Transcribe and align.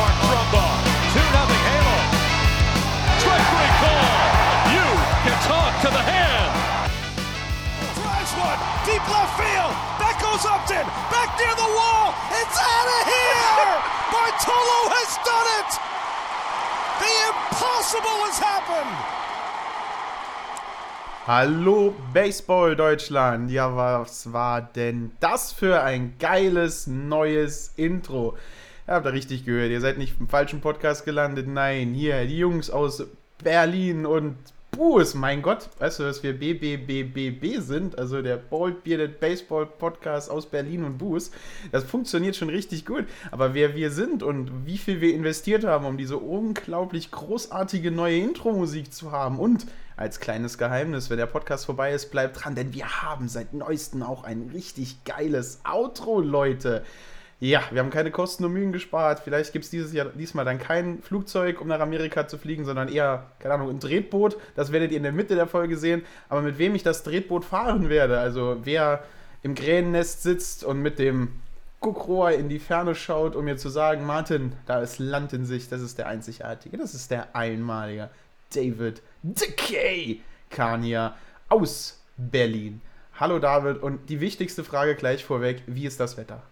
Mark 0.00 0.16
Trumbo. 0.24 0.64
Two 1.12 1.28
nothing 1.36 1.62
Halo. 1.68 1.96
Strike 3.20 3.46
three 3.52 3.72
call. 3.84 4.08
You 4.72 4.86
can 5.28 5.36
talk 5.44 5.72
to 5.84 5.88
the 5.92 6.00
hand. 6.00 6.52
Drives 8.00 8.32
one, 8.40 8.60
deep 8.88 9.04
left 9.12 9.36
field. 9.36 9.72
That 10.00 10.16
goes 10.24 10.40
Upton, 10.48 10.86
back 11.12 11.36
near 11.36 11.52
the 11.52 11.70
wall. 11.76 12.16
It's 12.32 12.56
out 12.56 12.88
of 12.96 13.02
here. 13.12 13.72
Bartolo 14.12 14.80
has 14.96 15.10
done 15.20 15.48
it. 15.60 15.70
The 17.04 17.12
impossible 17.28 18.18
has 18.24 18.38
happened. 18.40 18.96
Hallo 21.26 21.94
Baseball 22.14 22.74
Deutschland! 22.74 23.50
Ja, 23.50 23.76
was 23.76 24.32
war 24.32 24.62
denn 24.62 25.12
das 25.20 25.52
für 25.52 25.82
ein 25.82 26.14
geiles 26.18 26.86
neues 26.86 27.74
Intro? 27.76 28.38
Ihr 28.90 28.96
habt 28.96 29.06
da 29.06 29.10
richtig 29.10 29.44
gehört, 29.44 29.70
ihr 29.70 29.80
seid 29.80 29.98
nicht 29.98 30.18
im 30.18 30.26
falschen 30.26 30.60
Podcast 30.60 31.04
gelandet. 31.04 31.46
Nein, 31.46 31.94
hier, 31.94 32.26
die 32.26 32.38
Jungs 32.38 32.70
aus 32.70 33.04
Berlin 33.40 34.04
und 34.04 34.34
Buß, 34.72 35.14
mein 35.14 35.42
Gott, 35.42 35.68
weißt 35.78 36.00
du, 36.00 36.02
dass 36.02 36.24
wir 36.24 36.36
BBBBB 36.36 37.60
sind, 37.60 37.96
also 37.96 38.20
der 38.20 38.36
Bald 38.36 38.82
Bearded 38.82 39.20
Baseball 39.20 39.64
Podcast 39.64 40.28
aus 40.28 40.46
Berlin 40.46 40.82
und 40.82 40.98
Buß. 40.98 41.30
Das 41.70 41.84
funktioniert 41.84 42.34
schon 42.34 42.48
richtig 42.48 42.84
gut. 42.84 43.04
Aber 43.30 43.54
wer 43.54 43.76
wir 43.76 43.92
sind 43.92 44.24
und 44.24 44.66
wie 44.66 44.76
viel 44.76 45.00
wir 45.00 45.14
investiert 45.14 45.62
haben, 45.62 45.86
um 45.86 45.96
diese 45.96 46.16
unglaublich 46.16 47.12
großartige 47.12 47.92
neue 47.92 48.18
Intro-Musik 48.18 48.92
zu 48.92 49.12
haben 49.12 49.38
und 49.38 49.66
als 49.96 50.18
kleines 50.18 50.58
Geheimnis, 50.58 51.10
wenn 51.10 51.18
der 51.18 51.26
Podcast 51.26 51.66
vorbei 51.66 51.92
ist, 51.92 52.10
bleibt 52.10 52.42
dran, 52.42 52.56
denn 52.56 52.74
wir 52.74 53.02
haben 53.02 53.28
seit 53.28 53.54
neuestem 53.54 54.02
auch 54.02 54.24
ein 54.24 54.50
richtig 54.52 55.04
geiles 55.04 55.60
Outro, 55.62 56.20
Leute. 56.20 56.82
Ja, 57.42 57.62
wir 57.70 57.80
haben 57.80 57.88
keine 57.88 58.10
Kosten 58.10 58.44
und 58.44 58.52
Mühen 58.52 58.70
gespart. 58.70 59.20
Vielleicht 59.20 59.54
gibt 59.54 59.64
es 59.64 59.70
diesmal 59.70 60.44
dann 60.44 60.58
kein 60.58 61.02
Flugzeug, 61.02 61.58
um 61.62 61.68
nach 61.68 61.80
Amerika 61.80 62.28
zu 62.28 62.36
fliegen, 62.36 62.66
sondern 62.66 62.88
eher, 62.88 63.28
keine 63.38 63.54
Ahnung, 63.54 63.70
ein 63.70 63.80
Tretboot. 63.80 64.36
Das 64.56 64.72
werdet 64.72 64.90
ihr 64.90 64.98
in 64.98 65.04
der 65.04 65.12
Mitte 65.12 65.34
der 65.36 65.46
Folge 65.46 65.78
sehen. 65.78 66.02
Aber 66.28 66.42
mit 66.42 66.58
wem 66.58 66.74
ich 66.74 66.82
das 66.82 67.02
Tretboot 67.02 67.46
fahren 67.46 67.88
werde, 67.88 68.18
also 68.18 68.58
wer 68.64 69.04
im 69.42 69.54
Krähennest 69.54 70.22
sitzt 70.22 70.64
und 70.64 70.82
mit 70.82 70.98
dem 70.98 71.40
Guckrohr 71.80 72.32
in 72.32 72.50
die 72.50 72.58
Ferne 72.58 72.94
schaut, 72.94 73.34
um 73.34 73.46
mir 73.46 73.56
zu 73.56 73.70
sagen, 73.70 74.04
Martin, 74.04 74.52
da 74.66 74.82
ist 74.82 74.98
Land 74.98 75.32
in 75.32 75.46
sich, 75.46 75.70
das 75.70 75.80
ist 75.80 75.96
der 75.96 76.08
einzigartige, 76.08 76.76
das 76.76 76.94
ist 76.94 77.10
der 77.10 77.34
einmalige 77.34 78.10
David 78.54 79.00
Decay 79.22 80.20
Kania 80.50 81.16
aus 81.48 81.98
Berlin. 82.18 82.82
Hallo 83.18 83.38
David 83.38 83.82
und 83.82 84.10
die 84.10 84.20
wichtigste 84.20 84.62
Frage 84.62 84.94
gleich 84.94 85.24
vorweg, 85.24 85.62
wie 85.66 85.86
ist 85.86 86.00
das 86.00 86.18
Wetter? 86.18 86.42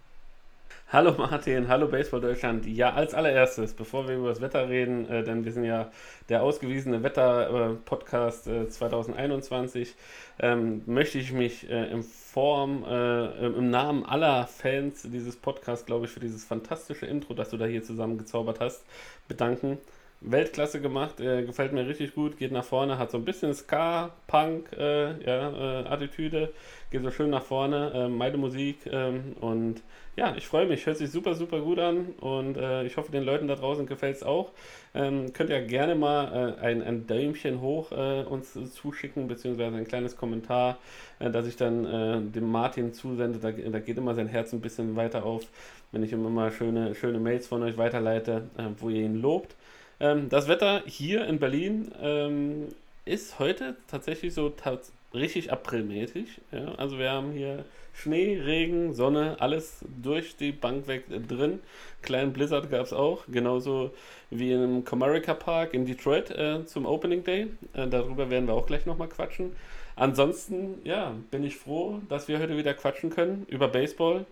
Hallo 0.91 1.13
Martin, 1.15 1.67
hallo 1.67 1.87
Baseball 1.87 2.19
Deutschland. 2.19 2.65
Ja, 2.65 2.91
als 2.95 3.13
allererstes, 3.13 3.75
bevor 3.75 4.07
wir 4.07 4.15
über 4.15 4.29
das 4.29 4.41
Wetter 4.41 4.69
reden, 4.69 5.07
äh, 5.07 5.23
denn 5.23 5.45
wir 5.45 5.51
sind 5.51 5.63
ja 5.63 5.91
der 6.29 6.41
ausgewiesene 6.41 7.03
Wetter-Podcast 7.03 8.47
äh, 8.47 8.67
2021, 8.67 9.93
ähm, 10.39 10.81
möchte 10.87 11.19
ich 11.19 11.31
mich 11.31 11.69
äh, 11.69 11.91
in 11.91 12.01
Form, 12.01 12.83
äh, 12.85 13.45
im 13.45 13.69
Namen 13.69 14.03
aller 14.03 14.47
Fans 14.47 15.03
dieses 15.03 15.35
Podcasts, 15.35 15.85
glaube 15.85 16.05
ich, 16.05 16.11
für 16.11 16.21
dieses 16.21 16.43
fantastische 16.43 17.05
Intro, 17.05 17.35
das 17.35 17.51
du 17.51 17.57
da 17.57 17.65
hier 17.65 17.83
zusammen 17.83 18.17
gezaubert 18.17 18.59
hast, 18.59 18.83
bedanken. 19.27 19.77
Weltklasse 20.21 20.81
gemacht, 20.81 21.21
äh, 21.21 21.43
gefällt 21.43 21.71
mir 21.71 21.87
richtig 21.87 22.13
gut, 22.13 22.37
geht 22.37 22.51
nach 22.51 22.65
vorne, 22.65 22.97
hat 22.97 23.09
so 23.09 23.17
ein 23.17 23.23
bisschen 23.23 23.53
Ska, 23.53 24.11
Punk, 24.27 24.69
äh, 24.77 25.23
ja, 25.23 25.81
äh, 25.81 25.87
Attitüde, 25.87 26.51
geht 26.91 27.03
so 27.03 27.11
schön 27.11 27.29
nach 27.29 27.43
vorne, 27.43 27.91
äh, 27.93 28.07
meine 28.09 28.37
Musik 28.37 28.79
ähm, 28.91 29.35
und 29.39 29.81
ja, 30.17 30.35
ich 30.35 30.45
freue 30.45 30.65
mich, 30.65 30.85
hört 30.85 30.97
sich 30.97 31.09
super, 31.09 31.35
super 31.35 31.61
gut 31.61 31.79
an 31.79 32.07
und 32.19 32.57
äh, 32.57 32.83
ich 32.83 32.97
hoffe, 32.97 33.13
den 33.13 33.23
Leuten 33.23 33.47
da 33.47 33.55
draußen 33.55 33.85
gefällt 33.85 34.17
es 34.17 34.23
auch. 34.23 34.51
Ähm, 34.93 35.31
könnt 35.31 35.49
ihr 35.49 35.61
gerne 35.61 35.95
mal 35.95 36.57
äh, 36.59 36.65
ein, 36.65 36.83
ein 36.83 37.07
Däumchen 37.07 37.61
hoch 37.61 37.91
uns 37.91 38.57
zuschicken, 38.73 39.29
beziehungsweise 39.29 39.77
ein 39.77 39.87
kleines 39.87 40.17
Kommentar, 40.17 40.77
dass 41.19 41.47
ich 41.47 41.55
dann 41.55 42.31
dem 42.31 42.51
Martin 42.51 42.93
zusende, 42.93 43.39
da, 43.39 43.51
da 43.51 43.79
geht 43.79 43.97
immer 43.97 44.15
sein 44.15 44.27
Herz 44.27 44.51
ein 44.53 44.61
bisschen 44.61 44.95
weiter 44.95 45.25
auf, 45.25 45.43
wenn 45.91 46.03
ich 46.03 46.11
ihm 46.11 46.25
immer 46.25 46.51
schöne, 46.51 46.95
schöne 46.95 47.19
Mails 47.19 47.47
von 47.47 47.63
euch 47.63 47.77
weiterleite, 47.77 48.49
wo 48.79 48.89
ihr 48.89 49.03
ihn 49.03 49.21
lobt. 49.21 49.55
Ähm, 49.99 50.29
das 50.29 50.47
Wetter 50.47 50.83
hier 50.85 51.25
in 51.25 51.39
Berlin 51.39 51.91
ähm, 52.01 52.67
ist 53.05 53.39
heute 53.39 53.75
tatsächlich 53.87 54.33
so 54.33 54.49
tats 54.49 54.93
richtig 55.13 55.51
aprilmäßig. 55.51 56.41
Ja? 56.51 56.75
Also 56.75 56.97
wir 56.99 57.11
haben 57.11 57.31
hier 57.31 57.65
Schnee, 57.93 58.39
Regen, 58.39 58.93
Sonne, 58.93 59.37
alles 59.39 59.83
durch 60.01 60.37
die 60.37 60.51
Bank 60.51 60.87
weg 60.87 61.03
drin. 61.27 61.59
Kleinen 62.01 62.31
Blizzard 62.31 62.69
gab 62.69 62.85
es 62.85 62.93
auch, 62.93 63.25
genauso 63.27 63.91
wie 64.29 64.53
im 64.53 64.85
Comerica 64.85 65.33
Park 65.33 65.73
in 65.73 65.85
Detroit 65.85 66.31
äh, 66.31 66.65
zum 66.65 66.85
Opening 66.85 67.23
Day. 67.23 67.47
Äh, 67.73 67.87
darüber 67.87 68.29
werden 68.29 68.47
wir 68.47 68.53
auch 68.53 68.67
gleich 68.67 68.85
nochmal 68.85 69.09
quatschen. 69.09 69.55
Ansonsten, 69.95 70.79
ja, 70.85 71.13
bin 71.29 71.43
ich 71.43 71.57
froh, 71.57 71.99
dass 72.07 72.29
wir 72.29 72.39
heute 72.39 72.55
wieder 72.55 72.73
quatschen 72.73 73.09
können 73.09 73.45
über 73.49 73.67
Baseball. 73.67 74.25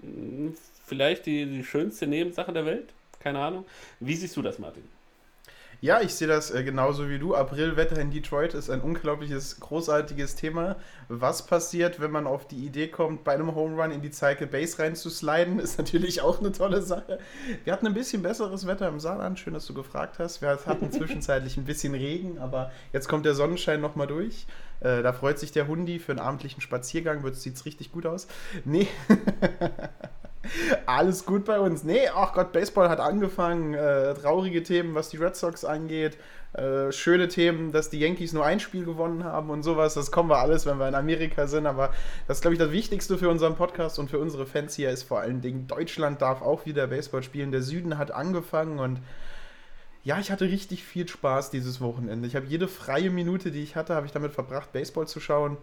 Hm, 0.00 0.54
vielleicht 0.86 1.26
die, 1.26 1.44
die 1.44 1.64
schönste 1.64 2.06
Nebensache 2.06 2.52
der 2.52 2.64
Welt. 2.64 2.88
Keine 3.18 3.40
Ahnung. 3.40 3.66
Wie 3.98 4.14
siehst 4.14 4.34
du 4.36 4.40
das, 4.40 4.58
Martin? 4.58 4.99
Ja, 5.82 6.02
ich 6.02 6.14
sehe 6.14 6.28
das 6.28 6.50
äh, 6.50 6.62
genauso 6.62 7.08
wie 7.08 7.18
du. 7.18 7.34
Aprilwetter 7.34 7.98
in 7.98 8.10
Detroit 8.10 8.52
ist 8.52 8.68
ein 8.68 8.82
unglaubliches, 8.82 9.60
großartiges 9.60 10.36
Thema. 10.36 10.76
Was 11.08 11.46
passiert, 11.46 12.00
wenn 12.00 12.10
man 12.10 12.26
auf 12.26 12.46
die 12.46 12.66
Idee 12.66 12.88
kommt, 12.88 13.24
bei 13.24 13.32
einem 13.32 13.54
Home 13.54 13.82
Run 13.82 13.90
in 13.90 14.02
die 14.02 14.10
Cycle 14.10 14.46
Base 14.46 14.78
reinzusliden, 14.78 15.58
ist 15.58 15.78
natürlich 15.78 16.20
auch 16.20 16.38
eine 16.40 16.52
tolle 16.52 16.82
Sache. 16.82 17.18
Wir 17.64 17.72
hatten 17.72 17.86
ein 17.86 17.94
bisschen 17.94 18.20
besseres 18.20 18.66
Wetter 18.66 18.88
im 18.88 19.00
Saarland. 19.00 19.38
Schön, 19.38 19.54
dass 19.54 19.66
du 19.66 19.72
gefragt 19.72 20.18
hast. 20.18 20.42
Wir 20.42 20.50
hatten 20.66 20.92
zwischenzeitlich 20.92 21.56
ein 21.56 21.64
bisschen 21.64 21.94
Regen, 21.94 22.38
aber 22.38 22.70
jetzt 22.92 23.08
kommt 23.08 23.24
der 23.24 23.34
Sonnenschein 23.34 23.80
nochmal 23.80 24.06
durch. 24.06 24.46
Äh, 24.80 25.02
da 25.02 25.14
freut 25.14 25.38
sich 25.38 25.50
der 25.50 25.66
Hundi 25.66 25.98
für 25.98 26.12
einen 26.12 26.20
abendlichen 26.20 26.60
Spaziergang. 26.60 27.24
Sieht 27.32 27.56
es 27.56 27.64
richtig 27.64 27.90
gut 27.90 28.04
aus. 28.04 28.28
Nee. 28.66 28.86
Alles 30.86 31.26
gut 31.26 31.44
bei 31.44 31.58
uns. 31.60 31.84
Nee, 31.84 32.08
ach 32.14 32.32
Gott, 32.32 32.52
Baseball 32.52 32.88
hat 32.88 33.00
angefangen. 33.00 33.74
Äh, 33.74 34.14
traurige 34.14 34.62
Themen, 34.62 34.94
was 34.94 35.10
die 35.10 35.18
Red 35.18 35.36
Sox 35.36 35.64
angeht. 35.64 36.16
Äh, 36.52 36.90
schöne 36.90 37.28
Themen, 37.28 37.72
dass 37.72 37.90
die 37.90 38.00
Yankees 38.00 38.32
nur 38.32 38.44
ein 38.44 38.58
Spiel 38.58 38.84
gewonnen 38.84 39.22
haben 39.24 39.50
und 39.50 39.62
sowas. 39.62 39.94
Das 39.94 40.10
kommen 40.10 40.30
wir 40.30 40.38
alles, 40.38 40.66
wenn 40.66 40.78
wir 40.78 40.88
in 40.88 40.94
Amerika 40.94 41.46
sind. 41.46 41.66
Aber 41.66 41.92
das 42.26 42.38
ist, 42.38 42.40
glaube 42.40 42.54
ich, 42.54 42.58
das 42.58 42.72
Wichtigste 42.72 43.18
für 43.18 43.28
unseren 43.28 43.54
Podcast 43.54 43.98
und 43.98 44.10
für 44.10 44.18
unsere 44.18 44.46
Fans 44.46 44.74
hier 44.74 44.90
ist 44.90 45.04
vor 45.04 45.20
allen 45.20 45.40
Dingen, 45.40 45.66
Deutschland 45.66 46.22
darf 46.22 46.42
auch 46.42 46.66
wieder 46.66 46.86
Baseball 46.86 47.22
spielen. 47.22 47.52
Der 47.52 47.62
Süden 47.62 47.98
hat 47.98 48.10
angefangen 48.10 48.78
und 48.78 49.00
ja, 50.02 50.18
ich 50.18 50.30
hatte 50.30 50.46
richtig 50.46 50.82
viel 50.82 51.06
Spaß 51.06 51.50
dieses 51.50 51.80
Wochenende. 51.80 52.26
Ich 52.26 52.34
habe 52.34 52.46
jede 52.46 52.68
freie 52.68 53.10
Minute, 53.10 53.50
die 53.50 53.62
ich 53.62 53.76
hatte, 53.76 53.94
habe 53.94 54.06
ich 54.06 54.12
damit 54.12 54.32
verbracht, 54.32 54.72
Baseball 54.72 55.06
zu 55.06 55.20
schauen. 55.20 55.58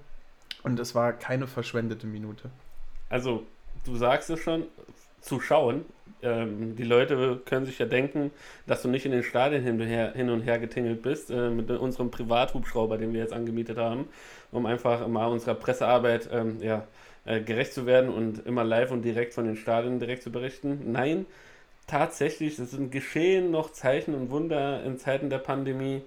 Und 0.64 0.80
es 0.80 0.96
war 0.96 1.14
keine 1.14 1.48
verschwendete 1.48 2.08
Minute. 2.08 2.50
Also, 3.09 3.44
du 3.88 3.96
sagst 3.96 4.30
es 4.30 4.40
schon, 4.40 4.66
zu 5.22 5.40
schauen. 5.40 5.85
Ähm, 6.22 6.76
die 6.76 6.84
Leute 6.84 7.41
können 7.46 7.66
sich 7.66 7.79
ja 7.79 7.85
denken, 7.85 8.32
dass 8.66 8.82
du 8.82 8.88
nicht 8.88 9.06
in 9.06 9.11
den 9.11 9.23
Stadien 9.23 9.64
hin 9.64 9.79
und 9.79 9.88
her, 9.88 10.14
hin 10.16 10.29
und 10.29 10.41
her 10.41 10.58
getingelt 10.59 11.02
bist, 11.03 11.29
äh, 11.29 11.50
mit 11.50 11.70
unserem 11.70 12.09
Privathubschrauber, 12.09 12.97
den 12.97 13.14
wir 13.14 13.22
jetzt 13.22 13.34
angemietet 13.34 13.78
haben, 13.78 14.08
um 14.52 14.66
einfach 14.66 15.08
mal 15.08 15.28
unserer 15.28 15.56
Pressearbeit 15.56 16.29
ähm, 16.32 16.58
ja, 16.61 16.88
äh, 17.26 17.41
gerecht 17.41 17.73
zu 17.73 17.85
werden 17.85 18.09
und 18.09 18.46
immer 18.47 18.64
live 18.64 18.91
und 18.91 19.03
direkt 19.03 19.34
von 19.34 19.46
den 19.46 19.58
Stadien 19.58 20.00
direkt 20.00 20.23
zu 20.23 20.32
berichten. 20.32 20.91
Nein, 20.91 21.26
tatsächlich, 21.85 22.58
es 22.58 22.72
sind 22.72 22.91
Geschehen 22.91 23.52
noch 23.52 23.72
Zeichen 23.72 24.16
und 24.16 24.32
Wunder 24.32 24.84
in 24.84 24.97
Zeiten 24.97 25.29
der 25.29 25.40
Pandemie. 25.40 26.02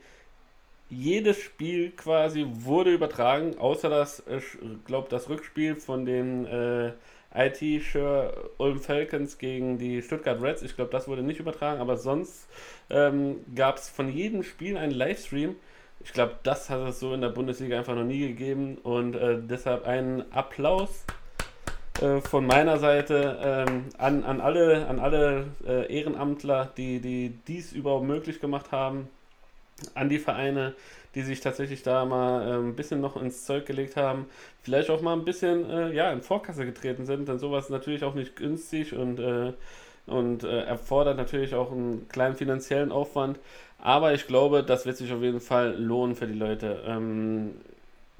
Jedes 0.88 1.38
Spiel 1.38 1.93
quasi 1.93 2.46
wurde 2.49 2.93
übertragen, 2.93 3.56
außer 3.58 3.88
das, 3.88 4.25
ich 4.26 4.58
glaube, 4.87 5.06
das 5.08 5.28
Rückspiel 5.28 5.76
von 5.76 6.04
den 6.04 6.46
äh, 6.46 6.93
IT 7.34 7.82
für 7.82 8.50
Ulm 8.58 8.80
Falcons 8.80 9.38
gegen 9.38 9.78
die 9.78 10.02
Stuttgart 10.02 10.42
Reds. 10.42 10.62
Ich 10.62 10.76
glaube, 10.76 10.90
das 10.90 11.06
wurde 11.06 11.22
nicht 11.22 11.40
übertragen, 11.40 11.80
aber 11.80 11.96
sonst 11.96 12.48
ähm, 12.90 13.36
gab 13.54 13.76
es 13.76 13.88
von 13.88 14.12
jedem 14.12 14.42
Spiel 14.42 14.76
einen 14.76 14.92
Livestream. 14.92 15.56
Ich 16.02 16.12
glaube, 16.12 16.36
das 16.42 16.70
hat 16.70 16.80
es 16.88 16.98
so 17.00 17.12
in 17.14 17.20
der 17.20 17.28
Bundesliga 17.28 17.78
einfach 17.78 17.94
noch 17.94 18.04
nie 18.04 18.20
gegeben 18.20 18.78
und 18.82 19.14
äh, 19.14 19.38
deshalb 19.40 19.86
einen 19.86 20.24
Applaus 20.32 21.04
äh, 22.00 22.20
von 22.20 22.46
meiner 22.46 22.78
Seite 22.78 23.38
ähm, 23.42 23.84
an, 23.98 24.24
an 24.24 24.40
alle, 24.40 24.86
an 24.88 24.98
alle 24.98 25.46
äh, 25.66 25.94
Ehrenamtler, 25.94 26.72
die, 26.76 27.00
die 27.00 27.34
dies 27.46 27.72
überhaupt 27.72 28.06
möglich 28.06 28.40
gemacht 28.40 28.72
haben, 28.72 29.08
an 29.94 30.08
die 30.08 30.18
Vereine, 30.18 30.74
die 31.14 31.22
sich 31.22 31.40
tatsächlich 31.40 31.82
da 31.82 32.04
mal 32.04 32.46
äh, 32.46 32.54
ein 32.54 32.76
bisschen 32.76 33.00
noch 33.00 33.20
ins 33.20 33.44
Zeug 33.44 33.66
gelegt 33.66 33.96
haben, 33.96 34.26
vielleicht 34.62 34.90
auch 34.90 35.00
mal 35.00 35.14
ein 35.14 35.24
bisschen 35.24 35.68
äh, 35.68 35.92
ja, 35.92 36.12
in 36.12 36.22
Vorkasse 36.22 36.64
getreten 36.64 37.06
sind, 37.06 37.28
denn 37.28 37.38
sowas 37.38 37.64
ist 37.64 37.70
natürlich 37.70 38.04
auch 38.04 38.14
nicht 38.14 38.36
günstig 38.36 38.94
und, 38.94 39.18
äh, 39.18 39.52
und 40.06 40.44
äh, 40.44 40.62
erfordert 40.62 41.16
natürlich 41.16 41.54
auch 41.54 41.72
einen 41.72 42.08
kleinen 42.08 42.36
finanziellen 42.36 42.92
Aufwand. 42.92 43.38
Aber 43.78 44.12
ich 44.12 44.26
glaube, 44.26 44.62
das 44.62 44.86
wird 44.86 44.96
sich 44.98 45.12
auf 45.12 45.22
jeden 45.22 45.40
Fall 45.40 45.74
lohnen 45.76 46.14
für 46.14 46.26
die 46.26 46.38
Leute. 46.38 46.82
Ähm, 46.86 47.52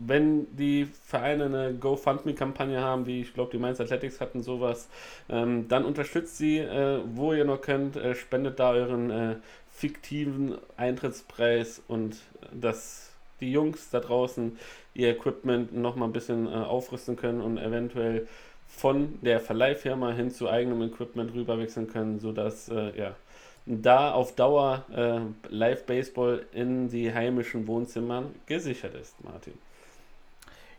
wenn 0.03 0.47
die 0.57 0.87
Vereine 0.87 1.45
eine 1.45 1.75
GoFundMe-Kampagne 1.75 2.81
haben, 2.81 3.07
wie 3.07 3.21
ich 3.21 3.35
glaube, 3.35 3.51
die 3.53 3.59
Mainz 3.59 3.81
Athletics 3.81 4.21
hatten 4.21 4.43
sowas, 4.43 4.89
ähm, 5.29 5.69
dann 5.69 5.85
unterstützt 5.85 6.39
sie, 6.39 6.59
äh, 6.59 7.01
wo 7.05 7.35
ihr 7.35 7.45
noch 7.45 7.61
könnt, 7.61 7.97
äh, 7.97 8.15
spendet 8.15 8.59
da 8.59 8.71
euren 8.71 9.11
äh, 9.11 9.35
fiktiven 9.81 10.59
Eintrittspreis 10.77 11.83
und 11.89 12.19
dass 12.53 13.13
die 13.41 13.51
Jungs 13.51 13.89
da 13.89 14.01
draußen 14.01 14.59
ihr 14.93 15.09
Equipment 15.09 15.75
noch 15.75 15.97
mal 15.97 16.05
ein 16.05 16.13
bisschen 16.13 16.47
äh, 16.47 16.51
aufrüsten 16.51 17.17
können 17.17 17.41
und 17.41 17.57
eventuell 17.57 18.29
von 18.69 19.19
der 19.23 19.41
Verleihfirma 19.41 20.13
hin 20.13 20.31
zu 20.31 20.51
eigenem 20.51 20.83
Equipment 20.83 21.35
rüberwechseln 21.35 21.89
können, 21.89 22.21
sodass 22.21 22.69
äh, 22.69 22.97
ja, 22.97 23.17
da 23.65 24.13
auf 24.13 24.35
Dauer 24.35 24.85
äh, 24.95 25.21
Live-Baseball 25.49 26.45
in 26.53 26.91
die 26.91 27.13
heimischen 27.13 27.67
Wohnzimmern 27.67 28.35
gesichert 28.47 28.95
ist, 28.95 29.15
Martin. 29.25 29.55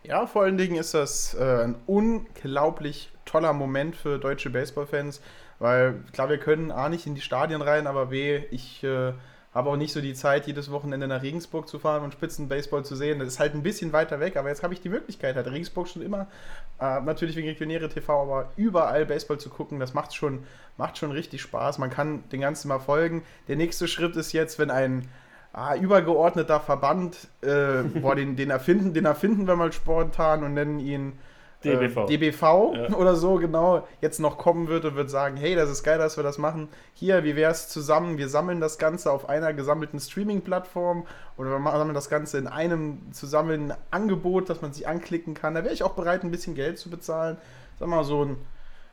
Ja, 0.04 0.28
vor 0.28 0.44
allen 0.44 0.58
Dingen 0.58 0.78
ist 0.78 0.94
das 0.94 1.34
äh, 1.34 1.64
ein 1.64 1.76
unglaublich 1.88 3.10
toller 3.26 3.54
Moment 3.54 3.96
für 3.96 4.20
deutsche 4.20 4.50
Baseballfans, 4.50 5.22
weil 5.62 6.04
klar, 6.12 6.30
wir 6.30 6.40
können 6.40 6.72
A 6.72 6.90
nicht 6.90 7.06
in 7.06 7.14
die 7.14 7.22
Stadien 7.22 7.62
rein, 7.62 7.86
aber 7.86 8.08
B, 8.08 8.42
ich 8.50 8.84
äh, 8.84 9.14
habe 9.54 9.70
auch 9.70 9.76
nicht 9.76 9.94
so 9.94 10.02
die 10.02 10.16
Zeit, 10.16 10.48
jedes 10.48 10.72
Wochenende 10.72 11.08
nach 11.08 11.22
Regensburg 11.22 11.68
zu 11.68 11.78
fahren 11.78 12.04
und 12.04 12.14
Spitzenbaseball 12.14 12.84
zu 12.84 12.96
sehen. 12.96 13.20
Das 13.20 13.28
ist 13.28 13.40
halt 13.40 13.54
ein 13.54 13.62
bisschen 13.62 13.94
weiter 13.94 14.20
weg, 14.20 14.38
aber 14.38 14.50
jetzt 14.50 14.64
habe 14.64 14.74
ich 14.74 14.82
die 14.82 14.90
Möglichkeit, 14.90 15.36
halt 15.36 15.46
Regensburg 15.48 15.88
schon 15.88 16.02
immer, 16.02 16.28
äh, 16.80 17.00
natürlich 17.02 17.36
wegen 17.36 17.48
Regionäre 17.48 17.90
TV, 17.90 18.24
aber 18.24 18.50
überall 18.56 19.06
Baseball 19.06 19.40
zu 19.40 19.50
gucken, 19.50 19.80
das 19.80 19.94
macht 19.94 20.16
schon, 20.16 20.46
macht 20.78 20.98
schon 20.98 21.12
richtig 21.12 21.42
Spaß. 21.44 21.78
Man 21.78 21.92
kann 21.92 22.24
den 22.32 22.42
Ganzen 22.42 22.68
mal 22.70 22.80
folgen. 22.80 23.24
Der 23.48 23.56
nächste 23.56 23.88
Schritt 23.88 24.16
ist 24.16 24.32
jetzt, 24.34 24.58
wenn 24.58 24.72
ein 24.72 25.08
ah, 25.54 25.76
übergeordneter 25.76 26.60
Verband, 26.60 27.28
äh, 27.42 27.84
boah, 27.84 28.16
den, 28.16 28.36
den, 28.36 28.50
erfinden, 28.50 28.96
den 28.96 29.06
erfinden 29.06 29.46
wir 29.46 29.56
mal 29.56 29.72
spontan 29.72 30.44
und 30.44 30.56
nennen 30.56 30.80
ihn 30.80 31.20
DBV. 31.64 31.98
Äh, 31.98 32.06
DBV 32.06 32.42
ja. 32.74 32.96
oder 32.96 33.16
so, 33.16 33.36
genau, 33.36 33.88
jetzt 34.02 34.20
noch 34.20 34.38
kommen 34.38 34.68
wird 34.68 34.86
und 34.86 34.96
wird 34.96 35.10
sagen, 35.10 35.38
hey, 35.38 35.56
das 35.56 35.70
ist 35.70 35.84
geil, 35.84 35.98
dass 35.98 36.18
wir 36.18 36.24
das 36.24 36.38
machen. 36.38 36.70
Hier, 36.94 37.24
wie 37.24 37.36
wäre 37.36 37.52
es 37.52 37.70
zusammen? 37.70 38.18
Wir 38.18 38.30
sammeln 38.30 38.60
das 38.60 38.78
Ganze 38.78 39.12
auf 39.12 39.30
einer 39.30 39.54
gesammelten 39.54 40.00
Streaming-Plattform 40.00 41.06
oder 41.38 41.50
wir 41.50 41.72
sammeln 41.72 41.94
das 41.94 42.10
Ganze 42.10 42.38
in 42.38 42.48
einem 42.48 43.12
zusammen 43.12 43.74
Angebot, 43.92 44.50
dass 44.50 44.62
man 44.62 44.74
sich 44.74 44.88
anklicken 44.88 45.34
kann. 45.34 45.56
Da 45.56 45.64
wäre 45.64 45.74
ich 45.74 45.84
auch 45.84 45.94
bereit, 45.94 46.24
ein 46.24 46.32
bisschen 46.32 46.56
Geld 46.56 46.80
zu 46.80 46.90
bezahlen. 46.90 47.38
Sag 47.80 47.88
mal, 47.88 48.04
so 48.04 48.26
ein 48.26 48.38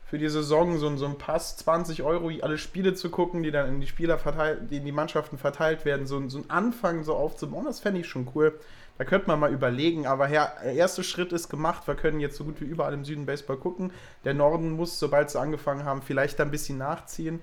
für 0.09 0.17
die 0.17 0.27
Saison 0.27 0.79
so 0.79 0.87
ein, 0.87 0.97
so 0.97 1.05
ein 1.05 1.19
Pass, 1.19 1.57
20 1.57 2.01
Euro, 2.01 2.31
alle 2.41 2.57
Spiele 2.57 2.95
zu 2.95 3.11
gucken, 3.11 3.43
die 3.43 3.51
dann 3.51 3.69
in 3.69 3.79
die 3.79 3.85
Spieler 3.85 4.17
verteilt, 4.17 4.71
die 4.71 4.77
in 4.77 4.85
die 4.85 4.91
Mannschaften 4.91 5.37
verteilt 5.37 5.85
werden, 5.85 6.07
so, 6.07 6.27
so 6.29 6.39
ein 6.39 6.49
Anfang 6.49 7.03
so 7.03 7.13
aufzubauen, 7.13 7.65
das 7.65 7.79
fände 7.79 7.99
ich 7.99 8.07
schon 8.07 8.27
cool. 8.33 8.59
Da 8.99 9.05
könnte 9.05 9.27
man 9.27 9.39
mal 9.39 9.51
überlegen, 9.51 10.05
aber 10.05 10.27
der 10.27 10.61
erste 10.61 11.03
Schritt 11.03 11.33
ist 11.33 11.49
gemacht. 11.49 11.87
Wir 11.87 11.95
können 11.95 12.19
jetzt 12.19 12.35
so 12.35 12.43
gut 12.43 12.61
wie 12.61 12.65
überall 12.65 12.93
im 12.93 13.05
Süden 13.05 13.25
Baseball 13.25 13.57
gucken. 13.57 13.91
Der 14.25 14.35
Norden 14.35 14.71
muss, 14.71 14.99
sobald 14.99 15.31
sie 15.31 15.39
angefangen 15.39 15.85
haben, 15.85 16.03
vielleicht 16.03 16.39
ein 16.39 16.51
bisschen 16.51 16.77
nachziehen 16.77 17.41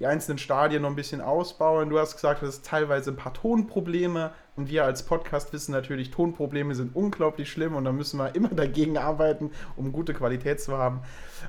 die 0.00 0.06
einzelnen 0.06 0.38
Stadien 0.38 0.82
noch 0.82 0.90
ein 0.90 0.96
bisschen 0.96 1.20
ausbauen. 1.20 1.88
Du 1.88 1.98
hast 1.98 2.14
gesagt, 2.14 2.42
es 2.42 2.56
ist 2.56 2.66
teilweise 2.66 3.10
ein 3.10 3.16
paar 3.16 3.32
Tonprobleme 3.32 4.32
und 4.56 4.68
wir 4.68 4.84
als 4.84 5.04
Podcast 5.04 5.52
wissen 5.52 5.72
natürlich, 5.72 6.10
Tonprobleme 6.10 6.74
sind 6.74 6.94
unglaublich 6.94 7.50
schlimm 7.50 7.74
und 7.74 7.84
da 7.84 7.92
müssen 7.92 8.18
wir 8.18 8.34
immer 8.34 8.48
dagegen 8.54 8.98
arbeiten, 8.98 9.50
um 9.76 9.92
gute 9.92 10.14
Qualität 10.14 10.60
zu 10.60 10.76
haben. 10.76 11.00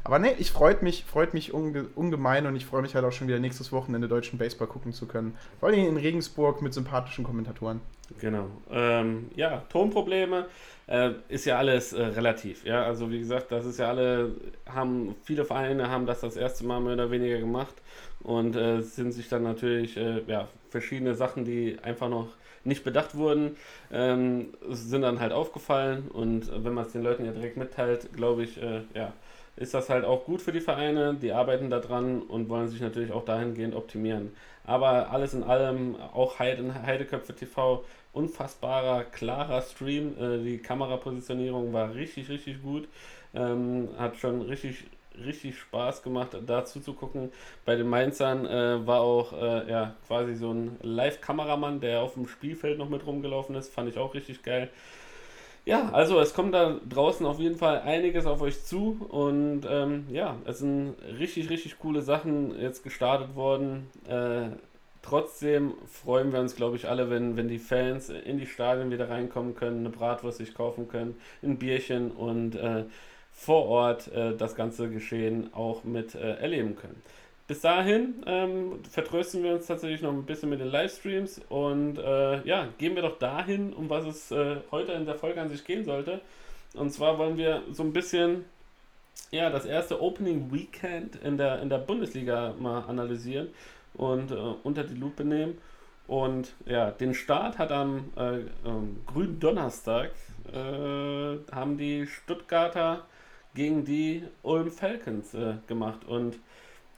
Aber 0.04 0.20
ne, 0.20 0.34
ich 0.34 0.52
freut 0.52 0.84
mich, 0.84 1.06
freut 1.06 1.34
mich 1.34 1.54
unge 1.54 1.86
ungemein 1.96 2.46
und 2.46 2.56
ich 2.56 2.66
freue 2.66 2.82
mich 2.82 2.96
halt 2.96 3.06
auch 3.06 3.12
schon 3.12 3.28
wieder 3.28 3.40
nächstes 3.40 3.72
Wochenende 3.72 4.08
deutschen 4.08 4.38
Baseball 4.38 4.68
gucken 4.68 4.94
zu 4.94 5.08
können. 5.08 5.36
Vor 5.60 5.70
allem 5.70 5.80
in 5.80 5.98
Regensburg 5.98 6.62
mit 6.62 6.74
sympathischen 6.74 7.24
Kommentatoren. 7.24 7.82
Genau. 8.20 8.50
Ähm, 8.70 9.32
ja, 9.36 9.64
Tonprobleme 9.70 10.46
äh, 10.88 11.12
ist 11.28 11.46
ja 11.46 11.58
alles 11.58 11.92
äh, 11.94 12.04
relativ. 12.04 12.64
Ja, 12.64 12.84
also 12.84 13.10
wie 13.10 13.18
gesagt, 13.20 13.52
das 13.52 13.66
ist 13.66 13.80
ja 13.80 13.90
alle, 13.90 14.36
haben, 14.68 15.16
viele 15.24 15.44
Vereine 15.44 15.90
haben 15.90 16.06
das 16.06 16.22
das 16.22 16.36
erste 16.38 16.66
Mal 16.66 16.80
mehr 16.82 16.94
oder 16.94 17.10
weniger 17.10 17.40
gemacht 17.40 17.74
und 18.22 18.56
äh, 18.56 18.82
sind 18.82 19.12
sich 19.12 19.28
dann 19.28 19.42
natürlich, 19.42 19.98
äh, 19.98 20.22
ja, 20.28 20.48
verschiedene 20.70 21.16
Sachen, 21.16 21.46
die 21.46 21.80
einfach 21.82 22.08
noch 22.10 22.28
nicht 22.64 22.84
bedacht 22.84 23.16
wurden, 23.16 23.56
ähm, 23.92 24.54
sind 24.70 25.02
dann 25.02 25.20
halt 25.20 25.32
aufgefallen 25.34 26.08
und 26.10 26.52
wenn 26.64 26.74
man 26.74 26.86
es 26.86 26.92
den 26.92 27.02
Leuten 27.04 27.26
ja 27.26 27.32
direkt 27.32 27.58
mitteilt, 27.58 28.14
glaube 28.14 28.44
ich, 28.44 28.62
äh, 28.62 28.82
ja, 28.94 29.14
ist 29.56 29.74
das 29.74 29.90
halt 29.90 30.04
auch 30.04 30.26
gut 30.26 30.42
für 30.42 30.52
die 30.52 30.60
Vereine, 30.62 31.16
die 31.16 31.32
arbeiten 31.32 31.70
da 31.70 31.80
dran 31.80 32.22
und 32.22 32.50
wollen 32.50 32.68
sich 32.68 32.82
natürlich 32.82 33.12
auch 33.12 33.24
dahingehend 33.24 33.76
optimieren. 33.76 34.36
Aber 34.66 35.12
alles 35.12 35.34
in 35.34 35.44
allem, 35.44 35.96
auch 35.96 36.40
Heide, 36.40 36.74
Heideköpfe 36.86 37.36
TV, 37.36 37.84
unfassbarer, 38.14 39.04
klarer 39.04 39.62
Stream. 39.62 40.16
Äh, 40.20 40.44
die 40.44 40.58
Kamerapositionierung 40.58 41.72
war 41.72 41.94
richtig, 41.94 42.30
richtig 42.30 42.62
gut. 42.64 42.88
Ähm, 43.34 43.90
hat 43.98 44.18
schon 44.18 44.42
richtig, 44.42 44.86
richtig 45.24 45.58
Spaß 45.58 46.04
gemacht, 46.04 46.38
dazu 46.46 46.80
zu 46.80 46.94
gucken. 46.94 47.32
Bei 47.64 47.76
den 47.76 47.88
Mainzern 47.88 48.46
äh, 48.46 48.86
war 48.86 49.02
auch 49.02 49.34
äh, 49.34 49.70
ja, 49.70 49.96
quasi 50.08 50.36
so 50.36 50.52
ein 50.52 50.78
Live-Kameramann, 50.82 51.80
der 51.80 52.02
auf 52.02 52.16
dem 52.16 52.28
Spielfeld 52.28 52.78
noch 52.78 52.90
mit 52.90 53.06
rumgelaufen 53.06 53.56
ist. 53.56 53.74
Fand 53.74 53.90
ich 53.90 53.98
auch 53.98 54.14
richtig 54.16 54.44
geil. 54.44 54.70
Ja, 55.66 55.90
also 55.94 56.20
es 56.20 56.34
kommt 56.36 56.54
da 56.54 56.80
draußen 56.88 57.26
auf 57.26 57.40
jeden 57.40 57.56
Fall 57.56 57.82
einiges 57.82 58.28
auf 58.28 58.42
euch 58.42 58.64
zu 58.64 59.04
und 59.10 59.64
ähm, 59.68 60.06
ja, 60.12 60.38
es 60.46 60.60
sind 60.60 60.94
richtig, 61.18 61.50
richtig 61.50 61.80
coole 61.80 62.04
Sachen 62.04 62.60
jetzt 62.60 62.84
gestartet 62.84 63.36
worden. 63.36 63.88
Äh, 64.08 64.50
trotzdem 65.02 65.74
freuen 65.88 66.32
wir 66.32 66.40
uns, 66.40 66.56
glaube 66.56 66.76
ich, 66.76 66.88
alle, 66.88 67.10
wenn, 67.10 67.36
wenn 67.36 67.48
die 67.48 67.58
Fans 67.58 68.10
in 68.10 68.38
die 68.38 68.46
Stadien 68.46 68.92
wieder 68.92 69.10
reinkommen 69.10 69.56
können, 69.56 69.80
eine 69.80 69.90
Bratwurst 69.90 70.38
sich 70.38 70.54
kaufen 70.54 70.88
können, 70.88 71.16
ein 71.42 71.58
Bierchen 71.58 72.12
und 72.12 72.56
äh, 72.56 72.84
vor 73.32 73.66
Ort 73.66 74.12
äh, 74.14 74.36
das 74.38 74.54
ganze 74.56 74.90
Geschehen 74.90 75.52
auch 75.56 75.84
mit 75.84 76.14
äh, 76.14 76.36
erleben 76.36 76.76
können. 76.76 77.02
Bis 77.48 77.62
dahin 77.62 78.24
ähm, 78.26 78.84
vertrösten 78.90 79.44
wir 79.44 79.54
uns 79.54 79.68
tatsächlich 79.68 80.02
noch 80.02 80.12
ein 80.12 80.26
bisschen 80.26 80.50
mit 80.50 80.60
den 80.60 80.68
Livestreams 80.70 81.42
und 81.50 82.00
äh, 82.00 82.42
ja, 82.48 82.68
gehen 82.80 82.96
wir 82.96 83.04
doch 83.04 83.20
dahin, 83.20 83.72
um 83.72 83.88
was 83.88 84.06
es 84.06 84.32
äh, 84.32 84.58
heute 84.72 84.94
in 84.94 85.06
der 85.06 85.16
Folge 85.16 85.42
an 85.42 85.50
sich 85.50 85.64
gehen 85.64 85.86
sollte. 85.86 86.22
Und 86.74 86.92
zwar 86.92 87.20
wollen 87.20 87.38
wir 87.38 87.62
so 87.72 87.84
ein 87.84 87.94
bisschen 87.94 88.46
ja, 89.30 89.52
das 89.52 89.66
erste 89.66 90.02
Opening 90.02 90.52
Weekend 90.52 91.18
in 91.18 91.38
der, 91.38 91.62
in 91.62 91.70
der 91.70 91.78
Bundesliga 91.78 92.56
mal 92.60 92.82
analysieren 92.86 93.50
und 93.94 94.32
äh, 94.32 94.36
unter 94.64 94.84
die 94.84 94.96
Lupe 94.96 95.24
nehmen. 95.24 95.60
Und 96.08 96.54
ja, 96.66 96.92
den 96.92 97.14
Start 97.14 97.58
hat 97.58 97.72
am 97.72 98.12
äh, 98.16 98.40
grünen 99.06 99.40
Donnerstag 99.40 100.12
äh, 100.52 101.38
haben 101.52 101.78
die 101.78 102.08
Stuttgarter 102.08 103.06
gegen 103.56 103.86
die 103.86 104.24
Ulm 104.44 104.70
Falcons 104.70 105.34
äh, 105.34 105.56
gemacht 105.68 106.06
und 106.06 106.38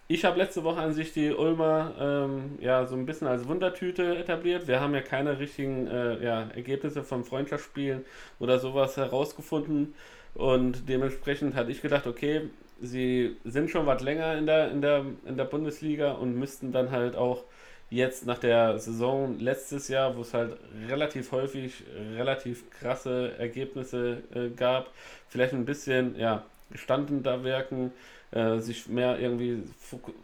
ich 0.10 0.24
habe 0.24 0.38
letzte 0.38 0.64
Woche 0.64 0.80
an 0.80 0.94
sich 0.94 1.14
die 1.14 1.32
Ulmer 1.32 1.94
ähm, 2.00 2.58
ja 2.62 2.86
so 2.86 2.96
ein 2.96 3.06
bisschen 3.06 3.28
als 3.28 3.48
Wundertüte 3.48 4.18
etabliert. 4.18 4.68
Wir 4.68 4.80
haben 4.80 4.94
ja 4.94 5.02
keine 5.02 5.40
richtigen 5.40 5.88
äh, 5.88 6.24
ja, 6.24 6.48
Ergebnisse 6.56 7.04
von 7.04 7.26
Freundschaftsspielen 7.26 8.06
oder 8.40 8.60
sowas 8.60 8.96
herausgefunden. 8.96 9.94
Und 10.34 10.88
dementsprechend 10.88 11.56
hatte 11.56 11.72
ich 11.72 11.82
gedacht, 11.82 12.08
okay, 12.08 12.50
sie 12.82 13.36
sind 13.44 13.70
schon 13.70 13.86
was 13.86 14.02
länger 14.02 14.38
in 14.38 14.46
der, 14.46 14.72
in 14.72 14.82
der, 14.82 15.06
in 15.26 15.36
der 15.36 15.46
Bundesliga 15.46 16.12
und 16.12 16.38
müssten 16.38 16.72
dann 16.72 16.92
halt 16.92 17.16
auch 17.16 17.44
jetzt 17.90 18.26
nach 18.26 18.38
der 18.38 18.80
Saison 18.80 19.40
letztes 19.40 19.88
Jahr, 19.88 20.16
wo 20.16 20.22
es 20.22 20.34
halt 20.34 20.58
relativ 20.88 21.32
häufig 21.32 21.84
relativ 22.16 22.70
krasse 22.70 23.34
Ergebnisse 23.38 24.24
äh, 24.34 24.50
gab, 24.50 24.92
vielleicht 25.30 25.54
ein 25.54 25.66
bisschen 25.66 26.18
ja, 26.18 26.44
gestanden 26.70 27.24
da 27.24 27.44
wirken 27.44 27.92
äh, 28.32 28.60
sich 28.60 28.88
mehr 28.88 29.20
irgendwie 29.20 29.64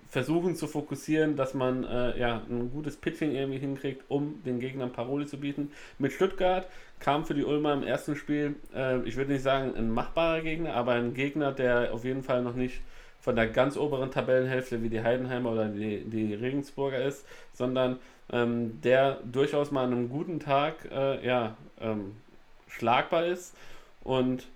versuchen 0.10 0.56
zu 0.56 0.68
fokussieren, 0.68 1.36
dass 1.36 1.54
man 1.54 1.84
äh, 1.84 2.20
ja 2.20 2.42
ein 2.50 2.70
gutes 2.72 2.98
Pitching 2.98 3.32
irgendwie 3.32 3.60
hinkriegt, 3.60 4.04
um 4.10 4.44
den 4.44 4.60
Gegnern 4.60 4.92
Paroli 4.92 5.26
zu 5.26 5.38
bieten. 5.40 5.72
Mit 6.00 6.12
Stuttgart 6.12 6.68
kam 7.00 7.26
für 7.26 7.34
die 7.34 7.46
Ulmer 7.46 7.74
im 7.74 7.84
ersten 7.84 8.16
Spiel, 8.16 8.56
äh, 8.76 9.02
ich 9.04 9.16
würde 9.16 9.32
nicht 9.32 9.44
sagen 9.44 9.74
ein 9.76 9.90
machbarer 9.90 10.42
Gegner, 10.42 10.74
aber 10.74 10.94
ein 10.94 11.14
Gegner, 11.14 11.52
der 11.52 11.94
auf 11.94 12.04
jeden 12.04 12.24
Fall 12.24 12.42
noch 12.42 12.56
nicht 12.56 12.82
von 13.22 13.38
der 13.38 13.48
ganz 13.48 13.78
oberen 13.78 14.12
Tabellenhälfte 14.12 14.84
wie 14.84 14.90
die 14.90 15.02
Heidenheimer 15.02 15.54
oder 15.54 15.70
die, 15.70 16.04
die 16.04 16.34
Regensburger 16.34 17.02
ist, 17.04 17.26
sondern 17.54 18.00
ähm, 18.32 18.82
der 18.82 19.20
durchaus 19.24 19.72
mal 19.72 19.86
an 19.86 19.94
einem 19.94 20.10
guten 20.10 20.42
Tag 20.42 20.90
äh, 20.92 21.26
ja, 21.26 21.56
ähm, 21.80 22.18
schlagbar 22.68 23.26
ist 23.26 23.56
und 24.04 24.48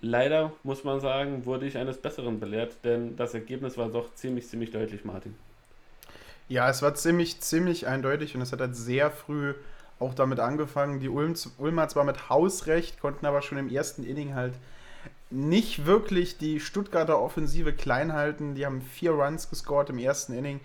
Leider 0.00 0.52
muss 0.62 0.84
man 0.84 1.00
sagen, 1.00 1.44
wurde 1.44 1.66
ich 1.66 1.76
eines 1.76 1.98
Besseren 1.98 2.40
belehrt, 2.40 2.76
denn 2.84 3.16
das 3.16 3.34
Ergebnis 3.34 3.76
war 3.76 3.88
doch 3.88 4.14
ziemlich, 4.14 4.48
ziemlich 4.48 4.70
deutlich, 4.70 5.04
Martin. 5.04 5.34
Ja, 6.48 6.68
es 6.68 6.82
war 6.82 6.94
ziemlich, 6.94 7.40
ziemlich 7.40 7.86
eindeutig 7.86 8.34
und 8.34 8.42
es 8.42 8.52
hat 8.52 8.60
halt 8.60 8.76
sehr 8.76 9.10
früh 9.10 9.54
auch 9.98 10.14
damit 10.14 10.40
angefangen. 10.40 11.00
Die 11.00 11.08
Ulm, 11.08 11.34
Ulmer 11.58 11.88
zwar 11.88 12.04
mit 12.04 12.28
Hausrecht, 12.28 13.00
konnten 13.00 13.26
aber 13.26 13.42
schon 13.42 13.58
im 13.58 13.68
ersten 13.68 14.02
Inning 14.02 14.34
halt 14.34 14.54
nicht 15.30 15.86
wirklich 15.86 16.36
die 16.36 16.60
Stuttgarter 16.60 17.20
Offensive 17.20 17.72
klein 17.72 18.12
halten. 18.12 18.54
Die 18.54 18.66
haben 18.66 18.82
vier 18.82 19.12
Runs 19.12 19.48
gescored 19.48 19.90
im 19.90 19.98
ersten 19.98 20.34
Inning. 20.34 20.60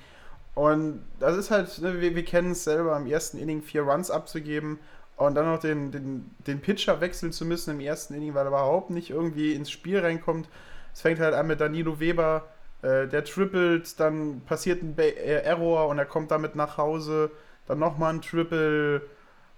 Und 0.55 1.03
das 1.19 1.37
ist 1.37 1.51
halt, 1.51 1.77
ne, 1.79 2.01
wir, 2.01 2.15
wir 2.15 2.25
kennen 2.25 2.51
es 2.51 2.63
selber, 2.63 2.97
im 2.97 3.05
ersten 3.05 3.37
Inning 3.37 3.61
vier 3.61 3.83
Runs 3.83 4.09
abzugeben 4.09 4.79
und 5.17 5.35
dann 5.35 5.45
noch 5.45 5.59
den, 5.59 5.91
den, 5.91 6.31
den 6.45 6.61
Pitcher 6.61 7.01
wechseln 7.01 7.31
zu 7.31 7.43
müssen 7.45 7.71
im 7.71 7.79
ersten 7.79 8.13
Inning, 8.13 8.33
weil 8.33 8.45
er 8.45 8.49
überhaupt 8.49 8.91
nicht 8.91 9.09
irgendwie 9.09 9.53
ins 9.53 9.71
Spiel 9.71 9.99
reinkommt. 9.99 10.47
Es 10.93 11.01
fängt 11.01 11.19
halt 11.19 11.33
an 11.33 11.47
mit 11.47 11.59
Danilo 11.59 11.99
Weber, 11.99 12.45
äh, 12.83 13.07
der 13.07 13.25
trippelt, 13.25 13.99
dann 13.99 14.41
passiert 14.45 14.83
ein 14.83 14.95
äh, 14.97 15.41
Error 15.41 15.87
und 15.87 15.97
er 15.97 16.05
kommt 16.05 16.31
damit 16.31 16.55
nach 16.55 16.77
Hause. 16.77 17.31
Dann 17.65 17.79
nochmal 17.79 18.13
ein 18.13 18.21
Triple 18.21 19.01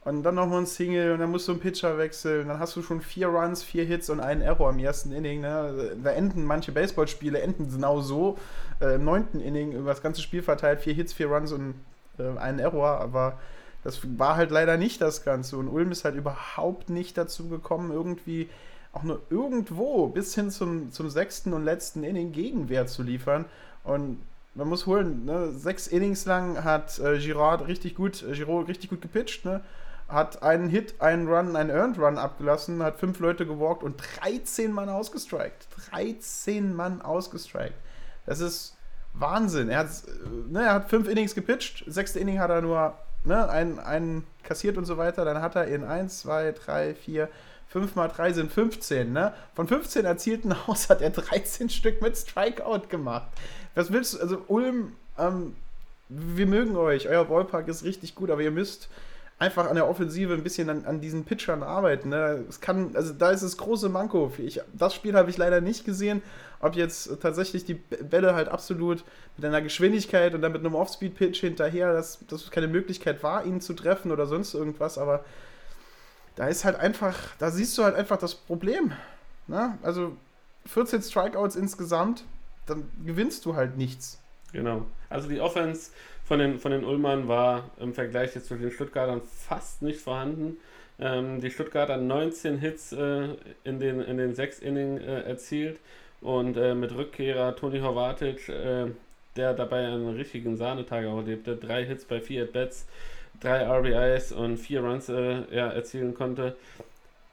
und 0.05 0.23
dann 0.23 0.35
nochmal 0.35 0.61
ein 0.61 0.65
Single 0.65 1.11
und 1.11 1.19
dann 1.19 1.29
musst 1.29 1.47
du 1.49 1.51
einen 1.51 1.61
Pitcher 1.61 1.97
wechseln. 1.97 2.47
Dann 2.47 2.57
hast 2.59 2.75
du 2.77 2.81
schon 2.81 3.01
vier 3.01 3.27
Runs, 3.27 3.61
vier 3.61 3.83
Hits 3.83 4.09
und 4.09 4.21
einen 4.21 4.41
Error 4.41 4.69
im 4.69 4.79
ersten 4.79 5.11
Inning. 5.11 5.41
Ne? 5.41 5.97
Da 6.01 6.11
enden 6.11 6.45
manche 6.45 6.71
Baseballspiele 6.71 7.39
enden 7.41 7.69
genau 7.69 7.99
so. 7.99 8.37
Äh, 8.79 8.95
Im 8.95 9.03
neunten 9.03 9.41
Inning 9.41 9.73
über 9.73 9.89
das 9.89 10.01
ganze 10.01 10.21
Spiel 10.21 10.41
verteilt, 10.41 10.79
vier 10.79 10.93
Hits, 10.93 11.11
vier 11.11 11.27
Runs 11.27 11.51
und 11.51 11.75
äh, 12.17 12.37
einen 12.37 12.59
Error. 12.59 13.01
Aber 13.01 13.37
das 13.83 13.99
war 14.17 14.35
halt 14.35 14.51
leider 14.51 14.77
nicht 14.77 15.01
das 15.01 15.23
Ganze. 15.23 15.57
Und 15.57 15.67
Ulm 15.67 15.91
ist 15.91 16.05
halt 16.05 16.15
überhaupt 16.15 16.89
nicht 16.89 17.17
dazu 17.17 17.47
gekommen, 17.47 17.91
irgendwie 17.91 18.49
auch 18.91 19.03
nur 19.03 19.21
irgendwo 19.29 20.07
bis 20.07 20.35
hin 20.35 20.49
zum, 20.51 20.91
zum 20.91 21.09
sechsten 21.09 21.53
und 21.53 21.63
letzten 21.63 22.03
Inning 22.03 22.31
Gegenwehr 22.31 22.87
zu 22.87 23.03
liefern. 23.03 23.45
Und 23.83 24.19
man 24.55 24.67
muss 24.67 24.85
holen, 24.85 25.25
ne? 25.25 25.51
sechs 25.51 25.87
Innings 25.87 26.25
lang 26.25 26.63
hat 26.63 26.99
äh, 26.99 27.17
Girard 27.19 27.67
richtig 27.67 27.95
gut, 27.95 28.23
äh, 28.23 28.33
Giraud 28.33 28.67
richtig 28.67 28.89
gut 28.89 29.01
gepitcht, 29.01 29.45
ne? 29.45 29.61
hat 30.07 30.41
einen 30.41 30.69
Hit, 30.69 30.95
einen 30.99 31.27
Run, 31.27 31.55
einen 31.55 31.69
Earned 31.69 31.99
Run 31.99 32.17
abgelassen, 32.17 32.81
hat 32.81 32.97
fünf 32.99 33.19
Leute 33.19 33.45
gewalkt 33.45 33.83
und 33.83 34.01
13 34.21 34.71
Mann 34.71 34.89
ausgestrikt. 34.89 35.67
13 35.91 36.75
Mann 36.75 37.01
ausgestrikt. 37.01 37.75
Das 38.25 38.39
ist 38.39 38.75
Wahnsinn. 39.13 39.69
Er 39.69 39.79
hat, 39.79 39.87
äh, 39.87 40.51
ne, 40.51 40.63
er 40.63 40.73
hat 40.73 40.89
fünf 40.89 41.07
Innings 41.07 41.35
gepitcht, 41.35 41.83
sechste 41.87 42.19
Inning 42.19 42.39
hat 42.39 42.49
er 42.49 42.61
nur 42.61 42.97
ne, 43.23 43.49
einen, 43.49 43.79
einen 43.79 44.27
kassiert 44.43 44.77
und 44.77 44.85
so 44.85 44.97
weiter. 44.97 45.25
Dann 45.25 45.41
hat 45.41 45.55
er 45.55 45.67
in 45.67 45.83
1, 45.83 46.19
2, 46.19 46.51
3, 46.53 46.95
4, 46.95 47.29
5 47.67 47.95
mal 47.95 48.07
3 48.07 48.33
sind 48.33 48.51
15. 48.51 49.13
Ne? 49.13 49.33
Von 49.53 49.67
15 49.67 50.05
erzielten 50.05 50.53
Aus 50.67 50.89
hat 50.89 51.01
er 51.01 51.11
13 51.11 51.69
Stück 51.69 52.01
mit 52.01 52.17
Strikeout 52.17 52.87
gemacht. 52.89 53.27
Was 53.75 53.91
willst 53.91 54.15
du? 54.15 54.19
Also 54.19 54.41
Ulm, 54.47 54.95
ähm, 55.17 55.55
wir 56.09 56.47
mögen 56.47 56.75
euch. 56.75 57.07
Euer 57.07 57.25
Ballpark 57.25 57.67
ist 57.67 57.83
richtig 57.83 58.15
gut, 58.15 58.31
aber 58.31 58.41
ihr 58.41 58.51
müsst 58.51 58.89
einfach 59.39 59.67
an 59.69 59.75
der 59.75 59.87
Offensive 59.87 60.33
ein 60.33 60.43
bisschen 60.43 60.69
an, 60.69 60.85
an 60.85 60.99
diesen 60.99 61.23
Pitchern 61.23 61.63
arbeiten. 61.63 62.09
Ne? 62.09 62.43
Es 62.49 62.59
kann, 62.59 62.95
also 62.95 63.13
da 63.13 63.31
ist 63.31 63.41
das 63.41 63.57
große 63.57 63.87
Manko. 63.87 64.31
Ich, 64.37 64.61
das 64.73 64.93
Spiel 64.93 65.15
habe 65.15 65.29
ich 65.29 65.37
leider 65.37 65.61
nicht 65.61 65.85
gesehen, 65.85 66.21
ob 66.59 66.75
jetzt 66.75 67.21
tatsächlich 67.21 67.63
die 67.63 67.75
Bälle 67.75 68.35
halt 68.35 68.49
absolut 68.49 69.05
mit 69.37 69.45
einer 69.45 69.61
Geschwindigkeit 69.61 70.35
und 70.35 70.41
dann 70.41 70.51
mit 70.51 70.59
einem 70.65 70.75
Off-Speed-Pitch 70.75 71.39
hinterher, 71.39 71.93
dass 71.93 72.19
das 72.27 72.51
keine 72.51 72.67
Möglichkeit 72.67 73.23
war, 73.23 73.45
ihn 73.45 73.61
zu 73.61 73.73
treffen 73.73 74.11
oder 74.11 74.25
sonst 74.25 74.53
irgendwas, 74.53 74.97
aber 74.97 75.23
da 76.35 76.47
ist 76.47 76.65
halt 76.65 76.75
einfach, 76.75 77.15
da 77.39 77.49
siehst 77.49 77.77
du 77.77 77.83
halt 77.83 77.95
einfach 77.95 78.17
das 78.17 78.35
Problem. 78.35 78.91
Ne? 79.47 79.77
Also 79.83 80.17
14 80.65 81.01
Strikeouts 81.01 81.55
insgesamt, 81.55 82.25
dann 82.65 82.89
gewinnst 83.05 83.45
du 83.45 83.55
halt 83.55 83.77
nichts. 83.77 84.19
Genau. 84.51 84.85
Also 85.09 85.29
die 85.29 85.39
Offense 85.39 85.91
von 86.29 86.37
den, 86.37 86.59
von 86.59 86.71
den 86.71 86.85
Ulmern 86.85 87.27
war 87.27 87.71
im 87.79 87.95
Vergleich 87.95 88.35
jetzt 88.35 88.45
zu 88.45 88.55
den 88.55 88.69
Stuttgartern 88.69 89.21
fast 89.47 89.81
nicht 89.81 89.99
vorhanden. 89.99 90.57
Ähm, 90.99 91.41
die 91.41 91.49
Stuttgarter 91.49 91.97
19 91.97 92.59
Hits 92.59 92.91
äh, 92.91 93.29
in, 93.63 93.79
den, 93.79 93.99
in 93.99 94.17
den 94.17 94.35
sechs 94.35 94.59
Innings 94.59 95.01
äh, 95.01 95.21
erzielt 95.21 95.79
und 96.21 96.55
äh, 96.55 96.75
mit 96.75 96.95
Rückkehrer 96.95 97.55
Toni 97.55 97.79
Horvatic, 97.79 98.47
äh, 98.47 98.85
der 99.37 99.53
dabei 99.55 99.87
einen 99.87 100.15
richtigen 100.15 100.55
Sahnetag 100.55 101.03
erlebte, 101.03 101.55
drei 101.55 101.83
Hits 101.83 102.05
bei 102.05 102.21
vier 102.21 102.43
At-Bats, 102.43 102.85
drei 103.39 103.65
RBIs 103.65 104.31
und 104.31 104.57
vier 104.57 104.81
Runs 104.81 105.09
äh, 105.09 105.41
ja, 105.51 105.69
erzielen 105.69 106.13
konnte, 106.13 106.55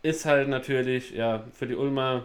ist 0.00 0.24
halt 0.24 0.48
natürlich 0.48 1.10
ja, 1.10 1.44
für 1.52 1.66
die 1.66 1.76
Ulmer 1.76 2.24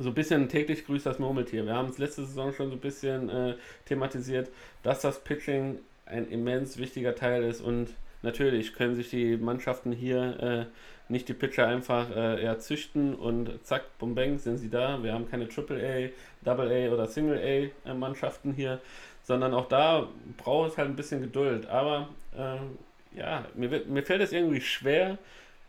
so 0.00 0.08
ein 0.08 0.14
bisschen 0.14 0.48
täglich 0.48 0.86
grüßt 0.86 1.06
das 1.06 1.18
Murmeltier. 1.18 1.66
Wir 1.66 1.74
haben 1.74 1.88
es 1.88 1.98
letzte 1.98 2.24
Saison 2.24 2.52
schon 2.52 2.68
so 2.70 2.76
ein 2.76 2.80
bisschen 2.80 3.28
äh, 3.28 3.54
thematisiert, 3.84 4.48
dass 4.82 5.02
das 5.02 5.22
Pitching 5.22 5.78
ein 6.06 6.28
immens 6.30 6.78
wichtiger 6.78 7.14
Teil 7.14 7.44
ist 7.44 7.60
und 7.60 7.90
natürlich 8.22 8.74
können 8.74 8.96
sich 8.96 9.10
die 9.10 9.36
Mannschaften 9.36 9.92
hier 9.92 10.68
äh, 10.68 11.10
nicht 11.10 11.28
die 11.28 11.34
Pitcher 11.34 11.66
einfach 11.66 12.08
äh, 12.14 12.42
ja, 12.42 12.58
züchten 12.58 13.14
und 13.14 13.64
zack, 13.64 13.98
bum 13.98 14.14
bang, 14.14 14.38
sind 14.38 14.58
sie 14.58 14.70
da. 14.70 15.02
Wir 15.02 15.12
haben 15.12 15.28
keine 15.28 15.48
AAA, 15.48 16.10
AA 16.44 16.92
oder 16.92 17.06
Single 17.06 17.38
A 17.38 17.90
äh, 17.90 17.94
Mannschaften 17.94 18.52
hier, 18.52 18.80
sondern 19.24 19.52
auch 19.52 19.68
da 19.68 20.08
braucht 20.38 20.72
es 20.72 20.78
halt 20.78 20.88
ein 20.88 20.96
bisschen 20.96 21.20
Geduld. 21.20 21.66
Aber 21.68 22.08
äh, 22.36 23.18
ja, 23.18 23.44
mir, 23.54 23.82
mir 23.86 24.02
fällt 24.04 24.22
es 24.22 24.32
irgendwie 24.32 24.60
schwer, 24.60 25.18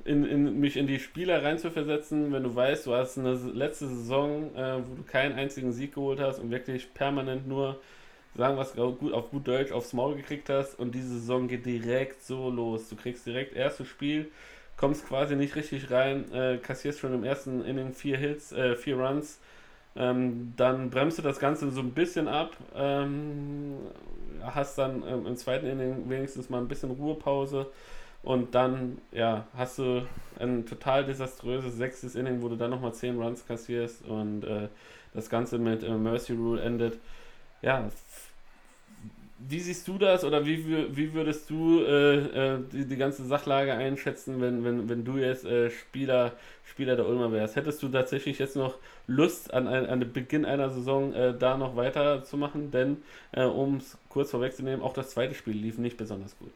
in, 0.05 0.25
in, 0.25 0.59
mich 0.59 0.77
in 0.77 0.87
die 0.87 0.99
Spieler 0.99 1.43
reinzuversetzen, 1.43 2.31
wenn 2.31 2.43
du 2.43 2.55
weißt, 2.55 2.85
du 2.85 2.93
hast 2.93 3.17
eine 3.17 3.33
letzte 3.33 3.87
Saison, 3.87 4.55
äh, 4.55 4.77
wo 4.77 4.95
du 4.95 5.03
keinen 5.03 5.35
einzigen 5.35 5.71
Sieg 5.71 5.95
geholt 5.95 6.19
hast 6.19 6.39
und 6.39 6.51
wirklich 6.51 6.93
permanent 6.93 7.47
nur, 7.47 7.79
sagen 8.35 8.57
wir 8.57 8.61
es 8.61 8.73
gut, 8.73 9.13
auf 9.13 9.31
gut 9.31 9.47
Deutsch, 9.47 9.71
aufs 9.71 9.93
Maul 9.93 10.15
gekriegt 10.15 10.49
hast 10.49 10.79
und 10.79 10.95
diese 10.95 11.19
Saison 11.19 11.47
geht 11.47 11.65
direkt 11.65 12.23
so 12.23 12.49
los. 12.49 12.89
Du 12.89 12.95
kriegst 12.95 13.25
direkt 13.25 13.55
erstes 13.55 13.87
Spiel, 13.87 14.31
kommst 14.77 15.07
quasi 15.07 15.35
nicht 15.35 15.55
richtig 15.55 15.91
rein, 15.91 16.31
äh, 16.33 16.57
kassierst 16.57 16.99
schon 16.99 17.13
im 17.13 17.23
ersten 17.23 17.63
Inning 17.63 17.93
vier 17.93 18.17
Hits, 18.17 18.51
äh, 18.51 18.75
vier 18.75 18.97
Runs, 18.99 19.39
ähm, 19.95 20.53
dann 20.55 20.89
bremst 20.89 21.17
du 21.17 21.21
das 21.21 21.39
Ganze 21.39 21.69
so 21.69 21.81
ein 21.81 21.91
bisschen 21.91 22.27
ab, 22.27 22.55
ähm, 22.75 23.75
hast 24.41 24.77
dann 24.77 25.03
ähm, 25.07 25.27
im 25.27 25.35
zweiten 25.35 25.67
Inning 25.67 26.09
wenigstens 26.09 26.49
mal 26.49 26.59
ein 26.59 26.67
bisschen 26.67 26.91
Ruhepause 26.91 27.67
und 28.23 28.53
dann, 28.53 28.99
ja, 29.11 29.45
hast 29.55 29.79
du 29.79 30.05
ein 30.39 30.65
total 30.65 31.05
desaströses 31.05 31.75
sechstes 31.75 32.15
Inning, 32.15 32.41
wo 32.41 32.49
du 32.49 32.55
dann 32.55 32.69
nochmal 32.69 32.93
10 32.93 33.19
Runs 33.19 33.45
kassierst 33.45 34.05
und 34.05 34.43
äh, 34.43 34.67
das 35.13 35.29
Ganze 35.29 35.57
mit 35.57 35.83
äh, 35.83 35.91
Mercy 35.91 36.33
Rule 36.33 36.61
endet. 36.61 36.99
Ja, 37.61 37.89
wie 39.47 39.59
siehst 39.59 39.87
du 39.87 39.97
das 39.97 40.23
oder 40.23 40.45
wie, 40.45 40.95
wie 40.95 41.13
würdest 41.13 41.49
du 41.49 41.81
äh, 41.81 42.17
äh, 42.55 42.59
die, 42.71 42.85
die 42.85 42.95
ganze 42.95 43.25
Sachlage 43.25 43.73
einschätzen, 43.73 44.39
wenn, 44.39 44.63
wenn, 44.63 44.87
wenn 44.89 45.03
du 45.03 45.17
jetzt 45.17 45.45
äh, 45.45 45.71
Spieler, 45.71 46.33
Spieler 46.63 46.95
der 46.95 47.07
Ulmer 47.07 47.31
wärst? 47.31 47.55
Hättest 47.55 47.81
du 47.81 47.89
tatsächlich 47.89 48.39
jetzt 48.39 48.55
noch 48.55 48.75
Lust, 49.07 49.53
an, 49.53 49.67
ein, 49.67 49.87
an 49.87 49.99
den 49.99 50.13
Beginn 50.13 50.45
einer 50.45 50.69
Saison 50.69 51.13
äh, 51.13 51.33
da 51.37 51.57
noch 51.57 51.75
weiterzumachen? 51.75 52.71
Denn, 52.71 52.97
äh, 53.31 53.43
um 53.43 53.77
es 53.77 53.97
kurz 54.09 54.31
vorwegzunehmen, 54.31 54.81
auch 54.81 54.93
das 54.93 55.09
zweite 55.09 55.33
Spiel 55.33 55.55
lief 55.55 55.77
nicht 55.77 55.97
besonders 55.97 56.37
gut. 56.37 56.51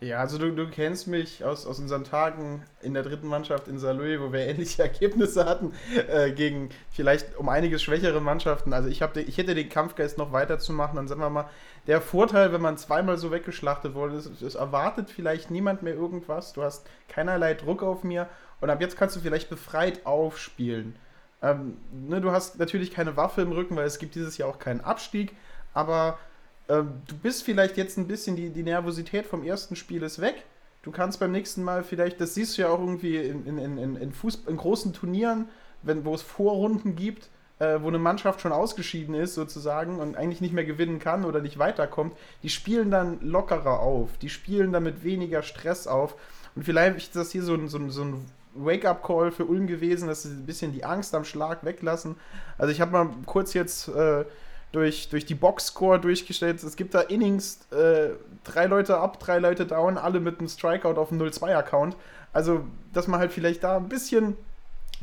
Ja, 0.00 0.20
also 0.20 0.38
du, 0.38 0.52
du 0.52 0.68
kennst 0.68 1.08
mich 1.08 1.44
aus, 1.44 1.66
aus 1.66 1.80
unseren 1.80 2.04
Tagen 2.04 2.62
in 2.82 2.94
der 2.94 3.02
dritten 3.02 3.26
Mannschaft 3.26 3.66
in 3.66 3.80
Saarlouis, 3.80 4.20
wo 4.20 4.32
wir 4.32 4.40
ähnliche 4.46 4.82
Ergebnisse 4.82 5.44
hatten, 5.44 5.72
äh, 6.08 6.30
gegen 6.30 6.70
vielleicht 6.92 7.36
um 7.36 7.48
einiges 7.48 7.82
schwächere 7.82 8.20
Mannschaften. 8.20 8.72
Also 8.72 8.88
ich, 8.88 9.02
hab, 9.02 9.16
ich 9.16 9.38
hätte 9.38 9.56
den 9.56 9.68
Kampfgeist 9.68 10.16
noch 10.16 10.30
weiterzumachen 10.30 11.00
und 11.00 11.08
sagen 11.08 11.20
wir 11.20 11.30
mal, 11.30 11.48
der 11.88 12.00
Vorteil, 12.00 12.52
wenn 12.52 12.60
man 12.60 12.78
zweimal 12.78 13.18
so 13.18 13.32
weggeschlachtet 13.32 13.94
wurde, 13.94 14.16
ist, 14.16 14.40
es 14.40 14.54
erwartet 14.54 15.10
vielleicht 15.10 15.50
niemand 15.50 15.82
mehr 15.82 15.94
irgendwas, 15.94 16.52
du 16.52 16.62
hast 16.62 16.86
keinerlei 17.08 17.54
Druck 17.54 17.82
auf 17.82 18.04
mir 18.04 18.28
und 18.60 18.70
ab 18.70 18.80
jetzt 18.80 18.96
kannst 18.96 19.16
du 19.16 19.20
vielleicht 19.20 19.50
befreit 19.50 20.06
aufspielen. 20.06 20.94
Ähm, 21.42 21.78
ne, 21.90 22.20
du 22.20 22.30
hast 22.30 22.58
natürlich 22.60 22.92
keine 22.92 23.16
Waffe 23.16 23.42
im 23.42 23.50
Rücken, 23.50 23.74
weil 23.74 23.86
es 23.86 23.98
gibt 23.98 24.14
dieses 24.14 24.38
Jahr 24.38 24.48
auch 24.48 24.60
keinen 24.60 24.80
Abstieg, 24.80 25.34
aber 25.74 26.18
ähm, 26.68 27.02
du 27.06 27.16
bist 27.16 27.44
vielleicht 27.44 27.76
jetzt 27.76 27.96
ein 27.98 28.06
bisschen, 28.06 28.36
die, 28.36 28.50
die 28.50 28.62
Nervosität 28.62 29.26
vom 29.26 29.44
ersten 29.44 29.76
Spiel 29.76 30.02
ist 30.02 30.20
weg. 30.20 30.44
Du 30.82 30.90
kannst 30.90 31.20
beim 31.20 31.32
nächsten 31.32 31.62
Mal 31.62 31.82
vielleicht, 31.82 32.20
das 32.20 32.34
siehst 32.34 32.56
du 32.56 32.62
ja 32.62 32.68
auch 32.68 32.78
irgendwie 32.78 33.16
in, 33.16 33.46
in, 33.46 33.58
in, 33.58 33.78
in, 33.78 33.96
in, 33.96 34.12
Fuß, 34.12 34.44
in 34.46 34.56
großen 34.56 34.92
Turnieren, 34.92 35.48
wenn, 35.82 36.04
wo 36.04 36.14
es 36.14 36.22
Vorrunden 36.22 36.94
gibt, 36.96 37.28
äh, 37.58 37.78
wo 37.80 37.88
eine 37.88 37.98
Mannschaft 37.98 38.40
schon 38.40 38.52
ausgeschieden 38.52 39.14
ist 39.14 39.34
sozusagen 39.34 39.98
und 39.98 40.16
eigentlich 40.16 40.40
nicht 40.40 40.54
mehr 40.54 40.64
gewinnen 40.64 40.98
kann 40.98 41.24
oder 41.24 41.40
nicht 41.40 41.58
weiterkommt, 41.58 42.14
die 42.42 42.48
spielen 42.48 42.90
dann 42.90 43.18
lockerer 43.20 43.80
auf, 43.80 44.16
die 44.18 44.28
spielen 44.28 44.72
dann 44.72 44.84
mit 44.84 45.04
weniger 45.04 45.42
Stress 45.42 45.86
auf 45.86 46.14
und 46.54 46.64
vielleicht 46.64 46.96
ist 46.96 47.16
das 47.16 47.32
hier 47.32 47.42
so 47.42 47.54
ein, 47.54 47.68
so 47.68 47.78
ein, 47.78 47.90
so 47.90 48.04
ein 48.04 48.26
Wake-up-Call 48.54 49.30
für 49.30 49.44
Ulm 49.44 49.66
gewesen, 49.66 50.08
dass 50.08 50.22
sie 50.22 50.30
ein 50.30 50.46
bisschen 50.46 50.72
die 50.72 50.84
Angst 50.84 51.14
am 51.14 51.24
Schlag 51.24 51.64
weglassen. 51.64 52.16
Also 52.56 52.72
ich 52.72 52.80
habe 52.80 52.92
mal 52.92 53.08
kurz 53.26 53.54
jetzt 53.54 53.88
äh, 53.88 54.24
durch, 54.72 55.08
durch 55.08 55.24
die 55.26 55.34
Box-Score 55.34 55.98
durchgestellt. 55.98 56.62
Es 56.62 56.76
gibt 56.76 56.94
da 56.94 57.00
Innings, 57.00 57.60
äh, 57.70 58.10
drei 58.44 58.66
Leute 58.66 58.98
ab, 58.98 59.18
drei 59.18 59.38
Leute 59.38 59.66
down, 59.66 59.96
alle 59.96 60.20
mit 60.20 60.38
einem 60.38 60.48
Strikeout 60.48 60.98
auf 60.98 61.08
dem 61.08 61.20
0-2-Account. 61.20 61.96
Also, 62.32 62.64
dass 62.92 63.08
man 63.08 63.20
halt 63.20 63.32
vielleicht 63.32 63.64
da 63.64 63.76
ein 63.76 63.88
bisschen 63.88 64.36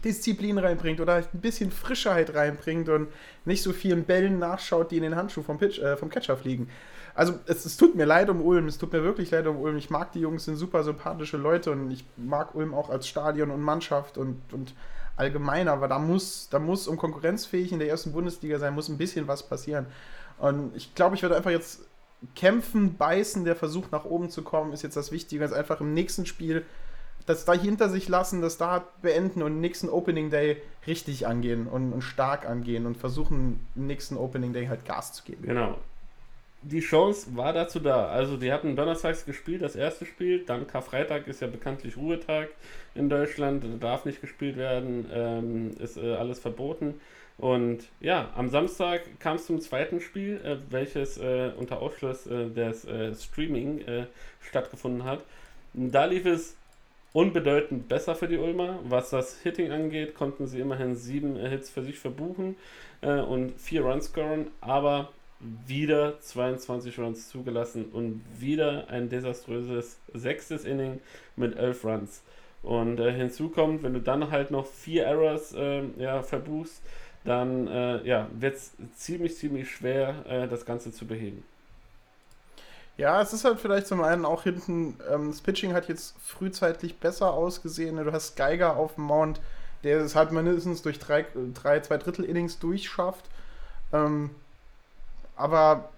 Disziplin 0.04 0.58
reinbringt 0.60 1.02
oder 1.02 1.16
ein 1.16 1.26
bisschen 1.34 1.72
Frischheit 1.72 2.36
reinbringt 2.36 2.90
und 2.90 3.08
nicht 3.44 3.64
so 3.64 3.74
vielen 3.74 4.04
Bällen 4.04 4.38
nachschaut, 4.38 4.92
die 4.92 4.98
in 4.98 5.04
den 5.04 5.16
Handschuh 5.16 5.42
vom, 5.42 5.58
Pitch, 5.58 5.80
äh, 5.80 5.98
vom 5.98 6.10
Catcher 6.10 6.38
fliegen. 6.38 6.70
Also 7.16 7.40
es, 7.48 7.66
es, 7.66 7.78
tut 7.78 7.96
mir 7.96 8.06
leid 8.06 8.30
um 8.30 8.42
Ulm, 8.42 8.68
es 8.68 8.78
tut 8.78 8.92
mir 8.92 9.04
wirklich 9.04 9.32
leid 9.32 9.48
um 9.48 9.58
Ulm. 9.58 9.78
Ich 9.78 9.90
mag 9.90 10.12
die 10.12 10.20
Jungs, 10.20 10.46
sind 10.46 10.58
super 10.58 10.84
sympathische 10.84 11.38
Leute 11.38 11.72
und 11.72 11.90
ich 11.90 12.06
mag 12.18 12.54
Ulm 12.54 12.74
auch 12.74 12.90
als 12.90 13.08
Stadion 13.08 13.52
und 13.52 13.62
Mannschaft 13.62 14.18
und, 14.18 14.42
und 14.52 14.74
allgemein, 15.18 15.68
aber 15.68 15.88
da 15.88 16.00
muss, 16.00 16.50
da 16.50 16.60
muss, 16.60 16.88
um 16.88 16.98
konkurrenzfähig 16.98 17.72
in 17.72 17.80
der 17.80 17.90
ersten 17.90 18.12
Bundesliga 18.12 18.60
sein, 18.60 18.74
muss 18.74 18.90
ein 18.90 18.98
bisschen 18.98 19.28
was 19.28 19.44
passieren. 19.44 19.86
Und 20.38 20.76
ich 20.76 20.94
glaube, 20.96 21.16
ich 21.16 21.22
werde 21.22 21.38
einfach 21.38 21.52
jetzt 21.52 21.82
kämpfen, 22.36 22.98
beißen, 22.98 23.46
der 23.46 23.56
Versuch 23.56 23.92
nach 23.92 24.06
oben 24.06 24.30
zu 24.30 24.42
kommen, 24.42 24.74
ist 24.74 24.84
jetzt 24.84 24.98
das 24.98 25.12
Wichtige, 25.12 25.44
als 25.44 25.54
einfach 25.54 25.80
im 25.82 25.94
nächsten 25.94 26.26
Spiel 26.26 26.66
das 27.26 27.46
da 27.46 27.54
hinter 27.54 27.90
sich 27.90 28.08
lassen, 28.08 28.42
das 28.42 28.58
da 28.58 28.88
beenden 29.02 29.42
und 29.42 29.60
nächsten 29.60 29.90
Opening 29.90 30.30
Day 30.30 30.62
richtig 30.86 31.26
angehen 31.26 31.68
und, 31.68 31.92
und 31.92 32.02
stark 32.02 32.48
angehen 32.48 32.86
und 32.86 32.98
versuchen, 32.98 33.66
nächsten 33.74 34.16
Opening 34.16 34.54
Day 34.54 34.68
halt 34.68 34.86
Gas 34.86 35.14
zu 35.14 35.24
geben. 35.24 35.44
Genau. 35.44 35.78
Die 36.68 36.80
Chance 36.80 37.38
war 37.38 37.54
dazu 37.54 37.80
da. 37.80 38.08
Also, 38.08 38.38
die 38.38 38.52
hatten 38.52 38.76
donnerstags 38.76 39.24
gespielt, 39.24 39.62
das 39.62 39.76
erste 39.76 40.04
Spiel. 40.04 40.44
Dann 40.46 40.66
Karfreitag 40.66 41.28
ist 41.28 41.40
ja 41.42 41.48
bekanntlich 41.48 41.96
Ruhetag 41.96 42.48
in 42.96 43.08
Deutschland, 43.08 43.64
darf 43.84 44.06
nicht 44.06 44.20
gespielt 44.20 44.58
werden, 44.58 45.06
ähm, 45.14 45.72
ist 45.80 45.96
äh, 45.98 46.16
alles 46.16 46.40
verboten. 46.40 46.96
Und 47.38 47.84
ja, 48.00 48.32
am 48.36 48.50
Samstag 48.50 49.02
kam 49.20 49.36
es 49.36 49.46
zum 49.46 49.62
zweiten 49.62 50.02
Spiel, 50.02 50.42
äh, 50.44 50.58
welches 50.72 51.20
äh, 51.20 51.52
unter 51.56 51.84
Ausschluss 51.84 52.26
äh, 52.26 52.50
des 52.50 52.84
äh, 52.86 53.14
Streaming 53.14 53.82
äh, 53.82 54.06
stattgefunden 54.42 55.04
hat. 55.04 55.24
Da 55.74 56.06
lief 56.06 56.26
es 56.26 56.58
unbedeutend 57.14 57.88
besser 57.88 58.16
für 58.16 58.28
die 58.28 58.38
Ulmer. 58.38 58.80
Was 58.86 59.12
das 59.12 59.40
Hitting 59.44 59.72
angeht, 59.72 60.16
konnten 60.16 60.48
sie 60.48 60.62
immerhin 60.62 60.96
sieben 60.96 61.36
Hits 61.36 61.70
für 61.70 61.84
sich 61.84 62.00
verbuchen 62.00 62.56
äh, 63.02 63.20
und 63.20 63.62
vier 63.62 63.86
Runs 63.86 64.06
scoren, 64.06 64.48
aber 64.62 65.12
wieder 65.66 66.20
22 66.20 67.00
Runs 67.00 67.30
zugelassen 67.30 67.86
und 67.86 68.24
wieder 68.38 68.90
ein 68.90 69.10
desaströses 69.10 69.98
sechstes 70.14 70.66
Inning 70.66 71.00
mit 71.36 71.58
elf 71.58 71.84
Runs. 71.84 72.22
Und 72.64 73.00
äh, 73.00 73.12
hinzu 73.14 73.50
kommt, 73.50 73.84
wenn 73.84 73.94
du 73.94 74.02
dann 74.02 74.32
halt 74.32 74.50
noch 74.50 74.66
vier 74.66 75.06
Errors 75.06 75.54
äh, 75.54 75.84
ja, 75.98 76.24
verbuchst, 76.24 76.82
dann 77.24 77.68
äh, 77.68 78.04
ja, 78.08 78.28
wird 78.40 78.56
es 78.56 78.74
ziemlich, 78.96 79.36
ziemlich 79.36 79.70
schwer, 79.70 80.25
äh, 80.28 80.48
das 80.48 80.66
Ganze 80.66 80.92
zu 80.92 81.06
beheben. 81.06 81.44
Ja, 82.98 83.22
es 83.22 83.34
ist 83.34 83.44
halt 83.44 83.60
vielleicht 83.60 83.88
zum 83.88 84.02
einen 84.02 84.25
auch 84.25 84.44
hinten, 84.44 84.98
ähm, 85.12 85.28
das 85.32 85.42
Pitching 85.42 85.74
hat 85.74 85.90
jetzt 85.90 86.16
frühzeitig 86.22 86.98
besser 86.98 87.34
ausgesehen. 87.34 87.98
Du 87.98 88.12
hast 88.12 88.36
Geiger 88.36 88.78
auf 88.78 88.96
dem 88.96 89.06
Mount, 89.06 89.42
der 89.84 90.00
es 90.00 90.16
halt 90.16 90.32
mindestens 90.32 90.82
durch 90.82 90.98
drei, 90.98 91.25
drei 91.54 91.82
zwei 91.82 91.98
Drittel 91.98 92.24
Innings 92.24 92.58
durchschafft. 92.58 93.25
Ähm, 93.92 94.32
aber, 95.36 95.89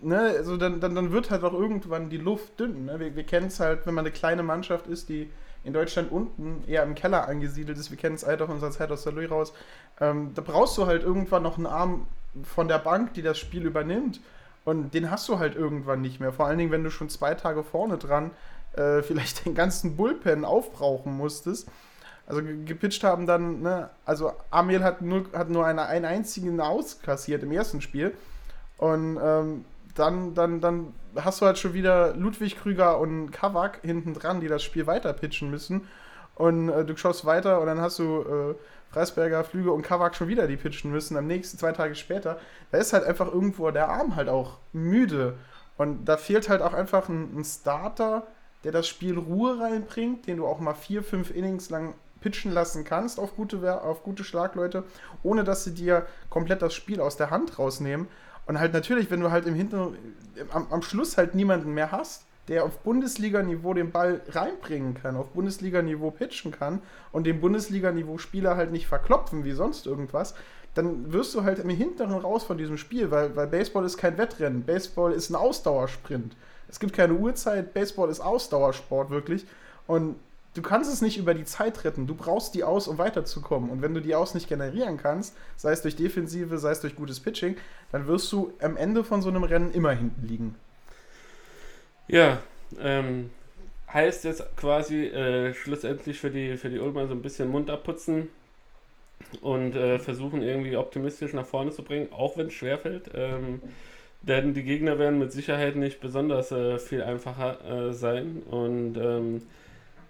ne, 0.00 0.18
also 0.36 0.56
dann, 0.56 0.80
dann, 0.80 0.94
dann 0.94 1.12
wird 1.12 1.30
halt 1.30 1.44
auch 1.44 1.52
irgendwann 1.52 2.10
die 2.10 2.18
Luft 2.18 2.58
dünn. 2.58 2.86
Ne? 2.86 2.98
Wir, 2.98 3.16
wir 3.16 3.24
kennen 3.24 3.48
es 3.48 3.60
halt, 3.60 3.86
wenn 3.86 3.94
man 3.94 4.04
eine 4.04 4.12
kleine 4.12 4.42
Mannschaft 4.42 4.86
ist, 4.86 5.08
die 5.08 5.30
in 5.64 5.72
Deutschland 5.72 6.10
unten 6.10 6.64
eher 6.66 6.82
im 6.82 6.94
Keller 6.94 7.28
angesiedelt 7.28 7.78
ist. 7.78 7.90
Wir 7.90 7.98
kennen 7.98 8.16
es 8.16 8.26
halt 8.26 8.42
auch 8.42 8.48
unserer 8.48 8.72
Zeit 8.72 8.90
aus 8.90 9.04
der 9.04 9.12
Louis 9.12 9.30
raus. 9.30 9.52
Ähm, 10.00 10.32
da 10.34 10.42
brauchst 10.42 10.76
du 10.76 10.86
halt 10.86 11.02
irgendwann 11.02 11.42
noch 11.42 11.56
einen 11.56 11.66
Arm 11.66 12.06
von 12.42 12.68
der 12.68 12.78
Bank, 12.78 13.14
die 13.14 13.22
das 13.22 13.38
Spiel 13.38 13.64
übernimmt. 13.64 14.20
Und 14.64 14.94
den 14.94 15.10
hast 15.10 15.28
du 15.28 15.38
halt 15.38 15.54
irgendwann 15.54 16.00
nicht 16.00 16.20
mehr. 16.20 16.32
Vor 16.32 16.46
allen 16.46 16.58
Dingen, 16.58 16.70
wenn 16.70 16.84
du 16.84 16.90
schon 16.90 17.08
zwei 17.08 17.34
Tage 17.34 17.62
vorne 17.62 17.98
dran 17.98 18.30
äh, 18.76 19.02
vielleicht 19.02 19.44
den 19.44 19.54
ganzen 19.54 19.96
Bullpen 19.96 20.44
aufbrauchen 20.44 21.16
musstest. 21.16 21.68
Also 22.26 22.40
gepitcht 22.64 23.02
haben 23.02 23.26
dann, 23.26 23.62
ne, 23.62 23.90
also 24.04 24.32
Amel 24.50 24.82
hat 24.84 25.02
nur, 25.02 25.24
hat 25.32 25.50
nur 25.50 25.66
eine, 25.66 25.86
einen 25.86 26.04
einzigen 26.04 26.60
auskassiert 26.60 27.42
im 27.42 27.52
ersten 27.52 27.80
Spiel. 27.80 28.14
Und 28.82 29.16
ähm, 29.22 29.64
dann, 29.94 30.34
dann, 30.34 30.60
dann 30.60 30.92
hast 31.14 31.40
du 31.40 31.46
halt 31.46 31.56
schon 31.56 31.72
wieder 31.72 32.16
Ludwig 32.16 32.56
Krüger 32.56 32.98
und 32.98 33.30
Kavak 33.30 33.78
hinten 33.82 34.12
dran, 34.12 34.40
die 34.40 34.48
das 34.48 34.64
Spiel 34.64 34.88
weiter 34.88 35.12
pitchen 35.12 35.52
müssen. 35.52 35.86
Und 36.34 36.68
äh, 36.68 36.84
du 36.84 36.96
schaust 36.96 37.24
weiter 37.24 37.60
und 37.60 37.66
dann 37.66 37.80
hast 37.80 38.00
du 38.00 38.22
äh, 38.22 38.54
Freisberger, 38.92 39.44
Flüge 39.44 39.70
und 39.70 39.82
Kavak 39.82 40.16
schon 40.16 40.26
wieder 40.26 40.48
die 40.48 40.56
pitchen 40.56 40.90
müssen, 40.90 41.16
am 41.16 41.28
nächsten, 41.28 41.58
zwei 41.58 41.70
Tage 41.70 41.94
später, 41.94 42.40
da 42.72 42.78
ist 42.78 42.92
halt 42.92 43.04
einfach 43.04 43.32
irgendwo 43.32 43.70
der 43.70 43.88
Arm 43.88 44.16
halt 44.16 44.28
auch 44.28 44.58
müde. 44.72 45.34
Und 45.76 46.04
da 46.06 46.16
fehlt 46.16 46.48
halt 46.48 46.60
auch 46.60 46.74
einfach 46.74 47.08
ein, 47.08 47.38
ein 47.38 47.44
Starter, 47.44 48.26
der 48.64 48.72
das 48.72 48.88
Spiel 48.88 49.16
Ruhe 49.16 49.60
reinbringt, 49.60 50.26
den 50.26 50.38
du 50.38 50.46
auch 50.48 50.58
mal 50.58 50.74
vier, 50.74 51.04
fünf 51.04 51.30
Innings 51.30 51.70
lang 51.70 51.94
pitchen 52.20 52.50
lassen 52.52 52.82
kannst 52.82 53.20
auf 53.20 53.36
gute, 53.36 53.80
auf 53.80 54.02
gute 54.02 54.24
Schlagleute, 54.24 54.82
ohne 55.22 55.44
dass 55.44 55.62
sie 55.62 55.72
dir 55.72 56.04
komplett 56.30 56.62
das 56.62 56.74
Spiel 56.74 57.00
aus 57.00 57.16
der 57.16 57.30
Hand 57.30 57.60
rausnehmen. 57.60 58.08
Und 58.46 58.58
halt 58.58 58.72
natürlich, 58.72 59.10
wenn 59.10 59.20
du 59.20 59.30
halt 59.30 59.46
im 59.46 59.54
Hinter 59.54 59.92
am, 60.52 60.66
am 60.70 60.82
Schluss 60.82 61.16
halt 61.16 61.34
niemanden 61.34 61.74
mehr 61.74 61.92
hast, 61.92 62.24
der 62.48 62.64
auf 62.64 62.78
Bundesliga-Niveau 62.80 63.72
den 63.72 63.92
Ball 63.92 64.20
reinbringen 64.30 64.94
kann, 64.94 65.16
auf 65.16 65.28
Bundesliga-Niveau 65.28 66.10
pitchen 66.10 66.50
kann 66.50 66.80
und 67.12 67.24
den 67.24 67.40
Bundesliga-Niveau 67.40 68.18
Spieler 68.18 68.56
halt 68.56 68.72
nicht 68.72 68.86
verklopfen 68.86 69.44
wie 69.44 69.52
sonst 69.52 69.86
irgendwas, 69.86 70.34
dann 70.74 71.12
wirst 71.12 71.34
du 71.34 71.44
halt 71.44 71.58
im 71.58 71.68
Hinteren 71.68 72.12
raus 72.12 72.44
von 72.44 72.58
diesem 72.58 72.78
Spiel, 72.78 73.10
weil, 73.10 73.36
weil 73.36 73.46
Baseball 73.46 73.84
ist 73.84 73.98
kein 73.98 74.18
Wettrennen, 74.18 74.62
Baseball 74.62 75.12
ist 75.12 75.30
ein 75.30 75.36
Ausdauersprint. 75.36 76.34
Es 76.68 76.80
gibt 76.80 76.94
keine 76.94 77.14
Uhrzeit, 77.14 77.74
Baseball 77.74 78.08
ist 78.08 78.20
Ausdauersport 78.20 79.10
wirklich. 79.10 79.46
Und 79.86 80.16
du 80.54 80.62
kannst 80.62 80.92
es 80.92 81.02
nicht 81.02 81.18
über 81.18 81.34
die 81.34 81.44
Zeit 81.44 81.84
retten. 81.84 82.06
Du 82.06 82.14
brauchst 82.14 82.54
die 82.54 82.64
aus, 82.64 82.88
um 82.88 82.98
weiterzukommen. 82.98 83.70
Und 83.70 83.82
wenn 83.82 83.94
du 83.94 84.00
die 84.00 84.14
aus 84.14 84.34
nicht 84.34 84.48
generieren 84.48 84.96
kannst, 84.96 85.36
sei 85.56 85.72
es 85.72 85.82
durch 85.82 85.96
Defensive, 85.96 86.58
sei 86.58 86.72
es 86.72 86.80
durch 86.80 86.96
gutes 86.96 87.20
Pitching, 87.20 87.56
dann 87.90 88.06
wirst 88.06 88.30
du 88.32 88.52
am 88.60 88.76
Ende 88.76 89.04
von 89.04 89.22
so 89.22 89.28
einem 89.28 89.44
Rennen 89.44 89.72
immer 89.72 89.92
hinten 89.92 90.26
liegen. 90.26 90.54
Ja, 92.08 92.38
ähm, 92.80 93.30
heißt 93.92 94.24
jetzt 94.24 94.44
quasi 94.56 95.06
äh, 95.06 95.54
schlussendlich 95.54 96.18
für 96.18 96.30
die, 96.30 96.56
für 96.56 96.70
die 96.70 96.78
Ulmer 96.78 97.06
so 97.06 97.14
ein 97.14 97.22
bisschen 97.22 97.50
Mund 97.50 97.70
abputzen 97.70 98.28
und 99.40 99.74
äh, 99.76 99.98
versuchen 99.98 100.42
irgendwie 100.42 100.76
optimistisch 100.76 101.32
nach 101.32 101.46
vorne 101.46 101.70
zu 101.70 101.82
bringen, 101.82 102.08
auch 102.12 102.36
wenn 102.36 102.48
es 102.48 102.54
schwerfällt. 102.54 103.10
Ähm, 103.14 103.60
denn 104.22 104.54
die 104.54 104.62
Gegner 104.62 104.98
werden 104.98 105.18
mit 105.18 105.32
Sicherheit 105.32 105.76
nicht 105.76 106.00
besonders 106.00 106.52
äh, 106.52 106.78
viel 106.78 107.02
einfacher 107.02 107.88
äh, 107.88 107.92
sein 107.92 108.42
und 108.48 108.96
ähm, 108.96 109.42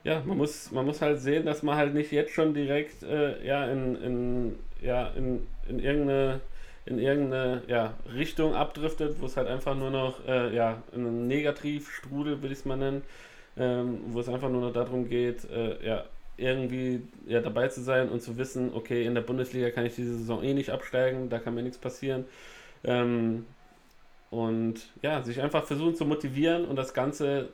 ja, 0.04 0.22
man 0.24 0.36
muss, 0.36 0.70
man 0.72 0.86
muss 0.86 1.00
halt 1.00 1.20
sehen, 1.20 1.46
dass 1.46 1.62
man 1.62 1.76
halt 1.76 1.94
nicht 1.94 2.12
jetzt 2.12 2.32
schon 2.32 2.54
direkt 2.54 3.02
äh, 3.02 3.44
ja, 3.46 3.66
in, 3.66 3.96
in, 3.96 4.58
ja, 4.80 5.08
in, 5.08 5.46
in 5.68 5.78
irgendeine 5.78 6.40
in 6.84 6.98
irgendeine 6.98 7.62
ja, 7.68 7.94
Richtung 8.12 8.54
abdriftet, 8.54 9.20
wo 9.20 9.26
es 9.26 9.36
halt 9.36 9.48
einfach 9.48 9.76
nur 9.76 9.90
noch 9.90 10.26
äh, 10.26 10.54
ja, 10.54 10.82
einen 10.92 11.28
Negativstrudel, 11.28 12.42
würde 12.42 12.52
ich 12.52 12.60
es 12.60 12.64
mal 12.64 12.76
nennen, 12.76 13.02
ähm, 13.56 14.00
wo 14.08 14.20
es 14.20 14.28
einfach 14.28 14.48
nur 14.48 14.62
noch 14.62 14.72
darum 14.72 15.08
geht, 15.08 15.48
äh, 15.50 15.86
ja, 15.86 16.04
irgendwie 16.36 17.02
ja, 17.26 17.40
dabei 17.40 17.68
zu 17.68 17.82
sein 17.82 18.08
und 18.08 18.20
zu 18.20 18.36
wissen, 18.36 18.72
okay, 18.74 19.04
in 19.04 19.14
der 19.14 19.22
Bundesliga 19.22 19.70
kann 19.70 19.86
ich 19.86 19.94
diese 19.94 20.16
Saison 20.16 20.42
eh 20.42 20.54
nicht 20.54 20.70
absteigen, 20.70 21.28
da 21.28 21.38
kann 21.38 21.54
mir 21.54 21.62
nichts 21.62 21.78
passieren. 21.78 22.24
Ähm, 22.84 23.46
und 24.30 24.88
ja, 25.02 25.22
sich 25.22 25.42
einfach 25.42 25.64
versuchen 25.64 25.94
zu 25.94 26.04
motivieren 26.04 26.64
und 26.64 26.76
das 26.76 26.94
Ganze 26.94 27.50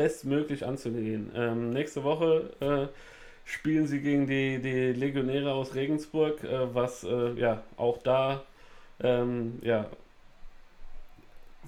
bestmöglich 0.00 0.64
anzugehen. 0.64 1.30
Ähm, 1.34 1.74
nächste 1.74 2.04
Woche 2.04 2.54
äh, 2.60 2.86
spielen 3.44 3.86
sie 3.86 4.00
gegen 4.00 4.26
die, 4.26 4.58
die 4.58 4.94
Legionäre 4.98 5.52
aus 5.52 5.74
Regensburg, 5.74 6.42
äh, 6.42 6.74
was 6.74 7.04
äh, 7.04 7.34
ja 7.34 7.62
auch 7.76 7.98
da 7.98 8.42
ähm, 9.02 9.58
ja, 9.60 9.90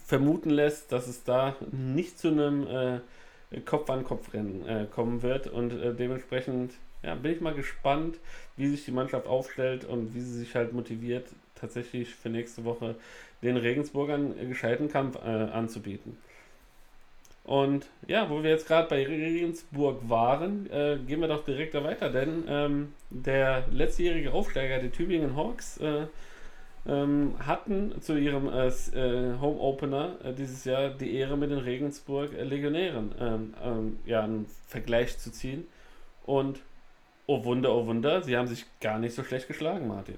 vermuten 0.07 0.49
lässt, 0.49 0.93
dass 0.93 1.09
es 1.09 1.25
da 1.25 1.57
nicht 1.73 2.19
zu 2.19 2.29
einem 2.29 2.67
äh, 2.67 3.61
Kopf-an-Kopf-Rennen 3.61 4.67
äh, 4.67 4.87
kommen 4.87 5.21
wird. 5.21 5.49
Und 5.49 5.75
äh, 5.75 5.93
dementsprechend 5.93 6.73
ja, 7.03 7.15
bin 7.15 7.33
ich 7.33 7.43
mal 7.43 7.53
gespannt, 7.53 8.17
wie 8.57 8.69
sich 8.69 8.87
die 8.87 8.93
Mannschaft 8.93 9.27
aufstellt 9.27 9.85
und 9.85 10.15
wie 10.15 10.21
sie 10.23 10.39
sich 10.39 10.55
halt 10.55 10.73
motiviert, 10.73 11.27
tatsächlich 11.55 12.15
für 12.15 12.31
nächste 12.31 12.65
Woche 12.65 12.95
den 13.43 13.59
Regensburgern 13.59 14.35
gescheiten 14.49 14.89
Kampf 14.89 15.17
anzubieten. 15.17 16.17
Und 17.45 17.87
ja, 18.07 18.31
wo 18.31 18.43
wir 18.43 18.51
jetzt 18.51 18.69
gerade 18.69 18.89
bei 18.89 19.05
Regensburg 19.05 20.09
waren, 20.09 20.71
äh, 20.71 20.99
gehen 21.07 21.21
wir 21.21 21.29
doch 21.29 21.45
direkt 21.45 21.75
da 21.75 21.83
weiter, 21.83 22.09
denn 22.09 22.45
ähm, 22.49 22.95
der 23.11 23.65
letztjährige 23.71 24.33
Aufsteiger, 24.33 24.79
die 24.79 24.91
Tübingen 24.91 25.37
Hawks, 25.37 25.79
äh, 25.79 26.07
ähm, 26.87 27.35
hatten 27.45 28.01
zu 28.01 28.17
ihrem 28.17 28.49
äh, 28.49 28.67
äh 28.67 29.39
Home 29.41 29.61
Opener 29.61 30.17
äh, 30.25 30.33
dieses 30.33 30.65
Jahr 30.65 30.91
die 30.91 31.15
Ehre 31.15 31.37
mit 31.37 31.51
den 31.51 31.59
Regensburg 31.59 32.33
Legionären 32.33 33.15
ähm, 33.21 33.55
ähm, 33.63 33.99
ja, 34.05 34.23
einen 34.23 34.47
Vergleich 34.67 35.19
zu 35.19 35.31
ziehen. 35.31 35.67
Und 36.25 36.61
oh 37.27 37.45
Wunder, 37.45 37.75
oh 37.75 37.87
Wunder, 37.87 38.23
sie 38.23 38.37
haben 38.37 38.49
sich 38.49 38.67
gar 38.81 38.99
nicht 38.99 39.15
so 39.15 39.23
schlecht 39.23 39.49
geschlagen, 39.49 39.89
Martin. 39.89 40.17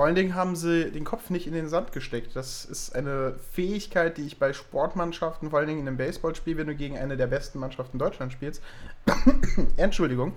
Vor 0.00 0.06
allen 0.06 0.14
Dingen 0.14 0.34
haben 0.34 0.56
sie 0.56 0.90
den 0.90 1.04
Kopf 1.04 1.28
nicht 1.28 1.46
in 1.46 1.52
den 1.52 1.68
Sand 1.68 1.92
gesteckt. 1.92 2.34
Das 2.34 2.64
ist 2.64 2.96
eine 2.96 3.34
Fähigkeit, 3.52 4.16
die 4.16 4.22
ich 4.22 4.38
bei 4.38 4.54
Sportmannschaften, 4.54 5.50
vor 5.50 5.58
allen 5.58 5.68
Dingen 5.68 5.80
in 5.80 5.88
einem 5.88 5.98
Baseballspiel, 5.98 6.56
wenn 6.56 6.68
du 6.68 6.74
gegen 6.74 6.96
eine 6.96 7.18
der 7.18 7.26
besten 7.26 7.58
Mannschaften 7.58 7.98
Deutschlands 7.98 8.32
spielst, 8.32 8.62
Entschuldigung, 9.76 10.32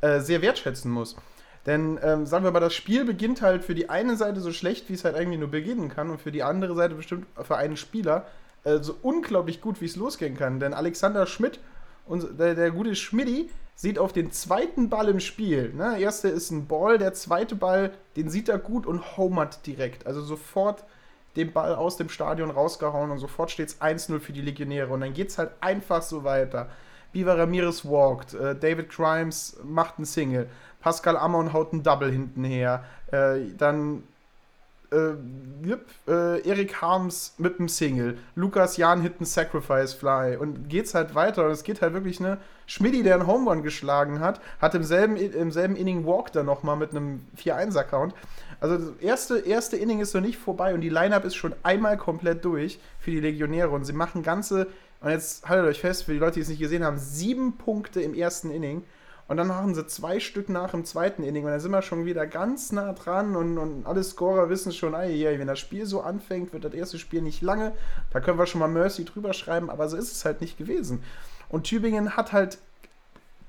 äh, 0.00 0.18
sehr 0.18 0.42
wertschätzen 0.42 0.90
muss. 0.90 1.14
Denn 1.64 1.96
ähm, 2.02 2.26
sagen 2.26 2.42
wir 2.42 2.50
mal, 2.50 2.58
das 2.58 2.74
Spiel 2.74 3.04
beginnt 3.04 3.40
halt 3.40 3.62
für 3.62 3.76
die 3.76 3.88
eine 3.88 4.16
Seite 4.16 4.40
so 4.40 4.50
schlecht, 4.50 4.88
wie 4.88 4.94
es 4.94 5.04
halt 5.04 5.14
eigentlich 5.14 5.38
nur 5.38 5.48
beginnen 5.52 5.90
kann, 5.90 6.10
und 6.10 6.20
für 6.20 6.32
die 6.32 6.42
andere 6.42 6.74
Seite 6.74 6.96
bestimmt 6.96 7.28
für 7.40 7.56
einen 7.56 7.76
Spieler 7.76 8.26
äh, 8.64 8.78
so 8.80 8.96
unglaublich 9.00 9.60
gut, 9.60 9.80
wie 9.80 9.86
es 9.86 9.94
losgehen 9.94 10.36
kann. 10.36 10.58
Denn 10.58 10.74
Alexander 10.74 11.28
Schmidt, 11.28 11.60
und 12.04 12.36
der, 12.40 12.56
der 12.56 12.72
gute 12.72 12.96
Schmidti, 12.96 13.48
sieht 13.74 13.98
auf 13.98 14.12
den 14.12 14.30
zweiten 14.30 14.88
Ball 14.88 15.08
im 15.08 15.20
Spiel. 15.20 15.72
Ne? 15.74 15.98
Erste 15.98 16.28
ist 16.28 16.50
ein 16.50 16.66
Ball, 16.66 16.98
der 16.98 17.12
zweite 17.12 17.56
Ball, 17.56 17.92
den 18.16 18.28
sieht 18.30 18.48
er 18.48 18.58
gut 18.58 18.86
und 18.86 19.16
homert 19.16 19.66
direkt. 19.66 20.06
Also 20.06 20.22
sofort 20.22 20.84
den 21.36 21.52
Ball 21.52 21.74
aus 21.74 21.96
dem 21.96 22.08
Stadion 22.08 22.50
rausgehauen 22.50 23.10
und 23.10 23.18
sofort 23.18 23.50
steht 23.50 23.68
es 23.68 23.80
1-0 23.80 24.20
für 24.20 24.32
die 24.32 24.40
Legionäre. 24.40 24.92
Und 24.92 25.00
dann 25.00 25.14
geht 25.14 25.28
es 25.28 25.38
halt 25.38 25.50
einfach 25.60 26.02
so 26.02 26.22
weiter. 26.22 26.68
Viva 27.12 27.34
Ramirez 27.34 27.84
walked, 27.84 28.34
äh, 28.34 28.56
David 28.56 28.90
Grimes 28.90 29.56
macht 29.64 29.98
einen 29.98 30.04
Single, 30.04 30.48
Pascal 30.80 31.16
Amon 31.16 31.52
haut 31.52 31.72
einen 31.72 31.82
Double 31.82 32.10
hinten 32.10 32.44
her, 32.44 32.84
äh, 33.12 33.38
dann 33.56 34.02
äh, 34.94 35.66
yep, 35.66 35.86
äh, 36.06 36.46
Erik 36.48 36.80
Harms 36.80 37.34
mit 37.38 37.58
einem 37.58 37.68
Single, 37.68 38.18
Lukas 38.34 38.76
Jahn 38.76 39.02
hit 39.02 39.14
einen 39.18 39.26
Sacrifice 39.26 39.94
Fly 39.94 40.36
und 40.36 40.68
geht's 40.68 40.94
halt 40.94 41.14
weiter 41.14 41.46
und 41.46 41.50
es 41.50 41.64
geht 41.64 41.82
halt 41.82 41.94
wirklich, 41.94 42.20
ne, 42.20 42.38
Schmidti, 42.66 43.02
der 43.02 43.14
einen 43.14 43.26
Home 43.26 43.50
Run 43.50 43.62
geschlagen 43.62 44.20
hat, 44.20 44.40
hat 44.60 44.74
im 44.74 44.84
selben, 44.84 45.16
im 45.16 45.50
selben 45.50 45.76
Inning 45.76 46.06
Walk 46.06 46.32
dann 46.32 46.46
nochmal 46.46 46.76
mit 46.76 46.90
einem 46.90 47.26
4-1-Account. 47.36 48.14
Also 48.60 48.78
das 48.78 48.96
erste, 49.00 49.38
erste 49.40 49.76
Inning 49.76 50.00
ist 50.00 50.14
noch 50.14 50.22
nicht 50.22 50.38
vorbei 50.38 50.72
und 50.72 50.80
die 50.80 50.88
Lineup 50.88 51.24
ist 51.24 51.34
schon 51.34 51.54
einmal 51.62 51.98
komplett 51.98 52.44
durch 52.44 52.78
für 52.98 53.10
die 53.10 53.20
Legionäre 53.20 53.70
und 53.70 53.84
sie 53.84 53.92
machen 53.92 54.22
ganze, 54.22 54.68
und 55.00 55.10
jetzt 55.10 55.46
haltet 55.46 55.66
euch 55.66 55.80
fest, 55.80 56.04
für 56.04 56.12
die 56.12 56.18
Leute, 56.18 56.34
die 56.34 56.40
es 56.40 56.48
nicht 56.48 56.60
gesehen 56.60 56.84
haben, 56.84 56.98
sieben 56.98 57.58
Punkte 57.58 58.00
im 58.00 58.14
ersten 58.14 58.50
Inning 58.50 58.84
und 59.26 59.38
dann 59.38 59.46
machen 59.46 59.74
sie 59.74 59.86
zwei 59.86 60.20
Stück 60.20 60.48
nach 60.48 60.74
im 60.74 60.84
zweiten 60.84 61.22
Inning 61.22 61.44
und 61.44 61.50
dann 61.50 61.60
sind 61.60 61.70
wir 61.70 61.82
schon 61.82 62.04
wieder 62.04 62.26
ganz 62.26 62.72
nah 62.72 62.92
dran 62.92 63.36
und, 63.36 63.56
und 63.56 63.86
alle 63.86 64.04
Scorer 64.04 64.50
wissen 64.50 64.72
schon, 64.72 64.94
ey, 64.94 65.38
wenn 65.38 65.46
das 65.46 65.58
Spiel 65.58 65.86
so 65.86 66.02
anfängt, 66.02 66.52
wird 66.52 66.64
das 66.64 66.74
erste 66.74 66.98
Spiel 66.98 67.22
nicht 67.22 67.40
lange. 67.40 67.72
Da 68.10 68.20
können 68.20 68.38
wir 68.38 68.46
schon 68.46 68.58
mal 68.60 68.68
Mercy 68.68 69.04
drüber 69.04 69.32
schreiben, 69.32 69.70
aber 69.70 69.88
so 69.88 69.96
ist 69.96 70.12
es 70.12 70.24
halt 70.24 70.40
nicht 70.40 70.58
gewesen. 70.58 71.02
Und 71.48 71.64
Tübingen 71.64 72.16
hat 72.16 72.32
halt 72.32 72.58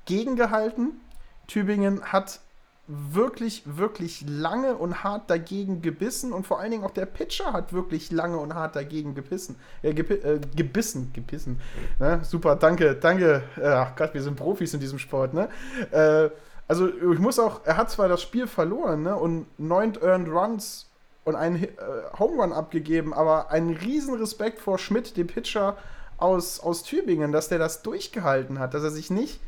gegengehalten. 0.06 1.00
Tübingen 1.46 2.02
hat 2.04 2.40
wirklich, 2.88 3.62
wirklich 3.66 4.24
lange 4.28 4.76
und 4.76 5.02
hart 5.02 5.28
dagegen 5.28 5.82
gebissen 5.82 6.32
und 6.32 6.46
vor 6.46 6.60
allen 6.60 6.70
Dingen 6.70 6.84
auch 6.84 6.92
der 6.92 7.06
Pitcher 7.06 7.52
hat 7.52 7.72
wirklich 7.72 8.12
lange 8.12 8.38
und 8.38 8.54
hart 8.54 8.76
dagegen 8.76 9.14
gebissen. 9.14 9.56
Äh, 9.82 9.92
gebi 9.92 10.14
äh, 10.14 10.40
gebissen, 10.54 11.12
gebissen. 11.12 11.60
Ne? 11.98 12.20
Super, 12.22 12.56
danke, 12.56 12.94
danke. 12.94 13.42
Ach 13.62 13.96
Gott, 13.96 14.14
wir 14.14 14.22
sind 14.22 14.36
Profis 14.36 14.72
in 14.72 14.80
diesem 14.80 14.98
Sport, 14.98 15.34
ne? 15.34 15.48
Äh, 15.90 16.30
also 16.68 16.88
ich 16.88 17.18
muss 17.18 17.38
auch, 17.38 17.60
er 17.64 17.76
hat 17.76 17.90
zwar 17.90 18.08
das 18.08 18.22
Spiel 18.22 18.46
verloren, 18.46 19.02
ne? 19.02 19.16
Und 19.16 19.46
neun 19.58 19.94
Earned 20.00 20.28
Runs 20.28 20.86
und 21.24 21.34
einen 21.34 21.64
äh, 21.64 21.68
Home 22.18 22.40
Run 22.40 22.52
abgegeben, 22.52 23.12
aber 23.12 23.50
einen 23.50 23.70
riesen 23.76 24.14
Respekt 24.14 24.60
vor 24.60 24.78
Schmidt, 24.78 25.16
dem 25.16 25.26
Pitcher 25.26 25.76
aus, 26.18 26.60
aus 26.60 26.84
Tübingen, 26.84 27.32
dass 27.32 27.48
der 27.48 27.58
das 27.58 27.82
durchgehalten 27.82 28.58
hat, 28.60 28.74
dass 28.74 28.84
er 28.84 28.90
sich 28.90 29.10
nicht 29.10 29.40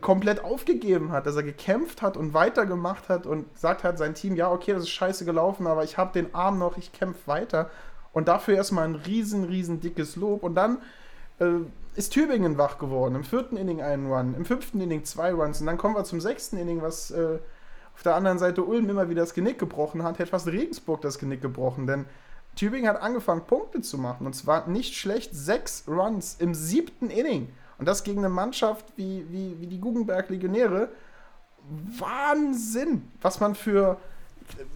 komplett 0.00 0.42
aufgegeben 0.42 1.12
hat, 1.12 1.26
dass 1.26 1.36
er 1.36 1.42
gekämpft 1.42 2.00
hat 2.00 2.16
und 2.16 2.32
weitergemacht 2.32 3.08
hat 3.08 3.26
und 3.26 3.46
sagt 3.58 3.84
hat 3.84 3.98
sein 3.98 4.14
Team, 4.14 4.34
ja, 4.34 4.50
okay, 4.50 4.72
das 4.72 4.84
ist 4.84 4.90
scheiße 4.90 5.24
gelaufen, 5.24 5.66
aber 5.66 5.84
ich 5.84 5.98
habe 5.98 6.12
den 6.12 6.34
Arm 6.34 6.58
noch, 6.58 6.76
ich 6.78 6.92
kämpfe 6.92 7.26
weiter. 7.26 7.70
Und 8.12 8.28
dafür 8.28 8.54
erstmal 8.54 8.84
ein 8.84 8.94
riesen, 8.94 9.44
riesen 9.44 9.80
dickes 9.80 10.16
Lob. 10.16 10.42
Und 10.42 10.54
dann 10.54 10.78
äh, 11.40 11.46
ist 11.96 12.12
Tübingen 12.12 12.56
wach 12.56 12.78
geworden. 12.78 13.14
Im 13.16 13.24
vierten 13.24 13.56
Inning 13.56 13.82
einen 13.82 14.10
Run, 14.10 14.34
im 14.34 14.44
fünften 14.44 14.80
Inning 14.80 15.04
zwei 15.04 15.32
Runs. 15.32 15.60
Und 15.60 15.66
dann 15.66 15.76
kommen 15.76 15.96
wir 15.96 16.04
zum 16.04 16.20
sechsten 16.20 16.56
Inning, 16.56 16.80
was 16.80 17.10
äh, 17.10 17.38
auf 17.94 18.02
der 18.02 18.14
anderen 18.14 18.38
Seite 18.38 18.62
Ulm 18.62 18.88
immer 18.88 19.10
wieder 19.10 19.20
das 19.20 19.34
Genick 19.34 19.58
gebrochen 19.58 20.02
hat, 20.02 20.18
hätte 20.18 20.30
fast 20.30 20.46
Regensburg 20.46 21.00
das 21.02 21.18
Genick 21.18 21.42
gebrochen. 21.42 21.86
Denn 21.86 22.06
Tübingen 22.56 22.88
hat 22.88 23.02
angefangen, 23.02 23.42
Punkte 23.42 23.82
zu 23.82 23.98
machen. 23.98 24.26
Und 24.26 24.34
zwar 24.34 24.68
nicht 24.68 24.94
schlecht, 24.94 25.34
sechs 25.34 25.84
Runs 25.88 26.36
im 26.38 26.54
siebten 26.54 27.10
Inning. 27.10 27.52
Und 27.78 27.86
das 27.86 28.04
gegen 28.04 28.20
eine 28.20 28.28
Mannschaft 28.28 28.84
wie, 28.96 29.24
wie, 29.30 29.56
wie 29.60 29.66
die 29.66 29.80
Guggenberg 29.80 30.30
Legionäre. 30.30 30.88
Wahnsinn, 31.98 33.10
was 33.20 33.40
man 33.40 33.54
für, 33.54 33.98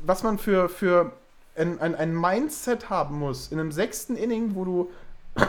was 0.05 0.23
man 0.23 0.39
für, 0.39 0.69
für 0.69 1.13
ein, 1.57 1.81
ein, 1.81 1.95
ein 1.95 2.19
Mindset 2.19 2.91
haben 2.91 3.19
muss. 3.19 3.49
In 3.49 3.61
einem 3.61 3.73
sechsten 3.73 4.17
Inning, 4.17 4.55
wo 4.55 4.65
du 4.65 4.91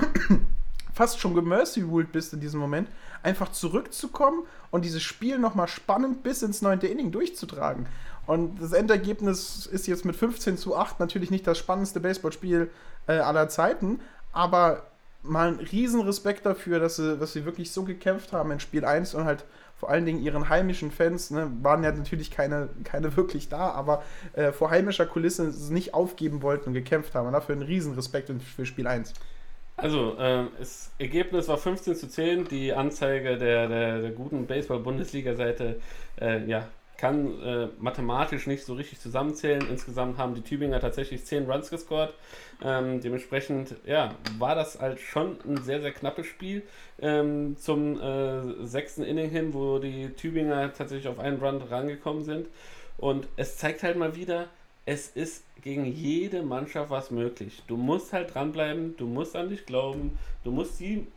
fast 0.93 1.19
schon 1.19 1.33
gemercy-ruled 1.33 2.11
bist 2.11 2.33
in 2.33 2.39
diesem 2.39 2.59
Moment, 2.59 2.89
einfach 3.23 3.51
zurückzukommen 3.51 4.43
und 4.71 4.85
dieses 4.85 5.01
Spiel 5.01 5.39
nochmal 5.39 5.67
spannend 5.67 6.23
bis 6.23 6.41
ins 6.41 6.61
neunte 6.61 6.87
Inning 6.87 7.11
durchzutragen. 7.11 7.87
Und 8.25 8.61
das 8.61 8.73
Endergebnis 8.73 9.65
ist 9.65 9.87
jetzt 9.87 10.05
mit 10.05 10.15
15 10.15 10.57
zu 10.57 10.75
8 10.75 10.99
natürlich 10.99 11.31
nicht 11.31 11.47
das 11.47 11.57
spannendste 11.57 11.99
Baseballspiel 11.99 12.69
äh, 13.07 13.13
aller 13.13 13.49
Zeiten, 13.49 13.99
aber 14.33 14.83
mal 15.23 15.49
einen 15.49 15.59
riesen 15.59 16.01
Respekt 16.01 16.45
dafür, 16.45 16.79
dass 16.79 16.95
sie, 16.95 17.17
dass 17.17 17.33
sie 17.33 17.45
wirklich 17.45 17.71
so 17.71 17.83
gekämpft 17.83 18.33
haben 18.33 18.51
in 18.51 18.59
Spiel 18.59 18.85
1 18.85 19.13
und 19.15 19.25
halt 19.25 19.45
vor 19.79 19.89
allen 19.89 20.05
Dingen 20.05 20.21
ihren 20.21 20.49
heimischen 20.49 20.91
Fans, 20.91 21.31
ne, 21.31 21.49
waren 21.61 21.83
ja 21.83 21.91
natürlich 21.91 22.31
keine, 22.31 22.67
keine 22.83 23.15
wirklich 23.15 23.47
da, 23.47 23.71
aber 23.71 24.03
äh, 24.33 24.51
vor 24.51 24.69
heimischer 24.71 25.05
Kulisse 25.05 25.53
nicht 25.71 25.93
aufgeben 25.93 26.41
wollten 26.41 26.69
und 26.69 26.73
gekämpft 26.73 27.15
haben. 27.15 27.27
Und 27.27 27.33
dafür 27.33 27.55
einen 27.55 27.63
riesen 27.63 27.93
Respekt 27.93 28.29
für 28.55 28.65
Spiel 28.65 28.87
1. 28.87 29.13
Also, 29.77 30.17
äh, 30.17 30.43
das 30.59 30.91
Ergebnis 30.99 31.47
war 31.47 31.57
15 31.57 31.95
zu 31.95 32.09
10. 32.09 32.49
Die 32.49 32.73
Anzeige 32.73 33.37
der, 33.37 33.69
der, 33.69 34.01
der 34.01 34.11
guten 34.11 34.45
Baseball-Bundesliga-Seite 34.45 35.79
äh, 36.19 36.45
ja, 36.45 36.67
kann 36.99 37.41
äh, 37.41 37.67
mathematisch 37.79 38.45
nicht 38.45 38.65
so 38.65 38.73
richtig 38.73 38.99
zusammenzählen. 38.99 39.65
Insgesamt 39.69 40.17
haben 40.17 40.35
die 40.35 40.41
Tübinger 40.41 40.81
tatsächlich 40.81 41.25
10 41.25 41.49
Runs 41.49 41.69
gescored. 41.69 42.13
Ähm, 42.61 42.99
dementsprechend 42.99 43.75
ja, 43.85 44.13
war 44.37 44.53
das 44.53 44.79
halt 44.81 44.99
schon 44.99 45.37
ein 45.47 45.63
sehr, 45.63 45.81
sehr 45.81 45.93
knappes 45.93 46.25
Spiel 46.25 46.63
ähm, 46.99 47.55
zum 47.57 47.99
äh, 48.01 48.65
sechsten 48.65 49.03
Inning 49.03 49.29
hin, 49.29 49.53
wo 49.53 49.79
die 49.79 50.09
Tübinger 50.09 50.73
tatsächlich 50.73 51.07
auf 51.07 51.19
einen 51.19 51.39
Run 51.39 51.61
rangekommen 51.61 52.23
sind. 52.23 52.47
Und 52.97 53.27
es 53.37 53.55
zeigt 53.55 53.81
halt 53.83 53.97
mal 53.97 54.17
wieder, 54.17 54.47
es 54.85 55.07
ist 55.07 55.45
gegen 55.61 55.85
jede 55.85 56.43
Mannschaft 56.43 56.89
was 56.89 57.11
möglich. 57.11 57.63
Du 57.67 57.77
musst 57.77 58.11
halt 58.11 58.33
dranbleiben, 58.33 58.97
du 58.97 59.07
musst 59.07 59.37
an 59.37 59.47
dich 59.47 59.65
glauben, 59.65 60.17
du 60.43 60.51
musst 60.51 60.81
die, 60.81 61.07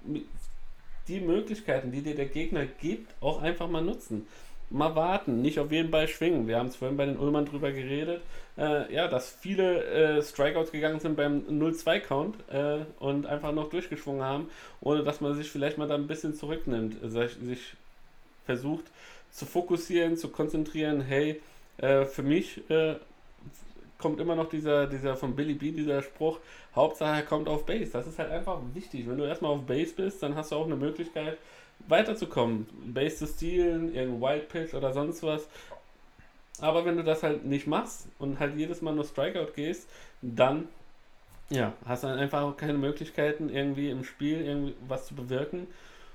die 1.08 1.20
Möglichkeiten, 1.20 1.90
die 1.90 2.02
dir 2.02 2.14
der 2.14 2.26
Gegner 2.26 2.66
gibt, 2.66 3.12
auch 3.20 3.42
einfach 3.42 3.68
mal 3.68 3.82
nutzen 3.82 4.28
mal 4.72 4.96
warten, 4.96 5.42
nicht 5.42 5.58
auf 5.58 5.70
jeden 5.70 5.90
Ball 5.90 6.08
schwingen. 6.08 6.48
Wir 6.48 6.58
haben 6.58 6.68
es 6.68 6.76
vorhin 6.76 6.96
bei 6.96 7.06
den 7.06 7.18
Ullmann 7.18 7.46
drüber 7.46 7.72
geredet, 7.72 8.22
äh, 8.56 8.92
ja, 8.92 9.08
dass 9.08 9.30
viele 9.30 9.84
äh, 9.84 10.22
Strikeouts 10.22 10.72
gegangen 10.72 11.00
sind 11.00 11.16
beim 11.16 11.40
0-2-Count 11.48 12.36
äh, 12.50 12.84
und 12.98 13.26
einfach 13.26 13.52
noch 13.52 13.70
durchgeschwungen 13.70 14.22
haben, 14.22 14.50
ohne 14.80 15.04
dass 15.04 15.20
man 15.20 15.34
sich 15.34 15.50
vielleicht 15.50 15.78
mal 15.78 15.88
da 15.88 15.94
ein 15.94 16.06
bisschen 16.06 16.34
zurücknimmt, 16.34 16.96
sich, 17.02 17.32
sich 17.42 17.74
versucht 18.44 18.84
zu 19.30 19.46
fokussieren, 19.46 20.16
zu 20.16 20.28
konzentrieren. 20.28 21.00
Hey, 21.00 21.40
äh, 21.78 22.04
für 22.04 22.22
mich 22.22 22.68
äh, 22.70 22.96
kommt 23.98 24.20
immer 24.20 24.34
noch 24.34 24.48
dieser, 24.48 24.86
dieser 24.86 25.16
von 25.16 25.34
Billy 25.34 25.54
B, 25.54 25.70
dieser 25.70 26.02
Spruch, 26.02 26.38
Hauptsache 26.74 27.16
er 27.16 27.22
kommt 27.22 27.48
auf 27.48 27.64
Base. 27.64 27.90
Das 27.92 28.06
ist 28.06 28.18
halt 28.18 28.30
einfach 28.30 28.58
wichtig. 28.74 29.08
Wenn 29.08 29.18
du 29.18 29.24
erstmal 29.24 29.52
auf 29.52 29.62
Base 29.62 29.94
bist, 29.94 30.22
dann 30.22 30.34
hast 30.34 30.52
du 30.52 30.56
auch 30.56 30.66
eine 30.66 30.76
Möglichkeit, 30.76 31.38
weiterzukommen, 31.88 32.66
Base 32.86 33.16
zu 33.16 33.26
stehlen, 33.26 33.94
irgendein 33.94 34.20
Wild 34.20 34.48
Pitch 34.48 34.74
oder 34.74 34.92
sonst 34.92 35.22
was. 35.22 35.46
Aber 36.60 36.84
wenn 36.84 36.96
du 36.96 37.04
das 37.04 37.22
halt 37.22 37.44
nicht 37.44 37.66
machst 37.66 38.06
und 38.18 38.38
halt 38.38 38.56
jedes 38.56 38.82
Mal 38.82 38.94
nur 38.94 39.04
Strikeout 39.04 39.52
gehst, 39.54 39.88
dann 40.20 40.68
ja, 41.50 41.72
hast 41.84 42.04
du 42.04 42.08
einfach 42.08 42.42
auch 42.42 42.56
keine 42.56 42.78
Möglichkeiten, 42.78 43.50
irgendwie 43.50 43.90
im 43.90 44.04
Spiel 44.04 44.40
irgendwie 44.42 44.74
was 44.88 45.06
zu 45.06 45.14
bewirken. 45.14 45.66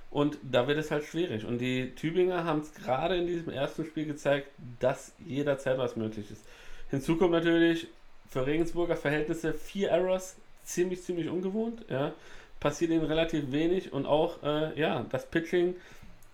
Und 0.10 0.38
da 0.42 0.68
wird 0.68 0.78
es 0.78 0.90
halt 0.90 1.04
schwierig. 1.04 1.46
Und 1.46 1.60
die 1.60 1.94
Tübinger 1.96 2.46
haben 2.46 2.62
es 2.62 2.74
gerade 2.74 3.18
in 3.18 3.28
diesem 3.28 3.52
ersten 3.52 3.86
Spiel 3.86 4.06
gezeigt, 4.06 4.48
dass 4.80 5.12
jederzeit 5.26 5.78
was 5.78 5.96
möglich 5.96 6.32
ist. 6.32 6.44
Hinzu 6.90 7.18
kommt 7.18 7.32
natürlich 7.32 7.88
für 8.30 8.46
Regensburger 8.46 8.96
Verhältnisse 8.96 9.54
vier 9.54 9.90
Errors, 9.90 10.38
ziemlich, 10.64 11.04
ziemlich 11.04 11.30
ungewohnt. 11.30 11.84
Ja 11.90 12.14
passiert 12.60 12.92
ihnen 12.92 13.06
relativ 13.06 13.52
wenig 13.52 13.94
und 13.94 14.06
auch 14.06 14.42
äh, 14.44 14.80
ja, 14.80 15.06
das 15.10 15.26
Pitching, 15.26 15.76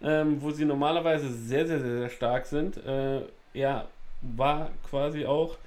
ähm, 0.01 0.41
wo 0.41 0.51
sie 0.51 0.65
normalerweise 0.65 1.29
sehr, 1.29 1.67
sehr, 1.67 1.79
sehr, 1.79 1.99
sehr 1.99 2.09
stark 2.09 2.45
sind, 2.45 2.77
äh, 2.85 3.21
ja, 3.53 3.87
war 4.21 4.69
quasi 4.89 5.25
auch 5.25 5.57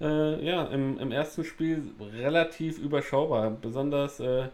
äh, 0.00 0.44
ja, 0.44 0.64
im, 0.64 0.98
im 0.98 1.12
ersten 1.12 1.44
Spiel 1.44 1.82
relativ 2.14 2.78
überschaubar. 2.78 3.50
Besonders 3.50 4.20
äh, 4.20 4.48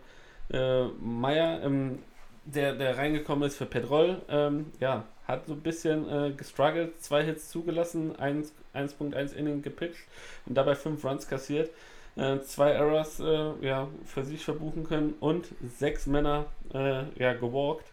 äh, 0.53 0.85
Meyer, 1.01 1.63
ähm, 1.63 1.99
der, 2.45 2.75
der 2.75 2.99
reingekommen 2.99 3.47
ist 3.49 3.57
für 3.57 3.67
Pedroll, 3.67 4.21
ähm, 4.29 4.73
ja, 4.81 5.05
hat 5.27 5.47
so 5.47 5.55
ein 5.55 5.61
bisschen 5.61 6.09
äh, 6.09 6.33
gestruggelt, 6.33 7.01
zwei 7.01 7.25
Hits 7.25 7.49
zugelassen, 7.49 8.15
1.1 8.17 9.33
Inning 9.35 9.63
gepitcht 9.63 10.05
und 10.45 10.55
dabei 10.55 10.75
fünf 10.75 11.05
Runs 11.05 11.27
kassiert 11.27 11.71
äh, 12.17 12.41
zwei 12.41 12.71
Errors 12.71 13.21
äh, 13.21 13.53
ja, 13.61 13.89
für 14.05 14.25
sich 14.25 14.45
verbuchen 14.45 14.85
können 14.85 15.15
und 15.21 15.47
sechs 15.79 16.07
Männer 16.07 16.47
äh, 16.73 17.05
ja, 17.17 17.35
gewalkt. 17.35 17.87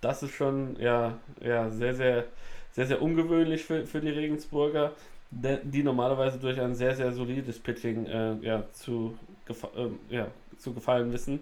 Das 0.00 0.22
ist 0.22 0.34
schon 0.34 0.76
ja, 0.80 1.18
ja, 1.40 1.70
sehr, 1.70 1.94
sehr 1.94 2.24
sehr, 2.72 2.86
sehr 2.86 3.02
ungewöhnlich 3.02 3.64
für, 3.64 3.86
für 3.86 4.00
die 4.00 4.10
Regensburger, 4.10 4.92
die 5.30 5.82
normalerweise 5.82 6.38
durch 6.38 6.60
ein 6.60 6.74
sehr, 6.74 6.94
sehr 6.94 7.12
solides 7.12 7.58
Pitching 7.58 8.06
äh, 8.06 8.34
ja, 8.42 8.64
zu, 8.72 9.16
äh, 9.48 10.14
ja, 10.14 10.26
zu 10.58 10.72
gefallen 10.72 11.12
wissen. 11.12 11.40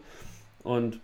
Und 0.63 1.01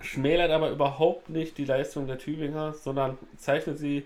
schmälert 0.00 0.50
aber 0.50 0.70
überhaupt 0.70 1.28
nicht 1.30 1.58
die 1.58 1.64
Leistung 1.64 2.06
der 2.06 2.18
Tübinger, 2.18 2.74
sondern 2.74 3.16
zeichnet 3.36 3.78
sie 3.78 4.04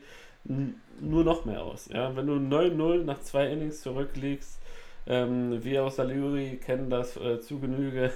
nur 1.00 1.24
noch 1.24 1.44
mehr 1.44 1.62
aus. 1.62 1.88
Ja? 1.92 2.14
Wenn 2.16 2.26
du 2.26 2.34
9-0 2.34 3.04
nach 3.04 3.20
zwei 3.20 3.48
Innings 3.48 3.82
zurückliegst, 3.82 4.58
ähm, 5.06 5.62
wir 5.64 5.84
aus 5.84 5.96
der 5.96 6.06
kennen 6.06 6.90
das 6.90 7.16
äh, 7.16 7.40
zu 7.40 7.58
Genüge, 7.58 8.12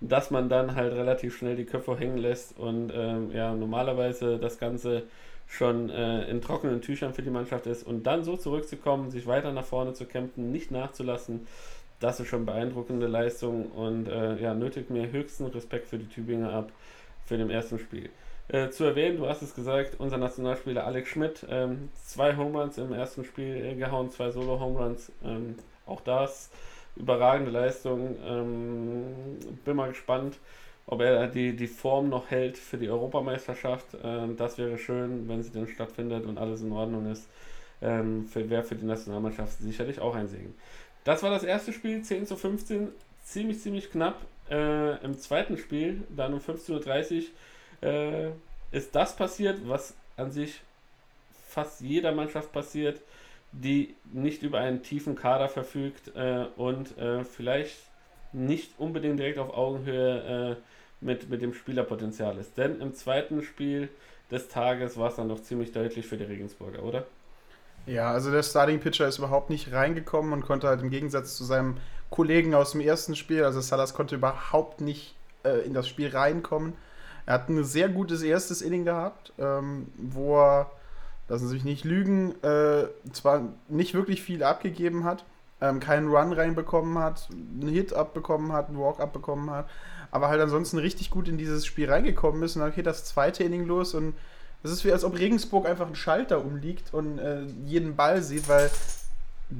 dass 0.00 0.30
man 0.30 0.48
dann 0.48 0.74
halt 0.74 0.92
relativ 0.92 1.36
schnell 1.36 1.56
die 1.56 1.64
Köpfe 1.64 1.96
hängen 1.98 2.18
lässt 2.18 2.58
und 2.58 2.92
ähm, 2.94 3.30
ja, 3.32 3.54
normalerweise 3.54 4.38
das 4.38 4.58
Ganze 4.58 5.04
schon 5.46 5.90
äh, 5.90 6.28
in 6.28 6.40
trockenen 6.40 6.80
Tüchern 6.80 7.14
für 7.14 7.22
die 7.22 7.30
Mannschaft 7.30 7.66
ist 7.66 7.86
und 7.86 8.04
dann 8.04 8.24
so 8.24 8.36
zurückzukommen, 8.36 9.10
sich 9.10 9.26
weiter 9.26 9.52
nach 9.52 9.64
vorne 9.64 9.92
zu 9.92 10.06
kämpfen, 10.06 10.50
nicht 10.50 10.70
nachzulassen, 10.70 11.46
das 12.00 12.20
ist 12.20 12.28
schon 12.28 12.44
beeindruckende 12.44 13.06
Leistung 13.06 13.70
und 13.70 14.08
äh, 14.08 14.36
ja, 14.36 14.54
nötigt 14.54 14.90
mir 14.90 15.10
höchsten 15.10 15.46
Respekt 15.46 15.86
für 15.86 15.98
die 15.98 16.08
Tübinger 16.08 16.52
ab 16.52 16.72
für 17.24 17.38
den 17.38 17.50
ersten 17.50 17.78
Spiel. 17.78 18.10
Äh, 18.48 18.68
zu 18.68 18.84
erwähnen, 18.84 19.16
du 19.16 19.26
hast 19.26 19.40
es 19.40 19.54
gesagt, 19.54 19.96
unser 19.98 20.18
Nationalspieler 20.18 20.86
Alex 20.86 21.08
Schmidt, 21.08 21.46
ähm, 21.48 21.88
zwei 21.94 22.36
Homeruns 22.36 22.76
im 22.76 22.92
ersten 22.92 23.24
Spiel 23.24 23.56
äh, 23.56 23.74
gehauen, 23.74 24.10
zwei 24.10 24.30
Solo-Homeruns, 24.30 25.12
ähm, 25.24 25.54
auch 25.86 26.00
das 26.00 26.50
überragende 26.96 27.50
Leistung. 27.50 28.16
Ähm, 28.24 29.38
bin 29.64 29.76
mal 29.76 29.88
gespannt, 29.88 30.38
ob 30.86 31.00
er 31.00 31.26
die, 31.28 31.56
die 31.56 31.66
Form 31.66 32.08
noch 32.08 32.30
hält 32.30 32.58
für 32.58 32.78
die 32.78 32.88
Europameisterschaft. 32.88 33.86
Ähm, 34.02 34.36
das 34.36 34.58
wäre 34.58 34.78
schön, 34.78 35.28
wenn 35.28 35.42
sie 35.42 35.50
denn 35.50 35.66
stattfindet 35.66 36.26
und 36.26 36.38
alles 36.38 36.62
in 36.62 36.72
Ordnung 36.72 37.10
ist. 37.10 37.28
Ähm, 37.82 38.28
Wäre 38.34 38.62
für 38.62 38.76
die 38.76 38.86
Nationalmannschaft 38.86 39.58
sicherlich 39.58 40.00
auch 40.00 40.14
ein 40.14 40.28
Segen. 40.28 40.54
Das 41.04 41.22
war 41.22 41.30
das 41.30 41.42
erste 41.42 41.72
Spiel, 41.72 42.02
10 42.02 42.26
zu 42.26 42.36
15, 42.36 42.88
ziemlich, 43.24 43.60
ziemlich 43.60 43.90
knapp. 43.90 44.16
Äh, 44.50 45.04
Im 45.04 45.18
zweiten 45.18 45.58
Spiel, 45.58 46.02
dann 46.14 46.34
um 46.34 46.40
15.30 46.40 47.24
Uhr, 47.82 47.88
äh, 47.88 48.30
ist 48.72 48.94
das 48.94 49.16
passiert, 49.16 49.58
was 49.68 49.94
an 50.16 50.30
sich 50.30 50.60
fast 51.48 51.80
jeder 51.80 52.12
Mannschaft 52.12 52.52
passiert, 52.52 53.00
die 53.62 53.94
nicht 54.12 54.42
über 54.42 54.58
einen 54.58 54.82
tiefen 54.82 55.14
Kader 55.14 55.48
verfügt 55.48 56.14
äh, 56.16 56.46
und 56.56 56.96
äh, 56.98 57.24
vielleicht 57.24 57.76
nicht 58.32 58.78
unbedingt 58.78 59.18
direkt 59.18 59.38
auf 59.38 59.56
Augenhöhe 59.56 60.56
äh, 60.58 61.04
mit, 61.04 61.30
mit 61.30 61.42
dem 61.42 61.54
Spielerpotenzial 61.54 62.36
ist. 62.38 62.58
Denn 62.58 62.80
im 62.80 62.94
zweiten 62.94 63.42
Spiel 63.42 63.88
des 64.30 64.48
Tages 64.48 64.96
war 64.96 65.10
es 65.10 65.16
dann 65.16 65.28
doch 65.28 65.40
ziemlich 65.40 65.72
deutlich 65.72 66.06
für 66.06 66.16
die 66.16 66.24
Regensburger, 66.24 66.82
oder? 66.82 67.06
Ja, 67.86 68.10
also 68.10 68.30
der 68.30 68.42
Starting 68.42 68.80
Pitcher 68.80 69.06
ist 69.06 69.18
überhaupt 69.18 69.50
nicht 69.50 69.72
reingekommen 69.72 70.32
und 70.32 70.44
konnte 70.46 70.68
halt 70.68 70.80
im 70.80 70.90
Gegensatz 70.90 71.36
zu 71.36 71.44
seinem 71.44 71.76
Kollegen 72.10 72.54
aus 72.54 72.72
dem 72.72 72.80
ersten 72.80 73.14
Spiel, 73.14 73.44
also 73.44 73.60
Salas 73.60 73.92
konnte 73.92 74.14
überhaupt 74.14 74.80
nicht 74.80 75.14
äh, 75.44 75.66
in 75.66 75.74
das 75.74 75.88
Spiel 75.88 76.08
reinkommen. 76.08 76.74
Er 77.26 77.34
hat 77.34 77.48
ein 77.48 77.62
sehr 77.64 77.88
gutes 77.88 78.22
erstes 78.22 78.62
Inning 78.62 78.84
gehabt, 78.84 79.32
ähm, 79.38 79.88
wo 79.96 80.38
er, 80.40 80.70
lassen 81.28 81.48
Sie 81.48 81.54
sich 81.54 81.64
nicht 81.64 81.84
lügen, 81.84 82.34
äh, 82.42 82.86
zwar 83.12 83.42
nicht 83.68 83.94
wirklich 83.94 84.22
viel 84.22 84.42
abgegeben 84.42 85.04
hat, 85.04 85.24
ähm, 85.60 85.80
keinen 85.80 86.08
Run 86.08 86.32
reinbekommen 86.32 86.98
hat, 86.98 87.28
einen 87.30 87.68
Hit 87.68 87.92
abbekommen 87.92 88.52
hat, 88.52 88.68
einen 88.68 88.78
Walk 88.78 89.00
abbekommen 89.00 89.50
hat, 89.50 89.68
aber 90.10 90.28
halt 90.28 90.40
ansonsten 90.40 90.78
richtig 90.78 91.10
gut 91.10 91.28
in 91.28 91.38
dieses 91.38 91.66
Spiel 91.66 91.90
reingekommen 91.90 92.42
ist 92.42 92.56
und 92.56 92.62
dann 92.62 92.74
geht 92.74 92.86
das 92.86 93.04
zweite 93.04 93.44
Inning 93.44 93.66
los 93.66 93.94
und 93.94 94.14
das 94.62 94.72
ist 94.72 94.84
wie, 94.84 94.92
als 94.92 95.04
ob 95.04 95.18
Regensburg 95.18 95.66
einfach 95.66 95.86
einen 95.86 95.94
Schalter 95.94 96.42
umliegt 96.42 96.94
und 96.94 97.18
äh, 97.18 97.42
jeden 97.66 97.96
Ball 97.96 98.22
sieht, 98.22 98.48
weil. 98.48 98.70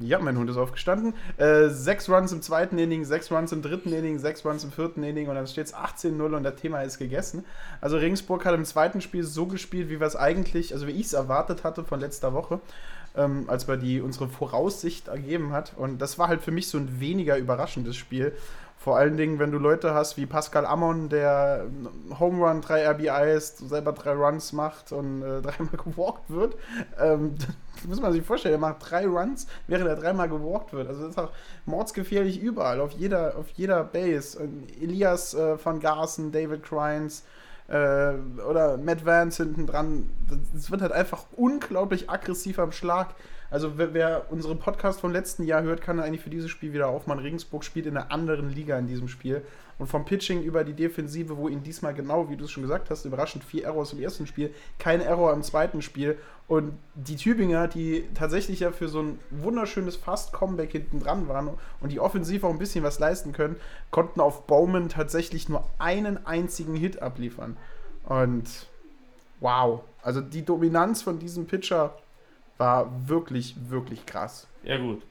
Ja, 0.01 0.17
mein 0.19 0.37
Hund 0.37 0.49
ist 0.49 0.57
aufgestanden. 0.57 1.13
Äh, 1.37 1.69
sechs 1.69 2.09
Runs 2.09 2.31
im 2.31 2.41
zweiten 2.41 2.77
Inning, 2.79 3.05
sechs 3.05 3.31
Runs 3.31 3.51
im 3.51 3.61
dritten 3.61 3.93
Inning, 3.93 4.17
sechs 4.17 4.43
Runs 4.43 4.63
im 4.63 4.71
vierten 4.71 5.03
Inning 5.03 5.27
und 5.29 5.35
dann 5.35 5.45
steht 5.45 5.67
es 5.67 5.75
18-0 5.75 6.35
und 6.35 6.43
das 6.43 6.55
Thema 6.55 6.81
ist 6.81 6.97
gegessen. 6.97 7.45
Also 7.81 7.97
Regensburg 7.97 8.45
hat 8.45 8.55
im 8.55 8.65
zweiten 8.65 8.99
Spiel 8.99 9.23
so 9.23 9.45
gespielt, 9.45 9.89
wie 9.89 9.99
wir 9.99 10.07
es 10.07 10.15
eigentlich, 10.15 10.73
also 10.73 10.87
wie 10.87 10.91
ich 10.91 11.05
es 11.05 11.13
erwartet 11.13 11.63
hatte 11.63 11.83
von 11.83 11.99
letzter 11.99 12.33
Woche, 12.33 12.59
ähm, 13.15 13.45
als 13.47 13.67
wir 13.67 13.77
die 13.77 14.01
unsere 14.01 14.27
Voraussicht 14.27 15.07
ergeben 15.07 15.53
hat. 15.53 15.73
Und 15.77 15.99
das 15.99 16.17
war 16.17 16.29
halt 16.29 16.41
für 16.41 16.51
mich 16.51 16.67
so 16.67 16.79
ein 16.79 16.99
weniger 16.99 17.37
überraschendes 17.37 17.95
Spiel. 17.95 18.33
Vor 18.85 18.97
allen 18.97 19.17
Dingen, 19.17 19.39
wenn 19.39 19.51
du 19.51 19.57
Leute 19.57 19.95
hast 19.95 20.15
wie 20.15 20.27
Pascal 20.27 20.63
Ammon, 20.63 21.09
der 21.09 21.65
Home 22.19 22.45
Run, 22.45 22.61
drei 22.61 22.87
RBIs, 22.87 23.57
selber 23.57 23.93
drei 23.93 24.11
Runs 24.11 24.53
macht 24.53 24.91
und 24.91 25.23
äh, 25.23 25.41
dreimal 25.41 25.75
gewalkt 25.83 26.29
wird. 26.29 26.55
Ähm, 26.99 27.33
das 27.77 27.85
muss 27.85 27.99
man 27.99 28.13
sich 28.13 28.21
vorstellen, 28.21 28.53
er 28.53 28.59
macht 28.59 28.91
drei 28.91 29.07
Runs, 29.07 29.47
während 29.65 29.87
er 29.87 29.95
dreimal 29.95 30.29
gewalkt 30.29 30.71
wird. 30.71 30.87
Also 30.87 31.01
das 31.01 31.09
ist 31.13 31.17
auch 31.17 31.31
mordsgefährlich 31.65 32.39
überall, 32.39 32.79
auf 32.79 32.91
jeder, 32.91 33.37
auf 33.37 33.49
jeder 33.55 33.83
Base. 33.83 34.37
Und 34.37 34.67
Elias 34.79 35.33
äh, 35.33 35.57
van 35.65 35.79
Garsen, 35.79 36.31
David 36.31 36.61
Crines, 36.61 37.23
äh, 37.67 38.13
oder 38.47 38.77
Matt 38.77 39.03
Vance 39.03 39.41
hinten 39.41 39.65
dran. 39.65 40.11
Es 40.55 40.69
wird 40.69 40.83
halt 40.83 40.91
einfach 40.91 41.25
unglaublich 41.35 42.11
aggressiv 42.11 42.59
am 42.59 42.71
Schlag. 42.71 43.15
Also 43.49 43.77
wer, 43.77 43.93
wer 43.93 44.31
unseren 44.31 44.59
Podcast 44.59 44.99
vom 44.99 45.11
letzten 45.11 45.43
Jahr 45.43 45.63
hört, 45.63 45.81
kann 45.81 45.99
eigentlich 45.99 46.21
für 46.21 46.29
dieses 46.29 46.49
Spiel 46.49 46.73
wieder 46.73 46.87
aufmachen. 46.87 47.21
Regensburg 47.21 47.63
spielt 47.63 47.85
in 47.85 47.95
einer 47.95 48.11
anderen 48.11 48.49
Liga 48.49 48.77
in 48.77 48.87
diesem 48.87 49.07
Spiel. 49.07 49.43
Und 49.77 49.87
vom 49.87 50.05
Pitching 50.05 50.41
über 50.41 50.63
die 50.63 50.73
Defensive, 50.73 51.37
wo 51.37 51.49
ihn 51.49 51.61
diesmal 51.61 51.93
genau, 51.93 52.29
wie 52.29 52.37
du 52.37 52.45
es 52.45 52.51
schon 52.51 52.63
gesagt 52.63 52.89
hast, 52.89 53.03
überraschend 53.05 53.43
vier 53.43 53.65
Errors 53.65 53.91
im 53.91 54.01
ersten 54.01 54.25
Spiel, 54.25 54.53
kein 54.79 55.01
Error 55.01 55.33
im 55.33 55.43
zweiten 55.43 55.81
Spiel. 55.81 56.17
Und 56.47 56.77
die 56.93 57.17
Tübinger, 57.17 57.67
die 57.67 58.07
tatsächlich 58.13 58.61
ja 58.61 58.71
für 58.71 58.87
so 58.87 59.01
ein 59.01 59.19
wunderschönes 59.31 59.95
Fast-Comeback 59.95 60.71
hinten 60.71 61.01
dran 61.01 61.27
waren 61.27 61.49
und 61.81 61.91
die 61.91 61.99
offensiv 61.99 62.43
auch 62.43 62.51
ein 62.51 62.59
bisschen 62.59 62.83
was 62.83 62.99
leisten 62.99 63.33
können, 63.33 63.57
konnten 63.91 64.21
auf 64.21 64.47
Bowman 64.47 64.87
tatsächlich 64.87 65.49
nur 65.49 65.67
einen 65.77 66.25
einzigen 66.25 66.75
Hit 66.75 67.01
abliefern. 67.01 67.57
Und 68.05 68.67
wow, 69.39 69.81
also 70.01 70.21
die 70.21 70.45
Dominanz 70.45 71.01
von 71.01 71.19
diesem 71.19 71.47
Pitcher 71.47 71.97
war 72.57 72.89
wirklich, 73.07 73.55
wirklich 73.69 74.05
krass. 74.05 74.47
Ja, 74.63 74.77
gut. 74.77 75.01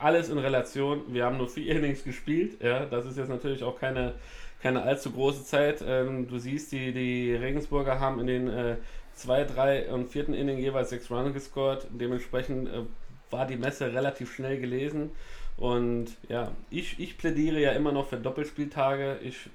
Alles 0.00 0.28
in 0.28 0.38
Relation. 0.38 1.02
Wir 1.08 1.24
haben 1.24 1.36
nur 1.36 1.48
vier 1.48 1.74
Innings 1.76 2.04
gespielt. 2.04 2.62
Ja, 2.62 2.86
das 2.86 3.06
ist 3.06 3.16
jetzt 3.18 3.28
natürlich 3.28 3.62
auch 3.62 3.78
keine, 3.78 4.14
keine 4.62 4.82
allzu 4.82 5.10
große 5.10 5.44
Zeit. 5.44 5.84
Ähm, 5.86 6.28
du 6.28 6.38
siehst, 6.38 6.72
die, 6.72 6.92
die 6.92 7.34
Regensburger 7.34 8.00
haben 8.00 8.20
in 8.20 8.26
den 8.26 8.48
äh, 8.48 8.76
zwei, 9.14 9.44
drei 9.44 9.88
und 9.90 10.10
vierten 10.10 10.34
Inning 10.34 10.58
jeweils 10.58 10.90
sechs 10.90 11.10
Runs 11.10 11.34
gescored. 11.34 11.86
Dementsprechend 11.90 12.68
äh, 12.68 12.82
war 13.30 13.46
die 13.46 13.56
Messe 13.56 13.92
relativ 13.92 14.32
schnell 14.34 14.60
gelesen. 14.60 15.10
Und 15.56 16.16
ja, 16.28 16.50
ich, 16.70 16.98
ich 16.98 17.16
plädiere 17.16 17.60
ja 17.60 17.72
immer 17.72 17.92
noch 17.92 18.08
für 18.08 18.16
Doppelspieltage. 18.16 19.18
Ich, 19.22 19.48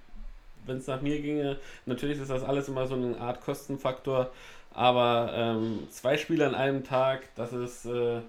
wenn 0.66 0.78
es 0.78 0.88
nach 0.88 1.02
mir 1.02 1.22
ginge, 1.22 1.58
natürlich 1.86 2.20
ist 2.20 2.30
das 2.30 2.44
alles 2.44 2.70
immer 2.70 2.88
so 2.88 2.96
eine 2.96 3.20
Art 3.20 3.42
Kostenfaktor. 3.42 4.32
Aber 4.72 5.32
ähm, 5.34 5.88
zwei 5.90 6.18
Spiele 6.18 6.48
an 6.48 6.56
einem 6.56 6.84
Tag, 6.84 7.24
das 7.36 7.54
ist 7.54 7.86
äh, 7.86 8.22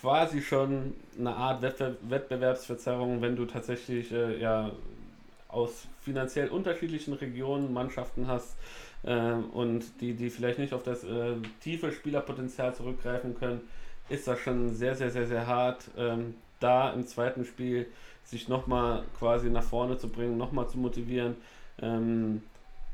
quasi 0.00 0.40
schon 0.40 0.94
eine 1.18 1.34
Art 1.36 1.62
Wettbe 1.62 1.96
Wettbewerbsverzerrung, 2.02 3.20
wenn 3.20 3.36
du 3.36 3.44
tatsächlich 3.44 4.10
äh, 4.12 4.40
ja, 4.40 4.70
aus 5.48 5.86
finanziell 6.00 6.48
unterschiedlichen 6.48 7.12
Regionen 7.14 7.72
Mannschaften 7.72 8.26
hast 8.26 8.56
äh, 9.02 9.32
und 9.52 9.84
die, 10.00 10.14
die 10.14 10.30
vielleicht 10.30 10.58
nicht 10.58 10.72
auf 10.72 10.82
das 10.82 11.04
äh, 11.04 11.34
tiefe 11.60 11.92
Spielerpotenzial 11.92 12.74
zurückgreifen 12.74 13.38
können, 13.38 13.60
ist 14.08 14.26
das 14.26 14.38
schon 14.40 14.74
sehr, 14.74 14.94
sehr, 14.96 15.10
sehr, 15.10 15.26
sehr 15.26 15.46
hart, 15.46 15.84
ähm, 15.96 16.34
da 16.58 16.90
im 16.92 17.06
zweiten 17.06 17.44
Spiel 17.44 17.86
sich 18.24 18.48
nochmal 18.48 19.02
quasi 19.18 19.50
nach 19.50 19.62
vorne 19.62 19.98
zu 19.98 20.08
bringen, 20.08 20.36
nochmal 20.36 20.68
zu 20.68 20.78
motivieren. 20.78 21.36
Ähm, 21.80 22.42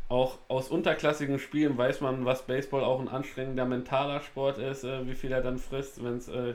auch 0.09 0.39
aus 0.49 0.69
unterklassigen 0.69 1.39
Spielen 1.39 1.77
weiß 1.77 2.01
man, 2.01 2.25
was 2.25 2.43
Baseball 2.43 2.85
auch 2.85 3.01
ein 3.01 3.09
anstrengender 3.09 3.65
mentaler 3.65 4.21
Sport 4.21 4.59
ist, 4.59 4.85
äh, 4.85 5.07
wie 5.07 5.15
viel 5.15 5.33
er 5.33 5.43
dann 5.43 5.59
frisst, 5.59 6.03
wenn 6.05 6.19
es 6.19 6.29
äh, 6.29 6.55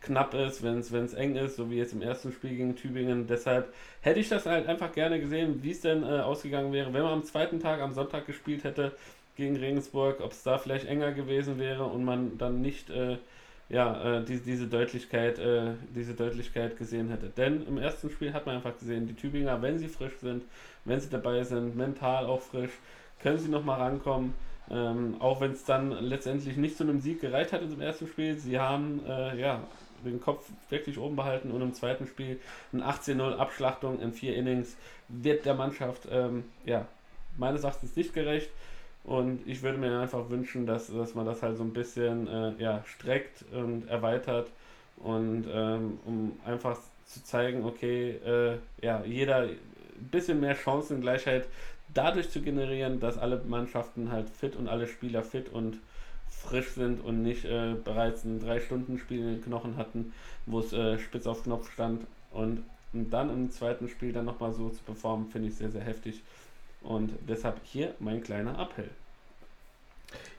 knapp 0.00 0.34
ist, 0.34 0.62
wenn 0.62 0.78
es 0.78 1.14
eng 1.14 1.36
ist, 1.36 1.56
so 1.56 1.70
wie 1.70 1.76
jetzt 1.76 1.92
im 1.92 2.02
ersten 2.02 2.32
Spiel 2.32 2.50
gegen 2.50 2.76
Tübingen. 2.76 3.26
Deshalb 3.26 3.72
hätte 4.00 4.20
ich 4.20 4.28
das 4.28 4.46
halt 4.46 4.66
einfach 4.66 4.92
gerne 4.92 5.20
gesehen, 5.20 5.62
wie 5.62 5.72
es 5.72 5.80
denn 5.80 6.02
äh, 6.02 6.20
ausgegangen 6.20 6.72
wäre, 6.72 6.92
wenn 6.92 7.02
man 7.02 7.12
am 7.12 7.24
zweiten 7.24 7.60
Tag, 7.60 7.80
am 7.80 7.92
Sonntag 7.92 8.26
gespielt 8.26 8.64
hätte 8.64 8.92
gegen 9.36 9.56
Regensburg, 9.56 10.20
ob 10.20 10.32
es 10.32 10.42
da 10.42 10.58
vielleicht 10.58 10.86
enger 10.86 11.12
gewesen 11.12 11.58
wäre 11.58 11.84
und 11.84 12.04
man 12.04 12.38
dann 12.38 12.62
nicht 12.62 12.88
äh, 12.90 13.18
ja, 13.68 14.18
äh, 14.18 14.24
die, 14.24 14.38
diese, 14.38 14.66
Deutlichkeit, 14.66 15.38
äh, 15.38 15.72
diese 15.94 16.14
Deutlichkeit 16.14 16.76
gesehen 16.76 17.08
hätte. 17.10 17.28
Denn 17.28 17.66
im 17.66 17.78
ersten 17.78 18.10
Spiel 18.10 18.32
hat 18.32 18.46
man 18.46 18.56
einfach 18.56 18.78
gesehen, 18.78 19.06
die 19.06 19.14
Tübinger, 19.14 19.60
wenn 19.62 19.78
sie 19.78 19.88
frisch 19.88 20.16
sind, 20.20 20.44
wenn 20.84 21.00
sie 21.00 21.10
dabei 21.10 21.42
sind, 21.42 21.76
mental 21.76 22.26
auch 22.26 22.40
frisch, 22.40 22.70
können 23.20 23.38
sie 23.38 23.48
nochmal 23.48 23.80
rankommen. 23.80 24.34
Ähm, 24.68 25.16
auch 25.20 25.40
wenn 25.40 25.52
es 25.52 25.64
dann 25.64 25.92
letztendlich 25.92 26.56
nicht 26.56 26.76
zu 26.76 26.82
einem 26.82 27.00
Sieg 27.00 27.20
gereicht 27.20 27.52
hat 27.52 27.62
im 27.62 27.80
ersten 27.80 28.08
Spiel. 28.08 28.36
Sie 28.36 28.58
haben 28.58 29.00
äh, 29.06 29.38
ja, 29.38 29.62
den 30.04 30.20
Kopf 30.20 30.48
wirklich 30.68 30.98
oben 30.98 31.16
behalten 31.16 31.50
und 31.50 31.62
im 31.62 31.72
zweiten 31.72 32.06
Spiel 32.06 32.40
ein 32.72 32.82
18-0 32.82 33.36
Abschlachtung 33.36 34.00
in 34.00 34.12
vier 34.12 34.34
Innings 34.34 34.76
wird 35.08 35.44
der 35.44 35.54
Mannschaft 35.54 36.08
ähm, 36.10 36.44
ja, 36.64 36.86
meines 37.36 37.62
Erachtens 37.62 37.94
nicht 37.96 38.12
gerecht. 38.12 38.50
Und 39.06 39.46
ich 39.46 39.62
würde 39.62 39.78
mir 39.78 40.00
einfach 40.00 40.28
wünschen, 40.30 40.66
dass, 40.66 40.88
dass 40.88 41.14
man 41.14 41.26
das 41.26 41.40
halt 41.40 41.56
so 41.56 41.62
ein 41.62 41.72
bisschen 41.72 42.26
äh, 42.26 42.52
ja, 42.58 42.82
streckt 42.84 43.44
und 43.52 43.88
erweitert 43.88 44.50
und 44.96 45.44
ähm, 45.48 46.00
um 46.04 46.32
einfach 46.44 46.76
zu 47.06 47.22
zeigen, 47.22 47.64
okay, 47.64 48.16
äh, 48.26 48.58
ja, 48.82 49.04
jeder 49.04 49.42
ein 49.42 49.58
bisschen 50.10 50.40
mehr 50.40 50.56
Chancengleichheit 50.56 51.46
dadurch 51.94 52.30
zu 52.30 52.40
generieren, 52.40 52.98
dass 52.98 53.16
alle 53.16 53.40
Mannschaften 53.46 54.10
halt 54.10 54.28
fit 54.28 54.56
und 54.56 54.66
alle 54.66 54.88
Spieler 54.88 55.22
fit 55.22 55.52
und 55.52 55.78
frisch 56.28 56.70
sind 56.70 57.04
und 57.04 57.22
nicht 57.22 57.44
äh, 57.44 57.74
bereits 57.84 58.24
ein 58.24 58.40
Drei-Stunden-Spiel 58.40 59.20
in 59.20 59.26
den 59.26 59.42
Knochen 59.42 59.76
hatten, 59.76 60.12
wo 60.46 60.58
es 60.58 60.72
äh, 60.72 60.98
spitz 60.98 61.28
auf 61.28 61.44
Knopf 61.44 61.70
stand. 61.72 62.04
Und, 62.32 62.64
und 62.92 63.10
dann 63.10 63.30
im 63.30 63.50
zweiten 63.52 63.88
Spiel 63.88 64.12
dann 64.12 64.24
nochmal 64.24 64.52
so 64.52 64.68
zu 64.68 64.82
performen, 64.82 65.28
finde 65.28 65.46
ich 65.46 65.54
sehr, 65.54 65.70
sehr 65.70 65.84
heftig. 65.84 66.22
Und 66.86 67.12
deshalb 67.28 67.56
hier 67.64 67.94
mein 67.98 68.22
kleiner 68.22 68.58
Appell. 68.58 68.88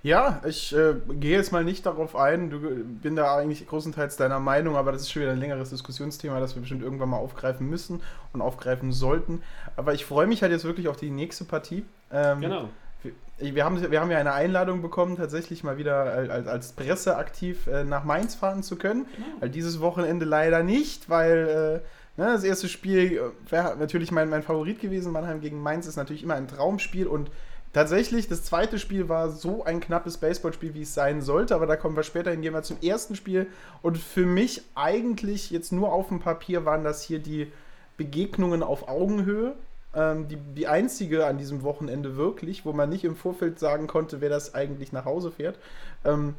Ja, 0.02 0.42
ich 0.48 0.74
äh, 0.74 0.94
gehe 1.20 1.36
jetzt 1.36 1.52
mal 1.52 1.66
nicht 1.66 1.86
darauf 1.86 2.16
ein. 2.16 2.50
Du 2.50 2.60
bin 2.60 3.16
da 3.18 3.36
eigentlich 3.36 3.68
großenteils 3.68 4.16
deiner 4.16 4.40
Meinung, 4.40 4.78
aber 4.78 4.92
das 4.94 5.02
ist 5.02 5.12
schon 5.12 5.24
wieder 5.24 5.34
ein 5.34 5.40
längeres 5.40 5.72
Diskussionsthema, 5.72 6.40
das 6.40 6.56
wir 6.56 6.62
bestimmt 6.62 6.84
irgendwann 6.84 7.10
mal 7.10 7.18
aufgreifen 7.18 7.70
müssen 7.70 8.02
und 8.32 8.42
aufgreifen 8.42 8.94
sollten. 8.94 9.42
Aber 9.76 9.94
ich 9.94 10.06
freue 10.06 10.28
mich 10.28 10.42
halt 10.42 10.54
jetzt 10.54 10.64
wirklich 10.64 10.88
auf 10.88 10.96
die 10.98 11.10
nächste 11.10 11.44
Partie. 11.44 11.84
Ähm, 12.14 12.40
Genau. 12.40 12.70
wir, 13.04 13.56
wir, 13.56 13.66
haben, 13.66 13.92
wir 13.92 14.00
haben 14.00 14.12
ja 14.12 14.20
eine 14.20 14.34
Einladung 14.34 14.82
bekommen, 14.82 15.18
tatsächlich 15.18 15.66
mal 15.66 15.78
wieder 15.78 16.04
als, 16.04 16.48
als 16.48 16.72
Presse 16.72 17.18
aktiv 17.18 17.68
äh, 17.68 17.84
nach 17.84 18.06
Mainz 18.06 18.36
fahren 18.36 18.64
zu 18.64 18.78
können. 18.78 19.08
Genau. 19.16 19.28
Weil 19.42 19.50
dieses 19.50 19.82
Wochenende 19.82 20.26
leider 20.26 20.64
nicht, 20.64 21.10
weil 21.10 21.82
äh, 21.84 21.88
ne, 22.18 22.26
das 22.26 22.44
erste 22.44 22.68
Spiel 22.68 23.14
äh, 23.14 23.52
wäre 23.52 23.78
natürlich 23.78 24.12
mein, 24.12 24.30
mein 24.30 24.44
Favorit 24.44 24.80
gewesen. 24.80 25.12
Mannheim 25.12 25.42
gegen 25.42 25.62
Mainz 25.62 25.88
ist 25.88 25.96
natürlich 25.96 26.24
immer 26.24 26.36
ein 26.36 26.48
Traumspiel 26.48 27.08
und 27.08 27.32
tatsächlich, 27.74 28.28
das 28.28 28.44
zweite 28.44 28.80
Spiel 28.80 29.08
war 29.10 29.30
so 29.30 29.64
ein 29.64 29.80
knappes 29.80 30.18
Baseballspiel, 30.18 30.74
wie 30.74 30.82
es 30.82 30.94
sein 30.94 31.22
sollte, 31.22 31.56
aber 31.56 31.68
da 31.68 31.76
kommen 31.76 31.96
wir 31.96 32.04
später 32.04 32.32
hin. 32.32 32.42
Gehen 32.42 32.54
wir 32.54 32.64
zum 32.64 32.82
ersten 32.82 33.16
Spiel 33.16 33.48
und 33.82 33.98
für 33.98 34.26
mich 34.26 34.64
eigentlich 34.76 35.52
jetzt 35.52 35.72
nur 35.72 35.94
auf 35.94 36.10
dem 36.10 36.20
Papier 36.20 36.66
waren 36.66 36.84
das 36.84 37.04
hier 37.04 37.20
die 37.20 37.52
Begegnungen 37.98 38.64
auf 38.64 38.88
Augenhöhe. 38.90 39.56
Ähm, 39.96 40.28
die, 40.28 40.38
die 40.38 40.68
einzige 40.68 41.26
an 41.26 41.38
diesem 41.38 41.64
Wochenende 41.64 42.18
wirklich, 42.18 42.66
wo 42.66 42.74
man 42.74 42.90
nicht 42.90 43.04
im 43.04 43.16
Vorfeld 43.16 43.58
sagen 43.60 43.88
konnte, 43.88 44.22
wer 44.22 44.30
das 44.30 44.54
eigentlich 44.54 44.92
nach 44.92 45.06
Hause 45.06 45.32
fährt. 45.32 45.58
Ähm, 46.04 46.36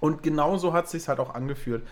und 0.00 0.22
genauso 0.22 0.72
hat 0.72 0.86
es 0.86 0.90
sich 0.92 1.08
halt 1.08 1.20
auch 1.20 1.34
angeführt. 1.34 1.82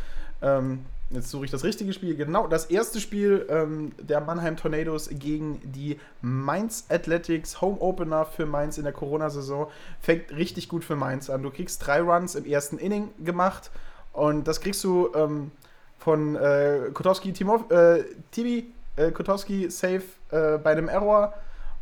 Ähm, 0.42 0.84
jetzt 1.10 1.30
suche 1.30 1.44
ich 1.44 1.50
das 1.50 1.64
richtige 1.64 1.92
Spiel. 1.92 2.14
Genau, 2.16 2.46
das 2.46 2.66
erste 2.66 3.00
Spiel 3.00 3.46
ähm, 3.48 3.92
der 4.00 4.20
Mannheim 4.20 4.56
Tornadoes 4.56 5.10
gegen 5.12 5.60
die 5.64 5.98
Mainz 6.22 6.86
Athletics 6.88 7.60
Home 7.60 7.78
Opener 7.80 8.24
für 8.24 8.46
Mainz 8.46 8.78
in 8.78 8.84
der 8.84 8.92
Corona-Saison 8.92 9.68
fängt 10.00 10.30
richtig 10.32 10.68
gut 10.68 10.84
für 10.84 10.96
Mainz 10.96 11.28
an. 11.30 11.42
Du 11.42 11.50
kriegst 11.50 11.86
drei 11.86 12.00
Runs 12.00 12.34
im 12.34 12.44
ersten 12.44 12.78
Inning 12.78 13.10
gemacht 13.24 13.70
und 14.12 14.46
das 14.46 14.60
kriegst 14.60 14.82
du 14.84 15.10
ähm, 15.14 15.50
von 15.98 16.36
äh, 16.36 16.90
Kotowski, 16.94 17.32
Timov, 17.32 17.70
äh, 17.70 18.04
Tibi, 18.30 18.72
äh, 18.96 19.10
Kotowski 19.10 19.70
safe 19.70 20.02
äh, 20.30 20.58
bei 20.58 20.72
einem 20.72 20.88
Error. 20.88 21.34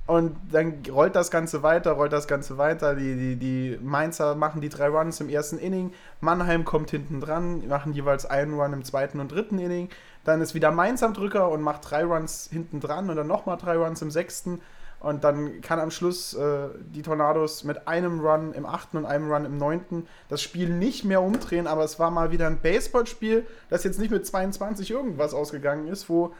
Und 0.08 0.34
dann 0.50 0.82
rollt 0.90 1.14
das 1.14 1.30
Ganze 1.30 1.62
weiter, 1.62 1.92
rollt 1.92 2.14
das 2.14 2.26
Ganze 2.26 2.56
weiter. 2.56 2.94
Die, 2.94 3.14
die, 3.14 3.36
die 3.36 3.78
Mainzer 3.82 4.34
machen 4.36 4.62
die 4.62 4.70
drei 4.70 4.88
Runs 4.88 5.20
im 5.20 5.28
ersten 5.28 5.58
Inning. 5.58 5.92
Mannheim 6.22 6.64
kommt 6.64 6.90
hinten 6.90 7.20
dran, 7.20 7.68
machen 7.68 7.92
jeweils 7.92 8.24
einen 8.24 8.58
Run 8.58 8.72
im 8.72 8.84
zweiten 8.84 9.20
und 9.20 9.30
dritten 9.30 9.58
Inning. 9.58 9.90
Dann 10.24 10.40
ist 10.40 10.54
wieder 10.54 10.70
Mainz 10.70 11.02
am 11.02 11.12
Drücker 11.12 11.50
und 11.50 11.60
macht 11.60 11.90
drei 11.90 12.04
Runs 12.04 12.48
hinten 12.50 12.80
dran 12.80 13.10
und 13.10 13.16
dann 13.16 13.26
nochmal 13.26 13.58
drei 13.58 13.76
Runs 13.76 14.00
im 14.00 14.10
sechsten. 14.10 14.62
Und 15.00 15.24
dann 15.24 15.60
kann 15.60 15.78
am 15.78 15.90
Schluss 15.90 16.32
äh, 16.32 16.68
die 16.80 17.02
Tornados 17.02 17.64
mit 17.64 17.86
einem 17.86 18.20
Run 18.20 18.54
im 18.54 18.64
achten 18.64 18.96
und 18.96 19.04
einem 19.04 19.30
Run 19.30 19.44
im 19.44 19.58
neunten 19.58 20.06
das 20.30 20.40
Spiel 20.40 20.70
nicht 20.70 21.04
mehr 21.04 21.20
umdrehen. 21.20 21.66
Aber 21.66 21.84
es 21.84 21.98
war 21.98 22.10
mal 22.10 22.32
wieder 22.32 22.46
ein 22.46 22.60
Baseballspiel, 22.60 23.46
das 23.68 23.84
jetzt 23.84 23.98
nicht 23.98 24.10
mit 24.10 24.26
22 24.26 24.90
irgendwas 24.90 25.34
ausgegangen 25.34 25.86
ist, 25.86 26.08
wo 26.08 26.32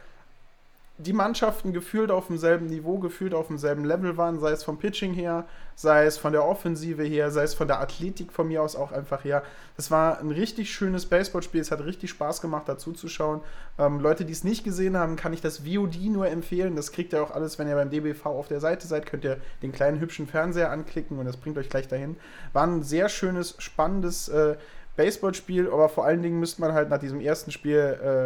die 1.00 1.12
Mannschaften 1.12 1.72
gefühlt 1.72 2.10
auf 2.10 2.26
demselben 2.26 2.66
Niveau, 2.66 2.98
gefühlt 2.98 3.32
auf 3.32 3.46
demselben 3.46 3.84
Level 3.84 4.16
waren, 4.16 4.40
sei 4.40 4.50
es 4.50 4.64
vom 4.64 4.78
Pitching 4.78 5.14
her, 5.14 5.46
sei 5.76 6.06
es 6.06 6.18
von 6.18 6.32
der 6.32 6.44
Offensive 6.44 7.04
her, 7.04 7.30
sei 7.30 7.44
es 7.44 7.54
von 7.54 7.68
der 7.68 7.80
Athletik 7.80 8.32
von 8.32 8.48
mir 8.48 8.62
aus 8.62 8.74
auch 8.74 8.90
einfach 8.90 9.22
her. 9.22 9.44
Das 9.76 9.92
war 9.92 10.18
ein 10.18 10.32
richtig 10.32 10.72
schönes 10.72 11.06
Baseballspiel, 11.06 11.60
es 11.60 11.70
hat 11.70 11.84
richtig 11.84 12.10
Spaß 12.10 12.40
gemacht, 12.40 12.68
dazu 12.68 12.92
zu 12.92 13.06
schauen. 13.06 13.42
Ähm, 13.78 14.00
Leute, 14.00 14.24
die 14.24 14.32
es 14.32 14.42
nicht 14.42 14.64
gesehen 14.64 14.96
haben, 14.96 15.14
kann 15.14 15.32
ich 15.32 15.40
das 15.40 15.58
VOD 15.58 15.96
nur 16.10 16.26
empfehlen. 16.26 16.74
Das 16.74 16.90
kriegt 16.90 17.12
ihr 17.12 17.22
auch 17.22 17.30
alles, 17.30 17.60
wenn 17.60 17.68
ihr 17.68 17.76
beim 17.76 17.90
DBV 17.90 18.26
auf 18.26 18.48
der 18.48 18.58
Seite 18.58 18.88
seid, 18.88 19.06
könnt 19.06 19.24
ihr 19.24 19.38
den 19.62 19.70
kleinen 19.70 20.00
hübschen 20.00 20.26
Fernseher 20.26 20.72
anklicken 20.72 21.18
und 21.18 21.26
das 21.26 21.36
bringt 21.36 21.58
euch 21.58 21.70
gleich 21.70 21.86
dahin. 21.86 22.16
War 22.52 22.66
ein 22.66 22.82
sehr 22.82 23.08
schönes, 23.08 23.54
spannendes 23.58 24.28
äh, 24.28 24.56
Baseballspiel, 24.96 25.70
aber 25.70 25.88
vor 25.88 26.04
allen 26.06 26.22
Dingen 26.22 26.40
müsste 26.40 26.60
man 26.60 26.72
halt 26.72 26.90
nach 26.90 26.98
diesem 26.98 27.20
ersten 27.20 27.52
Spiel 27.52 27.76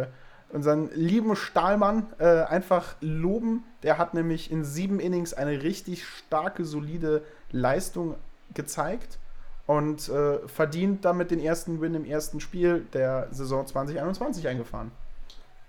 äh, 0.09 0.22
unseren 0.53 0.89
lieben 0.93 1.35
Stahlmann 1.35 2.07
äh, 2.19 2.43
einfach 2.43 2.95
loben. 3.01 3.63
Der 3.81 3.97
hat 3.97 4.13
nämlich 4.13 4.51
in 4.51 4.63
sieben 4.63 4.99
Innings 4.99 5.33
eine 5.33 5.63
richtig 5.63 6.05
starke, 6.05 6.63
solide 6.63 7.23
Leistung 7.51 8.15
gezeigt 8.53 9.17
und 9.65 10.07
äh, 10.09 10.47
verdient 10.47 11.05
damit 11.05 11.31
den 11.31 11.39
ersten 11.39 11.81
Win 11.81 11.95
im 11.95 12.05
ersten 12.05 12.39
Spiel 12.39 12.85
der 12.93 13.27
Saison 13.31 13.65
2021 13.65 14.47
eingefahren. 14.47 14.91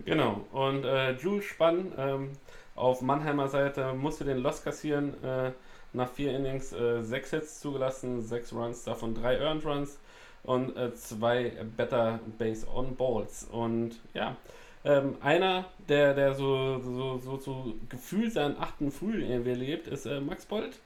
Genau. 0.05 0.41
Und 0.53 0.85
äh, 0.85 1.13
Jules 1.13 1.47
Spann 1.47 1.93
ähm, 1.97 2.33
auf 2.75 3.01
Mannheimer 3.01 3.49
Seite 3.49 3.95
musste 3.95 4.25
den 4.25 4.39
Loss 4.39 4.63
kassieren. 4.63 5.15
Äh, 5.25 5.53
nach 5.95 6.11
vier 6.11 6.37
Innings 6.37 6.73
äh, 6.73 7.03
sechs 7.03 7.31
Hits 7.31 7.61
zugelassen, 7.61 8.21
sechs 8.21 8.53
Runs, 8.53 8.85
davon 8.85 9.15
drei 9.15 9.39
Earned 9.39 9.65
Runs 9.65 9.99
und 10.43 10.77
äh, 10.77 10.93
zwei 10.95 11.53
Better 11.77 12.19
Base 12.37 12.67
on 12.69 12.97
Balls. 12.97 13.45
Und 13.45 14.01
ja, 14.13 14.37
ähm, 14.85 15.17
einer, 15.23 15.67
der, 15.89 16.15
der 16.15 16.35
so, 16.35 16.79
so, 16.81 17.19
so, 17.19 17.37
so 17.39 17.75
gefühlt 17.89 18.33
seinen 18.33 18.59
achten 18.59 18.91
Frühling 18.91 19.31
irgendwie 19.31 19.51
erlebt, 19.51 19.89
ist 19.89 20.07
äh, 20.07 20.21
Max 20.21 20.45
Bolt, 20.47 20.79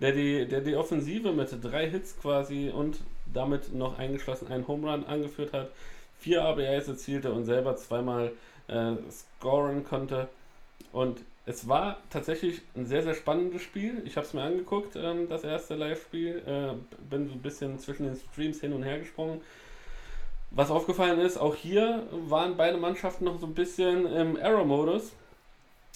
der 0.00 0.12
die, 0.12 0.46
der 0.46 0.60
die 0.60 0.76
Offensive 0.76 1.32
mit 1.32 1.48
drei 1.62 1.88
Hits 1.88 2.18
quasi 2.20 2.70
und 2.70 3.00
damit 3.32 3.72
noch 3.74 3.98
eingeschlossen 3.98 4.48
einen 4.48 4.68
Home 4.68 4.90
Run 4.90 5.04
angeführt 5.04 5.52
hat, 5.52 5.70
vier 6.18 6.44
ABAs 6.44 6.88
erzielte 6.88 7.32
und 7.32 7.44
selber 7.44 7.76
zweimal 7.76 8.32
äh, 8.68 8.92
scoren 9.10 9.84
konnte. 9.84 10.28
Und 10.92 11.20
es 11.46 11.68
war 11.68 11.98
tatsächlich 12.10 12.60
ein 12.74 12.86
sehr, 12.86 13.02
sehr 13.02 13.14
spannendes 13.14 13.62
Spiel. 13.62 14.02
Ich 14.04 14.16
habe 14.16 14.26
es 14.26 14.34
mir 14.34 14.42
angeguckt, 14.42 14.96
ähm, 14.96 15.28
das 15.28 15.44
erste 15.44 15.76
Live-Spiel. 15.76 16.42
Äh, 16.46 16.74
bin 17.08 17.28
so 17.28 17.34
ein 17.34 17.42
bisschen 17.42 17.78
zwischen 17.78 18.04
den 18.04 18.16
Streams 18.16 18.60
hin 18.60 18.72
und 18.72 18.82
her 18.82 18.98
gesprungen. 18.98 19.40
Was 20.50 20.70
aufgefallen 20.70 21.20
ist, 21.20 21.36
auch 21.36 21.54
hier 21.54 22.04
waren 22.10 22.56
beide 22.56 22.78
Mannschaften 22.78 23.24
noch 23.24 23.38
so 23.38 23.46
ein 23.46 23.54
bisschen 23.54 24.06
im 24.06 24.36
Error-Modus. 24.36 25.12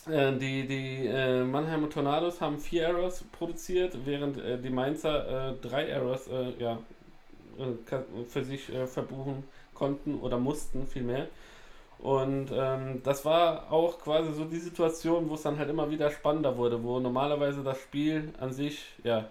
Äh, 0.08 0.38
die 0.38 0.66
die 0.66 1.06
äh, 1.06 1.44
Mannheimer 1.44 1.90
Tornados 1.90 2.40
haben 2.40 2.58
vier 2.58 2.84
Errors 2.84 3.22
produziert, 3.32 3.94
während 4.04 4.38
äh, 4.38 4.58
die 4.58 4.70
Mainzer 4.70 5.56
drei 5.60 5.88
Errors 5.88 6.28
ja, 6.58 6.78
für 8.28 8.44
sich 8.44 8.70
verbuchen 8.86 9.44
konnten 9.74 10.18
oder 10.20 10.38
mussten 10.38 10.86
vielmehr. 10.86 11.28
Und 11.98 12.50
ähm, 12.50 13.02
das 13.04 13.26
war 13.26 13.70
auch 13.70 13.98
quasi 14.00 14.32
so 14.32 14.46
die 14.46 14.58
Situation, 14.58 15.28
wo 15.28 15.34
es 15.34 15.42
dann 15.42 15.58
halt 15.58 15.68
immer 15.68 15.90
wieder 15.90 16.10
spannender 16.10 16.56
wurde, 16.56 16.82
wo 16.82 16.98
normalerweise 16.98 17.62
das 17.62 17.78
Spiel 17.78 18.32
an 18.40 18.52
sich 18.54 18.86
ja 19.04 19.26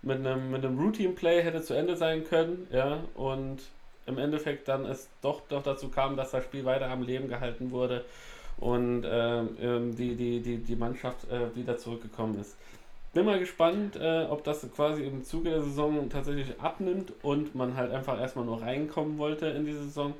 mit 0.00 0.18
einem, 0.18 0.50
mit 0.50 0.64
einem 0.64 0.78
Routine-Play 0.78 1.42
hätte 1.42 1.60
zu 1.60 1.74
Ende 1.74 1.96
sein 1.96 2.24
können, 2.24 2.66
ja, 2.72 3.00
und 3.14 3.58
im 4.08 4.18
Endeffekt 4.18 4.66
dann 4.68 4.84
es 4.84 5.08
doch, 5.22 5.42
doch 5.48 5.62
dazu 5.62 5.88
kam, 5.88 6.16
dass 6.16 6.32
das 6.32 6.44
Spiel 6.44 6.64
weiter 6.64 6.88
am 6.88 7.02
Leben 7.02 7.28
gehalten 7.28 7.70
wurde 7.70 8.04
und 8.58 9.04
ähm, 9.08 9.94
die, 9.96 10.16
die, 10.16 10.40
die, 10.40 10.58
die 10.58 10.76
Mannschaft 10.76 11.30
äh, 11.30 11.54
wieder 11.54 11.76
zurückgekommen 11.78 12.40
ist. 12.40 12.56
Bin 13.14 13.24
mal 13.24 13.38
gespannt, 13.38 13.96
äh, 13.96 14.24
ob 14.24 14.44
das 14.44 14.66
quasi 14.74 15.04
im 15.04 15.24
Zuge 15.24 15.50
der 15.50 15.62
Saison 15.62 16.08
tatsächlich 16.10 16.60
abnimmt 16.60 17.12
und 17.22 17.54
man 17.54 17.76
halt 17.76 17.92
einfach 17.92 18.20
erstmal 18.20 18.44
nur 18.44 18.60
reinkommen 18.60 19.18
wollte 19.18 19.46
in 19.46 19.64
die 19.64 19.72
Saison 19.72 20.14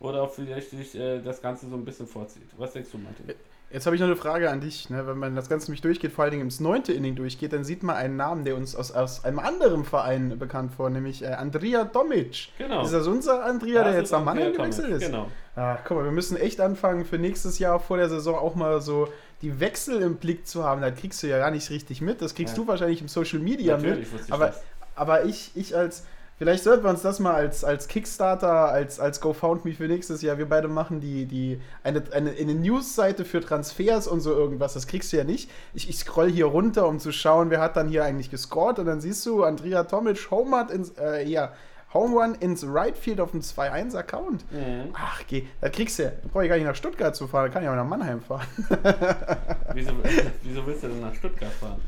oder 0.00 0.22
ob 0.22 0.34
vielleicht 0.34 0.70
sich 0.70 0.94
äh, 0.94 1.20
das 1.20 1.40
Ganze 1.40 1.68
so 1.68 1.76
ein 1.76 1.84
bisschen 1.84 2.06
vorzieht. 2.06 2.48
Was 2.58 2.72
denkst 2.72 2.90
du, 2.90 2.98
Martin? 2.98 3.26
Jetzt 3.74 3.86
habe 3.86 3.96
ich 3.96 4.00
noch 4.00 4.06
eine 4.06 4.14
Frage 4.14 4.50
an 4.50 4.60
dich. 4.60 4.88
Ne? 4.88 5.04
Wenn 5.04 5.18
man 5.18 5.34
das 5.34 5.48
Ganze 5.48 5.66
nämlich 5.66 5.80
durchgeht, 5.80 6.12
vor 6.12 6.22
allen 6.22 6.30
Dingen 6.30 6.44
ins 6.44 6.60
neunte 6.60 6.92
Inning 6.92 7.16
durchgeht, 7.16 7.52
dann 7.52 7.64
sieht 7.64 7.82
man 7.82 7.96
einen 7.96 8.16
Namen, 8.16 8.44
der 8.44 8.54
uns 8.54 8.76
aus, 8.76 8.92
aus 8.92 9.24
einem 9.24 9.40
anderen 9.40 9.84
Verein 9.84 10.38
bekannt 10.38 10.70
vor, 10.76 10.90
nämlich 10.90 11.24
äh, 11.24 11.32
Andrea 11.32 11.82
Domic. 11.82 12.50
Genau. 12.56 12.84
Ist 12.84 12.92
das 12.94 13.08
unser 13.08 13.44
Andrea, 13.44 13.82
Das 13.82 13.90
der 13.90 14.00
jetzt 14.00 14.12
nach 14.12 14.22
Mannheim 14.22 14.52
gewechselt 14.52 14.90
ist? 14.90 15.06
Genau. 15.06 15.28
Ach, 15.56 15.78
guck 15.84 15.96
mal, 15.96 16.04
wir 16.04 16.12
müssen 16.12 16.36
echt 16.36 16.60
anfangen, 16.60 17.04
für 17.04 17.18
nächstes 17.18 17.58
Jahr 17.58 17.80
vor 17.80 17.96
der 17.96 18.08
Saison 18.08 18.36
auch 18.36 18.54
mal 18.54 18.80
so 18.80 19.08
die 19.42 19.58
Wechsel 19.58 20.02
im 20.02 20.18
Blick 20.18 20.46
zu 20.46 20.62
haben. 20.62 20.80
Das 20.80 20.94
kriegst 20.94 21.20
du 21.24 21.26
ja 21.26 21.38
gar 21.38 21.50
nicht 21.50 21.68
richtig 21.70 22.00
mit. 22.00 22.22
Das 22.22 22.36
kriegst 22.36 22.56
Ja. 22.56 22.62
du 22.62 22.68
wahrscheinlich 22.68 23.00
im 23.00 23.08
Social 23.08 23.40
Media 23.40 23.76
Natürlich 23.76 24.12
mit. 24.12 24.30
Aber, 24.30 24.46
das. 24.46 24.62
aber 24.94 25.24
ich, 25.24 25.50
ich 25.56 25.76
als, 25.76 26.04
Vielleicht 26.44 26.64
sollten 26.64 26.84
wir 26.84 26.90
uns 26.90 27.00
das 27.00 27.20
mal 27.20 27.32
als, 27.32 27.64
als 27.64 27.88
Kickstarter, 27.88 28.68
als, 28.68 29.00
als 29.00 29.22
GoFoundMe 29.22 29.72
für 29.72 29.88
nächstes 29.88 30.20
Jahr, 30.20 30.36
wir 30.36 30.46
beide 30.46 30.68
machen 30.68 31.00
die, 31.00 31.24
die 31.24 31.58
eine, 31.82 32.02
eine, 32.12 32.32
eine 32.32 32.54
News-Seite 32.54 33.24
für 33.24 33.40
Transfers 33.40 34.06
und 34.06 34.20
so 34.20 34.30
irgendwas. 34.34 34.74
Das 34.74 34.86
kriegst 34.86 35.10
du 35.10 35.16
ja 35.16 35.24
nicht. 35.24 35.50
Ich, 35.72 35.88
ich 35.88 35.96
scroll 35.96 36.30
hier 36.30 36.44
runter, 36.44 36.86
um 36.86 36.98
zu 36.98 37.12
schauen, 37.12 37.48
wer 37.48 37.62
hat 37.62 37.78
dann 37.78 37.88
hier 37.88 38.04
eigentlich 38.04 38.30
gescored. 38.30 38.78
Und 38.78 38.84
dann 38.84 39.00
siehst 39.00 39.24
du, 39.24 39.42
Andrea 39.42 39.84
Tomic, 39.84 40.30
Home 40.30 40.66
ins, 40.70 40.90
äh, 40.98 41.26
ja, 41.26 41.54
Home 41.94 42.14
Run 42.14 42.34
ins 42.34 42.62
Right 42.68 42.98
Field 42.98 43.20
auf 43.20 43.30
dem 43.30 43.40
2-1-Account. 43.40 44.44
Mhm. 44.52 44.90
Ach, 44.92 45.22
geh, 45.26 45.46
das 45.62 45.72
kriegst 45.72 45.98
du 45.98 46.02
ja. 46.02 46.10
Da 46.10 46.28
brauche 46.30 46.42
ich 46.42 46.50
gar 46.50 46.56
nicht 46.56 46.66
nach 46.66 46.76
Stuttgart 46.76 47.16
zu 47.16 47.26
fahren, 47.26 47.46
da 47.46 47.54
kann 47.54 47.62
ich 47.62 47.70
auch 47.70 47.74
nach 47.74 47.88
Mannheim 47.88 48.20
fahren. 48.20 48.46
Wieso, 49.72 49.92
wieso 50.42 50.66
willst 50.66 50.82
du 50.82 50.88
denn 50.88 51.00
nach 51.00 51.14
Stuttgart 51.14 51.52
fahren? 51.52 51.80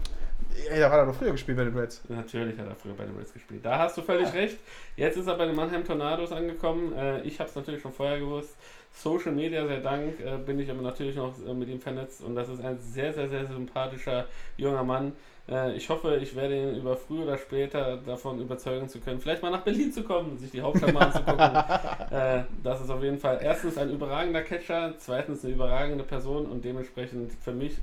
Ey, 0.70 0.80
da 0.80 0.90
hat 0.90 0.98
er 0.98 1.06
doch 1.06 1.14
früher 1.14 1.32
gespielt 1.32 1.56
bei 1.56 1.64
den 1.64 1.76
Reds. 1.76 2.02
Natürlich 2.08 2.58
hat 2.58 2.66
er 2.66 2.74
früher 2.74 2.94
bei 2.94 3.04
den 3.04 3.16
Reds 3.16 3.32
gespielt. 3.32 3.64
Da 3.64 3.78
hast 3.78 3.96
du 3.96 4.02
völlig 4.02 4.32
recht. 4.32 4.58
Jetzt 4.96 5.16
ist 5.16 5.26
er 5.26 5.36
bei 5.36 5.46
den 5.46 5.54
Mannheim 5.54 5.84
Tornados 5.84 6.32
angekommen. 6.32 6.92
Äh, 6.94 7.22
ich 7.22 7.38
habe 7.38 7.48
es 7.48 7.56
natürlich 7.56 7.82
schon 7.82 7.92
vorher 7.92 8.18
gewusst. 8.18 8.56
Social 8.96 9.32
Media, 9.32 9.66
sehr 9.66 9.80
dank, 9.80 10.18
äh, 10.20 10.38
bin 10.38 10.58
ich 10.58 10.70
aber 10.70 10.80
natürlich 10.80 11.16
noch 11.16 11.34
äh, 11.46 11.52
mit 11.52 11.68
ihm 11.68 11.80
vernetzt 11.80 12.22
und 12.22 12.34
das 12.34 12.48
ist 12.48 12.64
ein 12.64 12.78
sehr, 12.78 13.12
sehr, 13.12 13.28
sehr 13.28 13.46
sympathischer 13.46 14.26
junger 14.56 14.84
Mann. 14.84 15.12
Äh, 15.50 15.76
ich 15.76 15.90
hoffe, 15.90 16.16
ich 16.16 16.34
werde 16.34 16.56
ihn 16.56 16.76
über 16.76 16.96
früh 16.96 17.22
oder 17.22 17.36
später 17.36 17.98
davon 17.98 18.40
überzeugen 18.40 18.88
zu 18.88 18.98
können, 19.00 19.20
vielleicht 19.20 19.42
mal 19.42 19.50
nach 19.50 19.62
Berlin 19.62 19.92
zu 19.92 20.02
kommen, 20.02 20.38
sich 20.38 20.50
die 20.50 20.62
Hauptstadt 20.62 20.94
mal 20.94 21.04
anzugucken. 21.04 21.36
Äh, 22.16 22.44
das 22.62 22.80
ist 22.80 22.88
auf 22.88 23.02
jeden 23.02 23.18
Fall 23.18 23.40
erstens 23.42 23.76
ein 23.76 23.90
überragender 23.90 24.42
Catcher, 24.42 24.94
zweitens 24.96 25.44
eine 25.44 25.54
überragende 25.54 26.04
Person 26.04 26.46
und 26.46 26.64
dementsprechend 26.64 27.32
für 27.32 27.52
mich 27.52 27.78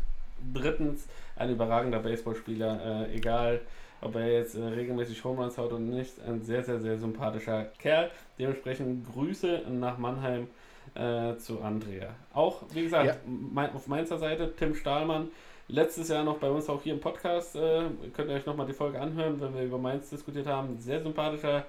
drittens 0.54 1.08
ein 1.36 1.50
überragender 1.52 2.00
Baseballspieler, 2.00 3.08
äh, 3.10 3.16
egal 3.16 3.62
ob 4.02 4.16
er 4.16 4.32
jetzt 4.32 4.56
äh, 4.56 4.64
regelmäßig 4.64 5.24
Home 5.24 5.42
Runs 5.42 5.58
haut 5.58 5.72
oder 5.72 5.80
nicht, 5.80 6.14
ein 6.28 6.42
sehr, 6.42 6.64
sehr, 6.64 6.80
sehr 6.80 6.98
sympathischer 6.98 7.66
Kerl. 7.80 8.12
Dementsprechend 8.38 9.06
Grüße 9.14 9.62
nach 9.70 9.98
Mannheim 9.98 10.48
äh, 10.96 11.36
zu 11.38 11.62
Andrea. 11.62 12.10
Auch, 12.34 12.64
wie 12.74 12.84
gesagt, 12.84 13.06
Ja. 13.06 13.16
mein, 13.26 13.74
auf 13.74 13.88
Mainzer 13.88 14.18
Seite 14.18 14.54
Tim 14.58 14.76
Stahlmann, 14.76 15.30
letztes 15.70 16.10
Jahr 16.10 16.24
noch 16.26 16.38
bei 16.38 16.50
uns 16.50 16.68
auch 16.70 16.82
hier 16.84 16.94
im 16.94 17.00
Podcast, 17.00 17.56
äh, 17.56 17.84
könnt 18.14 18.30
ihr 18.30 18.36
euch 18.36 18.46
nochmal 18.46 18.68
die 18.68 18.74
Folge 18.74 19.00
anhören, 19.00 19.40
wenn 19.40 19.56
wir 19.56 19.64
über 19.64 19.78
Mainz 19.78 20.10
diskutiert 20.10 20.48
haben. 20.48 20.78
Sehr 20.80 21.02
sympathischer, 21.02 21.66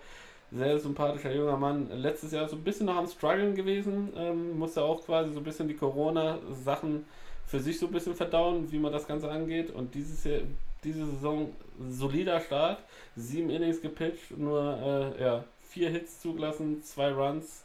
sehr 0.50 0.78
sympathischer 0.78 1.32
junger 1.32 1.56
Mann. 1.56 1.88
Letztes 1.92 2.32
Jahr 2.32 2.48
so 2.48 2.56
ein 2.56 2.64
bisschen 2.64 2.86
noch 2.86 2.96
am 2.96 3.06
Struggeln 3.06 3.54
gewesen, 3.54 4.12
ähm, 4.16 4.58
musste 4.58 4.82
auch 4.82 5.04
quasi 5.04 5.32
so 5.32 5.38
ein 5.38 5.44
bisschen 5.44 5.68
die 5.68 5.76
Corona-Sachen 5.76 7.04
für 7.46 7.60
sich 7.60 7.78
so 7.78 7.86
ein 7.86 7.92
bisschen 7.92 8.14
verdauen, 8.14 8.70
wie 8.70 8.78
man 8.78 8.92
das 8.92 9.06
Ganze 9.06 9.30
angeht. 9.30 9.70
Und 9.70 9.94
dieses 9.94 10.24
Jahr, 10.24 10.40
diese 10.82 11.06
Saison 11.06 11.52
solider 11.90 12.40
Start, 12.40 12.78
sieben 13.16 13.50
Innings 13.50 13.80
gepitcht, 13.80 14.36
nur 14.36 15.14
äh, 15.18 15.22
ja, 15.22 15.44
vier 15.68 15.90
Hits 15.90 16.20
zugelassen, 16.20 16.82
zwei 16.82 17.12
Runs 17.12 17.64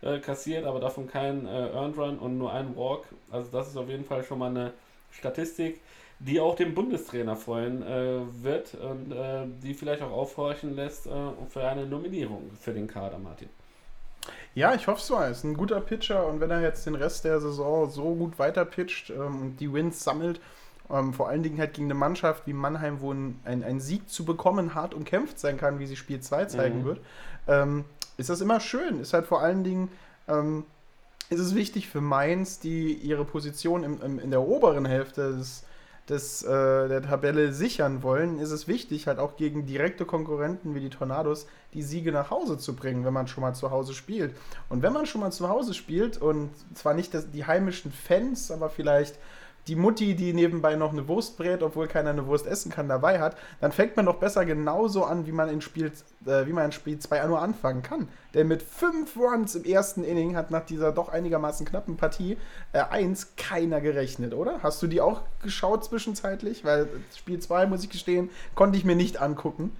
äh, 0.00 0.18
kassiert, 0.18 0.64
aber 0.64 0.80
davon 0.80 1.06
kein 1.06 1.46
äh, 1.46 1.68
Earned 1.70 1.96
Run 1.96 2.18
und 2.18 2.38
nur 2.38 2.52
ein 2.52 2.76
Walk. 2.76 3.04
Also 3.30 3.50
das 3.50 3.68
ist 3.68 3.76
auf 3.76 3.88
jeden 3.88 4.04
Fall 4.04 4.24
schon 4.24 4.38
mal 4.38 4.50
eine 4.50 4.72
Statistik, 5.10 5.80
die 6.18 6.40
auch 6.40 6.54
den 6.54 6.74
Bundestrainer 6.74 7.36
freuen 7.36 7.82
äh, 7.82 8.20
wird 8.42 8.74
und 8.74 9.12
äh, 9.12 9.44
die 9.62 9.74
vielleicht 9.74 10.02
auch 10.02 10.12
aufhorchen 10.12 10.74
lässt 10.76 11.06
äh, 11.06 11.10
für 11.48 11.66
eine 11.66 11.86
Nominierung 11.86 12.50
für 12.60 12.72
den 12.72 12.86
Kader, 12.86 13.18
Martin. 13.18 13.48
Ja, 14.54 14.74
ich 14.74 14.86
hoffe 14.86 15.00
es 15.00 15.10
mal. 15.10 15.24
Er 15.24 15.30
ist 15.30 15.44
ein 15.44 15.56
guter 15.56 15.80
Pitcher 15.80 16.26
und 16.26 16.40
wenn 16.40 16.50
er 16.50 16.60
jetzt 16.60 16.84
den 16.86 16.94
Rest 16.94 17.24
der 17.24 17.40
Saison 17.40 17.88
so 17.90 18.14
gut 18.14 18.38
weiter 18.38 18.64
pitcht 18.64 19.10
ähm, 19.10 19.40
und 19.40 19.56
die 19.60 19.72
Wins 19.72 20.04
sammelt, 20.04 20.40
ähm, 20.90 21.14
vor 21.14 21.28
allen 21.28 21.42
Dingen 21.42 21.58
halt 21.58 21.74
gegen 21.74 21.86
eine 21.86 21.94
Mannschaft 21.94 22.46
wie 22.46 22.52
Mannheim, 22.52 23.00
wo 23.00 23.12
ein, 23.12 23.40
ein, 23.44 23.64
ein 23.64 23.80
Sieg 23.80 24.10
zu 24.10 24.24
bekommen 24.24 24.74
hart 24.74 24.92
umkämpft 24.94 25.38
sein 25.38 25.56
kann, 25.56 25.78
wie 25.78 25.86
sie 25.86 25.96
Spiel 25.96 26.20
2 26.20 26.44
zeigen 26.46 26.80
Mhm. 26.80 26.84
wird, 26.84 27.00
ähm, 27.48 27.84
ist 28.18 28.28
das 28.28 28.40
immer 28.42 28.60
schön. 28.60 29.00
Ist 29.00 29.14
halt 29.14 29.26
vor 29.26 29.40
allen 29.40 29.64
Dingen, 29.64 29.88
ähm, 30.28 30.64
ist 31.30 31.40
es 31.40 31.54
wichtig 31.54 31.88
für 31.88 32.02
Mainz, 32.02 32.58
die 32.58 32.92
ihre 32.92 33.24
Position 33.24 33.84
im, 33.84 34.02
im, 34.02 34.18
in 34.18 34.30
der 34.30 34.42
oberen 34.42 34.84
Hälfte 34.84 35.32
des, 35.32 35.64
des, 36.08 36.42
äh, 36.42 36.88
der 36.88 37.02
Tabelle 37.02 37.52
sichern 37.52 38.02
wollen, 38.02 38.38
ist 38.38 38.50
es 38.50 38.66
wichtig, 38.66 39.06
halt 39.06 39.18
auch 39.18 39.36
gegen 39.36 39.66
direkte 39.66 40.04
Konkurrenten 40.04 40.74
wie 40.74 40.80
die 40.80 40.90
Tornados 40.90 41.46
die 41.74 41.82
Siege 41.82 42.12
nach 42.12 42.30
Hause 42.30 42.58
zu 42.58 42.74
bringen, 42.74 43.04
wenn 43.04 43.12
man 43.14 43.28
schon 43.28 43.42
mal 43.42 43.54
zu 43.54 43.70
Hause 43.70 43.94
spielt. 43.94 44.34
Und 44.68 44.82
wenn 44.82 44.92
man 44.92 45.06
schon 45.06 45.20
mal 45.20 45.30
zu 45.30 45.48
Hause 45.48 45.74
spielt 45.74 46.20
und 46.20 46.50
zwar 46.74 46.94
nicht 46.94 47.14
das, 47.14 47.30
die 47.30 47.46
heimischen 47.46 47.92
Fans, 47.92 48.50
aber 48.50 48.68
vielleicht 48.68 49.18
die 49.68 49.76
Mutti, 49.76 50.14
die 50.14 50.32
nebenbei 50.32 50.74
noch 50.74 50.92
eine 50.92 51.06
Wurst 51.06 51.36
brät, 51.36 51.62
obwohl 51.62 51.86
keiner 51.86 52.10
eine 52.10 52.26
Wurst 52.26 52.46
essen 52.46 52.70
kann, 52.70 52.88
dabei 52.88 53.20
hat, 53.20 53.36
dann 53.60 53.70
fängt 53.70 53.96
man 53.96 54.06
doch 54.06 54.16
besser 54.16 54.44
genauso 54.44 55.04
an, 55.04 55.26
wie 55.26 55.32
man 55.32 55.48
in 55.48 55.60
Spiel, 55.60 55.92
äh, 56.26 56.46
wie 56.46 56.52
man 56.52 56.66
in 56.66 56.72
Spiel 56.72 56.98
2 56.98 57.26
nur 57.26 57.40
anfangen 57.40 57.82
kann. 57.82 58.08
Denn 58.34 58.48
mit 58.48 58.62
fünf 58.62 59.16
Runs 59.16 59.54
im 59.54 59.64
ersten 59.64 60.02
Inning 60.02 60.36
hat 60.36 60.50
nach 60.50 60.64
dieser 60.64 60.90
doch 60.90 61.08
einigermaßen 61.10 61.64
knappen 61.64 61.96
Partie 61.96 62.36
äh, 62.72 62.80
1 62.80 63.36
keiner 63.36 63.80
gerechnet, 63.80 64.34
oder? 64.34 64.60
Hast 64.62 64.82
du 64.82 64.88
die 64.88 65.00
auch 65.00 65.22
geschaut 65.42 65.84
zwischenzeitlich? 65.84 66.64
Weil 66.64 66.88
Spiel 67.16 67.38
2, 67.38 67.66
muss 67.66 67.84
ich 67.84 67.90
gestehen, 67.90 68.30
konnte 68.54 68.78
ich 68.78 68.84
mir 68.84 68.96
nicht 68.96 69.20
angucken. 69.20 69.70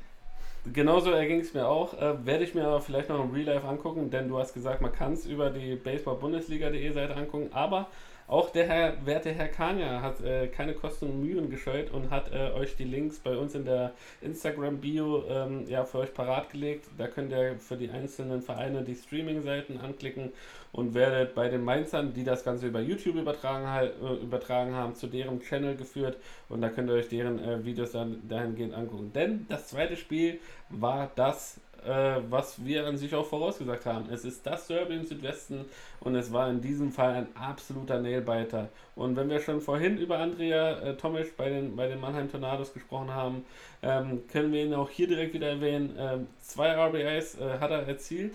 Genauso 0.73 1.11
erging 1.11 1.41
es 1.41 1.55
mir 1.55 1.67
auch. 1.67 2.01
Äh, 2.01 2.25
werde 2.25 2.45
ich 2.45 2.55
mir 2.55 2.65
aber 2.65 2.81
vielleicht 2.81 3.09
noch 3.09 3.25
im 3.25 3.33
Real 3.33 3.47
Life 3.47 3.67
angucken, 3.67 4.11
denn 4.11 4.29
du 4.29 4.39
hast 4.39 4.55
gesagt, 4.55 4.81
man 4.81 4.93
kann 4.93 5.15
es 5.15 5.27
über 5.27 5.51
die 5.51 5.75
Baseball-Bundesliga.de 5.75 6.93
Seite 6.93 7.17
angucken, 7.17 7.49
aber 7.53 7.89
auch 8.27 8.51
der 8.51 8.67
Herr, 8.67 9.07
werte 9.07 9.31
Herr 9.33 9.49
Kania 9.49 10.01
hat 10.01 10.21
äh, 10.21 10.49
keine 10.49 10.75
Kosten 10.75 11.07
und 11.07 11.21
Mühen 11.21 11.51
gescheut 11.51 11.91
und 11.91 12.11
hat 12.11 12.33
äh, 12.33 12.53
euch 12.53 12.77
die 12.77 12.85
Links 12.85 13.19
bei 13.19 13.37
uns 13.37 13.55
in 13.55 13.65
der 13.65 13.93
Instagram-Bio 14.21 15.25
ähm, 15.29 15.69
ja, 15.69 15.85
für 15.85 15.99
euch 15.99 16.15
parat 16.15 16.51
gelegt. 16.51 16.87
Da 16.97 17.09
könnt 17.09 17.33
ihr 17.33 17.57
für 17.59 17.77
die 17.77 17.91
einzelnen 17.91 18.43
Vereine 18.43 18.83
die 18.83 18.95
Streaming-Seiten 18.95 19.79
anklicken 19.79 20.33
und 20.73 20.95
werdet 20.95 21.35
bei 21.35 21.49
den 21.49 21.63
Mainzern, 21.63 22.15
die 22.15 22.25
das 22.25 22.45
Ganze 22.45 22.69
über 22.69 22.81
YouTube 22.81 23.17
übertragen, 23.17 23.67
äh, 23.67 24.15
übertragen 24.23 24.75
haben, 24.75 24.95
zu 24.95 25.07
deren 25.07 25.41
Channel 25.41 25.77
geführt 25.77 26.17
und 26.49 26.63
da 26.63 26.71
könnt 26.71 26.89
ihr 26.89 26.95
euch 26.95 27.09
deren 27.09 27.39
äh, 27.39 27.65
Videos 27.65 27.93
dann 27.93 28.23
dahingehend 28.29 28.75
angucken. 28.75 29.13
Denn 29.13 29.47
das 29.49 29.69
zweite 29.69 29.97
Spiel 29.97 30.41
war 30.71 31.11
das, 31.15 31.61
äh, 31.87 32.21
was 32.31 32.65
wir 32.65 32.87
an 32.87 32.97
sich 32.97 33.15
auch 33.15 33.27
vorausgesagt 33.27 33.87
haben. 33.87 34.09
Es 34.11 34.25
ist 34.25 34.47
das 34.47 34.67
Derby 34.67 34.97
im 34.97 35.07
Südwesten 35.07 35.65
und 36.01 36.15
es 36.15 36.33
war 36.33 36.49
in 36.51 36.61
diesem 36.61 36.93
Fall 36.93 37.15
ein 37.15 37.27
absoluter 37.37 38.01
Nailbiter. 38.01 38.69
Und 38.95 39.17
wenn 39.17 39.29
wir 39.29 39.41
schon 39.41 39.61
vorhin 39.61 39.99
über 39.99 40.19
Andrea 40.19 40.79
äh, 40.81 40.97
Tomisch 40.97 41.29
bei 41.37 41.49
den, 41.49 41.77
bei 41.77 41.89
den 41.89 42.01
Mannheim 42.01 42.31
Tornados 42.31 42.73
gesprochen 42.73 43.15
haben, 43.15 43.45
ähm, 43.83 44.23
können 44.29 44.53
wir 44.53 44.65
ihn 44.65 44.75
auch 44.75 44.91
hier 44.91 45.09
direkt 45.09 45.35
wieder 45.35 45.49
erwähnen. 45.49 45.97
Ähm, 45.99 46.27
zwei 46.41 46.71
RBIs 46.75 47.39
äh, 47.39 47.59
hat 47.59 47.71
er 47.71 47.87
erzielt. 47.89 48.35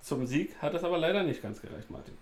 Zum 0.00 0.26
Sieg 0.26 0.56
hat 0.60 0.74
es 0.74 0.84
aber 0.84 0.98
leider 0.98 1.22
nicht 1.22 1.42
ganz 1.42 1.60
gereicht, 1.60 1.90
Martin. 1.90 2.16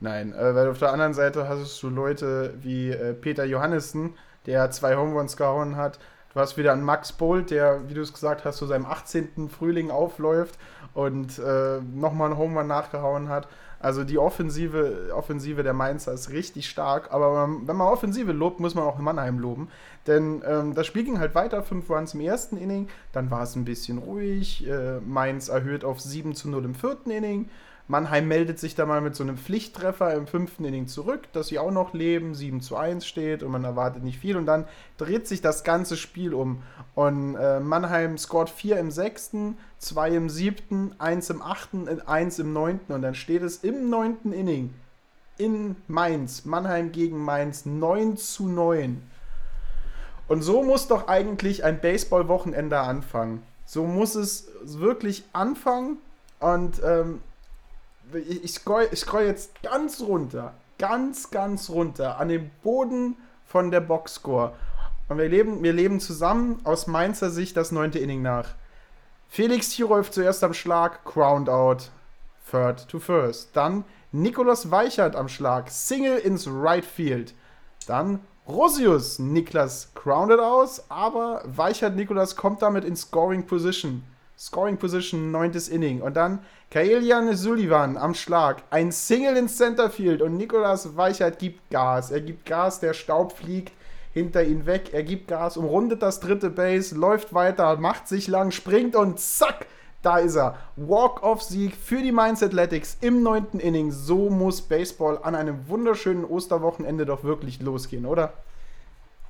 Nein, 0.00 0.32
äh, 0.32 0.54
weil 0.54 0.68
auf 0.68 0.78
der 0.78 0.92
anderen 0.92 1.14
Seite 1.14 1.48
hast 1.48 1.82
du 1.82 1.88
Leute 1.88 2.54
wie 2.60 2.90
äh, 2.90 3.14
Peter 3.14 3.44
Johannessen, 3.44 4.14
der 4.46 4.70
zwei 4.70 4.96
Home 4.96 5.14
Runs 5.14 5.36
gehauen 5.36 5.76
hat. 5.76 5.98
Du 6.34 6.40
hast 6.40 6.56
wieder 6.56 6.72
einen 6.72 6.82
Max 6.82 7.12
Bolt, 7.12 7.52
der, 7.52 7.88
wie 7.88 7.94
du 7.94 8.00
es 8.00 8.12
gesagt 8.12 8.44
hast, 8.44 8.56
zu 8.56 8.66
seinem 8.66 8.86
18. 8.86 9.48
Frühling 9.48 9.92
aufläuft 9.92 10.58
und 10.92 11.38
äh, 11.38 11.80
nochmal 11.80 12.30
einen 12.30 12.38
Home 12.38 12.58
Run 12.58 12.66
nachgehauen 12.66 13.28
hat. 13.28 13.46
Also 13.78 14.02
die 14.02 14.18
Offensive, 14.18 15.12
Offensive 15.14 15.62
der 15.62 15.74
Mainzer 15.74 16.12
ist 16.12 16.30
richtig 16.30 16.68
stark, 16.68 17.12
aber 17.12 17.48
wenn 17.66 17.76
man 17.76 17.86
Offensive 17.86 18.32
lobt, 18.32 18.58
muss 18.58 18.74
man 18.74 18.82
auch 18.82 18.98
Mannheim 18.98 19.38
loben. 19.38 19.68
Denn 20.08 20.42
ähm, 20.44 20.74
das 20.74 20.88
Spiel 20.88 21.04
ging 21.04 21.20
halt 21.20 21.36
weiter, 21.36 21.62
5 21.62 21.88
Runs 21.88 22.14
im 22.14 22.20
ersten 22.20 22.56
Inning, 22.56 22.88
dann 23.12 23.30
war 23.30 23.42
es 23.42 23.54
ein 23.54 23.64
bisschen 23.64 23.98
ruhig, 23.98 24.66
äh, 24.66 24.98
Mainz 25.00 25.48
erhöht 25.48 25.84
auf 25.84 26.00
7 26.00 26.34
zu 26.34 26.48
0 26.48 26.64
im 26.64 26.74
vierten 26.74 27.10
Inning, 27.10 27.48
Mannheim 27.86 28.28
meldet 28.28 28.58
sich 28.58 28.74
da 28.74 28.86
mal 28.86 29.02
mit 29.02 29.14
so 29.14 29.22
einem 29.22 29.36
Pflichttreffer 29.36 30.14
im 30.14 30.26
fünften 30.26 30.64
Inning 30.64 30.86
zurück, 30.86 31.30
dass 31.32 31.48
sie 31.48 31.58
auch 31.58 31.70
noch 31.70 31.92
leben, 31.92 32.34
7 32.34 32.62
zu 32.62 32.76
1 32.76 33.06
steht 33.06 33.42
und 33.42 33.52
man 33.52 33.64
erwartet 33.64 34.02
nicht 34.02 34.18
viel 34.18 34.38
und 34.38 34.46
dann 34.46 34.66
dreht 34.96 35.28
sich 35.28 35.42
das 35.42 35.64
ganze 35.64 35.98
Spiel 35.98 36.32
um. 36.32 36.62
Und 36.94 37.36
äh, 37.36 37.60
Mannheim 37.60 38.16
scoret 38.16 38.48
4 38.48 38.78
im 38.78 38.90
sechsten, 38.90 39.58
2 39.80 40.10
im 40.12 40.30
siebten, 40.30 40.94
1 40.98 41.28
im 41.28 41.42
achten, 41.42 41.88
1 42.00 42.38
im 42.38 42.54
neunten 42.54 42.94
und 42.94 43.02
dann 43.02 43.14
steht 43.14 43.42
es 43.42 43.58
im 43.58 43.90
neunten 43.90 44.32
Inning 44.32 44.72
in 45.36 45.76
Mainz, 45.86 46.44
Mannheim 46.44 46.90
gegen 46.92 47.18
Mainz 47.18 47.66
9 47.66 48.16
zu 48.16 48.48
9. 48.48 49.02
Und 50.26 50.42
so 50.42 50.62
muss 50.62 50.88
doch 50.88 51.08
eigentlich 51.08 51.64
ein 51.64 51.80
Baseball-Wochenende 51.80 52.78
anfangen. 52.80 53.42
So 53.66 53.84
muss 53.84 54.14
es 54.14 54.48
wirklich 54.62 55.24
anfangen 55.32 55.98
und 56.38 56.80
ähm, 56.82 57.20
ich, 58.18 58.52
scroll, 58.52 58.88
ich 58.90 59.00
scroll 59.00 59.24
jetzt 59.24 59.62
ganz 59.62 60.00
runter, 60.00 60.54
ganz, 60.78 61.30
ganz 61.30 61.70
runter 61.70 62.18
an 62.18 62.28
den 62.28 62.50
Boden 62.62 63.16
von 63.46 63.70
der 63.70 63.80
Boxscore. 63.80 64.52
Und 65.08 65.18
wir 65.18 65.28
leben, 65.28 65.62
wir 65.62 65.72
leben 65.72 66.00
zusammen 66.00 66.60
aus 66.64 66.86
Mainzer 66.86 67.30
Sicht 67.30 67.56
das 67.56 67.72
neunte 67.72 67.98
Inning 67.98 68.22
nach. 68.22 68.48
Felix 69.28 69.70
Tirolf 69.70 70.10
zuerst 70.10 70.42
am 70.44 70.54
Schlag, 70.54 71.04
Crowned 71.04 71.48
out, 71.48 71.90
third 72.50 72.88
to 72.88 72.98
first. 72.98 73.50
Dann 73.54 73.84
Nikolaus 74.12 74.70
Weichert 74.70 75.16
am 75.16 75.28
Schlag, 75.28 75.70
Single 75.70 76.18
ins 76.18 76.46
Right 76.48 76.84
Field. 76.84 77.34
Dann 77.86 78.20
Rosius, 78.46 79.18
Niklas 79.18 79.90
grounded 79.94 80.38
aus, 80.38 80.90
aber 80.90 81.42
Weichert 81.46 81.96
Nikolaus 81.96 82.36
kommt 82.36 82.62
damit 82.62 82.84
in 82.84 82.94
Scoring 82.94 83.46
Position. 83.46 84.04
Scoring 84.38 84.76
Position, 84.76 85.30
neuntes 85.30 85.68
Inning. 85.68 86.02
Und 86.02 86.14
dann 86.14 86.40
Kaelian 86.74 87.36
Sullivan 87.36 87.96
am 87.96 88.14
Schlag. 88.14 88.64
Ein 88.70 88.90
Single 88.90 89.36
ins 89.36 89.58
Centerfield 89.58 90.20
und 90.20 90.36
Nikolas 90.36 90.96
Weichert 90.96 91.38
gibt 91.38 91.70
Gas. 91.70 92.10
Er 92.10 92.20
gibt 92.20 92.46
Gas, 92.46 92.80
der 92.80 92.94
Staub 92.94 93.30
fliegt 93.30 93.72
hinter 94.12 94.42
ihn 94.42 94.66
weg. 94.66 94.92
Er 94.92 95.04
gibt 95.04 95.28
Gas, 95.28 95.56
umrundet 95.56 96.02
das 96.02 96.18
dritte 96.18 96.50
Base, 96.50 96.96
läuft 96.96 97.32
weiter, 97.32 97.76
macht 97.76 98.08
sich 98.08 98.26
lang, 98.26 98.50
springt 98.50 98.96
und 98.96 99.20
zack, 99.20 99.66
da 100.02 100.18
ist 100.18 100.34
er. 100.34 100.56
Walk-off-Sieg 100.74 101.76
für 101.76 102.02
die 102.02 102.10
Mainz 102.10 102.42
Athletics 102.42 102.98
im 103.00 103.22
neunten 103.22 103.60
Inning. 103.60 103.92
So 103.92 104.28
muss 104.28 104.60
Baseball 104.60 105.20
an 105.22 105.36
einem 105.36 105.68
wunderschönen 105.68 106.24
Osterwochenende 106.24 107.06
doch 107.06 107.22
wirklich 107.22 107.62
losgehen, 107.62 108.04
oder? 108.04 108.32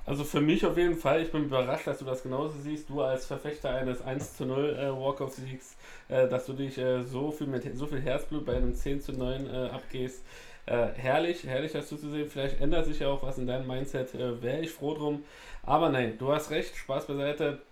Also 0.07 0.23
für 0.23 0.41
mich 0.41 0.67
auf 0.67 0.77
jeden 0.77 0.97
Fall, 0.97 1.23
ich 1.23 1.33
bin 1.33 1.45
überrascht, 1.45 1.87
dass 1.87 1.99
du 1.99 2.05
das 2.05 2.23
genauso 2.23 2.59
siehst, 2.59 2.91
du 2.91 3.01
als 3.01 3.25
Verfechter 3.25 3.71
eines 3.71 4.03
1 4.03 4.37
zu 4.37 4.45
0 4.45 4.77
äh, 4.79 4.91
Walk-Off-Siegs, 4.91 5.77
äh, 6.11 6.29
dass 6.29 6.45
du 6.45 6.53
dich 6.53 6.77
äh, 6.77 7.03
so 7.03 7.31
viel 7.31 7.47
mit 7.47 7.75
so 7.77 7.87
viel 7.87 8.03
Herzblut 8.03 8.45
bei 8.45 8.55
einem 8.55 8.75
10 8.75 9.01
zu 9.01 9.13
9 9.13 9.47
äh, 9.47 9.71
abgehst. 9.71 10.23
Äh, 10.67 10.89
herrlich, 10.97 11.45
herrlich 11.45 11.73
das 11.73 11.89
zuzusehen. 11.89 12.29
Vielleicht 12.29 12.61
ändert 12.61 12.85
sich 12.85 12.99
ja 12.99 13.09
auch 13.09 13.23
was 13.23 13.39
in 13.39 13.47
deinem 13.47 13.67
Mindset, 13.67 14.15
äh, 14.15 14.43
wäre 14.43 14.61
ich 14.61 14.71
froh 14.71 14.95
drum. 14.95 15.25
Aber 15.63 15.89
nein, 15.89 16.19
du 16.19 16.31
hast 16.33 16.51
recht, 16.51 16.77
Spaß 16.77 17.07
beiseite, 17.07 17.63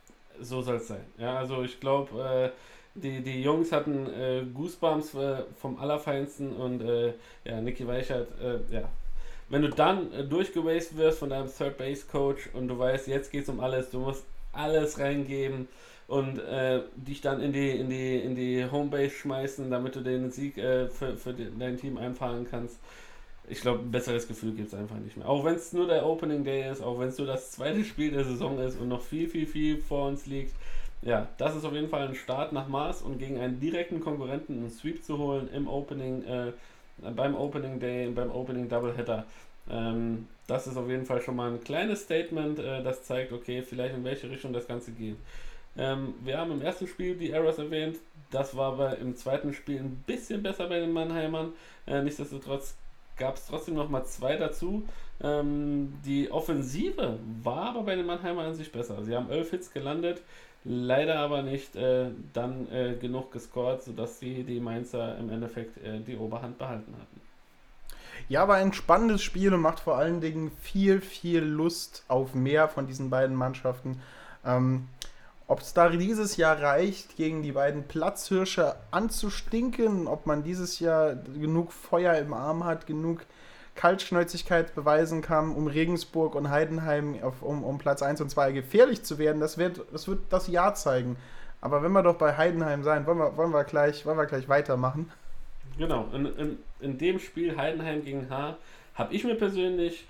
so 0.41 0.63
soll 0.63 0.77
es 0.77 0.89
sein. 0.89 1.05
Ja, 1.19 1.37
also 1.37 1.63
ich 1.63 1.79
glaube, 1.81 2.53
die, 2.95 3.21
die 3.21 3.43
Jungs 3.43 3.71
hatten 3.71 4.09
Goosebumps 4.55 5.15
vom 5.59 5.79
Allerfeinsten 5.79 6.55
und 6.57 6.83
ja, 7.45 7.61
Nicky 7.61 7.87
Weichert, 7.87 8.29
ja, 8.71 8.89
wenn 9.53 9.61
du 9.61 9.69
dann 9.69 10.11
äh, 10.15 10.25
durchgewaced 10.25 10.97
wirst 10.97 11.19
von 11.19 11.29
deinem 11.29 11.47
Third 11.47 11.77
Base 11.77 12.07
Coach 12.11 12.49
und 12.55 12.69
du 12.69 12.79
weißt, 12.79 13.07
jetzt 13.07 13.31
geht 13.31 13.43
es 13.43 13.51
um 13.51 13.61
alles, 13.61 13.91
du 13.91 14.01
musst 14.01 14.25
alles 14.51 14.99
reingeben 14.99 15.69
und 16.09 16.39
äh, 16.39 16.81
dich 16.97 17.21
dann 17.21 17.43
in 17.43 17.53
die, 17.53 17.71
in 17.71 17.91
die, 17.91 18.17
in 18.17 18.35
die 18.35 18.65
Homebase 18.65 19.11
schmeißen, 19.11 19.71
damit 19.71 19.95
du 19.95 20.01
den 20.01 20.31
Sieg 20.31 20.57
äh, 20.57 20.89
für, 20.89 21.19
für 21.19 21.35
dein 21.35 21.77
Team 21.77 21.99
einfahren 21.99 22.47
kannst. 22.51 22.79
Ich 23.47 23.61
glaube, 23.61 23.81
ein 23.81 23.91
besseres 23.91 24.27
Gefühl 24.27 24.53
gibt 24.53 24.69
es 24.69 24.75
einfach 24.75 24.97
nicht 24.97 25.19
mehr. 25.19 25.29
Auch 25.29 25.45
wenn 25.45 25.57
es 25.57 25.75
nur 25.75 25.87
der 25.87 26.07
Opening 26.07 26.45
Day 26.45 26.71
ist, 26.71 26.83
auch 26.83 26.99
wenn 26.99 27.09
es 27.09 27.19
nur 27.19 27.27
das 27.27 27.51
zweite 27.51 27.85
Spiel 27.85 28.11
der 28.11 28.25
Saison 28.25 28.59
ist 28.59 28.81
und 28.81 28.89
noch 28.89 29.03
viel, 29.03 29.29
viel, 29.29 29.47
viel 29.47 29.77
vor 29.83 30.09
uns 30.09 30.25
liegt. 30.25 30.55
Ja, 31.03 31.29
das 31.37 31.57
ist 31.57 31.67
auf 31.67 31.75
jeden 31.75 31.91
Fall 31.91 32.09
ein 32.09 32.15
Start 32.15 32.55
nach 32.55 32.69
Maß 32.69 33.03
und 33.03 33.19
gegen 33.19 33.39
einen 33.39 33.61
direkten 33.61 34.01
Konkurrenten 34.01 34.61
einen 34.61 34.71
Sweep 34.71 35.05
zu 35.05 35.19
holen 35.19 35.51
im 35.53 35.69
Opening 35.69 36.23
äh, 36.23 36.53
beim 36.99 37.35
Opening 37.35 37.81
Day, 37.81 38.09
beim 38.11 38.31
Opening 38.31 38.69
Doubleheader. 38.69 39.27
Ähm, 39.71 40.29
das 40.47 40.67
ist 40.67 40.77
auf 40.77 40.89
jeden 40.89 41.07
Fall 41.07 41.21
schon 41.21 41.37
mal 41.37 41.51
ein 41.51 41.63
kleines 41.63 42.03
Statement, 42.03 42.59
äh, 42.59 42.83
das 42.83 43.05
zeigt, 43.05 43.33
okay, 43.33 43.63
vielleicht 43.63 43.95
in 43.95 44.05
welche 44.05 44.29
Richtung 44.29 44.53
das 44.53 44.67
Ganze 44.67 44.93
geht. 44.93 45.17
Ähm, 45.77 46.15
wir 46.23 46.39
haben 46.39 46.53
im 46.53 46.63
ersten 46.63 46.87
Spiel 46.87 47.17
die 47.17 47.31
Errors 47.31 47.59
erwähnt, 47.59 47.99
das 48.31 48.57
war 48.57 48.73
aber 48.73 48.99
im 48.99 49.17
zweiten 49.17 49.53
Spiel 49.53 49.79
ein 49.79 50.03
bisschen 50.07 50.43
besser 50.43 50.69
bei 50.69 50.81
den 50.81 50.93
Mannheimern. 50.93 51.53
Äh, 51.87 52.03
nichtsdestotrotz 52.03 52.77
gab 53.17 53.37
es 53.37 53.47
trotzdem 53.47 53.75
noch 53.75 53.89
mal 53.89 54.05
zwei 54.05 54.37
dazu. 54.37 54.87
Ähm, 55.23 55.95
die 56.05 56.31
Offensive 56.31 57.19
war 57.43 57.71
aber 57.71 57.83
bei 57.85 57.95
den 57.95 58.07
Mannheimern 58.07 58.47
an 58.47 58.55
sich 58.55 58.73
besser. 58.73 59.03
Sie 59.05 59.15
haben 59.15 59.31
elf 59.31 59.51
Hits 59.51 59.73
gelandet, 59.73 60.23
leider 60.65 61.19
aber 61.19 61.43
nicht 61.43 61.77
äh, 61.77 62.11
dann 62.33 62.71
äh, 62.71 62.95
genug 62.95 63.33
gescored, 63.33 63.83
sodass 63.83 64.19
sie 64.19 64.45
die 64.45 64.61
Mainzer 64.61 65.19
im 65.19 65.31
Endeffekt 65.31 65.79
äh, 65.85 66.01
die 66.01 66.17
Oberhand 66.17 66.59
behalten 66.59 66.95
hatten. 66.95 67.21
Ja, 68.29 68.47
war 68.47 68.57
ein 68.57 68.73
spannendes 68.73 69.23
Spiel 69.23 69.53
und 69.53 69.61
macht 69.61 69.81
vor 69.81 69.97
allen 69.97 70.21
Dingen 70.21 70.53
viel, 70.61 71.01
viel 71.01 71.43
Lust 71.43 72.05
auf 72.09 72.35
mehr 72.35 72.69
von 72.69 72.87
diesen 72.87 73.11
beiden 73.11 73.35
Mannschaften. 73.35 74.01
Ähm, 74.45 74.89
ob 75.49 75.61
es 75.61 75.75
da 75.75 75.89
dieses 75.89 76.37
Jahr 76.37 76.63
reicht, 76.63 77.17
gegen 77.17 77.43
die 77.43 77.53
beiden 77.53 77.83
Platzhirsche 77.83 78.77
anzustinken, 78.91 80.07
ob 80.07 80.27
man 80.27 80.45
dieses 80.45 80.79
Jahr 80.79 81.15
genug 81.15 81.73
Feuer 81.73 82.15
im 82.15 82.33
Arm 82.33 82.65
hat, 82.65 82.87
genug 82.87 83.27
Kaltschnäuzigkeit 83.75 84.75
beweisen 84.75 85.23
kann, 85.23 85.55
um 85.55 85.67
Regensburg 85.67 86.35
und 86.35 86.51
Heidenheim 86.51 87.23
auf, 87.23 87.43
um, 87.43 87.65
um 87.65 87.79
Platz 87.79 88.03
1 88.03 88.21
und 88.21 88.31
2 88.31 88.53
gefährlich 88.53 89.03
zu 89.03 89.19
werden, 89.19 89.41
das 89.41 89.59
wird, 89.59 89.81
das 89.93 90.09
wird 90.09 90.21
das 90.31 90.49
Jahr 90.49 90.75
zeigen. 90.75 91.17
Aber 91.61 91.83
wenn 91.83 91.93
wir 91.93 92.03
doch 92.03 92.17
bei 92.17 92.37
Heidenheim 92.37 92.83
sein, 92.83 93.07
wollen 93.07 93.19
wir, 93.19 93.37
wollen 93.37 93.53
wir, 93.53 93.65
gleich, 93.65 94.05
wollen 94.05 94.19
wir 94.19 94.27
gleich 94.27 94.49
weitermachen. 94.49 95.11
Genau, 95.79 96.09
in, 96.13 96.27
in, 96.37 96.59
in 96.81 96.99
dem 96.99 97.19
Spiel 97.19 97.57
Heidenheim 97.57 98.05
gegen 98.05 98.29
H 98.29 98.57
habe 98.95 99.15
ich 99.15 99.25
mir 99.25 99.37
persönlich 99.37 100.07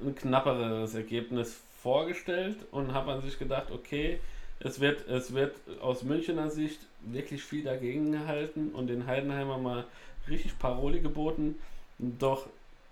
ein 0.00 0.14
knapperes 0.14 0.94
Ergebnis 0.94 1.60
vorgestellt 1.80 2.56
und 2.70 2.92
habe 2.92 3.12
an 3.12 3.22
sich 3.22 3.38
gedacht, 3.38 3.70
okay, 3.70 4.18
es 4.60 4.80
wird, 4.80 5.06
es 5.08 5.34
wird 5.34 5.54
aus 5.80 6.02
Münchner 6.02 6.50
Sicht 6.50 6.80
wirklich 7.00 7.42
viel 7.42 7.64
dagegen 7.64 8.12
gehalten 8.12 8.70
und 8.72 8.88
den 8.88 9.06
Heidenheimer 9.06 9.58
mal 9.58 9.84
richtig 10.28 10.58
Paroli 10.58 11.00
geboten. 11.00 11.56
Doch 11.98 12.48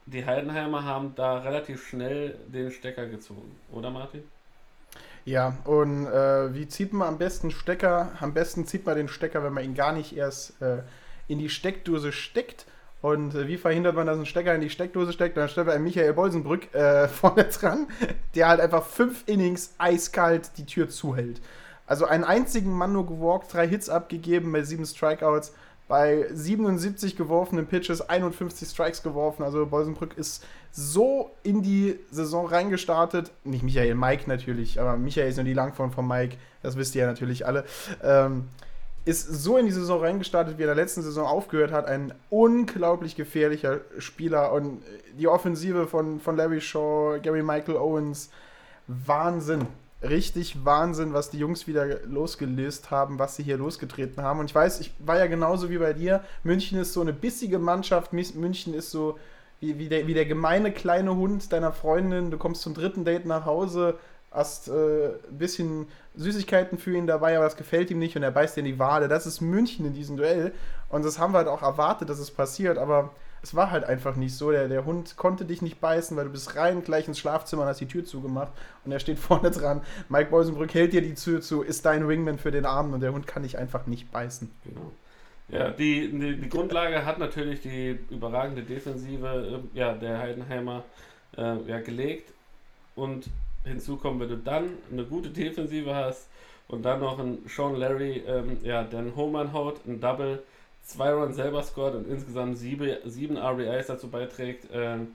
die 0.06 0.26
Heidenheimer 0.26 0.84
haben 0.84 1.14
da 1.14 1.38
relativ 1.38 1.86
schnell 1.86 2.38
den 2.48 2.70
Stecker 2.70 3.06
gezogen, 3.06 3.56
oder 3.70 3.90
Martin? 3.90 4.22
Ja, 5.24 5.56
und 5.64 6.06
äh, 6.06 6.52
wie 6.52 6.66
zieht 6.66 6.92
man 6.92 7.08
am 7.08 7.18
besten 7.18 7.50
Stecker? 7.50 8.12
Am 8.20 8.34
besten 8.34 8.66
zieht 8.66 8.84
man 8.84 8.96
den 8.96 9.08
Stecker, 9.08 9.44
wenn 9.44 9.52
man 9.52 9.64
ihn 9.64 9.74
gar 9.74 9.92
nicht 9.92 10.16
erst 10.16 10.60
äh, 10.60 10.78
in 11.28 11.38
die 11.38 11.48
Steckdose 11.48 12.10
steckt. 12.10 12.66
Und 13.02 13.34
äh, 13.34 13.46
wie 13.46 13.56
verhindert 13.56 13.94
man, 13.94 14.06
dass 14.06 14.18
ein 14.18 14.26
Stecker 14.26 14.54
in 14.54 14.60
die 14.60 14.70
Steckdose 14.70 15.12
steckt? 15.12 15.36
Dann 15.36 15.48
stellt 15.48 15.68
man 15.68 15.82
Michael 15.82 16.12
Bolsenbrück 16.12 16.74
äh, 16.74 17.06
vorne 17.08 17.44
dran, 17.44 17.86
der 18.34 18.48
halt 18.48 18.60
einfach 18.60 18.84
fünf 18.84 19.22
Innings 19.26 19.74
eiskalt 19.78 20.50
die 20.56 20.66
Tür 20.66 20.88
zuhält. 20.88 21.40
Also 21.86 22.06
einen 22.06 22.24
einzigen 22.24 22.72
Mann 22.72 22.92
nur 22.92 23.06
gewalkt, 23.06 23.52
drei 23.52 23.68
Hits 23.68 23.88
abgegeben 23.88 24.50
bei 24.50 24.62
sieben 24.62 24.86
Strikeouts 24.86 25.52
bei 25.92 26.24
77 26.32 27.16
geworfenen 27.16 27.66
Pitches 27.66 28.00
51 28.00 28.66
Strikes 28.66 29.02
geworfen. 29.02 29.42
Also 29.42 29.66
Bolsenbrück 29.66 30.16
ist 30.16 30.42
so 30.70 31.32
in 31.42 31.60
die 31.60 31.98
Saison 32.10 32.46
reingestartet. 32.46 33.30
Nicht 33.44 33.62
Michael, 33.62 33.94
Mike 33.94 34.24
natürlich, 34.26 34.80
aber 34.80 34.96
Michael 34.96 35.28
ist 35.28 35.36
nur 35.36 35.44
die 35.44 35.52
Langform 35.52 35.92
von 35.92 36.08
Mike. 36.08 36.38
Das 36.62 36.78
wisst 36.78 36.94
ihr 36.94 37.02
ja 37.02 37.08
natürlich 37.08 37.44
alle. 37.44 37.66
Ähm, 38.02 38.48
ist 39.04 39.26
so 39.26 39.58
in 39.58 39.66
die 39.66 39.72
Saison 39.72 40.00
reingestartet, 40.00 40.56
wie 40.56 40.62
er 40.62 40.70
in 40.70 40.76
der 40.76 40.82
letzten 40.82 41.02
Saison 41.02 41.26
aufgehört 41.26 41.72
hat. 41.72 41.84
Ein 41.84 42.14
unglaublich 42.30 43.14
gefährlicher 43.14 43.82
Spieler. 43.98 44.50
Und 44.54 44.82
die 45.18 45.28
Offensive 45.28 45.86
von, 45.86 46.20
von 46.20 46.38
Larry 46.38 46.62
Shaw, 46.62 47.18
Gary 47.22 47.42
Michael 47.42 47.76
Owens, 47.76 48.30
Wahnsinn 48.86 49.66
richtig 50.02 50.64
Wahnsinn, 50.64 51.12
was 51.12 51.30
die 51.30 51.38
Jungs 51.38 51.66
wieder 51.66 52.00
losgelöst 52.06 52.90
haben, 52.90 53.18
was 53.18 53.36
sie 53.36 53.42
hier 53.42 53.56
losgetreten 53.56 54.22
haben. 54.22 54.40
Und 54.40 54.46
ich 54.46 54.54
weiß, 54.54 54.80
ich 54.80 54.92
war 54.98 55.18
ja 55.18 55.26
genauso 55.26 55.70
wie 55.70 55.78
bei 55.78 55.92
dir. 55.92 56.22
München 56.42 56.78
ist 56.78 56.92
so 56.92 57.00
eine 57.00 57.12
bissige 57.12 57.58
Mannschaft. 57.58 58.12
München 58.12 58.74
ist 58.74 58.90
so 58.90 59.18
wie, 59.60 59.78
wie, 59.78 59.88
der, 59.88 60.06
wie 60.06 60.14
der 60.14 60.26
gemeine 60.26 60.72
kleine 60.72 61.14
Hund 61.14 61.52
deiner 61.52 61.72
Freundin. 61.72 62.30
Du 62.30 62.38
kommst 62.38 62.62
zum 62.62 62.74
dritten 62.74 63.04
Date 63.04 63.26
nach 63.26 63.46
Hause, 63.46 63.98
hast 64.32 64.68
äh, 64.68 65.06
ein 65.06 65.38
bisschen 65.38 65.86
Süßigkeiten 66.16 66.78
für 66.78 66.96
ihn 66.96 67.06
dabei, 67.06 67.36
aber 67.36 67.44
das 67.44 67.56
gefällt 67.56 67.90
ihm 67.90 67.98
nicht 67.98 68.16
und 68.16 68.22
er 68.22 68.32
beißt 68.32 68.56
dir 68.56 68.60
in 68.60 68.66
die 68.66 68.78
Wade. 68.78 69.06
Das 69.08 69.26
ist 69.26 69.40
München 69.40 69.86
in 69.86 69.94
diesem 69.94 70.16
Duell. 70.16 70.52
Und 70.88 71.04
das 71.04 71.18
haben 71.18 71.32
wir 71.32 71.38
halt 71.38 71.48
auch 71.48 71.62
erwartet, 71.62 72.10
dass 72.10 72.18
es 72.18 72.30
passiert. 72.30 72.76
Aber 72.76 73.10
es 73.42 73.54
war 73.56 73.70
halt 73.70 73.84
einfach 73.84 74.16
nicht 74.16 74.36
so. 74.36 74.50
Der, 74.52 74.68
der 74.68 74.84
Hund 74.84 75.16
konnte 75.16 75.44
dich 75.44 75.62
nicht 75.62 75.80
beißen, 75.80 76.16
weil 76.16 76.24
du 76.24 76.30
bist 76.30 76.56
rein 76.56 76.84
gleich 76.84 77.08
ins 77.08 77.18
Schlafzimmer 77.18 77.62
und 77.62 77.68
hast 77.68 77.80
die 77.80 77.88
Tür 77.88 78.04
zugemacht. 78.04 78.52
Und 78.84 78.92
er 78.92 79.00
steht 79.00 79.18
vorne 79.18 79.50
dran. 79.50 79.82
Mike 80.08 80.30
Beusenbrück 80.30 80.72
hält 80.74 80.92
dir 80.92 81.02
die 81.02 81.14
Tür 81.14 81.40
zu, 81.40 81.62
ist 81.62 81.84
dein 81.84 82.08
Wingman 82.08 82.38
für 82.38 82.52
den 82.52 82.64
Abend 82.64 82.94
und 82.94 83.00
der 83.00 83.12
Hund 83.12 83.26
kann 83.26 83.42
dich 83.42 83.58
einfach 83.58 83.86
nicht 83.86 84.12
beißen. 84.12 84.50
Genau. 84.64 84.92
Ja, 85.48 85.70
die, 85.70 86.10
die, 86.10 86.36
die, 86.36 86.48
Grundlage 86.48 87.04
hat 87.04 87.18
natürlich 87.18 87.60
die 87.60 87.98
überragende 88.10 88.62
Defensive 88.62 89.60
äh, 89.74 89.78
ja, 89.78 89.92
der 89.92 90.18
Heidenheimer 90.18 90.84
äh, 91.36 91.56
ja, 91.66 91.80
gelegt. 91.80 92.32
Und 92.94 93.28
hinzu 93.64 93.96
kommt, 93.96 94.20
wenn 94.20 94.28
du 94.28 94.36
dann 94.36 94.70
eine 94.90 95.04
gute 95.04 95.30
Defensive 95.30 95.94
hast 95.94 96.28
und 96.68 96.84
dann 96.84 97.00
noch 97.00 97.18
einen 97.18 97.44
Sean 97.48 97.76
Larry, 97.76 98.22
ähm, 98.26 98.58
ja, 98.62 98.84
der 98.84 99.00
einen 99.00 99.16
Homer 99.16 99.52
haut, 99.52 99.80
ein 99.86 100.00
Double, 100.00 100.42
zwei 100.82 101.12
Runs 101.12 101.36
selber 101.36 101.62
scored 101.62 101.94
und 101.94 102.08
insgesamt 102.08 102.58
sieben, 102.58 102.96
sieben 103.04 103.36
RBIs 103.36 103.86
dazu 103.86 104.08
beiträgt, 104.08 104.68
ähm, 104.72 105.14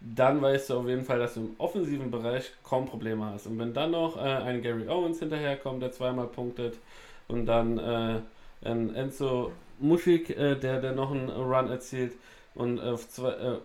dann 0.00 0.40
weißt 0.40 0.70
du 0.70 0.78
auf 0.78 0.86
jeden 0.86 1.04
Fall, 1.04 1.18
dass 1.18 1.34
du 1.34 1.40
im 1.40 1.50
offensiven 1.58 2.10
Bereich 2.10 2.52
kaum 2.62 2.86
Probleme 2.86 3.26
hast. 3.26 3.46
Und 3.46 3.58
wenn 3.58 3.74
dann 3.74 3.90
noch 3.90 4.16
äh, 4.16 4.20
ein 4.20 4.62
Gary 4.62 4.88
Owens 4.88 5.18
hinterherkommt, 5.18 5.82
der 5.82 5.92
zweimal 5.92 6.28
punktet, 6.28 6.78
und 7.26 7.46
dann 7.46 7.78
äh, 7.78 8.20
ein 8.64 8.94
Enzo 8.94 9.52
Muschik, 9.78 10.30
äh, 10.30 10.54
der, 10.56 10.80
der 10.80 10.92
noch 10.92 11.10
einen 11.10 11.28
Run 11.28 11.68
erzielt, 11.68 12.14
und 12.54 12.78
äh, 12.78 12.96
zwei, 12.96 13.30
äh, 13.30 13.58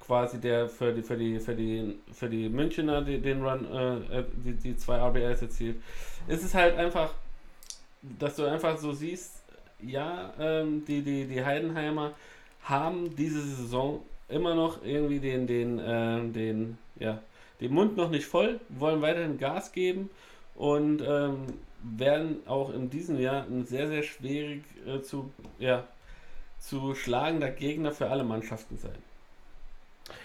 quasi 0.00 0.40
der 0.40 0.68
für 0.68 0.92
die, 0.92 1.02
für 1.02 1.16
die, 1.16 1.38
für 1.38 1.54
die, 1.54 1.98
für 2.12 2.28
die 2.28 2.48
Münchner 2.48 3.02
die, 3.02 3.20
den 3.20 3.42
Run, 3.42 3.66
äh, 3.72 4.24
die, 4.44 4.54
die 4.54 4.76
zwei 4.76 4.98
RBIs 4.98 5.42
erzielt, 5.42 5.82
ist 6.28 6.44
es 6.44 6.54
halt 6.54 6.76
einfach, 6.76 7.14
dass 8.02 8.36
du 8.36 8.44
einfach 8.44 8.76
so 8.76 8.92
siehst, 8.92 9.39
ja, 9.86 10.32
ähm, 10.38 10.84
die, 10.86 11.02
die, 11.02 11.26
die 11.26 11.44
Heidenheimer 11.44 12.12
haben 12.62 13.14
diese 13.16 13.42
Saison 13.42 14.02
immer 14.28 14.54
noch 14.54 14.84
irgendwie 14.84 15.18
den, 15.18 15.46
den, 15.46 15.78
äh, 15.78 16.28
den, 16.28 16.78
ja, 16.98 17.20
den 17.60 17.72
Mund 17.72 17.96
noch 17.96 18.10
nicht 18.10 18.26
voll, 18.26 18.60
wollen 18.68 19.02
weiterhin 19.02 19.38
Gas 19.38 19.72
geben 19.72 20.10
und 20.54 21.02
ähm, 21.02 21.46
werden 21.82 22.46
auch 22.46 22.72
in 22.72 22.90
diesem 22.90 23.18
Jahr 23.18 23.44
ein 23.44 23.66
sehr, 23.66 23.88
sehr 23.88 24.02
schwierig 24.02 24.62
äh, 24.86 25.00
zu, 25.02 25.32
ja, 25.58 25.84
zu 26.58 26.94
schlagender 26.94 27.50
Gegner 27.50 27.92
für 27.92 28.10
alle 28.10 28.24
Mannschaften 28.24 28.76
sein. 28.76 28.98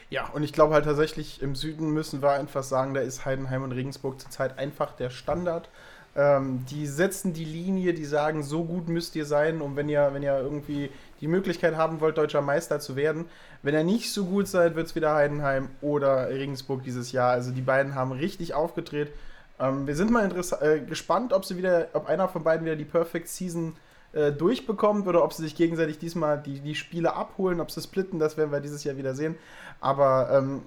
Ja, 0.10 0.30
und 0.30 0.44
ich 0.44 0.54
glaube 0.54 0.74
halt 0.74 0.86
tatsächlich, 0.86 1.42
im 1.42 1.56
Süden 1.56 1.92
müssen 1.92 2.22
wir 2.22 2.32
einfach 2.32 2.64
sagen, 2.64 2.94
da 2.94 3.02
ist 3.02 3.26
Heidenheim 3.26 3.64
und 3.64 3.72
Regensburg 3.72 4.20
zurzeit 4.20 4.58
einfach 4.60 4.92
der 4.94 5.10
Standard. 5.10 5.70
Ähm, 6.16 6.66
die 6.70 6.88
setzen 6.88 7.34
die 7.34 7.44
Linie, 7.44 7.94
die 7.94 8.06
sagen, 8.06 8.42
so 8.44 8.64
gut 8.64 8.88
müsst 8.88 9.16
ihr 9.16 9.26
sein, 9.26 9.62
um 9.62 9.76
wenn 9.76 9.90
ihr, 9.90 10.10
wenn 10.14 10.24
ihr 10.24 10.38
irgendwie 10.40 10.90
die 11.20 11.28
Möglichkeit 11.28 11.76
haben 11.76 12.00
wollt, 12.00 12.18
deutscher 12.18 12.42
Meister 12.42 12.80
zu 12.80 12.96
werden. 12.96 13.26
Wenn 13.64 13.74
ihr 13.74 13.84
nicht 13.84 14.12
so 14.12 14.26
gut 14.26 14.48
seid, 14.48 14.76
wird 14.76 14.88
es 14.88 14.96
wieder 14.96 15.14
Heidenheim 15.14 15.70
oder 15.82 16.30
Regensburg 16.30 16.84
dieses 16.84 17.12
Jahr. 17.12 17.32
Also 17.32 17.52
die 17.52 17.62
beiden 17.62 17.96
haben 17.96 18.12
richtig 18.12 18.54
aufgedreht. 18.54 19.12
Ähm, 19.60 19.88
wir 19.88 19.96
sind 19.96 20.12
mal 20.12 20.30
äh, 20.62 20.80
gespannt, 20.80 21.34
ob 21.34 21.46
sie 21.46 21.58
wieder, 21.58 21.88
ob 21.94 22.08
einer 22.08 22.30
von 22.30 22.44
beiden 22.44 22.66
wieder 22.66 22.76
die 22.76 22.86
Perfect 22.86 23.28
Season 23.28 23.76
äh, 24.14 24.32
durchbekommt 24.32 25.08
oder 25.08 25.24
ob 25.24 25.34
sie 25.34 25.44
sich 25.44 25.56
gegenseitig 25.56 26.00
diesmal 26.00 26.42
die, 26.42 26.62
die 26.62 26.76
Spiele 26.76 27.14
abholen, 27.14 27.60
ob 27.60 27.72
sie 27.72 27.82
splitten, 27.82 28.20
das 28.20 28.38
werden 28.38 28.52
wir 28.52 28.62
dieses 28.62 28.84
Jahr 28.86 28.96
wieder 28.96 29.16
sehen. 29.16 29.36
Aber 29.82 30.30
ähm, 30.32 30.62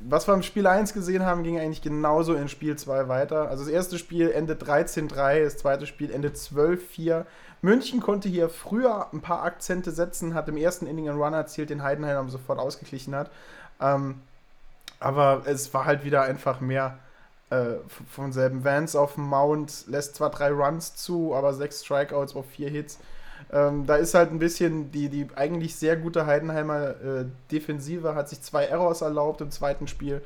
was 0.00 0.28
wir 0.28 0.34
im 0.34 0.42
Spiel 0.42 0.66
1 0.66 0.92
gesehen 0.92 1.24
haben, 1.24 1.42
ging 1.42 1.58
eigentlich 1.58 1.82
genauso 1.82 2.34
in 2.34 2.48
Spiel 2.48 2.76
2 2.76 3.08
weiter. 3.08 3.48
Also 3.48 3.64
das 3.64 3.72
erste 3.72 3.98
Spiel 3.98 4.30
endet 4.30 4.62
13-3, 4.62 5.44
das 5.44 5.56
zweite 5.56 5.86
Spiel 5.86 6.10
endet 6.10 6.36
12-4. 6.36 7.24
München 7.62 8.00
konnte 8.00 8.28
hier 8.28 8.48
früher 8.48 9.08
ein 9.12 9.22
paar 9.22 9.42
Akzente 9.42 9.90
setzen, 9.90 10.34
hat 10.34 10.48
im 10.48 10.56
ersten 10.56 10.86
Inning 10.86 11.08
einen 11.08 11.20
Run 11.20 11.32
erzielt, 11.32 11.70
den 11.70 11.82
Heidenheim 11.82 12.28
sofort 12.28 12.58
ausgeglichen 12.58 13.14
hat. 13.14 13.30
Ähm, 13.80 14.20
aber 15.00 15.42
es 15.46 15.72
war 15.74 15.84
halt 15.84 16.04
wieder 16.04 16.22
einfach 16.22 16.60
mehr 16.60 16.98
äh, 17.50 17.74
vom 18.10 18.32
selben. 18.32 18.64
Vance 18.64 18.98
auf 18.98 19.14
dem 19.14 19.24
Mount 19.24 19.86
lässt 19.86 20.16
zwar 20.16 20.30
drei 20.30 20.50
Runs 20.50 20.96
zu, 20.96 21.34
aber 21.34 21.54
sechs 21.54 21.84
Strikeouts 21.84 22.36
auf 22.36 22.46
vier 22.46 22.68
Hits. 22.68 22.98
Ähm, 23.52 23.86
da 23.86 23.96
ist 23.96 24.14
halt 24.14 24.30
ein 24.32 24.38
bisschen 24.38 24.90
die, 24.90 25.08
die 25.08 25.28
eigentlich 25.36 25.76
sehr 25.76 25.96
gute 25.96 26.26
Heidenheimer 26.26 26.88
äh, 26.88 27.24
Defensive, 27.50 28.14
hat 28.14 28.28
sich 28.28 28.40
zwei 28.42 28.64
Errors 28.64 29.02
erlaubt 29.02 29.40
im 29.40 29.50
zweiten 29.50 29.86
Spiel. 29.86 30.22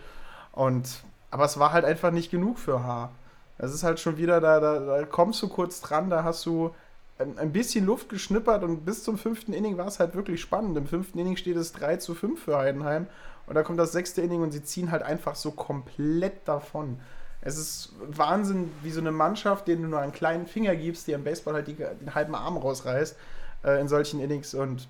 Und, 0.53 1.03
aber 1.31 1.45
es 1.45 1.59
war 1.59 1.73
halt 1.73 1.85
einfach 1.85 2.11
nicht 2.11 2.31
genug 2.31 2.59
für 2.59 2.83
H. 2.83 3.11
Es 3.59 3.75
ist 3.75 3.83
halt 3.83 4.01
schon 4.01 4.17
wieder, 4.17 4.41
da, 4.41 4.59
da, 4.59 4.81
da 4.81 5.05
kommst 5.05 5.43
du 5.43 5.49
kurz 5.49 5.81
dran, 5.83 6.09
da 6.09 6.25
hast 6.25 6.47
du 6.47 6.75
ein, 7.19 7.39
ein, 7.39 7.53
bisschen 7.53 7.85
Luft 7.85 8.09
geschnippert 8.09 8.63
und 8.63 8.87
bis 8.87 9.05
zum 9.05 9.19
fünften 9.19 9.53
Inning 9.53 9.77
war 9.77 9.87
es 9.87 10.01
halt 10.01 10.15
wirklich 10.15 10.41
spannend. 10.41 10.79
Im 10.79 10.87
fünften 10.87 11.19
Inning 11.19 11.37
steht 11.37 11.57
es 11.57 11.73
3 11.73 11.97
zu 11.97 12.15
5 12.15 12.43
für 12.43 12.57
Heidenheim 12.57 13.07
und 13.47 13.55
da 13.55 13.63
kommt 13.63 13.79
das 13.79 13.93
sechste 13.93 14.23
Inning 14.23 14.43
und 14.43 14.53
sie 14.53 14.63
ziehen 14.63 14.91
halt 14.91 15.03
einfach 15.03 15.35
so 15.35 15.51
komplett 15.51 16.49
davon. 16.49 16.99
Es 17.43 17.57
ist 17.57 17.93
Wahnsinn, 18.01 18.71
wie 18.83 18.91
so 18.91 19.01
eine 19.01 19.13
Mannschaft, 19.13 19.67
denen 19.67 19.83
du 19.83 19.89
nur 19.89 20.01
einen 20.01 20.13
kleinen 20.13 20.47
Finger 20.47 20.77
gibst, 20.77 21.07
die 21.07 21.15
am 21.15 21.25
Baseball 21.25 21.55
halt 21.55 21.69
die, 21.69 21.75
den 21.75 22.15
halben 22.15 22.35
Arm 22.35 22.57
rausreißt 22.57 23.17
äh, 23.65 23.81
in 23.81 23.89
solchen 23.89 24.21
Innings. 24.21 24.55
Und 24.55 24.89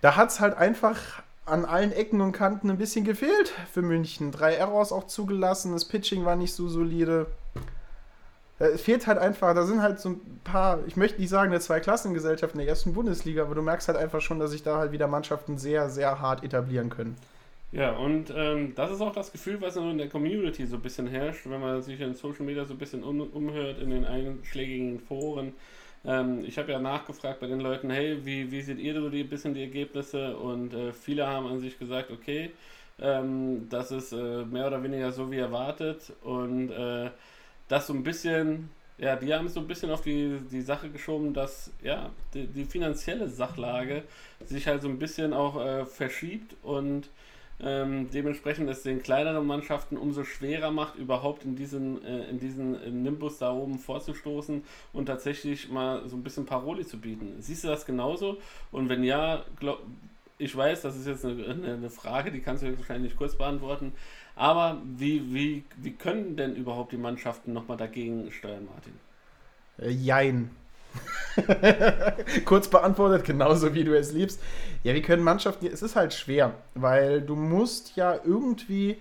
da 0.00 0.16
hat 0.16 0.30
es 0.30 0.40
halt 0.40 0.56
einfach 0.56 1.22
an 1.44 1.64
allen 1.64 1.92
Ecken 1.92 2.20
und 2.20 2.32
Kanten 2.32 2.70
ein 2.70 2.78
bisschen 2.78 3.04
gefehlt 3.04 3.52
für 3.72 3.82
München. 3.82 4.32
Drei 4.32 4.54
Errors 4.54 4.92
auch 4.92 5.06
zugelassen, 5.06 5.72
das 5.72 5.84
Pitching 5.84 6.24
war 6.24 6.36
nicht 6.36 6.54
so 6.54 6.68
solide. 6.68 7.26
Äh, 8.58 8.66
es 8.66 8.80
fehlt 8.82 9.06
halt 9.06 9.18
einfach, 9.18 9.54
da 9.54 9.64
sind 9.64 9.80
halt 9.80 10.00
so 10.00 10.10
ein 10.10 10.40
paar, 10.42 10.80
ich 10.86 10.96
möchte 10.96 11.20
nicht 11.20 11.30
sagen, 11.30 11.52
eine 11.52 11.60
Zweiklassengesellschaft 11.60 12.54
in 12.54 12.58
der 12.58 12.68
ersten 12.68 12.94
Bundesliga, 12.94 13.42
aber 13.42 13.54
du 13.54 13.62
merkst 13.62 13.88
halt 13.88 13.98
einfach 13.98 14.20
schon, 14.20 14.40
dass 14.40 14.50
sich 14.50 14.62
da 14.62 14.78
halt 14.78 14.90
wieder 14.90 15.06
Mannschaften 15.06 15.58
sehr, 15.58 15.88
sehr 15.88 16.20
hart 16.20 16.42
etablieren 16.42 16.90
können. 16.90 17.16
Ja, 17.72 17.92
und 17.96 18.30
ähm, 18.36 18.74
das 18.74 18.90
ist 18.90 19.00
auch 19.00 19.12
das 19.12 19.32
Gefühl, 19.32 19.60
was 19.62 19.76
in 19.76 19.96
der 19.96 20.08
Community 20.10 20.66
so 20.66 20.76
ein 20.76 20.82
bisschen 20.82 21.06
herrscht, 21.06 21.46
wenn 21.46 21.60
man 21.60 21.80
sich 21.80 21.98
in 22.00 22.14
Social 22.14 22.44
Media 22.44 22.66
so 22.66 22.74
ein 22.74 22.78
bisschen 22.78 23.02
um, 23.02 23.20
umhört, 23.22 23.78
in 23.80 23.88
den 23.90 24.04
einschlägigen 24.04 25.00
Foren. 25.00 25.54
Ähm, 26.04 26.44
ich 26.44 26.58
habe 26.58 26.70
ja 26.72 26.78
nachgefragt 26.78 27.40
bei 27.40 27.46
den 27.46 27.60
Leuten, 27.60 27.88
hey, 27.90 28.18
wie, 28.26 28.50
wie 28.50 28.60
seht 28.60 28.78
ihr 28.78 28.94
so 29.00 29.08
die 29.08 29.24
bisschen 29.24 29.54
die 29.54 29.62
Ergebnisse? 29.62 30.36
Und 30.36 30.74
äh, 30.74 30.92
viele 30.92 31.26
haben 31.26 31.46
an 31.46 31.60
sich 31.60 31.78
gesagt, 31.78 32.10
okay, 32.10 32.50
ähm, 33.00 33.68
das 33.70 33.90
ist 33.90 34.12
äh, 34.12 34.44
mehr 34.44 34.66
oder 34.66 34.82
weniger 34.82 35.10
so 35.12 35.30
wie 35.30 35.38
erwartet. 35.38 36.12
Und 36.22 36.70
äh, 36.72 37.10
das 37.68 37.86
so 37.86 37.94
ein 37.94 38.02
bisschen, 38.02 38.68
ja, 38.98 39.16
die 39.16 39.32
haben 39.32 39.46
es 39.46 39.54
so 39.54 39.60
ein 39.60 39.66
bisschen 39.66 39.90
auf 39.90 40.02
die, 40.02 40.38
die 40.50 40.60
Sache 40.60 40.90
geschoben, 40.90 41.32
dass 41.32 41.72
ja, 41.82 42.10
die, 42.34 42.46
die 42.46 42.64
finanzielle 42.64 43.28
Sachlage 43.28 44.02
sich 44.44 44.66
halt 44.66 44.82
so 44.82 44.88
ein 44.88 44.98
bisschen 44.98 45.32
auch 45.32 45.58
äh, 45.64 45.86
verschiebt 45.86 46.54
und 46.62 47.08
ähm, 47.62 48.10
dementsprechend 48.10 48.68
es 48.68 48.82
den 48.82 49.02
kleineren 49.02 49.46
Mannschaften 49.46 49.96
umso 49.96 50.24
schwerer 50.24 50.70
macht, 50.70 50.96
überhaupt 50.96 51.44
in 51.44 51.54
diesen, 51.54 52.04
äh, 52.04 52.28
in 52.28 52.40
diesen 52.40 52.80
äh, 52.82 52.90
Nimbus 52.90 53.38
da 53.38 53.52
oben 53.52 53.78
vorzustoßen 53.78 54.64
und 54.92 55.06
tatsächlich 55.06 55.70
mal 55.70 56.08
so 56.08 56.16
ein 56.16 56.22
bisschen 56.22 56.44
Paroli 56.44 56.84
zu 56.84 56.98
bieten. 56.98 57.36
Siehst 57.38 57.64
du 57.64 57.68
das 57.68 57.86
genauso? 57.86 58.38
Und 58.72 58.88
wenn 58.88 59.04
ja, 59.04 59.44
glaub, 59.60 59.80
ich 60.38 60.56
weiß, 60.56 60.82
das 60.82 60.96
ist 60.96 61.06
jetzt 61.06 61.24
eine, 61.24 61.44
eine 61.64 61.90
Frage, 61.90 62.32
die 62.32 62.40
kannst 62.40 62.64
du 62.64 62.76
wahrscheinlich 62.76 63.12
nicht 63.12 63.16
kurz 63.16 63.36
beantworten, 63.36 63.92
aber 64.34 64.82
wie, 64.96 65.32
wie, 65.32 65.64
wie 65.76 65.92
können 65.92 66.36
denn 66.36 66.56
überhaupt 66.56 66.92
die 66.92 66.96
Mannschaften 66.96 67.52
nochmal 67.52 67.76
dagegen 67.76 68.32
steuern, 68.32 68.66
Martin? 68.66 68.94
Äh, 69.78 69.90
jein. 69.90 70.50
Kurz 72.44 72.68
beantwortet, 72.68 73.24
genauso 73.24 73.74
wie 73.74 73.84
du 73.84 73.96
es 73.96 74.12
liebst. 74.12 74.40
Ja, 74.82 74.94
wir 74.94 75.02
können 75.02 75.22
Mannschaften, 75.22 75.66
es 75.66 75.82
ist 75.82 75.96
halt 75.96 76.12
schwer, 76.14 76.54
weil 76.74 77.22
du 77.22 77.36
musst 77.36 77.96
ja 77.96 78.18
irgendwie 78.24 78.98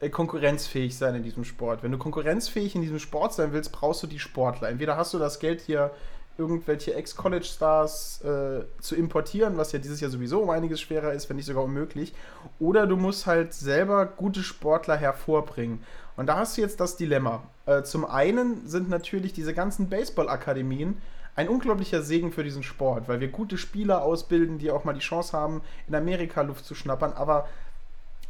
äh, 0.00 0.08
konkurrenzfähig 0.08 0.96
sein 0.96 1.14
in 1.14 1.22
diesem 1.22 1.44
Sport. 1.44 1.82
Wenn 1.82 1.92
du 1.92 1.98
konkurrenzfähig 1.98 2.74
in 2.74 2.82
diesem 2.82 2.98
Sport 2.98 3.34
sein 3.34 3.52
willst, 3.52 3.72
brauchst 3.72 4.02
du 4.02 4.06
die 4.06 4.18
Sportler. 4.18 4.68
Entweder 4.68 4.96
hast 4.96 5.14
du 5.14 5.18
das 5.18 5.38
Geld 5.38 5.60
hier, 5.60 5.92
irgendwelche 6.38 6.94
Ex-College-Stars 6.94 8.22
äh, 8.22 8.64
zu 8.80 8.96
importieren, 8.96 9.56
was 9.58 9.72
ja 9.72 9.78
dieses 9.78 10.00
Jahr 10.00 10.10
sowieso 10.10 10.40
um 10.40 10.50
einiges 10.50 10.80
schwerer 10.80 11.12
ist, 11.12 11.28
wenn 11.28 11.36
nicht 11.36 11.46
sogar 11.46 11.64
unmöglich, 11.64 12.14
oder 12.58 12.86
du 12.86 12.96
musst 12.96 13.26
halt 13.26 13.52
selber 13.52 14.06
gute 14.06 14.42
Sportler 14.42 14.96
hervorbringen. 14.96 15.82
Und 16.16 16.26
da 16.26 16.38
hast 16.38 16.56
du 16.56 16.62
jetzt 16.62 16.80
das 16.80 16.96
Dilemma. 16.96 17.42
Äh, 17.66 17.82
zum 17.82 18.04
einen 18.04 18.66
sind 18.66 18.88
natürlich 18.88 19.32
diese 19.32 19.54
ganzen 19.54 19.88
Baseball-Akademien 19.88 21.00
ein 21.34 21.48
unglaublicher 21.48 22.02
Segen 22.02 22.30
für 22.32 22.44
diesen 22.44 22.62
Sport, 22.62 23.08
weil 23.08 23.20
wir 23.20 23.28
gute 23.28 23.56
Spieler 23.56 24.02
ausbilden, 24.02 24.58
die 24.58 24.70
auch 24.70 24.84
mal 24.84 24.92
die 24.92 25.00
Chance 25.00 25.36
haben, 25.36 25.62
in 25.88 25.94
Amerika 25.94 26.42
Luft 26.42 26.64
zu 26.64 26.74
schnappern. 26.74 27.12
Aber 27.14 27.48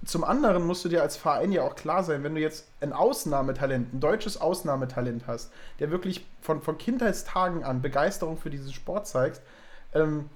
zum 0.05 0.25
anderen 0.25 0.67
musst 0.67 0.85
du 0.85 0.89
dir 0.89 1.03
als 1.03 1.17
Verein 1.17 1.53
ja 1.53 1.63
auch 1.63 1.75
klar 1.75 2.05
sein, 2.05 2.25
wenn 2.25 2.35
du 2.35 2.41
jetzt 2.41 2.69
ein 2.81 2.93
Ausnahmetalent, 2.93 3.95
ein 3.95 4.01
deutsches 4.01 4.41
Ausnahmetalent 4.41 5.27
hast, 5.27 5.53
der 5.79 5.91
wirklich 5.91 6.27
von, 6.41 6.61
von 6.61 6.79
Kindheitstagen 6.79 7.65
an 7.65 7.83
Begeisterung 7.83 8.37
für 8.37 8.51
diesen 8.51 8.73
Sport 8.73 9.07
zeigt, 9.07 9.41
ähm, 9.95 10.29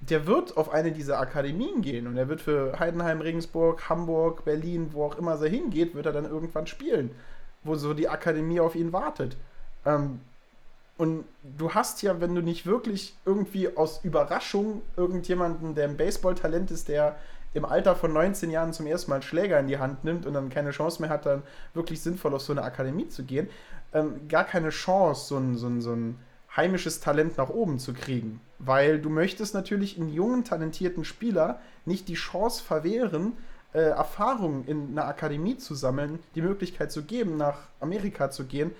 der 0.00 0.26
wird 0.26 0.56
auf 0.56 0.72
eine 0.72 0.90
dieser 0.90 1.20
Akademien 1.20 1.80
gehen 1.80 2.08
und 2.08 2.16
er 2.16 2.28
wird 2.28 2.40
für 2.40 2.78
Heidenheim, 2.80 3.20
Regensburg, 3.20 3.88
Hamburg, 3.88 4.44
Berlin, 4.44 4.88
wo 4.92 5.04
auch 5.04 5.16
immer 5.16 5.40
er 5.40 5.48
hingeht, 5.48 5.94
wird 5.94 6.06
er 6.06 6.12
dann 6.12 6.24
irgendwann 6.24 6.66
spielen, 6.66 7.10
wo 7.64 7.76
so 7.76 7.94
die 7.94 8.08
Akademie 8.08 8.60
auf 8.60 8.74
ihn 8.74 8.92
wartet. 8.92 9.36
Ähm, 9.84 10.20
und 10.98 11.24
du 11.58 11.74
hast 11.74 12.02
ja, 12.02 12.20
wenn 12.20 12.34
du 12.34 12.42
nicht 12.42 12.66
wirklich 12.66 13.16
irgendwie 13.24 13.76
aus 13.76 14.04
Überraschung 14.04 14.82
irgendjemanden, 14.96 15.74
der 15.74 15.88
ein 15.88 15.96
Baseball-Talent 15.96 16.70
ist, 16.70 16.88
der 16.88 17.16
im 17.54 17.64
Alter 17.64 17.96
von 17.96 18.12
19 18.12 18.50
Jahren 18.50 18.72
zum 18.72 18.86
ersten 18.86 19.10
Mal 19.10 19.16
einen 19.16 19.22
Schläger 19.22 19.58
in 19.58 19.66
die 19.66 19.78
Hand 19.78 20.04
nimmt 20.04 20.26
und 20.26 20.34
dann 20.34 20.48
keine 20.48 20.70
Chance 20.70 21.02
mehr 21.02 21.10
hat, 21.10 21.26
dann 21.26 21.42
wirklich 21.74 22.00
sinnvoll 22.00 22.34
auf 22.34 22.42
so 22.42 22.52
eine 22.52 22.62
Akademie 22.62 23.08
zu 23.08 23.24
gehen, 23.24 23.48
ähm, 23.92 24.28
gar 24.28 24.44
keine 24.44 24.70
Chance, 24.70 25.26
so 25.26 25.36
ein, 25.36 25.56
so, 25.56 25.66
ein, 25.66 25.80
so 25.80 25.92
ein 25.92 26.18
heimisches 26.56 27.00
Talent 27.00 27.36
nach 27.36 27.48
oben 27.48 27.78
zu 27.78 27.92
kriegen. 27.92 28.40
Weil 28.58 29.00
du 29.00 29.10
möchtest 29.10 29.54
natürlich 29.54 29.98
in 29.98 30.08
jungen, 30.08 30.44
talentierten 30.44 31.04
Spieler 31.04 31.60
nicht 31.84 32.08
die 32.08 32.14
Chance 32.14 32.62
verwehren, 32.62 33.32
äh, 33.74 33.80
Erfahrungen 33.80 34.64
in 34.66 34.90
einer 34.92 35.06
Akademie 35.06 35.56
zu 35.56 35.74
sammeln, 35.74 36.18
die 36.34 36.42
Möglichkeit 36.42 36.92
zu 36.92 37.04
geben, 37.04 37.36
nach 37.36 37.58
Amerika 37.80 38.30
zu 38.30 38.44
gehen, 38.44 38.72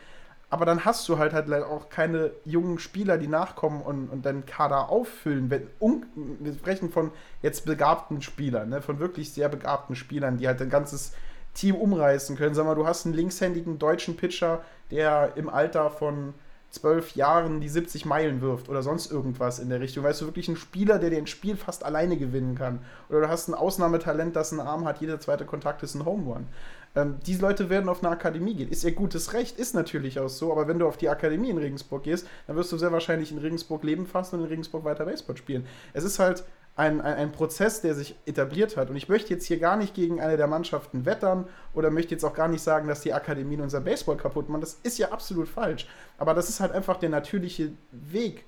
aber 0.52 0.66
dann 0.66 0.84
hast 0.84 1.08
du 1.08 1.16
halt 1.16 1.32
halt 1.32 1.50
auch 1.64 1.88
keine 1.88 2.32
jungen 2.44 2.78
Spieler, 2.78 3.16
die 3.16 3.26
nachkommen 3.26 3.80
und, 3.80 4.10
und 4.10 4.26
deinen 4.26 4.44
Kader 4.44 4.90
auffüllen. 4.90 5.48
Wenn, 5.48 5.66
un, 5.80 6.04
wir 6.14 6.52
sprechen 6.52 6.90
von 6.90 7.10
jetzt 7.40 7.64
begabten 7.64 8.20
Spielern, 8.20 8.68
ne? 8.68 8.82
von 8.82 8.98
wirklich 8.98 9.32
sehr 9.32 9.48
begabten 9.48 9.96
Spielern, 9.96 10.36
die 10.36 10.46
halt 10.46 10.60
ein 10.60 10.68
ganzes 10.68 11.14
Team 11.54 11.74
umreißen 11.74 12.36
können. 12.36 12.54
Sag 12.54 12.66
mal, 12.66 12.74
du 12.74 12.86
hast 12.86 13.06
einen 13.06 13.14
linkshändigen 13.14 13.78
deutschen 13.78 14.18
Pitcher, 14.18 14.62
der 14.90 15.32
im 15.36 15.48
Alter 15.48 15.88
von 15.88 16.34
zwölf 16.72 17.14
Jahren 17.14 17.60
die 17.60 17.68
70 17.68 18.06
Meilen 18.06 18.40
wirft 18.40 18.68
oder 18.68 18.82
sonst 18.82 19.12
irgendwas 19.12 19.58
in 19.58 19.68
der 19.68 19.80
Richtung. 19.80 20.04
Weißt 20.04 20.22
du, 20.22 20.24
wirklich 20.24 20.48
ein 20.48 20.56
Spieler, 20.56 20.98
der 20.98 21.10
den 21.10 21.26
Spiel 21.26 21.56
fast 21.56 21.84
alleine 21.84 22.16
gewinnen 22.16 22.54
kann. 22.54 22.80
Oder 23.10 23.20
du 23.20 23.28
hast 23.28 23.48
ein 23.48 23.54
Ausnahmetalent, 23.54 24.34
das 24.34 24.52
einen 24.52 24.60
Arm 24.60 24.86
hat, 24.86 25.00
jeder 25.00 25.20
zweite 25.20 25.44
Kontakt 25.44 25.82
ist 25.82 25.94
ein 25.94 26.06
Home 26.06 26.24
Run. 26.24 26.46
Ähm, 26.94 27.18
diese 27.26 27.42
Leute 27.42 27.68
werden 27.68 27.88
auf 27.90 28.02
eine 28.02 28.10
Akademie 28.10 28.54
gehen. 28.54 28.70
Ist 28.70 28.84
ihr 28.84 28.92
gutes 28.92 29.34
Recht, 29.34 29.58
ist 29.58 29.74
natürlich 29.74 30.18
auch 30.18 30.28
so, 30.28 30.50
aber 30.50 30.66
wenn 30.66 30.78
du 30.78 30.86
auf 30.86 30.96
die 30.96 31.10
Akademie 31.10 31.50
in 31.50 31.58
Regensburg 31.58 32.04
gehst, 32.04 32.26
dann 32.46 32.56
wirst 32.56 32.72
du 32.72 32.78
sehr 32.78 32.92
wahrscheinlich 32.92 33.32
in 33.32 33.38
Regensburg 33.38 33.84
leben 33.84 34.06
fast 34.06 34.32
und 34.32 34.40
in 34.40 34.46
Regensburg 34.46 34.84
weiter 34.84 35.04
Baseball 35.04 35.36
spielen. 35.36 35.66
Es 35.92 36.04
ist 36.04 36.18
halt 36.18 36.44
ein, 36.74 37.00
ein, 37.00 37.14
ein, 37.14 37.32
Prozess, 37.32 37.82
der 37.82 37.94
sich 37.94 38.14
etabliert 38.24 38.76
hat. 38.76 38.88
Und 38.88 38.96
ich 38.96 39.08
möchte 39.08 39.34
jetzt 39.34 39.46
hier 39.46 39.58
gar 39.58 39.76
nicht 39.76 39.94
gegen 39.94 40.20
eine 40.20 40.36
der 40.36 40.46
Mannschaften 40.46 41.04
wettern 41.04 41.46
oder 41.74 41.90
möchte 41.90 42.14
jetzt 42.14 42.24
auch 42.24 42.34
gar 42.34 42.48
nicht 42.48 42.62
sagen, 42.62 42.88
dass 42.88 43.02
die 43.02 43.12
Akademien 43.12 43.60
unser 43.60 43.80
Baseball 43.80 44.16
kaputt 44.16 44.48
machen. 44.48 44.62
Das 44.62 44.78
ist 44.82 44.98
ja 44.98 45.10
absolut 45.10 45.48
falsch. 45.48 45.86
Aber 46.18 46.32
das 46.34 46.48
ist 46.48 46.60
halt 46.60 46.72
einfach 46.72 46.98
der 46.98 47.10
natürliche 47.10 47.72
Weg. 47.90 48.46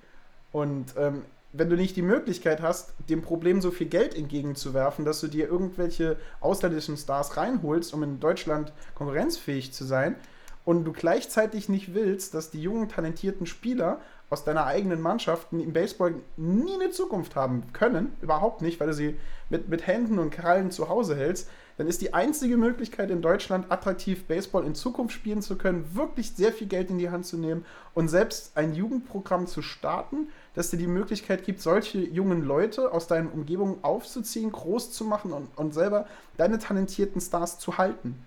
Und 0.53 0.95
ähm, 0.97 1.23
wenn 1.53 1.69
du 1.69 1.77
nicht 1.77 1.97
die 1.97 2.03
Möglichkeit 2.03 2.63
hast, 2.63 2.95
dem 3.09 3.23
Problem 3.23 3.61
so 3.61 3.71
viel 3.71 3.89
Geld 3.89 4.17
entgegenzuwerfen, 4.17 5.05
dass 5.05 5.21
du 5.21 5.29
dir 5.29 5.47
irgendwelche 5.47 6.17
ausländischen 6.41 6.97
Stars 6.97 7.37
reinholst, 7.37 7.93
um 7.93 8.03
in 8.03 8.21
Deutschland 8.21 8.73
konkurrenzfähig 8.95 9.73
zu 9.73 9.85
sein, 9.85 10.17
und 10.65 10.85
du 10.85 10.93
gleichzeitig 10.93 11.69
nicht 11.69 11.95
willst, 11.95 12.35
dass 12.35 12.51
die 12.51 12.63
jungen, 12.63 12.89
talentierten 12.89 13.47
Spieler 13.47 14.01
aus 14.31 14.45
deiner 14.45 14.67
eigenen 14.67 15.01
Mannschaft 15.01 15.49
im 15.53 15.73
Baseball 15.73 16.15
nie 16.37 16.75
eine 16.75 16.91
Zukunft 16.91 17.37
haben 17.37 17.65
können, 17.73 18.17
überhaupt 18.21 18.63
nicht, 18.63 18.81
weil 18.81 18.89
du 18.89 18.95
sie 18.95 19.17
mit, 19.51 19.69
mit 19.69 19.87
Händen 19.87 20.19
und 20.19 20.31
Krallen 20.31 20.71
zu 20.71 20.89
Hause 20.89 21.15
hältst, 21.15 21.49
dann 21.77 21.89
ist 21.89 22.03
die 22.03 22.15
einzige 22.15 22.57
Möglichkeit 22.57 23.11
in 23.11 23.21
Deutschland 23.21 23.71
attraktiv 23.71 24.25
Baseball 24.25 24.65
in 24.65 24.75
Zukunft 24.75 25.15
spielen 25.15 25.43
zu 25.43 25.57
können, 25.57 25.95
wirklich 25.95 26.33
sehr 26.33 26.53
viel 26.53 26.69
Geld 26.69 26.91
in 26.91 26.99
die 26.99 27.11
Hand 27.11 27.27
zu 27.27 27.37
nehmen 27.37 27.65
und 27.95 28.09
selbst 28.09 28.57
ein 28.57 28.75
Jugendprogramm 28.75 29.47
zu 29.47 29.61
starten, 29.61 30.29
das 30.55 30.71
dir 30.71 30.77
die 30.77 30.87
Möglichkeit 30.87 31.45
gibt, 31.45 31.61
solche 31.61 31.99
jungen 31.99 32.45
Leute 32.45 32.93
aus 32.93 33.09
deiner 33.09 33.33
Umgebung 33.33 33.83
aufzuziehen, 33.83 34.53
groß 34.53 34.93
zu 34.93 35.05
machen 35.05 35.33
und, 35.33 35.49
und 35.57 35.75
selber 35.75 36.07
deine 36.37 36.59
talentierten 36.59 37.21
Stars 37.21 37.59
zu 37.59 37.77
halten. 37.77 38.25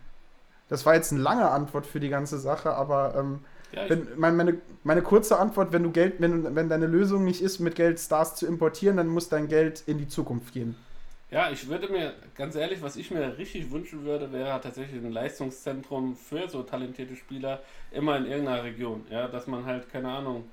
Das 0.70 0.86
war 0.86 0.96
jetzt 0.96 1.14
eine 1.14 1.22
lange 1.22 1.50
Antwort 1.50 1.86
für 1.86 2.02
die 2.02 2.10
ganze 2.10 2.40
Sache, 2.40 2.74
aber 2.74 3.16
ähm, 3.16 3.40
ja, 3.72 3.90
wenn, 3.90 4.08
meine, 4.18 4.58
meine 4.84 5.02
kurze 5.02 5.40
Antwort, 5.40 5.74
wenn 5.74 5.84
du 5.84 5.92
Geld, 5.92 6.16
wenn, 6.20 6.56
wenn 6.56 6.70
deine 6.70 6.88
Lösung 6.88 7.24
nicht 7.24 7.42
ist, 7.42 7.60
mit 7.60 7.76
Geld 7.76 8.00
Stars 8.00 8.36
zu 8.36 8.48
importieren, 8.48 8.98
dann 8.98 9.08
muss 9.08 9.30
dein 9.30 9.48
Geld 9.48 9.84
in 9.86 9.98
die 9.98 10.08
Zukunft 10.08 10.54
gehen. 10.54 10.76
Ja, 11.30 11.52
ich 11.52 11.68
würde 11.68 11.90
mir, 11.90 12.14
ganz 12.36 12.56
ehrlich, 12.56 12.82
was 12.82 12.96
ich 12.96 13.12
mir 13.12 13.38
richtig 13.38 13.70
wünschen 13.70 14.06
würde, 14.06 14.32
wäre 14.32 14.62
tatsächlich 14.62 15.04
ein 15.04 15.12
Leistungszentrum 15.12 16.16
für 16.16 16.48
so 16.48 16.64
talentierte 16.64 17.18
Spieler 17.18 17.62
immer 17.92 18.16
in 18.16 18.26
irgendeiner 18.26 18.64
Region. 18.64 19.06
Ja, 19.10 19.28
dass 19.28 19.46
man 19.46 19.66
halt, 19.66 19.90
keine 19.90 20.10
Ahnung, 20.10 20.46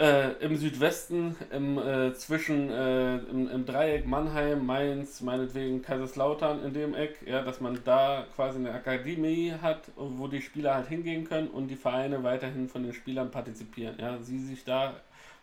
äh, 0.00 0.32
im 0.40 0.56
Südwesten, 0.56 1.36
im, 1.52 1.76
äh, 1.78 2.14
zwischen 2.14 2.70
äh, 2.70 3.18
im, 3.18 3.50
im, 3.50 3.66
Dreieck 3.66 4.06
Mannheim, 4.06 4.64
Mainz, 4.64 5.20
meinetwegen 5.20 5.82
Kaiserslautern 5.82 6.64
in 6.64 6.72
dem 6.72 6.94
Eck, 6.94 7.18
ja, 7.26 7.42
dass 7.42 7.60
man 7.60 7.78
da 7.84 8.24
quasi 8.34 8.58
eine 8.58 8.72
Akademie 8.72 9.52
hat, 9.60 9.82
wo 9.96 10.26
die 10.26 10.40
Spieler 10.40 10.74
halt 10.74 10.88
hingehen 10.88 11.28
können 11.28 11.48
und 11.48 11.68
die 11.68 11.76
Vereine 11.76 12.22
weiterhin 12.22 12.68
von 12.68 12.82
den 12.82 12.94
Spielern 12.94 13.30
partizipieren. 13.30 13.96
Ja, 14.00 14.18
sie 14.22 14.38
sich 14.38 14.64
da 14.64 14.94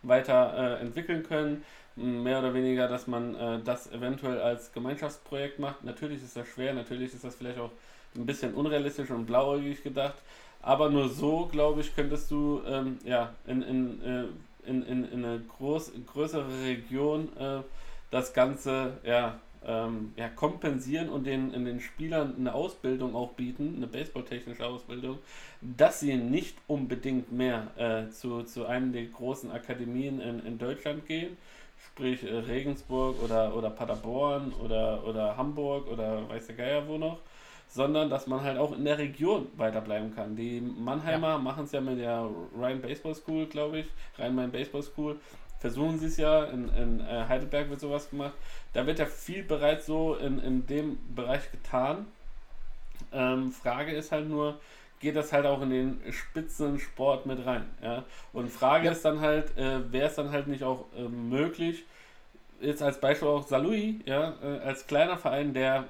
weiter 0.01 0.79
äh, 0.79 0.81
entwickeln 0.81 1.21
können, 1.21 1.63
mehr 1.95 2.39
oder 2.39 2.53
weniger, 2.55 2.87
dass 2.87 3.05
man 3.05 3.35
äh, 3.35 3.59
das 3.63 3.91
eventuell 3.91 4.41
als 4.41 4.73
Gemeinschaftsprojekt 4.73 5.59
macht. 5.59 5.83
Natürlich 5.83 6.23
ist 6.23 6.35
das 6.35 6.47
schwer, 6.47 6.73
natürlich 6.73 7.13
ist 7.13 7.23
das 7.23 7.35
vielleicht 7.35 7.59
auch 7.59 7.71
ein 8.15 8.25
bisschen 8.25 8.55
unrealistisch 8.55 9.11
und 9.11 9.27
blauäugig 9.27 9.83
gedacht, 9.83 10.15
aber 10.67 10.89
nur 10.89 11.07
so, 11.07 11.47
glaube 11.49 11.79
ich, 11.79 11.95
könntest 11.95 12.29
du 12.29 12.61
ähm, 12.67 12.97
ja, 13.05 13.33
in, 13.47 13.61
in, 13.61 14.01
äh, 14.01 14.23
in, 14.67 14.83
in, 14.83 15.05
in 15.05 15.23
eine 15.23 15.39
groß, 15.39 15.93
größere 16.05 16.61
Region 16.65 17.29
äh, 17.39 17.61
das 18.11 18.33
Ganze 18.33 18.97
ja, 19.05 19.39
ähm, 19.65 20.11
ja, 20.17 20.27
kompensieren 20.27 21.07
und 21.07 21.25
den, 21.25 21.53
in 21.53 21.63
den 21.63 21.79
Spielern 21.79 22.35
eine 22.37 22.53
Ausbildung 22.53 23.15
auch 23.15 23.31
bieten, 23.31 23.75
eine 23.77 23.87
baseballtechnische 23.87 24.65
Ausbildung, 24.65 25.19
dass 25.61 26.01
sie 26.01 26.15
nicht 26.15 26.57
unbedingt 26.67 27.31
mehr 27.31 27.67
äh, 27.77 28.09
zu, 28.09 28.43
zu 28.43 28.65
einem 28.65 28.91
der 28.91 29.05
großen 29.05 29.49
Akademien 29.49 30.19
in, 30.19 30.45
in 30.45 30.57
Deutschland 30.57 31.05
gehen, 31.05 31.37
sprich 31.91 32.23
äh, 32.23 32.39
Regensburg 32.39 33.23
oder, 33.23 33.55
oder 33.55 33.69
Paderborn 33.69 34.51
oder, 34.61 35.07
oder 35.07 35.37
Hamburg 35.37 35.87
oder 35.87 36.27
weiß 36.27 36.47
der 36.47 36.55
Geier 36.57 36.87
wo 36.89 36.97
noch, 36.97 37.19
sondern 37.67 38.09
dass 38.09 38.27
man 38.27 38.41
halt 38.41 38.57
auch 38.57 38.71
in 38.75 38.85
der 38.85 38.97
Region 38.97 39.47
weiterbleiben 39.57 40.15
kann. 40.15 40.35
Die 40.35 40.61
Mannheimer 40.61 41.29
ja. 41.31 41.37
machen 41.37 41.65
es 41.65 41.71
ja 41.71 41.81
mit 41.81 41.99
der 41.99 42.29
Rhein 42.57 42.81
Baseball 42.81 43.15
School, 43.15 43.45
glaube 43.45 43.79
ich, 43.79 43.87
Rhein-Main 44.17 44.51
Baseball 44.51 44.83
School. 44.83 45.19
Versuchen 45.59 45.97
sie 45.99 46.05
es 46.05 46.17
ja, 46.17 46.45
in, 46.45 46.69
in 46.69 46.99
äh, 46.99 47.25
Heidelberg 47.27 47.69
wird 47.69 47.79
sowas 47.79 48.09
gemacht. 48.09 48.33
Da 48.73 48.85
wird 48.85 48.99
ja 48.99 49.05
viel 49.05 49.43
bereits 49.43 49.87
so 49.87 50.15
in, 50.15 50.39
in 50.39 50.65
dem 50.67 50.97
Bereich 51.15 51.51
getan. 51.51 52.05
Ähm, 53.11 53.51
Frage 53.51 53.91
ist 53.91 54.11
halt 54.11 54.29
nur, 54.29 54.59
geht 54.99 55.15
das 55.15 55.33
halt 55.33 55.45
auch 55.45 55.61
in 55.61 55.69
den 55.69 56.01
Spitzensport 56.11 57.25
mit 57.25 57.45
rein? 57.45 57.65
Ja? 57.81 58.03
Und 58.33 58.51
Frage 58.51 58.85
ja. 58.85 58.91
ist 58.91 59.03
dann 59.03 59.19
halt, 59.19 59.57
äh, 59.57 59.91
wäre 59.91 60.07
es 60.07 60.15
dann 60.15 60.31
halt 60.31 60.47
nicht 60.47 60.63
auch 60.63 60.85
äh, 60.95 61.07
möglich, 61.07 61.85
jetzt 62.61 62.81
als 62.81 62.99
Beispiel 62.99 63.27
auch 63.27 63.47
Salui, 63.47 64.01
ja, 64.05 64.33
äh, 64.41 64.59
als 64.59 64.87
kleiner 64.87 65.17
Verein, 65.17 65.53
der 65.53 65.85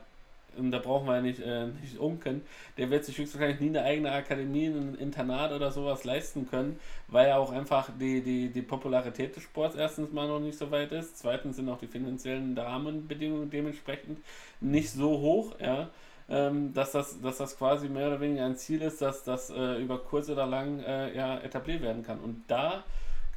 und 0.57 0.71
da 0.71 0.79
brauchen 0.79 1.07
wir 1.07 1.15
ja 1.15 1.21
nicht, 1.21 1.39
äh, 1.39 1.67
nicht 1.67 1.97
umkennen, 1.97 2.41
der 2.77 2.89
wird 2.89 3.05
sich 3.05 3.17
höchstwahrscheinlich 3.17 3.59
nie 3.59 3.69
eine 3.69 3.83
eigene 3.83 4.11
Akademie, 4.11 4.67
ein 4.67 4.95
Internat 4.95 5.51
oder 5.51 5.71
sowas 5.71 6.03
leisten 6.03 6.49
können, 6.49 6.79
weil 7.07 7.29
ja 7.29 7.37
auch 7.37 7.51
einfach 7.51 7.89
die, 7.99 8.21
die, 8.21 8.49
die 8.49 8.61
Popularität 8.61 9.35
des 9.35 9.43
Sports 9.43 9.75
erstens 9.75 10.11
mal 10.11 10.27
noch 10.27 10.39
nicht 10.39 10.57
so 10.57 10.71
weit 10.71 10.91
ist, 10.91 11.17
zweitens 11.17 11.55
sind 11.55 11.69
auch 11.69 11.79
die 11.79 11.87
finanziellen 11.87 12.57
Rahmenbedingungen 12.57 13.49
dementsprechend 13.49 14.19
nicht 14.59 14.91
so 14.91 15.19
hoch, 15.19 15.55
ja, 15.59 15.89
ähm, 16.29 16.73
dass, 16.73 16.91
das, 16.91 17.21
dass 17.21 17.37
das 17.37 17.57
quasi 17.57 17.87
mehr 17.87 18.07
oder 18.07 18.19
weniger 18.19 18.45
ein 18.45 18.57
Ziel 18.57 18.81
ist, 18.81 19.01
dass 19.01 19.23
das 19.23 19.49
äh, 19.49 19.81
über 19.81 19.99
kurz 19.99 20.29
oder 20.29 20.45
lang 20.45 20.79
äh, 20.79 21.15
ja, 21.15 21.39
etabliert 21.39 21.81
werden 21.81 22.03
kann. 22.03 22.19
Und 22.19 22.43
da 22.47 22.83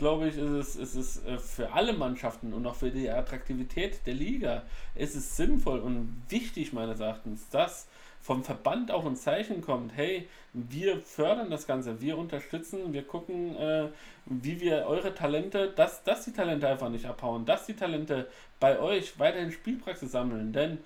glaube 0.00 0.28
ich, 0.28 0.36
ist 0.36 0.50
es, 0.50 0.76
ist 0.76 0.94
es 0.96 1.24
äh, 1.24 1.38
für 1.38 1.72
alle 1.72 1.92
Mannschaften 1.92 2.52
und 2.52 2.66
auch 2.66 2.74
für 2.74 2.90
die 2.90 3.08
Attraktivität 3.08 4.04
der 4.06 4.14
Liga 4.14 4.64
ist 4.96 5.14
es 5.14 5.36
sinnvoll 5.36 5.78
und 5.78 6.22
wichtig 6.28 6.72
meines 6.72 6.98
Erachtens, 6.98 7.48
dass 7.50 7.86
vom 8.20 8.42
Verband 8.42 8.90
auch 8.90 9.06
ein 9.06 9.16
Zeichen 9.16 9.62
kommt, 9.62 9.96
hey, 9.96 10.28
wir 10.52 11.00
fördern 11.00 11.50
das 11.50 11.66
Ganze, 11.66 12.00
wir 12.00 12.18
unterstützen, 12.18 12.92
wir 12.92 13.02
gucken, 13.02 13.56
äh, 13.56 13.88
wie 14.26 14.60
wir 14.60 14.86
eure 14.86 15.14
Talente, 15.14 15.72
dass, 15.74 16.02
dass 16.02 16.24
die 16.24 16.32
Talente 16.32 16.68
einfach 16.68 16.88
nicht 16.88 17.06
abhauen, 17.06 17.44
dass 17.46 17.66
die 17.66 17.74
Talente 17.74 18.26
bei 18.58 18.78
euch 18.78 19.18
weiterhin 19.18 19.52
Spielpraxis 19.52 20.12
sammeln, 20.12 20.52
denn 20.52 20.78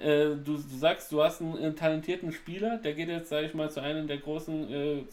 äh, 0.00 0.36
du, 0.36 0.56
du, 0.56 0.76
sagst, 0.76 1.12
du 1.12 1.22
hast 1.22 1.40
einen, 1.40 1.56
einen, 1.56 1.76
talentierten 1.76 2.32
Spieler, 2.32 2.78
der 2.78 2.94
geht 2.94 3.08
jetzt, 3.08 3.28
sage 3.28 3.46
ich 3.46 3.54
mal, 3.54 3.70
zu 3.70 3.80
einem 3.80 4.06
der 4.06 4.18
großen, 4.18 4.72
äh, 4.72 5.04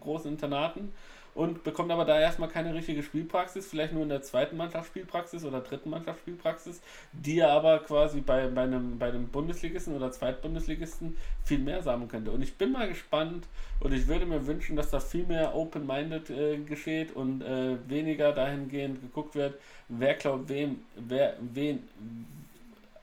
großen 0.00 0.30
Internaten 0.30 0.92
und 1.36 1.64
bekommt 1.64 1.90
aber 1.90 2.06
da 2.06 2.18
erstmal 2.18 2.48
keine 2.48 2.72
richtige 2.72 3.02
Spielpraxis, 3.02 3.66
vielleicht 3.66 3.92
nur 3.92 4.02
in 4.02 4.08
der 4.08 4.22
zweiten 4.22 4.56
Mannschaft 4.56 4.88
Spielpraxis 4.88 5.44
oder 5.44 5.60
dritten 5.60 5.90
Mannschaft 5.90 6.20
Spielpraxis, 6.20 6.80
die 7.12 7.40
er 7.40 7.50
aber 7.50 7.80
quasi 7.80 8.22
bei, 8.22 8.48
bei, 8.48 8.62
einem, 8.62 8.98
bei 8.98 9.08
einem 9.08 9.28
Bundesligisten 9.28 9.94
oder 9.94 10.10
Zweitbundesligisten 10.10 11.14
viel 11.44 11.58
mehr 11.58 11.82
sammeln 11.82 12.08
könnte. 12.08 12.30
Und 12.30 12.40
ich 12.40 12.54
bin 12.54 12.72
mal 12.72 12.88
gespannt 12.88 13.46
und 13.80 13.92
ich 13.92 14.08
würde 14.08 14.24
mir 14.24 14.46
wünschen, 14.46 14.76
dass 14.76 14.88
da 14.88 14.98
viel 14.98 15.26
mehr 15.26 15.54
open-minded 15.54 16.30
äh, 16.30 16.56
geschieht 16.58 17.14
und 17.14 17.42
äh, 17.42 17.76
weniger 17.86 18.32
dahingehend 18.32 19.02
geguckt 19.02 19.34
wird, 19.34 19.60
wer 19.88 20.14
glaubt 20.14 20.48
wem, 20.48 20.80
wer 20.96 21.36
wen 21.40 21.86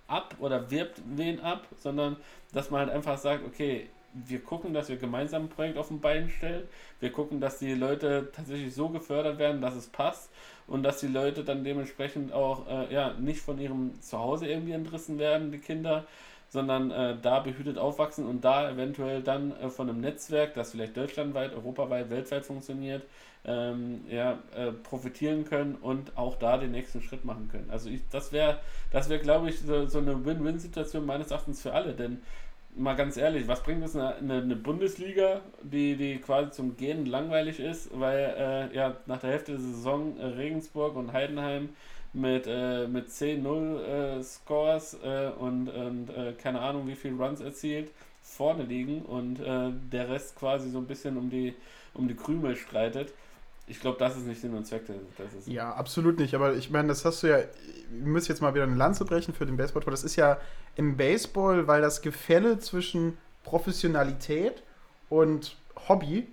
ab 0.08 0.36
oder 0.40 0.72
wirbt 0.72 1.00
wen 1.06 1.40
ab, 1.40 1.68
sondern 1.78 2.18
dass 2.52 2.72
man 2.72 2.82
halt 2.82 2.90
einfach 2.90 3.20
sagt, 3.20 3.46
okay, 3.46 3.88
wir 4.14 4.42
gucken, 4.42 4.74
dass 4.74 4.90
wir 4.90 4.98
gemeinsam 4.98 5.44
ein 5.44 5.50
Projekt 5.50 5.78
auf 5.78 5.88
den 5.88 6.00
Bein 6.00 6.30
stellen. 6.30 6.68
Wir 7.00 7.12
gucken, 7.12 7.40
dass 7.40 7.60
die 7.60 7.74
Leute 7.74 8.30
tatsächlich 8.34 8.74
so 8.74 8.90
gefördert 8.90 9.40
werden, 9.40 9.62
dass 9.62 9.76
es 9.76 9.88
passt 9.88 10.30
und 10.68 10.84
dass 10.84 11.00
die 11.00 11.08
Leute 11.08 11.44
dann 11.44 11.64
dementsprechend 11.64 12.32
auch 12.32 12.68
äh, 12.68 12.94
ja, 12.94 13.14
nicht 13.14 13.42
von 13.42 13.60
ihrem 13.60 14.00
Zuhause 14.02 14.48
irgendwie 14.48 14.74
entrissen 14.74 15.20
werden, 15.20 15.52
die 15.52 15.60
Kinder, 15.60 16.06
sondern 16.50 16.92
äh, 16.92 17.18
da 17.20 17.40
behütet 17.40 17.80
aufwachsen 17.80 18.28
und 18.28 18.46
da 18.46 18.70
eventuell 18.70 19.24
dann 19.24 19.52
äh, 19.60 19.70
von 19.70 19.90
einem 19.90 20.02
Netzwerk, 20.02 20.54
das 20.54 20.72
vielleicht 20.72 20.96
deutschlandweit, 20.96 21.54
europaweit, 21.56 22.12
weltweit 22.12 22.46
funktioniert, 22.46 23.04
ähm, 23.46 24.06
ja, 24.08 24.38
äh, 24.56 24.72
profitieren 24.72 25.46
können 25.46 25.76
und 25.76 26.16
auch 26.16 26.36
da 26.38 26.58
den 26.58 26.72
nächsten 26.72 27.02
Schritt 27.02 27.26
machen 27.26 27.50
können. 27.52 27.70
Also 27.72 27.90
ich, 27.90 28.02
das 28.12 28.32
wäre, 28.32 28.60
das 28.92 29.10
wäre, 29.10 29.20
glaube 29.20 29.50
ich, 29.50 29.60
so, 29.60 29.88
so 29.88 29.98
eine 29.98 30.24
Win-Win-Situation 30.24 31.06
meines 31.06 31.32
Erachtens 31.32 31.62
für 31.62 31.74
alle, 31.74 31.94
denn 31.94 32.22
mal 32.76 32.96
ganz 32.96 33.18
ehrlich, 33.18 33.48
was 33.48 33.64
bringt 33.64 33.84
es 33.84 33.96
eine, 33.96 34.16
eine, 34.16 34.56
Bundesliga, 34.56 35.42
die, 35.62 35.96
die 35.96 36.18
quasi 36.18 36.52
zum 36.52 36.76
Gehen 36.78 37.06
langweilig 37.06 37.60
ist, 37.60 37.90
weil 37.94 38.36
äh, 38.38 38.76
ja 38.76 38.96
nach 39.06 39.20
der 39.20 39.32
Hälfte 39.32 39.52
der 39.54 39.62
Saison 39.62 40.18
äh, 40.18 40.26
Regensburg 40.26 40.96
und 40.96 41.14
Heidenheim 41.14 41.70
mit, 42.14 42.46
äh, 42.48 42.88
mit 42.88 43.10
10-0 43.10 43.80
äh, 43.80 44.24
Scores 44.24 44.98
äh, 45.04 45.30
und, 45.40 45.68
und 45.70 46.10
äh, 46.10 46.34
keine 46.34 46.62
Ahnung 46.62 46.88
wie 46.88 46.96
viel 46.96 47.14
Runs 47.14 47.42
erzielt 47.42 47.92
vorne 48.22 48.64
liegen 48.64 49.02
und 49.02 49.36
der 49.36 50.10
Rest 50.10 50.38
quasi 50.38 50.70
so 50.70 50.78
ein 50.78 50.88
bisschen 50.88 51.18
um 51.18 51.30
die, 51.30 51.54
um 51.94 52.08
die 52.08 52.16
Krümel 52.16 52.56
streitet 52.56 53.14
ich 53.66 53.80
glaube, 53.80 53.98
das 53.98 54.18
ist 54.18 54.26
nicht 54.26 54.42
Sinn 54.42 54.54
und 54.54 54.66
Zweck. 54.66 54.84
Das 55.18 55.34
ist 55.34 55.48
ja, 55.48 55.74
absolut 55.74 56.20
nicht. 56.20 56.34
Aber 56.36 56.54
ich 56.54 56.70
meine, 56.70 56.90
das 56.90 57.06
hast 57.06 57.24
du 57.24 57.28
ja. 57.28 57.38
Wir 57.90 58.08
müssen 58.08 58.30
jetzt 58.30 58.42
mal 58.42 58.54
wieder 58.54 58.64
eine 58.64 58.76
Lanze 58.76 59.06
brechen 59.06 59.34
für 59.34 59.46
den 59.46 59.56
Baseball. 59.56 59.84
Das 59.86 60.04
ist 60.04 60.16
ja 60.16 60.38
im 60.76 60.98
Baseball, 60.98 61.68
weil 61.68 61.82
das 61.82 62.02
Gefälle 62.02 62.60
zwischen 62.60 63.18
Professionalität 63.44 64.64
und 65.10 65.58
Hobby 65.88 66.28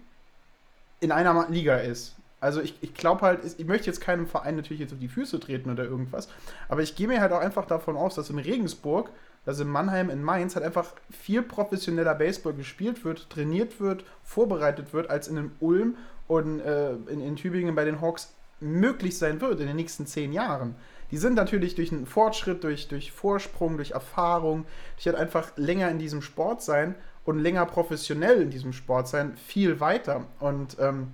in 1.00 1.12
einer 1.12 1.46
Liga 1.48 1.76
ist. 1.76 2.16
Also 2.40 2.62
ich, 2.62 2.74
ich 2.80 2.94
glaube 2.94 3.20
halt, 3.22 3.40
ich 3.58 3.66
möchte 3.66 3.86
jetzt 3.86 4.00
keinem 4.00 4.26
Verein 4.26 4.56
natürlich 4.56 4.80
jetzt 4.80 4.92
auf 4.92 4.98
die 4.98 5.08
Füße 5.08 5.40
treten 5.40 5.70
oder 5.70 5.84
irgendwas, 5.84 6.28
aber 6.68 6.82
ich 6.82 6.96
gehe 6.96 7.06
mir 7.06 7.20
halt 7.20 7.32
auch 7.32 7.40
einfach 7.40 7.66
davon 7.66 7.96
aus, 7.96 8.14
dass 8.14 8.30
in 8.30 8.38
Regensburg, 8.38 9.10
dass 9.44 9.60
in 9.60 9.68
Mannheim, 9.68 10.08
in 10.08 10.22
Mainz 10.22 10.54
halt 10.54 10.64
einfach 10.64 10.92
viel 11.10 11.42
professioneller 11.42 12.14
Baseball 12.14 12.54
gespielt 12.54 13.04
wird, 13.04 13.28
trainiert 13.28 13.78
wird, 13.78 14.04
vorbereitet 14.24 14.94
wird, 14.94 15.10
als 15.10 15.28
in 15.28 15.36
einem 15.36 15.52
Ulm 15.60 15.96
und 16.28 16.60
äh, 16.60 16.92
in, 17.08 17.20
in 17.20 17.36
Tübingen 17.36 17.74
bei 17.74 17.84
den 17.84 18.00
Hawks 18.00 18.32
möglich 18.60 19.18
sein 19.18 19.40
wird 19.40 19.60
in 19.60 19.66
den 19.66 19.76
nächsten 19.76 20.06
zehn 20.06 20.32
Jahren. 20.32 20.76
Die 21.10 21.16
sind 21.18 21.34
natürlich 21.34 21.74
durch 21.74 21.92
einen 21.92 22.06
Fortschritt, 22.06 22.62
durch, 22.64 22.88
durch 22.88 23.12
Vorsprung, 23.12 23.76
durch 23.76 23.92
Erfahrung, 23.92 24.64
durch 24.96 25.06
halt 25.06 25.16
einfach 25.16 25.52
länger 25.56 25.90
in 25.90 25.98
diesem 25.98 26.22
Sport 26.22 26.62
sein 26.62 26.94
und 27.24 27.38
länger 27.38 27.66
professionell 27.66 28.40
in 28.42 28.50
diesem 28.50 28.72
Sport 28.72 29.08
sein, 29.08 29.36
viel 29.46 29.80
weiter. 29.80 30.24
Und 30.38 30.76
ähm, 30.80 31.08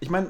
ich 0.00 0.10
meine, 0.10 0.28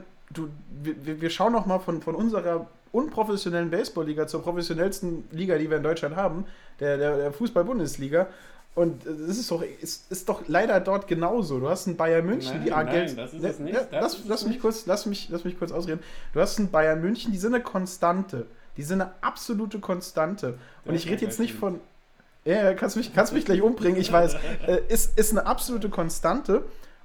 wir, 0.83 1.21
wir 1.21 1.31
schauen 1.31 1.53
noch 1.53 1.67
mal 1.67 1.79
von, 1.79 2.03
von 2.03 2.15
unserer 2.15 2.67
unprofessionellen 2.93 3.71
Baseballliga 3.71 4.27
zur 4.27 4.43
professionellsten 4.43 5.25
Liga, 5.31 5.57
die 5.59 5.71
wir 5.71 5.79
in 5.79 5.83
Deutschland 5.83 6.17
haben, 6.17 6.45
der, 6.81 6.99
der, 6.99 7.17
der 7.17 7.33
Fußball-Bundesliga. 7.33 8.27
Und 8.75 9.05
es 9.07 9.39
ist 9.39 9.51
doch, 9.51 9.63
ist, 9.63 10.11
ist 10.11 10.29
doch 10.29 10.43
leider 10.49 10.81
dort 10.81 11.07
genauso. 11.07 11.61
Du 11.61 11.69
hast 11.69 11.87
einen 11.87 11.97
Bayern 11.99 12.25
München, 12.25 12.55
Nein, 12.57 12.65
die 12.65 12.71
nein, 12.71 12.87
Geld. 12.89 13.19
das 13.19 13.35
ist 13.35 13.45
es 13.45 13.59
nicht. 13.59 13.75
ja, 13.75 13.83
Das 13.83 14.01
lass, 14.03 14.15
ist 14.15 14.29
lass 14.29 14.41
es 14.41 14.47
mich 14.47 14.55
nicht. 14.55 14.63
kurz, 14.63 14.87
lass 14.87 15.05
mich, 15.07 15.29
lass 15.29 15.45
mich 15.45 15.59
kurz 15.59 15.73
ausreden. 15.73 16.01
Du 16.33 16.41
hast 16.41 16.59
einen 16.59 16.71
Bayern 16.71 17.01
München, 17.03 17.33
die 17.33 17.39
sind 17.39 17.55
eine 17.55 17.63
Konstante. 17.63 18.47
Die 18.77 18.83
sind 18.83 19.01
eine 19.01 19.13
absolute 19.21 19.79
Konstante. 19.79 20.59
Und 20.85 20.95
ich 20.95 21.09
rede 21.09 21.25
jetzt 21.25 21.39
nicht 21.39 21.55
von. 21.55 21.81
Ja, 22.45 22.75
kannst 22.75 22.97
mich, 22.97 23.15
kannst 23.15 23.33
mich 23.33 23.45
gleich 23.45 23.63
umbringen, 23.63 24.01
ich 24.01 24.13
weiß. 24.13 24.37
Äh, 24.67 24.81
ist, 24.89 25.19
ist 25.19 25.31
eine 25.33 25.47
absolute 25.47 25.89
Konstante. 25.89 26.65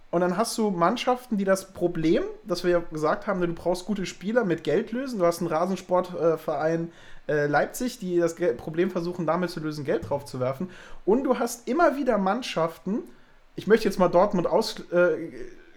Und 0.09 0.21
dann 0.21 0.37
hast 0.37 0.57
du 0.57 0.69
Mannschaften, 0.69 1.37
die 1.37 1.43
das 1.43 1.73
Problem, 1.73 2.23
das 2.45 2.63
wir 2.63 2.71
ja 2.71 2.79
gesagt 2.79 3.27
haben, 3.27 3.41
du 3.41 3.47
brauchst 3.53 3.85
gute 3.85 4.05
Spieler 4.05 4.45
mit 4.45 4.63
Geld 4.63 4.91
lösen. 4.91 5.19
Du 5.19 5.25
hast 5.25 5.39
einen 5.39 5.49
Rasensportverein 5.49 6.91
äh, 7.27 7.47
Leipzig, 7.47 7.99
die 7.99 8.17
das 8.17 8.35
Problem 8.55 8.89
versuchen, 8.89 9.25
damit 9.25 9.49
zu 9.49 9.59
lösen, 9.59 9.83
Geld 9.83 10.09
drauf 10.09 10.25
zu 10.25 10.39
werfen. 10.39 10.69
Und 11.05 11.23
du 11.23 11.39
hast 11.39 11.67
immer 11.67 11.97
wieder 11.97 12.17
Mannschaften, 12.17 12.99
ich 13.55 13.67
möchte 13.67 13.85
jetzt 13.85 13.99
mal 13.99 14.07
Dortmund 14.07 14.47
ausklammern, 14.47 15.17
äh, 15.17 15.31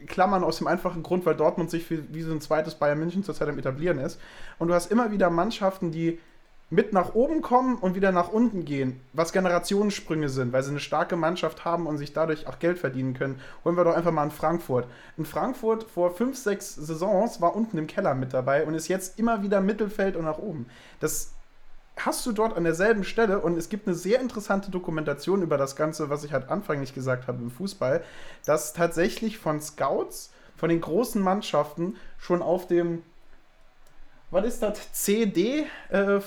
klammern 0.07 0.45
aus 0.45 0.59
dem 0.59 0.67
einfachen 0.67 1.03
Grund, 1.03 1.27
weil 1.27 1.35
Dortmund 1.35 1.71
sich 1.71 1.85
für, 1.85 2.03
wie 2.13 2.23
so 2.23 2.33
ein 2.33 2.41
zweites 2.41 2.75
Bayern 2.75 2.99
München 2.99 3.25
zurzeit 3.25 3.49
am 3.49 3.59
etablieren 3.59 3.99
ist. 3.99 4.21
Und 4.59 4.69
du 4.69 4.75
hast 4.75 4.91
immer 4.91 5.11
wieder 5.11 5.31
Mannschaften, 5.31 5.91
die 5.91 6.19
mit 6.71 6.93
nach 6.93 7.15
oben 7.15 7.43
kommen 7.43 7.77
und 7.77 7.97
wieder 7.97 8.13
nach 8.13 8.29
unten 8.29 8.65
gehen, 8.65 9.01
was 9.13 9.33
Generationensprünge 9.33 10.29
sind, 10.29 10.53
weil 10.53 10.63
sie 10.63 10.71
eine 10.71 10.79
starke 10.79 11.17
Mannschaft 11.17 11.65
haben 11.65 11.89
und 11.89 11.99
sich 11.99 12.13
dadurch 12.13 12.47
auch 12.47 12.61
Geld 12.61 12.79
verdienen 12.79 13.15
können. 13.15 13.41
Holen 13.65 13.77
wir 13.77 13.83
doch 13.83 13.97
einfach 13.97 14.13
mal 14.13 14.25
in 14.25 14.31
Frankfurt. 14.31 14.87
In 15.17 15.25
Frankfurt 15.25 15.83
vor 15.83 16.13
fünf, 16.13 16.37
sechs 16.37 16.77
Saisons 16.77 17.41
war 17.41 17.57
unten 17.57 17.77
im 17.77 17.89
Keller 17.89 18.15
mit 18.15 18.33
dabei 18.33 18.65
und 18.65 18.75
ist 18.75 18.87
jetzt 18.87 19.19
immer 19.19 19.43
wieder 19.43 19.61
Mittelfeld 19.61 20.15
und 20.15 20.25
nach 20.25 20.39
oben. 20.39 20.67
Das 21.01 21.33
hast 21.97 22.25
du 22.25 22.33
dort 22.33 22.57
an 22.57 22.65
derselben 22.65 23.05
Stelle 23.05 23.41
und 23.41 23.57
es 23.57 23.69
gibt 23.69 23.87
eine 23.87 23.97
sehr 23.97 24.21
interessante 24.21 24.71
Dokumentation 24.71 25.43
über 25.43 25.59
das 25.59 25.77
Ganze, 25.77 26.11
was 26.11 26.25
ich 26.25 26.33
halt 26.33 26.49
anfänglich 26.49 26.95
gesagt 26.95 27.29
habe 27.29 27.43
im 27.43 27.51
Fußball, 27.51 28.03
dass 28.47 28.73
tatsächlich 28.73 29.39
von 29.39 29.61
Scouts, 29.61 30.33
von 30.57 30.69
den 30.69 30.81
großen 30.81 31.23
Mannschaften 31.23 31.97
schon 32.19 32.43
auf 32.43 32.67
dem 32.67 33.03
was 34.31 34.47
ist 34.47 34.63
das? 34.63 34.93
CD 34.93 35.67
äh, 35.91 36.21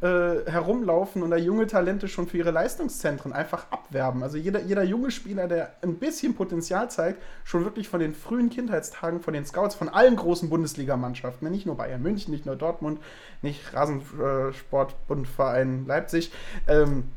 äh, 0.00 0.50
herumlaufen 0.50 1.22
und 1.22 1.30
da 1.30 1.36
junge 1.36 1.66
Talente 1.66 2.08
schon 2.08 2.26
für 2.26 2.38
ihre 2.38 2.50
Leistungszentren 2.50 3.34
einfach 3.34 3.70
abwerben. 3.70 4.22
Also 4.22 4.38
jeder, 4.38 4.62
jeder 4.62 4.84
junge 4.84 5.10
Spieler, 5.10 5.48
der 5.48 5.74
ein 5.82 5.96
bisschen 5.96 6.34
Potenzial 6.34 6.90
zeigt, 6.90 7.20
schon 7.44 7.64
wirklich 7.64 7.90
von 7.90 8.00
den 8.00 8.14
frühen 8.14 8.48
Kindheitstagen 8.48 9.20
von 9.20 9.34
den 9.34 9.44
Scouts, 9.44 9.74
von 9.74 9.90
allen 9.90 10.16
großen 10.16 10.48
Bundesligamannschaften, 10.48 11.50
nicht 11.50 11.66
nur 11.66 11.76
Bayern 11.76 12.00
München, 12.02 12.32
nicht 12.32 12.46
nur 12.46 12.56
Dortmund, 12.56 13.00
nicht 13.42 13.74
Rasensportbundverein 13.74 15.84
Leipzig, 15.86 16.32
ähm, 16.66 17.10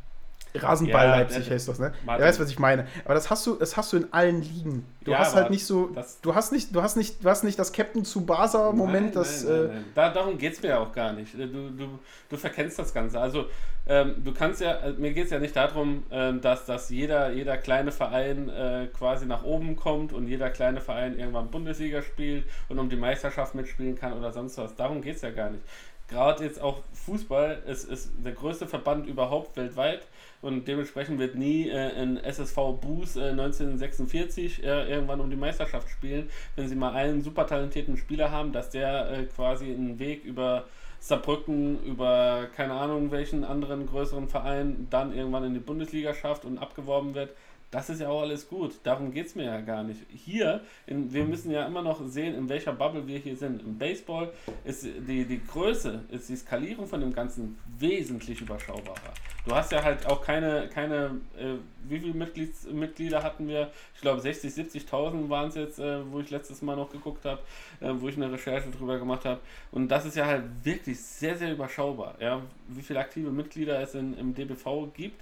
Rasenball 0.55 1.05
Ja, 1.07 1.15
Leipzig 1.17 1.45
der- 1.45 1.53
heißt 1.55 1.67
das, 1.67 1.79
ne? 1.79 1.93
Martin. 2.05 2.21
Ja, 2.23 2.27
weißt 2.29 2.39
was 2.39 2.49
ich 2.49 2.59
meine? 2.59 2.87
Aber 3.05 3.13
das 3.13 3.29
hast 3.29 3.45
du, 3.47 3.55
das 3.55 3.77
hast 3.77 3.93
du 3.93 3.97
in 3.97 4.11
allen 4.13 4.41
Ligen. 4.41 4.85
Du 5.03 5.11
Ja, 5.11 5.19
hast 5.19 5.35
halt 5.35 5.49
nicht 5.49 5.65
so, 5.65 5.87
das- 5.87 6.19
du 6.21 6.35
hast 6.35 6.51
nicht, 6.51 6.75
du 6.75 6.81
hast 6.81 6.97
nicht, 6.97 7.23
du 7.23 7.29
hast 7.29 7.43
nicht 7.43 7.57
das 7.57 7.71
Captain 7.71 8.03
Tsubasa 8.03 8.71
Moment, 8.71 9.07
Nein, 9.07 9.13
das 9.13 9.43
nein, 9.43 9.53
nein, 9.53 9.65
äh, 9.65 9.73
nein. 9.73 9.85
Da, 9.95 10.09
darum 10.09 10.37
geht 10.37 10.53
es 10.53 10.61
mir 10.61 10.69
ja 10.69 10.79
auch 10.79 10.91
gar 10.91 11.13
nicht. 11.13 11.33
Du, 11.33 11.47
du, 11.47 11.99
du 12.29 12.37
verkennst 12.37 12.77
das 12.79 12.93
Ganze. 12.93 13.19
Also 13.19 13.45
ähm, 13.87 14.15
du 14.23 14.31
kannst 14.33 14.61
ja, 14.61 14.73
äh, 14.73 14.91
mir 14.93 15.11
geht 15.11 15.25
es 15.25 15.31
ja 15.31 15.39
nicht 15.39 15.55
darum, 15.55 16.03
ähm, 16.11 16.39
dass, 16.41 16.65
dass 16.65 16.89
jeder, 16.89 17.31
jeder 17.31 17.57
kleine 17.57 17.91
Verein 17.91 18.47
äh, 18.49 18.87
quasi 18.95 19.25
nach 19.25 19.43
oben 19.43 19.75
kommt 19.75 20.13
und 20.13 20.27
jeder 20.27 20.49
kleine 20.51 20.81
Verein 20.81 21.17
irgendwann 21.17 21.49
Bundesliga 21.49 22.01
spielt 22.03 22.45
und 22.69 22.77
um 22.77 22.89
die 22.89 22.95
Meisterschaft 22.95 23.55
mitspielen 23.55 23.97
kann 23.97 24.13
oder 24.13 24.31
sonst 24.31 24.57
was. 24.57 24.75
Darum 24.75 25.01
geht 25.01 25.15
es 25.15 25.21
ja 25.23 25.31
gar 25.31 25.49
nicht. 25.49 25.63
Gerade 26.07 26.43
jetzt 26.43 26.61
auch 26.61 26.79
Fußball 27.05 27.63
ist, 27.67 27.89
ist 27.89 28.11
der 28.23 28.33
größte 28.33 28.67
Verband 28.67 29.07
überhaupt 29.07 29.55
weltweit 29.55 30.01
und 30.41 30.67
dementsprechend 30.67 31.19
wird 31.19 31.35
nie 31.35 31.69
äh, 31.69 32.01
ein 32.01 32.17
SSV 32.17 32.55
Boos 32.81 33.15
äh, 33.15 33.29
1946 33.29 34.63
äh, 34.63 34.89
irgendwann 34.89 35.21
um 35.21 35.29
die 35.29 35.35
Meisterschaft 35.35 35.89
spielen, 35.89 36.29
wenn 36.55 36.67
sie 36.67 36.75
mal 36.75 36.93
einen 36.93 37.21
super 37.21 37.45
talentierten 37.47 37.97
Spieler 37.97 38.31
haben, 38.31 38.51
dass 38.51 38.69
der 38.69 39.11
äh, 39.11 39.23
quasi 39.25 39.65
einen 39.65 39.99
Weg 39.99 40.25
über 40.25 40.65
Saarbrücken, 40.99 41.83
über 41.83 42.47
keine 42.55 42.73
Ahnung 42.73 43.11
welchen 43.11 43.43
anderen 43.43 43.87
größeren 43.87 44.27
Verein 44.27 44.87
dann 44.91 45.15
irgendwann 45.15 45.43
in 45.45 45.53
die 45.55 45.59
Bundesliga 45.59 46.13
schafft 46.13 46.45
und 46.45 46.59
abgeworben 46.59 47.15
wird. 47.15 47.33
Das 47.71 47.89
ist 47.89 48.01
ja 48.01 48.09
auch 48.09 48.21
alles 48.21 48.49
gut. 48.49 48.73
Darum 48.83 49.13
geht 49.13 49.27
es 49.27 49.35
mir 49.35 49.45
ja 49.45 49.61
gar 49.61 49.83
nicht. 49.83 50.01
Hier, 50.09 50.59
in, 50.87 51.13
wir 51.13 51.23
müssen 51.23 51.51
ja 51.51 51.65
immer 51.65 51.81
noch 51.81 52.05
sehen, 52.05 52.35
in 52.35 52.49
welcher 52.49 52.73
Bubble 52.73 53.07
wir 53.07 53.17
hier 53.17 53.37
sind. 53.37 53.61
Im 53.61 53.77
Baseball 53.77 54.33
ist 54.65 54.83
die, 54.83 55.23
die 55.23 55.41
Größe, 55.41 56.03
ist 56.11 56.27
die 56.27 56.35
Skalierung 56.35 56.85
von 56.85 56.99
dem 56.99 57.13
Ganzen 57.13 57.57
wesentlich 57.79 58.41
überschaubarer. 58.41 59.13
Du 59.45 59.55
hast 59.55 59.71
ja 59.71 59.81
halt 59.81 60.05
auch 60.05 60.21
keine, 60.21 60.69
keine 60.73 61.21
äh, 61.39 61.55
wie 61.87 61.99
viele 61.99 62.13
Mitglieds, 62.13 62.65
Mitglieder 62.65 63.23
hatten 63.23 63.47
wir? 63.47 63.71
Ich 63.95 64.01
glaube 64.01 64.19
60, 64.19 64.51
70.000 64.51 65.29
waren 65.29 65.47
es 65.47 65.55
jetzt, 65.55 65.79
äh, 65.79 66.11
wo 66.11 66.19
ich 66.19 66.29
letztes 66.29 66.61
Mal 66.61 66.75
noch 66.75 66.91
geguckt 66.91 67.23
habe, 67.23 67.41
äh, 67.79 67.89
wo 67.93 68.09
ich 68.09 68.17
eine 68.17 68.29
Recherche 68.29 68.69
drüber 68.69 68.99
gemacht 68.99 69.23
habe. 69.23 69.39
Und 69.71 69.87
das 69.87 70.05
ist 70.05 70.17
ja 70.17 70.25
halt 70.25 70.43
wirklich 70.63 70.99
sehr, 70.99 71.37
sehr 71.37 71.53
überschaubar. 71.53 72.15
Ja? 72.19 72.41
Wie 72.67 72.81
viele 72.81 72.99
aktive 72.99 73.31
Mitglieder 73.31 73.79
es 73.79 73.95
in, 73.95 74.13
im 74.17 74.35
DBV 74.35 74.89
gibt. 74.93 75.21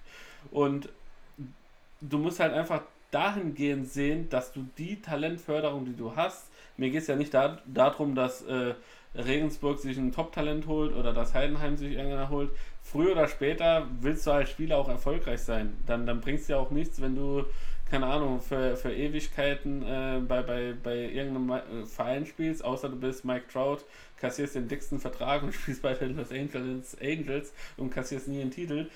Und 0.51 0.89
du 2.01 2.17
musst 2.17 2.39
halt 2.39 2.53
einfach 2.53 2.81
dahingehend 3.11 3.87
sehen, 3.87 4.29
dass 4.29 4.51
du 4.51 4.65
die 4.77 5.01
Talentförderung, 5.01 5.85
die 5.85 5.95
du 5.95 6.15
hast, 6.15 6.49
mir 6.77 6.89
geht 6.89 7.01
es 7.01 7.07
ja 7.07 7.15
nicht 7.15 7.33
da, 7.33 7.59
darum, 7.65 8.15
dass 8.15 8.43
äh, 8.43 8.73
Regensburg 9.15 9.79
sich 9.79 9.97
ein 9.97 10.11
Top-Talent 10.11 10.67
holt 10.67 10.95
oder 10.95 11.13
dass 11.13 11.33
Heidenheim 11.33 11.75
sich 11.75 11.93
irgendeiner 11.93 12.29
holt. 12.29 12.51
Früher 12.81 13.13
oder 13.13 13.27
später 13.27 13.87
willst 13.99 14.25
du 14.25 14.31
als 14.31 14.49
Spieler 14.49 14.77
auch 14.77 14.87
erfolgreich 14.87 15.41
sein. 15.41 15.75
Dann, 15.85 16.05
dann 16.05 16.21
bringt 16.21 16.39
es 16.39 16.47
dir 16.47 16.57
auch 16.57 16.71
nichts, 16.71 17.01
wenn 17.01 17.15
du, 17.15 17.43
keine 17.89 18.05
Ahnung, 18.05 18.39
für, 18.39 18.77
für 18.77 18.93
Ewigkeiten 18.93 19.83
äh, 19.83 20.21
bei, 20.25 20.41
bei, 20.43 20.73
bei 20.81 20.97
irgendeinem 20.97 21.51
äh, 21.51 21.85
Verein 21.85 22.25
spielst, 22.25 22.63
außer 22.63 22.89
du 22.89 22.95
bist 22.95 23.25
Mike 23.25 23.47
Trout, 23.51 23.79
kassierst 24.17 24.55
den 24.55 24.67
dicksten 24.67 24.99
Vertrag 24.99 25.43
und 25.43 25.53
spielst 25.55 25.81
bei 25.81 25.95
den 25.95 26.15
Los 26.15 26.31
Angeles 26.31 26.95
Angels 27.01 27.53
und 27.77 27.89
kassierst 27.89 28.27
nie 28.27 28.41
einen 28.41 28.51
Titel 28.51 28.89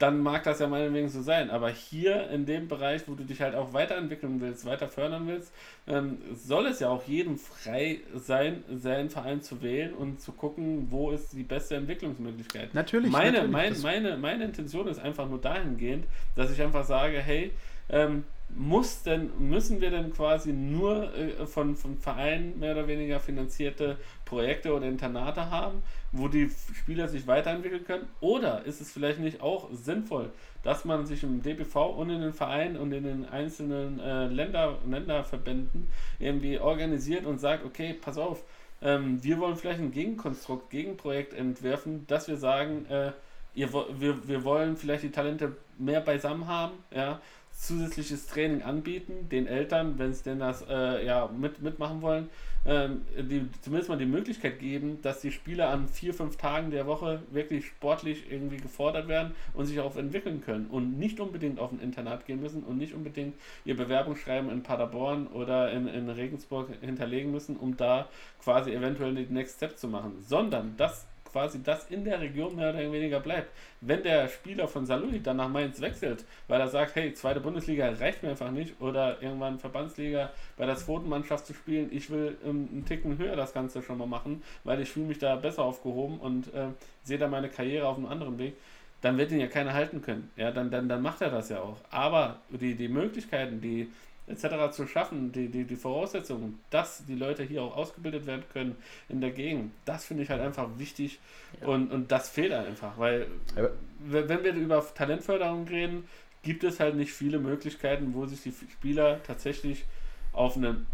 dann 0.00 0.22
mag 0.22 0.44
das 0.44 0.58
ja 0.60 0.66
meinetwegen 0.66 1.10
so 1.10 1.20
sein. 1.20 1.50
Aber 1.50 1.68
hier 1.68 2.30
in 2.30 2.46
dem 2.46 2.68
Bereich, 2.68 3.02
wo 3.06 3.14
du 3.14 3.22
dich 3.22 3.42
halt 3.42 3.54
auch 3.54 3.74
weiterentwickeln 3.74 4.40
willst, 4.40 4.64
weiter 4.64 4.88
fördern 4.88 5.28
willst, 5.28 5.52
ähm, 5.86 6.18
soll 6.34 6.66
es 6.66 6.80
ja 6.80 6.88
auch 6.88 7.06
jedem 7.06 7.36
frei 7.36 8.00
sein, 8.14 8.64
seinen 8.74 9.10
Verein 9.10 9.42
zu 9.42 9.60
wählen 9.62 9.92
und 9.92 10.20
zu 10.20 10.32
gucken, 10.32 10.86
wo 10.90 11.10
ist 11.10 11.34
die 11.34 11.42
beste 11.42 11.76
Entwicklungsmöglichkeit. 11.76 12.74
Natürlich, 12.74 13.12
Meine, 13.12 13.46
natürlich, 13.46 13.52
mein, 13.52 14.02
meine, 14.02 14.16
meine 14.16 14.44
Intention 14.44 14.88
ist 14.88 14.98
einfach 14.98 15.28
nur 15.28 15.40
dahingehend, 15.40 16.06
dass 16.34 16.50
ich 16.50 16.62
einfach 16.62 16.84
sage, 16.84 17.20
hey, 17.20 17.52
ähm, 17.90 18.24
muss 18.54 19.02
denn, 19.02 19.30
müssen 19.38 19.80
wir 19.80 19.90
denn 19.90 20.12
quasi 20.12 20.52
nur 20.52 21.14
äh, 21.14 21.46
von, 21.46 21.76
von 21.76 21.96
Vereinen 21.98 22.58
mehr 22.58 22.72
oder 22.72 22.88
weniger 22.88 23.20
finanzierte 23.20 23.96
Projekte 24.24 24.74
oder 24.74 24.86
Internate 24.86 25.50
haben, 25.50 25.82
wo 26.12 26.28
die 26.28 26.50
Spieler 26.74 27.08
sich 27.08 27.26
weiterentwickeln 27.26 27.84
können? 27.84 28.08
Oder 28.20 28.64
ist 28.64 28.80
es 28.80 28.90
vielleicht 28.90 29.20
nicht 29.20 29.40
auch 29.40 29.68
sinnvoll, 29.72 30.30
dass 30.62 30.84
man 30.84 31.06
sich 31.06 31.22
im 31.22 31.42
DBV 31.42 31.76
und 31.96 32.10
in 32.10 32.20
den 32.20 32.32
Vereinen 32.32 32.76
und 32.76 32.92
in 32.92 33.04
den 33.04 33.28
einzelnen 33.28 34.00
äh, 34.00 34.26
Länder, 34.26 34.78
Länderverbänden 34.88 35.88
irgendwie 36.18 36.58
organisiert 36.58 37.26
und 37.26 37.38
sagt, 37.38 37.64
okay, 37.64 37.94
pass 37.94 38.18
auf, 38.18 38.42
ähm, 38.82 39.22
wir 39.22 39.38
wollen 39.38 39.56
vielleicht 39.56 39.80
ein 39.80 39.92
Gegenkonstrukt, 39.92 40.70
Gegenprojekt 40.70 41.34
entwerfen, 41.34 42.06
dass 42.06 42.28
wir 42.28 42.36
sagen, 42.36 42.86
äh, 42.86 43.12
ihr, 43.54 43.72
wir, 43.72 44.26
wir 44.26 44.44
wollen 44.44 44.76
vielleicht 44.76 45.02
die 45.04 45.10
Talente 45.10 45.56
mehr 45.78 46.00
beisammen 46.00 46.46
haben, 46.46 46.72
ja, 46.94 47.20
zusätzliches 47.60 48.26
Training 48.26 48.62
anbieten, 48.62 49.28
den 49.28 49.46
Eltern, 49.46 49.98
wenn 49.98 50.10
es 50.10 50.22
denn 50.22 50.38
das 50.38 50.64
äh, 50.68 51.04
ja, 51.04 51.28
mit, 51.28 51.60
mitmachen 51.60 52.00
wollen, 52.00 52.30
ähm, 52.64 53.02
die, 53.18 53.46
zumindest 53.60 53.90
mal 53.90 53.98
die 53.98 54.06
Möglichkeit 54.06 54.58
geben, 54.58 54.98
dass 55.02 55.20
die 55.20 55.30
Spieler 55.30 55.68
an 55.68 55.86
vier, 55.86 56.14
fünf 56.14 56.36
Tagen 56.36 56.70
der 56.70 56.86
Woche 56.86 57.20
wirklich 57.30 57.66
sportlich 57.66 58.30
irgendwie 58.30 58.56
gefordert 58.56 59.08
werden 59.08 59.34
und 59.52 59.66
sich 59.66 59.78
auch 59.78 59.96
entwickeln 59.96 60.42
können 60.42 60.68
und 60.68 60.98
nicht 60.98 61.20
unbedingt 61.20 61.60
auf 61.60 61.70
ein 61.70 61.80
Internat 61.80 62.24
gehen 62.24 62.40
müssen 62.40 62.62
und 62.62 62.78
nicht 62.78 62.94
unbedingt 62.94 63.34
ihr 63.66 63.76
Bewerbungsschreiben 63.76 64.50
in 64.50 64.62
Paderborn 64.62 65.26
oder 65.26 65.70
in, 65.70 65.86
in 65.86 66.08
Regensburg 66.08 66.68
hinterlegen 66.80 67.30
müssen, 67.30 67.56
um 67.56 67.76
da 67.76 68.08
quasi 68.42 68.72
eventuell 68.72 69.14
den 69.14 69.34
Next 69.34 69.56
Step 69.56 69.76
zu 69.76 69.86
machen, 69.86 70.12
sondern 70.22 70.78
dass 70.78 71.06
quasi 71.30 71.62
das 71.62 71.86
in 71.90 72.04
der 72.04 72.20
Region 72.20 72.56
mehr 72.56 72.70
oder 72.70 72.92
weniger 72.92 73.20
bleibt. 73.20 73.50
Wenn 73.80 74.02
der 74.02 74.28
Spieler 74.28 74.68
von 74.68 74.86
Salui 74.86 75.22
dann 75.22 75.36
nach 75.36 75.48
Mainz 75.48 75.80
wechselt, 75.80 76.24
weil 76.48 76.60
er 76.60 76.68
sagt, 76.68 76.96
hey, 76.96 77.14
zweite 77.14 77.40
Bundesliga 77.40 77.88
reicht 77.88 78.22
mir 78.22 78.30
einfach 78.30 78.50
nicht 78.50 78.80
oder 78.80 79.20
irgendwann 79.22 79.58
Verbandsliga 79.58 80.30
bei 80.56 80.66
der 80.66 80.76
zweiten 80.76 81.08
Mannschaft 81.08 81.46
zu 81.46 81.54
spielen, 81.54 81.88
ich 81.92 82.10
will 82.10 82.36
ähm, 82.44 82.68
einen 82.72 82.84
Ticken 82.84 83.18
höher 83.18 83.36
das 83.36 83.52
Ganze 83.52 83.82
schon 83.82 83.98
mal 83.98 84.06
machen, 84.06 84.42
weil 84.64 84.80
ich 84.80 84.90
fühle 84.90 85.06
mich 85.06 85.18
da 85.18 85.36
besser 85.36 85.62
aufgehoben 85.62 86.18
und 86.18 86.52
äh, 86.54 86.68
sehe 87.02 87.18
da 87.18 87.28
meine 87.28 87.48
Karriere 87.48 87.86
auf 87.86 87.96
einem 87.96 88.06
anderen 88.06 88.38
Weg, 88.38 88.54
dann 89.00 89.16
wird 89.16 89.32
ihn 89.32 89.40
ja 89.40 89.46
keiner 89.46 89.72
halten 89.72 90.02
können. 90.02 90.30
Ja, 90.36 90.50
dann, 90.50 90.70
dann, 90.70 90.88
dann 90.88 91.02
macht 91.02 91.22
er 91.22 91.30
das 91.30 91.48
ja 91.48 91.60
auch. 91.60 91.78
Aber 91.90 92.40
die, 92.50 92.74
die 92.74 92.88
Möglichkeiten, 92.88 93.60
die 93.60 93.90
etc. 94.30 94.70
zu 94.72 94.86
schaffen, 94.86 95.32
die, 95.32 95.48
die, 95.48 95.64
die 95.64 95.76
Voraussetzungen, 95.76 96.58
dass 96.70 97.04
die 97.06 97.14
Leute 97.14 97.42
hier 97.42 97.62
auch 97.62 97.76
ausgebildet 97.76 98.26
werden 98.26 98.44
können 98.52 98.76
in 99.08 99.20
der 99.20 99.30
Gegend, 99.30 99.72
das 99.84 100.04
finde 100.04 100.22
ich 100.22 100.30
halt 100.30 100.40
einfach 100.40 100.68
wichtig 100.78 101.18
ja. 101.60 101.68
und, 101.68 101.90
und 101.90 102.10
das 102.12 102.28
fehlt 102.28 102.52
einfach, 102.52 102.98
weil 102.98 103.26
Aber 103.56 103.70
wenn 104.00 104.44
wir 104.44 104.54
über 104.54 104.84
Talentförderung 104.94 105.66
reden, 105.68 106.08
gibt 106.42 106.64
es 106.64 106.80
halt 106.80 106.96
nicht 106.96 107.12
viele 107.12 107.38
Möglichkeiten, 107.38 108.14
wo 108.14 108.26
sich 108.26 108.42
die 108.42 108.52
Spieler 108.72 109.22
tatsächlich 109.22 109.84
auf 110.32 110.56
einem 110.56 110.86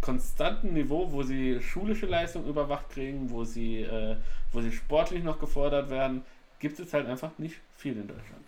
konstanten 0.00 0.72
Niveau, 0.72 1.10
wo 1.12 1.22
sie 1.22 1.60
schulische 1.60 2.06
Leistung 2.06 2.46
überwacht 2.46 2.90
kriegen, 2.90 3.30
wo 3.30 3.44
sie, 3.44 3.82
äh, 3.82 4.16
wo 4.52 4.60
sie 4.60 4.72
sportlich 4.72 5.24
noch 5.24 5.38
gefordert 5.38 5.90
werden, 5.90 6.22
gibt 6.60 6.78
es 6.78 6.92
halt 6.92 7.06
einfach 7.06 7.30
nicht 7.38 7.56
viel 7.76 7.92
in 7.92 8.06
Deutschland. 8.06 8.47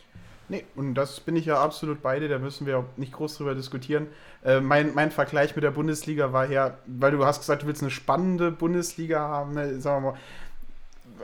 Nee, 0.50 0.64
und 0.74 0.94
das 0.94 1.20
bin 1.20 1.36
ich 1.36 1.46
ja 1.46 1.62
absolut 1.62 2.02
beide, 2.02 2.26
da 2.26 2.40
müssen 2.40 2.66
wir 2.66 2.84
nicht 2.96 3.12
groß 3.12 3.36
drüber 3.36 3.54
diskutieren. 3.54 4.08
Äh, 4.44 4.60
mein, 4.60 4.94
mein 4.94 5.12
Vergleich 5.12 5.54
mit 5.54 5.62
der 5.62 5.70
Bundesliga 5.70 6.32
war 6.32 6.50
ja, 6.50 6.76
weil 6.86 7.12
du 7.12 7.24
hast 7.24 7.38
gesagt, 7.38 7.62
du 7.62 7.68
willst 7.68 7.82
eine 7.82 7.92
spannende 7.92 8.50
Bundesliga 8.50 9.20
haben, 9.20 9.54
ne, 9.54 9.80
sagen 9.80 10.02
wir 10.02 10.10
mal, 10.10 10.18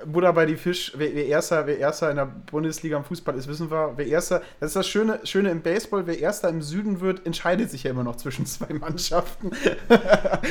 Buddha 0.05 0.33
bei 0.33 0.47
die 0.47 0.57
Fisch, 0.57 0.93
wer, 0.97 1.15
wer, 1.15 1.27
erster, 1.27 1.67
wer 1.67 1.79
erster 1.79 2.11
in 2.11 2.17
der 2.17 2.27
Bundesliga 2.27 2.97
im 2.97 3.05
Fußball 3.05 3.37
ist, 3.37 3.49
wissen 3.49 3.71
wir, 3.71 3.93
wer 3.97 4.07
erster, 4.07 4.43
das 4.61 4.71
ist 4.71 4.77
das 4.77 4.89
Schöne, 4.89 5.21
Schöne 5.25 5.51
im 5.51 5.63
Baseball, 5.63 6.07
wer 6.07 6.19
erster 6.19 6.49
im 6.49 6.63
Süden 6.63 7.01
wird, 7.01 7.25
entscheidet 7.27 7.71
sich 7.71 7.85
ja 7.85 7.91
immer 7.91 8.05
noch 8.05 8.17
zwischen 8.17 8.47
zwei 8.47 8.73
Mannschaften. 8.81 9.51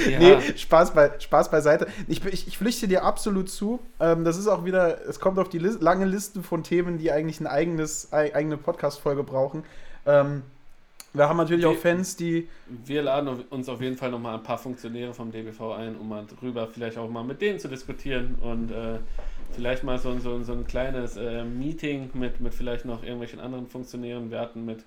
Ja. 0.09 0.19
nee, 0.19 0.37
Spaß, 0.55 0.93
bei, 0.93 1.11
Spaß 1.19 1.51
beiseite. 1.51 1.87
Ich, 2.07 2.23
ich, 2.25 2.47
ich 2.47 2.57
pflichte 2.57 2.87
dir 2.87 3.03
absolut 3.03 3.49
zu. 3.49 3.79
Ähm, 3.99 4.23
das 4.23 4.37
ist 4.37 4.47
auch 4.47 4.65
wieder, 4.65 5.05
es 5.07 5.19
kommt 5.19 5.39
auf 5.39 5.49
die 5.49 5.59
Liste, 5.59 5.83
lange 5.83 6.05
Liste 6.05 6.43
von 6.43 6.63
Themen, 6.63 6.97
die 6.97 7.11
eigentlich 7.11 7.39
eine 7.39 7.49
eigenes, 7.49 8.11
eigene 8.11 8.57
Podcast-Folge 8.57 9.23
brauchen. 9.23 9.63
Ähm, 10.05 10.43
wir 11.15 11.29
haben 11.29 11.37
natürlich 11.37 11.63
wir, 11.63 11.69
auch 11.69 11.75
Fans, 11.75 12.15
die. 12.17 12.47
Wir 12.67 13.01
laden 13.01 13.43
uns 13.49 13.69
auf 13.69 13.81
jeden 13.81 13.95
Fall 13.95 14.11
nochmal 14.11 14.35
ein 14.35 14.43
paar 14.43 14.57
Funktionäre 14.57 15.13
vom 15.13 15.31
DBV 15.31 15.71
ein, 15.71 15.95
um 15.95 16.09
mal 16.09 16.25
drüber 16.39 16.67
vielleicht 16.67 16.97
auch 16.97 17.09
mal 17.09 17.23
mit 17.23 17.41
denen 17.41 17.59
zu 17.59 17.67
diskutieren 17.67 18.35
und 18.41 18.71
äh, 18.71 18.99
vielleicht 19.53 19.83
mal 19.83 19.97
so, 19.97 20.17
so, 20.19 20.41
so 20.43 20.53
ein 20.53 20.67
kleines 20.67 21.17
äh, 21.17 21.43
Meeting 21.43 22.09
mit, 22.13 22.39
mit 22.39 22.53
vielleicht 22.53 22.85
noch 22.85 23.03
irgendwelchen 23.03 23.39
anderen 23.39 23.67
Funktionären. 23.67 24.31
Wir 24.31 24.39
hatten 24.39 24.65
mit 24.65 24.83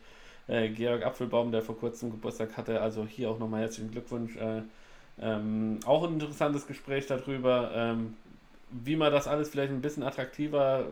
äh, 0.47 0.69
Georg 0.69 1.05
Apfelbaum, 1.05 1.53
der 1.53 1.63
vor 1.63 1.79
kurzem 1.79 2.11
Geburtstag 2.11 2.57
hatte, 2.57 2.81
also 2.81 3.07
hier 3.07 3.31
auch 3.31 3.39
nochmal 3.39 3.63
herzlichen 3.63 3.91
Glückwunsch. 3.91 4.37
Äh, 4.37 4.63
ähm, 5.21 5.81
auch 5.85 6.05
ein 6.05 6.15
interessantes 6.15 6.67
Gespräch 6.67 7.07
darüber, 7.07 7.71
ähm, 7.75 8.15
wie 8.71 8.97
man 8.97 9.11
das 9.13 9.27
alles 9.27 9.49
vielleicht 9.49 9.73
ein 9.73 9.81
bisschen 9.81 10.03
attraktiver, 10.03 10.87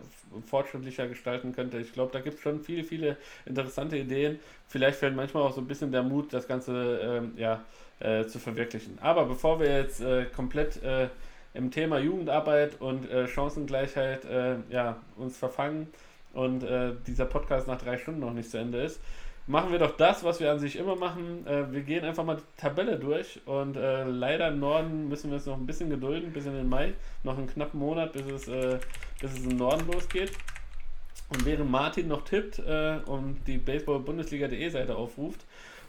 fortschrittlicher 0.46 1.06
gestalten 1.08 1.52
könnte. 1.52 1.78
Ich 1.78 1.92
glaube, 1.92 2.12
da 2.12 2.20
gibt 2.20 2.36
es 2.36 2.42
schon 2.42 2.60
viele, 2.60 2.84
viele 2.84 3.16
interessante 3.44 3.98
Ideen. 3.98 4.40
Vielleicht 4.66 4.98
fällt 4.98 5.14
manchmal 5.14 5.42
auch 5.42 5.52
so 5.52 5.60
ein 5.60 5.66
bisschen 5.66 5.92
der 5.92 6.02
Mut, 6.02 6.32
das 6.32 6.48
Ganze 6.48 7.00
ähm, 7.02 7.32
ja, 7.36 7.62
äh, 8.00 8.24
zu 8.26 8.38
verwirklichen. 8.38 8.98
Aber 9.00 9.26
bevor 9.26 9.60
wir 9.60 9.76
jetzt 9.76 10.00
äh, 10.00 10.24
komplett 10.24 10.82
äh, 10.82 11.08
im 11.56 11.70
Thema 11.70 11.98
Jugendarbeit 11.98 12.80
und 12.80 13.10
äh, 13.10 13.26
Chancengleichheit 13.26 14.24
äh, 14.24 14.56
ja, 14.70 14.96
uns 15.16 15.36
verfangen 15.36 15.88
und 16.34 16.62
äh, 16.62 16.92
dieser 17.06 17.24
Podcast 17.24 17.66
nach 17.66 17.80
drei 17.80 17.96
Stunden 17.96 18.20
noch 18.20 18.32
nicht 18.32 18.50
zu 18.50 18.58
Ende 18.58 18.82
ist, 18.82 19.00
machen 19.46 19.72
wir 19.72 19.78
doch 19.78 19.96
das, 19.96 20.24
was 20.24 20.40
wir 20.40 20.50
an 20.50 20.58
sich 20.58 20.76
immer 20.76 20.96
machen. 20.96 21.46
Äh, 21.46 21.72
wir 21.72 21.82
gehen 21.82 22.04
einfach 22.04 22.24
mal 22.24 22.36
die 22.36 22.60
Tabelle 22.60 22.98
durch 22.98 23.40
und 23.46 23.76
äh, 23.76 24.04
leider 24.04 24.48
im 24.48 24.60
Norden 24.60 25.08
müssen 25.08 25.30
wir 25.30 25.36
uns 25.36 25.46
noch 25.46 25.56
ein 25.56 25.66
bisschen 25.66 25.90
gedulden, 25.90 26.32
bis 26.32 26.46
in 26.46 26.54
den 26.54 26.68
Mai, 26.68 26.94
noch 27.22 27.38
einen 27.38 27.46
knappen 27.46 27.80
Monat, 27.80 28.12
bis 28.12 28.26
es, 28.26 28.48
äh, 28.48 28.78
bis 29.20 29.32
es 29.32 29.44
im 29.44 29.56
Norden 29.56 29.86
losgeht. 29.90 30.32
Und 31.28 31.44
während 31.44 31.70
Martin 31.70 32.08
noch 32.08 32.24
tippt 32.24 32.60
äh, 32.60 32.98
und 33.06 33.38
die 33.46 33.58
Baseball-Bundesliga.de 33.58 34.68
Seite 34.68 34.96
aufruft, 34.96 35.40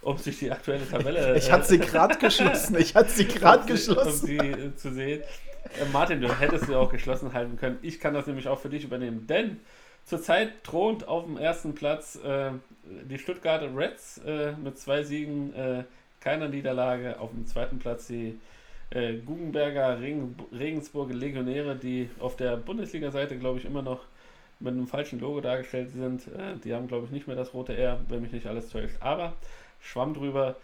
um 0.02 0.18
sich 0.18 0.40
die 0.40 0.52
aktuelle 0.52 0.88
Tabelle. 0.88 1.36
ich 1.38 1.52
hatte 1.52 1.68
sie 1.68 1.80
gerade 1.80 2.18
geschlossen. 2.18 2.78
Ich 2.80 2.96
hatte 2.96 3.10
sie 3.10 3.26
gerade 3.28 3.66
geschlossen. 3.66 4.22
Um 4.22 4.28
sie 4.28 4.38
äh, 4.38 4.76
zu 4.76 4.94
sehen. 4.94 5.22
Äh, 5.80 5.86
Martin, 5.94 6.22
du 6.22 6.40
hättest 6.40 6.66
sie 6.66 6.76
auch 6.76 6.92
geschlossen 6.92 7.34
halten 7.34 7.58
können. 7.58 7.78
Ich 7.82 8.00
kann 8.00 8.14
das 8.14 8.26
nämlich 8.26 8.48
auch 8.48 8.60
für 8.60 8.70
dich 8.70 8.84
übernehmen, 8.84 9.28
denn 9.28 9.60
Zurzeit 10.08 10.64
thront 10.64 11.06
auf 11.06 11.26
dem 11.26 11.38
ersten 11.38 11.76
Platz 11.76 12.16
äh, 12.24 12.52
die 13.10 13.20
Stuttgarter 13.20 13.76
Reds 13.76 14.20
äh, 14.20 14.54
mit 14.54 14.80
zwei 14.80 15.04
Siegen, 15.04 15.54
äh, 15.54 15.84
keiner 16.22 16.48
Niederlage. 16.48 17.20
Auf 17.20 17.32
dem 17.32 17.46
zweiten 17.46 17.78
Platz 17.78 18.08
die 18.08 18.40
äh, 18.90 19.18
Guggenberger 19.18 20.00
Regen, 20.00 20.38
Regensburger 20.58 21.14
Legionäre, 21.14 21.76
die 21.76 22.10
auf 22.20 22.38
der 22.38 22.56
Bundesliga-Seite, 22.56 23.38
glaube 23.38 23.60
ich, 23.60 23.66
immer 23.66 23.82
noch 23.82 24.00
mit 24.60 24.74
einem 24.74 24.88
falschen 24.88 25.20
Logo 25.20 25.42
dargestellt 25.42 25.92
sind. 25.92 26.28
Äh, 26.28 26.58
die 26.64 26.74
haben, 26.74 26.88
glaube 26.88 27.06
ich, 27.06 27.12
nicht 27.12 27.28
mehr 27.28 27.36
das 27.36 27.54
rote 27.54 27.76
R, 27.78 28.00
wenn 28.10 28.22
mich 28.22 28.32
nicht 28.32 28.48
alles 28.48 28.70
täuscht. 28.70 28.98
Aber 29.00 29.34
schwamm 29.80 30.14
drüber. 30.14 30.56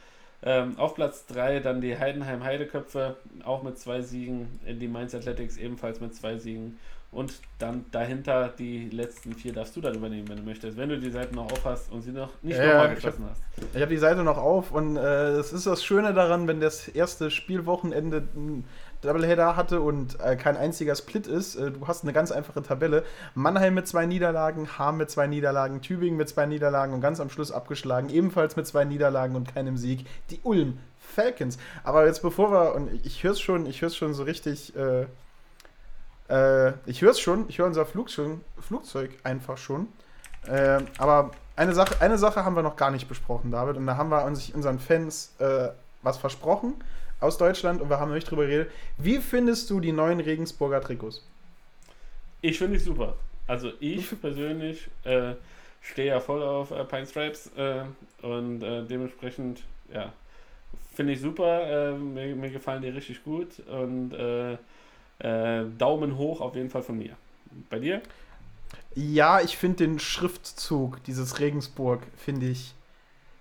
Ähm, 0.46 0.78
auf 0.78 0.96
Platz 0.96 1.26
3 1.28 1.60
dann 1.62 1.80
die 1.80 1.98
Heidenheim 1.98 2.44
Heideköpfe, 2.44 3.16
auch 3.46 3.64
mit 3.64 3.78
zwei 3.80 4.02
Siegen. 4.02 4.60
Die 4.68 4.88
Mainz 4.88 5.16
Athletics 5.16 5.58
ebenfalls 5.58 6.02
mit 6.02 6.14
zwei 6.16 6.38
Siegen. 6.38 6.78
Und 7.14 7.32
dann 7.60 7.86
dahinter 7.92 8.52
die 8.58 8.90
letzten 8.90 9.36
vier 9.36 9.54
darfst 9.54 9.76
du 9.76 9.82
dann 9.82 9.94
übernehmen, 9.94 10.28
wenn 10.30 10.38
du 10.38 10.44
möchtest. 10.44 10.78
Wenn 10.78 10.90
du 10.90 11.00
die 11.00 11.12
Seite 11.12 11.36
noch 11.36 11.46
auf 11.46 11.64
hast 11.64 11.92
und 11.92 12.02
sie 12.02 12.12
noch 12.12 12.30
nicht 12.42 12.58
ja, 12.58 12.66
nochmal 12.66 12.96
geschlossen 12.96 13.26
hast. 13.30 13.42
Ich 13.74 13.82
habe 13.82 13.92
die 13.92 14.00
Seite 14.00 14.24
noch 14.24 14.38
auf 14.38 14.72
und 14.72 14.98
äh, 14.98 15.02
das 15.02 15.54
ist 15.54 15.68
das 15.68 15.84
Schöne 15.84 16.14
daran, 16.14 16.48
wenn 16.48 16.60
das 16.60 16.88
erste 16.88 17.30
Spielwochenende 17.30 18.24
Doubleheader 19.04 19.56
hatte 19.56 19.82
und 19.82 20.20
äh, 20.20 20.36
kein 20.36 20.58
einziger 20.58 20.96
Split 20.96 21.28
ist. 21.28 21.56
Äh, 21.56 21.72
du 21.72 21.88
hast 21.88 22.04
eine 22.04 22.14
ganz 22.14 22.32
einfache 22.32 22.62
Tabelle. 22.62 23.04
Mannheim 23.36 23.74
mit 23.74 23.88
zwei 23.88 24.06
Niederlagen, 24.06 24.78
Hamm 24.78 24.98
mit 24.98 25.10
zwei 25.10 25.28
Niederlagen, 25.28 25.82
Tübingen 25.82 26.18
mit 26.18 26.30
zwei 26.30 26.46
Niederlagen 26.46 26.94
und 26.94 27.02
ganz 27.02 27.20
am 27.20 27.30
Schluss 27.30 27.52
abgeschlagen, 27.52 28.10
ebenfalls 28.10 28.56
mit 28.56 28.68
zwei 28.68 28.86
Niederlagen 28.86 29.36
und 29.36 29.54
keinem 29.54 29.78
Sieg. 29.78 30.06
Die 30.30 30.40
Ulm 30.44 30.80
Falcons. 31.00 31.58
Aber 31.84 32.06
jetzt 32.06 32.22
bevor 32.22 32.52
wir, 32.52 32.76
und 32.76 32.90
ich 33.06 33.24
höre 33.24 33.34
es 33.34 33.40
schon, 33.40 33.66
ich 33.66 33.82
höre 33.82 33.88
es 33.88 33.96
schon 33.96 34.14
so 34.14 34.24
richtig 34.24 34.76
äh, 34.76 35.06
äh, 36.30 36.74
ich 36.86 37.02
höre 37.02 37.12
es 37.12 37.20
schon, 37.20 37.46
ich 37.50 37.60
höre 37.60 37.68
unser 37.68 37.86
Flug 37.86 38.10
schon, 38.10 38.42
Flugzeug 38.60 39.12
einfach 39.24 39.58
schon. 39.58 39.88
Äh, 40.48 40.80
aber 40.98 41.32
eine 41.56 41.74
Sache, 41.74 42.02
eine 42.02 42.18
Sache 42.18 42.44
haben 42.44 42.56
wir 42.56 42.64
noch 42.64 42.76
gar 42.76 42.92
nicht 42.92 43.08
besprochen, 43.08 43.52
David, 43.52 43.78
und 43.78 43.86
da 43.86 43.98
haben 43.98 44.10
wir 44.10 44.26
uns, 44.26 44.50
unseren 44.50 44.80
Fans 44.80 45.34
äh, 45.40 45.70
was 46.02 46.18
versprochen 46.18 46.76
aus 47.24 47.38
Deutschland 47.38 47.82
und 47.82 47.90
wir 47.90 48.00
haben 48.00 48.14
nicht 48.14 48.30
drüber 48.30 48.46
geredet. 48.46 48.72
Wie 48.98 49.18
findest 49.18 49.70
du 49.70 49.80
die 49.80 49.92
neuen 49.92 50.20
Regensburger 50.20 50.82
Trikots? 50.82 51.26
Ich 52.42 52.58
finde 52.58 52.78
es 52.78 52.86
super. 52.86 53.16
Also 53.48 53.72
ich 53.80 54.10
persönlich 54.22 54.88
äh, 55.04 55.34
stehe 55.82 56.10
ja 56.10 56.20
voll 56.20 56.44
auf 56.44 56.72
äh, 56.72 56.84
Pine 56.84 57.06
Stripes 57.06 57.52
äh, 57.56 57.84
und 58.22 58.62
äh, 58.62 58.84
dementsprechend, 58.86 59.64
ja, 59.94 60.12
finde 60.94 61.14
ich 61.14 61.22
super. 61.22 61.92
Äh, 61.92 61.98
mir, 61.98 62.36
mir, 62.36 62.50
gefallen 62.50 62.82
die 62.82 62.90
richtig 62.90 63.24
gut 63.24 63.60
und 63.68 64.14
äh, 64.14 64.58
Daumen 65.78 66.18
hoch 66.18 66.42
auf 66.42 66.56
jeden 66.56 66.70
Fall 66.70 66.82
von 66.82 66.98
mir. 66.98 67.16
Bei 67.70 67.80
dir? 67.80 68.02
Ja, 68.96 69.40
ich 69.40 69.56
finde 69.58 69.78
den 69.78 70.00
Schriftzug 70.00 71.02
dieses 71.06 71.40
Regensburg, 71.40 72.02
finde 72.18 72.48
ich 72.48 72.74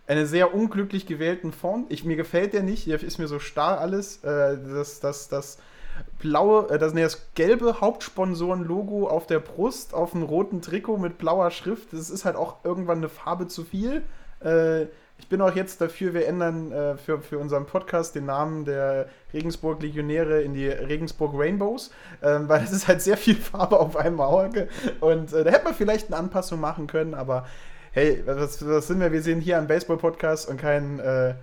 eine 0.06 0.26
sehr 0.26 0.54
unglücklich 0.54 1.06
gewählten 1.06 1.52
Font. 1.52 1.90
Ich, 1.92 2.04
mir 2.04 2.16
gefällt 2.16 2.52
der 2.52 2.62
nicht, 2.62 2.86
der 2.86 3.02
ist 3.02 3.18
mir 3.18 3.28
so 3.28 3.38
starr 3.38 3.80
alles. 3.80 4.22
Äh, 4.24 4.58
das, 4.58 5.00
das, 5.00 5.28
das 5.28 5.58
blaue, 6.18 6.68
äh, 6.70 6.78
das, 6.78 6.94
nee, 6.94 7.02
das 7.02 7.28
gelbe 7.34 7.80
Hauptsponsoren-Logo 7.80 9.08
auf 9.08 9.26
der 9.26 9.40
Brust, 9.40 9.94
auf 9.94 10.14
einem 10.14 10.24
roten 10.24 10.60
Trikot 10.60 10.98
mit 10.98 11.18
blauer 11.18 11.50
Schrift, 11.50 11.92
das 11.92 12.10
ist 12.10 12.24
halt 12.24 12.36
auch 12.36 12.64
irgendwann 12.64 12.98
eine 12.98 13.08
Farbe 13.08 13.46
zu 13.46 13.64
viel. 13.64 14.02
Äh, 14.44 14.86
ich 15.18 15.28
bin 15.28 15.40
auch 15.40 15.54
jetzt 15.54 15.80
dafür, 15.80 16.14
wir 16.14 16.26
ändern 16.26 16.72
äh, 16.72 16.96
für, 16.96 17.20
für 17.20 17.38
unseren 17.38 17.66
Podcast 17.66 18.16
den 18.16 18.26
Namen 18.26 18.64
der 18.64 19.08
Regensburg 19.32 19.80
Legionäre 19.80 20.42
in 20.42 20.52
die 20.52 20.66
Regensburg 20.66 21.32
Rainbows, 21.34 21.92
ähm, 22.22 22.48
weil 22.48 22.62
es 22.64 22.72
ist 22.72 22.88
halt 22.88 23.02
sehr 23.02 23.16
viel 23.16 23.36
Farbe 23.36 23.78
auf 23.78 23.96
einem 23.96 24.20
Auge 24.20 24.68
und 25.00 25.32
äh, 25.32 25.44
da 25.44 25.50
hätte 25.50 25.64
man 25.64 25.74
vielleicht 25.74 26.08
eine 26.08 26.16
Anpassung 26.16 26.58
machen 26.58 26.88
können, 26.88 27.14
aber 27.14 27.46
hey, 27.92 28.22
was, 28.24 28.66
was 28.66 28.86
sind 28.86 29.00
wir? 29.00 29.12
Wir 29.12 29.22
sind 29.22 29.40
hier 29.40 29.58
ein 29.58 29.66
Baseball-Podcast 29.66 30.48
und 30.48 30.56
kein, 30.56 30.98
äh, 30.98 31.34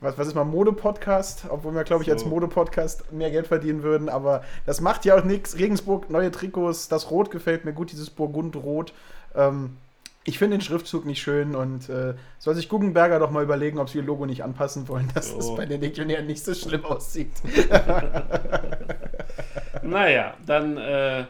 was, 0.00 0.16
was 0.16 0.28
ist 0.28 0.34
mal, 0.34 0.44
Mode-Podcast, 0.44 1.44
obwohl 1.48 1.74
wir, 1.74 1.84
glaube 1.84 2.02
ich, 2.02 2.06
So. 2.06 2.12
als 2.14 2.24
Mode-Podcast 2.24 3.12
mehr 3.12 3.30
Geld 3.30 3.46
verdienen 3.46 3.82
würden, 3.82 4.08
aber 4.08 4.42
das 4.64 4.80
macht 4.80 5.04
ja 5.04 5.16
auch 5.16 5.24
nichts. 5.24 5.58
Regensburg, 5.58 6.10
neue 6.10 6.30
Trikots, 6.30 6.88
das 6.88 7.10
Rot 7.10 7.30
gefällt 7.30 7.64
mir 7.66 7.74
gut, 7.74 7.92
dieses 7.92 8.08
Burgund-Rot. 8.10 8.94
Ähm, 9.34 9.76
ich 10.24 10.38
finde 10.38 10.56
den 10.58 10.62
Schriftzug 10.62 11.04
nicht 11.04 11.20
schön 11.20 11.54
und 11.54 11.88
äh, 11.88 12.14
soll 12.38 12.54
sich 12.54 12.68
Guggenberger 12.68 13.18
doch 13.18 13.30
mal 13.30 13.42
überlegen, 13.42 13.78
ob 13.78 13.88
sie 13.88 13.98
ihr 13.98 14.04
Logo 14.04 14.26
nicht 14.26 14.44
anpassen 14.44 14.86
wollen, 14.88 15.08
dass 15.14 15.30
So. 15.30 15.38
es 15.38 15.54
bei 15.56 15.66
den 15.66 15.80
Legionären 15.80 16.26
nicht 16.26 16.44
so 16.44 16.54
schlimm 16.54 16.84
aussieht. 16.84 17.30
Naja, 19.82 20.34
dann 20.46 20.76
äh, 20.76 21.24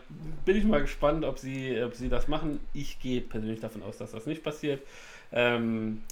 bin 0.45 0.57
ich 0.57 0.65
mal 0.65 0.83
gespannt, 0.83 1.25
ob 1.25 1.39
sie, 1.39 1.81
ob 1.83 1.95
sie 1.95 2.09
das 2.09 2.29
machen. 2.29 2.61
Ich 2.75 3.01
gehe 3.01 3.21
persönlich 3.21 3.61
davon 3.61 3.83
aus, 3.83 3.97
dass 3.97 4.11
das 4.13 4.27
nicht 4.27 4.43
passiert. 4.43 4.83
Ähm, 5.33 6.03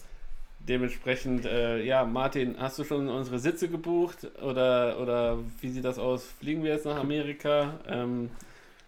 dementsprechend, 0.61 1.45
äh, 1.45 1.83
ja, 1.83 2.05
Martin, 2.05 2.55
hast 2.59 2.79
du 2.79 2.85
schon 2.85 3.09
unsere 3.09 3.39
Sitze 3.39 3.69
gebucht 3.69 4.27
oder, 4.43 4.99
oder 5.01 5.39
wie 5.61 5.69
sieht 5.69 5.85
das 5.85 5.99
aus? 5.99 6.25
Fliegen 6.41 6.65
wir 6.65 6.73
jetzt 6.73 6.87
nach 6.87 6.97
Amerika? 6.97 7.75
Ähm, 7.87 8.31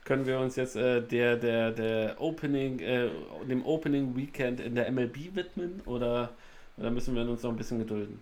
können 0.05 0.27
wir 0.27 0.39
uns 0.41 0.57
jetzt 0.57 0.77
äh, 0.77 1.01
der, 1.03 1.37
der, 1.37 1.71
der 1.73 2.21
Opening, 2.21 2.81
äh, 2.81 3.09
dem 3.49 3.65
Opening 3.65 4.17
Weekend 4.17 4.61
in 4.61 4.75
der 4.75 4.91
MLB 4.91 5.35
widmen 5.35 5.81
oder, 5.87 6.31
oder 6.77 6.91
müssen 6.91 7.15
wir 7.15 7.23
uns 7.23 7.43
noch 7.43 7.51
ein 7.51 7.57
bisschen 7.57 7.79
gedulden? 7.79 8.21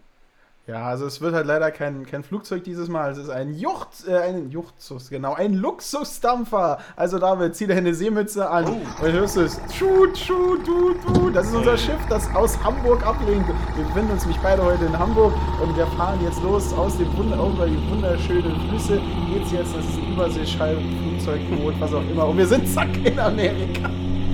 Ja, 0.70 0.84
also 0.86 1.04
es 1.06 1.20
wird 1.20 1.34
halt 1.34 1.46
leider 1.46 1.72
kein, 1.72 2.06
kein 2.06 2.22
Flugzeug 2.22 2.62
dieses 2.62 2.88
Mal. 2.88 3.10
Es 3.10 3.18
ist 3.18 3.28
ein 3.28 3.54
Jucht, 3.54 4.06
äh, 4.06 4.18
ein 4.18 4.50
Juchtsus, 4.50 5.10
genau, 5.10 5.34
ein 5.34 5.54
Luxusdampfer. 5.54 6.78
Also 6.94 7.18
David, 7.18 7.56
zieh 7.56 7.66
deine 7.66 7.92
Seemütze 7.92 8.48
an 8.48 8.66
Oh. 8.68 9.04
und 9.04 9.12
hörst 9.12 9.36
es. 9.36 9.60
Schu, 9.76 10.06
schu, 10.14 10.58
du, 10.64 10.94
du. 11.12 11.30
Das 11.30 11.48
ist 11.48 11.56
unser 11.56 11.72
Ui. 11.72 11.78
Schiff, 11.78 11.98
das 12.08 12.32
aus 12.36 12.56
Hamburg 12.62 13.04
ablenkt. 13.04 13.48
Wir 13.74 13.84
befinden 13.84 14.12
uns 14.12 14.22
nämlich 14.22 14.40
beide 14.42 14.62
heute 14.62 14.84
in 14.84 14.96
Hamburg 14.96 15.32
und 15.60 15.76
wir 15.76 15.88
fahren 15.88 16.20
jetzt 16.22 16.40
los 16.44 16.72
aus 16.74 16.96
dem 16.98 17.16
Wunder, 17.16 17.34
über 17.36 17.66
die 17.66 17.90
wunderschönen 17.90 18.54
Flüsse. 18.68 19.00
Geht's 19.28 19.50
jetzt, 19.50 19.74
das 19.74 19.84
ist 19.84 19.98
ein 19.98 20.12
Überseeschallflugzeugboot, 20.12 21.80
was 21.80 21.92
auch 21.94 22.08
immer. 22.08 22.28
Und 22.28 22.38
wir 22.38 22.46
sind 22.46 22.68
zack 22.68 22.96
in 23.04 23.18
Amerika. 23.18 23.90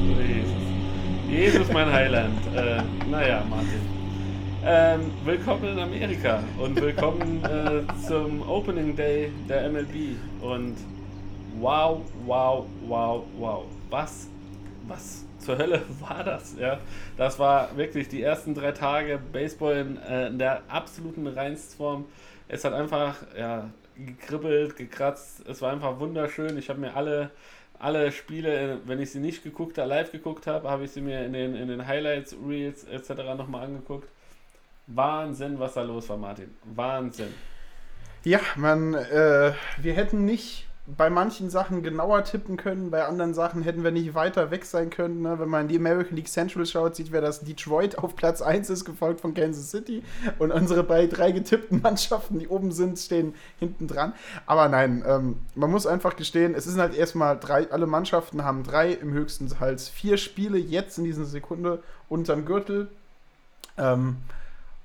Jesus. 0.07 0.53
Jesus, 1.31 1.73
mein 1.73 1.91
Heiland. 1.91 2.35
Äh, 2.55 2.83
naja, 3.11 3.43
Martin. 3.49 3.96
Ähm, 4.69 5.13
willkommen 5.25 5.63
in 5.63 5.79
Amerika 5.79 6.43
und 6.59 6.81
willkommen 6.81 7.41
äh, 7.45 7.85
zum 8.05 8.43
Opening 8.49 8.97
Day 8.97 9.31
der 9.49 9.71
MLB. 9.71 10.17
Und 10.41 10.77
wow, 11.61 12.01
wow, 12.25 12.67
wow, 12.85 13.23
wow. 13.39 13.65
Was, 13.91 14.27
was 14.89 15.25
zur 15.39 15.59
Hölle 15.59 15.83
war 16.01 16.25
das? 16.25 16.57
Ja, 16.59 16.81
das 17.17 17.39
war 17.39 17.77
wirklich 17.77 18.09
die 18.09 18.21
ersten 18.21 18.57
drei 18.57 18.73
Tage 18.73 19.21
Baseball 19.33 19.77
in, 19.77 19.99
äh, 19.99 20.27
in 20.27 20.39
der 20.41 20.63
absoluten 20.67 21.29
Reinstform. 21.29 22.05
Es 22.49 22.65
hat 22.65 22.73
einfach 22.73 23.15
ja, 23.39 23.71
gekribbelt, 23.95 24.75
gekratzt. 24.75 25.49
Es 25.49 25.63
war 25.63 25.71
einfach 25.71 26.01
wunderschön. 26.01 26.59
Ich 26.59 26.69
habe 26.71 26.81
mir 26.81 26.97
alle 26.97 27.31
alle 27.79 28.11
Spiele, 28.11 28.81
wenn 28.87 29.01
ich 29.01 29.13
sie 29.13 29.21
nicht 29.21 29.45
geguckt 29.45 29.79
habe, 29.79 29.91
live 29.91 30.11
geguckt 30.11 30.47
habe, 30.49 30.69
habe 30.69 30.85
ich 30.85 30.91
sie 30.91 31.03
mir 31.03 31.25
in 31.25 31.35
den, 31.35 31.55
in 31.55 31.69
den 31.69 31.87
Highlights, 31.87 32.35
Reels 32.45 32.85
etc. 32.85 33.11
nochmal 33.37 33.67
angeguckt. 33.67 34.09
Wahnsinn, 34.87 35.59
was 35.59 35.75
da 35.75 35.83
los 35.83 36.09
war, 36.09 36.17
Martin. 36.17 36.55
Wahnsinn. 36.65 37.35
Ja, 38.25 38.41
man, 38.57 38.95
äh, 38.95 39.53
wir 39.79 39.93
hätten 39.95 40.25
nicht 40.25 40.67
bei 40.87 41.11
manchen 41.11 41.51
Sachen 41.51 41.83
genauer 41.83 42.23
tippen 42.25 42.57
können, 42.57 42.91
bei 42.91 43.05
anderen 43.05 43.35
Sachen 43.35 43.63
hätten 43.63 43.83
wir 43.83 43.91
nicht 43.91 44.15
weiter 44.15 44.51
weg 44.53 44.65
sein 44.65 44.91
können. 44.91 45.23
Ne? 45.23 45.39
Wenn 45.39 45.49
man 45.49 45.63
in 45.63 45.69
die 45.69 45.77
American 45.77 46.17
League 46.17 46.29
Central 46.29 46.65
schaut, 46.65 46.95
sieht 46.95 47.11
man, 47.11 47.23
dass 47.23 47.41
Detroit 47.41 47.99
auf 47.99 48.15
Platz 48.15 48.41
1 48.41 48.71
ist, 48.71 48.85
gefolgt 48.85 49.21
von 49.21 49.35
Kansas 49.35 49.71
City. 49.71 50.05
Und 50.39 50.53
unsere 50.53 50.85
bei 50.85 51.07
drei 51.07 51.33
getippten 51.33 51.81
Mannschaften, 51.83 52.39
die 52.39 52.47
oben 52.47 52.71
sind, 52.71 52.99
stehen 52.99 53.35
hinten 53.59 53.89
dran. 53.89 54.13
Aber 54.47 54.69
nein, 54.69 55.05
ähm, 55.07 55.41
man 55.57 55.71
muss 55.71 55.87
einfach 55.87 56.15
gestehen, 56.15 56.55
es 56.55 56.65
sind 56.65 56.81
halt 56.81 56.95
erstmal 56.95 57.37
drei, 57.39 57.71
alle 57.71 57.87
Mannschaften 57.87 58.45
haben 58.45 58.63
drei, 58.63 58.93
im 58.93 59.13
höchsten 59.13 59.59
Hals 59.59 59.89
vier 59.89 60.17
Spiele 60.19 60.59
jetzt 60.59 60.99
in 60.99 61.05
dieser 61.05 61.25
Sekunde 61.25 61.83
unterm 62.09 62.45
Gürtel. 62.45 62.89
Ähm, 63.77 64.19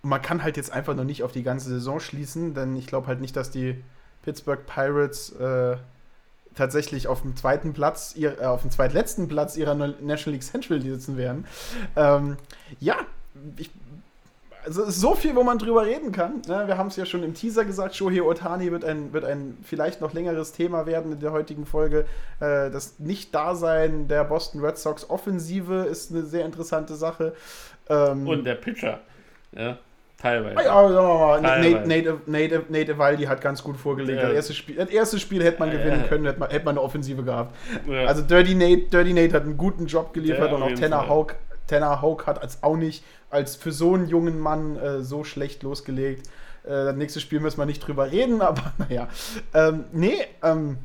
man 0.02 0.22
kann 0.22 0.44
halt 0.44 0.58
jetzt 0.58 0.72
einfach 0.72 0.96
noch 0.96 1.04
nicht 1.04 1.24
auf 1.24 1.32
die 1.32 1.44
ganze 1.44 1.70
Saison 1.70 2.00
schließen, 2.00 2.54
denn 2.54 2.76
ich 2.76 2.88
glaube 2.88 3.08
halt 3.08 3.22
nicht, 3.22 3.36
dass 3.36 3.52
die 3.52 3.84
Pittsburgh 4.24 4.66
Pirates 4.66 5.32
äh, 5.34 5.78
tatsächlich 6.56 7.08
auf 7.08 7.22
dem 7.22 7.36
zweiten 7.36 7.74
Platz, 7.74 8.14
ihr, 8.16 8.40
äh, 8.42 8.46
auf 8.46 8.62
dem 8.62 8.72
zweitletzten 8.72 9.28
Platz 9.28 9.58
ihrer 9.58 9.76
National 9.76 10.34
League 10.34 10.44
Central 10.44 10.82
sitzen 10.82 11.18
werden. 11.18 11.46
Ähm, 11.96 12.38
ja, 12.80 12.96
ich, 13.58 13.70
also 14.66 14.84
ist 14.84 15.00
so 15.00 15.16
viel, 15.16 15.36
wo 15.36 15.44
man 15.44 15.58
drüber 15.58 15.86
reden 15.86 16.12
kann. 16.12 16.42
Ne? 16.48 16.68
Wir 16.68 16.78
haben 16.78 16.88
es 16.88 16.96
ja 16.96 17.06
schon 17.06 17.24
im 17.24 17.34
Teaser 17.34 17.66
gesagt, 17.66 17.96
Shohei 17.96 18.22
Otani 18.22 18.72
wird 18.72 18.86
ein, 18.86 19.12
wird 19.14 19.26
ein 19.26 19.58
vielleicht 19.64 20.02
noch 20.02 20.14
längeres 20.14 20.52
Thema 20.52 20.86
werden 20.86 21.14
in 21.14 21.20
der 21.20 21.32
heutigen 21.32 21.66
Folge. 21.66 22.06
Äh, 22.40 22.70
das 22.70 23.00
Nicht-Dasein 23.00 24.08
der 24.08 24.24
Boston 24.24 24.64
Red 24.64 24.78
Sox 24.78 25.10
Offensive 25.10 25.86
ist 25.86 26.12
eine 26.12 26.24
sehr 26.24 26.46
interessante 26.46 26.96
Sache. 26.96 27.34
Ähm, 27.90 28.28
Und 28.28 28.44
der 28.44 28.56
Pitcher. 28.56 29.00
Ja, 29.54 29.80
teilweise. 30.22 30.58
Ah 30.60 30.64
Ja, 30.64 30.88
mal, 30.90 31.42
Teilweise. 31.42 31.88
Nate, 31.88 31.88
Nate, 31.88 32.22
Nate, 32.26 32.66
Nate 32.70 32.92
Evaldi 32.94 33.24
hat 33.24 33.42
ganz 33.42 33.64
gut 33.64 33.78
vorgelegt. 33.78 34.20
Ja. 34.22 34.28
Das, 34.28 34.36
erste 34.36 34.54
Spiel, 34.54 34.76
das 34.76 34.90
erste 34.90 35.20
Spiel 35.20 35.44
hätte 35.44 35.60
man 35.60 35.72
Ja, 35.72 35.78
gewinnen 35.78 36.02
ja. 36.02 36.08
können, 36.08 36.26
hätte 36.26 36.40
man, 36.40 36.50
hätte 36.50 36.66
man 36.66 36.78
eine 36.78 36.82
Offensive 36.82 37.24
gehabt. 37.24 37.56
Ja. 37.88 38.06
Also 38.06 38.22
Dirty 38.22 38.56
Nate, 38.56 38.84
Dirty 38.90 39.14
Nate 39.14 39.34
hat 39.34 39.44
einen 39.44 39.58
guten 39.58 39.88
Job 39.88 40.14
geliefert 40.14 40.52
und 40.54 40.62
auch 40.62 40.72
Tanner. 40.74 41.08
Hawk, 41.08 41.36
Tanner 41.68 42.02
Hawk 42.02 42.28
hat 42.28 42.42
als 42.42 42.64
auch 42.64 42.78
nicht 42.78 43.04
als 43.30 43.56
für 43.56 43.72
so 43.72 43.96
einen 43.96 44.08
jungen 44.08 44.40
Mann 44.40 44.78
äh, 44.78 45.02
so 45.02 45.24
schlecht 45.24 45.64
losgelegt. 45.64 46.28
Äh, 46.64 46.70
das 46.70 46.96
nächste 46.96 47.20
Spiel 47.20 47.40
müssen 47.40 47.58
wir 47.58 47.66
nicht 47.66 47.86
drüber 47.86 48.12
reden, 48.12 48.42
aber 48.42 48.74
naja. 48.78 49.08
Ähm, 49.54 49.86
nee, 49.92 50.18
ähm, 50.44 50.78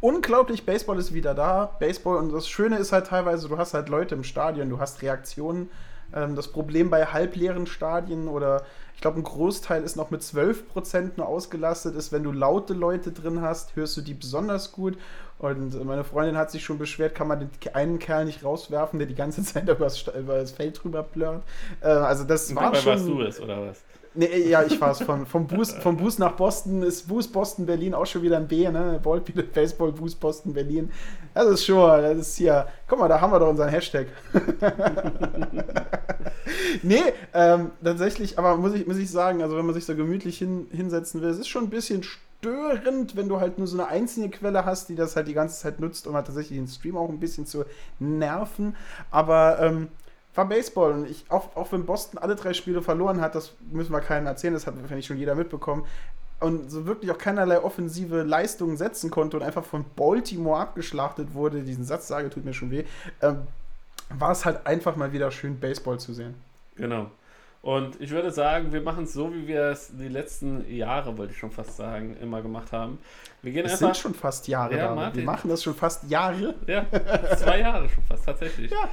unglaublich, 0.00 0.66
Baseball 0.66 0.98
ist 0.98 1.14
wieder 1.14 1.34
da. 1.34 1.76
Baseball 1.78 2.16
und 2.16 2.32
das 2.32 2.48
Schöne 2.48 2.78
ist 2.78 2.92
halt 2.92 3.06
teilweise, 3.06 3.48
du 3.48 3.56
hast 3.58 3.74
halt 3.74 3.88
Leute 3.88 4.14
im 4.14 4.24
Stadion, 4.24 4.68
du 4.68 4.80
hast 4.80 5.02
Reaktionen. 5.02 5.70
Ähm, 6.14 6.36
das 6.36 6.48
Problem 6.48 6.90
bei 6.90 7.06
halbleeren 7.06 7.66
Stadien 7.66 8.28
oder 8.28 8.64
ich 8.94 9.00
glaube, 9.00 9.18
ein 9.18 9.24
Großteil 9.24 9.82
ist 9.82 9.96
noch 9.96 10.10
mit 10.10 10.20
12% 10.20 11.12
nur 11.16 11.26
ausgelastet, 11.26 11.96
ist, 11.96 12.12
wenn 12.12 12.22
du 12.22 12.32
laute 12.32 12.74
Leute 12.74 13.12
drin 13.12 13.40
hast, 13.40 13.74
hörst 13.74 13.96
du 13.96 14.02
die 14.02 14.12
besonders 14.12 14.72
gut. 14.72 14.98
Und 15.38 15.82
meine 15.86 16.04
Freundin 16.04 16.36
hat 16.36 16.50
sich 16.50 16.62
schon 16.62 16.76
beschwert, 16.76 17.14
kann 17.14 17.26
man 17.26 17.40
den 17.40 17.74
einen 17.74 17.98
Kerl 17.98 18.26
nicht 18.26 18.44
rauswerfen, 18.44 18.98
der 18.98 19.08
die 19.08 19.14
ganze 19.14 19.42
Zeit 19.44 19.62
über 19.64 19.86
das, 19.86 20.50
Feld 20.50 20.82
drüber 20.82 21.02
plört. 21.02 21.42
Äh, 21.80 21.88
also 21.88 22.24
das 22.24 22.50
Und 22.50 22.56
war 22.56 22.74
schon... 22.74 22.92
warst 22.92 23.08
du 23.08 23.22
es, 23.22 23.40
oder 23.40 23.68
was? 23.68 23.82
Nee, 24.12 24.48
ja, 24.48 24.64
ich 24.64 24.80
war 24.80 24.90
es. 24.90 25.02
Von, 25.02 25.24
vom, 25.24 25.46
Boost, 25.46 25.78
vom 25.78 25.96
Boost 25.96 26.18
nach 26.18 26.32
Boston 26.32 26.82
ist 26.82 27.06
Boost 27.06 27.32
Boston 27.32 27.64
Berlin 27.64 27.94
auch 27.94 28.06
schon 28.06 28.22
wieder 28.22 28.38
ein 28.38 28.48
B, 28.48 28.68
ne? 28.68 28.98
Ball, 29.00 29.20
Baseball 29.20 29.92
Boost 29.92 30.18
Boston 30.18 30.52
Berlin. 30.52 30.90
Das 31.32 31.46
ist 31.46 31.64
schon, 31.64 32.02
das 32.02 32.18
ist 32.18 32.36
hier. 32.36 32.66
Guck 32.88 32.98
mal, 32.98 33.08
da 33.08 33.20
haben 33.20 33.32
wir 33.32 33.38
doch 33.38 33.48
unseren 33.48 33.68
Hashtag. 33.68 34.08
nee, 36.82 37.02
ähm, 37.34 37.70
tatsächlich, 37.84 38.36
aber 38.36 38.56
muss 38.56 38.74
ich, 38.74 38.84
muss 38.84 38.96
ich 38.96 39.10
sagen, 39.10 39.42
also 39.42 39.56
wenn 39.56 39.64
man 39.64 39.76
sich 39.76 39.84
so 39.84 39.94
gemütlich 39.94 40.38
hin, 40.38 40.66
hinsetzen 40.72 41.22
will, 41.22 41.30
es 41.30 41.38
ist 41.38 41.48
schon 41.48 41.64
ein 41.64 41.70
bisschen 41.70 42.02
störend, 42.02 43.14
wenn 43.14 43.28
du 43.28 43.38
halt 43.38 43.58
nur 43.58 43.68
so 43.68 43.78
eine 43.78 43.86
einzelne 43.86 44.30
Quelle 44.30 44.64
hast, 44.64 44.88
die 44.88 44.96
das 44.96 45.14
halt 45.14 45.28
die 45.28 45.34
ganze 45.34 45.60
Zeit 45.60 45.78
nutzt, 45.78 46.08
um 46.08 46.14
halt 46.14 46.26
tatsächlich 46.26 46.58
den 46.58 46.66
Stream 46.66 46.96
auch 46.96 47.08
ein 47.08 47.20
bisschen 47.20 47.46
zu 47.46 47.64
nerven. 48.00 48.74
Aber 49.12 49.58
ähm, 49.60 49.86
war 50.40 50.48
Baseball 50.48 50.92
und 50.92 51.10
ich, 51.10 51.24
auch, 51.28 51.54
auch 51.54 51.70
wenn 51.72 51.84
Boston 51.84 52.18
alle 52.18 52.34
drei 52.34 52.54
Spiele 52.54 52.80
verloren 52.80 53.20
hat, 53.20 53.34
das 53.34 53.52
müssen 53.70 53.92
wir 53.92 54.00
keinen 54.00 54.26
erzählen, 54.26 54.54
das 54.54 54.66
hat 54.66 54.80
wahrscheinlich 54.80 55.06
schon 55.06 55.18
jeder 55.18 55.34
mitbekommen, 55.34 55.84
und 56.40 56.70
so 56.70 56.86
wirklich 56.86 57.10
auch 57.10 57.18
keinerlei 57.18 57.62
offensive 57.62 58.22
Leistungen 58.22 58.78
setzen 58.78 59.10
konnte 59.10 59.36
und 59.36 59.42
einfach 59.42 59.62
von 59.64 59.84
Baltimore 59.94 60.58
abgeschlachtet 60.58 61.34
wurde, 61.34 61.62
diesen 61.62 61.84
Satz 61.84 62.08
sage, 62.08 62.30
tut 62.30 62.46
mir 62.46 62.54
schon 62.54 62.70
weh, 62.70 62.84
ähm, 63.20 63.42
war 64.08 64.32
es 64.32 64.46
halt 64.46 64.66
einfach 64.66 64.96
mal 64.96 65.12
wieder 65.12 65.30
schön, 65.30 65.60
Baseball 65.60 66.00
zu 66.00 66.14
sehen. 66.14 66.34
Genau. 66.76 67.10
Und 67.60 68.00
ich 68.00 68.10
würde 68.10 68.30
sagen, 68.30 68.72
wir 68.72 68.80
machen 68.80 69.04
es 69.04 69.12
so, 69.12 69.34
wie 69.34 69.46
wir 69.46 69.64
es 69.64 69.92
die 69.94 70.08
letzten 70.08 70.64
Jahre, 70.74 71.18
wollte 71.18 71.34
ich 71.34 71.38
schon 71.38 71.50
fast 71.50 71.76
sagen, 71.76 72.16
immer 72.22 72.40
gemacht 72.40 72.72
haben. 72.72 72.98
Wir 73.42 73.52
gehen 73.52 73.66
Es 73.66 73.72
einfach. 73.72 73.94
sind 73.94 73.96
schon 73.98 74.14
fast 74.14 74.48
Jahre 74.48 74.78
Ja, 74.78 74.88
da. 74.88 74.94
Martin. 74.94 75.20
Wir 75.20 75.26
machen 75.26 75.50
das 75.50 75.62
schon 75.62 75.74
fast 75.74 76.08
Jahre. 76.08 76.54
Ja, 76.66 76.86
zwei 77.36 77.60
Jahre 77.60 77.86
schon 77.90 78.02
fast, 78.04 78.24
tatsächlich. 78.24 78.70
Ja. 78.80 78.88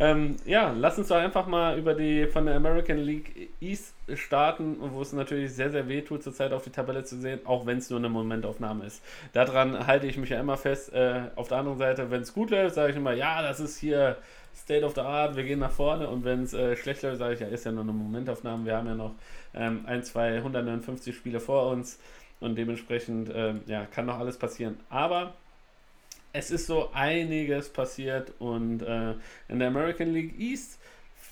Ähm, 0.00 0.36
ja, 0.44 0.72
lass 0.76 0.96
uns 0.96 1.08
doch 1.08 1.16
einfach 1.16 1.48
mal 1.48 1.76
über 1.76 1.92
die 1.92 2.26
von 2.26 2.46
der 2.46 2.54
American 2.54 2.98
League 2.98 3.50
East 3.60 3.94
starten, 4.14 4.76
wo 4.80 5.02
es 5.02 5.12
natürlich 5.12 5.52
sehr, 5.52 5.70
sehr 5.70 5.88
weh 5.88 6.02
tut, 6.02 6.22
zurzeit 6.22 6.52
auf 6.52 6.62
die 6.62 6.70
Tabelle 6.70 7.02
zu 7.02 7.20
sehen, 7.20 7.40
auch 7.44 7.66
wenn 7.66 7.78
es 7.78 7.90
nur 7.90 7.98
eine 7.98 8.08
Momentaufnahme 8.08 8.86
ist. 8.86 9.02
Daran 9.32 9.86
halte 9.88 10.06
ich 10.06 10.16
mich 10.16 10.30
ja 10.30 10.38
immer 10.38 10.56
fest. 10.56 10.92
Äh, 10.92 11.22
auf 11.34 11.48
der 11.48 11.58
anderen 11.58 11.78
Seite, 11.78 12.10
wenn 12.12 12.22
es 12.22 12.32
gut 12.32 12.50
läuft, 12.50 12.76
sage 12.76 12.92
ich 12.92 12.96
immer, 12.96 13.12
ja, 13.12 13.42
das 13.42 13.58
ist 13.58 13.78
hier 13.78 14.16
State 14.54 14.84
of 14.84 14.94
the 14.94 15.00
Art, 15.00 15.36
wir 15.36 15.42
gehen 15.42 15.58
nach 15.58 15.72
vorne. 15.72 16.08
Und 16.08 16.24
wenn 16.24 16.44
es 16.44 16.54
äh, 16.54 16.76
schlecht 16.76 17.02
läuft, 17.02 17.18
sage 17.18 17.34
ich, 17.34 17.40
ja, 17.40 17.48
ist 17.48 17.64
ja 17.64 17.72
nur 17.72 17.82
eine 17.82 17.92
Momentaufnahme. 17.92 18.66
Wir 18.66 18.76
haben 18.76 18.86
ja 18.86 18.94
noch 18.94 19.14
ähm, 19.54 19.84
ein, 19.86 20.04
zwei, 20.04 20.36
159 20.36 21.14
Spiele 21.14 21.40
vor 21.40 21.70
uns 21.70 21.98
und 22.38 22.56
dementsprechend 22.56 23.30
ähm, 23.34 23.62
ja, 23.66 23.84
kann 23.86 24.06
noch 24.06 24.18
alles 24.18 24.36
passieren. 24.36 24.78
Aber 24.90 25.34
es 26.32 26.50
ist 26.50 26.66
so 26.66 26.90
einiges 26.92 27.68
passiert 27.68 28.32
und 28.38 28.82
äh, 28.82 29.14
in 29.48 29.58
der 29.58 29.68
American 29.68 30.12
League 30.12 30.38
East 30.38 30.78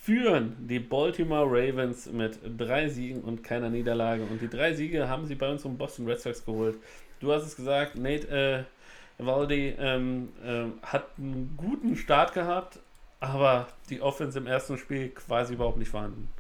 führen 0.03 0.57
die 0.69 0.79
Baltimore 0.79 1.47
Ravens 1.47 2.07
mit 2.07 2.39
drei 2.57 2.89
Siegen 2.89 3.23
und 3.23 3.43
keiner 3.43 3.69
Niederlage. 3.69 4.23
Und 4.23 4.41
die 4.41 4.49
drei 4.49 4.73
Siege 4.73 5.09
haben 5.09 5.27
sie 5.27 5.35
bei 5.35 5.51
uns 5.51 5.65
um 5.65 5.77
Boston 5.77 6.07
Red 6.07 6.21
Sox 6.21 6.45
geholt. 6.45 6.77
Du 7.21 7.33
hast 7.33 7.45
es 7.45 7.57
gesagt, 7.57 7.97
Nate 7.97 8.29
äh, 8.29 9.23
Valdi 9.23 9.75
ähm, 9.79 10.29
äh, 10.45 10.67
hat 10.87 11.07
einen 11.19 11.55
guten 11.57 11.97
Start 11.97 12.35
gehabt, 12.35 12.79
aber 13.21 13.67
die 13.91 14.01
Offense 14.01 14.39
im 14.39 14.47
ersten 14.47 14.79
Spiel 14.79 15.09
quasi 15.09 15.55
überhaupt 15.55 15.79
nicht 15.79 15.91
vorhanden. 15.91 16.31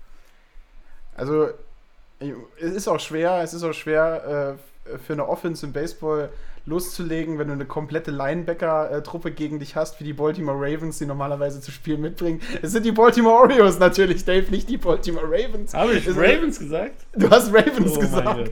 Also, 1.16 1.48
es 2.20 2.72
ist 2.72 2.88
auch 2.88 3.00
schwer, 3.00 3.40
es 3.42 3.54
ist 3.54 3.62
auch 3.62 3.72
schwer 3.72 4.58
äh, 4.84 4.98
für 4.98 5.14
eine 5.14 5.26
Offense 5.26 5.66
im 5.66 5.72
Baseball 5.72 6.30
loszulegen, 6.66 7.38
wenn 7.38 7.46
du 7.46 7.52
eine 7.52 7.64
komplette 7.64 8.10
Linebacker-Truppe 8.10 9.30
gegen 9.30 9.60
dich 9.60 9.76
hast, 9.76 10.00
wie 10.00 10.04
die 10.04 10.12
Baltimore 10.12 10.58
Ravens, 10.58 10.98
die 10.98 11.06
normalerweise 11.06 11.60
zu 11.60 11.70
spielen 11.70 12.00
mitbringen. 12.00 12.40
Es 12.60 12.72
sind 12.72 12.84
die 12.84 12.92
Baltimore 12.92 13.36
Orioles 13.36 13.78
natürlich, 13.78 14.24
Dave, 14.24 14.50
nicht 14.50 14.68
die 14.68 14.76
Baltimore 14.76 15.26
Ravens. 15.26 15.72
Habe 15.74 15.94
ich 15.94 16.06
es 16.06 16.16
Ravens 16.16 16.58
gesagt? 16.58 17.06
Du 17.14 17.30
hast 17.30 17.54
Ravens 17.54 17.96
Oh 17.96 18.00
mein 18.00 18.00
gesagt. 18.00 18.50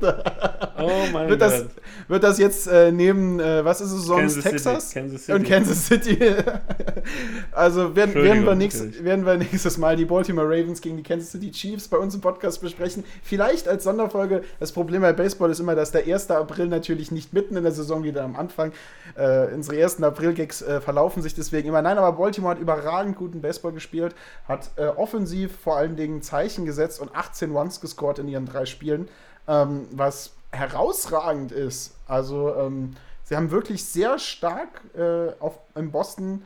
Oh 0.78 0.91
mein 1.12 1.28
wird, 1.28 1.43
das, 1.43 1.62
Gott. 1.62 1.70
wird 2.07 2.23
das 2.23 2.39
jetzt 2.39 2.69
äh, 2.69 2.93
neben, 2.93 3.41
äh, 3.41 3.65
was 3.65 3.81
ist 3.81 3.91
es 3.91 4.05
sonst, 4.05 4.35
Kansas 4.35 4.43
City, 4.43 4.51
Texas? 4.51 4.95
Kansas 4.95 5.24
City. 5.24 5.32
Und 5.36 5.49
Kansas 5.49 5.86
City. 5.86 6.19
also 7.53 7.97
werden, 7.97 8.15
werden, 8.15 8.47
wir 8.47 8.55
nächst, 8.55 9.03
werden 9.03 9.27
wir 9.27 9.36
nächstes 9.39 9.77
Mal 9.77 9.97
die 9.97 10.05
Baltimore 10.05 10.47
Ravens 10.47 10.81
gegen 10.81 10.97
die 10.97 11.03
Kansas 11.03 11.32
City 11.32 11.51
Chiefs 11.51 11.89
bei 11.89 11.97
uns 11.97 12.15
im 12.15 12.20
Podcast 12.20 12.61
besprechen. 12.61 13.03
Vielleicht 13.24 13.66
als 13.66 13.82
Sonderfolge. 13.82 14.43
Das 14.61 14.70
Problem 14.70 15.03
bei 15.03 15.12
Baseball 15.12 15.51
ist 15.51 15.59
immer, 15.59 15.74
dass 15.74 15.91
der 15.91 16.07
1. 16.07 16.31
April 16.31 16.69
natürlich 16.69 17.11
nicht 17.11 17.32
mitten 17.32 17.57
in 17.57 17.65
der 17.65 17.73
Saison 17.73 18.03
wieder 18.05 18.22
am 18.22 18.36
Anfang. 18.36 18.72
Äh, 19.16 19.47
unsere 19.55 19.78
ersten 19.78 20.05
April-Gags 20.05 20.62
äh, 20.62 20.81
verlaufen 20.81 21.22
sich 21.22 21.35
deswegen 21.35 21.68
immer. 21.68 21.82
Nein, 21.82 21.98
aber 21.98 22.16
Baltimore 22.16 22.55
hat 22.55 22.60
überragend 22.60 23.16
guten 23.16 23.40
Baseball 23.40 23.72
gespielt, 23.72 24.14
hat 24.47 24.70
äh, 24.76 24.86
offensiv 24.86 25.56
vor 25.56 25.76
allen 25.76 25.97
Dingen 25.97 26.22
Zeichen 26.22 26.64
gesetzt 26.64 27.01
und 27.01 27.14
18 27.14 27.51
Runs 27.51 27.81
gescored 27.81 28.18
in 28.18 28.28
ihren 28.28 28.47
drei 28.47 28.66
Spielen, 28.66 29.09
ähm, 29.48 29.89
was 29.90 30.32
herausragend 30.52 31.52
ist. 31.52 31.94
Also 32.06 32.55
ähm, 32.55 32.94
sie 33.24 33.36
haben 33.36 33.51
wirklich 33.51 33.85
sehr 33.85 34.18
stark 34.18 34.82
äh, 34.97 35.32
auf, 35.40 35.59
in 35.74 35.90
Boston 35.90 36.43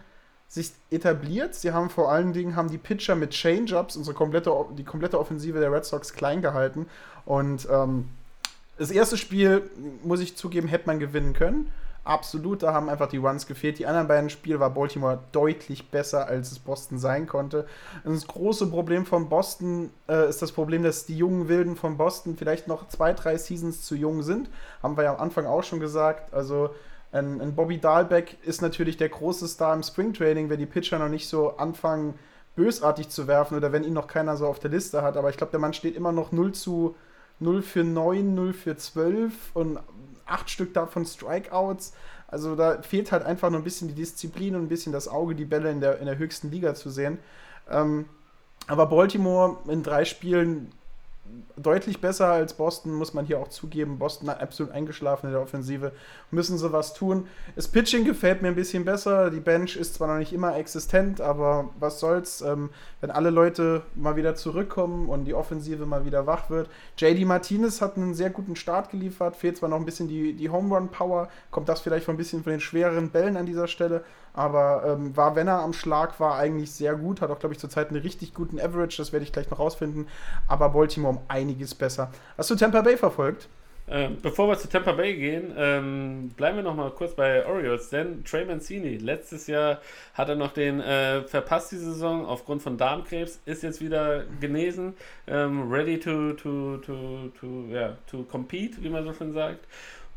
sich 0.49 0.73
etabliert. 0.91 1.55
Sie 1.55 1.73
haben 1.73 1.91
vor 1.91 2.11
allen 2.11 2.33
Dingen 2.33 2.57
haben 2.57 2.71
die 2.71 2.79
Pitcher 2.79 3.15
mit 3.15 3.31
Change-ups 3.31 3.97
unsere 3.97 4.17
komplette, 4.17 4.51
die 4.77 4.85
komplette 4.85 5.19
Offensive 5.21 5.61
der 5.61 5.71
Red 5.71 5.85
Sox 5.85 6.15
klein 6.15 6.41
gehalten. 6.41 6.87
Und 7.27 7.69
ähm, 7.71 8.09
das 8.79 8.91
erste 8.91 9.17
Spiel, 9.17 9.71
muss 10.03 10.21
ich 10.21 10.37
zugeben, 10.37 10.69
hätte 10.69 10.87
man 10.87 10.99
gewinnen 10.99 11.33
können. 11.33 11.71
Absolut, 12.05 12.63
da 12.63 12.73
haben 12.73 12.89
einfach 12.89 13.09
die 13.09 13.19
Runs 13.19 13.47
gefehlt. 13.47 13.79
Die 13.79 13.85
anderen 13.85 14.09
beiden 14.09 14.31
Spiele 14.31 14.61
war 14.61 14.71
Baltimore 14.71 15.19
deutlich 15.33 15.91
besser, 15.91 16.27
als 16.27 16.51
es 16.51 16.59
Boston 16.59 16.99
sein 16.99 17.27
konnte. 17.27 17.67
Das 18.03 18.27
große 18.27 18.69
Problem 18.69 19.05
von 19.05 19.29
Boston 19.29 19.91
äh, 20.09 20.27
ist 20.27 20.41
das 20.41 20.53
Problem, 20.53 20.83
dass 20.83 21.05
die 21.05 21.19
jungen 21.19 21.49
Wilden 21.49 21.77
von 21.77 21.99
Boston 21.99 22.37
vielleicht 22.39 22.67
noch 22.67 22.89
zwei, 22.89 23.13
drei 23.13 23.37
Seasons 23.37 23.83
zu 23.83 23.95
jung 23.95 24.23
sind. 24.23 24.49
Haben 24.83 24.97
wir 24.97 25.05
ja 25.05 25.15
am 25.15 25.21
Anfang 25.21 25.45
auch 25.45 25.63
schon 25.63 25.81
gesagt. 25.81 26.33
Also 26.33 26.71
ein, 27.13 27.43
ein 27.43 27.55
Bobby 27.55 27.79
Dahlbeck 27.79 28.39
ist 28.43 28.63
natürlich 28.63 28.97
der 28.97 29.11
große 29.11 29.47
Star 29.47 29.75
im 29.75 29.83
Springtraining, 29.83 30.49
wenn 30.49 30.59
die 30.59 30.67
Pitcher 30.67 30.99
noch 30.99 31.11
nicht 31.11 31.29
so 31.29 31.59
anfangen, 31.59 32.15
bösartig 32.57 33.11
zu 33.11 33.27
werfen 33.27 33.57
oder 33.57 33.71
wenn 33.71 33.85
ihn 33.85 33.93
noch 33.93 34.07
keiner 34.07 34.37
so 34.39 34.47
auf 34.47 34.61
der 34.61 34.71
Liste 34.71 35.03
hat. 35.03 35.19
Aber 35.19 35.29
ich 35.29 35.37
glaube, 35.37 35.51
der 35.51 35.61
Mann 35.61 35.75
steht 35.75 35.95
immer 35.95 36.13
noch 36.13 36.33
0 36.33 36.53
zu 36.53 36.97
0 37.41 37.63
für 37.63 37.85
9, 37.85 38.35
0 38.35 38.53
für 38.53 38.77
12 38.77 39.33
und 39.55 39.79
acht 40.27 40.51
Stück 40.51 40.75
davon 40.75 41.05
Strikeouts. 41.05 41.93
Also 42.27 42.57
da 42.57 42.83
fehlt 42.83 43.11
halt 43.11 43.25
einfach 43.25 43.51
nur 43.51 43.61
ein 43.61 43.65
bisschen 43.65 43.89
die 43.89 43.95
Disziplin 43.95 44.55
und 44.55 44.63
ein 44.63 44.69
bisschen 44.69 44.93
das 44.93 45.09
Auge, 45.09 45.35
die 45.35 45.47
Bälle 45.47 45.71
in 45.71 45.81
der, 45.81 45.99
in 45.99 46.07
der 46.07 46.19
höchsten 46.19 46.51
Liga 46.51 46.75
zu 46.75 46.91
sehen. 46.91 47.19
Ähm, 47.71 48.07
aber 48.67 48.87
Baltimore 48.87 49.59
in 49.69 49.83
drei 49.83 50.05
Spielen 50.05 50.73
deutlich 51.57 52.01
besser 52.01 52.29
als 52.29 52.55
Boston, 52.55 52.93
muss 52.95 53.15
man 53.15 53.27
hier 53.27 53.39
auch 53.39 53.49
zugeben. 53.49 53.99
Boston 53.99 54.29
hat 54.29 54.41
absolut 54.41 54.73
eingeschlafen 54.73 55.27
in 55.27 55.33
der 55.33 55.43
Offensive. 55.43 55.93
Müssen 56.31 56.59
sie 56.59 56.73
was 56.73 56.95
tun. 56.95 57.27
Das 57.57 57.69
Pitching 57.69 58.05
gefällt 58.05 58.43
mir 58.43 58.49
ein 58.49 58.55
bisschen 58.55 58.85
besser. 58.85 59.31
Die 59.31 59.41
Bench 59.41 59.77
ist 59.77 59.95
zwar 59.95 60.09
noch 60.09 60.19
nicht 60.19 60.33
immer 60.33 60.57
existent, 60.57 61.21
aber 61.21 61.71
was 61.79 62.01
soll's, 62.01 62.41
ähm, 62.41 62.71
wenn 63.01 63.11
alle 63.11 63.31
Leute 63.31 63.83
mal 63.95 64.17
wieder 64.17 64.35
zurückkommen 64.35 65.09
und 65.09 65.25
die 65.25 65.35
Offensive 65.35 65.87
mal 65.87 66.05
wieder 66.05 66.27
wach 66.27 66.51
wird. 66.51 66.69
JD 66.97 67.27
Martinez 67.27 67.81
hat 67.81 67.97
einen 67.97 68.15
sehr 68.15 68.31
guten 68.31 68.57
Start 68.57 68.91
geliefert. 68.91 69.37
Fehlt 69.37 69.57
zwar 69.57 69.69
noch 69.69 69.79
ein 69.79 69.85
bisschen 69.85 70.09
die, 70.09 70.35
die 70.35 70.51
Home 70.51 70.75
Run 70.75 70.89
Power, 70.89 71.29
kommt 71.51 71.69
das 71.69 71.81
vielleicht 71.81 72.05
von 72.05 72.15
ein 72.15 72.19
bisschen 72.19 72.43
von 72.43 72.53
den 72.53 72.61
schwereren 72.61 73.11
Bällen 73.11 73.37
an 73.37 73.47
dieser 73.47 73.69
Stelle, 73.69 74.05
aber 74.39 74.85
ähm, 74.87 75.17
war, 75.17 75.35
wenn 75.35 75.49
er 75.49 75.61
am 75.61 75.73
Schlag 75.73 76.21
war, 76.21 76.37
eigentlich 76.37 76.71
sehr 76.71 76.95
gut. 76.95 77.21
Hat 77.21 77.31
auch, 77.31 77.41
glaube 77.41 77.55
ich, 77.55 77.59
zurzeit 77.59 77.89
einen 77.89 78.01
richtig 78.01 78.35
guten 78.35 78.61
Average, 78.61 78.97
das 78.99 79.13
werde 79.13 79.25
ich 79.25 79.33
gleich 79.33 79.51
noch 79.51 79.59
rausfinden. 79.59 80.07
Aber 80.47 80.69
Baltimore 80.71 81.15
um 81.17 81.21
einiges 81.27 81.75
besser. 81.75 82.13
Hast 82.37 82.51
du 82.51 82.55
Tampa 82.55 82.83
Bay 82.83 82.97
verfolgt? 82.97 83.49
Ähm, 83.91 84.19
bevor 84.21 84.49
wir 84.49 84.59
zu 84.59 84.69
Tampa 84.69 84.93
Bay 84.93 85.17
gehen, 85.17 85.55
ähm, 85.57 86.31
bleiben 86.37 86.57
wir 86.57 86.63
noch 86.63 86.75
mal 86.75 86.91
kurz 86.91 87.15
bei 87.15 87.47
Orioles, 87.47 87.89
denn 87.89 88.23
Trey 88.23 88.45
Mancini, 88.45 88.99
letztes 88.99 89.47
Jahr 89.47 89.81
hat 90.13 90.29
er 90.29 90.35
noch 90.35 90.53
den 90.53 90.81
äh, 90.81 91.23
verpasst 91.23 91.73
die 91.73 91.77
Saison 91.77 92.27
aufgrund 92.27 92.61
von 92.61 92.77
Darmkrebs, 92.77 93.41
ist 93.47 93.63
jetzt 93.63 93.81
wieder 93.81 94.25
genesen, 94.41 94.95
ähm, 95.27 95.73
ready 95.73 95.99
to, 95.99 96.35
to, 96.35 96.77
to, 96.79 97.31
to, 97.41 97.47
ja, 97.71 97.97
to 98.11 98.25
compete, 98.25 98.83
wie 98.83 98.91
man 98.91 99.05
so 99.05 99.15
schön 99.15 99.33
sagt. 99.33 99.65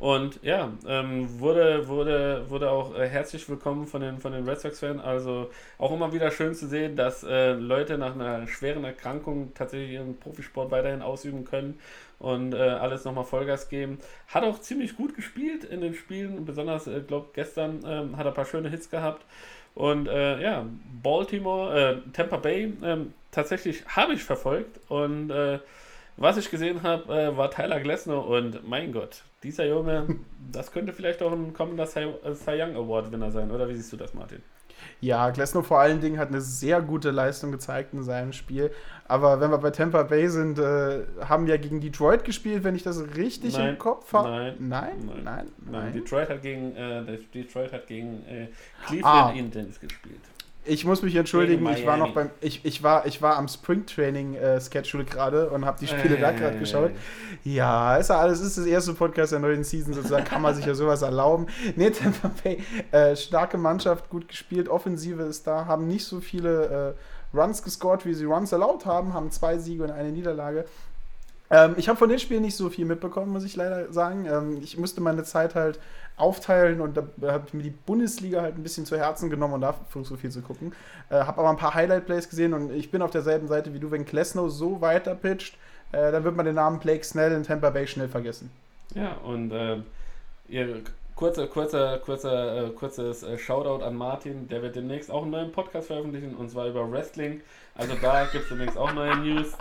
Und 0.01 0.39
ja, 0.41 0.71
ähm, 0.87 1.39
wurde, 1.39 1.87
wurde, 1.87 2.49
wurde 2.49 2.71
auch 2.71 2.97
äh, 2.97 3.07
herzlich 3.07 3.47
willkommen 3.47 3.85
von 3.85 4.01
den, 4.01 4.17
von 4.17 4.31
den 4.31 4.49
Red 4.49 4.59
Sox-Fans. 4.59 4.99
Also 4.99 5.51
auch 5.77 5.91
immer 5.91 6.11
wieder 6.11 6.31
schön 6.31 6.55
zu 6.55 6.67
sehen, 6.67 6.95
dass 6.95 7.21
äh, 7.21 7.51
Leute 7.51 7.99
nach 7.99 8.15
einer 8.15 8.47
schweren 8.47 8.83
Erkrankung 8.83 9.53
tatsächlich 9.53 9.91
ihren 9.91 10.17
Profisport 10.17 10.71
weiterhin 10.71 11.03
ausüben 11.03 11.45
können 11.45 11.79
und 12.17 12.55
äh, 12.55 12.57
alles 12.57 13.05
nochmal 13.05 13.25
Vollgas 13.25 13.69
geben. 13.69 13.99
Hat 14.27 14.43
auch 14.43 14.59
ziemlich 14.59 14.97
gut 14.97 15.15
gespielt 15.15 15.65
in 15.65 15.81
den 15.81 15.93
Spielen, 15.93 16.45
besonders, 16.45 16.87
äh, 16.87 17.01
glaube 17.01 17.27
gestern 17.33 17.81
ähm, 17.85 18.17
hat 18.17 18.25
er 18.25 18.31
ein 18.31 18.33
paar 18.35 18.45
schöne 18.45 18.69
Hits 18.69 18.89
gehabt. 18.89 19.23
Und 19.75 20.07
äh, 20.07 20.41
ja, 20.41 20.65
Baltimore, 21.03 21.79
äh, 21.79 22.11
Tampa 22.11 22.37
Bay, 22.37 22.73
ähm, 22.81 23.13
tatsächlich 23.29 23.85
habe 23.85 24.13
ich 24.13 24.23
verfolgt 24.23 24.79
und 24.89 25.29
äh, 25.29 25.59
was 26.21 26.37
ich 26.37 26.49
gesehen 26.51 26.83
habe, 26.83 27.13
äh, 27.13 27.35
war 27.37 27.49
Tyler 27.51 27.79
Glessner 27.79 28.25
und 28.25 28.67
mein 28.67 28.91
Gott, 28.91 29.23
dieser 29.43 29.65
Junge, 29.67 30.07
das 30.51 30.71
könnte 30.71 30.93
vielleicht 30.93 31.21
auch 31.21 31.31
ein 31.31 31.53
kommender 31.53 31.85
Cy, 31.87 32.07
äh, 32.23 32.33
Cy 32.33 32.61
Young 32.61 32.75
Award-Winner 32.75 33.31
sein, 33.31 33.51
oder 33.51 33.67
wie 33.67 33.75
siehst 33.75 33.91
du 33.93 33.97
das, 33.97 34.13
Martin? 34.13 34.41
Ja, 34.99 35.29
Glasnow 35.29 35.65
vor 35.65 35.79
allen 35.79 36.01
Dingen 36.01 36.17
hat 36.17 36.29
eine 36.29 36.41
sehr 36.41 36.81
gute 36.81 37.11
Leistung 37.11 37.51
gezeigt 37.51 37.93
in 37.93 38.01
seinem 38.01 38.33
Spiel. 38.33 38.71
Aber 39.07 39.39
wenn 39.39 39.51
wir 39.51 39.59
bei 39.59 39.69
Tampa 39.69 40.01
Bay 40.03 40.27
sind, 40.27 40.57
äh, 40.57 41.03
haben 41.27 41.45
wir 41.45 41.59
gegen 41.59 41.79
Detroit 41.81 42.23
gespielt, 42.23 42.63
wenn 42.63 42.75
ich 42.75 42.81
das 42.81 42.99
richtig 43.15 43.57
Nein, 43.57 43.69
im 43.69 43.77
Kopf 43.77 44.11
habe. 44.13 44.29
nein, 44.29 44.55
nein, 44.59 44.95
nein, 45.07 45.23
nein, 45.23 45.45
Nein, 45.71 45.93
Detroit 45.93 46.29
hat 46.29 46.41
gegen, 46.41 46.75
äh, 46.75 47.17
Detroit 47.33 47.71
hat 47.73 47.85
gegen 47.85 48.25
äh, 48.27 48.47
Ah. 48.47 48.87
Cleveland 48.87 49.37
Indians 49.37 49.79
gespielt. 49.79 50.21
Ich 50.63 50.85
muss 50.85 51.01
mich 51.01 51.15
entschuldigen, 51.15 51.67
ich 51.69 51.87
war 51.87 51.97
noch 51.97 52.13
beim, 52.13 52.29
ich, 52.39 52.63
ich 52.63 52.83
war, 52.83 53.07
ich 53.07 53.21
war 53.21 53.37
am 53.37 53.47
Springtraining 53.47 54.35
äh, 54.35 54.59
gerade 55.09 55.49
und 55.49 55.65
habe 55.65 55.79
die 55.79 55.87
Spiele 55.87 56.17
da 56.17 56.31
gerade 56.31 56.57
Äh. 56.57 56.59
geschaut. 56.59 56.91
Ja, 57.43 57.95
ist 57.97 58.09
ja 58.09 58.19
alles, 58.19 58.41
ist 58.41 58.57
das 58.59 58.67
erste 58.67 58.93
Podcast 58.93 59.31
der 59.31 59.39
neuen 59.39 59.63
Season 59.63 59.93
sozusagen, 59.93 60.23
kann 60.25 60.41
man 60.41 60.53
sich 60.53 60.65
ja 60.65 60.75
sowas 60.75 61.01
erlauben. 61.01 61.47
Nee, 61.75 61.89
Tampa 61.89 62.29
Bay, 62.43 62.63
äh, 62.91 63.15
starke 63.15 63.57
Mannschaft, 63.57 64.09
gut 64.09 64.27
gespielt, 64.27 64.69
Offensive 64.69 65.23
ist 65.23 65.47
da, 65.47 65.65
haben 65.65 65.87
nicht 65.87 66.05
so 66.05 66.19
viele 66.19 66.95
äh, 67.33 67.37
Runs 67.37 67.63
gescored, 67.63 68.05
wie 68.05 68.13
sie 68.13 68.25
Runs 68.25 68.51
erlaubt 68.51 68.85
haben, 68.85 69.13
haben 69.13 69.31
zwei 69.31 69.57
Siege 69.57 69.83
und 69.83 69.91
eine 69.91 70.11
Niederlage. 70.11 70.65
Ähm, 71.49 71.73
ich 71.77 71.89
habe 71.89 71.97
von 71.97 72.09
den 72.09 72.19
Spielen 72.19 72.43
nicht 72.43 72.55
so 72.55 72.69
viel 72.69 72.85
mitbekommen, 72.85 73.31
muss 73.31 73.43
ich 73.43 73.55
leider 73.55 73.91
sagen. 73.91 74.25
Ähm, 74.25 74.59
ich 74.61 74.77
musste 74.77 75.01
meine 75.01 75.23
Zeit 75.23 75.55
halt 75.55 75.79
aufteilen 76.17 76.81
und 76.81 76.97
da 76.97 77.31
habe 77.31 77.45
ich 77.47 77.53
mir 77.53 77.63
die 77.63 77.71
Bundesliga 77.71 78.41
halt 78.41 78.55
ein 78.55 78.63
bisschen 78.63 78.85
zu 78.85 78.97
Herzen 78.97 79.29
genommen 79.29 79.55
und 79.55 79.61
dafür 79.61 80.03
so 80.03 80.15
viel 80.15 80.29
zu 80.29 80.41
gucken. 80.41 80.73
Äh, 81.09 81.15
habe 81.15 81.39
aber 81.39 81.49
ein 81.49 81.57
paar 81.57 81.73
Highlight-Plays 81.73 82.29
gesehen 82.29 82.53
und 82.53 82.71
ich 82.71 82.91
bin 82.91 83.01
auf 83.01 83.11
derselben 83.11 83.47
Seite 83.47 83.73
wie 83.73 83.79
du, 83.79 83.91
wenn 83.91 84.05
Klesno 84.05 84.49
so 84.49 84.81
weiter 84.81 85.15
pitcht, 85.15 85.57
äh, 85.91 86.11
dann 86.11 86.23
wird 86.23 86.35
man 86.35 86.45
den 86.45 86.55
Namen 86.55 86.79
Blake 86.79 87.03
Snell 87.03 87.31
in 87.31 87.43
Tampa 87.43 87.69
Bay 87.69 87.87
schnell 87.87 88.07
vergessen. 88.07 88.51
Ja, 88.93 89.13
und 89.23 89.51
äh, 89.51 89.77
ihr 90.49 90.81
kurzer, 91.15 91.47
kurzer, 91.47 91.99
kurzer, 91.99 92.65
äh, 92.65 92.69
kurzes 92.71 93.23
äh, 93.23 93.37
Shoutout 93.37 93.83
an 93.83 93.95
Martin, 93.95 94.47
der 94.47 94.61
wird 94.61 94.75
demnächst 94.75 95.11
auch 95.11 95.21
einen 95.21 95.31
neuen 95.31 95.51
Podcast 95.51 95.87
veröffentlichen 95.87 96.35
und 96.35 96.49
zwar 96.49 96.67
über 96.67 96.91
Wrestling. 96.91 97.41
Also 97.75 97.95
da 97.95 98.25
gibt 98.25 98.43
es 98.43 98.49
demnächst 98.49 98.77
auch 98.77 98.93
neue 98.93 99.15
News. 99.17 99.57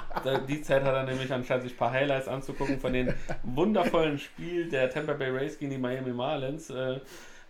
Die 0.49 0.63
Zeit 0.63 0.83
hat 0.83 0.95
er 0.95 1.05
nämlich 1.05 1.33
anscheinend 1.33 1.65
sich 1.65 1.75
ein 1.75 1.79
paar 1.79 1.93
Highlights 1.93 2.29
anzugucken 2.29 2.81
von 2.81 2.93
den 2.93 3.15
wundervollen 3.45 4.19
Spiel 4.19 4.69
der 4.69 4.91
Tampa 4.91 5.13
Bay 5.13 5.31
Rays 5.31 5.59
gegen 5.59 5.71
die 5.71 5.79
Miami 5.79 6.13
Marlins. 6.13 6.71
Äh, 6.71 7.01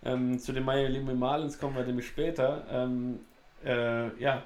ähm, 0.03 0.39
zu 0.39 0.51
den 0.51 0.63
Miami 0.63 1.13
Marlins 1.13 1.59
kommen 1.59 1.75
wir 1.75 1.83
nämlich 1.83 2.07
später. 2.07 2.63
Ähm, 2.71 3.19
äh, 3.65 4.15
ja, 4.21 4.43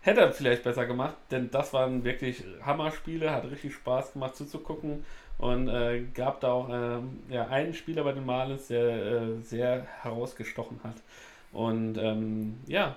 hätte 0.00 0.20
er 0.20 0.32
vielleicht 0.32 0.64
besser 0.64 0.86
gemacht, 0.86 1.16
denn 1.30 1.50
das 1.50 1.72
waren 1.72 2.04
wirklich 2.04 2.44
Hammerspiele, 2.62 3.30
hat 3.30 3.50
richtig 3.50 3.74
Spaß 3.74 4.12
gemacht 4.12 4.36
zuzugucken 4.36 5.04
und 5.38 5.68
äh, 5.68 6.02
gab 6.14 6.40
da 6.40 6.52
auch 6.52 6.68
äh, 6.68 6.98
ja, 7.30 7.46
einen 7.48 7.74
Spieler 7.74 8.04
bei 8.04 8.12
den 8.12 8.26
Marlins, 8.26 8.68
der 8.68 8.82
äh, 8.82 9.40
sehr 9.40 9.86
herausgestochen 10.02 10.80
hat. 10.84 10.96
Und 11.52 11.96
ähm, 11.98 12.58
ja, 12.66 12.96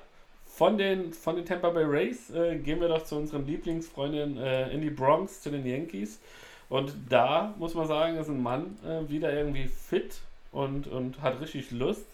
von 0.57 0.75
den, 0.75 1.13
von 1.13 1.35
den 1.35 1.45
Tampa 1.45 1.69
Bay 1.69 1.84
Rays 1.84 2.31
äh, 2.31 2.57
gehen 2.57 2.81
wir 2.81 2.88
doch 2.88 3.03
zu 3.03 3.15
unseren 3.15 3.45
Lieblingsfreundinnen 3.45 4.38
äh, 4.38 4.71
in 4.71 4.81
die 4.81 4.89
Bronx, 4.89 5.41
zu 5.41 5.51
den 5.51 5.63
Yankees. 5.63 6.19
Und 6.67 6.93
da 7.09 7.53
muss 7.59 7.75
man 7.75 7.88
sagen, 7.88 8.17
ist 8.17 8.27
ein 8.27 8.41
Mann 8.41 8.75
äh, 8.84 9.07
wieder 9.07 9.31
irgendwie 9.31 9.67
fit 9.67 10.15
und, 10.51 10.88
und 10.88 11.21
hat 11.21 11.39
richtig 11.39 11.69
Lust. 11.71 12.05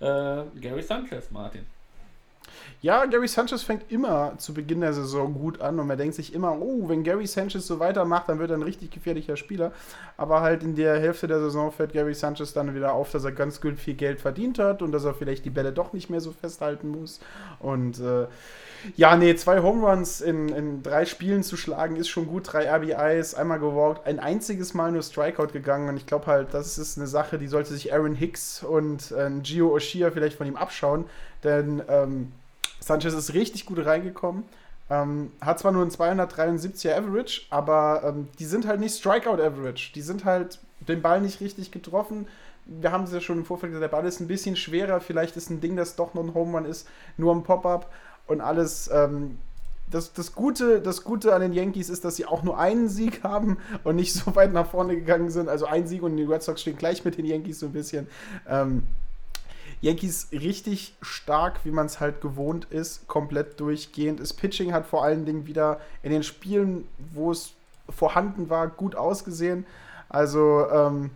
Gary 0.00 0.82
Sanchez, 0.82 1.30
Martin. 1.30 1.64
Ja, 2.80 3.04
Gary 3.06 3.28
Sanchez 3.28 3.62
fängt 3.62 3.92
immer 3.92 4.34
zu 4.38 4.54
Beginn 4.54 4.80
der 4.80 4.92
Saison 4.92 5.34
gut 5.34 5.60
an 5.60 5.78
und 5.78 5.86
man 5.86 5.96
denkt 5.96 6.14
sich 6.14 6.34
immer, 6.34 6.60
oh, 6.60 6.88
wenn 6.88 7.04
Gary 7.04 7.26
Sanchez 7.26 7.66
so 7.66 7.78
weitermacht, 7.78 8.28
dann 8.28 8.38
wird 8.40 8.50
er 8.50 8.56
ein 8.56 8.62
richtig 8.62 8.90
gefährlicher 8.90 9.36
Spieler. 9.36 9.72
Aber 10.16 10.40
halt 10.40 10.62
in 10.62 10.74
der 10.74 10.98
Hälfte 10.98 11.28
der 11.28 11.38
Saison 11.38 11.70
fällt 11.70 11.92
Gary 11.92 12.14
Sanchez 12.14 12.52
dann 12.52 12.74
wieder 12.74 12.92
auf, 12.92 13.12
dass 13.12 13.24
er 13.24 13.32
ganz 13.32 13.60
gut 13.60 13.78
viel 13.78 13.94
Geld 13.94 14.20
verdient 14.20 14.58
hat 14.58 14.82
und 14.82 14.92
dass 14.92 15.04
er 15.04 15.14
vielleicht 15.14 15.44
die 15.44 15.50
Bälle 15.50 15.72
doch 15.72 15.92
nicht 15.92 16.10
mehr 16.10 16.20
so 16.20 16.32
festhalten 16.32 16.88
muss. 16.88 17.20
Und 17.60 18.00
äh, 18.00 18.26
ja, 18.96 19.16
nee, 19.16 19.34
zwei 19.36 19.62
Home 19.62 19.86
Runs 19.86 20.20
in, 20.20 20.48
in 20.48 20.82
drei 20.82 21.04
Spielen 21.04 21.44
zu 21.44 21.56
schlagen 21.56 21.96
ist 21.96 22.08
schon 22.08 22.26
gut. 22.26 22.52
Drei 22.52 22.68
RBIs, 22.68 23.34
einmal 23.34 23.60
gewalkt, 23.60 24.06
ein 24.06 24.18
einziges 24.18 24.74
Mal 24.74 24.90
nur 24.90 25.02
Strikeout 25.02 25.52
gegangen. 25.52 25.88
Und 25.88 25.96
ich 25.96 26.06
glaube 26.06 26.26
halt, 26.26 26.52
das 26.52 26.78
ist 26.78 26.98
eine 26.98 27.06
Sache, 27.06 27.38
die 27.38 27.46
sollte 27.46 27.72
sich 27.72 27.92
Aaron 27.92 28.14
Hicks 28.14 28.64
und 28.64 29.12
äh, 29.12 29.30
Gio 29.42 29.72
Oshia 29.72 30.10
vielleicht 30.10 30.36
von 30.36 30.48
ihm 30.48 30.56
abschauen. 30.56 31.04
Denn 31.44 31.82
ähm, 31.88 32.32
Sanchez 32.82 33.14
ist 33.14 33.34
richtig 33.34 33.66
gut 33.66 33.84
reingekommen. 33.84 34.44
Ähm, 34.90 35.32
hat 35.40 35.58
zwar 35.58 35.72
nur 35.72 35.82
ein 35.82 35.90
273er 35.90 36.94
Average, 36.94 37.42
aber 37.50 38.02
ähm, 38.04 38.28
die 38.38 38.44
sind 38.44 38.66
halt 38.66 38.80
nicht 38.80 38.96
Strikeout 38.96 39.40
Average. 39.42 39.92
Die 39.94 40.02
sind 40.02 40.24
halt 40.24 40.58
den 40.80 41.00
Ball 41.00 41.20
nicht 41.20 41.40
richtig 41.40 41.70
getroffen. 41.70 42.26
Wir 42.66 42.92
haben 42.92 43.04
es 43.04 43.12
ja 43.12 43.20
schon 43.20 43.38
im 43.38 43.44
Vorfeld 43.44 43.72
gesagt, 43.72 43.90
der 43.90 43.96
Ball 43.96 44.06
ist 44.06 44.20
ein 44.20 44.28
bisschen 44.28 44.56
schwerer. 44.56 45.00
Vielleicht 45.00 45.36
ist 45.36 45.50
ein 45.50 45.60
Ding, 45.60 45.76
das 45.76 45.96
doch 45.96 46.14
noch 46.14 46.22
ein 46.22 46.34
Home 46.34 46.58
Run 46.58 46.64
ist, 46.64 46.86
nur 47.16 47.34
ein 47.34 47.42
Pop-Up 47.42 47.90
und 48.26 48.40
alles. 48.40 48.90
Ähm, 48.92 49.38
das, 49.90 50.12
das, 50.12 50.34
Gute, 50.34 50.80
das 50.80 51.04
Gute 51.04 51.34
an 51.34 51.42
den 51.42 51.52
Yankees 51.52 51.90
ist, 51.90 52.04
dass 52.04 52.16
sie 52.16 52.24
auch 52.26 52.42
nur 52.42 52.58
einen 52.58 52.88
Sieg 52.88 53.22
haben 53.24 53.58
und 53.84 53.96
nicht 53.96 54.12
so 54.12 54.34
weit 54.34 54.52
nach 54.52 54.70
vorne 54.70 54.96
gegangen 54.96 55.30
sind. 55.30 55.48
Also 55.48 55.66
ein 55.66 55.86
Sieg 55.86 56.02
und 56.02 56.16
die 56.16 56.24
Red 56.24 56.42
Sox 56.42 56.60
stehen 56.60 56.76
gleich 56.76 57.04
mit 57.04 57.18
den 57.18 57.26
Yankees 57.26 57.60
so 57.60 57.66
ein 57.66 57.72
bisschen. 57.72 58.08
Ähm, 58.48 58.84
Yankees 59.82 60.28
richtig 60.32 60.94
stark, 61.02 61.64
wie 61.64 61.72
man 61.72 61.86
es 61.86 62.00
halt 62.00 62.20
gewohnt 62.20 62.66
ist, 62.70 63.06
komplett 63.08 63.60
durchgehend. 63.60 64.20
Das 64.20 64.32
Pitching 64.32 64.72
hat 64.72 64.86
vor 64.86 65.04
allen 65.04 65.26
Dingen 65.26 65.46
wieder 65.46 65.80
in 66.02 66.12
den 66.12 66.22
Spielen, 66.22 66.88
wo 67.12 67.32
es 67.32 67.52
vorhanden 67.90 68.48
war, 68.48 68.68
gut 68.68 68.94
ausgesehen. 68.94 69.66
Also 70.08 70.66
ähm, 70.70 71.10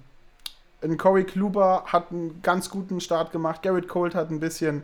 Corey 0.98 1.24
Kluber 1.24 1.84
hat 1.86 2.10
einen 2.10 2.42
ganz 2.42 2.68
guten 2.68 3.00
Start 3.00 3.30
gemacht. 3.30 3.62
Garrett 3.62 3.88
Cole 3.88 4.12
hat 4.14 4.30
ein 4.30 4.40
bisschen 4.40 4.82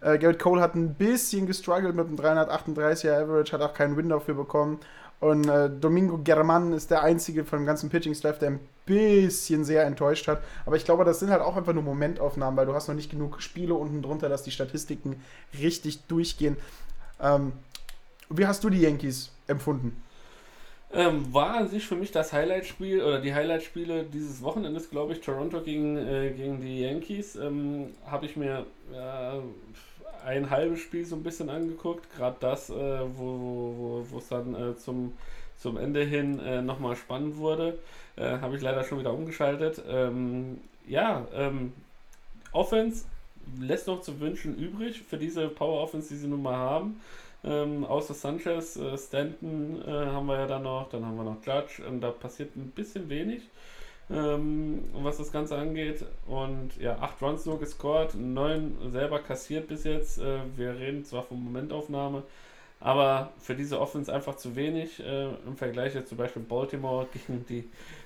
äh, 0.00 0.18
Garrett 0.18 0.38
Cole 0.38 0.60
hat 0.60 0.76
ein 0.76 0.94
bisschen 0.94 1.46
gestruggelt 1.46 1.96
mit 1.96 2.06
einem 2.06 2.16
338er 2.16 3.22
Average, 3.22 3.52
hat 3.52 3.62
auch 3.62 3.74
keinen 3.74 3.96
Win 3.96 4.10
dafür 4.10 4.34
bekommen. 4.34 4.78
Und 5.18 5.48
äh, 5.48 5.70
Domingo 5.70 6.18
German 6.18 6.72
ist 6.72 6.90
der 6.90 7.02
einzige 7.02 7.44
von 7.44 7.60
dem 7.60 7.66
ganzen 7.66 7.88
Pitching-Staff, 7.88 8.38
der 8.38 8.50
ein 8.50 8.60
bisschen 8.86 9.64
sehr 9.64 9.84
enttäuscht 9.84 10.28
hat. 10.28 10.42
Aber 10.66 10.76
ich 10.76 10.84
glaube, 10.84 11.04
das 11.04 11.20
sind 11.20 11.30
halt 11.30 11.42
auch 11.42 11.56
einfach 11.56 11.72
nur 11.72 11.82
Momentaufnahmen, 11.82 12.56
weil 12.56 12.66
du 12.66 12.74
hast 12.74 12.88
noch 12.88 12.94
nicht 12.94 13.10
genug 13.10 13.40
Spiele 13.40 13.74
unten 13.74 14.02
drunter, 14.02 14.28
dass 14.28 14.42
die 14.42 14.50
Statistiken 14.50 15.22
richtig 15.58 16.04
durchgehen. 16.06 16.56
Ähm, 17.20 17.52
wie 18.28 18.46
hast 18.46 18.64
du 18.64 18.70
die 18.70 18.80
Yankees 18.80 19.30
empfunden? 19.46 20.02
Ähm, 20.92 21.32
war 21.34 21.56
an 21.56 21.68
sich 21.68 21.86
für 21.86 21.96
mich 21.96 22.12
das 22.12 22.32
Highlight-Spiel 22.32 23.02
oder 23.02 23.20
die 23.20 23.34
Highlight-Spiele 23.34 24.04
dieses 24.04 24.42
Wochenendes, 24.42 24.90
glaube 24.90 25.12
ich, 25.12 25.20
Toronto 25.20 25.60
gegen, 25.60 25.96
äh, 25.96 26.30
gegen 26.30 26.60
die 26.60 26.82
Yankees. 26.82 27.34
Ähm, 27.34 27.94
Habe 28.06 28.26
ich 28.26 28.36
mir 28.36 28.64
äh, 28.92 29.40
ein 30.24 30.50
halbes 30.50 30.80
Spiel 30.80 31.04
so 31.04 31.16
ein 31.16 31.24
bisschen 31.24 31.50
angeguckt, 31.50 32.06
gerade 32.16 32.36
das, 32.38 32.70
äh, 32.70 33.00
wo 33.16 34.04
es 34.16 34.28
dann 34.28 34.54
äh, 34.54 34.76
zum, 34.76 35.14
zum 35.58 35.76
Ende 35.76 36.04
hin 36.04 36.38
äh, 36.40 36.62
nochmal 36.62 36.96
spannend 36.96 37.36
wurde, 37.36 37.78
äh, 38.16 38.38
habe 38.38 38.56
ich 38.56 38.62
leider 38.62 38.84
schon 38.84 38.98
wieder 38.98 39.12
umgeschaltet. 39.12 39.82
Ähm, 39.88 40.58
ja, 40.86 41.26
ähm, 41.34 41.72
Offense 42.52 43.04
lässt 43.60 43.86
noch 43.86 44.00
zu 44.00 44.20
wünschen 44.20 44.56
übrig 44.56 45.02
für 45.02 45.18
diese 45.18 45.48
Power 45.48 45.82
Offense, 45.82 46.08
die 46.08 46.16
sie 46.16 46.28
nun 46.28 46.42
mal 46.42 46.56
haben. 46.56 47.00
Ähm, 47.44 47.84
außer 47.84 48.14
Sanchez, 48.14 48.76
äh, 48.76 48.96
Stanton 48.96 49.82
äh, 49.86 49.90
haben 49.90 50.26
wir 50.26 50.38
ja 50.38 50.46
dann 50.46 50.62
noch, 50.62 50.88
dann 50.88 51.04
haben 51.04 51.16
wir 51.16 51.24
noch 51.24 51.44
Judge 51.44 51.86
und 51.86 52.00
da 52.00 52.10
passiert 52.10 52.56
ein 52.56 52.70
bisschen 52.70 53.08
wenig 53.08 53.42
ähm, 54.10 54.84
was 54.92 55.18
das 55.18 55.32
Ganze 55.32 55.56
angeht. 55.56 56.04
Und 56.26 56.76
ja, 56.78 56.98
8 56.98 57.22
Runs 57.22 57.46
nur 57.46 57.58
gescored, 57.58 58.14
9 58.14 58.90
selber 58.90 59.18
kassiert 59.20 59.68
bis 59.68 59.84
jetzt. 59.84 60.18
Äh, 60.18 60.40
wir 60.56 60.78
reden 60.78 61.04
zwar 61.04 61.22
von 61.22 61.42
Momentaufnahme, 61.42 62.22
aber 62.84 63.32
für 63.40 63.54
diese 63.54 63.80
Offense 63.80 64.12
einfach 64.12 64.36
zu 64.36 64.56
wenig 64.56 65.00
äh, 65.00 65.28
im 65.46 65.56
Vergleich 65.56 65.94
jetzt 65.94 66.10
zum 66.10 66.18
Beispiel 66.18 66.42
Baltimore 66.42 67.08
gegen 67.12 67.44
die 67.48 67.64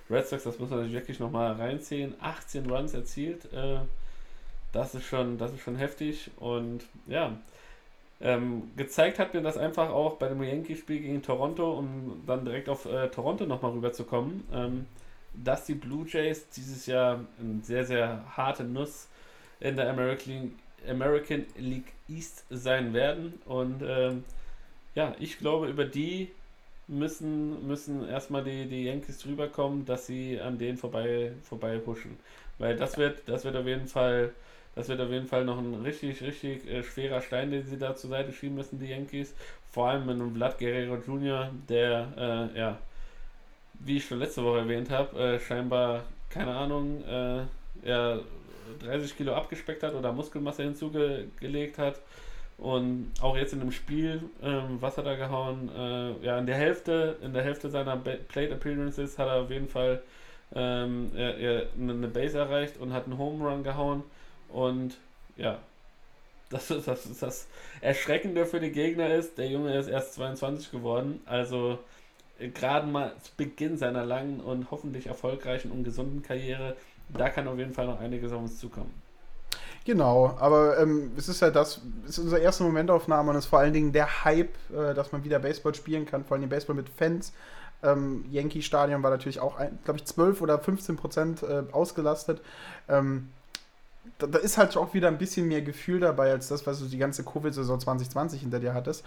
Red 0.08 0.28
Sox. 0.28 0.44
Das 0.44 0.60
muss 0.60 0.70
man 0.70 0.84
sich 0.84 0.92
wirklich 0.92 1.18
nochmal 1.18 1.52
reinziehen. 1.54 2.14
18 2.20 2.70
Runs 2.70 2.94
erzielt. 2.94 3.52
Äh, 3.52 3.80
das 4.72 4.94
ist 4.94 5.04
schon, 5.04 5.36
das 5.36 5.52
ist 5.52 5.62
schon 5.62 5.74
heftig. 5.74 6.30
Und 6.36 6.84
ja, 7.08 7.36
ähm, 8.20 8.70
gezeigt 8.76 9.18
hat 9.18 9.34
mir 9.34 9.42
das 9.42 9.56
einfach 9.56 9.90
auch 9.90 10.14
bei 10.14 10.28
dem 10.28 10.40
Yankee-Spiel 10.40 11.00
gegen 11.00 11.22
Toronto, 11.22 11.72
um 11.72 12.22
dann 12.24 12.44
direkt 12.44 12.68
auf 12.68 12.86
äh, 12.86 13.08
Toronto 13.08 13.46
nochmal 13.46 13.72
rüberzukommen. 13.72 14.44
Ähm, 14.54 14.86
dass 15.34 15.66
die 15.66 15.74
Blue 15.74 16.06
Jays 16.08 16.48
dieses 16.50 16.86
Jahr 16.86 17.24
eine 17.40 17.64
sehr, 17.64 17.84
sehr 17.84 18.22
harte 18.36 18.62
Nuss 18.62 19.08
in 19.58 19.74
der 19.74 19.90
American, 19.90 20.54
American 20.88 21.46
League 21.56 21.92
East 22.08 22.44
sein 22.48 22.94
werden. 22.94 23.40
Und 23.44 23.82
ähm, 23.84 24.22
ja, 24.94 25.14
ich 25.18 25.38
glaube, 25.38 25.68
über 25.68 25.84
die 25.84 26.30
müssen, 26.86 27.66
müssen 27.66 28.08
erstmal 28.08 28.44
die, 28.44 28.66
die 28.66 28.84
Yankees 28.84 29.18
drüber 29.18 29.48
kommen, 29.48 29.84
dass 29.84 30.06
sie 30.06 30.40
an 30.40 30.58
denen 30.58 30.78
vorbei, 30.78 31.32
vorbei 31.42 31.80
huschen. 31.86 32.18
Weil 32.58 32.76
das 32.76 32.96
wird, 32.98 33.22
das 33.26 33.44
wird 33.44 33.56
auf 33.56 33.66
jeden 33.66 33.86
Fall, 33.88 34.32
das 34.74 34.88
wird 34.88 35.00
auf 35.00 35.10
jeden 35.10 35.26
Fall 35.26 35.44
noch 35.44 35.58
ein 35.58 35.74
richtig, 35.82 36.22
richtig 36.22 36.66
äh, 36.68 36.82
schwerer 36.82 37.20
Stein, 37.22 37.50
den 37.50 37.66
sie 37.66 37.78
da 37.78 37.94
zur 37.94 38.10
Seite 38.10 38.32
schieben 38.32 38.56
müssen, 38.56 38.78
die 38.78 38.86
Yankees. 38.86 39.34
Vor 39.70 39.88
allem 39.88 40.06
mit 40.06 40.16
einem 40.16 40.34
Vlad 40.34 40.58
Guerrero 40.58 40.96
Jr., 40.96 41.50
der 41.68 42.50
äh, 42.54 42.58
ja 42.58 42.78
wie 43.80 43.98
ich 43.98 44.06
schon 44.06 44.18
letzte 44.18 44.44
Woche 44.44 44.58
erwähnt 44.58 44.90
habe, 44.90 45.18
äh, 45.18 45.40
scheinbar, 45.40 46.04
keine 46.30 46.54
Ahnung, 46.54 47.02
äh, 47.04 47.42
er 47.82 48.20
30 48.80 49.16
Kilo 49.16 49.34
abgespeckt 49.34 49.82
hat 49.82 49.94
oder 49.94 50.12
Muskelmasse 50.12 50.62
hinzugelegt 50.62 51.78
hat. 51.78 52.00
Und 52.58 53.12
auch 53.20 53.36
jetzt 53.36 53.52
in 53.52 53.60
dem 53.60 53.70
Spiel, 53.70 54.20
ähm, 54.42 54.78
was 54.80 54.98
hat 54.98 55.06
er 55.06 55.16
gehauen? 55.16 55.70
Äh, 55.74 56.26
ja, 56.26 56.38
in 56.38 56.46
der 56.46 56.56
Hälfte, 56.56 57.16
in 57.22 57.32
der 57.32 57.44
Hälfte 57.44 57.70
seiner 57.70 57.96
Plate 57.96 58.54
Appearances 58.54 59.16
hat 59.16 59.28
er 59.28 59.42
auf 59.42 59.50
jeden 59.50 59.68
Fall 59.68 60.02
ähm, 60.54 61.12
er, 61.14 61.38
er 61.38 61.66
eine 61.78 62.08
Base 62.08 62.36
erreicht 62.36 62.78
und 62.78 62.92
hat 62.92 63.04
einen 63.04 63.18
Home 63.18 63.48
Run 63.48 63.62
gehauen. 63.62 64.02
Und 64.48 64.96
ja, 65.36 65.58
das 66.50 66.70
ist 66.70 66.88
das, 66.88 67.06
ist 67.06 67.22
das 67.22 67.46
Erschreckende 67.80 68.44
für 68.46 68.58
die 68.58 68.72
Gegner 68.72 69.14
ist, 69.14 69.38
der 69.38 69.48
Junge 69.48 69.76
ist 69.76 69.88
erst 69.88 70.14
22 70.14 70.70
geworden. 70.72 71.20
Also 71.26 71.78
gerade 72.54 72.86
mal 72.86 73.12
zu 73.22 73.32
Beginn 73.36 73.76
seiner 73.76 74.04
langen 74.04 74.40
und 74.40 74.70
hoffentlich 74.70 75.06
erfolgreichen 75.06 75.70
und 75.70 75.84
gesunden 75.84 76.22
Karriere, 76.22 76.76
da 77.08 77.30
kann 77.30 77.48
auf 77.48 77.58
jeden 77.58 77.74
Fall 77.74 77.86
noch 77.86 78.00
einiges 78.00 78.32
auf 78.32 78.40
uns 78.40 78.58
zukommen. 78.58 79.07
Genau, 79.88 80.36
aber 80.38 80.78
ähm, 80.80 81.12
es 81.16 81.30
ist 81.30 81.40
ja 81.40 81.48
das, 81.48 81.80
es 82.04 82.10
ist 82.10 82.18
unsere 82.18 82.42
erste 82.42 82.62
Momentaufnahme 82.62 83.30
und 83.30 83.36
es 83.36 83.46
ist 83.46 83.48
vor 83.48 83.60
allen 83.60 83.72
Dingen 83.72 83.90
der 83.90 84.22
Hype, 84.22 84.54
äh, 84.70 84.92
dass 84.92 85.12
man 85.12 85.24
wieder 85.24 85.38
Baseball 85.38 85.74
spielen 85.74 86.04
kann, 86.04 86.26
vor 86.26 86.36
allem 86.36 86.46
Baseball 86.46 86.76
mit 86.76 86.90
Fans. 86.90 87.32
Ähm, 87.82 88.26
Yankee 88.30 88.60
Stadion 88.60 89.02
war 89.02 89.10
natürlich 89.10 89.40
auch, 89.40 89.56
glaube 89.84 89.98
ich, 89.98 90.04
12 90.04 90.42
oder 90.42 90.58
15 90.58 90.96
Prozent 90.96 91.42
äh, 91.42 91.62
ausgelastet. 91.72 92.42
Ähm, 92.86 93.30
da, 94.18 94.26
da, 94.26 94.38
ist 94.38 94.58
halt 94.58 94.76
auch 94.76 94.94
wieder 94.94 95.08
ein 95.08 95.18
bisschen 95.18 95.46
mehr 95.46 95.62
Gefühl 95.62 96.00
dabei, 96.00 96.30
als 96.30 96.48
das, 96.48 96.66
was 96.66 96.80
du 96.80 96.86
die 96.86 96.98
ganze 96.98 97.24
Covid-Saison 97.24 97.80
2020 97.80 98.40
hinter 98.40 98.58
dir 98.58 98.74
hattest. 98.74 99.04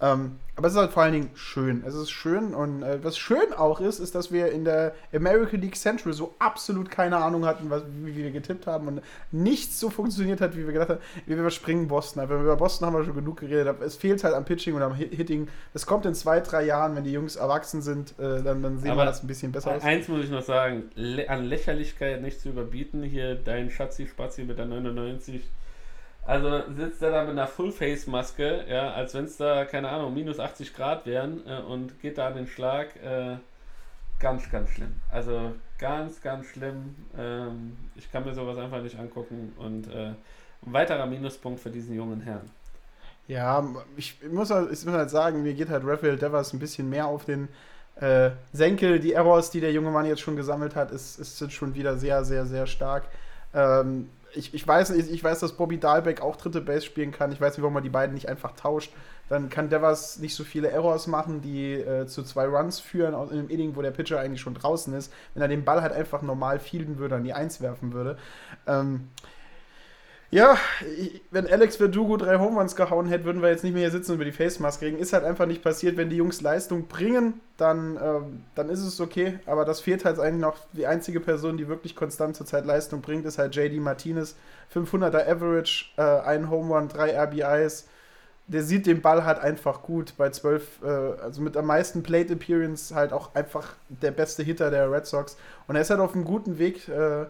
Ähm, 0.00 0.36
aber 0.56 0.68
es 0.68 0.74
ist 0.74 0.78
halt 0.78 0.92
vor 0.92 1.02
allen 1.02 1.12
Dingen 1.12 1.30
schön. 1.34 1.82
Es 1.86 1.94
ist 1.94 2.10
schön 2.10 2.54
und 2.54 2.82
äh, 2.82 3.02
was 3.02 3.18
schön 3.18 3.52
auch 3.56 3.80
ist, 3.80 3.98
ist, 3.98 4.14
dass 4.14 4.30
wir 4.30 4.52
in 4.52 4.64
der 4.64 4.94
American 5.14 5.60
League 5.60 5.76
Central 5.76 6.12
so 6.12 6.34
absolut 6.38 6.90
keine 6.90 7.16
Ahnung 7.16 7.46
hatten, 7.46 7.70
was, 7.70 7.82
wie, 8.02 8.14
wie 8.16 8.24
wir 8.24 8.30
getippt 8.30 8.66
haben 8.66 8.88
und 8.88 9.02
nichts 9.32 9.80
so 9.80 9.88
funktioniert 9.90 10.40
hat, 10.40 10.56
wie 10.56 10.66
wir 10.66 10.72
gedacht 10.72 10.90
haben. 10.90 11.00
Wir 11.26 11.36
überspringen 11.36 11.88
Boston. 11.88 12.22
Aber 12.22 12.40
über 12.40 12.56
Boston 12.56 12.86
haben 12.86 12.94
wir 12.94 13.04
schon 13.04 13.14
genug 13.14 13.40
geredet. 13.40 13.80
Es 13.80 13.96
fehlt 13.96 14.22
halt 14.24 14.34
am 14.34 14.44
Pitching 14.44 14.74
und 14.74 14.82
am 14.82 14.94
Hitting. 14.94 15.48
Das 15.72 15.86
kommt 15.86 16.04
in 16.04 16.14
zwei, 16.14 16.40
drei 16.40 16.64
Jahren, 16.64 16.96
wenn 16.96 17.04
die 17.04 17.12
Jungs 17.12 17.36
erwachsen 17.36 17.80
sind, 17.80 18.14
äh, 18.18 18.42
dann, 18.42 18.62
dann 18.62 18.78
sehen 18.78 18.90
aber 18.90 19.02
wir 19.02 19.06
das 19.06 19.22
ein 19.22 19.26
bisschen 19.26 19.52
besser 19.52 19.72
aus. 19.72 19.82
Eins 19.82 20.08
muss 20.08 20.24
ich 20.24 20.30
noch 20.30 20.42
sagen: 20.42 20.90
an 21.28 21.44
Lächerlichkeit 21.44 22.20
nicht 22.20 22.40
zu 22.40 22.50
überbieten. 22.50 23.02
Hier 23.02 23.34
dein 23.34 23.70
Schatzi-Spazi 23.70 24.49
mit 24.50 24.58
der 24.58 24.66
99 24.66 25.42
Also 26.26 26.62
sitzt 26.76 27.02
er 27.02 27.12
da 27.12 27.22
mit 27.22 27.30
einer 27.30 27.46
Full-Face-Maske, 27.46 28.64
ja, 28.68 28.92
als 28.92 29.14
wenn 29.14 29.24
es 29.24 29.36
da, 29.36 29.64
keine 29.64 29.88
Ahnung, 29.88 30.12
minus 30.12 30.38
80 30.38 30.74
Grad 30.74 31.06
wären 31.06 31.46
äh, 31.46 31.60
und 31.60 32.00
geht 32.00 32.18
da 32.18 32.28
an 32.28 32.34
den 32.34 32.46
Schlag. 32.46 32.94
Äh, 32.96 33.36
ganz, 34.18 34.50
ganz 34.50 34.70
schlimm. 34.70 34.94
Also 35.10 35.54
ganz, 35.78 36.20
ganz 36.20 36.46
schlimm. 36.46 36.94
Ähm, 37.18 37.76
ich 37.96 38.10
kann 38.12 38.24
mir 38.24 38.34
sowas 38.34 38.58
einfach 38.58 38.82
nicht 38.82 38.98
angucken 38.98 39.54
und 39.56 39.88
äh, 39.88 40.08
ein 40.66 40.72
weiterer 40.72 41.06
Minuspunkt 41.06 41.60
für 41.60 41.70
diesen 41.70 41.94
jungen 41.94 42.20
Herrn. 42.20 42.50
Ja, 43.26 43.64
ich 43.96 44.16
muss, 44.30 44.50
halt, 44.50 44.72
ich 44.72 44.84
muss 44.84 44.94
halt 44.94 45.10
sagen, 45.10 45.42
mir 45.42 45.54
geht 45.54 45.70
halt 45.70 45.84
Raphael 45.86 46.16
Devers 46.16 46.52
ein 46.52 46.58
bisschen 46.58 46.90
mehr 46.90 47.06
auf 47.06 47.24
den 47.24 47.48
äh, 47.96 48.30
Senkel. 48.52 48.98
Die 48.98 49.12
Errors, 49.12 49.50
die 49.50 49.60
der 49.60 49.72
junge 49.72 49.90
Mann 49.90 50.06
jetzt 50.06 50.20
schon 50.20 50.36
gesammelt 50.36 50.74
hat, 50.74 50.90
ist, 50.90 51.18
ist 51.18 51.52
schon 51.52 51.74
wieder 51.74 51.96
sehr, 51.96 52.24
sehr, 52.24 52.44
sehr 52.44 52.66
stark. 52.66 53.04
Ähm, 53.54 54.08
ich, 54.34 54.54
ich, 54.54 54.66
weiß, 54.66 54.90
ich, 54.90 55.10
ich 55.10 55.22
weiß, 55.22 55.40
dass 55.40 55.56
Bobby 55.56 55.78
Dahlbeck 55.78 56.20
auch 56.20 56.36
dritte 56.36 56.60
Base 56.60 56.84
spielen 56.84 57.12
kann. 57.12 57.32
Ich 57.32 57.40
weiß 57.40 57.54
nicht, 57.54 57.62
warum 57.62 57.74
man 57.74 57.82
die 57.82 57.90
beiden 57.90 58.14
nicht 58.14 58.28
einfach 58.28 58.52
tauscht. 58.52 58.92
Dann 59.28 59.48
kann 59.48 59.68
Devers 59.68 60.18
nicht 60.18 60.34
so 60.34 60.42
viele 60.42 60.70
Errors 60.70 61.06
machen, 61.06 61.40
die 61.40 61.74
äh, 61.74 62.06
zu 62.06 62.22
zwei 62.22 62.46
Runs 62.46 62.80
führen 62.80 63.14
in 63.14 63.38
einem 63.38 63.48
Inning, 63.48 63.76
wo 63.76 63.82
der 63.82 63.92
Pitcher 63.92 64.18
eigentlich 64.18 64.40
schon 64.40 64.54
draußen 64.54 64.92
ist. 64.94 65.12
Wenn 65.34 65.42
er 65.42 65.48
den 65.48 65.64
Ball 65.64 65.82
halt 65.82 65.92
einfach 65.92 66.22
normal 66.22 66.58
fielden 66.58 66.98
würde, 66.98 67.16
an 67.16 67.24
die 67.24 67.32
Eins 67.32 67.60
werfen 67.60 67.92
würde. 67.92 68.18
Ähm, 68.66 69.08
ja, 70.32 70.56
wenn 71.32 71.48
Alex 71.48 71.76
Verdugo 71.76 72.16
drei 72.16 72.38
Home 72.38 72.56
Runs 72.56 72.76
gehauen 72.76 73.08
hätte, 73.08 73.24
würden 73.24 73.42
wir 73.42 73.48
jetzt 73.48 73.64
nicht 73.64 73.72
mehr 73.72 73.82
hier 73.82 73.90
sitzen 73.90 74.12
und 74.12 74.16
über 74.16 74.24
die 74.24 74.32
Face 74.32 74.60
Mask 74.60 74.80
reden. 74.80 74.96
Ist 74.96 75.12
halt 75.12 75.24
einfach 75.24 75.46
nicht 75.46 75.62
passiert. 75.62 75.96
Wenn 75.96 76.08
die 76.08 76.16
Jungs 76.16 76.40
Leistung 76.40 76.86
bringen, 76.86 77.40
dann, 77.56 77.98
ähm, 78.00 78.44
dann 78.54 78.68
ist 78.68 78.84
es 78.84 79.00
okay. 79.00 79.40
Aber 79.46 79.64
das 79.64 79.80
fehlt 79.80 80.04
halt 80.04 80.20
eigentlich 80.20 80.42
noch. 80.42 80.56
Die 80.72 80.86
einzige 80.86 81.18
Person, 81.18 81.56
die 81.56 81.66
wirklich 81.66 81.96
konstant 81.96 82.36
zurzeit 82.36 82.64
Leistung 82.64 83.00
bringt, 83.00 83.26
ist 83.26 83.38
halt 83.38 83.56
JD 83.56 83.80
Martinez. 83.80 84.36
500er 84.72 85.28
Average, 85.28 85.86
äh, 85.96 86.02
ein 86.02 86.48
Home 86.48 86.76
Run, 86.76 86.86
drei 86.86 87.10
RBIs. 87.18 87.88
Der 88.46 88.62
sieht 88.62 88.86
den 88.86 89.00
Ball 89.00 89.24
halt 89.24 89.40
einfach 89.40 89.82
gut. 89.82 90.14
Bei 90.16 90.30
12, 90.30 90.82
äh, 90.84 90.86
also 91.22 91.42
mit 91.42 91.56
am 91.56 91.66
meisten 91.66 92.04
Plate 92.04 92.34
Appearance 92.34 92.94
halt 92.94 93.12
auch 93.12 93.34
einfach 93.34 93.74
der 93.88 94.12
beste 94.12 94.44
Hitter 94.44 94.70
der 94.70 94.92
Red 94.92 95.06
Sox. 95.06 95.36
Und 95.66 95.74
er 95.74 95.82
ist 95.82 95.90
halt 95.90 96.00
auf 96.00 96.14
einem 96.14 96.24
guten 96.24 96.58
Weg. 96.58 96.86
Äh, 96.88 97.26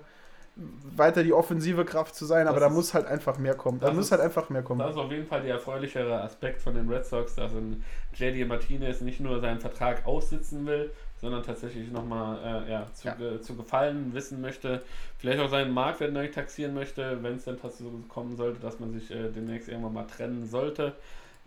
weiter 0.97 1.23
die 1.23 1.33
offensive 1.33 1.85
Kraft 1.85 2.15
zu 2.15 2.27
sein, 2.27 2.47
das 2.47 2.53
aber 2.53 2.61
da 2.61 2.69
muss 2.69 2.95
halt 2.95 3.07
einfach 3.07 3.39
mehr 3.39 3.55
kommen. 3.55 3.81
Da 3.81 3.93
muss 3.93 4.07
ist, 4.07 4.13
halt 4.13 4.21
einfach 4.21 4.51
mehr 4.51 4.63
kommen. 4.63 4.81
Das 4.81 4.91
ist 4.91 4.97
auf 4.97 5.11
jeden 5.11 5.27
Fall 5.27 5.43
der 5.43 5.55
erfreulichere 5.55 6.21
Aspekt 6.23 6.61
von 6.61 6.75
den 6.75 6.89
Red 6.89 7.07
Sox, 7.07 7.35
dass 7.35 7.53
ein 7.53 7.83
JD 8.15 8.47
Martinez 8.47 9.01
nicht 9.01 9.21
nur 9.21 9.41
seinen 9.41 9.61
Vertrag 9.61 10.07
aussitzen 10.07 10.67
will, 10.67 10.91
sondern 11.21 11.43
tatsächlich 11.43 11.91
nochmal 11.91 12.65
äh, 12.67 12.71
ja, 12.71 12.87
zu, 12.93 13.09
ja. 13.09 13.41
Zu 13.41 13.57
gefallen 13.57 14.13
wissen 14.15 14.41
möchte, 14.41 14.83
vielleicht 15.19 15.41
auch 15.41 15.51
seinen 15.51 15.73
Marktwert 15.73 16.13
neu 16.13 16.29
taxieren 16.29 16.75
möchte, 16.75 17.23
wenn 17.23 17.37
es 17.37 17.45
dann 17.45 17.61
tatsächlich 17.61 18.09
kommen 18.09 18.37
sollte, 18.37 18.61
dass 18.61 18.81
man 18.81 18.93
sich 18.93 19.11
äh, 19.11 19.31
demnächst 19.31 19.69
irgendwann 19.69 19.95
mal 19.95 20.07
trennen 20.07 20.47
sollte. 20.47 20.95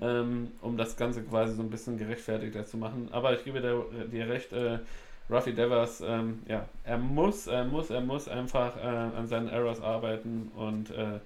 Ähm, 0.01 0.51
um 0.61 0.75
das 0.75 0.97
Ganze 0.97 1.21
quasi 1.21 1.53
so 1.53 1.61
ein 1.61 1.69
bisschen 1.69 1.99
gerechtfertigter 1.99 2.65
zu 2.65 2.77
machen. 2.77 3.09
Aber 3.11 3.33
ich 3.33 3.43
gebe 3.43 3.61
dir, 3.61 3.85
dir 4.11 4.27
recht, 4.27 4.51
äh, 4.51 4.79
Ruffy 5.29 5.53
Devers, 5.53 6.01
ähm, 6.01 6.43
ja, 6.47 6.67
er 6.83 6.97
muss, 6.97 7.47
er 7.47 7.65
muss, 7.65 7.89
er 7.89 8.01
muss 8.01 8.27
einfach 8.27 8.75
äh, 8.77 8.87
an 8.87 9.27
seinen 9.27 9.47
Errors 9.47 9.81
arbeiten 9.81 10.51
und 10.55 10.91
äh, 10.91 11.19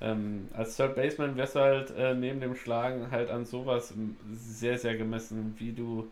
ähm, 0.00 0.48
als 0.54 0.76
Third 0.76 0.94
Baseman 0.94 1.36
wirst 1.36 1.54
du 1.54 1.60
halt 1.60 1.90
äh, 1.96 2.14
neben 2.14 2.40
dem 2.40 2.54
Schlagen 2.54 3.10
halt 3.10 3.30
an 3.30 3.44
sowas 3.44 3.94
sehr, 4.32 4.78
sehr 4.78 4.96
gemessen, 4.96 5.54
wie 5.58 5.72
du, 5.72 6.08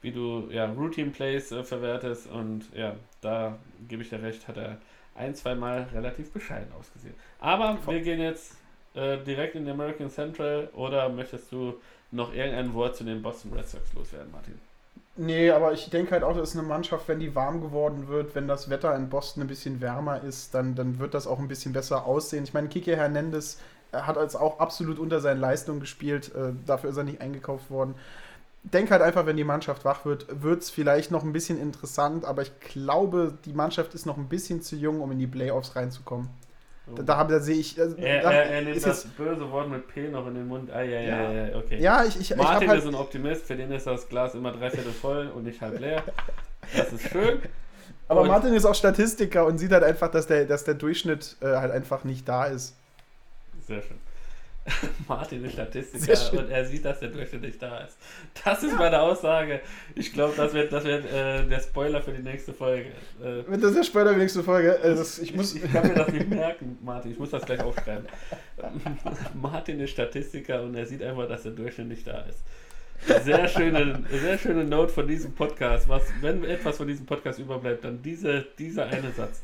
wie 0.00 0.12
du 0.12 0.48
ja, 0.50 0.66
Routine 0.66 1.10
Plays 1.10 1.52
äh, 1.52 1.64
verwertest 1.64 2.30
und 2.30 2.64
ja, 2.74 2.94
da 3.20 3.58
gebe 3.88 4.02
ich 4.02 4.10
dir 4.10 4.22
recht, 4.22 4.48
hat 4.48 4.56
er 4.56 4.78
ein, 5.14 5.34
zwei 5.34 5.54
Mal 5.54 5.88
relativ 5.94 6.30
bescheiden 6.32 6.72
ausgesehen. 6.78 7.14
Aber 7.38 7.78
wir 7.86 8.00
gehen 8.00 8.20
jetzt 8.20 8.56
äh, 8.94 9.18
direkt 9.18 9.54
in 9.54 9.64
den 9.64 9.74
American 9.74 10.10
Central 10.10 10.68
oder 10.74 11.08
möchtest 11.08 11.52
du 11.52 11.80
noch 12.10 12.32
irgendein 12.34 12.72
Wort 12.74 12.96
zu 12.96 13.04
den 13.04 13.22
Boston 13.22 13.52
Red 13.52 13.68
Sox 13.68 13.92
loswerden, 13.94 14.30
Martin? 14.30 14.58
Nee, 15.18 15.50
aber 15.50 15.72
ich 15.72 15.88
denke 15.88 16.10
halt 16.12 16.22
auch, 16.22 16.36
das 16.36 16.50
ist 16.50 16.58
eine 16.58 16.66
Mannschaft, 16.68 17.08
wenn 17.08 17.20
die 17.20 17.34
warm 17.34 17.62
geworden 17.62 18.06
wird, 18.08 18.34
wenn 18.34 18.46
das 18.46 18.68
Wetter 18.68 18.94
in 18.94 19.08
Boston 19.08 19.42
ein 19.42 19.46
bisschen 19.46 19.80
wärmer 19.80 20.22
ist, 20.22 20.54
dann, 20.54 20.74
dann 20.74 20.98
wird 20.98 21.14
das 21.14 21.26
auch 21.26 21.38
ein 21.38 21.48
bisschen 21.48 21.72
besser 21.72 22.04
aussehen. 22.04 22.44
Ich 22.44 22.52
meine, 22.52 22.68
Kike 22.68 22.94
Hernandez 22.96 23.58
hat 23.92 24.18
als 24.18 24.36
auch 24.36 24.58
absolut 24.58 24.98
unter 24.98 25.20
seinen 25.20 25.40
Leistungen 25.40 25.80
gespielt. 25.80 26.34
Äh, 26.34 26.52
dafür 26.66 26.90
ist 26.90 26.98
er 26.98 27.04
nicht 27.04 27.22
eingekauft 27.22 27.70
worden. 27.70 27.94
Denke 28.62 28.90
halt 28.90 29.02
einfach, 29.02 29.24
wenn 29.26 29.36
die 29.38 29.44
Mannschaft 29.44 29.84
wach 29.86 30.04
wird, 30.04 30.26
wird 30.42 30.62
es 30.62 30.70
vielleicht 30.70 31.10
noch 31.10 31.22
ein 31.22 31.32
bisschen 31.32 31.58
interessant, 31.58 32.24
aber 32.24 32.42
ich 32.42 32.58
glaube, 32.60 33.38
die 33.46 33.52
Mannschaft 33.52 33.94
ist 33.94 34.04
noch 34.06 34.18
ein 34.18 34.28
bisschen 34.28 34.60
zu 34.60 34.76
jung, 34.76 35.00
um 35.00 35.12
in 35.12 35.18
die 35.18 35.26
Playoffs 35.26 35.76
reinzukommen. 35.76 36.28
Da, 36.94 37.02
da, 37.02 37.24
da 37.24 37.40
sehe 37.40 37.56
ich. 37.56 37.80
Also, 37.80 37.96
er, 37.96 38.22
da, 38.22 38.32
er, 38.32 38.44
er 38.44 38.62
nimmt 38.62 38.86
das 38.86 39.04
böse 39.04 39.50
Wort 39.50 39.68
mit 39.68 39.88
P 39.88 40.08
noch 40.08 40.26
in 40.28 40.34
den 40.34 40.46
Mund. 40.46 40.70
Ah, 40.70 40.82
ja, 40.82 41.00
ja, 41.00 41.32
ja, 41.32 41.46
ja 41.48 41.56
okay. 41.56 41.80
Ja, 41.80 42.04
ich, 42.04 42.20
ich, 42.20 42.36
Martin 42.36 42.62
ich 42.62 42.68
halt 42.68 42.80
ist 42.80 42.86
ein 42.86 42.94
Optimist, 42.94 43.46
für 43.46 43.56
den 43.56 43.72
ist 43.72 43.86
das 43.86 44.08
Glas 44.08 44.34
immer 44.34 44.52
dreiviertel 44.52 44.92
voll 44.92 45.26
und 45.34 45.44
nicht 45.44 45.60
halb 45.60 45.80
leer. 45.80 46.02
Das 46.76 46.92
ist 46.92 47.10
schön. 47.10 47.40
Aber 48.08 48.20
und 48.20 48.28
Martin 48.28 48.54
ist 48.54 48.64
auch 48.64 48.74
Statistiker 48.74 49.46
und 49.46 49.58
sieht 49.58 49.72
halt 49.72 49.82
einfach, 49.82 50.10
dass 50.10 50.28
der, 50.28 50.44
dass 50.44 50.62
der 50.62 50.74
Durchschnitt 50.74 51.36
äh, 51.40 51.46
halt 51.46 51.72
einfach 51.72 52.04
nicht 52.04 52.28
da 52.28 52.44
ist. 52.44 52.76
Sehr 53.66 53.82
schön. 53.82 53.98
Martin 55.08 55.44
ist 55.44 55.52
Statistiker 55.52 56.38
und 56.38 56.50
er 56.50 56.64
sieht, 56.64 56.84
dass 56.84 57.00
der 57.00 57.08
Durchschnitt 57.08 57.42
nicht 57.42 57.62
da 57.62 57.80
ist. 57.80 57.96
Das 58.44 58.62
ist 58.62 58.72
ja. 58.72 58.78
meine 58.78 59.00
Aussage. 59.00 59.60
Ich 59.94 60.12
glaube, 60.12 60.34
das 60.36 60.52
wird, 60.52 60.72
das 60.72 60.84
wird 60.84 61.04
äh, 61.06 61.44
der 61.44 61.60
Spoiler 61.60 62.02
für 62.02 62.12
die 62.12 62.22
nächste 62.22 62.52
Folge. 62.52 62.90
Äh, 63.22 63.42
das 63.48 63.70
ist 63.70 63.76
der 63.76 63.84
Spoiler 63.84 64.08
für 64.08 64.14
die 64.14 64.22
nächste 64.22 64.42
Folge. 64.42 64.76
Äh, 64.78 64.94
das, 64.94 65.18
ich, 65.18 65.34
muss 65.34 65.54
ich, 65.54 65.64
ich 65.64 65.72
kann 65.72 65.86
mir 65.86 65.94
das 65.94 66.08
nicht 66.08 66.28
merken, 66.28 66.78
Martin. 66.82 67.12
Ich 67.12 67.18
muss 67.18 67.30
das 67.30 67.44
gleich 67.44 67.60
aufschreiben. 67.60 68.06
Martin 69.34 69.80
ist 69.80 69.90
Statistiker 69.90 70.62
und 70.62 70.74
er 70.74 70.86
sieht 70.86 71.02
einfach, 71.02 71.28
dass 71.28 71.42
der 71.42 71.52
Durchschnitt 71.52 71.88
nicht 71.88 72.06
da 72.06 72.22
ist. 72.22 72.40
Sehr 73.24 73.46
schöne, 73.46 74.02
sehr 74.10 74.38
schöne 74.38 74.64
Note 74.64 74.92
von 74.92 75.06
diesem 75.06 75.34
Podcast. 75.34 75.88
Was, 75.88 76.02
wenn 76.22 76.44
etwas 76.44 76.78
von 76.78 76.88
diesem 76.88 77.06
Podcast 77.06 77.38
überbleibt, 77.38 77.84
dann 77.84 78.02
diese, 78.02 78.46
dieser 78.58 78.86
eine 78.86 79.12
Satz. 79.12 79.42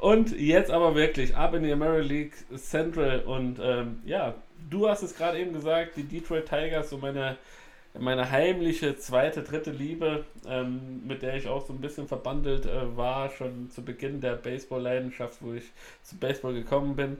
Und 0.00 0.32
jetzt 0.38 0.70
aber 0.70 0.94
wirklich 0.94 1.36
ab 1.36 1.54
in 1.54 1.62
die 1.62 1.72
American 1.72 2.08
League 2.08 2.32
Central 2.56 3.20
und 3.20 3.58
ähm, 3.62 4.00
ja, 4.04 4.34
du 4.70 4.88
hast 4.88 5.02
es 5.02 5.14
gerade 5.14 5.38
eben 5.38 5.52
gesagt, 5.52 5.96
die 5.96 6.04
Detroit 6.04 6.48
Tigers, 6.48 6.90
so 6.90 6.98
meine, 6.98 7.36
meine 7.98 8.30
heimliche 8.30 8.96
zweite, 8.96 9.42
dritte 9.42 9.72
Liebe, 9.72 10.24
ähm, 10.46 11.06
mit 11.06 11.22
der 11.22 11.36
ich 11.36 11.48
auch 11.48 11.66
so 11.66 11.72
ein 11.72 11.80
bisschen 11.80 12.08
verbandelt 12.08 12.66
äh, 12.66 12.96
war, 12.96 13.30
schon 13.30 13.70
zu 13.70 13.82
Beginn 13.82 14.20
der 14.20 14.34
Baseball-Leidenschaft, 14.34 15.38
wo 15.40 15.52
ich 15.52 15.64
zu 16.02 16.16
Baseball 16.16 16.54
gekommen 16.54 16.96
bin. 16.96 17.18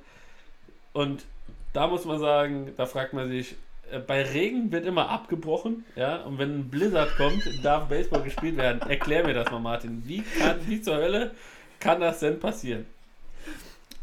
Und 0.93 1.25
da 1.73 1.87
muss 1.87 2.05
man 2.05 2.19
sagen, 2.19 2.73
da 2.77 2.87
fragt 2.87 3.13
man 3.13 3.29
sich, 3.29 3.57
äh, 3.91 3.99
bei 3.99 4.23
Regen 4.23 4.71
wird 4.73 4.87
immer 4.87 5.09
abgebrochen, 5.09 5.85
ja, 5.97 6.23
und 6.23 6.39
wenn 6.39 6.61
ein 6.61 6.69
Blizzard 6.71 7.17
kommt, 7.17 7.43
darf 7.65 7.89
Baseball 7.89 8.23
gespielt 8.23 8.57
werden. 8.57 8.81
Erklär 8.89 9.27
mir 9.27 9.35
das 9.35 9.51
mal, 9.51 9.59
Martin. 9.59 10.03
Wie, 10.07 10.23
kann, 10.23 10.57
wie 10.67 10.81
zur 10.81 10.97
Hölle 10.97 11.33
kann 11.81 12.01
das 12.01 12.21
denn 12.21 12.39
passieren? 12.39 12.87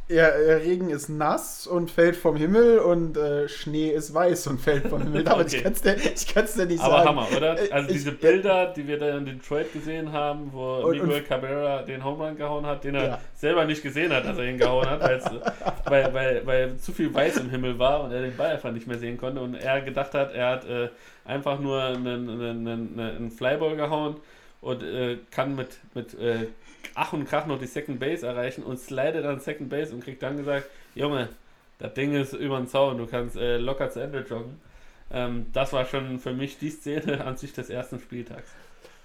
Ja, 0.09 0.27
Regen 0.27 0.89
ist 0.89 1.09
nass 1.09 1.67
und 1.67 1.91
fällt 1.91 2.15
vom 2.15 2.37
Himmel 2.37 2.79
und 2.79 3.17
äh, 3.17 3.49
Schnee 3.49 3.89
ist 3.89 4.13
weiß 4.13 4.47
und 4.47 4.61
fällt 4.61 4.87
vom 4.87 5.01
Himmel. 5.01 5.27
Aber 5.27 5.41
okay. 5.41 5.57
ich 5.57 5.63
kann 5.63 5.73
es 5.73 5.81
dir, 5.81 5.95
ich 5.97 6.33
kann's 6.33 6.53
dir 6.53 6.65
nicht 6.65 6.81
Aber 6.81 7.03
sagen. 7.03 7.09
Aber 7.09 7.21
Hammer, 7.23 7.37
oder? 7.37 7.61
Äh, 7.61 7.71
also 7.71 7.89
ich, 7.89 7.95
diese 7.95 8.13
Bilder, 8.13 8.71
die 8.73 8.87
wir 8.87 8.97
da 8.99 9.17
in 9.17 9.25
Detroit 9.25 9.73
gesehen 9.73 10.13
haben, 10.13 10.49
wo 10.53 10.77
und, 10.77 10.91
Miguel 10.91 11.17
und, 11.17 11.27
Cabrera 11.27 11.81
den 11.81 12.05
Home 12.05 12.25
Run 12.25 12.37
gehauen 12.37 12.65
hat, 12.65 12.85
den 12.85 12.95
er 12.95 13.03
ja. 13.03 13.19
selber 13.35 13.65
nicht 13.65 13.83
gesehen 13.83 14.13
hat, 14.13 14.23
dass 14.23 14.37
er 14.37 14.45
ihn 14.45 14.57
gehauen 14.57 14.89
hat, 14.89 15.01
weil, 15.85 16.13
weil, 16.13 16.41
weil 16.45 16.77
zu 16.77 16.93
viel 16.93 17.13
Weiß 17.13 17.35
im 17.37 17.49
Himmel 17.49 17.77
war 17.77 18.05
und 18.05 18.13
er 18.13 18.21
den 18.21 18.37
Ball 18.37 18.51
einfach 18.51 18.71
nicht 18.71 18.87
mehr 18.87 18.99
sehen 18.99 19.17
konnte 19.17 19.41
und 19.41 19.55
er 19.55 19.81
gedacht 19.81 20.13
hat, 20.13 20.33
er 20.33 20.51
hat 20.51 20.69
äh, 20.69 20.87
einfach 21.25 21.59
nur 21.59 21.83
einen, 21.83 22.07
einen, 22.07 22.65
einen, 22.65 22.99
einen 22.99 23.31
Flyball 23.31 23.75
gehauen 23.75 24.15
und 24.61 24.83
äh, 24.83 25.17
kann 25.31 25.53
mit, 25.55 25.79
mit 25.93 26.13
äh, 26.17 26.47
Ach 26.99 27.13
und 27.13 27.25
Krach 27.25 27.45
noch 27.45 27.59
die 27.59 27.67
Second 27.67 27.99
Base 27.99 28.25
erreichen 28.25 28.63
und 28.63 28.79
slide 28.79 29.21
dann 29.21 29.39
Second 29.39 29.69
Base 29.69 29.93
und 29.93 30.03
kriegt 30.03 30.23
dann 30.23 30.35
gesagt, 30.35 30.67
Junge, 30.95 31.29
das 31.77 31.93
Ding 31.93 32.15
ist 32.15 32.33
über 32.33 32.57
den 32.57 32.67
Zaun, 32.67 32.97
du 32.97 33.05
kannst 33.05 33.35
äh, 33.35 33.57
locker 33.57 33.91
zu 33.91 33.99
Ende 33.99 34.25
joggen. 34.27 34.59
Ähm, 35.11 35.45
das 35.53 35.73
war 35.73 35.85
schon 35.85 36.19
für 36.19 36.33
mich 36.33 36.57
die 36.57 36.71
Szene 36.71 37.23
an 37.23 37.37
sich 37.37 37.53
des 37.53 37.69
ersten 37.69 37.99
Spieltags. 37.99 38.49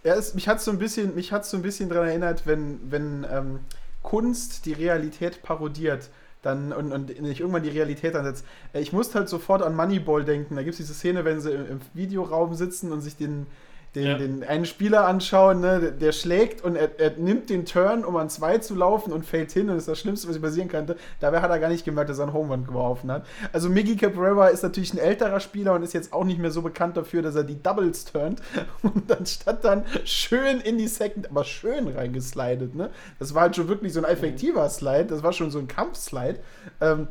Ja, 0.04 0.14
es, 0.14 0.32
mich 0.34 0.48
hat 0.48 0.62
so 0.62 0.70
ein 0.70 0.78
bisschen, 0.78 1.14
mich 1.14 1.32
hat 1.32 1.44
so 1.44 1.58
ein 1.58 1.62
bisschen 1.62 1.90
daran 1.90 2.08
erinnert, 2.08 2.46
wenn, 2.46 2.80
wenn 2.90 3.26
ähm, 3.30 3.60
Kunst 4.02 4.64
die 4.64 4.72
Realität 4.72 5.42
parodiert 5.42 6.08
dann 6.40 6.72
und, 6.72 6.92
und 6.92 7.20
nicht 7.20 7.40
irgendwann 7.40 7.62
die 7.62 7.68
Realität 7.68 8.16
ansetzt. 8.16 8.46
Äh, 8.72 8.80
ich 8.80 8.94
musste 8.94 9.18
halt 9.18 9.28
sofort 9.28 9.62
an 9.62 9.76
Moneyball 9.76 10.24
denken. 10.24 10.56
Da 10.56 10.62
gibt 10.62 10.72
es 10.72 10.78
diese 10.78 10.94
Szene, 10.94 11.26
wenn 11.26 11.42
sie 11.42 11.52
im, 11.52 11.68
im 11.72 11.80
Videoraum 11.92 12.54
sitzen 12.54 12.90
und 12.90 13.02
sich 13.02 13.16
den, 13.16 13.46
den, 13.94 14.06
ja. 14.06 14.16
den 14.16 14.42
einen 14.42 14.64
Spieler 14.64 15.06
anschauen, 15.06 15.60
ne, 15.60 15.92
der, 15.92 16.12
schlägt 16.12 16.64
und 16.64 16.76
er, 16.76 16.98
er, 16.98 17.10
nimmt 17.18 17.50
den 17.50 17.66
Turn, 17.66 18.04
um 18.04 18.16
an 18.16 18.30
zwei 18.30 18.56
zu 18.58 18.74
laufen 18.74 19.12
und 19.12 19.26
fällt 19.26 19.52
hin 19.52 19.68
und 19.68 19.74
das 19.74 19.82
ist 19.82 19.88
das 19.88 20.00
Schlimmste, 20.00 20.28
was 20.28 20.40
passieren 20.40 20.68
könnte. 20.68 20.96
Dabei 21.20 21.42
hat 21.42 21.50
er 21.50 21.58
gar 21.58 21.68
nicht 21.68 21.84
gemerkt, 21.84 22.08
dass 22.08 22.18
er 22.18 22.24
einen 22.24 22.32
Home 22.32 22.52
Run 22.52 22.66
geworfen 22.66 23.12
hat. 23.12 23.26
Also 23.52 23.68
Miggy 23.68 23.96
Cabrera 23.96 24.48
ist 24.48 24.62
natürlich 24.62 24.94
ein 24.94 24.98
älterer 24.98 25.40
Spieler 25.40 25.74
und 25.74 25.82
ist 25.82 25.92
jetzt 25.92 26.12
auch 26.14 26.24
nicht 26.24 26.38
mehr 26.38 26.50
so 26.50 26.62
bekannt 26.62 26.96
dafür, 26.96 27.20
dass 27.20 27.34
er 27.34 27.44
die 27.44 27.62
Doubles 27.62 28.06
turnt 28.06 28.40
und 28.82 29.12
anstatt 29.12 29.62
dann 29.64 29.84
schön 30.04 30.60
in 30.60 30.78
die 30.78 30.88
Second, 30.88 31.30
aber 31.30 31.44
schön 31.44 31.88
reingeslidet. 31.88 32.74
Ne? 32.74 32.88
Das 33.18 33.34
war 33.34 33.42
halt 33.42 33.56
schon 33.56 33.68
wirklich 33.68 33.92
so 33.92 34.00
ein 34.00 34.10
effektiver 34.10 34.68
Slide, 34.70 35.06
das 35.06 35.22
war 35.22 35.34
schon 35.34 35.50
so 35.50 35.58
ein 35.58 35.68
Kampfslide. 35.68 36.38
Ähm, 36.80 37.08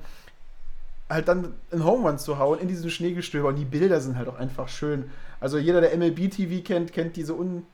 halt 1.11 1.27
dann 1.27 1.53
einen 1.71 1.85
Home 1.85 2.07
Run 2.07 2.17
zu 2.17 2.39
hauen 2.39 2.59
in 2.59 2.67
diesem 2.67 2.89
Schneegestöber 2.89 3.49
und 3.49 3.57
die 3.57 3.65
Bilder 3.65 3.99
sind 3.99 4.17
halt 4.17 4.27
auch 4.27 4.39
einfach 4.39 4.67
schön. 4.67 5.11
Also 5.41 5.57
jeder, 5.57 5.81
der 5.81 5.97
MLB 5.97 6.29
TV 6.31 6.63
kennt, 6.63 6.93
kennt 6.93 7.17
diese 7.17 7.33
un 7.33 7.65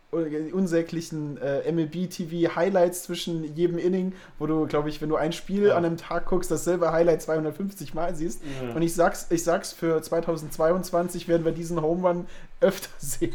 unsäglichen 0.54 1.38
äh, 1.38 1.70
MLB 1.72 2.10
TV 2.10 2.56
Highlights 2.56 3.04
zwischen 3.04 3.44
jedem 3.56 3.78
Inning, 3.78 4.14
wo 4.40 4.48
du, 4.48 4.66
glaube 4.66 4.90
ich, 4.90 5.02
wenn 5.02 5.10
du 5.10 5.18
ein 5.18 5.34
Spiel 5.34 5.68
Ja. 5.68 5.76
an 5.76 5.84
einem 5.86 5.98
Tag 5.98 6.26
guckst, 6.28 6.50
dasselbe 6.50 6.92
Highlight 6.92 7.22
250 7.22 7.94
Mal 7.94 8.16
siehst. 8.16 8.42
Ja. 8.64 8.74
Und 8.74 8.82
ich 8.82 8.96
sag's, 8.96 9.28
ich 9.30 9.44
sag's, 9.44 9.74
für 9.74 10.02
2022 10.02 11.28
werden 11.28 11.44
wir 11.46 11.52
diesen 11.52 11.82
Home 11.82 12.08
Run 12.08 12.26
öfter 12.62 12.90
sehen. 12.98 13.34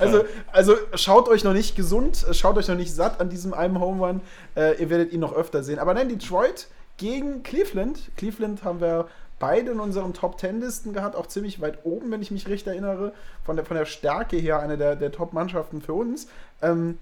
Also, 0.00 0.24
also 0.52 0.74
schaut 0.94 1.28
euch 1.28 1.44
noch 1.44 1.54
nicht 1.54 1.74
gesund, 1.76 2.26
schaut 2.32 2.56
euch 2.58 2.68
noch 2.68 2.76
nicht 2.76 2.94
satt 2.94 3.20
an 3.20 3.30
diesem 3.30 3.54
einen 3.54 3.80
Home 3.80 4.06
Run. 4.06 4.20
Äh, 4.54 4.80
ihr 4.80 4.90
werdet 4.90 5.12
ihn 5.12 5.20
noch 5.20 5.32
öfter 5.34 5.62
sehen. 5.62 5.78
Aber 5.78 5.94
nein, 5.94 6.08
Detroit 6.08 6.68
gegen 6.98 7.42
Cleveland. 7.42 8.10
Cleveland 8.16 8.64
haben 8.64 8.80
wir 8.80 9.08
beide 9.38 9.72
in 9.72 9.80
unseren 9.80 10.14
Top 10.14 10.38
Ten 10.38 10.60
Listen 10.60 10.92
gehabt, 10.92 11.16
auch 11.16 11.26
ziemlich 11.26 11.60
weit 11.60 11.84
oben, 11.84 12.10
wenn 12.10 12.22
ich 12.22 12.30
mich 12.30 12.48
recht 12.48 12.66
erinnere. 12.66 13.12
Von 13.44 13.56
der, 13.56 13.64
von 13.64 13.76
der 13.76 13.86
Stärke 13.86 14.36
her 14.36 14.60
eine 14.60 14.76
der, 14.76 14.96
der 14.96 15.12
Top-Mannschaften 15.12 15.80
für 15.80 15.94
uns. 15.94 16.28
Ähm, 16.62 16.98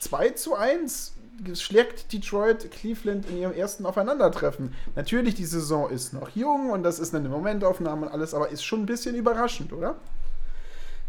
2 0.00 0.30
zu 0.30 0.54
1 0.54 1.14
schlägt 1.54 2.12
Detroit 2.12 2.70
Cleveland 2.70 3.28
in 3.28 3.38
ihrem 3.38 3.52
ersten 3.52 3.86
Aufeinandertreffen. 3.86 4.74
Natürlich, 4.94 5.34
die 5.34 5.44
Saison 5.44 5.90
ist 5.90 6.12
noch 6.12 6.30
jung 6.30 6.70
und 6.70 6.82
das 6.82 6.98
ist 6.98 7.14
eine 7.14 7.28
Momentaufnahme 7.28 8.06
und 8.06 8.12
alles, 8.12 8.34
aber 8.34 8.50
ist 8.50 8.64
schon 8.64 8.82
ein 8.82 8.86
bisschen 8.86 9.14
überraschend, 9.14 9.72
oder? 9.72 9.96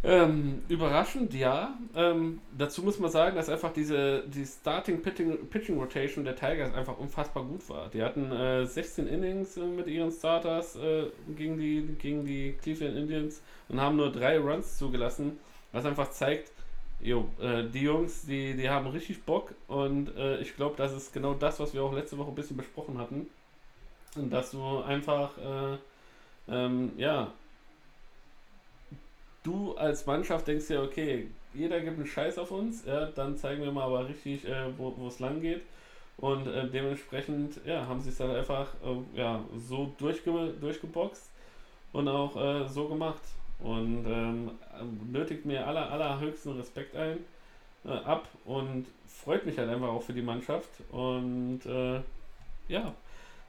Ähm, 0.07 0.61
überraschend, 0.68 1.34
ja. 1.34 1.76
Ähm, 1.95 2.40
dazu 2.56 2.84
muss 2.84 2.99
man 2.99 3.10
sagen, 3.10 3.36
dass 3.36 3.49
einfach 3.49 3.73
diese 3.73 4.23
die 4.27 4.45
Starting 4.45 5.02
Pitching, 5.02 5.48
Pitching 5.49 5.80
Rotation 5.80 6.23
der 6.23 6.36
Tigers 6.36 6.76
einfach 6.76 6.99
unfassbar 6.99 7.44
gut 7.44 7.68
war. 7.69 7.90
Die 7.90 8.03
hatten 8.03 8.32
äh, 8.32 8.68
16 8.68 9.07
Innings 9.07 9.57
äh, 9.57 9.61
mit 9.61 9.88
ihren 9.88 10.11
Starters 10.11 10.76
äh, 10.76 11.06
gegen, 11.36 11.57
die, 11.57 11.95
gegen 11.99 12.23
die 12.23 12.53
Cleveland 12.61 12.95
Indians 12.95 13.41
und 13.68 13.82
haben 13.82 13.95
nur 13.95 14.11
drei 14.11 14.38
Runs 14.38 14.77
zugelassen, 14.77 15.40
was 15.72 15.86
einfach 15.86 16.11
zeigt, 16.11 16.52
jo, 17.02 17.27
äh, 17.41 17.64
die 17.64 17.82
Jungs, 17.82 18.27
die, 18.27 18.53
die 18.53 18.69
haben 18.69 18.86
richtig 18.86 19.23
Bock 19.23 19.56
und 19.68 20.15
äh, 20.15 20.38
ich 20.38 20.56
glaube, 20.56 20.76
das 20.77 20.94
ist 20.94 21.14
genau 21.14 21.34
das, 21.34 21.60
was 21.60 21.73
wir 21.73 21.82
auch 21.82 21.94
letzte 21.94 22.19
Woche 22.19 22.30
ein 22.30 22.36
bisschen 22.36 22.57
besprochen 22.57 22.99
hatten. 22.99 23.26
Und 24.15 24.32
dass 24.32 24.52
du 24.52 24.84
einfach, 24.84 25.32
äh, 25.40 25.77
ähm, 26.48 26.91
ja, 26.95 27.34
du 29.45 29.76
als 29.76 30.05
Mannschaft 30.05 30.47
denkst 30.47 30.69
ja, 30.69 30.81
okay, 30.81 31.27
jeder 31.53 31.80
gibt 31.80 31.97
einen 31.97 32.07
Scheiß 32.07 32.38
auf 32.38 32.51
uns, 32.51 32.85
ja, 32.85 33.05
dann 33.07 33.38
zeigen 33.38 33.63
wir 33.63 33.72
mal 33.72 33.84
aber 33.85 34.07
richtig, 34.09 34.45
äh, 34.45 34.65
wo 34.77 35.07
es 35.07 35.19
lang 35.19 35.41
geht. 35.41 35.61
Und 36.17 36.47
äh, 36.47 36.67
dementsprechend 36.69 37.59
ja, 37.65 37.85
haben 37.88 37.99
sie 37.99 38.09
es 38.09 38.17
dann 38.17 38.31
einfach 38.31 38.73
äh, 38.84 39.19
ja, 39.19 39.43
so 39.67 39.91
durchge 39.97 40.53
durchgeboxt 40.61 41.30
und 41.91 42.07
auch 42.07 42.35
äh, 42.38 42.69
so 42.69 42.88
gemacht. 42.88 43.22
Und 43.59 44.05
ähm, 44.07 44.51
nötigt 45.11 45.45
mir 45.45 45.65
aller, 45.65 45.89
allerhöchsten 45.91 46.53
Respekt 46.53 46.95
ein, 46.95 47.17
äh, 47.85 47.89
ab 47.89 48.27
und 48.45 48.85
freut 49.07 49.45
mich 49.45 49.57
halt 49.57 49.69
einfach 49.69 49.88
auch 49.89 50.03
für 50.03 50.13
die 50.13 50.22
Mannschaft. 50.22 50.69
Und 50.91 51.61
äh, 51.65 52.01
ja, 52.67 52.93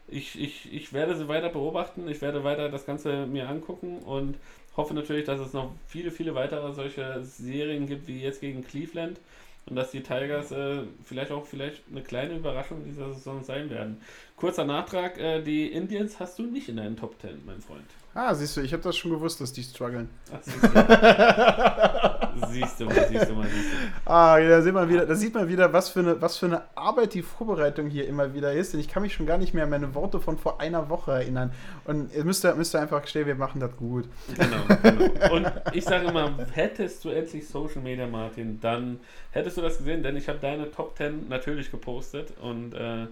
ich, 0.09 0.41
ich, 0.41 0.73
ich 0.73 0.93
werde 0.93 1.17
sie 1.17 1.29
weiter 1.29 1.49
beobachten, 1.49 2.09
ich 2.09 2.21
werde 2.21 2.45
weiter 2.45 2.69
das 2.69 2.87
Ganze 2.87 3.27
mir 3.27 3.49
angucken 3.49 3.99
und 3.99 4.37
hoffe 4.77 4.95
natürlich, 4.95 5.25
dass 5.25 5.41
es 5.41 5.53
noch 5.53 5.73
viele, 5.87 6.11
viele 6.11 6.35
weitere 6.35 6.73
solche 6.73 7.23
Serien 7.25 7.87
gibt, 7.87 8.09
wie 8.09 8.21
jetzt 8.21 8.41
gegen 8.41 8.65
Cleveland 8.65 9.19
und 9.67 9.77
dass 9.77 9.91
die 9.91 10.03
Tigers 10.03 10.53
äh, 10.53 10.83
vielleicht 11.05 11.31
auch 11.31 11.45
vielleicht 11.47 11.83
eine 11.91 12.03
kleine 12.03 12.37
Überraschung 12.37 12.85
dieser 12.85 13.13
Saison 13.15 13.43
sein 13.43 13.71
werden. 13.71 14.01
Kurzer 14.37 14.65
Nachtrag, 14.65 15.19
äh, 15.19 15.43
die 15.43 15.67
Indians 15.73 16.21
hast 16.21 16.39
du 16.39 16.45
nicht 16.45 16.69
in 16.69 16.77
deinen 16.77 16.97
Top 16.97 17.21
10, 17.21 17.43
mein 17.45 17.61
Freund. 17.61 17.87
Ah, 18.19 18.35
siehst 18.35 18.57
du, 18.57 18.63
ich 18.63 18.73
habe 18.73 18.83
das 18.83 18.97
schon 18.97 19.11
gewusst, 19.11 19.43
dass 19.43 19.53
die 19.53 19.63
strugglen. 19.63 20.09
Ach, 20.33 20.39
siehst, 20.41 20.65
du. 20.65 20.69
siehst 22.49 22.81
du 22.81 22.85
mal, 22.87 23.09
siehst 23.11 23.29
du 23.29 23.35
mal, 23.35 23.47
siehst 23.47 23.73
du. 23.73 24.11
Ah, 24.11 24.41
da 24.41 24.63
sieht 24.63 24.73
man 24.73 24.89
wieder, 24.89 25.05
da 25.05 25.15
sieht 25.15 25.35
man 25.35 25.47
wieder, 25.47 25.71
was 25.71 25.91
für, 25.91 26.01
eine, 26.01 26.23
was 26.23 26.39
für 26.39 26.47
eine 26.47 26.63
Arbeit 26.77 27.13
die 27.13 27.21
Vorbereitung 27.21 27.91
hier 27.91 28.09
immer 28.09 28.33
wieder 28.33 28.55
ist. 28.55 28.73
Denn 28.73 28.81
ich 28.81 28.89
kann 28.89 29.03
mich 29.03 29.13
schon 29.13 29.27
gar 29.27 29.37
nicht 29.37 29.53
mehr 29.53 29.65
an 29.65 29.71
meine 29.71 29.95
Worte 29.95 30.19
von 30.19 30.39
vor 30.39 30.63
einer 30.63 30.89
Woche 30.89 31.13
erinnern. 31.13 31.53
Und 31.85 32.11
ihr 32.15 32.25
müsst, 32.25 32.43
müsst 32.57 32.75
ihr 32.75 32.81
einfach 32.81 33.07
stehen, 33.07 33.27
wir 33.27 33.35
machen 33.35 33.61
das 33.61 33.77
gut. 33.77 34.09
Genau, 34.35 34.65
genau. 34.83 35.35
Und 35.35 35.53
ich 35.75 35.85
sage 35.85 36.07
immer, 36.07 36.33
hättest 36.53 37.05
du 37.05 37.11
endlich 37.11 37.47
Social 37.47 37.83
Media, 37.83 38.07
Martin, 38.07 38.59
dann 38.63 38.99
hättest 39.33 39.59
du 39.59 39.61
das 39.61 39.77
gesehen, 39.77 40.03
denn 40.03 40.17
ich 40.17 40.27
habe 40.31 40.39
deine 40.39 40.71
Top 40.71 40.97
10 40.97 41.29
natürlich 41.29 41.71
gepostet 41.71 42.33
und 42.41 42.73
äh, 42.73 43.09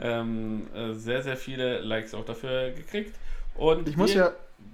ähm, 0.00 0.66
äh, 0.74 0.92
sehr, 0.94 1.22
sehr 1.22 1.36
viele 1.36 1.78
Likes 1.82 2.14
auch 2.14 2.24
dafür 2.24 2.70
gekriegt. 2.70 3.14
Und 3.60 3.88
Ich 3.88 3.96
muss 3.96 4.10
wir, 4.14 4.16
ja- 4.20 4.32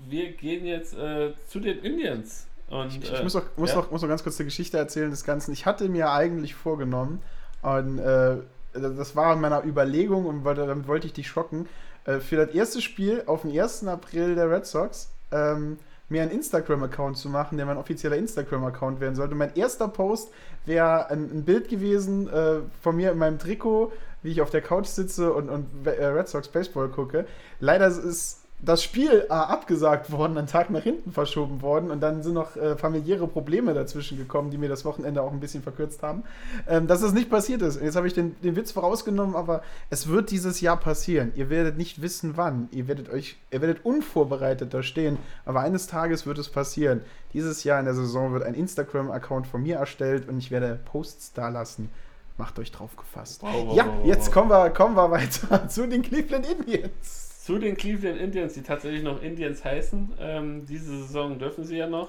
wir 0.09 0.33
gehen 0.33 0.65
jetzt 0.65 0.95
äh, 0.97 1.33
zu 1.49 1.61
den 1.61 1.79
Indians. 1.81 2.47
Und, 2.69 2.89
Ich, 3.03 3.11
äh, 3.11 3.17
ich 3.17 3.23
muss, 3.23 3.35
noch, 3.35 3.43
muss, 3.57 3.71
ja. 3.71 3.77
noch, 3.77 3.91
muss 3.91 4.03
noch 4.03 4.09
ganz 4.09 4.23
kurz 4.23 4.37
die 4.37 4.45
Geschichte 4.45 4.79
erzählen 4.79 5.11
des 5.11 5.25
Ganzen. 5.25 5.53
Ich 5.53 5.67
hatte 5.67 5.89
mir 5.89 6.11
eigentlich 6.11 6.55
vorgenommen, 6.55 7.21
und 7.63 7.99
äh, 7.99 8.37
das 8.73 9.17
war 9.17 9.33
in 9.35 9.41
meiner 9.41 9.65
Überlegung 9.65 10.27
und 10.27 10.45
wollte, 10.45 10.67
damit 10.67 10.87
wollte 10.87 11.07
ich 11.07 11.13
dich 11.13 11.27
schocken, 11.29 11.69
äh, 12.05 12.21
für 12.21 12.37
das 12.37 12.55
erste 12.55 12.81
Spiel 12.81 13.23
auf 13.27 13.43
den 13.43 13.51
1. 13.59 13.87
April 13.89 14.35
der 14.35 14.51
Red 14.51 14.67
Sox 14.67 15.11
ähm, 15.33 15.79
mir 16.09 16.23
einen 16.23 16.31
Instagram-Account 16.31 17.17
zu 17.19 17.29
machen, 17.29 17.57
der 17.57 17.67
mein 17.67 17.77
offizieller 17.79 18.17
Instagram-Account 18.17 19.01
werden 19.01 19.17
sollte. 19.17 19.35
Mein 19.35 19.57
erster 19.57 19.89
Post 19.89 20.31
wäre 20.65 21.11
ein, 21.11 21.31
ein 21.39 21.45
Bild 21.45 21.69
gewesen 21.69 22.29
äh, 22.29 22.59
von 22.81 22.95
mir 22.97 23.11
in 23.11 23.19
meinem 23.19 23.39
Trikot, 23.41 23.93
wie 24.23 24.31
ich 24.31 24.41
auf 24.41 24.51
der 24.51 24.63
Couch 24.63 24.87
sitze 24.87 25.33
und, 25.33 25.49
und 25.49 25.67
äh, 25.87 26.05
Red 26.07 26.29
Sox 26.29 26.47
Baseball 26.49 26.89
gucke. 26.89 27.27
Leider 27.59 27.89
ist 27.89 28.41
das 28.67 28.83
Spiel 28.83 29.27
äh, 29.29 29.33
abgesagt 29.33 30.11
worden, 30.11 30.37
einen 30.37 30.49
Tag 30.49 30.71
nach 30.71 30.83
hinten 30.83 31.13
verschoben 31.13 31.63
worden 31.63 31.91
und 31.91 32.01
dann 32.01 32.23
sind 32.23 32.35
noch 32.35 32.57
äh, 32.57 32.77
familiäre 32.77 33.29
Probleme 33.29 33.73
dazwischen 33.73 34.19
gekommen, 34.19 34.51
die 34.51 34.59
mir 34.59 34.69
das 34.69 34.85
Wochenende 34.85 35.23
auch 35.23 35.33
ein 35.33 35.41
bisschen 35.41 35.63
verkürzt 35.63 36.03
haben, 36.03 36.25
ähm, 36.69 36.87
dass 36.89 37.01
es 37.03 37.13
nicht 37.13 37.31
passiert 37.31 37.63
ist. 37.63 37.77
Und 37.77 37.85
jetzt 37.85 37.97
habe 37.97 38.09
ich 38.09 38.13
den, 38.13 38.35
den 38.43 38.57
Witz 38.57 38.73
vorausgenommen, 38.73 39.37
aber 39.37 39.63
es 39.89 40.09
wird 40.09 40.31
dieses 40.31 40.61
Jahr 40.61 40.77
passieren. 40.77 41.33
Ihr 41.37 41.49
werdet 41.49 41.79
nicht 41.79 42.03
wissen, 42.03 42.37
wann. 42.37 42.69
Ihr 42.73 42.89
werdet 42.89 43.09
euch, 43.09 43.37
ihr 43.53 43.61
werdet 43.61 43.85
unvorbereitet 43.85 44.75
da 44.75 44.83
stehen, 44.83 45.17
aber 45.45 45.61
eines 45.61 45.87
Tages 45.87 46.27
wird 46.27 46.39
es 46.39 46.49
passieren. 46.49 47.03
Dieses 47.33 47.63
Jahr 47.63 47.79
in 47.79 47.85
der 47.85 47.95
Saison 47.95 48.33
wird 48.33 48.43
ein 48.43 48.55
Instagram-Account 48.55 49.47
von 49.47 49.63
mir 49.63 49.77
erstellt 49.77 50.29
und 50.29 50.39
ich 50.39 50.51
werde 50.51 50.81
Posts 50.87 51.35
da 51.35 51.49
lassen. 51.51 51.89
Macht 52.37 52.59
euch 52.59 52.73
drauf 52.73 52.97
gefasst. 52.97 53.43
Wow, 53.43 53.69
wow, 53.69 53.77
ja, 53.77 53.87
jetzt 54.05 54.33
kommen 54.33 54.51
wir, 54.51 54.71
kommen 54.71 54.97
wir 54.97 55.11
weiter 55.11 55.69
zu 55.69 55.87
den 55.87 56.03
Cleveland 56.03 56.47
Indians. 56.51 57.26
Zu 57.47 57.61
den 57.61 57.77
Cleveland 57.77 58.21
Indians, 58.21 58.55
die 58.55 58.63
tatsächlich 58.63 59.05
noch 59.05 59.23
Indians 59.23 59.65
heißen. 59.65 60.15
Ähm, 60.19 60.67
diese 60.67 60.99
Saison 60.99 61.39
dürfen 61.39 61.63
sie 61.63 61.77
ja 61.77 61.87
noch. 61.87 62.09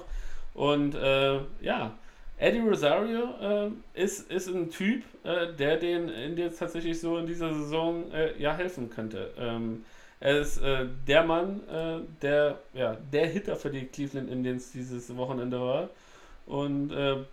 Und 0.52 0.96
äh, 0.96 1.38
ja, 1.60 1.96
Eddie 2.38 2.58
Rosario 2.58 3.36
äh, 3.40 3.70
ist, 3.94 4.32
ist 4.32 4.48
ein 4.48 4.68
Typ, 4.68 5.04
äh, 5.22 5.52
der 5.56 5.76
den 5.76 6.08
Indians 6.08 6.56
tatsächlich 6.56 7.00
so 7.00 7.18
in 7.18 7.26
dieser 7.26 7.54
Saison 7.54 8.10
äh, 8.10 8.36
ja 8.36 8.52
helfen 8.56 8.90
könnte. 8.90 9.30
Ähm, 9.38 9.84
er 10.18 10.40
ist 10.40 10.60
äh, 10.60 10.86
der 11.06 11.22
Mann, 11.22 11.60
äh, 11.68 12.00
der 12.20 12.58
ja, 12.74 12.96
der 13.12 13.28
Hitter 13.28 13.54
für 13.54 13.70
die 13.70 13.86
Cleveland 13.86 14.28
Indians 14.28 14.72
dieses 14.72 15.16
Wochenende 15.16 15.60
war. 15.60 15.88
Und 16.46 16.88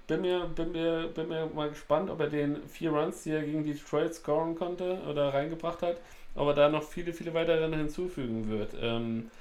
bin, 0.08 0.22
mir, 0.22 0.42
bin, 0.54 0.74
mir, 0.74 1.08
bin 1.08 1.30
mir 1.30 1.46
mal 1.46 1.70
gespannt, 1.70 2.10
ob 2.10 2.20
er 2.20 2.28
den 2.28 2.58
vier 2.68 2.92
Runs, 2.92 3.24
die 3.24 3.32
er 3.32 3.44
gegen 3.44 3.64
Detroit 3.64 4.14
scoren 4.14 4.56
konnte 4.56 5.00
oder 5.10 5.34
reingebracht 5.34 5.82
hat, 5.84 6.02
ob 6.36 6.50
er 6.50 6.54
da 6.54 6.70
noch 6.70 6.84
viele, 6.84 7.14
viele 7.14 7.34
weitere 7.34 7.68
hinzufügen 7.76 8.50
wird. 8.50 8.76
Ähm, 8.80 9.32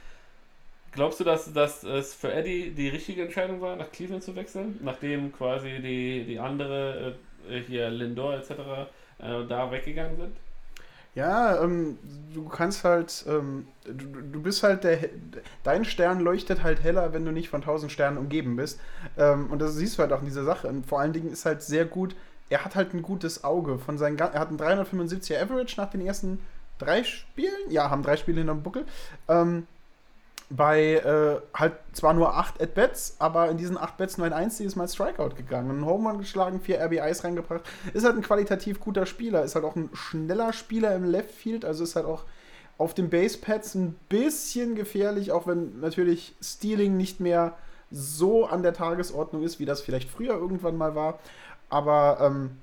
glaubst 0.92 1.20
du, 1.20 1.24
dass, 1.24 1.52
dass 1.52 1.82
es 1.82 2.14
für 2.14 2.32
Eddie 2.32 2.70
die 2.70 2.88
richtige 2.88 3.22
Entscheidung 3.22 3.60
war, 3.60 3.76
nach 3.76 3.90
Cleveland 3.90 4.22
zu 4.22 4.34
wechseln, 4.36 4.78
nachdem 4.82 5.32
quasi 5.32 5.80
die, 5.80 6.24
die 6.24 6.38
andere, 6.38 7.16
äh, 7.48 7.60
hier 7.60 7.90
Lindor 7.90 8.34
etc., 8.34 8.50
äh, 9.18 9.46
da 9.48 9.70
weggegangen 9.70 10.16
sind? 10.16 10.36
Ja, 11.14 11.62
ähm, 11.62 11.96
du 12.34 12.48
kannst 12.48 12.82
halt, 12.82 13.24
ähm, 13.28 13.68
du, 13.84 14.20
du 14.32 14.42
bist 14.42 14.64
halt 14.64 14.82
der, 14.82 14.98
dein 15.62 15.84
Stern 15.84 16.18
leuchtet 16.18 16.64
halt 16.64 16.82
heller, 16.82 17.12
wenn 17.12 17.24
du 17.24 17.30
nicht 17.30 17.48
von 17.48 17.62
tausend 17.62 17.92
Sternen 17.92 18.18
umgeben 18.18 18.56
bist. 18.56 18.80
Ähm, 19.16 19.48
und 19.50 19.60
das 19.60 19.74
siehst 19.74 19.96
du 19.96 20.02
halt 20.02 20.12
auch 20.12 20.20
in 20.20 20.26
dieser 20.26 20.44
Sache. 20.44 20.66
Und 20.66 20.86
vor 20.86 21.00
allen 21.00 21.12
Dingen 21.12 21.30
ist 21.30 21.46
halt 21.46 21.62
sehr 21.62 21.84
gut, 21.84 22.16
er 22.50 22.64
hat 22.64 22.74
halt 22.74 22.94
ein 22.94 23.02
gutes 23.02 23.44
Auge. 23.44 23.78
Von 23.78 23.96
seinen, 23.96 24.18
er 24.18 24.32
hat 24.32 24.48
einen 24.48 24.58
375er 24.58 25.40
Average 25.40 25.80
nach 25.80 25.90
den 25.90 26.04
ersten 26.04 26.40
drei 26.78 27.05
Spielen. 27.05 27.70
Ja, 27.70 27.90
haben 27.90 28.02
drei 28.02 28.16
Spiele 28.16 28.38
hinterm 28.38 28.62
Buckel. 28.62 28.84
Ähm, 29.28 29.66
bei 30.51 30.94
äh, 30.96 31.40
halt 31.59 31.74
zwar 31.92 32.12
nur 32.14 32.36
acht 32.36 32.60
At-Bats, 32.60 33.16
aber 33.18 33.48
in 33.51 33.56
diesen 33.56 33.78
acht 33.78 33.96
Bats 33.96 34.18
nur 34.18 34.26
ein 34.26 34.32
einziges 34.32 34.76
Mal 34.76 34.88
Strikeout 34.88 35.36
gegangen. 35.36 35.70
Einen 35.70 35.86
Home 35.86 36.09
Run 36.09 36.18
geschlagen, 36.18 36.60
vier 36.60 36.80
RBIs 36.80 37.24
reingebracht. 37.24 37.62
Ist 37.92 38.05
halt 38.05 38.16
ein 38.16 38.22
qualitativ 38.22 38.78
guter 38.80 39.06
Spieler, 39.06 39.42
ist 39.42 39.55
halt 39.55 39.64
auch 39.64 39.76
ein 39.76 39.90
schneller 39.94 40.52
Spieler 40.52 40.94
im 40.94 41.05
Left 41.05 41.30
Field, 41.30 41.64
also 41.64 41.84
ist 41.84 41.96
halt 41.96 42.06
auch 42.06 42.24
auf 42.76 42.92
den 42.92 43.09
Basepads 43.09 43.74
ein 43.74 43.96
bisschen 44.09 44.74
gefährlich, 44.74 45.32
auch 45.32 45.46
wenn 45.46 45.80
natürlich 45.80 46.34
Stealing 46.42 46.96
nicht 46.96 47.20
mehr 47.20 47.55
so 47.90 48.46
an 48.46 48.62
der 48.62 48.74
Tagesordnung 48.74 49.42
ist, 49.44 49.60
wie 49.60 49.64
das 49.64 49.80
vielleicht 49.80 50.10
früher 50.10 50.34
irgendwann 50.34 50.76
mal 50.76 50.94
war. 50.94 51.18
Aber 51.70 52.18
ähm, 52.20 52.59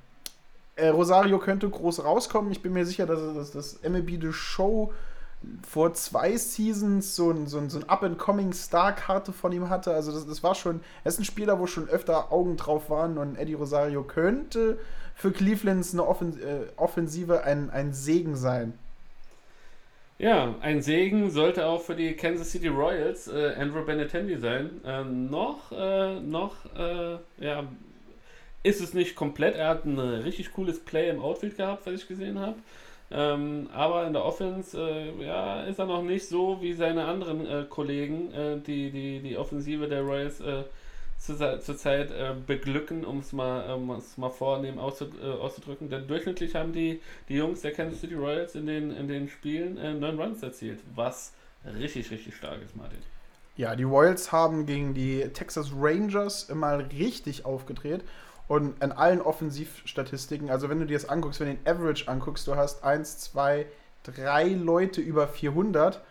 äh, 0.76 0.88
Rosario 0.90 1.40
könnte 1.40 1.70
groß 1.70 2.04
rauskommen. 2.04 2.52
Ich 2.52 2.62
bin 2.62 2.74
mir 2.74 2.86
sicher, 2.86 3.06
dass 3.06 3.20
das, 3.36 3.52
das 3.52 3.90
MLB 3.90 4.22
The 4.22 4.34
Show 4.34 4.94
vor 5.68 5.94
zwei 5.94 6.38
Seasons 6.38 7.16
so 7.16 7.32
ein, 7.32 7.48
so 7.48 7.58
ein, 7.58 7.70
so 7.70 7.80
ein 7.80 7.90
Up-and-Coming-Star-Karte 7.90 9.34
von 9.34 9.52
ihm 9.52 9.70
hatte. 9.70 9.94
Also 9.94 10.12
das, 10.12 10.28
das 10.28 10.44
war 10.44 10.56
schon, 10.56 10.82
er 11.04 11.10
ist 11.10 11.20
ein 11.20 11.26
Spieler, 11.26 11.60
wo 11.60 11.68
schon 11.68 11.90
öfter 11.90 12.32
Augen 12.32 12.58
drauf 12.58 12.90
waren 12.90 13.18
und 13.18 13.38
Eddie 13.38 13.56
Rosario 13.56 14.04
könnte 14.04 14.78
für 15.16 15.32
Cleveland 15.32 15.86
eine 15.94 16.06
Offen 16.06 16.40
äh, 16.42 16.68
Offensive 16.78 17.44
ein, 17.44 17.70
ein 17.70 17.94
Segen 17.94 18.36
sein. 18.36 18.74
Ja, 20.20 20.54
ein 20.62 20.84
Segen 20.84 21.32
sollte 21.32 21.66
auch 21.66 21.82
für 21.82 21.96
die 21.96 22.14
Kansas 22.14 22.52
City 22.52 22.68
Royals 22.68 23.28
äh, 23.28 23.56
Andrew 23.58 23.84
Benetendi 23.84 24.38
sein. 24.38 24.70
Ähm, 24.86 25.32
noch, 25.32 25.72
äh, 25.72 26.20
noch, 26.20 26.56
äh, 26.78 27.18
ja, 27.40 27.64
ist 28.64 28.82
es 28.82 28.94
nicht 28.94 29.16
komplett. 29.16 29.56
Er 29.56 29.70
hat 29.70 29.86
ein 29.86 30.00
richtig 30.00 30.52
cooles 30.54 30.80
Play 30.80 31.10
im 31.10 31.20
Outfield 31.20 31.58
gehabt, 31.58 31.86
was 31.86 31.94
ich 31.94 32.08
gesehen 32.08 32.40
habe. 32.40 32.56
Ähm, 33.14 33.70
aber 33.74 34.08
in 34.08 34.14
der 34.14 34.24
Offense 34.24 34.78
äh, 34.80 35.26
ja, 35.26 35.64
ist 35.64 35.80
er 35.80 35.86
noch 35.86 36.02
nicht 36.02 36.28
so 36.28 36.62
wie 36.62 36.74
seine 36.74 37.06
anderen 37.06 37.46
äh, 37.46 37.66
Kollegen, 37.68 38.34
äh, 38.34 38.58
die, 38.58 38.90
die 38.90 39.20
die 39.20 39.38
Offensive 39.38 39.88
der 39.88 40.02
Royals 40.02 40.40
äh, 40.40 40.64
zurzeit 41.18 42.10
zu 42.10 42.16
äh, 42.16 42.34
beglücken, 42.48 43.04
um 43.04 43.20
es 43.20 43.34
mal, 43.34 43.74
um 43.74 44.02
mal 44.16 44.30
vornehm 44.30 44.78
äh, 44.78 44.80
auszudrücken. 44.80 45.90
Denn 45.90 46.08
durchschnittlich 46.08 46.56
haben 46.56 46.72
die, 46.72 47.02
die 47.28 47.36
Jungs 47.36 47.62
der 47.62 47.74
Kansas 47.74 48.00
City 48.00 48.16
Royals 48.16 48.56
in 48.56 48.66
den, 48.66 48.96
in 48.96 49.10
den 49.10 49.28
Spielen 49.28 49.78
äh, 49.78 49.94
neun 49.94 50.20
Runs 50.20 50.42
erzielt, 50.42 50.80
was 50.96 51.34
richtig, 51.66 52.10
richtig 52.12 52.36
stark 52.36 52.62
ist, 52.64 52.78
Martin. 52.78 53.00
Ja, 53.58 53.76
die 53.76 53.84
Royals 53.84 54.32
haben 54.32 54.66
gegen 54.66 54.94
die 54.94 55.28
Texas 55.34 55.72
Rangers 55.78 56.50
immer 56.50 56.90
richtig 56.92 57.44
aufgedreht 57.44 58.04
und 58.48 58.82
in 58.84 58.92
allen 58.92 59.22
Offensivstatistiken, 59.22 60.50
also 60.50 60.70
wenn 60.70 60.80
du 60.80 60.86
dir 60.86 60.98
das 60.98 61.08
anguckst, 61.08 61.40
wenn 61.40 61.48
du 61.48 61.56
den 61.56 61.68
Average 61.68 62.08
anguckst, 62.08 62.48
du 62.48 62.56
hast 62.56 62.84
1, 62.84 63.20
2, 63.20 63.66
3 64.04 64.48
Leute 64.50 65.02
über 65.02 65.28
400 65.28 66.02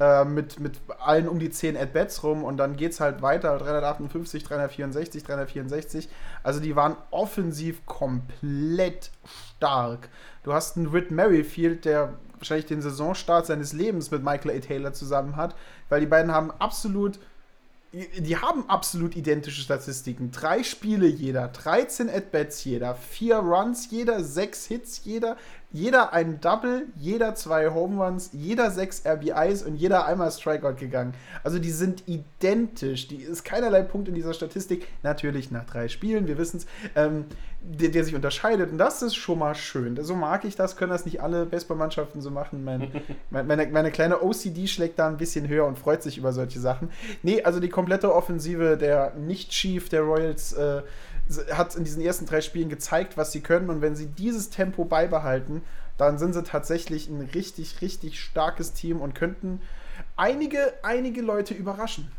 äh, 0.00 0.24
mit, 0.24 0.58
mit 0.58 0.80
allen 0.98 1.28
um 1.28 1.38
die 1.38 1.50
10 1.50 1.76
At-Bats 1.76 2.22
rum 2.22 2.42
und 2.42 2.56
dann 2.56 2.76
geht 2.76 2.92
es 2.92 3.00
halt 3.00 3.20
weiter, 3.20 3.58
358, 3.58 4.42
364, 4.44 5.24
364. 5.24 6.08
Also 6.42 6.60
die 6.60 6.74
waren 6.74 6.96
offensiv 7.10 7.84
komplett 7.84 9.10
stark. 9.56 10.08
Du 10.42 10.54
hast 10.54 10.78
einen 10.78 10.94
Whit 10.94 11.10
Merrifield, 11.10 11.84
der 11.84 12.14
wahrscheinlich 12.38 12.64
den 12.64 12.80
Saisonstart 12.80 13.44
seines 13.44 13.74
Lebens 13.74 14.10
mit 14.10 14.24
Michael 14.24 14.56
A. 14.56 14.60
Taylor 14.60 14.92
zusammen 14.94 15.36
hat, 15.36 15.54
weil 15.90 16.00
die 16.00 16.06
beiden 16.06 16.32
haben 16.32 16.50
absolut 16.50 17.18
die 17.92 18.36
haben 18.36 18.68
absolut 18.68 19.16
identische 19.16 19.60
Statistiken. 19.60 20.30
Drei 20.30 20.62
Spiele 20.62 21.08
jeder, 21.08 21.48
13 21.48 22.08
At-Bats 22.08 22.62
jeder, 22.64 22.94
vier 22.94 23.36
Runs 23.36 23.90
jeder, 23.90 24.22
sechs 24.22 24.66
Hits 24.66 25.04
jeder, 25.04 25.36
jeder 25.72 26.12
ein 26.12 26.40
Double, 26.40 26.86
jeder 26.96 27.34
zwei 27.34 27.70
Home 27.70 28.04
Runs, 28.04 28.30
jeder 28.32 28.70
sechs 28.70 29.04
RBIs 29.06 29.62
und 29.62 29.76
jeder 29.76 30.06
einmal 30.06 30.30
Strikeout 30.32 30.74
gegangen. 30.74 31.14
Also 31.44 31.58
die 31.58 31.70
sind 31.70 32.08
identisch. 32.08 33.06
Die 33.08 33.22
ist 33.22 33.44
keinerlei 33.44 33.82
Punkt 33.82 34.08
in 34.08 34.14
dieser 34.14 34.34
Statistik. 34.34 34.88
Natürlich 35.02 35.50
nach 35.50 35.64
drei 35.64 35.88
Spielen, 35.88 36.26
wir 36.26 36.38
wissen 36.38 36.58
es, 36.58 36.66
ähm, 36.96 37.26
der, 37.62 37.90
der, 37.90 38.04
sich 38.04 38.14
unterscheidet. 38.14 38.72
Und 38.72 38.78
das 38.78 39.02
ist 39.02 39.14
schon 39.14 39.38
mal 39.38 39.54
schön. 39.54 40.02
So 40.02 40.16
mag 40.16 40.44
ich 40.44 40.56
das, 40.56 40.76
können 40.76 40.90
das 40.90 41.04
nicht 41.04 41.22
alle 41.22 41.46
Baseballmannschaften 41.46 42.20
so 42.20 42.30
machen. 42.30 42.64
Mein, 42.64 42.90
meine, 43.30 43.66
meine 43.66 43.90
kleine 43.90 44.22
OCD 44.22 44.66
schlägt 44.66 44.98
da 44.98 45.06
ein 45.06 45.18
bisschen 45.18 45.46
höher 45.46 45.66
und 45.66 45.78
freut 45.78 46.02
sich 46.02 46.18
über 46.18 46.32
solche 46.32 46.58
Sachen. 46.58 46.90
Nee, 47.22 47.42
also 47.42 47.60
die 47.60 47.68
komplette 47.68 48.12
Offensive 48.14 48.76
der 48.76 49.14
Nicht-Chief 49.14 49.88
der 49.88 50.02
Royals 50.02 50.52
äh, 50.54 50.82
hat 51.52 51.74
in 51.76 51.84
diesen 51.84 52.02
ersten 52.02 52.26
drei 52.26 52.40
Spielen 52.40 52.68
gezeigt, 52.68 53.16
was 53.16 53.32
sie 53.32 53.40
können. 53.40 53.70
Und 53.70 53.80
wenn 53.80 53.96
sie 53.96 54.06
dieses 54.06 54.50
Tempo 54.50 54.84
beibehalten, 54.84 55.62
dann 55.96 56.18
sind 56.18 56.32
sie 56.32 56.42
tatsächlich 56.42 57.08
ein 57.08 57.20
richtig, 57.34 57.80
richtig 57.82 58.20
starkes 58.20 58.72
Team 58.72 59.00
und 59.00 59.14
könnten 59.14 59.60
einige, 60.16 60.72
einige 60.82 61.20
Leute 61.20 61.54
überraschen. 61.54 62.10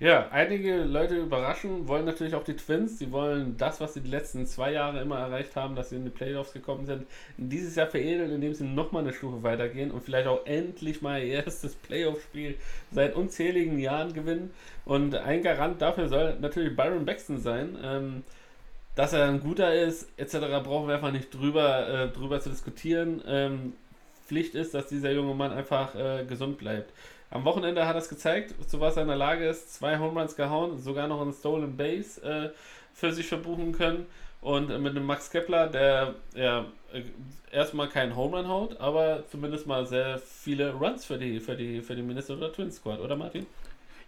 Ja, 0.00 0.28
einige 0.30 0.84
Leute 0.84 1.16
überraschen, 1.16 1.86
wollen 1.86 2.06
natürlich 2.06 2.34
auch 2.34 2.42
die 2.42 2.56
Twins. 2.56 2.98
Sie 2.98 3.12
wollen 3.12 3.58
das, 3.58 3.82
was 3.82 3.92
sie 3.92 4.00
die 4.00 4.08
letzten 4.08 4.46
zwei 4.46 4.72
Jahre 4.72 5.02
immer 5.02 5.18
erreicht 5.18 5.54
haben, 5.56 5.76
dass 5.76 5.90
sie 5.90 5.96
in 5.96 6.04
die 6.04 6.10
Playoffs 6.10 6.54
gekommen 6.54 6.86
sind, 6.86 7.06
dieses 7.36 7.74
Jahr 7.76 7.86
veredeln, 7.86 8.30
indem 8.32 8.54
sie 8.54 8.64
nochmal 8.64 9.02
eine 9.02 9.12
Stufe 9.12 9.42
weitergehen 9.42 9.90
und 9.90 10.02
vielleicht 10.02 10.26
auch 10.26 10.46
endlich 10.46 11.02
mal 11.02 11.22
ihr 11.22 11.44
erstes 11.44 11.74
Playoff-Spiel 11.74 12.56
seit 12.90 13.14
unzähligen 13.14 13.78
Jahren 13.78 14.14
gewinnen. 14.14 14.52
Und 14.86 15.14
ein 15.14 15.42
Garant 15.42 15.82
dafür 15.82 16.08
soll 16.08 16.38
natürlich 16.40 16.74
Byron 16.74 17.04
Baxton 17.04 17.38
sein. 17.38 17.76
Ähm, 17.82 18.22
dass 18.94 19.12
er 19.12 19.26
ein 19.26 19.40
guter 19.40 19.74
ist, 19.74 20.08
etc., 20.16 20.38
brauchen 20.64 20.88
wir 20.88 20.94
einfach 20.94 21.12
nicht 21.12 21.32
drüber, 21.32 21.88
äh, 21.88 22.08
drüber 22.08 22.40
zu 22.40 22.48
diskutieren. 22.48 23.22
Ähm, 23.26 23.74
Pflicht 24.26 24.54
ist, 24.54 24.72
dass 24.72 24.86
dieser 24.86 25.12
junge 25.12 25.34
Mann 25.34 25.52
einfach 25.52 25.94
äh, 25.94 26.24
gesund 26.24 26.56
bleibt. 26.56 26.90
Am 27.30 27.44
Wochenende 27.44 27.86
hat 27.86 27.94
er 27.94 28.00
es 28.00 28.08
gezeigt, 28.08 28.54
zu 28.68 28.80
was 28.80 28.96
er 28.96 29.02
in 29.02 29.08
der 29.08 29.16
Lage 29.16 29.46
ist. 29.46 29.72
Zwei 29.74 29.98
Home 29.98 30.18
Runs 30.18 30.34
gehauen, 30.34 30.78
sogar 30.78 31.06
noch 31.06 31.20
einen 31.20 31.32
Stolen 31.32 31.76
Base 31.76 32.22
äh, 32.22 32.50
für 32.92 33.12
sich 33.12 33.28
verbuchen 33.28 33.72
können. 33.72 34.06
Und 34.40 34.68
mit 34.80 34.96
einem 34.96 35.04
Max 35.04 35.30
Kepler, 35.30 35.68
der 35.68 36.14
ja, 36.34 36.64
äh, 36.92 37.02
erstmal 37.52 37.88
keinen 37.88 38.16
Home 38.16 38.38
Run 38.38 38.48
haut, 38.48 38.80
aber 38.80 39.24
zumindest 39.30 39.66
mal 39.66 39.86
sehr 39.86 40.18
viele 40.18 40.72
Runs 40.72 41.04
für 41.04 41.18
die, 41.18 41.40
für 41.40 41.54
die, 41.54 41.82
für 41.82 41.94
die 41.94 42.02
Minnesota 42.02 42.48
Twins 42.48 42.76
Squad, 42.76 43.00
oder 43.00 43.16
Martin? 43.16 43.46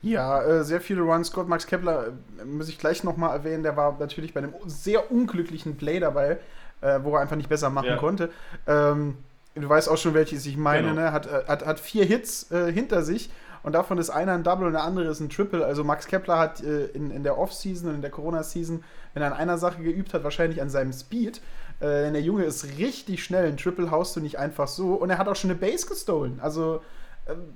Ja, 0.00 0.42
äh, 0.42 0.64
sehr 0.64 0.80
viele 0.80 1.02
Runs. 1.02 1.28
Scott 1.28 1.48
Max 1.48 1.66
Kepler, 1.66 2.08
äh, 2.40 2.44
muss 2.44 2.68
ich 2.68 2.78
gleich 2.78 3.04
nochmal 3.04 3.36
erwähnen, 3.36 3.62
der 3.62 3.76
war 3.76 3.96
natürlich 4.00 4.34
bei 4.34 4.40
einem 4.40 4.54
sehr 4.66 5.12
unglücklichen 5.12 5.76
Play 5.76 6.00
dabei, 6.00 6.38
äh, 6.80 6.98
wo 7.02 7.14
er 7.14 7.20
einfach 7.20 7.36
nicht 7.36 7.48
besser 7.48 7.70
machen 7.70 7.88
ja. 7.88 7.96
konnte. 7.96 8.30
Ähm, 8.66 9.18
du 9.54 9.68
weißt 9.68 9.88
auch 9.88 9.98
schon, 9.98 10.14
welches 10.14 10.46
ich 10.46 10.56
meine, 10.56 10.88
genau. 10.88 11.00
ne? 11.00 11.12
Hat, 11.12 11.26
äh, 11.26 11.44
hat, 11.46 11.66
hat 11.66 11.80
vier 11.80 12.04
Hits 12.04 12.50
äh, 12.50 12.72
hinter 12.72 13.02
sich 13.02 13.30
und 13.62 13.72
davon 13.72 13.98
ist 13.98 14.10
einer 14.10 14.32
ein 14.32 14.42
Double 14.42 14.66
und 14.66 14.72
der 14.72 14.82
andere 14.82 15.06
ist 15.06 15.20
ein 15.20 15.28
Triple. 15.28 15.64
Also 15.64 15.84
Max 15.84 16.06
Kepler 16.06 16.38
hat 16.38 16.62
äh, 16.62 16.86
in, 16.86 17.10
in 17.10 17.22
der 17.22 17.38
Off-Season 17.38 17.88
und 17.88 17.96
in 17.96 18.02
der 18.02 18.10
Corona-Season, 18.10 18.82
wenn 19.14 19.22
er 19.22 19.32
an 19.32 19.38
einer 19.38 19.58
Sache 19.58 19.82
geübt 19.82 20.14
hat, 20.14 20.24
wahrscheinlich 20.24 20.60
an 20.60 20.70
seinem 20.70 20.92
Speed. 20.92 21.40
Äh, 21.80 22.04
denn 22.04 22.14
der 22.14 22.22
Junge 22.22 22.44
ist 22.44 22.78
richtig 22.78 23.22
schnell. 23.22 23.46
Ein 23.46 23.56
Triple 23.56 23.90
haust 23.90 24.16
du 24.16 24.20
nicht 24.20 24.38
einfach 24.38 24.68
so. 24.68 24.94
Und 24.94 25.10
er 25.10 25.18
hat 25.18 25.28
auch 25.28 25.36
schon 25.36 25.50
eine 25.50 25.58
Base 25.58 25.86
gestohlen. 25.86 26.40
Also 26.40 26.80
ähm, 27.28 27.54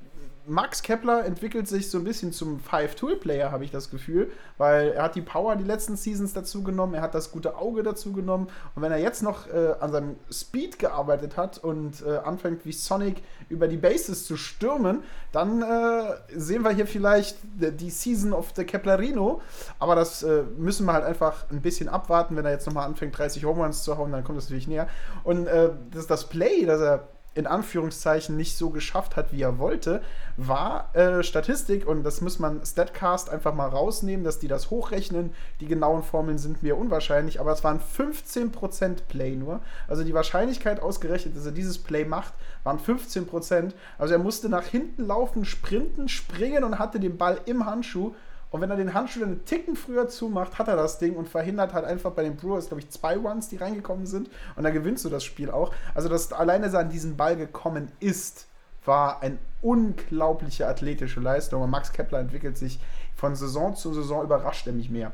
Max 0.48 0.82
Kepler 0.82 1.24
entwickelt 1.24 1.66
sich 1.66 1.90
so 1.90 1.98
ein 1.98 2.05
bisschen 2.05 2.32
zum 2.32 2.60
Five-Tool-Player, 2.60 3.51
habe 3.51 3.64
ich 3.64 3.73
das 3.73 3.90
Gefühl, 3.90 4.31
weil 4.59 4.93
er 4.93 5.02
hat 5.02 5.16
die 5.16 5.20
Power 5.20 5.56
die 5.56 5.64
letzten 5.64 5.97
Seasons 5.97 6.32
dazu 6.35 6.62
genommen, 6.62 6.94
er 6.94 7.02
hat 7.02 7.14
das 7.14 7.32
gute 7.32 7.56
Auge 7.56 7.82
dazu 7.82 8.12
genommen. 8.12 8.47
Und 8.74 8.82
wenn 8.82 8.93
er 8.93 8.98
jetzt 8.98 9.23
noch 9.23 9.48
äh, 9.48 9.74
an 9.81 9.90
seinem 9.90 10.16
Speed 10.31 10.78
gearbeitet 10.78 11.36
hat 11.36 11.59
und 11.59 12.02
äh, 12.06 12.18
anfängt 12.18 12.64
wie 12.64 12.73
Sonic 12.73 13.23
über 13.48 13.66
die 13.66 13.77
Bases 13.77 14.24
zu 14.24 14.36
stürmen, 14.36 15.02
dann 15.32 15.62
äh, 15.62 16.14
sehen 16.35 16.62
wir 16.62 16.70
hier 16.70 16.86
vielleicht 16.86 17.39
die 17.43 17.90
Season 17.90 18.32
of 18.32 18.52
the 18.55 18.64
Keplerino, 18.64 19.40
aber 19.81 19.97
das 19.97 20.23
äh, 20.23 20.44
müssen 20.56 20.86
wir 20.86 20.93
halt 20.93 21.05
einfach 21.05 21.51
ein 21.51 21.60
bisschen 21.60 21.89
abwarten, 21.89 22.36
wenn 22.36 22.44
er 22.44 22.52
jetzt 22.52 22.66
nochmal 22.66 22.86
anfängt 22.86 23.18
30 23.18 23.44
Home 23.44 23.64
Runs 23.64 23.82
zu 23.82 23.98
hauen, 23.98 24.12
dann 24.12 24.23
kommt 24.23 24.39
das 24.39 24.44
natürlich 24.44 24.68
näher. 24.68 24.86
Und 25.24 25.48
äh, 25.48 25.70
das, 25.90 26.06
das 26.06 26.28
Play, 26.28 26.64
das 26.64 26.81
er 26.81 27.09
in 27.36 27.46
Anführungszeichen 27.46 28.36
nicht 28.36 28.56
so 28.56 28.70
geschafft 28.70 29.14
hat, 29.14 29.30
wie 29.30 29.42
er 29.42 29.58
wollte, 29.58 30.02
war 30.38 30.94
äh, 30.94 31.22
Statistik 31.22 31.86
und 31.86 32.02
das 32.02 32.22
muss 32.22 32.38
man 32.38 32.64
Statcast 32.64 33.28
einfach 33.28 33.54
mal 33.54 33.68
rausnehmen, 33.68 34.24
dass 34.24 34.38
die 34.38 34.48
das 34.48 34.70
hochrechnen. 34.70 35.34
Die 35.60 35.66
genauen 35.66 36.02
Formeln 36.02 36.38
sind 36.38 36.62
mir 36.62 36.78
unwahrscheinlich, 36.78 37.38
aber 37.38 37.52
es 37.52 37.62
waren 37.62 37.78
15% 37.80 39.04
Play 39.08 39.36
nur. 39.36 39.60
Also 39.86 40.02
die 40.02 40.14
Wahrscheinlichkeit 40.14 40.80
ausgerechnet, 40.80 41.36
dass 41.36 41.44
er 41.44 41.52
dieses 41.52 41.78
Play 41.78 42.06
macht, 42.06 42.32
waren 42.64 42.78
15%. 42.78 43.72
Also 43.98 44.14
er 44.14 44.18
musste 44.18 44.48
nach 44.48 44.64
hinten 44.64 45.06
laufen, 45.06 45.44
sprinten, 45.44 46.08
springen 46.08 46.64
und 46.64 46.78
hatte 46.78 47.00
den 47.00 47.18
Ball 47.18 47.38
im 47.44 47.66
Handschuh 47.66 48.14
und 48.51 48.60
wenn 48.60 48.70
er 48.70 48.77
den 48.77 48.94
Handschuh 48.94 49.23
einen 49.23 49.44
Ticken 49.44 49.77
früher 49.77 50.09
zumacht, 50.09 50.59
hat 50.59 50.68
er 50.68 50.77
das 50.77 50.98
Ding 50.98 51.16
und 51.16 51.28
verhindert 51.28 51.74
halt 51.74 51.85
einfach 51.85 52.12
bei 52.12 52.23
den 52.23 52.36
Brewers, 52.36 52.68
glaube 52.68 52.81
ich, 52.81 52.90
zwei 52.90 53.16
Runs, 53.16 53.48
die 53.48 53.56
reingekommen 53.56 54.06
sind. 54.06 54.31
Und 54.55 54.62
dann 54.62 54.73
gewinnst 54.73 55.05
du 55.05 55.09
das 55.09 55.24
Spiel 55.24 55.51
auch. 55.51 55.74
Also, 55.94 56.09
dass 56.09 56.32
alleine 56.32 56.66
er 56.66 56.78
an 56.78 56.89
diesen 56.89 57.16
Ball 57.16 57.36
gekommen 57.36 57.90
ist, 57.98 58.47
war 58.85 59.20
eine 59.20 59.39
unglaubliche 59.62 60.66
athletische 60.66 61.20
Leistung. 61.20 61.62
Und 61.62 61.70
Max 61.70 61.93
Kepler 61.93 62.20
entwickelt 62.20 62.56
sich 62.56 62.78
von 63.16 63.35
Saison 63.35 63.74
zu 63.74 63.93
Saison 63.93 64.23
überrascht 64.23 64.66
er 64.66 64.73
mich 64.73 64.90
mehr. 64.90 65.12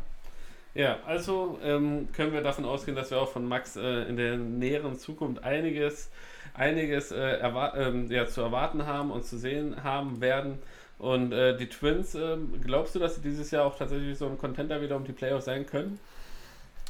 Ja, 0.75 0.99
also 1.07 1.59
ähm, 1.63 2.09
können 2.13 2.33
wir 2.33 2.43
davon 2.43 2.65
ausgehen, 2.65 2.97
dass 2.97 3.11
wir 3.11 3.21
auch 3.21 3.29
von 3.29 3.47
Max 3.47 3.77
äh, 3.77 4.05
in 4.05 4.17
der 4.17 4.37
näheren 4.37 4.97
Zukunft 4.97 5.45
einiges, 5.45 6.11
einiges 6.55 7.13
äh, 7.13 7.39
ähm, 7.77 8.11
ja, 8.11 8.27
zu 8.27 8.41
erwarten 8.41 8.87
haben 8.87 9.11
und 9.11 9.25
zu 9.25 9.37
sehen 9.37 9.85
haben 9.85 10.21
werden. 10.21 10.59
Und 11.03 11.33
äh, 11.33 11.57
die 11.57 11.69
Twins, 11.69 12.15
äh, 12.15 12.37
glaubst 12.63 12.95
du, 12.95 13.01
dass 13.01 13.17
sie 13.17 13.23
dieses 13.23 13.51
Jahr 13.51 13.65
auch 13.65 13.77
tatsächlich 13.77 14.17
so 14.17 14.29
ein 14.29 14.39
Contender 14.39 14.81
wieder 14.81 14.95
um 14.95 15.03
die 15.03 15.11
Playoffs 15.11 15.47
sein 15.47 15.67
können? 15.67 15.99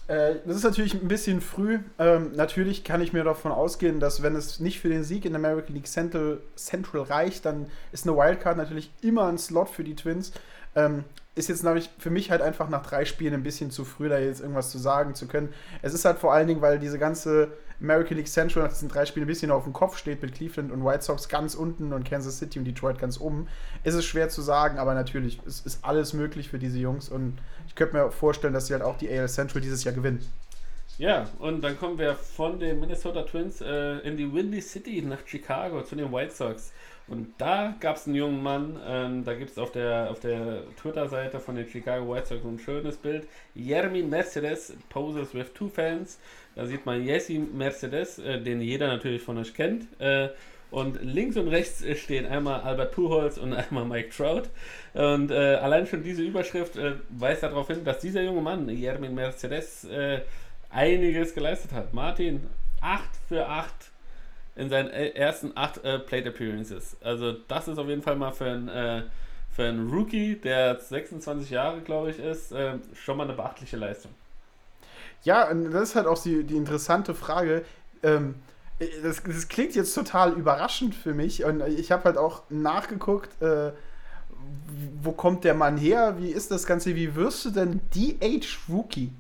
Äh, 0.07 0.35
das 0.45 0.57
ist 0.57 0.65
natürlich 0.65 0.93
ein 0.93 1.09
bisschen 1.09 1.41
früh. 1.41 1.79
Ähm, 1.99 2.33
natürlich 2.35 2.85
kann 2.85 3.01
ich 3.01 3.15
mir 3.15 3.25
davon 3.25 3.53
ausgehen, 3.53 4.01
dass 4.01 4.23
wenn 4.23 4.37
es 4.37 4.61
nicht 4.61 4.81
für 4.81 4.91
den 4.91 5.03
Sieg 5.03 5.25
in 5.25 5.33
der 5.33 5.39
American 5.39 5.75
League 5.75 5.87
Central, 5.87 6.43
Central 6.57 7.01
reicht, 7.01 7.47
dann 7.47 7.69
ist 7.93 8.07
eine 8.07 8.15
Wildcard 8.15 8.59
natürlich 8.59 8.91
immer 9.01 9.29
ein 9.29 9.39
Slot 9.39 9.71
für 9.71 9.83
die 9.83 9.97
Twins. 9.97 10.33
Ähm, 10.77 11.05
ist 11.35 11.49
jetzt 11.49 11.65
nämlich 11.65 11.89
für 11.99 12.11
mich 12.11 12.31
halt 12.31 12.43
einfach 12.43 12.69
nach 12.69 12.85
drei 12.85 13.07
Spielen 13.07 13.33
ein 13.33 13.43
bisschen 13.43 13.71
zu 13.71 13.87
früh, 13.87 14.11
da 14.11 14.19
jetzt 14.19 14.43
irgendwas 14.43 14.71
zu 14.71 14.77
sagen 14.77 15.15
zu 15.15 15.27
können. 15.27 15.55
Es 15.81 15.95
ist 15.95 16.05
halt 16.05 16.19
vor 16.19 16.35
allen 16.35 16.49
Dingen, 16.49 16.61
weil 16.61 16.79
diese 16.79 16.99
ganze 16.99 17.49
American 17.83 18.17
League 18.17 18.29
Central 18.29 18.65
nach 18.65 18.73
diesen 18.73 18.89
drei 18.89 19.05
Spielen 19.05 19.25
ein 19.25 19.29
bisschen 19.29 19.51
auf 19.51 19.65
dem 19.65 19.73
Kopf 19.73 19.99
steht 19.99 20.23
mit 20.23 20.35
Cleveland 20.35 20.71
und 20.71 20.85
White 20.85 21.03
Sox 21.03 21.29
ganz 21.29 21.55
unten 21.55 21.93
und 21.93 22.09
Kansas 22.09 22.39
City 22.39 22.59
und 22.59 22.65
Detroit 22.65 22.99
ganz 22.99 23.21
oben, 23.21 23.49
ist 23.85 23.95
es 23.95 24.05
schwer 24.05 24.29
zu 24.29 24.41
sagen, 24.43 24.79
aber 24.79 24.95
natürlich, 24.95 25.41
es 25.47 25.61
ist 25.61 25.85
alles 25.85 26.13
möglich 26.13 26.49
für 26.49 26.59
diese 26.59 26.79
Jungs 26.79 27.09
und 27.09 27.39
ich 27.67 27.75
könnte 27.75 27.97
mir 27.97 28.11
vorstellen, 28.11 28.55
dass 28.55 28.69
sie 28.69 28.75
halt 28.75 28.83
auch 28.83 28.97
die 28.99 29.11
AL 29.11 29.29
Central 29.29 29.61
dieses 29.61 29.85
Jahr 29.85 29.95
gewinnen. 29.95 30.21
Ja, 30.99 31.27
und 31.39 31.63
dann 31.63 31.79
kommen 31.79 31.99
wir 31.99 32.15
von 32.15 32.61
den 32.61 32.79
Minnesota 32.79 33.23
Twins 33.23 33.61
äh, 33.61 33.99
in 34.01 34.17
die 34.17 34.33
Windy 34.33 34.61
City 34.61 35.03
nach 35.03 35.27
Chicago 35.27 35.83
zu 35.83 35.97
den 35.97 36.13
White 36.13 36.35
Sox. 36.35 36.73
Und 37.09 37.35
da 37.39 37.75
gab 37.81 37.97
es 37.97 38.07
einen 38.07 38.17
jungen 38.17 38.43
Mann, 38.43 38.81
ähm, 38.87 39.25
da 39.25 39.35
gibt 39.35 39.51
es 39.51 39.59
auf 39.59 39.73
der, 39.73 40.11
auf 40.11 40.21
der 40.21 40.63
Twitter-Seite 40.81 41.41
von 41.41 41.57
den 41.57 41.69
Chicago 41.69 42.15
White 42.15 42.27
Sox 42.27 42.45
ein 42.45 42.59
schönes 42.59 42.97
Bild. 42.97 43.27
Jeremy 43.55 44.03
Mercedes 44.03 44.75
poses 44.89 45.35
with 45.35 45.53
two 45.53 45.69
fans. 45.69 46.19
Da 46.55 46.65
sieht 46.65 46.87
man 46.87 47.05
Jesse 47.05 47.39
Mercedes, 47.39 48.19
äh, 48.19 48.41
den 48.41 48.61
jeder 48.61 48.89
natürlich 48.89 49.23
von 49.23 49.39
euch 49.39 49.53
kennt. 49.53 49.89
Äh, 50.01 50.29
und 50.71 51.03
links 51.03 51.37
und 51.37 51.49
rechts 51.49 51.85
stehen 51.99 52.25
einmal 52.25 52.63
Albert 52.63 52.93
Pujols 52.93 53.37
und 53.37 53.53
einmal 53.53 53.85
Mike 53.85 54.09
Trout. 54.09 54.45
Und 54.95 55.31
äh, 55.31 55.57
allein 55.57 55.87
schon 55.87 56.03
diese 56.03 56.23
Überschrift 56.23 56.77
äh, 56.77 56.95
weist 57.11 57.43
darauf 57.43 57.67
hin, 57.67 57.85
dass 57.85 57.99
dieser 57.99 58.23
junge 58.23 58.41
Mann, 58.41 58.69
Jeremy 58.69 59.11
Mercedes, 59.11 59.85
äh, 59.85 60.23
einiges 60.71 61.35
geleistet 61.35 61.73
hat. 61.73 61.93
Martin, 61.93 62.49
8 62.81 63.03
für 63.29 63.47
8 63.47 63.92
in 64.55 64.69
seinen 64.69 64.91
ersten 64.91 65.53
8 65.55 65.85
äh, 65.85 65.99
Plate 65.99 66.29
Appearances. 66.29 66.97
Also 67.03 67.33
das 67.49 67.69
ist 67.69 67.79
auf 67.79 67.89
jeden 67.89 68.03
Fall 68.03 68.17
mal 68.17 68.33
für 68.33 68.47
einen, 68.47 68.69
äh, 68.69 69.03
für 69.51 69.65
einen 69.65 69.91
Rookie, 69.91 70.37
der 70.37 70.79
26 70.79 71.51
Jahre, 71.51 71.81
glaube 71.81 72.11
ich, 72.11 72.19
ist, 72.19 72.53
äh, 72.53 72.75
schon 72.95 73.17
mal 73.17 73.25
eine 73.25 73.35
beachtliche 73.35 73.77
Leistung. 73.77 74.11
Ja, 75.25 75.49
und 75.51 75.71
das 75.71 75.91
ist 75.91 75.95
halt 75.95 76.07
auch 76.07 76.21
die, 76.21 76.45
die 76.45 76.57
interessante 76.57 77.15
Frage. 77.15 77.65
Ähm, 78.03 78.35
das, 79.03 79.23
das, 79.23 79.49
klingt 79.49 79.75
jetzt 79.75 79.95
total 79.95 80.33
überraschend 80.33 80.95
für 80.95 81.15
mich 81.15 81.45
und 81.45 81.61
ich 81.69 81.93
habe 81.93 82.05
halt 82.05 82.17
auch 82.17 82.43
nachgeguckt, 82.51 83.41
äh, 83.41 83.71
wo 85.01 85.13
kommt 85.13 85.45
der 85.45 85.55
Mann 85.55 85.77
her? 85.77 86.17
Wie 86.19 86.31
ist 86.31 86.51
das 86.51 86.67
Ganze? 86.67 86.97
Wie 86.97 87.15
wirst 87.15 87.45
du 87.45 87.51
denn 87.51 87.81
DH-Rookie? 87.95 89.13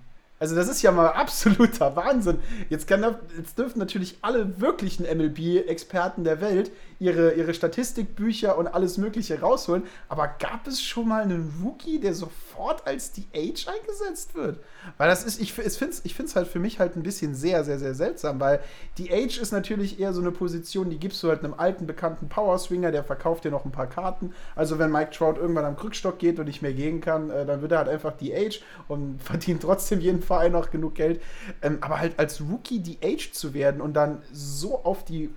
Also 0.42 0.56
das 0.56 0.68
ist 0.68 0.82
ja 0.82 0.90
mal 0.90 1.06
absoluter 1.12 1.94
Wahnsinn. 1.94 2.40
Jetzt, 2.68 2.88
kann, 2.88 3.04
jetzt 3.36 3.56
dürfen 3.56 3.78
natürlich 3.78 4.18
alle 4.22 4.60
wirklichen 4.60 5.04
MLB-Experten 5.04 6.24
der 6.24 6.40
Welt 6.40 6.72
ihre, 7.02 7.32
ihre 7.32 7.52
Statistikbücher 7.52 8.56
und 8.56 8.68
alles 8.68 8.96
Mögliche 8.96 9.40
rausholen. 9.40 9.82
Aber 10.08 10.28
gab 10.28 10.66
es 10.68 10.80
schon 10.80 11.08
mal 11.08 11.22
einen 11.22 11.52
Rookie, 11.62 11.98
der 11.98 12.14
sofort 12.14 12.86
als 12.86 13.12
Age 13.34 13.66
eingesetzt 13.66 14.34
wird? 14.34 14.60
Weil 14.98 15.08
das 15.08 15.24
ist, 15.24 15.40
ich, 15.40 15.58
ich 15.58 15.72
finde 15.72 15.94
es 15.94 16.04
ich 16.04 16.36
halt 16.36 16.46
für 16.46 16.60
mich 16.60 16.78
halt 16.78 16.96
ein 16.96 17.02
bisschen 17.02 17.34
sehr, 17.34 17.64
sehr, 17.64 17.78
sehr 17.78 17.94
seltsam, 17.94 18.38
weil 18.38 18.60
die 18.98 19.12
Age 19.12 19.38
ist 19.38 19.52
natürlich 19.52 19.98
eher 19.98 20.12
so 20.12 20.20
eine 20.20 20.30
Position, 20.30 20.90
die 20.90 20.98
gibst 20.98 21.22
du 21.22 21.28
halt 21.28 21.42
einem 21.42 21.54
alten, 21.54 21.86
bekannten 21.86 22.28
Power-Swinger, 22.28 22.92
der 22.92 23.02
verkauft 23.02 23.44
dir 23.44 23.50
noch 23.50 23.64
ein 23.64 23.72
paar 23.72 23.88
Karten. 23.88 24.32
Also 24.54 24.78
wenn 24.78 24.92
Mike 24.92 25.10
Trout 25.10 25.34
irgendwann 25.40 25.64
am 25.64 25.76
Krückstock 25.76 26.20
geht 26.20 26.38
und 26.38 26.46
nicht 26.46 26.62
mehr 26.62 26.72
gehen 26.72 27.00
kann, 27.00 27.30
äh, 27.30 27.44
dann 27.44 27.62
wird 27.62 27.72
er 27.72 27.78
halt 27.78 27.88
einfach 27.88 28.16
Age 28.34 28.62
und 28.86 29.20
verdient 29.22 29.62
trotzdem 29.62 30.00
jeden 30.00 30.22
Verein 30.22 30.52
noch 30.52 30.70
genug 30.70 30.94
Geld. 30.94 31.20
Ähm, 31.62 31.78
aber 31.80 31.98
halt 31.98 32.18
als 32.18 32.40
Rookie 32.40 32.78
Age 33.02 33.32
zu 33.32 33.54
werden 33.54 33.80
und 33.80 33.94
dann 33.94 34.22
so 34.32 34.84
auf 34.84 35.04
die 35.04 35.30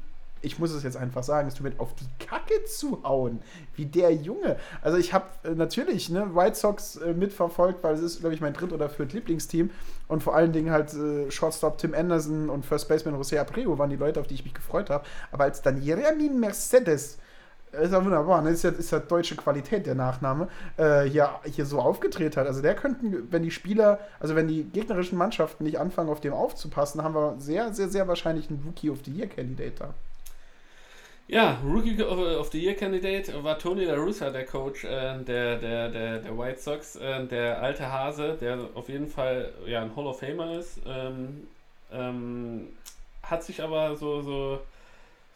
ich 0.46 0.60
muss 0.60 0.72
es 0.72 0.84
jetzt 0.84 0.98
einfach 0.98 1.24
sagen, 1.24 1.48
es 1.48 1.56
tut 1.56 1.66
mir 1.66 1.80
auf 1.80 1.94
die 1.96 2.26
Kacke 2.26 2.64
zu 2.66 3.04
hauen, 3.04 3.40
wie 3.76 3.86
der 3.86 4.14
Junge. 4.14 4.58
Also 4.82 4.98
ich 4.98 5.14
habe 5.14 5.26
äh, 5.44 5.50
natürlich 5.50 6.10
ne, 6.10 6.36
White 6.36 6.56
Sox 6.56 6.98
äh, 6.98 7.14
mitverfolgt, 7.14 7.84
weil 7.84 7.96
es 7.96 8.02
ist, 8.02 8.20
glaube 8.20 8.36
ich, 8.36 8.42
mein 8.42 8.54
dritt- 8.54 8.74
oder 8.74 8.90
viert 8.90 9.14
Lieblingsteam. 9.14 9.72
Und 10.08 10.22
vor 10.22 10.36
allen 10.36 10.54
Dingen 10.54 10.72
halt 10.72 10.94
äh, 10.94 11.32
Shortstop 11.32 11.78
Tim 11.78 11.94
Anderson 11.94 12.50
und 12.50 12.66
First 12.66 12.88
Baseman 12.88 13.20
José 13.20 13.40
Abreu 13.40 13.78
waren 13.78 13.90
die 13.90 13.96
Leute, 13.96 14.20
auf 14.20 14.28
die 14.28 14.36
ich 14.36 14.44
mich 14.44 14.54
gefreut 14.54 14.90
habe. 14.90 15.04
Aber 15.32 15.46
als 15.46 15.62
dann 15.62 15.82
Jeremy 15.82 16.30
Mercedes 16.30 17.18
ist 17.82 17.92
ja 17.92 18.04
wunderbar, 18.04 18.42
ne? 18.42 18.52
ist, 18.52 18.64
ja, 18.64 18.70
ist 18.70 18.92
ja 18.92 19.00
deutsche 19.00 19.36
Qualität 19.36 19.86
der 19.86 19.96
Nachname, 19.96 20.48
äh, 20.78 21.04
hier, 21.04 21.30
hier 21.44 21.66
so 21.66 21.80
aufgedreht 21.80 22.38
hat. 22.38 22.48
Also 22.48 22.62
der 22.62 22.76
könnten, 22.76 23.32
wenn 23.32 23.44
die 23.44 23.52
Spieler, 23.52 24.00
also 24.20 24.36
wenn 24.36 24.48
die 24.48 24.64
gegnerischen 24.64 25.18
Mannschaften 25.18 25.64
nicht 25.64 25.80
anfangen, 25.80 26.10
auf 26.10 26.22
dem 26.22 26.34
aufzupassen, 26.34 27.04
haben 27.04 27.16
wir 27.16 27.36
sehr, 27.40 27.74
sehr, 27.74 27.90
sehr 27.90 28.08
wahrscheinlich 28.08 28.50
einen 28.50 28.64
Rookie 28.66 28.90
of 28.90 29.00
the 29.06 29.12
Year 29.12 29.28
Candidate 29.28 29.74
da. 29.78 29.94
Ja, 31.28 31.60
Rookie 31.64 32.02
of 32.04 32.52
the 32.52 32.62
Year 32.62 32.76
Candidate 32.76 33.44
war 33.44 33.58
Tony 33.58 33.86
La 33.86 33.96
Russa, 33.96 34.30
der 34.30 34.46
Coach 34.46 34.84
äh, 34.84 35.18
der, 35.24 35.58
der, 35.58 35.90
der, 35.90 36.20
der 36.20 36.38
White 36.38 36.60
Sox, 36.60 36.98
äh, 36.98 37.26
der 37.26 37.62
alte 37.62 37.92
Hase, 37.92 38.38
der 38.40 38.60
auf 38.76 38.90
jeden 38.90 39.08
Fall 39.08 39.52
ja, 39.66 39.82
ein 39.82 39.96
Hall 39.96 40.06
of 40.06 40.20
Famer 40.20 40.60
ist. 40.60 40.82
Ähm, 40.86 41.48
ähm, 41.92 42.68
hat 43.24 43.44
sich 43.44 43.62
aber 43.64 43.96
so, 43.96 44.22
so 44.22 44.60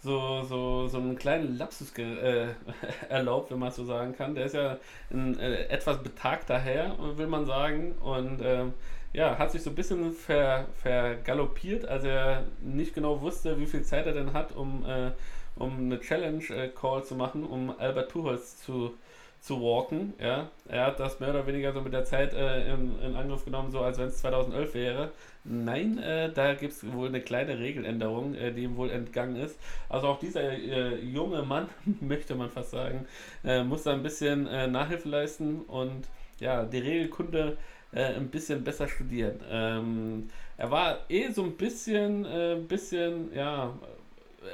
so, 0.02 0.44
so, 0.44 0.88
so 0.88 0.98
einen 0.98 1.18
kleinen 1.18 1.58
Lapsus 1.58 1.92
äh, 1.98 2.48
erlaubt, 3.10 3.52
wenn 3.52 3.60
man 3.60 3.72
so 3.72 3.84
sagen 3.84 4.16
kann. 4.16 4.36
Der 4.36 4.46
ist 4.46 4.56
ja 4.56 4.78
ein 5.12 5.38
äh, 5.40 5.66
etwas 5.66 6.02
betagter 6.02 6.58
Herr, 6.58 6.96
will 7.18 7.28
man 7.28 7.46
sagen. 7.46 7.94
Und 8.02 8.42
ähm, 8.42 8.74
ja, 9.12 9.38
hat 9.38 9.52
sich 9.52 9.62
so 9.62 9.72
ein 9.72 9.76
bisschen 9.76 10.14
ver, 10.14 10.68
vergaloppiert, 10.82 11.86
als 11.86 12.04
er 12.04 12.46
nicht 12.62 12.94
genau 12.94 13.22
wusste, 13.22 13.60
wie 13.60 13.66
viel 13.66 13.84
Zeit 13.84 14.06
er 14.06 14.14
denn 14.14 14.34
hat, 14.34 14.56
um, 14.56 14.86
äh, 14.86 15.12
um 15.60 15.78
eine 15.78 16.00
Challenge-Call 16.00 17.02
äh, 17.02 17.04
zu 17.04 17.16
machen, 17.16 17.44
um 17.44 17.74
Albert 17.78 18.10
Pujols 18.10 18.62
zu, 18.64 18.94
zu 19.42 19.62
walken. 19.62 20.14
Ja, 20.20 20.50
er 20.68 20.88
hat 20.88 21.00
das 21.00 21.20
mehr 21.20 21.30
oder 21.30 21.46
weniger 21.48 21.74
so 21.74 21.82
mit 21.82 21.94
der 21.94 22.06
Zeit 22.06 22.34
äh, 22.34 22.74
in, 22.74 23.00
in, 23.02 23.16
Angriff 23.16 23.46
genommen, 23.46 23.72
so 23.72 23.80
als 23.82 23.98
wenn 23.98 24.08
es 24.08 24.18
2011 24.20 24.74
wäre. 24.74 25.12
Nein, 25.44 25.98
äh, 26.00 26.32
da 26.32 26.54
gibt 26.54 26.74
es 26.74 26.92
wohl 26.94 27.08
eine 27.08 27.22
kleine 27.22 27.60
Regeländerung, 27.60 28.36
äh, 28.36 28.52
die 28.52 28.64
ihm 28.64 28.76
wohl 28.76 28.90
entgangen 28.90 29.36
ist. 29.36 29.60
Also 29.90 30.08
auch 30.08 30.20
dieser 30.20 30.42
äh, 30.42 30.96
junge 31.00 31.44
Mann, 31.44 31.68
möchte 32.02 32.36
man 32.36 32.50
fast 32.50 32.72
sagen, 32.72 33.06
äh, 33.44 33.64
muss 33.64 33.84
da 33.84 33.94
ein 33.94 34.04
bisschen 34.04 34.44
Nachhilfe 34.72 35.10
leisten 35.10 35.62
und 35.62 36.08
ja, 36.40 36.64
die 36.66 36.80
Regelkunde 36.80 37.58
ein 37.92 38.28
bisschen 38.30 38.64
besser 38.64 38.88
studieren. 38.88 39.40
Ähm, 39.50 40.30
er 40.58 40.70
war 40.70 41.00
eh 41.10 41.32
so 41.32 41.44
ein 41.44 41.58
bisschen, 41.58 42.68
bisschen, 42.68 43.34
ja, 43.34 43.74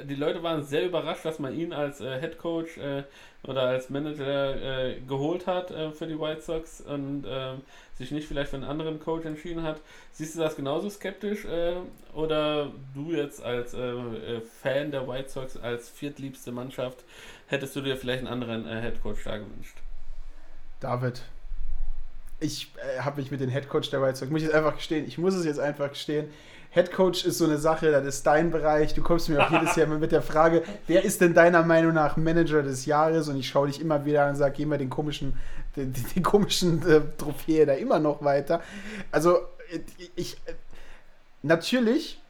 die 0.03 0.15
Leute 0.15 0.43
waren 0.43 0.63
sehr 0.63 0.85
überrascht, 0.85 1.25
dass 1.25 1.39
man 1.39 1.53
ihn 1.53 1.73
als 1.73 2.01
äh, 2.01 2.19
Head 2.19 2.37
Coach 2.37 2.77
äh, 2.77 3.03
oder 3.43 3.63
als 3.63 3.89
Manager 3.89 4.89
äh, 4.89 4.99
geholt 5.01 5.47
hat 5.47 5.71
äh, 5.71 5.91
für 5.91 6.07
die 6.07 6.19
White 6.19 6.41
Sox 6.41 6.81
und 6.81 7.25
ähm, 7.27 7.61
sich 7.97 8.11
nicht 8.11 8.27
vielleicht 8.27 8.49
für 8.49 8.57
einen 8.57 8.65
anderen 8.65 8.99
Coach 8.99 9.25
entschieden 9.25 9.63
hat. 9.63 9.79
Siehst 10.11 10.35
du 10.35 10.39
das 10.39 10.55
genauso 10.55 10.89
skeptisch 10.89 11.45
äh, 11.45 11.75
oder 12.13 12.71
du 12.93 13.11
jetzt 13.11 13.43
als 13.43 13.73
äh, 13.73 14.41
Fan 14.61 14.91
der 14.91 15.07
White 15.07 15.29
Sox, 15.29 15.57
als 15.57 15.89
viertliebste 15.89 16.51
Mannschaft, 16.51 17.03
hättest 17.47 17.75
du 17.75 17.81
dir 17.81 17.95
vielleicht 17.95 18.19
einen 18.19 18.27
anderen 18.27 18.65
Head 18.65 19.01
Coach 19.01 19.23
da 19.23 19.37
gewünscht? 19.37 19.77
David, 20.79 21.21
ich 22.39 22.71
habe 22.99 23.21
mich 23.21 23.31
mit 23.31 23.41
dem 23.41 23.49
Head 23.49 23.69
Coach 23.69 23.89
der 23.89 24.01
White 24.01 24.17
Sox, 24.17 24.31
muss 24.31 24.41
ich 24.41 24.47
jetzt 24.47 24.55
einfach 24.55 24.75
gestehen, 24.75 25.07
ich 25.07 25.17
muss 25.17 25.35
es 25.35 25.45
jetzt 25.45 25.59
einfach 25.59 25.89
gestehen, 25.89 26.29
Head 26.75 26.91
Coach 26.91 27.23
ist 27.23 27.37
so 27.37 27.45
eine 27.45 27.57
Sache, 27.57 27.89
das 27.89 28.05
ist 28.05 28.27
dein 28.27 28.51
Bereich. 28.51 28.93
Du 28.93 29.01
kommst 29.01 29.29
mir 29.29 29.41
auch 29.41 29.49
jedes 29.49 29.77
Jahr 29.77 29.87
mit 29.87 30.11
der 30.11 30.21
Frage, 30.21 30.61
wer 30.87 31.05
ist 31.05 31.21
denn 31.21 31.33
deiner 31.33 31.63
Meinung 31.63 31.93
nach 31.93 32.17
Manager 32.17 32.63
des 32.63 32.85
Jahres? 32.85 33.29
Und 33.29 33.37
ich 33.37 33.47
schaue 33.47 33.67
dich 33.67 33.79
immer 33.79 34.03
wieder 34.03 34.23
an 34.23 34.31
und 34.31 34.35
sage, 34.35 34.55
geh 34.57 34.65
mal 34.65 34.77
den 34.77 34.89
komischen, 34.89 35.37
den, 35.77 35.93
den 36.13 36.21
komischen 36.21 36.85
äh, 36.85 36.99
Trophäe 37.17 37.65
da 37.65 37.75
immer 37.75 37.99
noch 37.99 38.25
weiter. 38.25 38.61
Also, 39.09 39.37
ich, 40.17 40.35
natürlich 41.43 42.21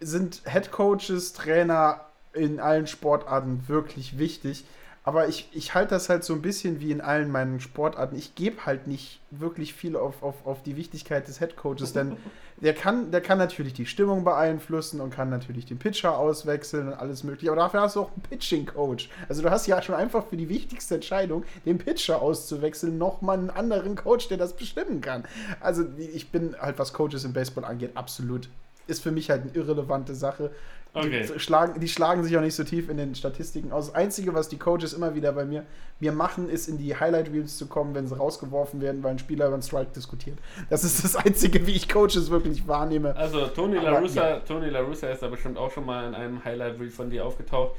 sind 0.00 0.42
Head 0.44 0.70
Coaches, 0.70 1.32
Trainer 1.32 2.02
in 2.34 2.60
allen 2.60 2.86
Sportarten 2.86 3.64
wirklich 3.68 4.18
wichtig. 4.18 4.66
Aber 5.02 5.28
ich, 5.28 5.48
ich 5.52 5.72
halte 5.72 5.94
das 5.94 6.10
halt 6.10 6.24
so 6.24 6.34
ein 6.34 6.42
bisschen 6.42 6.78
wie 6.80 6.90
in 6.90 7.00
allen 7.00 7.30
meinen 7.30 7.58
Sportarten. 7.58 8.16
Ich 8.16 8.34
gebe 8.34 8.66
halt 8.66 8.86
nicht 8.86 9.20
wirklich 9.30 9.72
viel 9.72 9.96
auf, 9.96 10.22
auf, 10.22 10.46
auf 10.46 10.62
die 10.62 10.76
Wichtigkeit 10.76 11.26
des 11.26 11.40
Headcoaches, 11.40 11.94
denn 11.94 12.18
der 12.58 12.74
kann, 12.74 13.10
der 13.10 13.20
kann 13.20 13.38
natürlich 13.38 13.72
die 13.72 13.86
Stimmung 13.86 14.24
beeinflussen 14.24 15.00
und 15.00 15.10
kann 15.10 15.30
natürlich 15.30 15.66
den 15.66 15.78
Pitcher 15.78 16.18
auswechseln 16.18 16.88
und 16.88 16.94
alles 16.94 17.24
mögliche. 17.24 17.50
Aber 17.50 17.60
dafür 17.60 17.82
hast 17.82 17.96
du 17.96 18.02
auch 18.02 18.12
einen 18.12 18.22
Pitching-Coach. 18.22 19.10
Also 19.28 19.42
du 19.42 19.50
hast 19.50 19.66
ja 19.66 19.82
schon 19.82 19.94
einfach 19.94 20.26
für 20.26 20.36
die 20.36 20.48
wichtigste 20.48 20.94
Entscheidung, 20.96 21.44
den 21.64 21.78
Pitcher 21.78 22.22
auszuwechseln, 22.22 22.96
nochmal 22.98 23.38
einen 23.38 23.50
anderen 23.50 23.96
Coach, 23.96 24.28
der 24.28 24.38
das 24.38 24.54
bestimmen 24.54 25.00
kann. 25.00 25.24
Also 25.60 25.84
ich 25.98 26.30
bin 26.30 26.56
halt, 26.60 26.78
was 26.78 26.92
Coaches 26.92 27.24
im 27.24 27.32
Baseball 27.32 27.64
angeht, 27.64 27.96
absolut 27.96 28.48
ist 28.86 29.02
für 29.02 29.10
mich 29.10 29.30
halt 29.30 29.42
eine 29.42 29.52
irrelevante 29.52 30.14
Sache. 30.14 30.50
Okay. 30.94 31.26
Die, 31.26 31.40
schlagen, 31.40 31.80
die 31.80 31.88
schlagen 31.88 32.22
sich 32.22 32.36
auch 32.36 32.40
nicht 32.40 32.54
so 32.54 32.62
tief 32.62 32.88
in 32.88 32.96
den 32.96 33.16
Statistiken 33.16 33.72
aus. 33.72 33.86
Das 33.86 33.94
Einzige, 33.96 34.32
was 34.32 34.48
die 34.48 34.58
Coaches 34.58 34.92
immer 34.92 35.16
wieder 35.16 35.32
bei 35.32 35.44
mir, 35.44 35.64
mir 35.98 36.12
machen, 36.12 36.48
ist 36.48 36.68
in 36.68 36.78
die 36.78 36.94
Highlight 36.94 37.32
Reels 37.32 37.58
zu 37.58 37.66
kommen, 37.66 37.96
wenn 37.96 38.06
sie 38.06 38.16
rausgeworfen 38.16 38.80
werden, 38.80 39.02
weil 39.02 39.12
ein 39.12 39.18
Spieler 39.18 39.46
über 39.46 39.54
einen 39.54 39.62
Strike 39.62 39.90
diskutiert. 39.94 40.38
Das 40.70 40.84
ist 40.84 41.02
das 41.02 41.16
Einzige, 41.16 41.66
wie 41.66 41.72
ich 41.72 41.88
Coaches 41.88 42.30
wirklich 42.30 42.68
wahrnehme. 42.68 43.16
Also 43.16 43.48
Tony 43.48 43.76
La 43.78 43.98
Russa, 43.98 44.28
ja. 44.28 44.40
Tony 44.40 44.68
ist 44.68 45.22
da 45.22 45.26
bestimmt 45.26 45.58
auch 45.58 45.72
schon 45.72 45.84
mal 45.84 46.06
in 46.06 46.14
einem 46.14 46.44
Highlight 46.44 46.78
Reel 46.78 46.90
von 46.90 47.10
dir 47.10 47.26
aufgetaucht. 47.26 47.72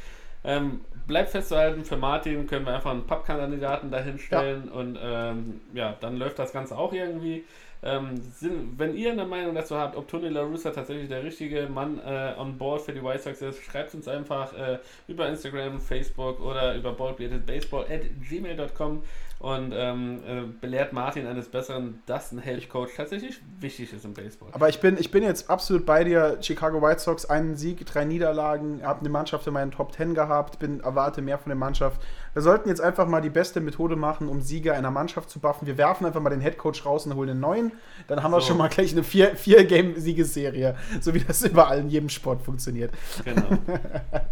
Ähm, 0.44 0.82
bleibt 1.08 1.30
festzuhalten, 1.30 1.86
für 1.86 1.98
Martin 1.98 2.48
können 2.48 2.66
wir 2.66 2.76
einfach 2.76 2.92
einen 2.92 3.08
Pappkandidaten 3.08 3.90
dahinstellen 3.92 4.66
ja. 4.68 4.74
und 4.74 5.00
ähm, 5.02 5.62
ja, 5.74 5.96
dann 6.02 6.18
läuft 6.18 6.38
das 6.38 6.52
Ganze 6.52 6.78
auch 6.78 6.94
irgendwie. 6.94 7.46
Ähm, 7.84 8.22
sind, 8.34 8.80
wenn 8.80 8.96
ihr 8.96 9.12
eine 9.12 9.26
Meinung 9.26 9.54
dazu 9.54 9.76
habt, 9.76 9.96
ob 9.96 10.08
Tony 10.08 10.30
La 10.30 10.42
Russa 10.42 10.72
tatsächlich 10.72 11.08
der 11.08 11.24
richtige 11.24 11.68
Mann 11.68 12.00
äh, 12.00 12.34
on 12.38 12.58
board 12.58 12.82
für 12.82 12.94
die 12.94 13.04
White 13.04 13.24
Sox 13.24 13.42
ist, 13.42 13.64
schreibt 13.64 13.94
uns 13.94 14.08
einfach 14.08 14.54
äh, 14.54 14.80
über 15.08 15.28
Instagram, 15.28 15.80
Facebook 15.80 16.40
oder 16.40 16.76
über 16.76 16.94
baldbeardedbaseball 16.94 17.86
at 17.90 18.02
gmail.com 18.28 19.04
und 19.40 19.74
ähm, 19.76 20.22
äh, 20.26 20.42
belehrt 20.62 20.94
Martin 20.94 21.28
eines 21.28 21.50
Besseren, 21.50 22.02
dass 22.06 22.32
ein 22.32 22.40
Health 22.40 22.70
Coach 22.70 22.94
tatsächlich 22.96 23.42
wichtig 23.60 23.92
ist 23.94 24.06
im 24.06 24.14
Baseball. 24.14 24.50
Aber 24.54 24.70
ich 24.70 24.80
bin, 24.80 24.98
ich 24.98 25.12
bin 25.12 25.24
jetzt 25.24 25.50
absolut 25.50 25.86
bei 25.86 26.04
dir. 26.04 26.38
Chicago 26.42 26.82
White 26.82 27.02
Sox, 27.02 27.26
einen 27.26 27.56
Sieg, 27.56 27.86
drei 27.86 28.06
Niederlagen, 28.06 28.82
habe 28.82 29.02
eine 29.02 29.10
Mannschaft 29.10 29.46
in 29.46 29.54
meinen 29.54 29.72
Top 29.72 29.92
Ten 29.92 30.16
gehabt, 30.16 30.58
bin, 30.60 30.80
erwarte 30.80 31.22
mehr 31.22 31.38
von 31.38 31.50
der 31.50 31.58
Mannschaft. 31.58 32.02
Wir 32.36 32.42
sollten 32.42 32.68
jetzt 32.68 32.82
einfach 32.82 33.08
mal 33.08 33.22
die 33.22 33.30
beste 33.30 33.62
Methode 33.62 33.96
machen, 33.96 34.28
um 34.28 34.42
Sieger 34.42 34.74
einer 34.74 34.92
Mannschaft 34.92 35.30
zu 35.30 35.40
buffen. 35.40 35.68
Wir 35.68 35.78
werfen 35.78 36.06
einfach 36.06 36.20
mal 36.20 36.32
den 36.32 36.42
Head 36.42 36.58
Coach 36.58 36.86
raus 36.86 37.06
und 37.06 37.16
holen 37.16 37.30
einen 37.30 37.40
neuen. 37.40 37.72
Dann 38.10 38.24
haben 38.24 38.32
so. 38.32 38.38
wir 38.38 38.42
schon 38.42 38.58
mal 38.58 38.68
gleich 38.68 38.92
eine 38.92 39.06
Vier-Game-Siegesserie, 39.06 40.76
so 41.00 41.14
wie 41.14 41.22
das 41.22 41.44
überall 41.46 41.80
in 41.80 41.88
jedem 41.88 42.10
Sport 42.10 42.42
funktioniert. 42.42 42.92
Genau. 43.24 43.48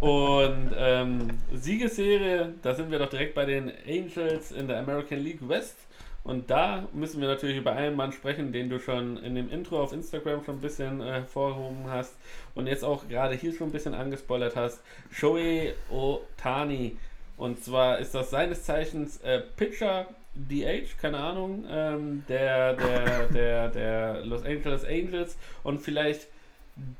Und 0.00 0.72
ähm, 0.76 1.28
Siegesserie, 1.54 2.52
da 2.60 2.74
sind 2.74 2.90
wir 2.90 2.98
doch 2.98 3.08
direkt 3.08 3.34
bei 3.34 3.46
den 3.46 3.72
Angels 3.88 4.52
in 4.52 4.68
der 4.68 4.80
American 4.80 5.20
League 5.20 5.48
West. 5.48 5.78
Und 6.24 6.50
da 6.50 6.86
müssen 6.92 7.22
wir 7.22 7.28
natürlich 7.28 7.56
über 7.56 7.72
einen 7.72 7.96
Mann 7.96 8.12
sprechen, 8.12 8.52
den 8.52 8.68
du 8.68 8.80
schon 8.80 9.16
in 9.16 9.34
dem 9.34 9.48
Intro 9.50 9.82
auf 9.82 9.94
Instagram 9.94 10.44
schon 10.44 10.56
ein 10.56 10.60
bisschen 10.60 11.00
äh, 11.00 11.04
hervorgehoben 11.04 11.88
hast 11.88 12.14
und 12.54 12.66
jetzt 12.66 12.84
auch 12.84 13.08
gerade 13.08 13.34
hier 13.34 13.54
schon 13.54 13.68
ein 13.68 13.72
bisschen 13.72 13.94
angespoilert 13.94 14.56
hast. 14.56 14.82
Shoei 15.10 15.72
Otani 15.90 16.98
und 17.36 17.62
zwar 17.62 17.98
ist 17.98 18.14
das 18.14 18.30
seines 18.30 18.64
Zeichens 18.64 19.20
äh, 19.22 19.40
Pitcher 19.56 20.06
DH, 20.34 20.98
keine 21.00 21.18
Ahnung, 21.18 21.64
ähm, 21.68 22.24
der, 22.28 22.74
der, 22.74 23.26
der, 23.28 23.68
der 23.68 24.24
Los 24.24 24.44
Angeles 24.44 24.84
Angels 24.84 25.36
und 25.62 25.80
vielleicht 25.80 26.26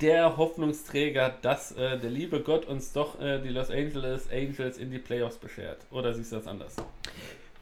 der 0.01 0.37
Hoffnungsträger, 0.37 1.35
dass 1.43 1.73
äh, 1.73 1.99
der 1.99 2.11
liebe 2.11 2.41
Gott 2.41 2.65
uns 2.67 2.93
doch 2.93 3.21
äh, 3.21 3.41
die 3.41 3.49
Los 3.49 3.71
Angeles 3.71 4.29
Angels 4.31 4.79
in 4.79 4.91
die 4.91 4.99
Playoffs 4.99 5.37
beschert. 5.37 5.79
Oder 5.91 6.15
siehst 6.15 6.33
du 6.33 6.37
das 6.37 6.47
anders? 6.47 6.77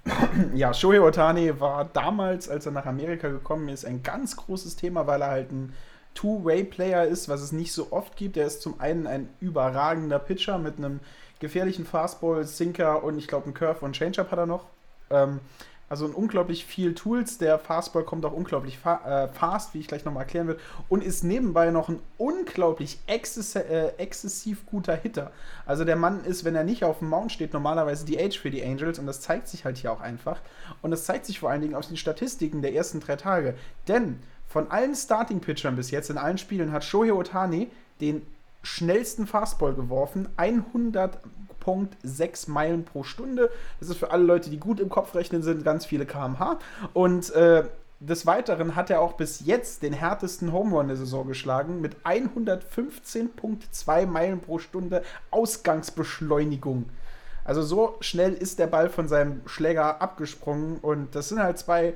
Ja, 0.54 0.74
Shohei 0.74 1.00
Otani 1.00 1.60
war 1.60 1.84
damals, 1.84 2.48
als 2.48 2.66
er 2.66 2.72
nach 2.72 2.86
Amerika 2.86 3.28
gekommen 3.28 3.68
ist, 3.68 3.84
ein 3.84 4.02
ganz 4.02 4.36
großes 4.36 4.76
Thema, 4.76 5.06
weil 5.06 5.22
er 5.22 5.30
halt 5.30 5.52
ein 5.52 5.72
Two-Way-Player 6.14 7.04
ist, 7.04 7.28
was 7.28 7.40
es 7.40 7.52
nicht 7.52 7.72
so 7.72 7.92
oft 7.92 8.16
gibt. 8.16 8.36
Er 8.36 8.46
ist 8.46 8.62
zum 8.62 8.80
einen 8.80 9.06
ein 9.06 9.28
überragender 9.40 10.18
Pitcher 10.18 10.58
mit 10.58 10.78
einem 10.78 11.00
gefährlichen 11.42 11.84
Fastball, 11.84 12.44
Sinker 12.44 13.04
und 13.04 13.18
ich 13.18 13.28
glaube 13.28 13.46
einen 13.46 13.54
Curve 13.54 13.84
und 13.84 13.94
Changeup 13.94 14.30
hat 14.30 14.38
er 14.38 14.46
noch. 14.46 14.64
Ähm, 15.10 15.40
also 15.90 16.06
unglaublich 16.06 16.64
viel 16.64 16.94
Tools. 16.94 17.36
Der 17.36 17.58
Fastball 17.58 18.04
kommt 18.04 18.24
auch 18.24 18.32
unglaublich 18.32 18.78
fa 18.78 19.24
äh, 19.24 19.28
fast, 19.28 19.74
wie 19.74 19.80
ich 19.80 19.88
gleich 19.88 20.06
nochmal 20.06 20.22
erklären 20.22 20.48
will. 20.48 20.58
Und 20.88 21.04
ist 21.04 21.22
nebenbei 21.22 21.70
noch 21.70 21.90
ein 21.90 22.00
unglaublich 22.16 22.98
exzess 23.06 23.56
äh, 23.56 23.88
exzessiv 23.98 24.64
guter 24.64 24.96
Hitter. 24.96 25.32
Also 25.66 25.84
der 25.84 25.96
Mann 25.96 26.24
ist, 26.24 26.46
wenn 26.46 26.54
er 26.54 26.64
nicht 26.64 26.82
auf 26.84 27.00
dem 27.00 27.10
Mount 27.10 27.30
steht, 27.30 27.52
normalerweise 27.52 28.06
die 28.06 28.18
Age 28.18 28.38
für 28.38 28.50
die 28.50 28.64
Angels. 28.64 28.98
Und 28.98 29.06
das 29.06 29.20
zeigt 29.20 29.48
sich 29.48 29.66
halt 29.66 29.76
hier 29.76 29.92
auch 29.92 30.00
einfach. 30.00 30.40
Und 30.80 30.92
das 30.92 31.04
zeigt 31.04 31.26
sich 31.26 31.40
vor 31.40 31.50
allen 31.50 31.60
Dingen 31.60 31.74
aus 31.74 31.88
den 31.88 31.98
Statistiken 31.98 32.62
der 32.62 32.72
ersten 32.72 33.00
drei 33.00 33.16
Tage. 33.16 33.54
Denn 33.86 34.22
von 34.48 34.70
allen 34.70 34.94
Starting-Pitchern 34.94 35.76
bis 35.76 35.90
jetzt 35.90 36.08
in 36.08 36.16
allen 36.16 36.38
Spielen 36.38 36.72
hat 36.72 36.84
Shohei 36.84 37.12
Otani 37.12 37.70
den 38.00 38.22
schnellsten 38.62 39.26
Fastball 39.26 39.74
geworfen. 39.74 40.28
100.6 40.36 42.50
Meilen 42.50 42.84
pro 42.84 43.02
Stunde. 43.02 43.50
Das 43.80 43.88
ist 43.88 43.98
für 43.98 44.10
alle 44.10 44.24
Leute, 44.24 44.50
die 44.50 44.58
gut 44.58 44.80
im 44.80 44.88
Kopf 44.88 45.14
rechnen 45.14 45.42
sind, 45.42 45.64
ganz 45.64 45.84
viele 45.84 46.06
km/h. 46.06 46.58
Und 46.92 47.30
äh, 47.34 47.64
des 48.00 48.26
Weiteren 48.26 48.74
hat 48.74 48.90
er 48.90 49.00
auch 49.00 49.12
bis 49.12 49.46
jetzt 49.46 49.82
den 49.82 49.92
härtesten 49.92 50.52
Home 50.52 50.74
Run 50.74 50.88
der 50.88 50.96
Saison 50.96 51.28
geschlagen 51.28 51.80
mit 51.80 51.98
115.2 52.04 54.06
Meilen 54.06 54.40
pro 54.40 54.58
Stunde 54.58 55.04
Ausgangsbeschleunigung. 55.30 56.86
Also 57.44 57.62
so 57.62 57.96
schnell 58.00 58.34
ist 58.34 58.58
der 58.58 58.66
Ball 58.66 58.88
von 58.88 59.06
seinem 59.08 59.42
Schläger 59.46 60.02
abgesprungen 60.02 60.78
und 60.78 61.14
das 61.14 61.28
sind 61.28 61.40
halt 61.40 61.58
zwei 61.58 61.94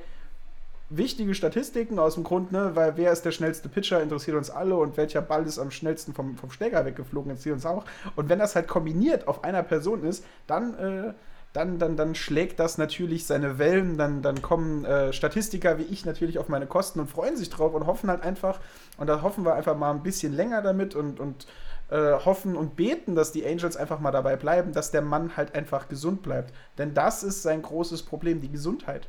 wichtige 0.89 1.35
Statistiken 1.35 1.99
aus 1.99 2.15
dem 2.15 2.23
Grund, 2.23 2.51
ne, 2.51 2.71
weil 2.75 2.95
wer 2.95 3.11
ist 3.11 3.23
der 3.23 3.31
schnellste 3.31 3.69
Pitcher, 3.69 4.01
interessiert 4.01 4.37
uns 4.37 4.49
alle 4.49 4.75
und 4.75 4.97
welcher 4.97 5.21
Ball 5.21 5.45
ist 5.45 5.59
am 5.59 5.71
schnellsten 5.71 6.13
vom, 6.13 6.37
vom 6.37 6.51
Schläger 6.51 6.85
weggeflogen, 6.85 7.31
interessiert 7.31 7.55
uns 7.55 7.65
auch. 7.65 7.83
Und 8.15 8.29
wenn 8.29 8.39
das 8.39 8.55
halt 8.55 8.67
kombiniert 8.67 9.27
auf 9.27 9.43
einer 9.43 9.63
Person 9.63 10.03
ist, 10.03 10.23
dann, 10.47 10.73
äh, 10.75 11.13
dann, 11.51 11.77
dann, 11.79 11.97
dann 11.97 12.15
schlägt 12.15 12.59
das 12.59 12.77
natürlich 12.77 13.25
seine 13.25 13.57
Wellen, 13.57 13.97
dann, 13.97 14.21
dann 14.21 14.41
kommen 14.41 14.85
äh, 14.85 15.11
Statistiker 15.11 15.77
wie 15.77 15.83
ich 15.83 16.05
natürlich 16.05 16.39
auf 16.39 16.47
meine 16.47 16.67
Kosten 16.67 16.99
und 16.99 17.09
freuen 17.09 17.35
sich 17.35 17.49
drauf 17.49 17.73
und 17.73 17.85
hoffen 17.85 18.09
halt 18.09 18.23
einfach, 18.23 18.59
und 18.97 19.07
da 19.07 19.21
hoffen 19.21 19.43
wir 19.43 19.55
einfach 19.55 19.75
mal 19.75 19.91
ein 19.91 20.03
bisschen 20.03 20.33
länger 20.33 20.61
damit 20.61 20.95
und, 20.95 21.19
und 21.19 21.47
äh, 21.89 22.13
hoffen 22.13 22.55
und 22.55 22.75
beten, 22.75 23.15
dass 23.15 23.31
die 23.31 23.45
Angels 23.45 23.75
einfach 23.75 23.99
mal 23.99 24.11
dabei 24.11 24.35
bleiben, 24.35 24.71
dass 24.71 24.91
der 24.91 25.01
Mann 25.01 25.35
halt 25.35 25.55
einfach 25.55 25.89
gesund 25.89 26.21
bleibt. 26.21 26.53
Denn 26.77 26.93
das 26.93 27.23
ist 27.23 27.43
sein 27.43 27.61
großes 27.61 28.03
Problem, 28.03 28.39
die 28.41 28.51
Gesundheit. 28.51 29.07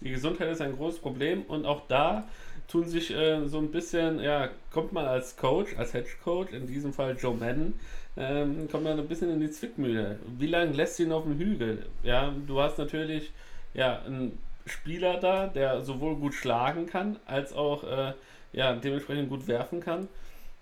Die 0.00 0.10
Gesundheit 0.10 0.50
ist 0.50 0.60
ein 0.60 0.76
großes 0.76 1.00
Problem 1.00 1.42
und 1.42 1.66
auch 1.66 1.82
da 1.88 2.24
tun 2.68 2.86
sich 2.86 3.10
äh, 3.10 3.46
so 3.46 3.58
ein 3.58 3.70
bisschen, 3.70 4.20
ja, 4.20 4.48
kommt 4.70 4.92
man 4.92 5.06
als 5.06 5.36
Coach, 5.36 5.76
als 5.76 5.94
Hedge 5.94 6.10
Coach, 6.22 6.52
in 6.52 6.66
diesem 6.66 6.92
Fall 6.92 7.16
Joe 7.18 7.34
Madden, 7.34 7.78
ähm, 8.16 8.68
kommt 8.70 8.84
man 8.84 8.98
ein 8.98 9.08
bisschen 9.08 9.32
in 9.32 9.40
die 9.40 9.50
Zwickmühle. 9.50 10.18
Wie 10.38 10.46
lange 10.46 10.72
lässt 10.72 11.00
ihn 11.00 11.12
auf 11.12 11.24
dem 11.24 11.38
Hügel? 11.38 11.86
Ja, 12.02 12.32
du 12.46 12.60
hast 12.60 12.78
natürlich 12.78 13.32
ja, 13.74 14.02
einen 14.02 14.38
Spieler 14.66 15.18
da, 15.18 15.46
der 15.46 15.82
sowohl 15.82 16.16
gut 16.16 16.34
schlagen 16.34 16.86
kann, 16.86 17.16
als 17.26 17.52
auch 17.52 17.84
äh, 17.84 18.12
ja, 18.52 18.74
dementsprechend 18.74 19.30
gut 19.30 19.48
werfen 19.48 19.80
kann. 19.80 20.08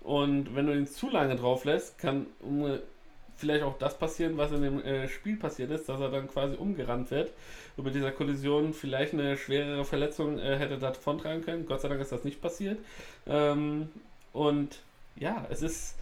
Und 0.01 0.55
wenn 0.55 0.67
du 0.67 0.73
ihn 0.73 0.87
zu 0.87 1.09
lange 1.09 1.35
drauf 1.35 1.65
lässt, 1.65 1.97
kann 1.97 2.27
vielleicht 3.37 3.63
auch 3.63 3.77
das 3.77 3.97
passieren, 3.97 4.37
was 4.37 4.51
in 4.51 4.61
dem 4.61 4.83
äh, 4.83 5.07
Spiel 5.07 5.37
passiert 5.37 5.71
ist, 5.71 5.87
dass 5.87 5.99
er 5.99 6.09
dann 6.09 6.27
quasi 6.27 6.55
umgerannt 6.55 7.11
wird 7.11 7.31
über 7.77 7.91
dieser 7.91 8.11
Kollision 8.11 8.73
vielleicht 8.73 9.13
eine 9.13 9.37
schwerere 9.37 9.85
Verletzung 9.85 10.39
äh, 10.39 10.57
hätte 10.57 10.77
davontragen 10.77 11.43
können. 11.43 11.65
Gott 11.65 11.81
sei 11.81 11.87
Dank 11.89 12.01
ist 12.01 12.11
das 12.11 12.23
nicht 12.23 12.41
passiert. 12.41 12.79
Ähm, 13.27 13.89
und 14.33 14.79
ja, 15.15 15.45
es 15.49 15.61
ist 15.61 15.95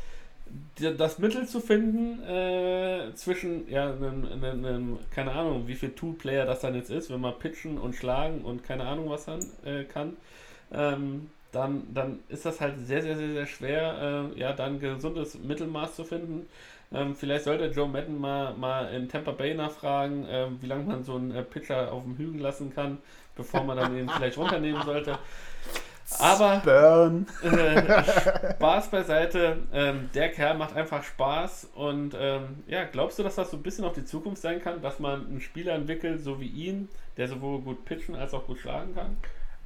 das 0.75 1.19
Mittel 1.19 1.47
zu 1.47 1.59
finden 1.59 2.21
äh, 2.23 3.11
zwischen, 3.15 3.69
ja, 3.69 3.91
einem, 3.91 4.25
einem, 4.25 4.65
einem, 4.65 4.99
keine 5.11 5.31
Ahnung, 5.31 5.67
wie 5.67 5.75
viel 5.75 5.91
Two-Player 5.91 6.45
das 6.45 6.61
dann 6.61 6.75
jetzt 6.75 6.91
ist, 6.91 7.09
wenn 7.09 7.19
man 7.19 7.37
pitchen 7.39 7.77
und 7.77 7.95
schlagen 7.95 8.41
und 8.41 8.63
keine 8.63 8.85
Ahnung 8.85 9.09
was 9.09 9.25
dann 9.25 9.39
äh, 9.65 9.83
kann, 9.85 10.15
ähm, 10.71 11.29
dann, 11.51 11.83
dann 11.93 12.19
ist 12.29 12.45
das 12.45 12.61
halt 12.61 12.77
sehr, 12.85 13.01
sehr, 13.01 13.17
sehr, 13.17 13.29
sehr 13.29 13.45
schwer, 13.47 14.31
äh, 14.35 14.39
ja, 14.39 14.53
dann 14.53 14.79
gesundes 14.79 15.39
Mittelmaß 15.39 15.95
zu 15.95 16.03
finden. 16.03 16.47
Ähm, 16.93 17.15
vielleicht 17.15 17.45
sollte 17.45 17.65
Joe 17.65 17.87
Madden 17.87 18.19
mal, 18.19 18.53
mal 18.53 18.93
in 18.93 19.09
Tampa 19.09 19.31
Bay 19.31 19.53
nachfragen, 19.53 20.25
ähm, 20.29 20.57
wie 20.61 20.67
lange 20.67 20.83
man 20.83 21.03
so 21.03 21.15
einen 21.15 21.31
äh, 21.31 21.43
Pitcher 21.43 21.91
auf 21.91 22.03
dem 22.03 22.17
Hügel 22.17 22.41
lassen 22.41 22.73
kann, 22.73 22.99
bevor 23.35 23.63
man 23.63 23.77
dann 23.77 23.97
ihn 23.97 24.09
vielleicht 24.09 24.37
runternehmen 24.37 24.81
sollte. 24.83 25.17
Aber 26.19 26.61
Burn. 26.63 27.25
Äh, 27.41 28.03
Spaß 28.53 28.91
beiseite, 28.91 29.63
ähm, 29.73 30.09
der 30.13 30.31
Kerl 30.31 30.55
macht 30.55 30.75
einfach 30.75 31.03
Spaß 31.03 31.71
und 31.73 32.15
ähm, 32.17 32.63
ja, 32.67 32.83
glaubst 32.83 33.17
du, 33.17 33.23
dass 33.23 33.35
das 33.35 33.49
so 33.49 33.57
ein 33.57 33.63
bisschen 33.63 33.85
auch 33.85 33.93
die 33.93 34.05
Zukunft 34.05 34.41
sein 34.41 34.61
kann, 34.61 34.81
dass 34.81 34.99
man 34.99 35.25
einen 35.25 35.41
Spieler 35.41 35.73
entwickelt, 35.73 36.21
so 36.21 36.39
wie 36.39 36.47
ihn, 36.47 36.89
der 37.17 37.27
sowohl 37.27 37.59
gut 37.61 37.85
pitchen 37.85 38.15
als 38.15 38.35
auch 38.35 38.45
gut 38.45 38.59
schlagen 38.59 38.93
kann? 38.93 39.17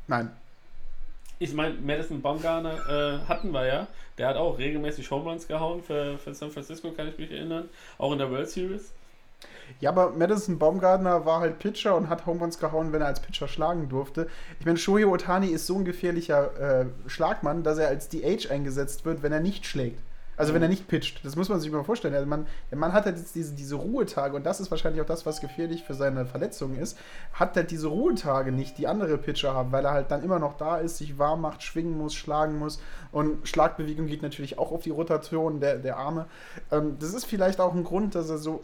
Nein, 0.07 0.31
ich 1.39 1.53
meine, 1.53 1.75
Madison 1.75 2.21
Baumgartner 2.21 3.21
äh, 3.23 3.27
hatten 3.27 3.51
wir 3.51 3.65
ja. 3.65 3.87
Der 4.17 4.27
hat 4.27 4.35
auch 4.35 4.57
regelmäßig 4.57 5.09
Home 5.09 5.29
Runs 5.29 5.47
gehauen 5.47 5.81
für, 5.81 6.17
für 6.17 6.33
San 6.35 6.51
Francisco, 6.51 6.91
kann 6.91 7.07
ich 7.07 7.17
mich 7.17 7.31
erinnern. 7.31 7.69
Auch 7.97 8.11
in 8.11 8.17
der 8.17 8.29
World 8.29 8.49
Series. 8.49 8.91
Ja, 9.79 9.91
aber 9.91 10.11
Madison 10.11 10.59
Baumgartner 10.59 11.25
war 11.25 11.39
halt 11.39 11.59
Pitcher 11.59 11.95
und 11.95 12.09
hat 12.09 12.25
Home 12.25 12.41
Runs 12.41 12.59
gehauen, 12.59 12.91
wenn 12.91 13.01
er 13.01 13.07
als 13.07 13.21
Pitcher 13.21 13.47
schlagen 13.47 13.87
durfte. 13.87 14.27
Ich 14.59 14.65
meine, 14.65 14.77
Shohei 14.77 15.05
Otani 15.05 15.47
ist 15.47 15.67
so 15.67 15.77
ein 15.77 15.85
gefährlicher 15.85 16.81
äh, 16.81 16.85
Schlagmann, 17.07 17.63
dass 17.63 17.77
er 17.77 17.87
als 17.87 18.09
DH 18.09 18.49
eingesetzt 18.49 19.05
wird, 19.05 19.23
wenn 19.23 19.31
er 19.31 19.39
nicht 19.39 19.65
schlägt. 19.65 20.01
Also 20.39 20.53
wenn 20.53 20.61
er 20.61 20.69
nicht 20.69 20.87
pitcht, 20.87 21.25
das 21.25 21.35
muss 21.35 21.49
man 21.49 21.59
sich 21.59 21.69
mal 21.69 21.83
vorstellen. 21.83 22.13
Also 22.13 22.25
man, 22.25 22.47
der 22.71 22.77
Mann 22.77 22.93
hat 22.93 23.03
halt 23.03 23.17
jetzt 23.17 23.35
diese, 23.35 23.53
diese 23.53 23.75
Ruhetage 23.75 24.37
und 24.37 24.45
das 24.45 24.61
ist 24.61 24.71
wahrscheinlich 24.71 25.01
auch 25.01 25.05
das, 25.05 25.25
was 25.25 25.41
gefährlich 25.41 25.83
für 25.83 25.93
seine 25.93 26.25
Verletzungen 26.25 26.79
ist. 26.79 26.97
Hat 27.33 27.57
halt 27.57 27.71
diese 27.71 27.87
Ruhetage 27.87 28.53
nicht, 28.53 28.77
die 28.77 28.87
andere 28.87 29.17
Pitcher 29.17 29.53
haben, 29.53 29.73
weil 29.73 29.83
er 29.83 29.91
halt 29.91 30.11
dann 30.11 30.23
immer 30.23 30.39
noch 30.39 30.55
da 30.55 30.77
ist, 30.77 30.97
sich 30.97 31.19
warm 31.19 31.41
macht, 31.41 31.61
schwingen 31.61 31.97
muss, 31.97 32.15
schlagen 32.15 32.57
muss. 32.57 32.81
Und 33.11 33.49
Schlagbewegung 33.49 34.07
geht 34.07 34.21
natürlich 34.21 34.57
auch 34.57 34.71
auf 34.71 34.83
die 34.83 34.91
Rotation 34.91 35.59
der, 35.59 35.75
der 35.75 35.97
Arme. 35.97 36.25
Ähm, 36.71 36.95
das 37.01 37.13
ist 37.13 37.25
vielleicht 37.25 37.59
auch 37.59 37.75
ein 37.75 37.83
Grund, 37.83 38.15
dass 38.15 38.29
er 38.29 38.37
so 38.37 38.63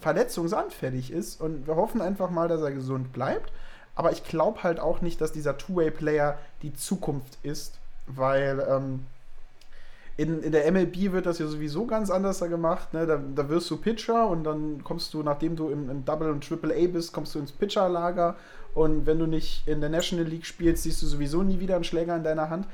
verletzungsanfällig 0.00 1.10
ist 1.10 1.40
und 1.40 1.66
wir 1.66 1.74
hoffen 1.74 2.00
einfach 2.00 2.30
mal, 2.30 2.46
dass 2.46 2.62
er 2.62 2.70
gesund 2.70 3.12
bleibt. 3.12 3.52
Aber 3.96 4.12
ich 4.12 4.22
glaube 4.22 4.62
halt 4.62 4.78
auch 4.78 5.00
nicht, 5.00 5.20
dass 5.20 5.32
dieser 5.32 5.58
Two-Way-Player 5.58 6.38
die 6.62 6.72
Zukunft 6.74 7.38
ist, 7.42 7.80
weil 8.06 8.64
ähm, 8.70 9.06
In, 10.22 10.40
in 10.42 10.52
der 10.52 10.70
MLB 10.70 11.10
wird 11.10 11.26
das 11.26 11.40
ja 11.40 11.48
sowieso 11.48 11.84
ganz 11.84 12.08
anders 12.08 12.38
da 12.38 12.46
gemacht. 12.46 12.94
Ne? 12.94 13.06
Da, 13.06 13.20
da 13.34 13.48
wirst 13.48 13.68
du 13.70 13.76
Pitcher 13.76 14.28
und 14.28 14.44
dann 14.44 14.84
kommst 14.84 15.12
du, 15.14 15.22
nachdem 15.24 15.56
du 15.56 15.68
im, 15.68 15.90
im 15.90 16.04
Double 16.04 16.30
und 16.30 16.46
Triple 16.46 16.72
A 16.72 16.86
bist, 16.86 17.12
kommst 17.12 17.34
du 17.34 17.40
ins 17.40 17.50
Pitcherlager. 17.50 18.36
Und 18.72 19.04
wenn 19.04 19.18
du 19.18 19.26
nicht 19.26 19.66
in 19.66 19.80
der 19.80 19.90
National 19.90 20.24
League 20.24 20.46
spielst, 20.46 20.84
siehst 20.84 21.02
du 21.02 21.06
sowieso 21.06 21.42
nie 21.42 21.58
wieder 21.58 21.74
einen 21.74 21.84
Schläger 21.84 22.16
in 22.16 22.22
deiner 22.22 22.50
Hand. 22.50 22.66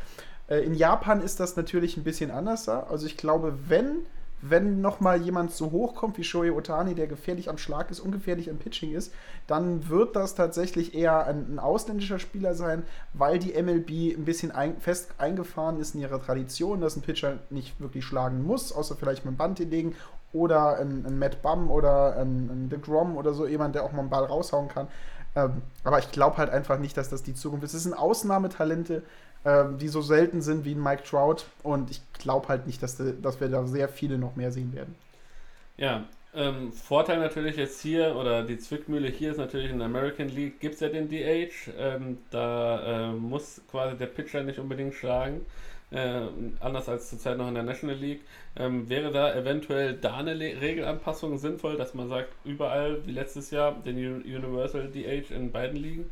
Äh, 0.48 0.58
in 0.58 0.74
Japan 0.74 1.22
ist 1.22 1.40
das 1.40 1.56
natürlich 1.56 1.96
ein 1.96 2.04
bisschen 2.04 2.30
anders. 2.30 2.68
Also 2.68 3.06
ich 3.06 3.16
glaube, 3.16 3.54
wenn 3.66 4.00
wenn 4.40 4.80
nochmal 4.80 5.20
jemand 5.20 5.52
so 5.52 5.70
hoch 5.70 5.94
kommt 5.94 6.18
wie 6.18 6.24
Shohei 6.24 6.52
Otani, 6.52 6.94
der 6.94 7.06
gefährlich 7.06 7.48
am 7.48 7.58
Schlag 7.58 7.90
ist, 7.90 8.00
ungefährlich 8.00 8.48
im 8.48 8.58
Pitching 8.58 8.94
ist, 8.94 9.12
dann 9.46 9.88
wird 9.88 10.16
das 10.16 10.34
tatsächlich 10.34 10.94
eher 10.94 11.26
ein, 11.26 11.54
ein 11.54 11.58
ausländischer 11.58 12.18
Spieler 12.18 12.54
sein, 12.54 12.84
weil 13.14 13.38
die 13.38 13.60
MLB 13.60 14.16
ein 14.16 14.24
bisschen 14.24 14.50
ein, 14.50 14.80
fest 14.80 15.14
eingefahren 15.18 15.80
ist 15.80 15.94
in 15.94 16.00
ihrer 16.00 16.22
Tradition, 16.22 16.80
dass 16.80 16.96
ein 16.96 17.02
Pitcher 17.02 17.38
nicht 17.50 17.80
wirklich 17.80 18.04
schlagen 18.04 18.44
muss, 18.44 18.72
außer 18.72 18.96
vielleicht 18.96 19.24
mit 19.24 19.34
dem 19.34 19.38
Band 19.38 19.58
legen 19.58 19.94
oder 20.32 20.78
ein, 20.78 21.04
ein 21.06 21.18
Matt 21.18 21.42
Bum 21.42 21.70
oder 21.70 22.16
ein, 22.16 22.50
ein 22.50 22.68
Dick 22.68 22.86
Rom 22.86 23.16
oder 23.16 23.32
so, 23.32 23.46
jemand, 23.46 23.74
der 23.74 23.84
auch 23.84 23.92
mal 23.92 24.00
einen 24.00 24.10
Ball 24.10 24.24
raushauen 24.24 24.68
kann. 24.68 24.88
Ähm, 25.34 25.62
aber 25.84 25.98
ich 25.98 26.10
glaube 26.10 26.36
halt 26.36 26.50
einfach 26.50 26.78
nicht, 26.78 26.96
dass 26.96 27.08
das 27.08 27.22
die 27.22 27.34
Zukunft 27.34 27.64
ist. 27.64 27.74
Es 27.74 27.82
sind 27.82 27.94
Ausnahmetalente, 27.94 29.02
ähm, 29.44 29.78
die 29.78 29.88
so 29.88 30.00
selten 30.00 30.40
sind 30.42 30.64
wie 30.64 30.74
ein 30.74 30.82
Mike 30.82 31.04
Trout. 31.04 31.44
Und 31.62 31.90
ich 31.90 32.00
glaube 32.14 32.48
halt 32.48 32.66
nicht, 32.66 32.82
dass, 32.82 33.00
dass 33.22 33.40
wir 33.40 33.48
da 33.48 33.66
sehr 33.66 33.88
viele 33.88 34.18
noch 34.18 34.36
mehr 34.36 34.52
sehen 34.52 34.74
werden. 34.74 34.94
Ja, 35.76 36.04
ähm, 36.34 36.72
Vorteil 36.72 37.20
natürlich 37.20 37.56
jetzt 37.56 37.80
hier, 37.80 38.14
oder 38.16 38.42
die 38.42 38.58
Zwickmühle 38.58 39.08
hier 39.08 39.30
ist 39.30 39.38
natürlich 39.38 39.70
in 39.70 39.78
der 39.78 39.86
American 39.86 40.28
League 40.28 40.60
gibt 40.60 40.74
es 40.74 40.80
ja 40.80 40.88
den 40.88 41.08
DH. 41.08 41.70
Ähm, 41.78 42.18
da 42.30 43.10
äh, 43.10 43.12
muss 43.12 43.62
quasi 43.70 43.96
der 43.96 44.06
Pitcher 44.06 44.42
nicht 44.42 44.58
unbedingt 44.58 44.94
schlagen. 44.94 45.46
Äh, 45.90 46.20
anders 46.60 46.86
als 46.88 47.08
zurzeit 47.08 47.38
noch 47.38 47.48
in 47.48 47.54
der 47.54 47.62
National 47.62 47.96
League. 47.96 48.20
Ähm, 48.56 48.88
wäre 48.90 49.10
da 49.10 49.34
eventuell 49.34 49.94
da 49.94 50.18
eine 50.18 50.34
Le 50.34 50.60
Regelanpassung 50.60 51.38
sinnvoll, 51.38 51.76
dass 51.76 51.94
man 51.94 52.08
sagt, 52.08 52.28
überall 52.44 53.06
wie 53.06 53.12
letztes 53.12 53.50
Jahr 53.50 53.72
den 53.72 53.96
Universal 53.96 54.88
DH 54.88 55.30
in 55.30 55.50
beiden 55.50 55.76
Ligen? 55.76 56.10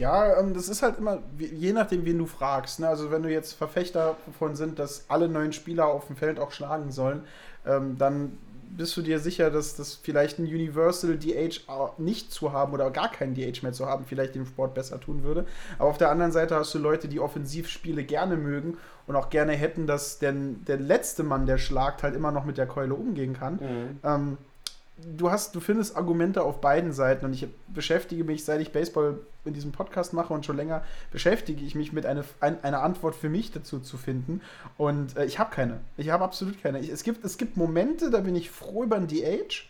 Ja, 0.00 0.40
ähm, 0.40 0.54
das 0.54 0.68
ist 0.68 0.82
halt 0.82 0.98
immer, 0.98 1.18
je 1.38 1.72
nachdem, 1.72 2.04
wen 2.06 2.18
du 2.18 2.26
fragst. 2.26 2.80
Ne? 2.80 2.88
Also 2.88 3.10
wenn 3.10 3.22
du 3.22 3.30
jetzt 3.30 3.52
Verfechter 3.52 4.16
davon 4.26 4.56
sind, 4.56 4.78
dass 4.78 5.04
alle 5.08 5.28
neuen 5.28 5.52
Spieler 5.52 5.86
auf 5.86 6.06
dem 6.06 6.16
Feld 6.16 6.40
auch 6.40 6.52
schlagen 6.52 6.90
sollen, 6.90 7.24
ähm, 7.66 7.98
dann 7.98 8.38
bist 8.76 8.96
du 8.96 9.02
dir 9.02 9.18
sicher, 9.18 9.50
dass 9.50 9.76
das 9.76 9.94
vielleicht 9.94 10.38
ein 10.38 10.44
Universal 10.44 11.18
DH 11.18 11.94
nicht 11.98 12.32
zu 12.32 12.52
haben 12.52 12.72
oder 12.72 12.90
gar 12.90 13.10
keinen 13.10 13.34
DH 13.34 13.62
mehr 13.62 13.72
zu 13.72 13.86
haben, 13.86 14.04
vielleicht 14.06 14.34
dem 14.34 14.46
Sport 14.46 14.74
besser 14.74 15.00
tun 15.00 15.22
würde. 15.22 15.44
Aber 15.78 15.90
auf 15.90 15.98
der 15.98 16.10
anderen 16.10 16.32
Seite 16.32 16.54
hast 16.54 16.74
du 16.74 16.78
Leute, 16.78 17.08
die 17.08 17.20
Offensivspiele 17.20 18.04
gerne 18.04 18.36
mögen 18.36 18.78
und 19.06 19.16
auch 19.16 19.28
gerne 19.28 19.52
hätten, 19.52 19.86
dass 19.86 20.18
der, 20.18 20.32
der 20.32 20.78
letzte 20.78 21.24
Mann, 21.24 21.46
der 21.46 21.58
schlagt, 21.58 22.02
halt 22.02 22.14
immer 22.14 22.32
noch 22.32 22.44
mit 22.44 22.58
der 22.58 22.66
Keule 22.66 22.94
umgehen 22.94 23.34
kann. 23.34 23.54
Mhm. 23.54 23.98
Ähm, 24.02 24.38
du 25.04 25.30
hast, 25.30 25.54
du 25.54 25.60
findest 25.60 25.96
Argumente 25.96 26.42
auf 26.42 26.60
beiden 26.60 26.92
Seiten 26.92 27.24
und 27.24 27.32
ich 27.32 27.46
beschäftige 27.68 28.24
mich, 28.24 28.44
seit 28.44 28.60
ich 28.60 28.72
Baseball 28.72 29.18
in 29.44 29.54
diesem 29.54 29.72
Podcast 29.72 30.12
mache 30.12 30.32
und 30.32 30.44
schon 30.44 30.56
länger, 30.56 30.82
beschäftige 31.10 31.64
ich 31.64 31.74
mich 31.74 31.92
mit 31.92 32.06
einer 32.06 32.24
eine 32.40 32.80
Antwort 32.80 33.14
für 33.14 33.28
mich 33.28 33.52
dazu 33.52 33.80
zu 33.80 33.96
finden 33.96 34.40
und 34.76 35.16
äh, 35.16 35.24
ich 35.24 35.38
habe 35.38 35.54
keine. 35.54 35.80
Ich 35.96 36.10
habe 36.10 36.24
absolut 36.24 36.62
keine. 36.62 36.80
Ich, 36.80 36.90
es, 36.90 37.02
gibt, 37.02 37.24
es 37.24 37.38
gibt 37.38 37.56
Momente, 37.56 38.10
da 38.10 38.20
bin 38.20 38.36
ich 38.36 38.50
froh 38.50 38.84
über 38.84 38.96
ein 38.96 39.06
DH, 39.06 39.64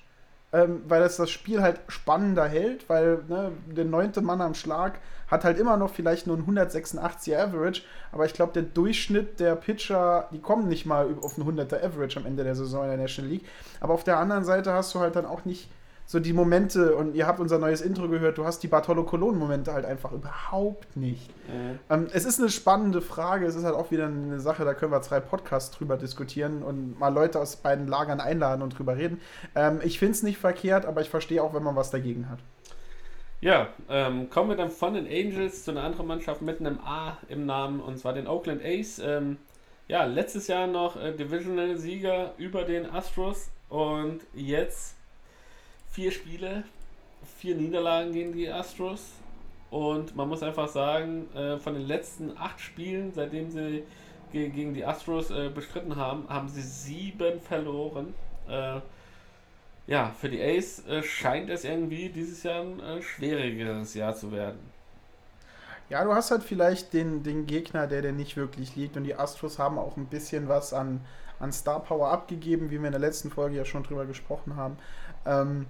ähm, 0.52 0.82
weil 0.88 1.00
das 1.00 1.16
das 1.16 1.30
Spiel 1.30 1.62
halt 1.62 1.80
spannender 1.88 2.46
hält, 2.46 2.88
weil 2.88 3.22
ne, 3.28 3.52
der 3.66 3.84
neunte 3.84 4.20
Mann 4.20 4.40
am 4.40 4.54
Schlag 4.54 4.98
hat 5.28 5.44
halt 5.44 5.58
immer 5.58 5.76
noch 5.76 5.90
vielleicht 5.90 6.26
nur 6.26 6.36
ein 6.36 6.44
186er 6.44 7.38
Average, 7.38 7.82
aber 8.10 8.26
ich 8.26 8.32
glaube, 8.32 8.52
der 8.52 8.62
Durchschnitt 8.62 9.38
der 9.38 9.54
Pitcher, 9.54 10.28
die 10.32 10.40
kommen 10.40 10.68
nicht 10.68 10.86
mal 10.86 11.14
auf 11.22 11.38
ein 11.38 11.44
100er 11.44 11.84
Average 11.84 12.18
am 12.18 12.26
Ende 12.26 12.42
der 12.42 12.56
Saison 12.56 12.82
in 12.82 12.88
der 12.88 12.98
National 12.98 13.30
League. 13.30 13.46
Aber 13.78 13.94
auf 13.94 14.02
der 14.02 14.18
anderen 14.18 14.44
Seite 14.44 14.72
hast 14.72 14.92
du 14.94 14.98
halt 14.98 15.14
dann 15.14 15.26
auch 15.26 15.44
nicht 15.44 15.70
so 16.10 16.18
die 16.18 16.32
Momente, 16.32 16.96
und 16.96 17.14
ihr 17.14 17.28
habt 17.28 17.38
unser 17.38 17.60
neues 17.60 17.80
Intro 17.80 18.08
gehört, 18.08 18.36
du 18.36 18.44
hast 18.44 18.64
die 18.64 18.66
Bartolo 18.66 19.04
Colon-Momente 19.04 19.72
halt 19.72 19.84
einfach 19.84 20.10
überhaupt 20.10 20.96
nicht. 20.96 21.30
Mhm. 21.46 21.78
Ähm, 21.88 22.08
es 22.12 22.24
ist 22.24 22.40
eine 22.40 22.48
spannende 22.48 23.00
Frage, 23.00 23.46
es 23.46 23.54
ist 23.54 23.62
halt 23.62 23.76
auch 23.76 23.92
wieder 23.92 24.06
eine 24.06 24.40
Sache, 24.40 24.64
da 24.64 24.74
können 24.74 24.90
wir 24.90 25.02
zwei 25.02 25.20
Podcasts 25.20 25.70
drüber 25.78 25.96
diskutieren 25.96 26.64
und 26.64 26.98
mal 26.98 27.14
Leute 27.14 27.38
aus 27.38 27.54
beiden 27.54 27.86
Lagern 27.86 28.18
einladen 28.18 28.60
und 28.62 28.76
drüber 28.76 28.96
reden. 28.96 29.20
Ähm, 29.54 29.78
ich 29.84 30.00
finde 30.00 30.14
es 30.14 30.24
nicht 30.24 30.38
verkehrt, 30.38 30.84
aber 30.84 31.00
ich 31.00 31.08
verstehe 31.08 31.40
auch, 31.44 31.54
wenn 31.54 31.62
man 31.62 31.76
was 31.76 31.92
dagegen 31.92 32.28
hat. 32.28 32.40
Ja, 33.40 33.68
ähm, 33.88 34.30
kommen 34.30 34.48
wir 34.48 34.56
dann 34.56 34.70
von 34.70 34.94
den 34.94 35.06
Angels 35.06 35.64
zu 35.64 35.70
einer 35.70 35.84
anderen 35.84 36.08
Mannschaft 36.08 36.42
mit 36.42 36.58
einem 36.58 36.80
A 36.80 37.18
im 37.28 37.46
Namen 37.46 37.78
und 37.78 38.00
zwar 38.00 38.14
den 38.14 38.26
Oakland 38.26 38.62
A's. 38.64 38.98
Ähm, 38.98 39.36
ja, 39.86 40.06
letztes 40.06 40.48
Jahr 40.48 40.66
noch 40.66 41.00
äh, 41.00 41.12
Divisional-Sieger 41.12 42.34
über 42.36 42.64
den 42.64 42.90
Astros 42.90 43.52
und 43.68 44.22
jetzt 44.34 44.96
vier 46.00 46.12
Spiele, 46.12 46.64
vier 47.40 47.54
Niederlagen 47.56 48.12
gegen 48.12 48.32
die 48.32 48.48
Astros 48.48 49.10
und 49.68 50.16
man 50.16 50.30
muss 50.30 50.42
einfach 50.42 50.66
sagen, 50.66 51.28
äh, 51.34 51.58
von 51.58 51.74
den 51.74 51.86
letzten 51.86 52.38
acht 52.38 52.58
Spielen, 52.58 53.12
seitdem 53.12 53.50
sie 53.50 53.82
ge 54.32 54.48
gegen 54.48 54.72
die 54.72 54.86
Astros 54.86 55.30
äh, 55.30 55.50
bestritten 55.50 55.96
haben, 55.96 56.26
haben 56.30 56.48
sie 56.48 56.62
sieben 56.62 57.38
verloren. 57.42 58.14
Äh, 58.48 58.80
ja, 59.88 60.14
für 60.18 60.30
die 60.30 60.40
Ace 60.40 60.84
scheint 61.02 61.50
es 61.50 61.64
irgendwie 61.64 62.08
dieses 62.08 62.44
Jahr 62.44 62.62
ein 62.62 63.02
schwierigeres 63.02 63.92
Jahr 63.92 64.14
zu 64.14 64.32
werden. 64.32 64.58
Ja, 65.90 66.02
du 66.04 66.14
hast 66.14 66.30
halt 66.30 66.44
vielleicht 66.44 66.94
den, 66.94 67.24
den 67.24 67.44
Gegner, 67.44 67.86
der 67.86 68.00
dir 68.00 68.12
nicht 68.12 68.38
wirklich 68.38 68.74
liegt. 68.74 68.96
Und 68.96 69.04
die 69.04 69.16
Astros 69.16 69.58
haben 69.58 69.78
auch 69.78 69.98
ein 69.98 70.06
bisschen 70.06 70.48
was 70.48 70.72
an, 70.72 71.00
an 71.40 71.52
Star 71.52 71.80
Power 71.80 72.08
abgegeben, 72.08 72.70
wie 72.70 72.78
wir 72.78 72.86
in 72.86 72.92
der 72.92 73.00
letzten 73.00 73.30
Folge 73.30 73.56
ja 73.56 73.66
schon 73.66 73.82
drüber 73.82 74.06
gesprochen 74.06 74.56
haben. 74.56 74.78
Ähm, 75.26 75.66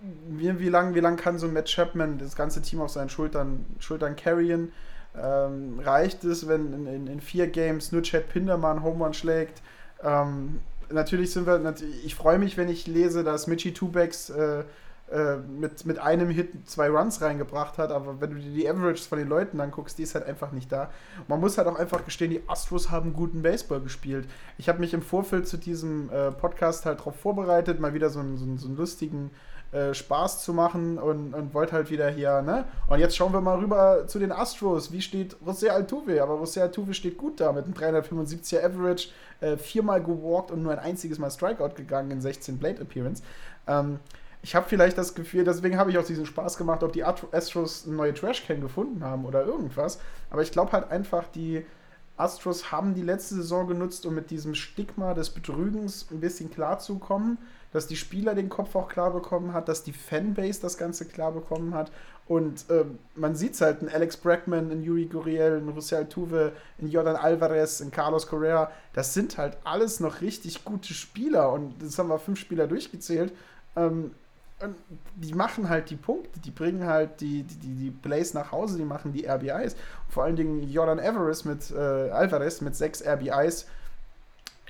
wie, 0.00 0.58
wie 0.58 0.68
lange 0.68 0.94
wie 0.94 1.00
lang 1.00 1.16
kann 1.16 1.38
so 1.38 1.48
Matt 1.48 1.66
Chapman 1.66 2.18
das 2.18 2.36
ganze 2.36 2.62
Team 2.62 2.80
auf 2.80 2.90
seinen 2.90 3.08
Schultern, 3.08 3.66
Schultern 3.78 4.16
carryen? 4.16 4.72
Ähm, 5.16 5.80
reicht 5.80 6.24
es, 6.24 6.46
wenn 6.46 6.72
in, 6.72 6.86
in, 6.86 7.06
in, 7.06 7.20
vier 7.20 7.48
Games 7.48 7.92
nur 7.92 8.02
Chad 8.02 8.28
Pindermann 8.28 8.82
Home 8.82 9.04
Run 9.04 9.14
schlägt? 9.14 9.62
Ähm, 10.02 10.60
natürlich 10.90 11.32
sind 11.32 11.46
wir, 11.46 11.74
ich 12.04 12.14
freue 12.14 12.38
mich, 12.38 12.56
wenn 12.56 12.68
ich 12.68 12.86
lese, 12.86 13.24
dass 13.24 13.46
Mitchie 13.46 13.72
Tubecks 13.72 14.30
äh, 14.30 14.64
äh, 15.10 15.36
mit, 15.36 15.86
mit 15.86 15.98
einem 15.98 16.28
Hit 16.28 16.68
zwei 16.68 16.90
Runs 16.90 17.22
reingebracht 17.22 17.78
hat, 17.78 17.90
aber 17.92 18.20
wenn 18.20 18.30
du 18.30 18.36
dir 18.36 18.52
die 18.52 18.68
Averages 18.68 19.06
von 19.06 19.18
den 19.18 19.28
Leuten 19.28 19.58
anguckst, 19.58 19.96
die 19.96 20.02
ist 20.02 20.14
halt 20.14 20.26
einfach 20.26 20.52
nicht 20.52 20.70
da. 20.70 20.90
Man 21.28 21.40
muss 21.40 21.56
halt 21.56 21.66
auch 21.66 21.78
einfach 21.78 22.04
gestehen, 22.04 22.30
die 22.30 22.42
Astros 22.46 22.90
haben 22.90 23.14
guten 23.14 23.40
Baseball 23.40 23.80
gespielt. 23.80 24.28
Ich 24.58 24.68
habe 24.68 24.80
mich 24.80 24.92
im 24.92 25.00
Vorfeld 25.00 25.48
zu 25.48 25.56
diesem 25.56 26.10
äh, 26.10 26.30
Podcast 26.30 26.84
halt 26.84 27.00
darauf 27.00 27.16
vorbereitet, 27.16 27.80
mal 27.80 27.94
wieder 27.94 28.10
so 28.10 28.20
einen, 28.20 28.36
so 28.36 28.44
einen, 28.44 28.58
so 28.58 28.66
einen 28.66 28.76
lustigen 28.76 29.30
äh, 29.70 29.92
Spaß 29.92 30.42
zu 30.42 30.54
machen 30.54 30.96
und, 30.96 31.34
und 31.34 31.52
wollte 31.52 31.72
halt 31.72 31.90
wieder 31.90 32.08
hier, 32.08 32.40
ne? 32.40 32.64
Und 32.86 33.00
jetzt 33.00 33.14
schauen 33.16 33.34
wir 33.34 33.42
mal 33.42 33.58
rüber 33.58 34.06
zu 34.06 34.18
den 34.18 34.32
Astros. 34.32 34.92
Wie 34.92 35.02
steht 35.02 35.36
José 35.46 35.68
Altuve? 35.68 36.22
Aber 36.22 36.34
José 36.36 36.62
Altuve 36.62 36.94
steht 36.94 37.18
gut 37.18 37.38
da 37.38 37.52
mit 37.52 37.66
einem 37.66 37.74
375er 37.74 38.64
Average, 38.64 39.08
äh, 39.40 39.58
viermal 39.58 40.02
gewalkt 40.02 40.50
und 40.50 40.62
nur 40.62 40.72
ein 40.72 40.78
einziges 40.78 41.18
Mal 41.18 41.30
Strikeout 41.30 41.74
gegangen 41.76 42.10
in 42.10 42.20
16 42.22 42.56
Blade 42.56 42.80
Appearance. 42.80 43.22
Ähm, 43.66 43.98
ich 44.40 44.54
habe 44.54 44.66
vielleicht 44.66 44.96
das 44.96 45.14
Gefühl, 45.14 45.44
deswegen 45.44 45.76
habe 45.76 45.90
ich 45.90 45.98
auch 45.98 46.04
diesen 46.04 46.24
Spaß 46.24 46.56
gemacht, 46.56 46.82
ob 46.82 46.94
die 46.94 47.04
Astros 47.04 47.84
eine 47.86 47.96
neue 47.96 48.14
Trashcan 48.14 48.62
gefunden 48.62 49.04
haben 49.04 49.26
oder 49.26 49.44
irgendwas. 49.44 50.00
Aber 50.30 50.40
ich 50.40 50.50
glaube 50.50 50.72
halt 50.72 50.90
einfach, 50.90 51.24
die 51.28 51.66
Astros 52.16 52.72
haben 52.72 52.94
die 52.94 53.02
letzte 53.02 53.34
Saison 53.34 53.68
genutzt, 53.68 54.06
um 54.06 54.14
mit 54.14 54.30
diesem 54.30 54.54
Stigma 54.54 55.12
des 55.12 55.28
Betrügens 55.28 56.06
ein 56.10 56.20
bisschen 56.20 56.50
klarzukommen 56.50 57.36
dass 57.72 57.86
die 57.86 57.96
Spieler 57.96 58.34
den 58.34 58.48
Kopf 58.48 58.74
auch 58.74 58.88
klar 58.88 59.12
bekommen 59.12 59.52
hat, 59.52 59.68
dass 59.68 59.82
die 59.82 59.92
Fanbase 59.92 60.60
das 60.60 60.78
Ganze 60.78 61.04
klar 61.04 61.32
bekommen 61.32 61.74
hat. 61.74 61.90
Und 62.26 62.66
ähm, 62.70 62.98
man 63.14 63.34
sieht 63.34 63.54
es 63.54 63.60
halt, 63.60 63.82
ein 63.82 63.88
Alex 63.88 64.16
Bregman, 64.16 64.70
ein 64.70 64.82
Yuri 64.82 65.06
Guriel, 65.06 65.60
ein 65.62 65.68
Roussel 65.68 66.06
Tuve, 66.06 66.52
ein 66.80 66.88
Jordan 66.88 67.16
Alvarez, 67.16 67.80
ein 67.80 67.90
Carlos 67.90 68.26
Correa, 68.26 68.70
das 68.92 69.14
sind 69.14 69.38
halt 69.38 69.56
alles 69.64 70.00
noch 70.00 70.20
richtig 70.20 70.64
gute 70.64 70.92
Spieler. 70.92 71.52
Und 71.52 71.82
das 71.82 71.98
haben 71.98 72.08
wir 72.08 72.18
fünf 72.18 72.38
Spieler 72.38 72.66
durchgezählt. 72.66 73.32
Ähm, 73.76 74.12
die 75.14 75.34
machen 75.34 75.68
halt 75.68 75.88
die 75.90 75.96
Punkte, 75.96 76.40
die 76.40 76.50
bringen 76.50 76.84
halt 76.84 77.20
die, 77.20 77.44
die, 77.44 77.74
die 77.74 77.90
Plays 77.90 78.34
nach 78.34 78.50
Hause, 78.50 78.76
die 78.76 78.84
machen 78.84 79.12
die 79.12 79.24
RBIs. 79.24 79.76
vor 80.08 80.24
allen 80.24 80.36
Dingen 80.36 80.68
Jordan 80.68 80.98
Alvarez 80.98 81.44
mit 81.44 81.70
äh, 81.70 82.10
Alvarez 82.10 82.60
mit 82.60 82.74
sechs 82.74 83.02
RBIs 83.06 83.66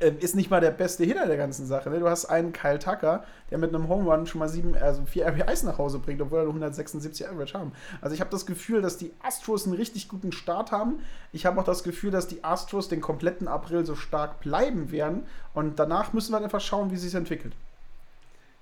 ist 0.01 0.37
nicht 0.37 0.51
mal 0.51 0.61
der 0.61 0.71
beste 0.71 1.05
Hitter 1.05 1.27
der 1.27 1.37
ganzen 1.37 1.67
Sache. 1.67 1.91
Ne? 1.91 1.99
Du 1.99 2.09
hast 2.09 2.27
einen 2.27 2.53
Kyle 2.53 2.79
Tucker, 2.79 3.25
der 3.51 3.59
mit 3.59 3.75
einem 3.75 3.89
Home 3.89 4.11
Run 4.11 4.27
schon 4.27 4.39
mal 4.39 4.49
sieben, 4.49 4.77
also 4.77 5.05
vier 5.05 5.27
RBIs 5.27 5.65
nach 5.65 5.79
Hause 5.79 5.99
bringt, 5.99 6.21
obwohl 6.21 6.39
er 6.39 6.45
nur 6.45 6.53
176 6.53 7.29
Average 7.29 7.59
haben. 7.59 7.73
Also 8.01 8.15
ich 8.15 8.21
habe 8.21 8.31
das 8.31 8.47
Gefühl, 8.47 8.81
dass 8.81 8.97
die 8.97 9.13
Astros 9.23 9.67
einen 9.67 9.75
richtig 9.75 10.09
guten 10.09 10.31
Start 10.33 10.71
haben. 10.71 11.01
Ich 11.33 11.47
habe 11.47 11.61
auch 11.61 11.65
das 11.65 11.83
Gefühl, 11.83 12.11
dass 12.11 12.29
die 12.29 12.45
Astros 12.45 12.89
den 12.89 13.01
kompletten 13.01 13.49
April 13.49 13.85
so 13.85 13.97
stark 13.97 14.41
bleiben 14.41 14.93
werden. 14.93 15.25
Und 15.53 15.79
danach 15.79 16.13
müssen 16.13 16.33
wir 16.33 16.39
einfach 16.39 16.61
schauen, 16.61 16.91
wie 16.93 16.97
sich 16.97 17.15
entwickelt. 17.15 17.55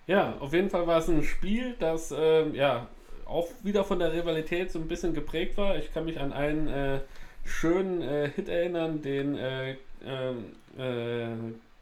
Ja, 0.07 0.35
auf 0.41 0.53
jeden 0.53 0.71
Fall 0.71 0.87
war 0.87 0.99
es 0.99 1.09
ein 1.09 1.23
Spiel, 1.23 1.75
das 1.81 2.13
äh, 2.13 2.49
ja 2.51 2.87
auch 3.27 3.49
wieder 3.63 3.85
von 3.85 3.99
der 3.99 4.13
Rivalität 4.13 4.71
so 4.71 4.79
ein 4.79 4.89
bisschen 4.89 5.15
geprägt 5.15 5.57
war. 5.57 5.77
Ich 5.77 5.93
kann 5.93 6.05
mich 6.05 6.21
an 6.21 6.33
einen 6.33 6.69
äh, 6.69 7.01
schönen 7.45 8.03
äh, 8.03 8.31
Hit 8.31 8.49
erinnern, 8.49 9.03
den 9.03 9.37
ähm, 9.39 9.41
äh, 9.41 9.77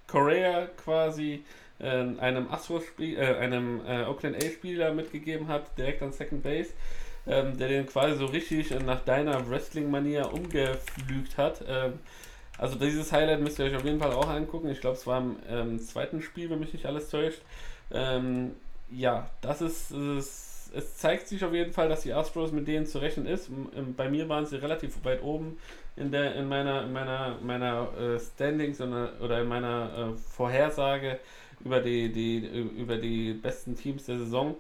Correa 0.07 0.67
quasi 0.77 1.45
äh, 1.81 1.89
einem 1.89 2.51
Astros-Spiel, 2.51 3.19
äh, 3.19 3.37
einem 3.37 3.81
äh, 3.87 4.05
Oakland 4.05 4.37
A-Spieler 4.37 4.93
mitgegeben 4.93 5.49
hat, 5.49 5.77
direkt 5.77 6.03
an 6.03 6.13
Second 6.13 6.43
Base, 6.43 6.71
ähm, 7.27 7.57
der 7.57 7.69
den 7.69 7.87
quasi 7.87 8.17
so 8.17 8.27
richtig 8.27 8.71
nach 8.85 9.05
deiner 9.05 9.49
Wrestling-Manier 9.49 10.33
umgepflügt 10.33 11.37
hat. 11.37 11.65
Ähm, 11.67 11.95
also 12.59 12.77
dieses 12.77 13.13
Highlight 13.13 13.41
müsst 13.41 13.59
ihr 13.59 13.65
euch 13.65 13.75
auf 13.75 13.85
jeden 13.85 13.99
Fall 13.99 14.13
auch 14.13 14.29
angucken. 14.29 14.69
Ich 14.69 14.81
glaube, 14.81 14.97
es 14.97 15.07
war 15.07 15.19
im 15.19 15.37
ähm, 15.49 15.79
zweiten 15.81 16.23
Spiel, 16.23 16.51
wenn 16.51 16.61
mich 16.61 16.73
nicht 16.73 16.87
alles 16.87 17.09
täuscht. 17.09 17.43
Ähm, 17.91 18.53
ja, 18.91 19.29
das 19.41 19.61
ist, 19.61 19.91
ist, 19.91 20.71
es 20.75 20.97
zeigt 20.97 21.27
sich 21.27 21.45
auf 21.45 21.53
jeden 21.53 21.73
Fall, 21.73 21.89
dass 21.89 22.03
die 22.03 22.13
Astros 22.13 22.53
mit 22.53 22.69
denen 22.69 22.87
zu 22.87 22.99
rechnen 22.99 23.27
ist. 23.27 23.51
Bei 23.97 24.09
mir 24.09 24.29
waren 24.29 24.47
sie 24.47 24.61
relativ 24.61 25.05
weit 25.05 25.23
oben 25.23 25.59
in 25.97 26.11
der 26.11 26.35
in 26.35 26.49
meiner 26.49 26.85
in 26.85 26.93
meiner 26.93 27.39
meiner 27.43 27.89
äh, 27.99 28.19
Standings 28.19 28.81
oder, 28.81 29.13
oder 29.21 29.41
in 29.41 29.49
meiner 29.49 30.13
äh, 30.15 30.19
Vorhersage 30.19 31.21
über 31.65 31.81
die 31.81 32.13
die 32.13 32.39
über 32.77 32.97
die 32.97 33.33
besten 33.33 33.77
Teams 33.77 34.07
der 34.07 34.19
Saison. 34.19 34.57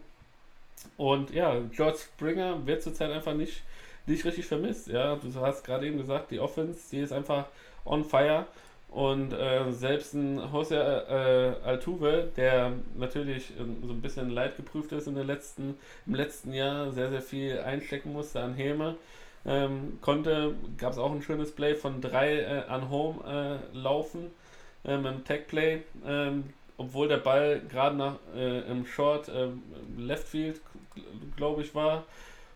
Und 0.96 1.30
ja, 1.32 1.60
George 1.72 1.98
Springer 1.98 2.66
wird 2.66 2.82
zurzeit 2.82 3.10
einfach 3.10 3.34
nicht 3.34 3.62
nicht 4.06 4.24
richtig 4.24 4.46
vermisst. 4.46 4.88
Ja, 4.88 5.16
du 5.16 5.34
hast 5.40 5.64
gerade 5.64 5.86
eben 5.86 5.98
gesagt, 5.98 6.30
die 6.30 6.40
Offense, 6.40 6.80
die 6.90 7.00
ist 7.00 7.12
einfach 7.12 7.46
on 7.84 8.04
fire. 8.04 8.46
Und 8.94 9.32
äh, 9.32 9.72
selbst 9.72 10.14
ein 10.14 10.38
Jose 10.52 10.76
äh, 10.76 11.66
Altuve, 11.66 12.30
der 12.36 12.74
natürlich 12.96 13.50
äh, 13.50 13.64
so 13.84 13.92
ein 13.92 14.00
bisschen 14.00 14.30
leidgeprüft 14.30 14.92
ist 14.92 15.08
in 15.08 15.16
den 15.16 15.26
letzten, 15.26 15.76
im 16.06 16.14
letzten 16.14 16.52
Jahr, 16.52 16.92
sehr, 16.92 17.10
sehr 17.10 17.22
viel 17.22 17.58
einstecken 17.58 18.12
musste 18.12 18.40
an 18.40 18.54
Häme, 18.54 18.94
ähm, 19.46 19.98
konnte, 20.00 20.54
gab 20.78 20.92
es 20.92 20.98
auch 20.98 21.12
ein 21.12 21.22
schönes 21.22 21.52
Play 21.52 21.74
von 21.74 22.00
drei 22.00 22.40
äh, 22.40 22.62
an 22.68 22.90
Home 22.90 23.60
äh, 23.72 23.76
laufen 23.76 24.30
ähm, 24.84 25.06
im 25.06 25.24
Tag 25.24 25.48
Play, 25.48 25.82
ähm, 26.06 26.44
obwohl 26.76 27.08
der 27.08 27.18
Ball 27.18 27.60
gerade 27.68 27.96
nach 27.96 28.16
äh, 28.34 28.60
im 28.70 28.86
Short 28.86 29.30
Left 29.96 30.26
Field, 30.26 30.60
glaube 31.36 31.62
ich, 31.62 31.74
war 31.74 32.04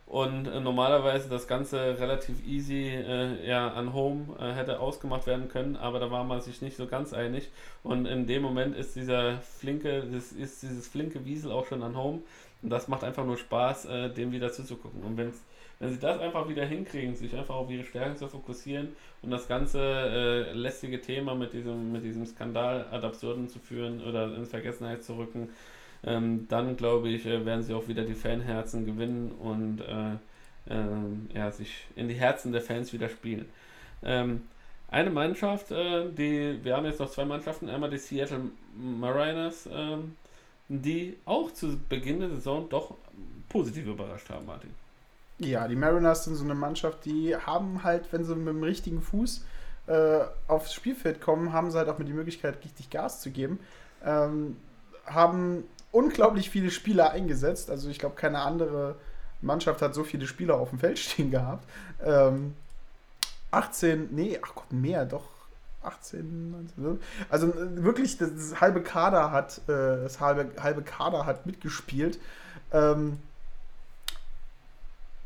und 0.08 0.46
äh, 0.46 0.60
normalerweise 0.60 1.28
das 1.28 1.46
Ganze 1.46 2.00
relativ 2.00 2.44
easy 2.46 2.88
äh, 2.88 3.46
ja, 3.46 3.68
an 3.68 3.92
Home 3.92 4.36
äh, 4.40 4.52
hätte 4.54 4.80
ausgemacht 4.80 5.26
werden 5.26 5.48
können, 5.48 5.76
aber 5.76 6.00
da 6.00 6.10
war 6.10 6.24
man 6.24 6.40
sich 6.40 6.62
nicht 6.62 6.78
so 6.78 6.86
ganz 6.86 7.12
einig. 7.12 7.50
Und 7.82 8.06
in 8.06 8.26
dem 8.26 8.42
Moment 8.42 8.74
ist 8.74 8.96
dieser 8.96 9.38
flinke, 9.42 10.04
das 10.10 10.32
ist 10.32 10.62
dieses 10.62 10.88
flinke 10.88 11.26
Wiesel 11.26 11.52
auch 11.52 11.66
schon 11.66 11.82
an 11.82 11.94
Home. 11.94 12.20
Und 12.62 12.70
das 12.70 12.88
macht 12.88 13.04
einfach 13.04 13.24
nur 13.24 13.36
Spaß, 13.36 13.86
dem 14.16 14.32
wieder 14.32 14.50
zuzugucken. 14.50 15.02
Und 15.02 15.16
wenn's, 15.16 15.44
wenn 15.80 15.90
sie 15.90 15.98
das 15.98 16.18
einfach 16.18 16.48
wieder 16.48 16.64
hinkriegen, 16.64 17.14
sich 17.14 17.34
einfach 17.36 17.54
auf 17.54 17.70
ihre 17.70 17.84
Stärken 17.84 18.16
zu 18.16 18.28
fokussieren 18.28 18.96
und 19.22 19.30
das 19.30 19.46
ganze 19.46 19.80
äh, 19.80 20.52
lästige 20.52 21.00
Thema 21.00 21.34
mit 21.34 21.52
diesem, 21.52 21.92
mit 21.92 22.04
diesem 22.04 22.26
Skandal 22.26 22.86
ad 22.90 23.06
absurdum 23.06 23.48
zu 23.48 23.58
führen 23.58 24.02
oder 24.02 24.34
in 24.34 24.44
Vergessenheit 24.44 25.04
zu 25.04 25.16
rücken, 25.16 25.50
ähm, 26.04 26.46
dann 26.48 26.76
glaube 26.76 27.08
ich, 27.08 27.26
äh, 27.26 27.44
werden 27.44 27.62
sie 27.62 27.74
auch 27.74 27.86
wieder 27.88 28.04
die 28.04 28.14
Fanherzen 28.14 28.86
gewinnen 28.86 29.32
und 29.32 29.80
äh, 29.80 30.14
äh, 30.72 31.36
ja, 31.36 31.50
sich 31.50 31.86
in 31.96 32.08
die 32.08 32.14
Herzen 32.14 32.52
der 32.52 32.62
Fans 32.62 32.92
wieder 32.92 33.08
spielen. 33.08 33.46
Ähm, 34.02 34.42
eine 34.90 35.10
Mannschaft, 35.10 35.70
äh, 35.70 36.10
die, 36.10 36.58
wir 36.62 36.76
haben 36.76 36.86
jetzt 36.86 37.00
noch 37.00 37.10
zwei 37.10 37.24
Mannschaften, 37.24 37.68
einmal 37.68 37.90
die 37.90 37.98
Seattle 37.98 38.50
Mariners, 38.76 39.68
ähm, 39.72 40.16
die 40.68 41.16
auch 41.24 41.52
zu 41.52 41.78
Beginn 41.88 42.20
der 42.20 42.30
Saison 42.30 42.68
doch 42.68 42.94
positiv 43.48 43.86
überrascht 43.86 44.28
haben, 44.30 44.46
Martin. 44.46 44.70
Ja, 45.38 45.68
die 45.68 45.76
Mariners 45.76 46.24
sind 46.24 46.34
so 46.34 46.44
eine 46.44 46.54
Mannschaft, 46.54 47.04
die 47.04 47.36
haben 47.36 47.84
halt, 47.84 48.12
wenn 48.12 48.24
sie 48.24 48.34
mit 48.34 48.48
dem 48.48 48.62
richtigen 48.62 49.00
Fuß 49.00 49.44
äh, 49.86 50.20
aufs 50.48 50.74
Spielfeld 50.74 51.20
kommen, 51.20 51.52
haben 51.52 51.70
sie 51.70 51.78
halt 51.78 51.88
auch 51.88 51.98
mit 51.98 52.08
die 52.08 52.12
Möglichkeit, 52.12 52.62
richtig 52.64 52.90
Gas 52.90 53.20
zu 53.20 53.30
geben. 53.30 53.60
Ähm, 54.04 54.56
haben 55.06 55.64
unglaublich 55.92 56.50
viele 56.50 56.70
Spieler 56.70 57.10
eingesetzt. 57.10 57.70
Also 57.70 57.88
ich 57.88 57.98
glaube, 57.98 58.16
keine 58.16 58.40
andere 58.40 58.96
Mannschaft 59.40 59.80
hat 59.80 59.94
so 59.94 60.04
viele 60.04 60.26
Spieler 60.26 60.56
auf 60.56 60.70
dem 60.70 60.78
Feld 60.78 60.98
stehen 60.98 61.30
gehabt. 61.30 61.68
Ähm, 62.04 62.54
18, 63.50 64.08
nee, 64.10 64.38
ach 64.42 64.54
Gott, 64.54 64.72
mehr, 64.72 65.04
doch. 65.06 65.28
18, 65.80 66.50
19, 66.76 67.00
also 67.30 67.52
wirklich 67.56 68.18
das, 68.18 68.60
halbe 68.60 68.82
Kader 68.82 69.30
hat 69.30 69.58
äh, 69.68 70.02
das 70.02 70.20
halbe, 70.20 70.50
halbe 70.60 70.82
Kader 70.82 71.24
hat 71.24 71.46
mitgespielt. 71.46 72.18
Ähm, 72.72 73.18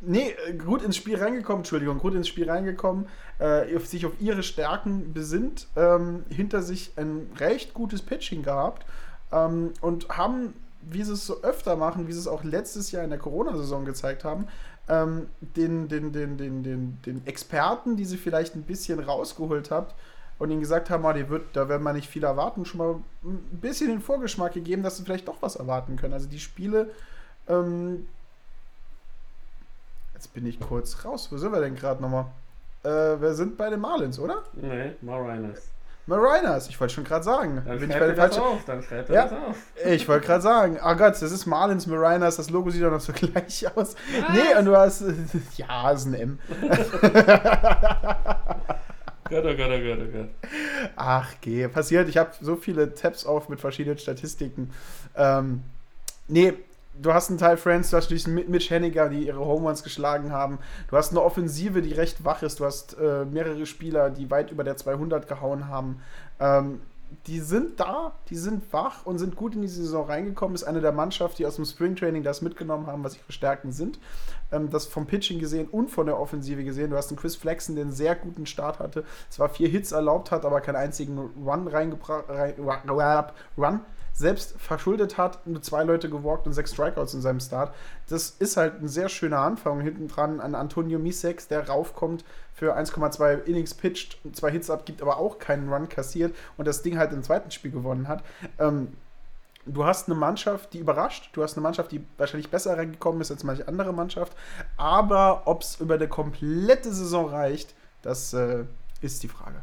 nee, 0.02 0.34
gut 0.64 0.82
ins 0.82 0.96
Spiel 0.96 1.16
reingekommen, 1.16 1.60
Entschuldigung, 1.60 1.98
gut 1.98 2.14
ins 2.14 2.28
Spiel 2.28 2.50
reingekommen, 2.50 3.06
äh, 3.38 3.78
sich 3.78 4.04
auf 4.04 4.12
ihre 4.20 4.42
Stärken 4.42 5.12
besinnt, 5.12 5.68
ähm, 5.76 6.24
hinter 6.28 6.62
sich 6.62 6.92
ein 6.96 7.30
recht 7.38 7.72
gutes 7.74 8.02
Pitching 8.02 8.42
gehabt 8.42 8.84
ähm, 9.32 9.72
und 9.80 10.08
haben, 10.08 10.54
wie 10.82 11.02
sie 11.02 11.12
es 11.12 11.26
so 11.26 11.42
öfter 11.42 11.76
machen, 11.76 12.08
wie 12.08 12.12
sie 12.12 12.18
es 12.18 12.28
auch 12.28 12.44
letztes 12.44 12.92
Jahr 12.92 13.04
in 13.04 13.10
der 13.10 13.18
Corona-Saison 13.18 13.84
gezeigt 13.84 14.24
haben, 14.24 14.48
ähm, 14.88 15.28
den, 15.40 15.88
den, 15.88 16.12
den, 16.12 16.36
den, 16.36 16.62
den, 16.62 16.98
den 17.06 17.26
Experten, 17.26 17.96
die 17.96 18.04
sie 18.04 18.16
vielleicht 18.16 18.56
ein 18.56 18.62
bisschen 18.62 18.98
rausgeholt 18.98 19.70
habt 19.70 19.94
und 20.38 20.50
ihnen 20.50 20.60
gesagt 20.60 20.90
haben, 20.90 21.04
oh, 21.04 21.30
wird, 21.30 21.44
da 21.52 21.68
werden 21.68 21.84
wir 21.84 21.92
nicht 21.92 22.08
viel 22.08 22.24
erwarten, 22.24 22.64
schon 22.64 22.78
mal 22.78 22.94
ein 23.22 23.60
bisschen 23.60 23.88
den 23.88 24.00
Vorgeschmack 24.00 24.54
gegeben, 24.54 24.82
dass 24.82 24.96
sie 24.96 25.04
vielleicht 25.04 25.28
doch 25.28 25.40
was 25.40 25.54
erwarten 25.54 25.94
können. 25.96 26.14
Also 26.14 26.28
die 26.28 26.40
Spiele, 26.40 26.90
ähm, 27.48 28.08
jetzt 30.22 30.34
bin 30.34 30.46
ich 30.46 30.60
kurz 30.60 31.04
raus, 31.04 31.28
wo 31.32 31.36
sind 31.36 31.52
wir 31.52 31.60
denn 31.60 31.74
gerade 31.74 32.00
nochmal? 32.00 32.26
Äh, 32.84 33.20
wir 33.20 33.34
sind 33.34 33.56
bei 33.56 33.68
den 33.70 33.80
Marlins, 33.80 34.20
oder? 34.20 34.44
Nee, 34.52 34.92
Mariners. 35.00 35.62
Mariners, 36.06 36.68
ich 36.68 36.80
wollte 36.80 36.94
schon 36.94 37.02
gerade 37.02 37.24
sagen. 37.24 37.62
Dann 37.66 37.80
bin 37.80 37.90
ich 37.90 37.98
bei 37.98 38.06
der 38.06 38.14
falschen. 38.14 38.40
Auf, 38.40 38.64
dann 38.64 38.82
schreibt 38.82 39.08
ja, 39.08 39.24
das 39.24 39.32
auf. 39.32 39.56
Ich 39.84 40.08
wollte 40.08 40.26
gerade 40.26 40.42
sagen, 40.42 40.78
ah 40.80 40.94
Gott, 40.94 41.14
das 41.14 41.22
ist 41.22 41.46
Marlins 41.46 41.88
Mariners, 41.88 42.36
das 42.36 42.50
Logo 42.50 42.70
sieht 42.70 42.82
doch 42.84 42.90
noch 42.92 43.00
so 43.00 43.12
gleich 43.16 43.66
aus. 43.76 43.96
Was? 43.96 43.96
Nee, 44.32 44.56
und 44.58 44.66
du 44.66 44.76
hast. 44.76 45.02
Ja, 45.56 45.90
ist 45.90 46.06
ein 46.06 46.14
M. 46.14 46.38
Gott, 49.28 49.44
oh 49.44 49.56
Gott, 49.56 49.70
oh 49.70 49.80
Gott, 49.80 49.98
oh 49.98 50.18
Gott. 50.18 50.28
Ach, 50.94 51.34
geh, 51.40 51.66
passiert. 51.66 52.08
Ich 52.08 52.16
habe 52.16 52.30
so 52.40 52.54
viele 52.54 52.94
Tabs 52.94 53.26
auf 53.26 53.48
mit 53.48 53.60
verschiedenen 53.60 53.98
Statistiken. 53.98 54.70
Ähm, 55.16 55.62
nee, 56.28 56.54
du 57.00 57.12
hast 57.12 57.30
einen 57.30 57.38
Teil 57.38 57.56
Friends, 57.56 57.90
du 57.90 57.96
hast 57.96 58.06
schließlich 58.06 58.48
Mitch 58.48 58.70
Henniger, 58.70 59.08
die 59.08 59.26
ihre 59.26 59.40
Home 59.40 59.68
Runs 59.68 59.82
geschlagen 59.82 60.32
haben. 60.32 60.58
Du 60.88 60.96
hast 60.96 61.10
eine 61.10 61.22
Offensive, 61.22 61.82
die 61.82 61.92
recht 61.92 62.24
wach 62.24 62.42
ist. 62.42 62.60
Du 62.60 62.64
hast 62.64 62.96
äh, 62.98 63.24
mehrere 63.24 63.66
Spieler, 63.66 64.10
die 64.10 64.30
weit 64.30 64.50
über 64.50 64.64
der 64.64 64.76
200 64.76 65.28
gehauen 65.28 65.68
haben. 65.68 66.00
Ähm, 66.40 66.80
die 67.26 67.40
sind 67.40 67.78
da, 67.78 68.12
die 68.30 68.36
sind 68.36 68.72
wach 68.72 69.04
und 69.04 69.18
sind 69.18 69.36
gut 69.36 69.54
in 69.54 69.62
die 69.62 69.68
Saison 69.68 70.06
reingekommen. 70.06 70.54
Ist 70.54 70.64
eine 70.64 70.80
der 70.80 70.92
Mannschaften, 70.92 71.38
die 71.38 71.46
aus 71.46 71.56
dem 71.56 71.64
Springtraining 71.64 72.22
das 72.22 72.42
mitgenommen 72.42 72.86
haben, 72.86 73.04
was 73.04 73.16
ihre 73.16 73.32
Stärken 73.32 73.72
sind. 73.72 73.98
Ähm, 74.50 74.70
das 74.70 74.86
vom 74.86 75.06
Pitching 75.06 75.38
gesehen 75.38 75.68
und 75.68 75.90
von 75.90 76.06
der 76.06 76.18
Offensive 76.18 76.64
gesehen. 76.64 76.90
Du 76.90 76.96
hast 76.96 77.10
einen 77.10 77.18
Chris 77.18 77.36
Flexen, 77.36 77.74
der 77.74 77.84
einen 77.84 77.92
sehr 77.92 78.14
guten 78.14 78.46
Start 78.46 78.78
hatte. 78.78 79.04
Zwar 79.28 79.48
vier 79.48 79.68
Hits 79.68 79.92
erlaubt 79.92 80.30
hat, 80.30 80.44
aber 80.44 80.60
keinen 80.60 80.76
einzigen 80.76 81.18
Run 81.18 81.68
reingebracht. 81.68 82.24
Rein, 82.28 82.54
Run 83.56 83.80
selbst 84.12 84.54
verschuldet 84.60 85.16
hat, 85.18 85.46
nur 85.46 85.62
zwei 85.62 85.84
Leute 85.84 86.10
gewalkt 86.10 86.46
und 86.46 86.52
sechs 86.52 86.72
Strikeouts 86.72 87.14
in 87.14 87.22
seinem 87.22 87.40
Start. 87.40 87.74
Das 88.08 88.30
ist 88.30 88.56
halt 88.56 88.80
ein 88.80 88.88
sehr 88.88 89.08
schöner 89.08 89.38
Anfang. 89.38 89.80
Hinten 89.80 90.08
dran 90.08 90.40
an 90.40 90.54
Antonio 90.54 90.98
Misex, 90.98 91.48
der 91.48 91.68
raufkommt, 91.68 92.24
für 92.54 92.76
1,2 92.76 93.44
Innings 93.44 93.74
pitcht, 93.74 94.18
zwei 94.32 94.50
Hits 94.50 94.70
abgibt, 94.70 95.02
aber 95.02 95.16
auch 95.16 95.38
keinen 95.38 95.72
Run 95.72 95.88
kassiert 95.88 96.34
und 96.56 96.66
das 96.68 96.82
Ding 96.82 96.98
halt 96.98 97.12
im 97.12 97.22
zweiten 97.22 97.50
Spiel 97.50 97.70
gewonnen 97.70 98.06
hat. 98.08 98.22
Ähm, 98.58 98.92
du 99.64 99.84
hast 99.84 100.08
eine 100.08 100.14
Mannschaft, 100.16 100.72
die 100.74 100.78
überrascht. 100.78 101.30
Du 101.32 101.42
hast 101.42 101.56
eine 101.56 101.62
Mannschaft, 101.62 101.92
die 101.92 102.04
wahrscheinlich 102.18 102.50
besser 102.50 102.76
reingekommen 102.76 103.20
ist 103.20 103.30
als 103.30 103.44
manche 103.44 103.66
andere 103.66 103.92
Mannschaft. 103.92 104.36
Aber 104.76 105.42
ob 105.46 105.62
es 105.62 105.80
über 105.80 105.94
eine 105.94 106.08
komplette 106.08 106.92
Saison 106.92 107.28
reicht, 107.28 107.74
das 108.02 108.34
äh, 108.34 108.64
ist 109.00 109.22
die 109.22 109.28
Frage. 109.28 109.62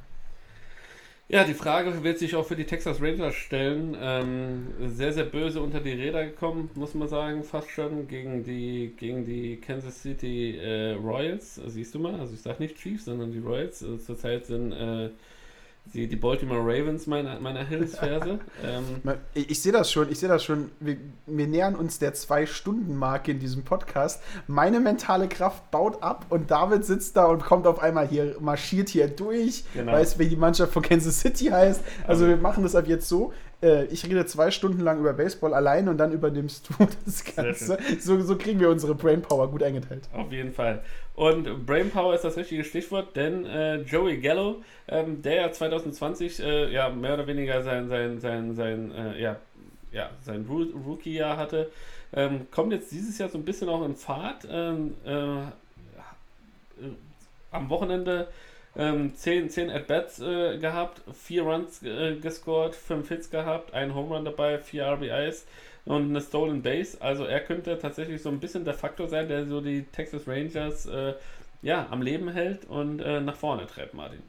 Ja, 1.31 1.43
die 1.43 1.53
Frage 1.53 2.03
wird 2.03 2.17
sich 2.17 2.35
auch 2.35 2.45
für 2.47 2.55
die 2.55 2.63
Texas 2.65 2.99
Rangers 2.99 3.35
stellen. 3.35 3.95
Ähm, 4.01 4.67
sehr, 4.87 5.13
sehr 5.13 5.25
böse 5.25 5.61
unter 5.61 5.79
die 5.79 5.91
Räder 5.91 6.25
gekommen, 6.25 6.71
muss 6.73 6.95
man 6.95 7.07
sagen, 7.07 7.43
fast 7.43 7.69
schon 7.69 8.07
gegen 8.07 8.43
die, 8.43 8.95
gegen 8.97 9.25
die 9.25 9.57
Kansas 9.57 10.01
City 10.01 10.57
äh, 10.57 10.93
Royals. 10.93 11.61
Siehst 11.67 11.93
du 11.93 11.99
mal, 11.99 12.19
also 12.19 12.33
ich 12.33 12.41
sage 12.41 12.63
nicht 12.63 12.77
Chiefs, 12.77 13.05
sondern 13.05 13.31
die 13.31 13.37
Royals. 13.37 13.83
Also 13.83 13.97
zurzeit 13.97 14.47
sind 14.47 14.71
äh, 14.71 15.11
die, 15.93 16.07
die 16.07 16.15
Baltimore 16.15 16.61
Ravens 16.61 17.07
meiner, 17.07 17.39
meiner 17.39 17.65
Hilfsverse. 17.65 18.39
ähm, 18.63 19.17
ich, 19.33 19.49
ich 19.51 19.61
sehe 19.61 19.71
das 19.71 19.91
schon, 19.91 20.11
ich 20.11 20.19
sehe 20.19 20.29
das 20.29 20.43
schon. 20.43 20.71
Wir, 20.79 20.97
wir 21.25 21.47
nähern 21.47 21.75
uns 21.75 21.99
der 21.99 22.13
Zwei-Stunden-Marke 22.13 23.31
in 23.31 23.39
diesem 23.39 23.63
Podcast. 23.63 24.21
Meine 24.47 24.79
mentale 24.79 25.27
Kraft 25.27 25.71
baut 25.71 26.01
ab 26.03 26.25
und 26.29 26.51
David 26.51 26.85
sitzt 26.85 27.17
da 27.17 27.25
und 27.25 27.43
kommt 27.43 27.67
auf 27.67 27.79
einmal 27.79 28.07
hier, 28.07 28.35
marschiert 28.39 28.89
hier 28.89 29.07
durch, 29.07 29.63
genau. 29.73 29.93
weiß, 29.93 30.19
wie 30.19 30.27
die 30.27 30.35
Mannschaft 30.35 30.73
von 30.73 30.83
Kansas 30.83 31.19
City 31.19 31.45
heißt. 31.45 31.81
Also, 32.01 32.23
also 32.23 32.27
wir 32.27 32.37
machen 32.37 32.63
das 32.63 32.75
ab 32.75 32.87
jetzt 32.87 33.07
so. 33.07 33.33
äh, 33.61 33.85
ich 33.85 34.05
rede 34.05 34.25
zwei 34.25 34.51
Stunden 34.51 34.81
lang 34.81 34.99
über 34.99 35.13
Baseball 35.13 35.53
allein 35.53 35.87
und 35.87 35.97
dann 35.97 36.11
übernimmst 36.11 36.69
du 36.69 36.87
das 37.05 37.23
Ganze. 37.23 37.77
So, 37.99 38.19
so 38.21 38.37
kriegen 38.37 38.59
wir 38.59 38.69
unsere 38.69 38.95
Brainpower 38.95 39.49
gut 39.49 39.63
eingeteilt. 39.63 40.07
Auf 40.13 40.31
jeden 40.31 40.53
Fall. 40.53 40.81
Und 41.19 41.65
Brainpower 41.65 42.15
ist 42.15 42.23
das 42.23 42.37
richtige 42.37 42.63
Stichwort, 42.63 43.13
denn 43.17 43.45
äh, 43.45 43.81
Joey 43.81 44.21
Gallo, 44.21 44.63
ähm, 44.87 45.21
der 45.21 45.35
ja 45.35 45.51
2020 45.51 46.39
äh, 46.39 46.71
ja 46.71 46.87
mehr 46.87 47.15
oder 47.15 47.27
weniger 47.27 47.61
sein, 47.61 47.89
sein, 47.89 48.21
sein, 48.21 48.55
sein, 48.55 48.93
äh, 48.93 49.21
ja, 49.21 49.35
ja, 49.91 50.11
sein 50.21 50.45
Rookie-Jahr 50.47 51.35
hatte, 51.35 51.69
ähm, 52.13 52.47
kommt 52.51 52.71
jetzt 52.71 52.89
dieses 52.93 53.17
Jahr 53.17 53.27
so 53.27 53.37
ein 53.37 53.43
bisschen 53.43 53.67
auch 53.67 53.83
in 53.83 53.97
Fahrt. 53.97 54.47
Ähm, 54.49 54.95
äh, 55.05 55.41
am 57.51 57.69
Wochenende 57.69 58.29
ähm, 58.77 59.13
10, 59.13 59.49
10 59.49 59.71
At-Bats 59.71 60.21
äh, 60.21 60.57
gehabt, 60.57 61.01
4 61.13 61.43
Runs 61.43 61.83
äh, 61.83 62.15
gescored, 62.15 62.75
5 62.75 63.09
Hits 63.09 63.29
gehabt, 63.29 63.73
ein 63.73 63.93
Home 63.93 64.15
Run 64.15 64.23
dabei, 64.23 64.57
4 64.57 64.85
RBIs 64.93 65.45
und 65.85 66.09
eine 66.09 66.21
Stolen 66.21 66.61
Base. 66.61 66.97
Also 67.01 67.25
er 67.25 67.39
könnte 67.39 67.77
tatsächlich 67.79 68.21
so 68.21 68.29
ein 68.29 68.39
bisschen 68.39 68.65
der 68.65 68.73
Faktor 68.73 69.07
sein, 69.07 69.27
der 69.27 69.45
so 69.45 69.61
die 69.61 69.83
Texas 69.83 70.27
Rangers 70.27 70.85
äh, 70.85 71.13
ja, 71.61 71.87
am 71.89 72.01
Leben 72.01 72.29
hält 72.29 72.65
und 72.65 73.01
äh, 73.01 73.19
nach 73.21 73.35
vorne 73.35 73.67
treibt, 73.67 73.93
Martin. 73.93 74.21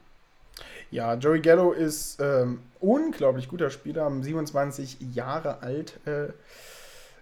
Ja, 0.89 1.13
Joey 1.13 1.39
Gallo 1.39 1.71
ist 1.71 2.19
ähm, 2.19 2.59
unglaublich 2.79 3.47
guter 3.47 3.69
Spieler, 3.69 4.11
27 4.11 4.97
Jahre 5.13 5.61
alt. 5.61 5.99
Äh, 6.05 6.33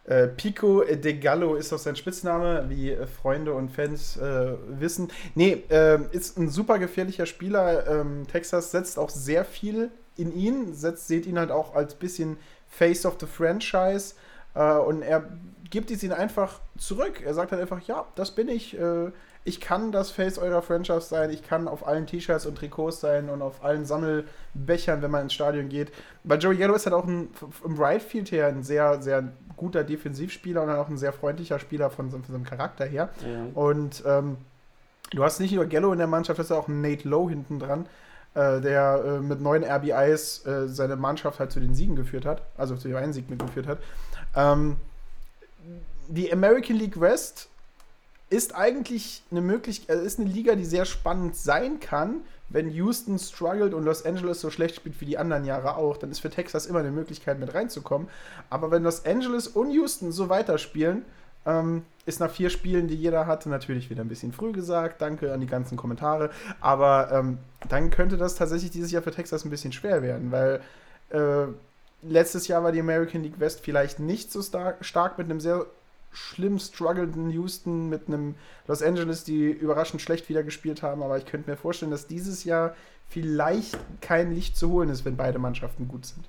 äh, 0.06 0.28
Pico 0.28 0.84
de 0.84 1.20
Gallo 1.20 1.54
ist 1.54 1.72
auch 1.72 1.78
sein 1.78 1.96
Spitzname, 1.96 2.66
wie 2.68 2.92
äh, 2.92 3.06
Freunde 3.06 3.54
und 3.54 3.70
Fans 3.70 4.18
äh, 4.18 4.54
wissen. 4.68 5.10
Nee, 5.36 5.64
äh, 5.70 6.00
ist 6.12 6.38
ein 6.40 6.50
super 6.50 6.80
gefährlicher 6.80 7.28
Spieler. 7.28 7.88
Ähm, 7.88 8.26
Texas 8.28 8.72
setzt 8.72 8.98
auch 8.98 9.12
sehr 9.12 9.46
viel 9.46 9.92
in 10.18 10.36
ihn, 10.36 10.74
setzt, 10.74 11.08
seht 11.08 11.28
ihn 11.28 11.38
halt 11.38 11.52
auch 11.52 11.76
als 11.76 11.94
bisschen 11.94 12.38
Face 12.70 13.06
of 13.06 13.18
the 13.20 13.26
Franchise. 13.26 14.16
Äh, 14.56 14.74
und 14.74 15.02
er 15.02 15.24
gibt 15.70 15.92
es 15.92 16.04
ihn 16.04 16.12
einfach 16.12 16.60
zurück. 16.78 17.22
Er 17.24 17.34
sagt 17.34 17.52
halt 17.52 17.62
einfach, 17.62 17.82
ja, 17.82 18.06
das 18.16 18.32
bin 18.32 18.48
ich. 18.48 18.80
Äh, 18.80 19.12
ich 19.46 19.62
kann 19.62 19.92
das 19.92 20.12
Face 20.12 20.38
eurer 20.38 20.62
Franchise 20.62 21.02
sein, 21.02 21.32
ich 21.32 21.44
kann 21.48 21.68
auf 21.68 21.88
allen 21.88 22.06
T-Shirts 22.06 22.46
und 22.46 22.58
Trikots 22.58 23.00
sein 23.00 23.30
und 23.30 23.42
auf 23.42 23.64
allen 23.64 23.86
Sammelbechern, 23.86 25.02
wenn 25.02 25.12
man 25.12 25.24
ins 25.24 25.34
Stadion 25.34 25.70
geht. 25.70 25.92
Weil 26.24 26.40
Joey 26.40 26.58
Yellow 26.58 26.76
ist 26.76 26.86
halt 26.86 26.94
auch 26.94 27.08
ein, 27.08 27.30
im 27.64 27.82
Right 27.82 28.02
Field 28.02 28.32
her 28.32 28.48
ein 28.48 28.64
sehr, 28.64 29.02
sehr 29.02 29.32
guter 29.56 29.84
Defensivspieler 29.84 30.62
und 30.62 30.70
auch 30.70 30.90
ein 30.90 30.98
sehr 30.98 31.14
freundlicher 31.14 31.58
Spieler 31.58 31.90
von, 31.90 32.12
von 32.12 32.24
seinem 32.24 32.44
Charakter 32.44 32.86
her. 32.86 33.10
Ja. 33.26 33.46
Und 33.54 34.04
ähm, 34.06 34.38
du 35.12 35.24
hast 35.24 35.40
nicht 35.40 35.54
nur 35.54 35.66
Gallo 35.66 35.94
in 35.94 36.00
der 36.00 36.08
Mannschaft, 36.08 36.38
du 36.38 36.44
hast 36.44 36.52
auch 36.52 36.68
Nate 36.68 37.08
Lowe 37.08 37.30
hinten 37.30 37.60
dran, 37.60 37.88
äh, 38.40 38.62
der 38.62 39.04
äh, 39.06 39.20
mit 39.20 39.42
neun 39.42 39.66
RBIs 39.66 40.46
äh, 40.46 40.70
seine 40.70 40.96
Mannschaft 40.96 41.40
halt 41.40 41.52
zu 41.52 41.60
den 41.60 41.76
Siegen 41.76 41.98
geführt 41.98 42.26
hat, 42.26 42.42
also 42.58 42.78
zu 42.78 42.88
dem 42.88 42.96
einen 42.96 43.12
Sieg 43.12 43.30
mitgeführt 43.30 43.68
hat. 43.68 43.80
Ähm, 44.34 44.78
die 46.08 46.32
American 46.32 46.78
League 46.78 47.02
West 47.02 47.50
ist 48.30 48.56
eigentlich 48.56 49.24
eine 49.30 49.42
Möglichkeit, 49.42 49.90
also 49.90 50.06
ist 50.06 50.20
eine 50.20 50.30
Liga, 50.30 50.56
die 50.56 50.64
sehr 50.64 50.86
spannend 50.86 51.36
sein 51.36 51.82
kann. 51.82 52.22
Wenn 52.48 52.70
Houston 52.72 53.20
struggelt 53.20 53.74
und 53.74 53.84
Los 53.84 54.06
Angeles 54.06 54.40
so 54.40 54.50
schlecht 54.50 54.78
spielt 54.78 55.02
wie 55.02 55.06
die 55.06 55.18
anderen 55.18 55.44
Jahre 55.44 55.76
auch, 55.76 55.98
dann 55.98 56.10
ist 56.10 56.20
für 56.20 56.30
Texas 56.30 56.66
immer 56.66 56.80
eine 56.80 56.92
Möglichkeit, 56.92 57.40
mit 57.40 57.54
reinzukommen. 57.54 58.08
Aber 58.50 58.72
wenn 58.72 58.84
Los 58.84 59.06
Angeles 59.06 59.48
und 59.48 59.72
Houston 59.72 60.14
so 60.14 60.30
weiterspielen, 60.30 61.04
ähm, 61.46 61.84
ist 62.10 62.20
nach 62.20 62.32
vier 62.32 62.50
Spielen, 62.50 62.88
die 62.88 62.96
jeder 62.96 63.28
hatte, 63.28 63.50
natürlich 63.50 63.90
wieder 63.90 64.04
ein 64.04 64.10
bisschen 64.10 64.34
früh 64.34 64.52
gesagt. 64.52 65.02
Danke 65.02 65.32
an 65.32 65.40
die 65.40 65.48
ganzen 65.48 65.78
Kommentare. 65.78 66.32
Aber 66.60 67.10
ähm, 67.12 67.38
dann 67.70 67.90
könnte 67.90 68.18
das 68.18 68.36
tatsächlich 68.36 68.72
dieses 68.72 68.92
Jahr 68.92 69.04
für 69.04 69.12
Texas 69.12 69.46
ein 69.46 69.50
bisschen 69.50 69.72
schwer 69.72 70.02
werden, 70.02 70.32
weil 70.32 70.62
äh, 71.12 71.48
letztes 72.02 72.48
Jahr 72.48 72.64
war 72.64 72.72
die 72.72 72.80
American 72.80 73.24
League 73.24 73.40
West 73.40 73.62
vielleicht 73.62 74.00
nicht 74.00 74.32
so 74.32 74.42
stark 74.42 75.18
mit 75.18 75.30
einem 75.30 75.40
sehr 75.40 75.66
schlimm 76.12 76.58
strugglenden 76.58 77.30
Houston 77.30 77.88
mit 77.88 78.08
einem 78.08 78.36
Los 78.68 78.82
Angeles, 78.82 79.24
die 79.24 79.52
überraschend 79.52 80.02
schlecht 80.02 80.28
wieder 80.28 80.44
gespielt 80.44 80.82
haben. 80.82 81.04
Aber 81.04 81.18
ich 81.18 81.26
könnte 81.26 81.50
mir 81.50 81.58
vorstellen, 81.58 81.92
dass 81.92 82.08
dieses 82.08 82.44
Jahr 82.44 82.76
vielleicht 83.10 83.78
kein 84.02 84.34
Licht 84.34 84.58
zu 84.58 84.70
holen 84.70 84.90
ist, 84.90 85.06
wenn 85.06 85.18
beide 85.18 85.40
Mannschaften 85.40 85.88
gut 85.88 86.06
sind. 86.06 86.26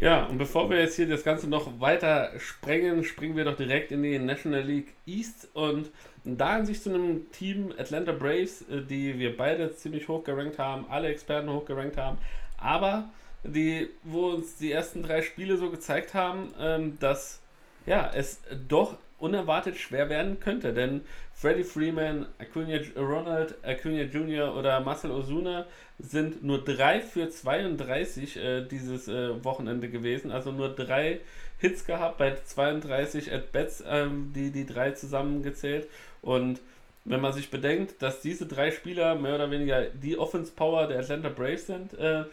Ja, 0.00 0.26
und 0.26 0.38
bevor 0.38 0.70
wir 0.70 0.78
jetzt 0.78 0.94
hier 0.94 1.08
das 1.08 1.24
Ganze 1.24 1.48
noch 1.48 1.80
weiter 1.80 2.30
sprengen, 2.38 3.02
springen 3.02 3.36
wir 3.36 3.44
doch 3.44 3.56
direkt 3.56 3.90
in 3.90 4.04
die 4.04 4.16
National 4.20 4.62
League 4.62 4.94
East 5.06 5.48
und 5.54 5.90
da 6.22 6.56
in 6.56 6.66
sich 6.66 6.80
zu 6.80 6.90
einem 6.90 7.32
Team 7.32 7.74
Atlanta 7.76 8.12
Braves, 8.12 8.62
äh, 8.70 8.82
die 8.82 9.18
wir 9.18 9.36
beide 9.36 9.74
ziemlich 9.74 10.06
hoch 10.06 10.22
gerankt 10.22 10.60
haben, 10.60 10.86
alle 10.88 11.08
Experten 11.08 11.50
hoch 11.50 11.64
gerankt 11.64 11.96
haben, 11.96 12.18
aber 12.58 13.10
die, 13.42 13.88
wo 14.04 14.28
uns 14.28 14.56
die 14.56 14.70
ersten 14.70 15.02
drei 15.02 15.20
Spiele 15.20 15.56
so 15.56 15.68
gezeigt 15.68 16.14
haben, 16.14 16.54
ähm, 16.60 16.96
dass 17.00 17.40
ja, 17.84 18.08
es 18.14 18.40
doch 18.68 18.98
unerwartet 19.18 19.76
schwer 19.78 20.08
werden 20.08 20.38
könnte, 20.38 20.72
denn 20.72 21.00
Freddie 21.34 21.64
Freeman, 21.64 22.26
Acuna 22.38 22.78
Ronald, 22.96 23.56
Acuna 23.64 24.02
Jr. 24.02 24.56
oder 24.56 24.78
Marcel 24.78 25.10
Ozuna 25.10 25.66
sind 25.98 26.44
nur 26.44 26.64
3 26.64 27.00
für 27.00 27.28
32 27.28 28.36
äh, 28.36 28.62
dieses 28.62 29.08
äh, 29.08 29.44
Wochenende 29.44 29.88
gewesen, 29.88 30.30
also 30.30 30.52
nur 30.52 30.68
drei 30.68 31.20
Hits 31.58 31.84
gehabt 31.84 32.18
bei 32.18 32.36
32 32.36 33.32
At-Bats, 33.32 33.82
ähm, 33.86 34.32
die 34.34 34.50
die 34.50 34.66
drei 34.66 34.92
zusammengezählt 34.92 35.88
und 36.22 36.60
wenn 37.04 37.20
man 37.20 37.32
sich 37.32 37.50
bedenkt, 37.50 38.02
dass 38.02 38.20
diese 38.20 38.46
drei 38.46 38.70
Spieler 38.70 39.14
mehr 39.14 39.34
oder 39.34 39.50
weniger 39.50 39.86
die 39.86 40.18
Offense 40.18 40.52
Power 40.54 40.86
der 40.86 41.00
Atlanta 41.00 41.30
Braves 41.30 41.66
sind, 41.66 41.94
äh, 41.98 42.24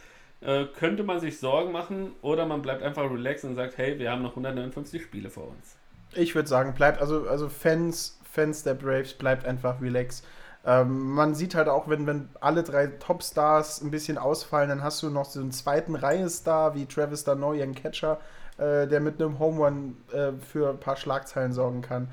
äh, 0.42 0.66
könnte 0.78 1.04
man 1.04 1.20
sich 1.20 1.40
Sorgen 1.40 1.72
machen 1.72 2.12
oder 2.22 2.46
man 2.46 2.62
bleibt 2.62 2.84
einfach 2.84 3.10
relaxed 3.10 3.46
und 3.46 3.56
sagt, 3.56 3.78
hey, 3.78 3.98
wir 3.98 4.12
haben 4.12 4.22
noch 4.22 4.32
159 4.32 5.02
Spiele 5.02 5.30
vor 5.30 5.48
uns. 5.48 5.76
Ich 6.14 6.36
würde 6.36 6.48
sagen, 6.48 6.74
bleibt, 6.74 7.00
also, 7.02 7.28
also 7.28 7.50
Fans, 7.50 8.20
Fans 8.30 8.64
der 8.64 8.74
Braves, 8.74 9.14
bleibt 9.14 9.46
einfach 9.46 9.82
relaxed. 9.82 10.26
Ähm, 10.66 11.12
man 11.12 11.36
sieht 11.36 11.54
halt 11.54 11.70
auch, 11.70 11.88
wenn, 11.88 12.08
wenn 12.08 12.30
alle 12.40 12.64
drei 12.64 12.88
Topstars 12.88 13.82
ein 13.82 13.92
bisschen 13.92 14.18
ausfallen, 14.18 14.70
dann 14.70 14.84
hast 14.84 15.04
du 15.04 15.10
noch 15.10 15.26
so 15.26 15.40
einen 15.40 15.52
zweiten 15.52 15.96
Reihe-Star 15.96 16.74
wie 16.74 16.86
Travis 16.88 17.24
Danoy, 17.24 17.62
ein 17.62 17.76
Catcher, 17.76 18.20
äh, 18.58 18.88
der 18.88 19.00
mit 19.00 19.22
einem 19.22 19.38
Home 19.38 19.64
Run 19.64 19.98
äh, 20.12 20.32
für 20.52 20.72
ein 20.72 20.80
paar 20.80 20.96
Schlagzeilen 20.96 21.54
sorgen 21.54 21.82
kann. 21.82 22.08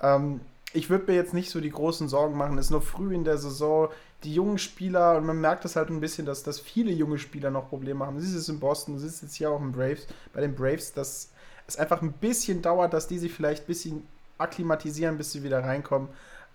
Ähm, 0.00 0.40
ich 0.72 0.90
würde 0.90 1.10
mir 1.10 1.14
jetzt 1.14 1.34
nicht 1.34 1.50
so 1.50 1.60
die 1.60 1.70
großen 1.70 2.08
Sorgen 2.08 2.36
machen. 2.36 2.56
Es 2.58 2.66
ist 2.66 2.70
noch 2.70 2.82
früh 2.82 3.14
in 3.14 3.24
der 3.24 3.38
Saison 3.38 3.88
die 4.24 4.34
jungen 4.34 4.58
Spieler, 4.58 5.16
und 5.16 5.26
man 5.26 5.40
merkt 5.40 5.64
das 5.64 5.76
halt 5.76 5.90
ein 5.90 6.00
bisschen, 6.00 6.26
dass, 6.26 6.42
dass 6.42 6.58
viele 6.58 6.90
junge 6.90 7.18
Spieler 7.18 7.50
noch 7.50 7.68
Probleme 7.68 8.04
haben. 8.04 8.16
Du 8.16 8.22
siehst 8.22 8.36
es 8.36 8.48
in 8.48 8.58
Boston, 8.58 8.94
du 8.94 9.00
siehst 9.00 9.16
es 9.16 9.22
jetzt 9.22 9.34
hier 9.34 9.50
auch 9.50 9.60
in 9.60 9.72
Braves, 9.72 10.06
bei 10.32 10.40
den 10.40 10.54
Braves, 10.54 10.92
dass 10.92 11.30
es 11.66 11.76
einfach 11.76 12.02
ein 12.02 12.12
bisschen 12.12 12.60
dauert, 12.62 12.92
dass 12.92 13.06
die 13.06 13.18
sich 13.18 13.32
vielleicht 13.32 13.64
ein 13.64 13.66
bisschen 13.66 14.06
akklimatisieren, 14.38 15.18
bis 15.18 15.32
sie 15.32 15.42
wieder 15.42 15.62
reinkommen. 15.62 16.08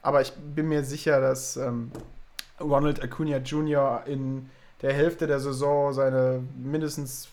Aber 0.03 0.21
ich 0.21 0.31
bin 0.33 0.67
mir 0.67 0.83
sicher, 0.83 1.19
dass 1.19 1.57
ähm, 1.57 1.91
Ronald 2.59 3.01
Acuna 3.01 3.37
Jr. 3.37 4.03
in 4.05 4.49
der 4.81 4.93
Hälfte 4.93 5.25
der 5.25 5.39
Saison 5.39 5.93
seine 5.93 6.43
mindestens 6.61 7.29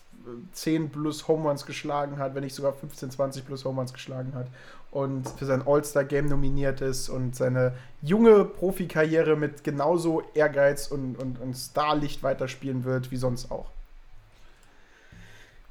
10 0.53 0.89
plus 0.89 1.27
Home 1.27 1.47
Runs 1.47 1.65
geschlagen 1.65 2.17
hat, 2.17 2.33
wenn 2.33 2.43
nicht 2.43 2.55
sogar 2.55 2.73
15, 2.73 3.11
20 3.11 3.45
plus 3.45 3.65
Home 3.65 3.79
Runs 3.79 3.93
geschlagen 3.93 4.33
hat 4.35 4.47
und 4.91 5.27
für 5.29 5.45
sein 5.45 5.65
All-Star-Game 5.65 6.27
nominiert 6.27 6.81
ist 6.81 7.09
und 7.09 7.35
seine 7.35 7.73
junge 8.01 8.45
Profikarriere 8.45 9.35
mit 9.35 9.63
genauso 9.63 10.23
Ehrgeiz 10.33 10.87
und, 10.87 11.15
und, 11.15 11.39
und 11.39 11.55
Starlicht 11.55 12.23
weiterspielen 12.23 12.83
wird 12.83 13.11
wie 13.11 13.17
sonst 13.17 13.51
auch. 13.51 13.71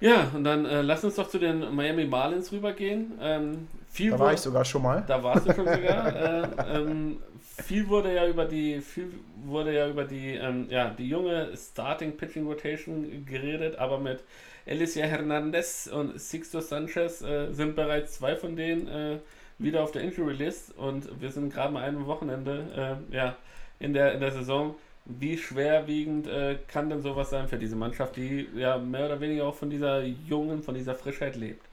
Ja, 0.00 0.30
und 0.34 0.44
dann 0.44 0.64
äh, 0.64 0.80
lass 0.82 1.04
uns 1.04 1.16
doch 1.16 1.28
zu 1.28 1.38
den 1.38 1.74
Miami 1.74 2.06
Marlins 2.06 2.50
rübergehen. 2.52 3.12
Ähm, 3.20 3.68
viel 3.90 4.12
da 4.12 4.18
war 4.18 4.32
ich 4.32 4.40
sogar 4.40 4.64
schon 4.64 4.82
mal. 4.82 5.04
Da 5.06 5.22
warst 5.22 5.46
du 5.46 5.52
schon 5.52 5.66
sogar. 5.66 6.16
äh, 6.16 6.48
ähm, 6.78 7.18
viel 7.62 7.88
wurde 7.88 8.14
ja 8.14 8.26
über 8.26 8.46
die, 8.46 8.80
viel 8.80 9.12
wurde 9.44 9.74
ja 9.74 9.88
über 9.88 10.04
die, 10.04 10.34
ähm, 10.34 10.66
ja, 10.70 10.88
die 10.90 11.08
junge 11.08 11.50
Starting 11.56 12.16
Pitching 12.16 12.46
Rotation 12.46 13.26
geredet, 13.26 13.76
aber 13.76 13.98
mit 13.98 14.24
Alicia 14.66 15.06
Hernandez 15.06 15.88
und 15.92 16.18
Sixto 16.18 16.60
Sanchez 16.60 17.22
äh, 17.22 17.52
sind 17.52 17.76
bereits 17.76 18.14
zwei 18.14 18.36
von 18.36 18.56
denen 18.56 18.88
äh, 18.88 19.18
wieder 19.58 19.82
auf 19.82 19.92
der 19.92 20.02
Injury 20.02 20.34
List 20.34 20.76
und 20.76 21.20
wir 21.20 21.30
sind 21.30 21.52
gerade 21.52 21.72
mal 21.72 21.82
einem 21.82 22.06
Wochenende 22.06 22.98
äh, 23.10 23.14
ja, 23.14 23.36
in, 23.78 23.92
der, 23.92 24.14
in 24.14 24.20
der 24.20 24.32
Saison. 24.32 24.74
Wie 25.18 25.36
schwerwiegend 25.36 26.26
äh, 26.26 26.58
kann 26.68 26.90
denn 26.90 27.02
sowas 27.02 27.30
sein 27.30 27.48
für 27.48 27.58
diese 27.58 27.76
Mannschaft, 27.76 28.16
die 28.16 28.48
ja 28.54 28.78
mehr 28.78 29.06
oder 29.06 29.20
weniger 29.20 29.44
auch 29.44 29.54
von 29.54 29.70
dieser 29.70 30.02
jungen, 30.02 30.62
von 30.62 30.74
dieser 30.74 30.94
Frischheit 30.94 31.36
lebt? 31.36 31.64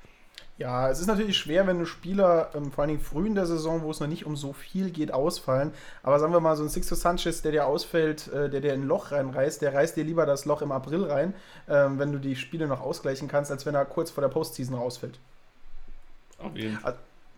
Ja, 0.57 0.89
es 0.89 0.99
ist 0.99 1.05
natürlich 1.05 1.37
schwer, 1.37 1.67
wenn 1.67 1.85
Spieler, 1.85 2.49
ähm, 2.55 2.71
vor 2.71 2.81
allen 2.81 2.89
Dingen 2.89 3.01
früh 3.01 3.27
in 3.27 3.35
der 3.35 3.45
Saison, 3.45 3.83
wo 3.83 3.91
es 3.91 3.99
noch 3.99 4.07
nicht 4.07 4.25
um 4.25 4.35
so 4.35 4.53
viel 4.53 4.89
geht, 4.89 5.13
ausfallen. 5.13 5.71
Aber 6.01 6.19
sagen 6.19 6.33
wir 6.33 6.39
mal, 6.39 6.55
so 6.55 6.63
ein 6.63 6.69
Sixto 6.69 6.95
Sanchez, 6.95 7.43
der 7.43 7.51
dir 7.51 7.67
ausfällt, 7.67 8.27
äh, 8.29 8.49
der 8.49 8.61
dir 8.61 8.73
ein 8.73 8.83
Loch 8.83 9.11
reinreißt, 9.11 9.61
der 9.61 9.75
reißt 9.75 9.95
dir 9.95 10.03
lieber 10.03 10.25
das 10.25 10.45
Loch 10.45 10.63
im 10.63 10.71
April 10.71 11.03
rein, 11.03 11.35
ähm, 11.69 11.99
wenn 11.99 12.11
du 12.11 12.17
die 12.17 12.35
Spiele 12.35 12.65
noch 12.65 12.81
ausgleichen 12.81 13.27
kannst, 13.27 13.51
als 13.51 13.67
wenn 13.67 13.75
er 13.75 13.85
kurz 13.85 14.09
vor 14.09 14.21
der 14.21 14.29
Postseason 14.29 14.75
rausfällt. 14.75 15.19
Auf 16.39 16.55
jeden 16.55 16.77
Fall. 16.77 16.97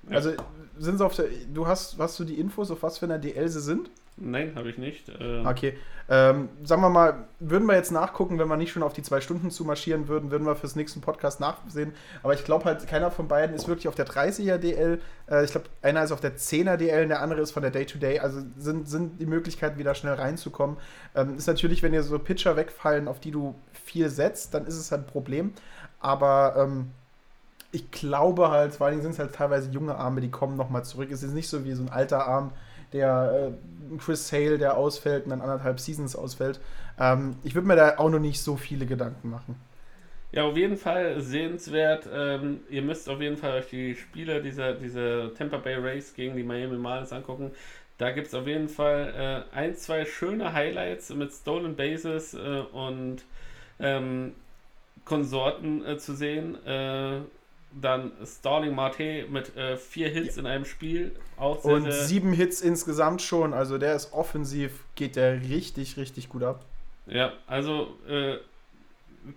Also 0.09 0.31
sind 0.77 0.97
sie 0.97 1.05
auf 1.05 1.15
der. 1.15 1.25
Du 1.53 1.67
hast, 1.67 1.97
hast 1.99 2.17
du 2.19 2.23
die 2.23 2.39
Infos, 2.39 2.71
auf 2.71 2.83
was 2.83 2.97
für 2.97 3.05
einer 3.05 3.19
DL 3.19 3.49
sie 3.49 3.61
sind? 3.61 3.89
Nein, 4.21 4.53
habe 4.55 4.69
ich 4.69 4.77
nicht. 4.77 5.09
Äh, 5.09 5.43
Okay. 5.45 5.77
Ähm, 6.11 6.49
sagen 6.63 6.81
wir 6.81 6.89
mal, 6.89 7.27
würden 7.39 7.67
wir 7.67 7.75
jetzt 7.75 7.91
nachgucken, 7.91 8.39
wenn 8.39 8.47
wir 8.47 8.57
nicht 8.57 8.71
schon 8.71 8.81
auf 8.81 8.93
die 8.93 9.03
zwei 9.03 9.21
Stunden 9.21 9.51
zu 9.51 9.63
marschieren 9.63 10.07
würden, 10.07 10.31
würden 10.31 10.47
wir 10.47 10.55
fürs 10.55 10.75
nächsten 10.75 11.01
Podcast 11.01 11.39
nachsehen. 11.39 11.93
Aber 12.23 12.33
ich 12.33 12.43
glaube 12.43 12.65
halt, 12.65 12.87
keiner 12.87 13.11
von 13.11 13.27
beiden 13.27 13.55
ist 13.55 13.67
wirklich 13.67 13.87
auf 13.87 13.93
der 13.93 14.07
30er 14.07 14.57
DL. 14.57 14.99
Äh, 15.29 15.45
ich 15.45 15.51
glaube, 15.51 15.67
einer 15.83 16.03
ist 16.03 16.11
auf 16.11 16.19
der 16.19 16.35
10er 16.35 16.77
DL 16.77 17.03
und 17.03 17.09
der 17.09 17.21
andere 17.21 17.41
ist 17.41 17.51
von 17.51 17.61
der 17.61 17.71
Day-to-Day. 17.71 18.19
Also 18.19 18.41
sind, 18.57 18.89
sind 18.89 19.21
die 19.21 19.27
Möglichkeiten, 19.27 19.77
wieder 19.77 19.93
schnell 19.93 20.15
reinzukommen. 20.15 20.77
Ähm, 21.13 21.37
ist 21.37 21.45
natürlich, 21.45 21.83
wenn 21.83 21.91
dir 21.91 22.01
so 22.01 22.17
Pitcher 22.17 22.55
wegfallen, 22.55 23.07
auf 23.07 23.19
die 23.19 23.29
du 23.29 23.53
viel 23.71 24.09
setzt, 24.09 24.55
dann 24.55 24.65
ist 24.65 24.77
es 24.77 24.91
halt 24.91 25.03
ein 25.03 25.11
Problem. 25.11 25.53
Aber 25.99 26.55
ähm, 26.57 26.89
ich 27.71 27.91
glaube 27.91 28.49
halt, 28.49 28.73
vor 28.73 28.87
allen 28.87 28.95
Dingen 28.95 29.03
sind 29.03 29.11
es 29.11 29.19
halt 29.19 29.35
teilweise 29.35 29.69
junge 29.69 29.95
Arme, 29.95 30.21
die 30.21 30.31
kommen 30.31 30.57
nochmal 30.57 30.83
zurück. 30.83 31.11
Es 31.11 31.21
ist 31.21 31.33
nicht 31.33 31.49
so 31.49 31.65
wie 31.65 31.73
so 31.73 31.83
ein 31.83 31.89
alter 31.89 32.25
Arm, 32.27 32.51
der 32.93 33.51
äh, 33.51 33.97
Chris 33.97 34.27
Sale, 34.27 34.57
der 34.57 34.77
ausfällt 34.77 35.25
und 35.25 35.31
dann 35.31 35.41
anderthalb 35.41 35.79
Seasons 35.79 36.15
ausfällt. 36.15 36.59
Ähm, 36.99 37.35
ich 37.43 37.55
würde 37.55 37.67
mir 37.67 37.75
da 37.75 37.97
auch 37.97 38.09
noch 38.09 38.19
nicht 38.19 38.41
so 38.41 38.57
viele 38.57 38.85
Gedanken 38.85 39.29
machen. 39.29 39.55
Ja, 40.31 40.43
auf 40.43 40.55
jeden 40.55 40.77
Fall 40.77 41.19
sehenswert. 41.21 42.07
Ähm, 42.13 42.59
ihr 42.69 42.83
müsst 42.83 43.09
auf 43.09 43.19
jeden 43.19 43.37
Fall 43.37 43.59
euch 43.59 43.69
die 43.69 43.95
Spiele 43.95 44.41
dieser, 44.41 44.73
dieser 44.73 45.33
Tampa 45.33 45.57
Bay 45.57 45.75
Race 45.75 46.13
gegen 46.13 46.35
die 46.35 46.43
Miami 46.43 46.77
Marlins 46.77 47.11
angucken. 47.11 47.51
Da 47.97 48.11
gibt 48.11 48.27
es 48.27 48.35
auf 48.35 48.45
jeden 48.47 48.69
Fall 48.69 49.45
äh, 49.53 49.55
ein, 49.55 49.75
zwei 49.75 50.05
schöne 50.05 50.53
Highlights 50.53 51.09
mit 51.13 51.33
Stolen 51.33 51.75
Bases 51.75 52.33
äh, 52.33 52.37
und 52.71 53.23
ähm, 53.79 54.33
Konsorten 55.03 55.83
äh, 55.85 55.97
zu 55.97 56.13
sehen. 56.13 56.57
Dann 57.71 58.11
Starling 58.25 58.73
Marte 58.73 59.25
mit 59.29 59.55
äh, 59.55 59.77
vier 59.77 60.09
Hits 60.09 60.37
in 60.37 60.45
einem 60.45 60.65
Spiel. 60.65 61.15
Und 61.37 61.91
sieben 61.91 62.33
Hits 62.33 62.61
insgesamt 62.61 63.21
schon. 63.21 63.53
Also 63.53 63.77
der 63.77 63.95
ist 63.95 64.11
offensiv, 64.13 64.83
geht 64.95 65.15
der 65.15 65.41
richtig, 65.41 65.97
richtig 65.97 66.29
gut 66.29 66.43
ab. 66.43 66.65
Ja, 67.05 67.33
also 67.47 67.95
äh, 68.07 68.37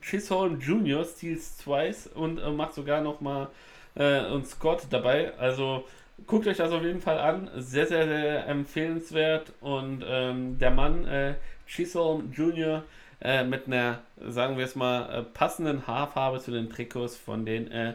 Chisholm 0.00 0.60
Jr. 0.60 1.04
steals 1.04 1.56
twice 1.58 2.06
und 2.06 2.38
äh, 2.38 2.50
macht 2.50 2.74
sogar 2.74 3.00
noch 3.00 3.20
mal 3.20 3.48
äh, 3.94 4.24
und 4.26 4.46
Scott 4.46 4.86
dabei. 4.90 5.36
Also 5.38 5.84
guckt 6.26 6.46
euch 6.46 6.56
das 6.56 6.72
auf 6.72 6.82
jeden 6.82 7.00
Fall 7.00 7.18
an. 7.18 7.50
Sehr, 7.56 7.86
sehr, 7.86 8.06
sehr 8.06 8.46
empfehlenswert. 8.46 9.52
Und 9.60 10.04
ähm, 10.06 10.58
der 10.58 10.70
Mann, 10.70 11.06
äh, 11.06 11.34
Chisholm 11.66 12.32
Jr., 12.32 12.82
äh, 13.20 13.44
mit 13.44 13.66
einer, 13.66 14.00
sagen 14.20 14.58
wir 14.58 14.64
es 14.64 14.74
mal, 14.74 15.20
äh, 15.20 15.22
passenden 15.22 15.86
Haarfarbe 15.86 16.40
zu 16.40 16.50
den 16.50 16.68
Trikots 16.70 17.16
von 17.16 17.46
den 17.46 17.70
äh, 17.70 17.94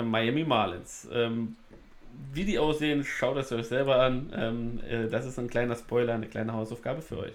Miami 0.00 0.44
Marlins. 0.44 1.08
Ähm, 1.12 1.56
wie 2.32 2.44
die 2.44 2.58
aussehen, 2.58 3.04
schaut 3.04 3.36
es 3.36 3.52
euch 3.52 3.66
selber 3.66 4.00
an. 4.00 4.32
Ähm, 4.34 4.80
äh, 4.88 5.08
das 5.08 5.26
ist 5.26 5.38
ein 5.38 5.48
kleiner 5.48 5.76
Spoiler, 5.76 6.14
eine 6.14 6.26
kleine 6.26 6.52
Hausaufgabe 6.52 7.02
für 7.02 7.18
euch. 7.18 7.32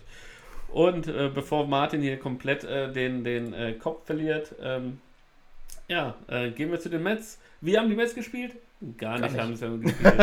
Und 0.70 1.08
äh, 1.08 1.30
bevor 1.34 1.68
Martin 1.68 2.02
hier 2.02 2.18
komplett 2.20 2.64
äh, 2.64 2.92
den, 2.92 3.24
den 3.24 3.54
äh, 3.54 3.74
Kopf 3.74 4.06
verliert, 4.06 4.54
ähm, 4.62 5.00
ja, 5.88 6.16
äh, 6.28 6.52
gehen 6.52 6.72
wir 6.72 6.80
zu 6.80 6.90
den 6.90 7.04
Mets. 7.04 7.40
Wie 7.62 7.78
haben 7.78 7.90
die 7.90 7.96
Mets 7.96 8.14
gespielt? 8.14 8.56
Gar 8.98 9.20
nicht, 9.20 9.32
nicht. 9.32 9.42
haben 9.42 9.56
sie 9.56 9.80
gespielt. 9.80 10.18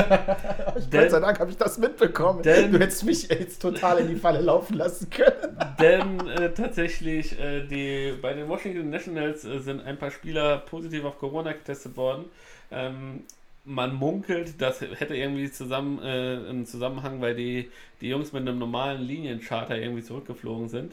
Gott 0.91 1.11
sei 1.11 1.21
Dank 1.21 1.41
habe 1.41 1.51
ich 1.51 1.57
das 1.57 1.77
mitbekommen. 1.79 2.43
denn- 2.43 2.71
du 2.71 2.79
hättest 2.79 3.05
mich 3.05 3.29
jetzt 3.29 3.61
total 3.61 3.99
in 3.99 4.09
die 4.09 4.15
Falle 4.17 4.41
laufen 4.41 4.75
lassen 4.77 5.11
können. 5.11 5.59
Denn 5.81 6.29
äh, 6.29 6.53
tatsächlich, 6.53 7.39
äh, 7.41 7.67
die, 7.67 8.15
bei 8.23 8.33
den 8.33 8.49
Washington 8.49 8.91
Nationals 8.91 9.45
äh, 9.45 9.59
sind 9.59 9.85
ein 9.85 9.99
paar 9.99 10.13
Spieler 10.13 10.59
positiv 10.59 11.05
auf 11.05 11.19
Corona 11.19 11.53
getestet 11.53 11.97
worden. 11.97 12.27
Ähm, 12.71 13.25
man 13.65 13.95
munkelt, 13.95 14.61
das 14.61 14.81
hätte 14.83 15.17
irgendwie 15.17 15.51
zusammen, 15.51 15.99
äh, 16.03 16.49
einen 16.49 16.67
Zusammenhang, 16.67 17.21
weil 17.21 17.35
die, 17.35 17.71
die 18.01 18.09
Jungs 18.11 18.33
mit 18.33 18.43
einem 18.43 18.59
normalen 18.59 19.01
Liniencharter 19.03 19.77
irgendwie 19.77 20.03
zurückgeflogen 20.03 20.69
sind. 20.69 20.93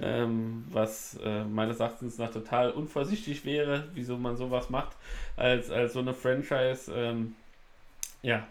Ähm, 0.00 0.64
was 0.70 1.18
äh, 1.24 1.44
meines 1.44 1.80
Erachtens 1.80 2.18
nach 2.18 2.30
total 2.30 2.70
unvorsichtig 2.70 3.44
wäre, 3.44 3.88
wieso 3.94 4.16
man 4.16 4.36
sowas 4.36 4.70
macht, 4.70 4.96
als, 5.36 5.70
als 5.70 5.92
so 5.92 5.98
eine 5.98 6.14
Franchise. 6.14 6.92
Ähm, 6.94 7.34
ja, 8.22 8.46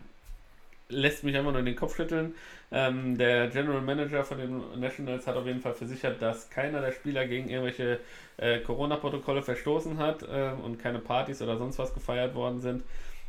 lässt 0.89 1.23
mich 1.23 1.35
einfach 1.35 1.53
nur 1.53 1.61
den 1.61 1.75
Kopf 1.75 1.95
schütteln. 1.95 2.35
Ähm, 2.71 3.17
der 3.17 3.47
General 3.47 3.81
Manager 3.81 4.23
von 4.23 4.37
den 4.37 4.79
Nationals 4.79 5.25
hat 5.25 5.35
auf 5.35 5.45
jeden 5.45 5.61
Fall 5.61 5.73
versichert, 5.73 6.21
dass 6.21 6.49
keiner 6.49 6.81
der 6.81 6.91
Spieler 6.91 7.25
gegen 7.27 7.49
irgendwelche 7.49 7.99
äh, 8.37 8.59
Corona-Protokolle 8.59 9.41
verstoßen 9.41 9.97
hat 9.97 10.23
äh, 10.23 10.51
und 10.63 10.79
keine 10.79 10.99
Partys 10.99 11.41
oder 11.41 11.57
sonst 11.57 11.79
was 11.79 11.93
gefeiert 11.93 12.35
worden 12.35 12.59
sind. 12.59 12.83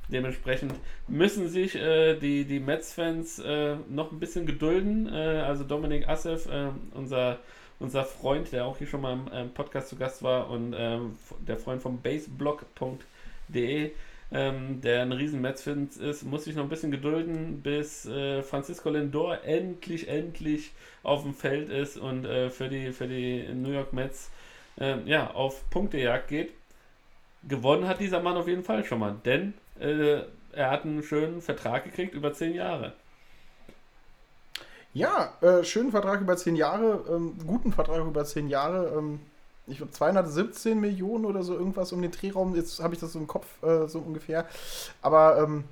Dementsprechend 0.09 0.74
müssen 1.07 1.49
sich 1.49 1.77
äh, 1.77 2.16
die, 2.16 2.45
die 2.45 2.61
Mets-Fans 2.61 3.40
äh, 3.40 3.77
noch 3.89 4.11
ein 4.11 4.19
bisschen 4.19 4.47
gedulden. 4.47 5.07
Äh, 5.12 5.43
also 5.47 5.65
Dominik 5.65 6.09
Assef, 6.09 6.47
äh, 6.47 6.69
unser, 6.95 7.39
unser 7.80 8.05
Freund, 8.05 8.52
der 8.52 8.64
auch 8.64 8.78
hier 8.78 8.86
schon 8.86 9.00
mal 9.00 9.12
im 9.12 9.30
ähm, 9.32 9.50
Podcast 9.50 9.88
zu 9.88 9.96
Gast 9.96 10.22
war 10.22 10.50
und 10.50 10.74
ähm, 10.76 11.16
der 11.46 11.56
Freund 11.56 11.82
vom 11.82 12.00
baseblog.de, 12.00 13.92
ähm, 14.30 14.80
der 14.80 15.02
ein 15.02 15.12
riesen 15.12 15.40
Mets-Fan 15.40 15.88
ist, 16.00 16.24
muss 16.24 16.44
sich 16.44 16.55
noch 16.55 16.64
ein 16.64 16.68
bisschen 16.68 16.90
gedulden, 16.90 17.62
bis 17.62 18.05
äh, 18.06 18.42
Francisco 18.42 18.90
Lindor 18.90 19.44
endlich, 19.44 20.09
endlich 20.09 20.72
auf 21.02 21.22
dem 21.22 21.34
Feld 21.34 21.68
ist 21.70 21.96
und 21.96 22.24
äh, 22.24 22.50
für, 22.50 22.68
die, 22.68 22.92
für 22.92 23.06
die 23.06 23.48
New 23.55 23.70
York 23.70 23.92
Mets 23.92 24.30
ähm, 24.80 25.02
ja, 25.06 25.30
auf 25.30 25.68
Punktejagd 25.70 26.28
geht. 26.28 26.52
Gewonnen 27.46 27.86
hat 27.86 28.00
dieser 28.00 28.20
Mann 28.20 28.36
auf 28.36 28.48
jeden 28.48 28.64
Fall 28.64 28.84
schon 28.84 28.98
mal, 28.98 29.16
denn 29.24 29.55
äh, 29.80 30.22
er 30.52 30.70
hat 30.70 30.84
einen 30.84 31.02
schönen 31.02 31.40
Vertrag 31.40 31.84
gekriegt 31.84 32.14
über 32.14 32.32
zehn 32.32 32.55
Jahre. 32.55 32.92
Ja, 34.99 35.33
äh, 35.43 35.62
schönen 35.62 35.93
Vertrag 35.93 36.20
über 36.20 36.37
10 36.37 36.57
Jahre, 36.57 37.05
ähm, 37.09 37.37
guten 37.47 37.73
Vertrag 37.73 38.05
über 38.05 38.25
10 38.25 38.49
Jahre. 38.49 38.99
Ähm, 38.99 39.20
ich 39.69 39.77
glaube 39.77 39.93
217 39.93 40.81
Millionen 40.81 41.25
oder 41.25 41.45
so 41.45 41.55
irgendwas 41.55 41.93
um 41.93 42.03
den 42.03 42.11
Drehraum. 42.11 42.57
Jetzt 42.57 42.83
habe 42.83 42.95
ich 42.95 43.01
das 43.01 43.12
so 43.12 43.20
im 43.20 43.29
Kopf 43.29 43.47
äh, 43.62 43.87
so 43.87 44.01
ungefähr. 44.01 44.47
Aber 45.01 45.39
ähm, 45.39 45.62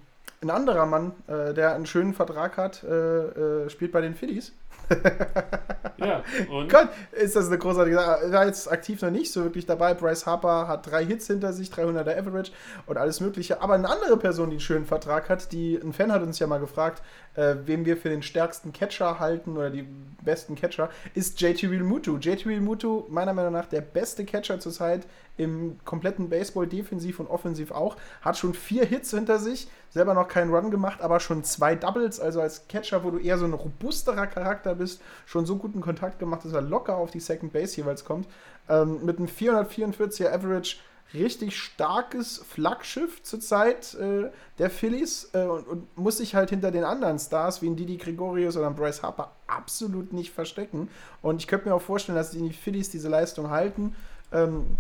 ein 0.43 0.51
anderer 0.51 0.86
Mann, 0.86 1.11
äh, 1.27 1.53
der 1.55 1.74
einen 1.74 1.86
schönen 1.86 2.15
Vertrag 2.15 2.57
hat, 2.57 2.85
äh, 2.85 3.65
äh, 3.65 3.69
spielt 3.69 3.90
bei 3.90 4.01
den 4.01 4.15
Phillies. 4.15 4.53
Ja, 5.98 6.22
und 6.50 6.70
Gott, 6.70 6.88
ist 7.12 7.36
das 7.36 7.46
eine 7.46 7.58
großartige 7.58 7.96
Sache. 7.96 8.32
War 8.32 8.46
jetzt 8.46 8.70
aktiv 8.70 9.00
noch 9.00 9.10
nicht 9.10 9.32
so 9.32 9.44
wirklich 9.44 9.66
dabei. 9.66 9.94
Bryce 9.94 10.26
Harper 10.26 10.68
hat 10.68 10.90
drei 10.90 11.04
Hits 11.04 11.26
hinter 11.26 11.52
sich, 11.52 11.70
300er 11.70 12.18
Average 12.18 12.52
und 12.86 12.98
alles 12.98 13.20
Mögliche. 13.20 13.62
Aber 13.62 13.74
eine 13.74 13.88
andere 13.88 14.16
Person, 14.16 14.50
die 14.50 14.54
einen 14.54 14.60
schönen 14.60 14.84
Vertrag 14.84 15.28
hat, 15.28 15.52
die 15.52 15.76
ein 15.76 15.92
Fan 15.92 16.12
hat 16.12 16.22
uns 16.22 16.38
ja 16.38 16.46
mal 16.46 16.60
gefragt, 16.60 17.02
äh, 17.34 17.54
wem 17.64 17.84
wir 17.86 17.96
für 17.96 18.08
den 18.10 18.22
stärksten 18.22 18.72
Catcher 18.72 19.18
halten 19.18 19.56
oder 19.56 19.70
die 19.70 19.86
besten 20.22 20.54
Catcher, 20.54 20.90
ist 21.14 21.40
JT 21.40 21.64
Realmuto. 21.64 22.18
JT 22.18 22.46
Realmuto, 22.46 23.06
meiner 23.08 23.32
Meinung 23.32 23.52
nach, 23.52 23.66
der 23.66 23.80
beste 23.80 24.24
Catcher 24.24 24.60
zurzeit 24.60 25.06
im 25.38 25.78
kompletten 25.84 26.28
Baseball, 26.28 26.66
defensiv 26.66 27.20
und 27.20 27.28
offensiv 27.28 27.70
auch. 27.70 27.96
Hat 28.22 28.36
schon 28.36 28.54
vier 28.54 28.84
Hits 28.84 29.10
hinter 29.10 29.38
sich, 29.38 29.68
selber 29.97 30.12
noch 30.12 30.28
keinen 30.28 30.55
Run 30.55 30.70
gemacht, 30.70 31.01
aber 31.01 31.20
schon 31.20 31.43
zwei 31.43 31.74
Doubles. 31.74 32.20
Also 32.20 32.43
als 32.43 32.68
Catcher, 32.68 33.02
wo 33.02 33.10
du 33.10 33.18
eher 33.18 33.39
so 33.39 33.47
ein 33.47 33.55
robusterer 33.55 34.27
Charakter 34.27 34.74
bist, 34.74 35.01
schon 35.24 35.47
so 35.47 35.56
guten 35.56 35.81
Kontakt 35.81 36.18
gemacht, 36.18 36.44
dass 36.44 36.52
er 36.52 36.60
locker 36.60 36.97
auf 36.97 37.10
die 37.10 37.20
Second 37.20 37.55
Base 37.55 37.78
jeweils 37.78 38.05
kommt. 38.05 38.28
Ähm, 38.68 39.06
mit 39.06 39.16
einem 39.16 39.27
444er 39.27 40.31
Average 40.31 40.77
richtig 41.14 41.56
starkes 41.56 42.44
Flaggschiff 42.47 43.23
zurzeit 43.23 43.94
äh, 43.94 44.28
der 44.59 44.68
Phillies 44.68 45.31
äh, 45.32 45.44
und, 45.44 45.66
und 45.66 45.97
muss 45.97 46.18
sich 46.18 46.35
halt 46.35 46.51
hinter 46.51 46.70
den 46.70 46.85
anderen 46.85 47.18
Stars 47.18 47.62
wie 47.62 47.70
ein 47.70 47.77
Didi 47.77 47.97
Gregorius 47.97 48.59
oder 48.59 48.66
ein 48.66 48.74
Bryce 48.74 49.02
Harper 49.02 49.32
absolut 49.47 50.12
nicht 50.12 50.31
verstecken. 50.31 50.90
Und 51.23 51.40
ich 51.40 51.47
könnte 51.47 51.70
mir 51.70 51.74
auch 51.74 51.81
vorstellen, 51.81 52.16
dass 52.16 52.32
die 52.32 52.52
Phillies 52.52 52.90
diese 52.90 53.09
Leistung 53.09 53.48
halten. 53.48 53.97
Ähm, 54.31 54.77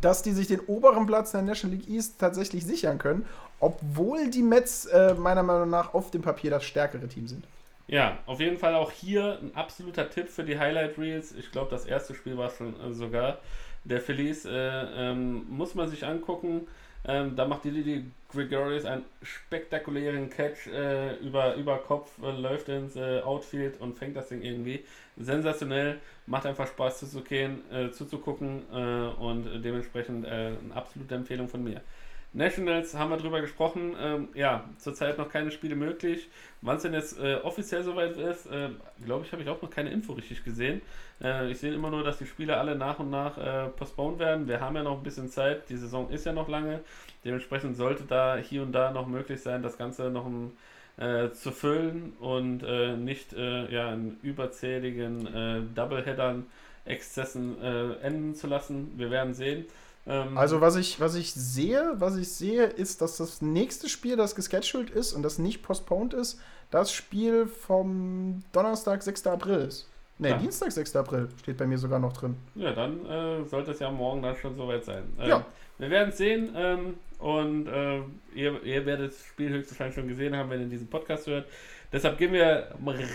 dass 0.00 0.22
die 0.22 0.32
sich 0.32 0.46
den 0.46 0.60
oberen 0.60 1.06
Platz 1.06 1.32
in 1.34 1.40
der 1.40 1.54
National 1.54 1.76
League 1.76 1.88
East 1.88 2.18
tatsächlich 2.18 2.64
sichern 2.64 2.98
können, 2.98 3.24
obwohl 3.60 4.30
die 4.30 4.42
Mets 4.42 4.86
äh, 4.86 5.14
meiner 5.14 5.42
Meinung 5.42 5.70
nach 5.70 5.94
auf 5.94 6.10
dem 6.10 6.22
Papier 6.22 6.50
das 6.50 6.64
stärkere 6.64 7.08
Team 7.08 7.26
sind. 7.26 7.46
ja, 7.88 8.18
auf 8.26 8.40
jeden 8.40 8.58
Fall 8.58 8.74
auch 8.74 8.90
hier 8.90 9.38
ein 9.40 9.54
absoluter 9.54 10.10
Tipp 10.10 10.28
für 10.28 10.44
die 10.44 10.58
Highlight 10.58 10.98
Reels. 10.98 11.32
Ich 11.32 11.52
glaube, 11.52 11.70
das 11.70 11.86
erste 11.86 12.14
Spiel 12.14 12.36
war 12.36 12.50
schon 12.50 12.78
äh, 12.80 12.92
sogar 12.92 13.38
der 13.84 14.00
Phillies. 14.00 14.44
Äh, 14.44 14.50
ähm, 14.52 15.46
muss 15.48 15.74
man 15.74 15.88
sich 15.88 16.04
angucken. 16.04 16.66
Ähm, 17.08 17.36
da 17.36 17.46
macht 17.46 17.64
die 17.64 17.70
Didi 17.70 18.10
Gregorius 18.28 18.84
einen 18.84 19.04
spektakulären 19.22 20.28
Catch 20.28 20.66
äh, 20.66 21.14
über, 21.18 21.54
über 21.54 21.78
Kopf, 21.78 22.10
äh, 22.20 22.32
läuft 22.32 22.68
ins 22.68 22.96
äh, 22.96 23.20
Outfield 23.20 23.80
und 23.80 23.96
fängt 23.96 24.16
das 24.16 24.28
Ding 24.28 24.42
irgendwie. 24.42 24.84
Sensationell, 25.16 26.00
macht 26.26 26.46
einfach 26.46 26.66
Spaß 26.66 26.98
zuzugehen, 26.98 27.62
äh, 27.70 27.90
zuzugucken 27.92 28.64
äh, 28.72 29.22
und 29.22 29.62
dementsprechend 29.64 30.26
äh, 30.26 30.28
eine 30.28 30.74
absolute 30.74 31.14
Empfehlung 31.14 31.48
von 31.48 31.62
mir. 31.62 31.80
Nationals 32.36 32.94
haben 32.94 33.10
wir 33.10 33.16
drüber 33.16 33.40
gesprochen. 33.40 33.96
Ähm, 33.98 34.28
ja, 34.34 34.68
zurzeit 34.76 35.16
noch 35.16 35.30
keine 35.30 35.50
Spiele 35.50 35.74
möglich. 35.74 36.28
Wann 36.60 36.76
es 36.76 36.82
denn 36.82 36.92
jetzt 36.92 37.18
äh, 37.18 37.36
offiziell 37.36 37.82
soweit 37.82 38.18
ist, 38.18 38.46
äh, 38.46 38.68
glaube 39.02 39.24
ich, 39.24 39.32
habe 39.32 39.42
ich 39.42 39.48
auch 39.48 39.62
noch 39.62 39.70
keine 39.70 39.90
Info 39.90 40.12
richtig 40.12 40.44
gesehen. 40.44 40.82
Äh, 41.22 41.50
ich 41.50 41.58
sehe 41.58 41.72
immer 41.72 41.90
nur, 41.90 42.04
dass 42.04 42.18
die 42.18 42.26
Spiele 42.26 42.58
alle 42.58 42.76
nach 42.76 42.98
und 42.98 43.08
nach 43.08 43.38
äh, 43.38 43.68
postponed 43.70 44.18
werden. 44.18 44.46
Wir 44.48 44.60
haben 44.60 44.76
ja 44.76 44.82
noch 44.82 44.98
ein 44.98 45.02
bisschen 45.02 45.30
Zeit. 45.30 45.70
Die 45.70 45.76
Saison 45.78 46.10
ist 46.10 46.26
ja 46.26 46.34
noch 46.34 46.48
lange. 46.48 46.80
Dementsprechend 47.24 47.74
sollte 47.74 48.04
da 48.04 48.36
hier 48.36 48.62
und 48.62 48.72
da 48.72 48.90
noch 48.90 49.06
möglich 49.06 49.40
sein, 49.40 49.62
das 49.62 49.78
Ganze 49.78 50.10
noch 50.10 50.26
ein 50.26 50.52
äh, 50.98 51.30
zu 51.30 51.52
füllen 51.52 52.12
und 52.20 52.62
äh, 52.62 52.96
nicht 52.96 53.32
äh, 53.32 53.72
ja, 53.72 53.92
in 53.94 54.18
überzähligen 54.22 55.26
äh, 55.26 55.60
Doubleheadern, 55.74 56.46
Exzessen 56.84 57.60
enden 57.60 58.36
zu 58.36 58.46
lassen. 58.46 58.92
Wir 58.96 59.10
werden 59.10 59.34
sehen. 59.34 59.64
Ähm, 60.06 60.36
Also 60.38 60.60
was 60.60 60.76
ich, 60.76 61.00
was 61.00 61.14
ich 61.14 61.32
sehe, 61.32 61.94
was 61.96 62.16
ich 62.16 62.30
sehe, 62.32 62.64
ist, 62.64 63.00
dass 63.02 63.16
das 63.16 63.42
nächste 63.42 63.88
Spiel, 63.88 64.16
das 64.16 64.34
gescheduled 64.34 64.90
ist 64.90 65.12
und 65.12 65.22
das 65.22 65.38
nicht 65.38 65.62
postponed 65.62 66.14
ist, 66.14 66.40
das 66.70 66.92
Spiel 66.92 67.46
vom 67.46 68.42
Donnerstag, 68.52 69.02
6. 69.02 69.26
April 69.26 69.58
ist. 69.68 69.88
Ne, 70.18 70.30
Ja. 70.30 70.38
Dienstag, 70.38 70.72
6. 70.72 70.96
April 70.96 71.28
steht 71.42 71.56
bei 71.58 71.66
mir 71.66 71.76
sogar 71.78 71.98
noch 71.98 72.12
drin. 72.12 72.36
Ja, 72.54 72.72
dann 72.72 73.04
äh, 73.06 73.44
sollte 73.44 73.72
es 73.72 73.80
ja 73.80 73.90
morgen 73.90 74.22
dann 74.22 74.34
schon 74.36 74.56
soweit 74.56 74.84
sein. 74.84 75.04
Ähm, 75.20 75.28
Ja. 75.28 75.46
Wir 75.78 75.90
werden 75.90 76.08
es 76.08 76.16
sehen 76.16 76.54
ähm, 76.56 76.94
und 77.18 77.66
äh, 77.66 77.98
ihr, 78.34 78.62
ihr 78.62 78.86
werdet 78.86 79.10
das 79.12 79.22
Spiel 79.26 79.50
höchstwahrscheinlich 79.50 79.94
schon 79.94 80.08
gesehen 80.08 80.34
haben, 80.34 80.48
wenn 80.48 80.62
ihr 80.62 80.68
diesen 80.68 80.88
Podcast 80.88 81.26
hört. 81.26 81.46
Deshalb 81.92 82.16
gehen 82.16 82.32
wir 82.32 82.68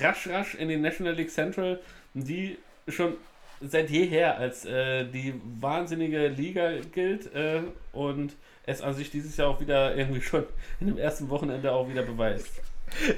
rasch, 0.03 0.27
rasch 0.27 0.53
in 0.55 0.69
die 0.69 0.77
National 0.77 1.13
League 1.13 1.31
Central, 1.31 1.79
die 2.13 2.57
schon 2.87 3.15
seit 3.61 3.89
jeher 3.89 4.37
als 4.37 4.65
äh, 4.65 5.05
die 5.05 5.33
wahnsinnige 5.59 6.27
Liga 6.27 6.71
gilt 6.91 7.33
äh, 7.33 7.61
und 7.93 8.33
es 8.65 8.81
an 8.81 8.93
sich 8.93 9.09
dieses 9.11 9.37
Jahr 9.37 9.49
auch 9.49 9.59
wieder 9.59 9.95
irgendwie 9.95 10.21
schon 10.21 10.45
in 10.79 10.87
dem 10.87 10.97
ersten 10.97 11.29
Wochenende 11.29 11.71
auch 11.71 11.89
wieder 11.89 12.03
beweist. 12.03 12.61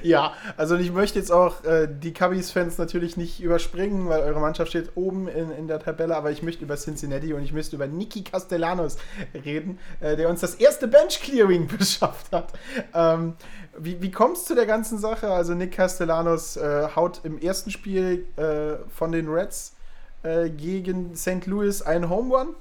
Ja, 0.02 0.34
also 0.56 0.76
ich 0.76 0.92
möchte 0.92 1.18
jetzt 1.18 1.32
auch 1.32 1.64
äh, 1.64 1.88
die 1.88 2.12
Cubbies-Fans 2.12 2.78
natürlich 2.78 3.16
nicht 3.16 3.40
überspringen, 3.42 4.08
weil 4.08 4.20
eure 4.20 4.40
Mannschaft 4.40 4.70
steht 4.70 4.92
oben 4.94 5.28
in, 5.28 5.50
in 5.50 5.66
der 5.66 5.80
Tabelle, 5.80 6.16
aber 6.16 6.30
ich 6.30 6.42
möchte 6.42 6.64
über 6.64 6.76
Cincinnati 6.76 7.32
und 7.32 7.42
ich 7.42 7.52
möchte 7.52 7.74
über 7.76 7.86
Nicky 7.86 8.22
Castellanos 8.22 8.98
reden, 9.44 9.78
äh, 10.00 10.16
der 10.16 10.28
uns 10.28 10.40
das 10.40 10.54
erste 10.54 10.86
Bench-Clearing 10.86 11.66
beschafft 11.78 12.32
hat. 12.32 12.52
Ähm, 12.94 13.34
wie 13.76 14.00
wie 14.00 14.10
kommt 14.10 14.36
es 14.36 14.44
zu 14.44 14.54
der 14.54 14.66
ganzen 14.66 14.98
Sache? 14.98 15.28
Also 15.30 15.54
Nick 15.54 15.72
Castellanos 15.72 16.56
äh, 16.56 16.88
haut 16.94 17.20
im 17.24 17.38
ersten 17.38 17.70
Spiel 17.70 18.26
äh, 18.36 18.76
von 18.88 19.10
den 19.10 19.28
Reds 19.28 19.73
äh, 20.24 20.50
gegen 20.50 21.14
St. 21.14 21.46
Louis 21.46 21.82
einen 21.82 22.10
Home 22.10 22.34
Run 22.34 22.54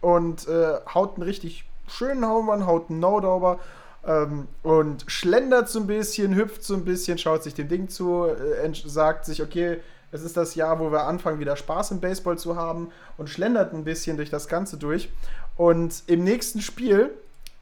und 0.00 0.46
äh, 0.48 0.74
haut 0.92 1.14
einen 1.14 1.22
richtig 1.22 1.64
schönen 1.88 2.26
Home 2.26 2.52
Run, 2.52 2.66
haut 2.66 2.90
einen 2.90 3.00
No-Dauber 3.00 3.58
ähm, 4.06 4.48
und 4.62 5.04
schlendert 5.06 5.68
so 5.68 5.80
ein 5.80 5.86
bisschen, 5.86 6.34
hüpft 6.34 6.64
so 6.64 6.74
ein 6.74 6.84
bisschen, 6.84 7.18
schaut 7.18 7.42
sich 7.42 7.54
dem 7.54 7.68
Ding 7.68 7.88
zu, 7.88 8.26
äh, 8.26 8.72
sagt 8.84 9.24
sich, 9.24 9.42
okay, 9.42 9.80
es 10.12 10.22
ist 10.22 10.36
das 10.36 10.54
Jahr, 10.54 10.78
wo 10.78 10.92
wir 10.92 11.04
anfangen, 11.04 11.40
wieder 11.40 11.56
Spaß 11.56 11.90
im 11.92 12.00
Baseball 12.00 12.38
zu 12.38 12.56
haben 12.56 12.90
und 13.16 13.28
schlendert 13.28 13.72
ein 13.72 13.84
bisschen 13.84 14.16
durch 14.16 14.30
das 14.30 14.48
Ganze 14.48 14.76
durch. 14.76 15.10
Und 15.56 16.02
im 16.06 16.22
nächsten 16.24 16.60
Spiel, 16.60 17.10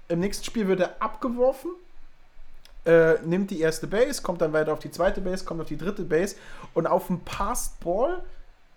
im 0.08 0.20
nächsten 0.20 0.44
Spiel 0.44 0.68
wird 0.68 0.80
er 0.80 0.96
abgeworfen, 1.00 1.70
äh, 2.84 3.14
nimmt 3.24 3.50
die 3.50 3.60
erste 3.60 3.86
Base, 3.86 4.20
kommt 4.20 4.42
dann 4.42 4.52
weiter 4.52 4.72
auf 4.72 4.78
die 4.78 4.90
zweite 4.90 5.20
Base, 5.20 5.44
kommt 5.44 5.62
auf 5.62 5.68
die 5.68 5.78
dritte 5.78 6.02
Base 6.02 6.36
und 6.74 6.86
auf 6.86 7.06
dem 7.06 7.20
Passed 7.20 7.80
Ball 7.80 8.22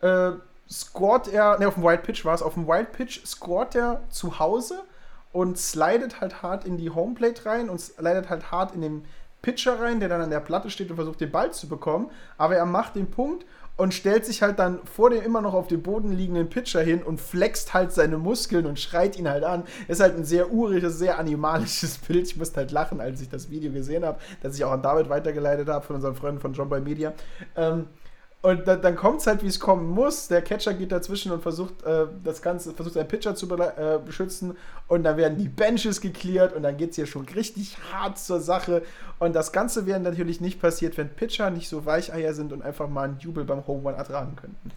äh, 0.01 0.31
scoret 0.69 1.27
er, 1.27 1.59
ne, 1.59 1.67
auf 1.67 1.75
dem 1.75 1.83
Wild 1.83 2.03
Pitch 2.03 2.25
war 2.25 2.35
es, 2.35 2.41
auf 2.41 2.55
dem 2.55 2.67
Wild 2.67 2.91
Pitch 2.91 3.25
scoret 3.25 3.75
er 3.75 4.01
zu 4.09 4.39
Hause 4.39 4.83
und 5.31 5.57
slidet 5.57 6.21
halt 6.21 6.41
hart 6.41 6.65
in 6.65 6.77
die 6.77 6.89
Homeplate 6.89 7.45
rein 7.45 7.69
und 7.69 7.79
slidet 7.79 8.29
halt 8.29 8.51
hart 8.51 8.73
in 8.73 8.81
den 8.81 9.05
Pitcher 9.41 9.79
rein, 9.79 9.99
der 9.99 10.09
dann 10.09 10.21
an 10.21 10.29
der 10.29 10.39
Platte 10.39 10.69
steht 10.69 10.89
und 10.89 10.95
versucht, 10.95 11.21
den 11.21 11.31
Ball 11.31 11.51
zu 11.53 11.67
bekommen. 11.67 12.09
Aber 12.37 12.55
er 12.55 12.65
macht 12.65 12.95
den 12.95 13.09
Punkt 13.09 13.45
und 13.77 13.93
stellt 13.93 14.25
sich 14.25 14.41
halt 14.41 14.57
dann 14.57 14.79
vor 14.85 15.11
dem 15.11 15.21
immer 15.21 15.41
noch 15.41 15.53
auf 15.53 15.67
dem 15.67 15.83
Boden 15.83 16.11
liegenden 16.11 16.49
Pitcher 16.49 16.81
hin 16.81 17.03
und 17.03 17.21
flext 17.21 17.73
halt 17.73 17.93
seine 17.93 18.17
Muskeln 18.17 18.65
und 18.65 18.79
schreit 18.79 19.17
ihn 19.17 19.29
halt 19.29 19.43
an. 19.43 19.63
Ist 19.87 20.01
halt 20.01 20.17
ein 20.17 20.25
sehr 20.25 20.51
uriges, 20.51 20.97
sehr 20.97 21.19
animalisches 21.19 21.97
Bild. 22.07 22.25
Ich 22.25 22.37
musste 22.37 22.57
halt 22.57 22.71
lachen, 22.71 22.99
als 22.99 23.21
ich 23.21 23.29
das 23.29 23.49
Video 23.51 23.71
gesehen 23.71 24.03
habe, 24.03 24.19
das 24.41 24.55
ich 24.55 24.65
auch 24.65 24.71
an 24.71 24.81
David 24.81 25.09
weitergeleitet 25.09 25.69
habe 25.69 25.85
von 25.85 25.95
unseren 25.97 26.15
Freunden 26.15 26.41
von 26.41 26.53
John 26.53 26.69
Boy 26.69 26.81
Media. 26.81 27.13
Ähm, 27.55 27.87
und 28.43 28.67
da, 28.67 28.75
dann 28.75 28.95
kommt 28.95 29.21
es 29.21 29.27
halt, 29.27 29.43
wie 29.43 29.47
es 29.47 29.59
kommen 29.59 29.87
muss. 29.89 30.27
Der 30.27 30.41
Catcher 30.41 30.73
geht 30.73 30.91
dazwischen 30.91 31.31
und 31.31 31.41
versucht 31.41 31.83
äh, 31.83 32.05
das 32.23 32.41
Ganze, 32.41 32.73
versucht 32.73 32.93
seinen 32.93 33.07
Pitcher 33.07 33.35
zu 33.35 33.47
äh, 33.57 33.99
beschützen. 34.03 34.55
Und 34.87 35.03
dann 35.03 35.17
werden 35.17 35.37
die 35.37 35.49
Benches 35.49 36.01
geklärt 36.01 36.53
und 36.53 36.63
dann 36.63 36.77
geht 36.77 36.91
es 36.91 36.95
hier 36.95 37.07
schon 37.07 37.25
richtig 37.25 37.77
hart 37.91 38.19
zur 38.19 38.39
Sache. 38.39 38.83
Und 39.17 39.35
das 39.35 39.51
Ganze 39.51 39.85
wäre 39.87 39.99
natürlich 39.99 40.39
nicht 40.39 40.61
passiert, 40.61 40.97
wenn 40.97 41.09
Pitcher 41.09 41.49
nicht 41.49 41.67
so 41.67 41.85
Weicheier 41.85 42.33
sind 42.33 42.53
und 42.53 42.61
einfach 42.61 42.87
mal 42.87 43.05
einen 43.05 43.19
Jubel 43.19 43.43
beim 43.43 43.65
Home 43.65 43.81
Run 43.81 43.95
ertragen 43.95 44.35
könnten. 44.35 44.71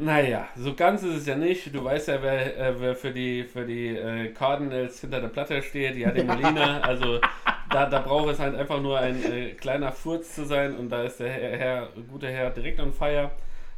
Naja, 0.00 0.48
so 0.56 0.74
ganz 0.74 1.02
ist 1.02 1.14
es 1.14 1.26
ja 1.26 1.36
nicht. 1.36 1.74
Du 1.74 1.84
weißt 1.84 2.08
ja, 2.08 2.22
wer, 2.22 2.56
äh, 2.58 2.80
wer 2.80 2.94
für 2.96 3.10
die, 3.10 3.44
für 3.44 3.66
die 3.66 3.88
äh, 3.88 4.28
Cardinals 4.32 4.98
hinter 5.02 5.20
der 5.20 5.28
Platte 5.28 5.60
steht, 5.62 5.94
die 5.94 6.06
hat 6.06 6.16
den 6.16 6.26
Molina. 6.26 6.80
Also 6.80 7.20
da, 7.68 7.84
da 7.84 7.98
braucht 7.98 8.30
es 8.30 8.38
halt 8.38 8.54
einfach 8.54 8.80
nur 8.80 8.98
ein 8.98 9.22
äh, 9.30 9.50
kleiner 9.50 9.92
Furz 9.92 10.34
zu 10.34 10.46
sein 10.46 10.74
und 10.74 10.88
da 10.88 11.02
ist 11.02 11.20
der 11.20 11.28
Herr, 11.28 11.58
Herr, 11.58 11.88
gute 12.10 12.28
Herr 12.28 12.48
direkt 12.48 12.80
on 12.80 12.94
fire. 12.94 13.30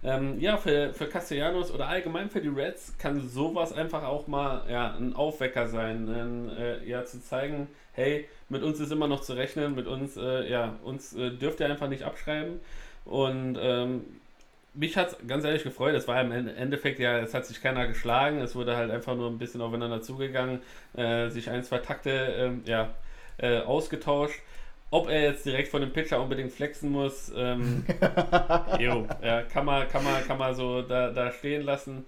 Ähm, 0.05 0.39
ja, 0.39 0.57
für, 0.57 0.95
für 0.95 1.09
Castellanos 1.09 1.73
oder 1.73 1.89
allgemein 1.89 2.31
für 2.31 2.41
die 2.41 2.49
Reds 2.49 2.97
kann 2.99 3.29
sowas 3.29 3.73
einfach 3.73 4.05
auch 4.05 4.29
mal 4.29 4.63
ja, 4.71 4.95
ein 4.95 5.17
Aufwecker 5.17 5.67
sein. 5.67 6.09
Ein, 6.09 6.57
äh, 6.57 6.85
ja, 6.85 7.05
zu 7.05 7.21
zeigen, 7.21 7.67
hey, 7.95 8.29
mit 8.49 8.63
uns 8.63 8.79
ist 8.79 8.93
immer 8.93 9.09
noch 9.09 9.23
zu 9.23 9.33
rechnen, 9.33 9.75
mit 9.75 9.89
uns, 9.89 10.17
äh, 10.17 10.49
ja, 10.49 10.77
uns 10.85 11.15
äh, 11.15 11.33
dürft 11.33 11.59
ihr 11.59 11.67
einfach 11.67 11.89
nicht 11.89 12.05
abschreiben. 12.05 12.61
Und 13.05 13.59
ähm, 13.61 14.05
mich 14.75 14.97
hat 14.97 15.09
es 15.13 15.17
ganz 15.27 15.45
ehrlich 15.45 15.63
gefreut. 15.65 15.95
Es 15.95 16.09
war 16.09 16.21
im 16.21 16.33
Ende- 16.33 16.55
Endeffekt 16.55 16.99
ja, 16.99 17.19
es 17.19 17.35
hat 17.35 17.47
sich 17.47 17.61
keiner 17.63 17.87
geschlagen. 17.87 18.41
Es 18.41 18.55
wurde 18.55 18.77
halt 18.77 18.91
einfach 18.91 19.15
nur 19.15 19.29
ein 19.31 19.39
bisschen 19.39 19.61
aufeinander 19.61 20.01
zugegangen, 20.03 20.61
äh, 20.97 21.29
sich 21.29 21.51
ein, 21.51 21.63
zwei 21.63 21.79
Takte 21.79 22.11
ähm, 22.11 22.63
ja, 22.65 22.91
äh, 23.39 23.59
ausgetauscht. 23.61 24.41
Ob 24.91 25.09
er 25.09 25.23
jetzt 25.23 25.47
direkt 25.47 25.69
von 25.69 25.81
dem 25.81 25.93
Pitcher 25.93 26.21
unbedingt 26.21 26.53
flexen 26.53 26.91
muss, 26.91 27.33
ähm, 27.35 27.85
jo, 28.79 29.07
ja, 29.23 29.43
kann, 29.43 29.65
man, 29.65 29.89
kann, 29.89 30.05
man, 30.05 30.23
kann 30.27 30.37
man 30.39 30.55
so 30.55 30.83
da, 30.83 31.11
da 31.11 31.33
stehen 31.33 31.63
lassen. 31.63 32.05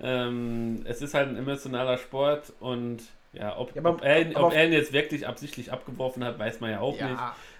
Ähm, 0.00 0.82
es 0.84 1.02
ist 1.02 1.14
halt 1.14 1.28
ein 1.28 1.36
emotionaler 1.36 1.98
Sport 1.98 2.52
und 2.60 2.98
ja, 3.32 3.58
ob, 3.58 3.74
Ja, 3.74 3.82
aber- 3.82 3.90
ob, 3.90 4.04
er, 4.04 4.26
aber- 4.36 4.46
ob 4.46 4.52
er 4.54 4.66
ihn 4.66 4.72
jetzt 4.72 4.92
wirklich 4.92 5.26
absichtlich 5.26 5.72
abgeworfen 5.72 6.22
hat, 6.24 6.38
weiß 6.38 6.60
man 6.60 6.70
ja 6.70 6.80
auch 6.80 6.94
nicht. 7.08 7.18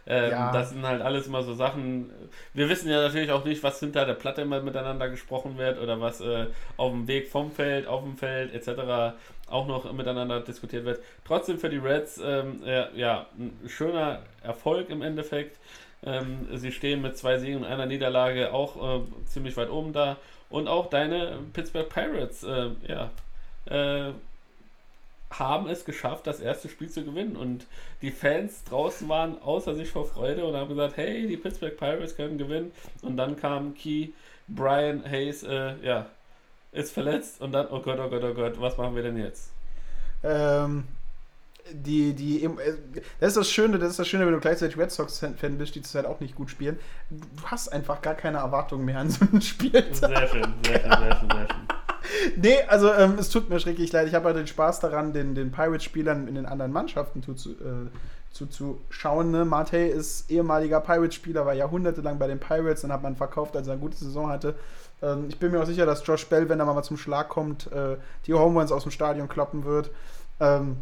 Ähm, 0.08 0.30
Ja. 0.30 0.52
Das 0.52 0.70
sind 0.70 0.86
halt 0.86 1.02
alles 1.02 1.26
immer 1.26 1.42
so 1.42 1.52
Sachen. 1.54 2.10
Wir 2.54 2.68
wissen 2.68 2.90
ja 2.90 3.02
natürlich 3.02 3.30
auch 3.30 3.44
nicht, 3.44 3.62
was 3.62 3.78
hinter 3.78 4.06
der 4.06 4.14
Platte 4.14 4.42
immer 4.42 4.60
miteinander 4.62 5.08
gesprochen 5.10 5.58
wird 5.58 5.78
oder 5.80 6.00
was 6.00 6.20
äh, 6.22 6.46
auf 6.78 6.92
dem 6.92 7.06
Weg 7.06 7.28
vom 7.28 7.52
Feld, 7.52 7.86
auf 7.86 8.02
dem 8.02 8.16
Feld 8.16 8.54
etc. 8.54 9.16
auch 9.50 9.66
noch 9.66 9.92
miteinander 9.92 10.40
diskutiert 10.40 10.86
wird. 10.86 11.00
Trotzdem 11.26 11.58
für 11.58 11.68
die 11.68 11.76
Reds 11.76 12.18
ähm, 12.24 12.62
äh, 12.64 12.86
ja, 12.98 13.26
ein 13.38 13.58
schöner 13.68 14.20
Erfolg 14.42 14.88
im 14.88 15.02
Endeffekt. 15.02 15.58
Ähm, 16.06 16.46
sie 16.54 16.72
stehen 16.72 17.02
mit 17.02 17.18
zwei 17.18 17.38
Siegen 17.38 17.58
und 17.58 17.64
einer 17.64 17.84
Niederlage 17.86 18.52
auch 18.52 19.00
äh, 19.00 19.00
ziemlich 19.26 19.56
weit 19.56 19.70
oben 19.70 19.92
da. 19.92 20.16
Und 20.48 20.68
auch 20.68 20.88
deine 20.88 21.38
Pittsburgh 21.52 21.88
Pirates 21.88 22.42
äh, 22.44 22.70
ja, 22.86 23.10
äh, 23.66 24.12
haben 25.30 25.68
es 25.68 25.84
geschafft, 25.84 26.26
das 26.26 26.40
erste 26.40 26.68
Spiel 26.68 26.88
zu 26.88 27.04
gewinnen. 27.04 27.36
Und 27.36 27.66
die 28.02 28.10
Fans 28.10 28.64
draußen 28.64 29.08
waren 29.08 29.40
außer 29.42 29.74
sich 29.74 29.90
vor 29.90 30.06
Freude 30.06 30.44
und 30.44 30.56
haben 30.56 30.68
gesagt, 30.68 30.96
hey, 30.96 31.26
die 31.26 31.36
Pittsburgh 31.36 31.76
Pirates 31.76 32.16
können 32.16 32.38
gewinnen. 32.38 32.72
Und 33.02 33.16
dann 33.16 33.36
kam 33.36 33.74
Key, 33.74 34.08
Brian 34.48 35.04
Hayes, 35.04 35.42
äh, 35.42 35.74
ja, 35.82 36.06
ist 36.72 36.92
verletzt 36.92 37.40
und 37.40 37.52
dann, 37.52 37.66
oh 37.70 37.80
Gott, 37.80 37.98
oh 37.98 38.08
Gott, 38.08 38.22
oh 38.24 38.34
Gott, 38.34 38.60
was 38.60 38.76
machen 38.76 38.94
wir 38.94 39.02
denn 39.02 39.18
jetzt? 39.18 39.50
Ähm, 40.22 40.84
die, 41.70 42.14
die, 42.14 42.44
äh, 42.44 42.50
das 43.20 43.28
ist 43.28 43.36
das 43.36 43.50
Schöne, 43.50 43.78
das 43.78 43.90
ist 43.90 43.98
das 43.98 44.08
Schöne, 44.08 44.26
wenn 44.26 44.32
du 44.32 44.40
gleichzeitig 44.40 44.76
Red 44.78 44.90
Sox-Fan 44.90 45.58
bist, 45.58 45.74
die 45.74 45.82
zurzeit 45.82 46.06
auch 46.06 46.20
nicht 46.20 46.34
gut 46.34 46.50
spielen. 46.50 46.78
Du 47.10 47.42
hast 47.44 47.68
einfach 47.68 48.02
gar 48.02 48.14
keine 48.14 48.38
Erwartungen 48.38 48.84
mehr 48.84 48.98
an 48.98 49.10
so 49.10 49.26
ein 49.32 49.40
Spiel. 49.40 49.84
Sehr 49.92 50.28
schön, 50.28 50.54
sehr 50.64 50.80
schön, 50.80 50.90
sehr 50.90 51.16
schön, 51.16 51.30
sehr 51.30 51.48
schön. 51.48 51.77
Nee, 52.36 52.62
also 52.68 52.92
ähm, 52.92 53.16
es 53.18 53.30
tut 53.30 53.48
mir 53.48 53.60
schrecklich 53.60 53.92
leid. 53.92 54.08
Ich 54.08 54.14
habe 54.14 54.26
halt 54.26 54.36
den 54.36 54.46
Spaß 54.46 54.80
daran, 54.80 55.12
den, 55.12 55.34
den 55.34 55.50
Pirates-Spielern 55.50 56.28
in 56.28 56.34
den 56.34 56.46
anderen 56.46 56.72
Mannschaften 56.72 57.22
zu, 57.22 57.32
äh, 57.32 57.88
zuzuschauen. 58.32 59.30
Ne? 59.30 59.44
Mate 59.44 59.78
ist 59.78 60.30
ehemaliger 60.30 60.80
Pirates-Spieler, 60.80 61.46
war 61.46 61.54
jahrhundertelang 61.54 62.18
bei 62.18 62.26
den 62.26 62.38
Pirates, 62.38 62.82
dann 62.82 62.92
hat 62.92 63.02
man 63.02 63.16
verkauft, 63.16 63.56
als 63.56 63.66
er 63.66 63.74
eine 63.74 63.82
gute 63.82 63.96
Saison 63.96 64.28
hatte. 64.28 64.54
Ähm, 65.02 65.26
ich 65.28 65.38
bin 65.38 65.50
mir 65.50 65.62
auch 65.62 65.66
sicher, 65.66 65.86
dass 65.86 66.06
Josh 66.06 66.26
Bell, 66.26 66.48
wenn 66.48 66.60
er 66.60 66.66
mal 66.66 66.82
zum 66.82 66.96
Schlag 66.96 67.28
kommt, 67.28 67.70
äh, 67.72 67.96
die 68.26 68.34
Home 68.34 68.58
Runs 68.58 68.72
aus 68.72 68.82
dem 68.82 68.92
Stadion 68.92 69.28
kloppen 69.28 69.64
wird. 69.64 69.90
Ähm, 70.40 70.76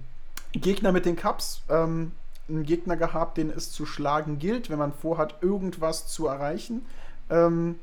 Gegner 0.53 0.93
mit 0.93 1.07
den 1.07 1.17
Cups. 1.17 1.63
Ähm, 1.69 2.13
einen 2.49 2.65
Gegner 2.65 2.97
gehabt, 2.97 3.39
den 3.39 3.51
es 3.51 3.73
zu 3.73 3.87
schlagen 3.87 4.39
gilt, 4.39 4.71
wenn 4.71 4.79
man 4.79 4.93
vorhat, 4.93 5.37
irgendwas 5.41 6.07
zu 6.07 6.27
erreichen. 6.27 6.87
Ähm, 7.29 7.77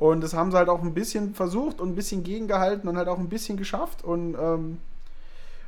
und 0.00 0.22
das 0.22 0.32
haben 0.32 0.50
sie 0.50 0.56
halt 0.56 0.70
auch 0.70 0.82
ein 0.82 0.94
bisschen 0.94 1.34
versucht 1.34 1.78
und 1.78 1.90
ein 1.90 1.94
bisschen 1.94 2.24
gegengehalten 2.24 2.88
und 2.88 2.96
halt 2.96 3.06
auch 3.06 3.18
ein 3.18 3.28
bisschen 3.28 3.58
geschafft. 3.58 4.02
Und 4.02 4.34
ähm, 4.34 4.78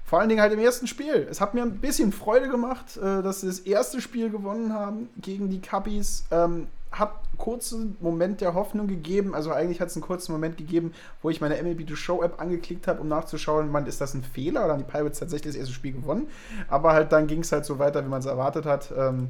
Vor 0.07 0.21
allen 0.21 0.31
Dingen 0.31 0.41
halt 0.41 0.55
im 0.55 0.59
ersten 0.59 0.87
Spiel. 0.87 1.29
Es 1.31 1.43
hat 1.43 1.53
mir 1.53 1.61
ein 1.61 1.81
bisschen 1.81 2.13
Freude 2.13 2.49
gemacht, 2.49 2.97
äh, 2.97 3.23
dass 3.23 3.43
sie 3.43 3.47
das 3.47 3.59
erste 3.59 4.01
Spiel 4.01 4.31
gewonnen 4.31 4.73
haben 4.73 5.11
gegen 5.21 5.51
die 5.51 5.61
Cubbies. 5.61 6.25
Ähm, 6.31 6.69
hat 6.91 7.13
kurzen 7.37 7.99
Moment 8.01 8.41
der 8.41 8.55
Hoffnung 8.55 8.87
gegeben, 8.87 9.35
also 9.35 9.51
eigentlich 9.51 9.81
hat 9.81 9.89
es 9.89 9.97
einen 9.97 10.03
kurzen 10.03 10.33
Moment 10.33 10.57
gegeben, 10.57 10.93
wo 11.23 11.29
ich 11.31 11.41
meine 11.41 11.63
MLB 11.63 11.89
The 11.89 11.97
Show 11.97 12.23
App 12.23 12.41
angeklickt 12.41 12.87
habe, 12.87 13.01
um 13.01 13.09
nachzuschauen, 13.09 13.71
man, 13.71 13.87
ist 13.87 14.01
das 14.01 14.15
ein 14.15 14.23
Fehler 14.23 14.65
oder 14.65 14.75
haben 14.75 14.85
die 14.85 14.91
Pirates 14.91 15.19
tatsächlich 15.19 15.55
das 15.55 15.59
erste 15.61 15.75
Spiel 15.75 15.93
gewonnen? 15.93 16.29
Aber 16.69 16.93
halt 16.93 17.13
dann 17.13 17.27
ging 17.27 17.41
es 17.41 17.53
halt 17.53 17.67
so 17.67 17.79
weiter, 17.79 18.03
wie 18.05 18.09
man 18.09 18.21
es 18.21 18.27
erwartet 18.27 18.65
hat. 18.65 18.93
Ähm, 18.97 19.29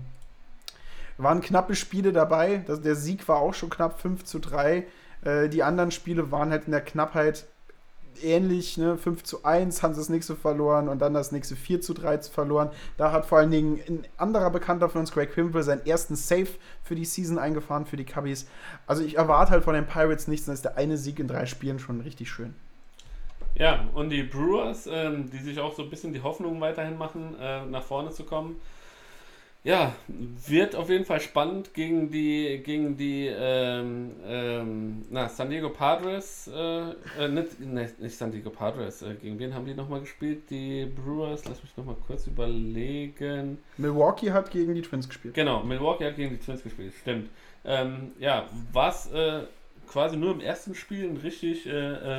waren 1.23 1.41
knappe 1.41 1.75
Spiele 1.75 2.13
dabei. 2.13 2.63
Das, 2.67 2.81
der 2.81 2.95
Sieg 2.95 3.27
war 3.29 3.39
auch 3.39 3.55
schon 3.55 3.71
knapp 3.71 4.01
5 4.01 4.25
zu 4.25 4.39
3. 4.39 4.87
Äh, 5.25 5.49
die 5.49 5.63
anderen 5.63 5.91
Spiele 5.91 6.31
waren 6.31 6.51
halt 6.51 6.67
in 6.67 6.73
der 6.73 6.81
Knappheit 6.81 7.47
ähnlich, 8.23 8.77
ne? 8.77 8.97
5 8.97 9.23
zu 9.25 9.45
1 9.45 9.83
haben 9.83 9.95
sie 9.95 10.01
das 10.01 10.09
nächste 10.09 10.37
verloren 10.37 10.89
und 10.89 10.99
dann 11.01 11.15
das 11.15 11.33
nächste 11.33 11.57
4 11.57 11.81
zu 11.81 11.95
3 11.95 12.19
verloren. 12.23 12.71
Da 12.97 13.13
hat 13.13 13.27
vor 13.27 13.39
allen 13.39 13.51
Dingen 13.51 13.81
ein 13.89 14.05
anderer 14.17 14.51
Bekannter 14.51 14.89
von 14.89 15.01
uns, 15.01 15.13
Greg 15.13 15.35
Pimble, 15.35 15.63
seinen 15.63 15.87
ersten 15.87 16.17
Save 16.17 16.49
für 16.83 16.95
die 16.95 17.05
Season 17.05 17.39
eingefahren, 17.39 17.87
für 17.87 17.97
die 17.97 18.05
Cubbies. 18.05 18.49
Also 18.87 19.03
ich 19.03 19.17
erwarte 19.17 19.53
halt 19.53 19.65
von 19.65 19.75
den 19.75 19.87
Pirates 19.87 20.29
nichts, 20.29 20.47
dann 20.47 20.55
ist 20.55 20.65
der 20.65 20.77
eine 20.77 20.97
Sieg 20.97 21.19
in 21.19 21.29
drei 21.29 21.47
Spielen 21.47 21.79
schon 21.79 22.01
richtig 22.01 22.31
schön. 22.31 22.55
Ja, 23.55 23.87
und 23.95 24.11
die 24.11 24.23
Brewers, 24.23 24.89
ähm, 24.91 25.31
die 25.31 25.39
sich 25.39 25.61
auch 25.61 25.75
so 25.75 25.83
ein 25.83 25.91
bisschen 25.91 26.13
die 26.13 26.23
Hoffnung 26.23 26.61
weiterhin 26.61 26.97
machen, 26.97 27.37
äh, 27.39 27.67
nach 27.67 27.83
vorne 27.83 28.11
zu 28.11 28.25
kommen, 28.25 28.57
ja, 29.65 29.95
wird 30.09 30.75
auf 30.75 30.91
jeden 30.91 31.05
Fall 31.05 31.21
spannend 31.21 31.73
gegen 31.73 32.11
die, 32.11 32.61
gegen 32.65 32.97
die 32.97 33.29
ähm, 33.29 34.11
ähm, 34.27 35.05
na, 35.09 35.29
San 35.29 35.51
Diego 35.51 35.69
Padres. 35.69 36.51
Äh, 36.53 36.91
äh, 37.21 37.29
nicht, 37.29 37.61
nicht, 37.61 38.01
nicht, 38.01 38.17
San 38.17 38.33
Diego 38.33 38.51
Padres. 38.51 39.03
Äh, 39.03 39.15
gegen 39.15 39.39
wen 39.39 39.55
haben 39.55 39.65
die 39.65 39.75
nochmal 39.75 40.01
gespielt? 40.01 40.51
Die 40.51 40.87
Brewers. 40.87 41.45
Lass 41.45 41.63
mich 41.63 41.77
nochmal 41.77 41.95
kurz 42.05 42.27
überlegen. 42.27 43.59
Milwaukee 43.77 44.33
hat 44.33 44.51
gegen 44.51 44.75
die 44.75 44.83
Twins 44.83 45.09
gespielt. 45.09 45.35
Genau, 45.35 45.63
Milwaukee 45.63 46.07
hat 46.07 46.17
gegen 46.17 46.31
die 46.31 46.41
Twins 46.45 46.65
gespielt. 46.65 46.93
Stimmt. 47.01 47.31
Ähm, 47.65 48.11
ja, 48.19 48.49
was 48.73 49.13
äh, 49.13 49.43
quasi 49.87 50.17
nur 50.17 50.33
im 50.33 50.41
ersten 50.41 50.75
Spiel 50.75 51.17
richtig, 51.23 51.67
äh, 51.67 51.71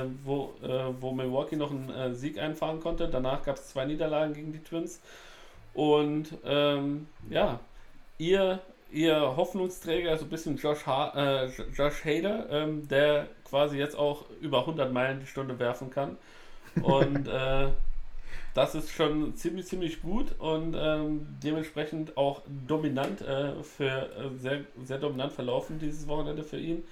äh, 0.03 0.05
wo, 0.23 0.53
wo 1.01 1.11
Milwaukee 1.11 1.57
noch 1.57 1.71
einen 1.71 2.15
Sieg 2.15 2.37
einfahren 2.37 2.79
konnte. 2.79 3.09
Danach 3.09 3.43
gab 3.43 3.57
es 3.57 3.67
zwei 3.67 3.83
Niederlagen 3.83 4.33
gegen 4.33 4.53
die 4.53 4.63
Twins. 4.63 5.01
Und 5.73 6.37
ähm, 6.45 7.07
ja, 7.29 7.59
ihr, 8.17 8.59
ihr 8.91 9.35
Hoffnungsträger 9.35 10.17
so 10.17 10.25
ein 10.25 10.29
bisschen 10.29 10.57
Josh, 10.57 10.85
ha 10.85 11.13
äh, 11.15 11.49
Josh 11.75 12.05
Hader, 12.05 12.47
ähm, 12.49 12.87
der 12.87 13.27
quasi 13.49 13.77
jetzt 13.77 13.95
auch 13.95 14.25
über 14.41 14.59
100 14.61 14.91
Meilen 14.91 15.19
die 15.19 15.27
Stunde 15.27 15.57
werfen 15.59 15.89
kann. 15.89 16.17
Und 16.81 17.27
äh, 17.27 17.69
das 18.53 18.75
ist 18.75 18.91
schon 18.91 19.35
ziemlich, 19.35 19.65
ziemlich 19.65 20.01
gut 20.01 20.39
und 20.39 20.75
ähm, 20.77 21.27
dementsprechend 21.43 22.17
auch 22.17 22.41
dominant 22.67 23.21
äh, 23.21 23.63
für 23.63 24.09
äh, 24.15 24.37
sehr, 24.37 24.61
sehr 24.83 24.99
dominant 24.99 25.33
verlaufen 25.33 25.79
dieses 25.79 26.07
Wochenende 26.07 26.43
für 26.43 26.59
ihn. 26.59 26.83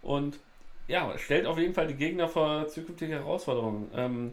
Und 0.00 0.38
ja, 0.86 1.16
stellt 1.18 1.46
auf 1.46 1.58
jeden 1.58 1.74
Fall 1.74 1.88
die 1.88 1.94
Gegner 1.94 2.28
vor 2.28 2.68
zukünftige 2.68 3.14
Herausforderungen. 3.14 3.90
Ähm, 3.94 4.32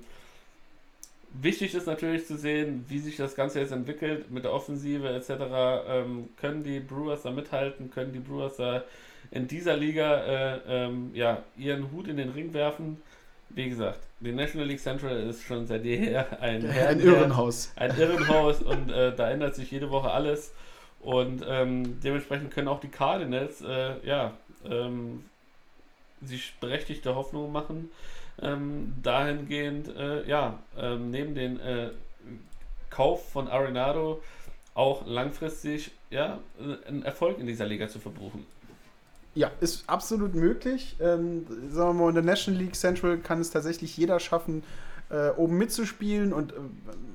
Wichtig 1.41 1.73
ist 1.73 1.87
natürlich 1.87 2.25
zu 2.25 2.37
sehen, 2.37 2.85
wie 2.87 2.99
sich 2.99 3.17
das 3.17 3.35
Ganze 3.35 3.59
jetzt 3.59 3.71
entwickelt 3.71 4.31
mit 4.31 4.43
der 4.43 4.53
Offensive 4.53 5.09
etc. 5.09 5.29
Ähm, 5.87 6.29
können 6.37 6.63
die 6.63 6.79
Brewers 6.79 7.23
da 7.23 7.31
mithalten? 7.31 7.91
Können 7.91 8.13
die 8.13 8.19
Brewers 8.19 8.57
da 8.57 8.83
in 9.31 9.47
dieser 9.47 9.75
Liga 9.75 10.23
äh, 10.23 10.59
ähm, 10.67 11.11
ja, 11.13 11.43
ihren 11.57 11.91
Hut 11.91 12.07
in 12.07 12.17
den 12.17 12.29
Ring 12.29 12.53
werfen? 12.53 13.01
Wie 13.49 13.69
gesagt, 13.69 13.99
die 14.19 14.31
National 14.31 14.67
League 14.67 14.79
Central 14.79 15.17
ist 15.29 15.43
schon 15.43 15.67
seit 15.67 15.83
jeher 15.85 16.41
ein, 16.41 16.69
ein 16.69 16.99
Irrenhaus. 16.99 17.71
Ein 17.75 17.97
Irrenhaus 17.97 18.61
und 18.61 18.91
äh, 18.91 19.15
da 19.15 19.29
ändert 19.29 19.55
sich 19.55 19.71
jede 19.71 19.89
Woche 19.91 20.11
alles. 20.11 20.53
Und 20.99 21.43
ähm, 21.47 21.99
dementsprechend 22.01 22.51
können 22.51 22.67
auch 22.67 22.79
die 22.79 22.87
Cardinals 22.87 23.61
äh, 23.61 23.93
ja, 24.03 24.33
ähm, 24.67 25.25
sich 26.23 26.55
berechtigte 26.59 27.15
Hoffnungen 27.15 27.51
machen 27.51 27.91
ähm, 28.41 28.93
dahingehend, 29.01 29.95
äh, 29.95 30.27
ja, 30.27 30.59
ähm, 30.77 31.11
neben 31.11 31.35
den 31.35 31.59
äh, 31.59 31.89
Kauf 32.89 33.31
von 33.31 33.47
Arenado 33.47 34.21
auch 34.73 35.05
langfristig 35.05 35.91
ja, 36.09 36.39
einen 36.87 37.03
Erfolg 37.03 37.39
in 37.39 37.47
dieser 37.47 37.65
Liga 37.65 37.87
zu 37.87 37.99
verbuchen. 37.99 38.45
Ja, 39.33 39.51
ist 39.59 39.83
absolut 39.89 40.33
möglich. 40.33 40.95
Ähm, 41.01 41.45
sagen 41.69 41.97
wir 41.97 42.03
mal, 42.03 42.09
in 42.09 42.15
der 42.15 42.23
National 42.23 42.61
League 42.61 42.75
Central 42.75 43.17
kann 43.17 43.41
es 43.41 43.49
tatsächlich 43.49 43.97
jeder 43.97 44.19
schaffen, 44.19 44.63
äh, 45.09 45.29
oben 45.29 45.57
mitzuspielen 45.57 46.33
und 46.33 46.53
äh, 46.53 46.55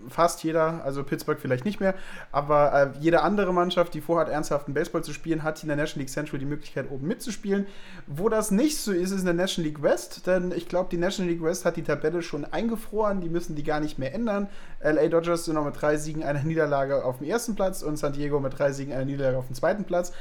fast 0.09 0.43
jeder, 0.45 0.85
also 0.85 1.05
Pittsburgh 1.05 1.39
vielleicht 1.41 1.65
nicht 1.65 1.81
mehr, 1.81 1.95
aber 2.33 2.73
äh, 2.73 2.99
jede 3.01 3.23
andere 3.23 3.53
Mannschaft, 3.53 3.95
die 3.95 4.01
vorhat, 4.01 4.29
ernsthaften 4.29 4.75
Baseball 4.75 5.03
zu 5.03 5.13
spielen, 5.13 5.43
hat 5.43 5.63
in 5.63 5.69
der 5.69 5.77
National 5.77 6.01
League 6.01 6.11
Central 6.11 6.39
die 6.39 6.47
Möglichkeit, 6.47 6.91
oben 6.91 7.07
mitzuspielen. 7.07 7.67
Wo 8.07 8.29
das 8.29 8.51
nicht 8.51 8.79
so 8.79 8.93
ist, 8.93 9.11
ist 9.11 9.21
in 9.21 9.27
der 9.27 9.35
National 9.35 9.69
League 9.69 9.83
West, 9.83 10.27
denn 10.27 10.53
ich 10.53 10.69
glaube, 10.69 10.89
die 10.91 10.99
National 10.99 11.33
League 11.33 11.43
West 11.43 11.65
hat 11.65 11.77
die 11.77 11.83
Tabelle 11.83 12.23
schon 12.23 12.45
eingefroren, 12.45 13.21
die 13.21 13.29
müssen 13.29 13.57
die 13.57 13.65
gar 13.65 13.81
nicht 13.81 13.99
mehr 13.99 14.15
ändern. 14.15 14.49
LA 14.83 15.09
Dodgers 15.09 15.45
sind 15.45 15.55
noch 15.55 15.65
mit 15.65 15.81
drei 15.81 15.97
Siegen, 15.97 16.23
einer 16.23 16.43
Niederlage 16.43 17.05
auf 17.05 17.19
dem 17.19 17.27
ersten 17.27 17.55
Platz 17.55 17.83
und 17.83 17.97
San 17.97 18.13
Diego 18.13 18.41
mit 18.41 18.59
drei 18.59 18.73
Siegen, 18.73 18.93
einer 18.93 19.05
Niederlage 19.05 19.39
auf 19.39 19.47
dem 19.47 19.55
zweiten 19.55 19.85
Platz 19.85 20.13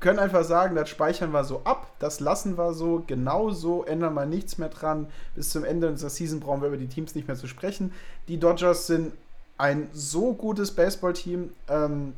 können 0.00 0.18
einfach 0.18 0.44
sagen, 0.44 0.74
das 0.74 0.88
speichern 0.88 1.32
wir 1.32 1.44
so 1.44 1.62
ab, 1.64 1.92
das 1.98 2.20
lassen 2.20 2.56
wir 2.56 2.72
so, 2.72 3.02
genau 3.06 3.50
so, 3.50 3.84
ändern 3.84 4.14
wir 4.14 4.26
nichts 4.26 4.58
mehr 4.58 4.68
dran. 4.68 5.06
Bis 5.34 5.50
zum 5.50 5.64
Ende 5.64 5.88
unserer 5.88 6.10
Season 6.10 6.40
brauchen 6.40 6.60
wir 6.60 6.68
über 6.68 6.76
die 6.76 6.88
Teams 6.88 7.14
nicht 7.14 7.28
mehr 7.28 7.36
zu 7.36 7.46
sprechen. 7.46 7.92
Die 8.28 8.38
Dodgers 8.38 8.86
sind 8.86 9.12
ein 9.58 9.88
so 9.92 10.32
gutes 10.32 10.70
Baseballteam, 10.72 11.50
ähm, 11.68 12.14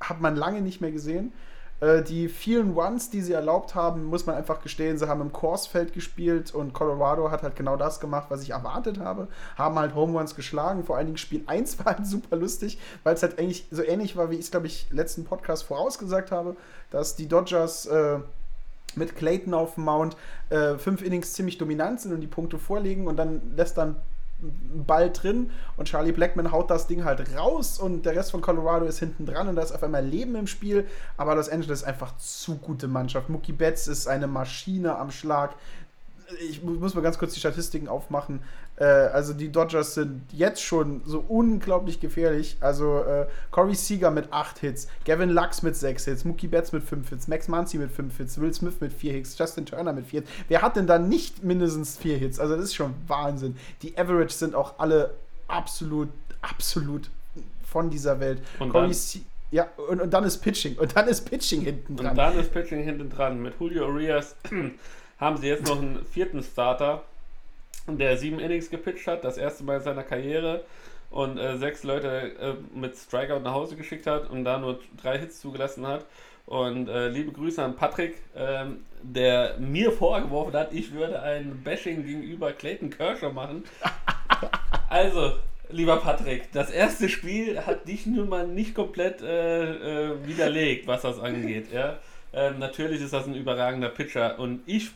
hat 0.00 0.20
man 0.20 0.36
lange 0.36 0.60
nicht 0.60 0.80
mehr 0.80 0.92
gesehen. 0.92 1.32
Äh, 1.82 2.02
die 2.04 2.28
vielen 2.28 2.74
Runs, 2.74 3.10
die 3.10 3.20
sie 3.20 3.32
erlaubt 3.32 3.74
haben, 3.74 4.04
muss 4.04 4.24
man 4.24 4.36
einfach 4.36 4.62
gestehen, 4.62 4.98
sie 4.98 5.08
haben 5.08 5.20
im 5.20 5.32
Corsfeld 5.32 5.92
gespielt 5.92 6.54
und 6.54 6.72
Colorado 6.72 7.32
hat 7.32 7.42
halt 7.42 7.56
genau 7.56 7.76
das 7.76 7.98
gemacht, 7.98 8.26
was 8.28 8.40
ich 8.42 8.50
erwartet 8.50 9.00
habe. 9.00 9.26
Haben 9.58 9.76
halt 9.76 9.92
Home 9.96 10.16
Runs 10.16 10.36
geschlagen. 10.36 10.84
Vor 10.84 10.96
allen 10.96 11.06
Dingen 11.06 11.18
Spiel 11.18 11.42
1 11.44 11.78
war 11.84 11.96
halt 11.96 12.06
super 12.06 12.36
lustig, 12.36 12.78
weil 13.02 13.14
es 13.14 13.22
halt 13.24 13.36
eigentlich 13.40 13.66
so 13.72 13.82
ähnlich 13.82 14.16
war, 14.16 14.30
wie 14.30 14.36
ich 14.36 14.42
es, 14.42 14.50
glaube 14.52 14.68
ich, 14.68 14.86
letzten 14.90 15.24
Podcast 15.24 15.64
vorausgesagt 15.64 16.30
habe, 16.30 16.56
dass 16.90 17.16
die 17.16 17.26
Dodgers. 17.26 17.86
Äh, 17.86 18.20
mit 18.94 19.16
Clayton 19.16 19.54
auf 19.54 19.76
dem 19.76 19.84
Mount 19.84 20.18
äh, 20.50 20.74
fünf 20.74 21.00
Innings 21.00 21.32
ziemlich 21.32 21.56
dominant 21.56 21.98
sind 22.02 22.12
und 22.12 22.20
die 22.20 22.26
Punkte 22.26 22.58
vorlegen 22.58 23.06
und 23.06 23.16
dann 23.16 23.40
lässt 23.56 23.78
dann 23.78 23.96
Ball 24.86 25.10
drin 25.10 25.50
und 25.76 25.86
Charlie 25.86 26.12
Blackman 26.12 26.52
haut 26.52 26.70
das 26.70 26.86
Ding 26.86 27.04
halt 27.04 27.36
raus 27.36 27.78
und 27.78 28.04
der 28.04 28.16
Rest 28.16 28.30
von 28.30 28.40
Colorado 28.40 28.84
ist 28.86 28.98
hinten 28.98 29.26
dran 29.26 29.48
und 29.48 29.56
da 29.56 29.62
ist 29.62 29.72
auf 29.72 29.82
einmal 29.82 30.04
Leben 30.04 30.34
im 30.34 30.46
Spiel. 30.46 30.86
Aber 31.16 31.34
Los 31.34 31.48
Angeles 31.48 31.80
ist 31.80 31.86
einfach 31.86 32.16
zu 32.18 32.56
gute 32.56 32.88
Mannschaft. 32.88 33.28
Mookie 33.28 33.52
Betts 33.52 33.88
ist 33.88 34.06
eine 34.06 34.26
Maschine 34.26 34.96
am 34.98 35.10
Schlag 35.10 35.54
ich 36.40 36.62
muss 36.62 36.94
mal 36.94 37.00
ganz 37.00 37.18
kurz 37.18 37.34
die 37.34 37.40
Statistiken 37.40 37.88
aufmachen. 37.88 38.40
Äh, 38.76 38.84
also 38.84 39.32
die 39.32 39.50
Dodgers 39.50 39.94
sind 39.94 40.22
jetzt 40.32 40.62
schon 40.62 41.02
so 41.04 41.24
unglaublich 41.26 42.00
gefährlich. 42.00 42.56
Also 42.60 43.00
äh, 43.00 43.26
Corey 43.50 43.74
Seager 43.74 44.10
mit 44.10 44.32
8 44.32 44.58
Hits, 44.58 44.88
Gavin 45.04 45.30
Lux 45.30 45.62
mit 45.62 45.76
6 45.76 46.04
Hits, 46.04 46.24
Mookie 46.24 46.48
Betts 46.48 46.72
mit 46.72 46.82
5 46.82 47.08
Hits, 47.08 47.28
Max 47.28 47.48
Muncy 47.48 47.78
mit 47.78 47.90
5 47.90 48.16
Hits, 48.16 48.40
Will 48.40 48.52
Smith 48.52 48.80
mit 48.80 48.92
4 48.92 49.12
Hits, 49.12 49.38
Justin 49.38 49.66
Turner 49.66 49.92
mit 49.92 50.06
4 50.06 50.20
Hits. 50.20 50.30
Wer 50.48 50.62
hat 50.62 50.76
denn 50.76 50.86
da 50.86 50.98
nicht 50.98 51.42
mindestens 51.44 51.98
4 51.98 52.16
Hits? 52.16 52.40
Also 52.40 52.56
das 52.56 52.64
ist 52.64 52.74
schon 52.74 52.94
Wahnsinn. 53.06 53.56
Die 53.82 53.96
Average 53.98 54.34
sind 54.34 54.54
auch 54.54 54.78
alle 54.78 55.14
absolut, 55.48 56.08
absolut 56.40 57.10
von 57.64 57.90
dieser 57.90 58.20
Welt. 58.20 58.42
Und 58.58 58.70
Corey 58.70 58.88
dann, 58.90 59.22
ja, 59.52 59.68
und, 59.88 60.00
und 60.00 60.10
dann 60.10 60.24
ist 60.24 60.38
Pitching. 60.38 60.78
Und 60.78 60.96
dann 60.96 61.08
ist 61.08 61.28
Pitching 61.28 61.60
hinten 61.60 61.96
dran. 61.96 62.10
Und 62.10 62.16
dann 62.16 62.38
ist 62.38 62.52
Pitching 62.52 62.82
hinten 62.82 63.10
dran. 63.10 63.40
Mit 63.40 63.54
Julio 63.60 63.86
Urias 63.86 64.34
haben 65.18 65.36
sie 65.36 65.48
jetzt 65.48 65.68
noch 65.68 65.78
einen 65.78 66.04
vierten 66.06 66.42
Starter, 66.42 67.04
der 67.86 68.16
sieben 68.16 68.38
Innings 68.38 68.70
gepitcht 68.70 69.06
hat, 69.06 69.24
das 69.24 69.38
erste 69.38 69.64
Mal 69.64 69.78
in 69.78 69.82
seiner 69.82 70.04
Karriere 70.04 70.64
und 71.10 71.38
äh, 71.38 71.56
sechs 71.58 71.82
Leute 71.82 72.32
äh, 72.40 72.54
mit 72.74 72.96
Strikeout 72.96 73.40
nach 73.40 73.52
Hause 73.52 73.76
geschickt 73.76 74.06
hat 74.06 74.30
und 74.30 74.44
da 74.44 74.58
nur 74.58 74.80
drei 75.00 75.18
Hits 75.18 75.40
zugelassen 75.40 75.86
hat. 75.86 76.06
Und 76.46 76.88
äh, 76.88 77.08
liebe 77.08 77.32
Grüße 77.32 77.62
an 77.62 77.76
Patrick, 77.76 78.16
ähm, 78.36 78.84
der 79.02 79.56
mir 79.58 79.92
vorgeworfen 79.92 80.54
hat, 80.54 80.72
ich 80.72 80.92
würde 80.92 81.22
ein 81.22 81.62
Bashing 81.62 82.04
gegenüber 82.04 82.52
Clayton 82.52 82.90
Kershaw 82.90 83.32
machen. 83.32 83.64
Also, 84.88 85.32
lieber 85.70 85.96
Patrick, 85.96 86.52
das 86.52 86.70
erste 86.70 87.08
Spiel 87.08 87.64
hat 87.64 87.88
dich 87.88 88.04
nun 88.04 88.28
mal 88.28 88.46
nicht 88.46 88.74
komplett 88.74 89.22
äh, 89.22 90.10
äh, 90.10 90.26
widerlegt, 90.26 90.86
was 90.86 91.00
das 91.00 91.18
angeht. 91.18 91.72
Ja? 91.72 91.98
Ähm, 92.34 92.58
natürlich 92.58 93.00
ist 93.00 93.14
das 93.14 93.26
ein 93.26 93.34
überragender 93.34 93.88
Pitcher 93.88 94.38
und 94.38 94.60
ich 94.66 94.90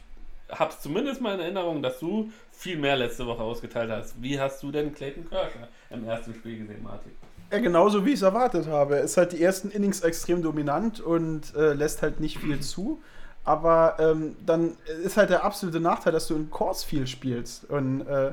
habe 0.50 0.74
zumindest 0.78 1.22
mal 1.22 1.34
in 1.34 1.40
Erinnerung, 1.40 1.82
dass 1.82 1.98
du 1.98 2.30
viel 2.56 2.78
mehr 2.78 2.96
letzte 2.96 3.26
Woche 3.26 3.42
ausgeteilt 3.42 3.90
hast. 3.90 4.20
Wie 4.20 4.40
hast 4.40 4.62
du 4.62 4.70
denn 4.70 4.94
Clayton 4.94 5.28
Kershaw 5.28 5.68
im 5.90 6.04
ersten 6.04 6.34
Spiel 6.34 6.58
gesehen, 6.58 6.82
Martin? 6.82 7.12
Ja, 7.50 7.58
genauso 7.58 8.04
wie 8.04 8.10
ich 8.10 8.16
es 8.16 8.22
erwartet 8.22 8.66
habe. 8.66 8.96
Ist 8.96 9.16
halt 9.16 9.32
die 9.32 9.42
ersten 9.42 9.70
Innings 9.70 10.00
extrem 10.00 10.42
dominant 10.42 11.00
und 11.00 11.54
äh, 11.54 11.72
lässt 11.74 12.02
halt 12.02 12.20
nicht 12.20 12.38
viel 12.38 12.60
zu. 12.60 13.00
Aber 13.44 13.96
ähm, 14.00 14.36
dann 14.44 14.76
ist 15.04 15.16
halt 15.16 15.30
der 15.30 15.44
absolute 15.44 15.78
Nachteil, 15.78 16.12
dass 16.12 16.26
du 16.26 16.34
in 16.34 16.50
Course 16.50 16.84
viel 16.84 17.06
spielst. 17.06 17.64
Und 17.70 18.00
äh, 18.06 18.32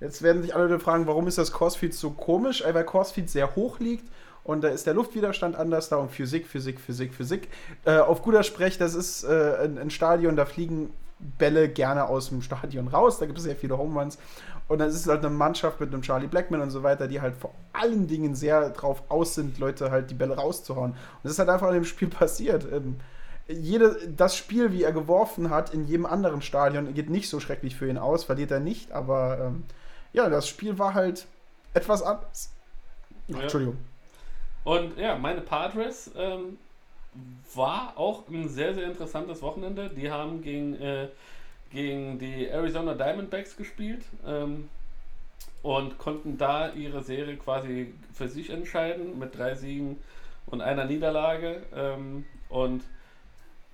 Jetzt 0.00 0.22
werden 0.22 0.42
sich 0.42 0.54
alle 0.54 0.78
fragen, 0.80 1.06
warum 1.06 1.26
ist 1.28 1.38
das 1.38 1.52
Course 1.52 1.78
so 1.92 2.10
komisch? 2.10 2.62
Weil 2.66 2.84
Course 2.84 3.14
sehr 3.26 3.54
hoch 3.54 3.78
liegt 3.78 4.04
und 4.42 4.62
da 4.62 4.68
ist 4.68 4.86
der 4.86 4.92
Luftwiderstand 4.94 5.56
anders 5.56 5.88
da 5.88 5.96
und 5.96 6.10
Physik, 6.10 6.46
Physik, 6.46 6.78
Physik, 6.78 7.14
Physik. 7.14 7.48
Äh, 7.84 7.98
auf 7.98 8.22
guter 8.22 8.42
Sprech, 8.42 8.76
das 8.76 8.94
ist 8.94 9.24
äh, 9.24 9.56
ein, 9.62 9.78
ein, 9.78 9.90
Stadion, 9.90 10.36
da 10.36 10.44
fliegen 10.44 10.90
Bälle 11.18 11.68
gerne 11.68 12.08
aus 12.08 12.28
dem 12.28 12.42
Stadion 12.42 12.88
raus, 12.88 13.18
da 13.18 13.26
gibt 13.26 13.38
es 13.38 13.44
sehr 13.44 13.56
viele 13.56 13.78
Home 13.78 13.98
Runs. 13.98 14.18
Und 14.66 14.78
dann 14.78 14.88
ist 14.88 14.94
es 14.96 15.06
halt 15.06 15.24
eine 15.24 15.34
Mannschaft 15.34 15.80
mit 15.80 15.92
einem 15.92 16.02
Charlie 16.02 16.26
Blackman 16.26 16.62
und 16.62 16.70
so 16.70 16.82
weiter, 16.82 17.06
die 17.06 17.20
halt 17.20 17.36
vor 17.36 17.54
allen 17.72 18.06
Dingen 18.06 18.34
sehr 18.34 18.70
drauf 18.70 19.02
aus 19.08 19.34
sind, 19.34 19.58
Leute 19.58 19.90
halt 19.90 20.10
die 20.10 20.14
Bälle 20.14 20.36
rauszuhauen. 20.36 20.92
Und 20.92 20.98
das 21.22 21.32
ist 21.32 21.38
halt 21.38 21.50
einfach 21.50 21.68
in 21.68 21.74
dem 21.74 21.84
Spiel 21.84 22.08
passiert. 22.08 22.66
Ähm, 22.72 22.96
jede, 23.46 24.08
das 24.08 24.36
Spiel, 24.36 24.72
wie 24.72 24.82
er 24.82 24.92
geworfen 24.92 25.50
hat, 25.50 25.74
in 25.74 25.86
jedem 25.86 26.06
anderen 26.06 26.40
Stadion, 26.40 26.94
geht 26.94 27.10
nicht 27.10 27.28
so 27.28 27.40
schrecklich 27.40 27.76
für 27.76 27.88
ihn 27.88 27.98
aus, 27.98 28.24
verliert 28.24 28.50
er 28.50 28.60
nicht, 28.60 28.92
aber 28.92 29.38
ähm, 29.38 29.64
ja, 30.14 30.30
das 30.30 30.48
Spiel 30.48 30.78
war 30.78 30.94
halt 30.94 31.26
etwas 31.74 32.02
anders. 32.02 32.50
Ja. 33.28 33.40
Entschuldigung. 33.40 33.76
Und 34.64 34.96
ja, 34.96 35.18
meine 35.18 35.42
Padres 35.42 36.10
ähm, 36.16 36.58
war 37.54 37.94
auch 37.96 38.28
ein 38.28 38.48
sehr, 38.48 38.74
sehr 38.74 38.86
interessantes 38.86 39.42
Wochenende. 39.42 39.90
Die 39.90 40.10
haben 40.10 40.42
gegen, 40.42 40.74
äh, 40.80 41.08
gegen 41.70 42.18
die 42.18 42.46
Arizona 42.46 42.94
Diamondbacks 42.94 43.56
gespielt 43.56 44.04
ähm, 44.26 44.68
und 45.62 45.98
konnten 45.98 46.38
da 46.38 46.72
ihre 46.72 47.02
Serie 47.02 47.36
quasi 47.36 47.94
für 48.12 48.28
sich 48.28 48.50
entscheiden 48.50 49.18
mit 49.18 49.36
drei 49.36 49.54
Siegen 49.54 49.98
und 50.46 50.60
einer 50.60 50.84
Niederlage. 50.84 51.62
Ähm, 51.74 52.26
und 52.48 52.82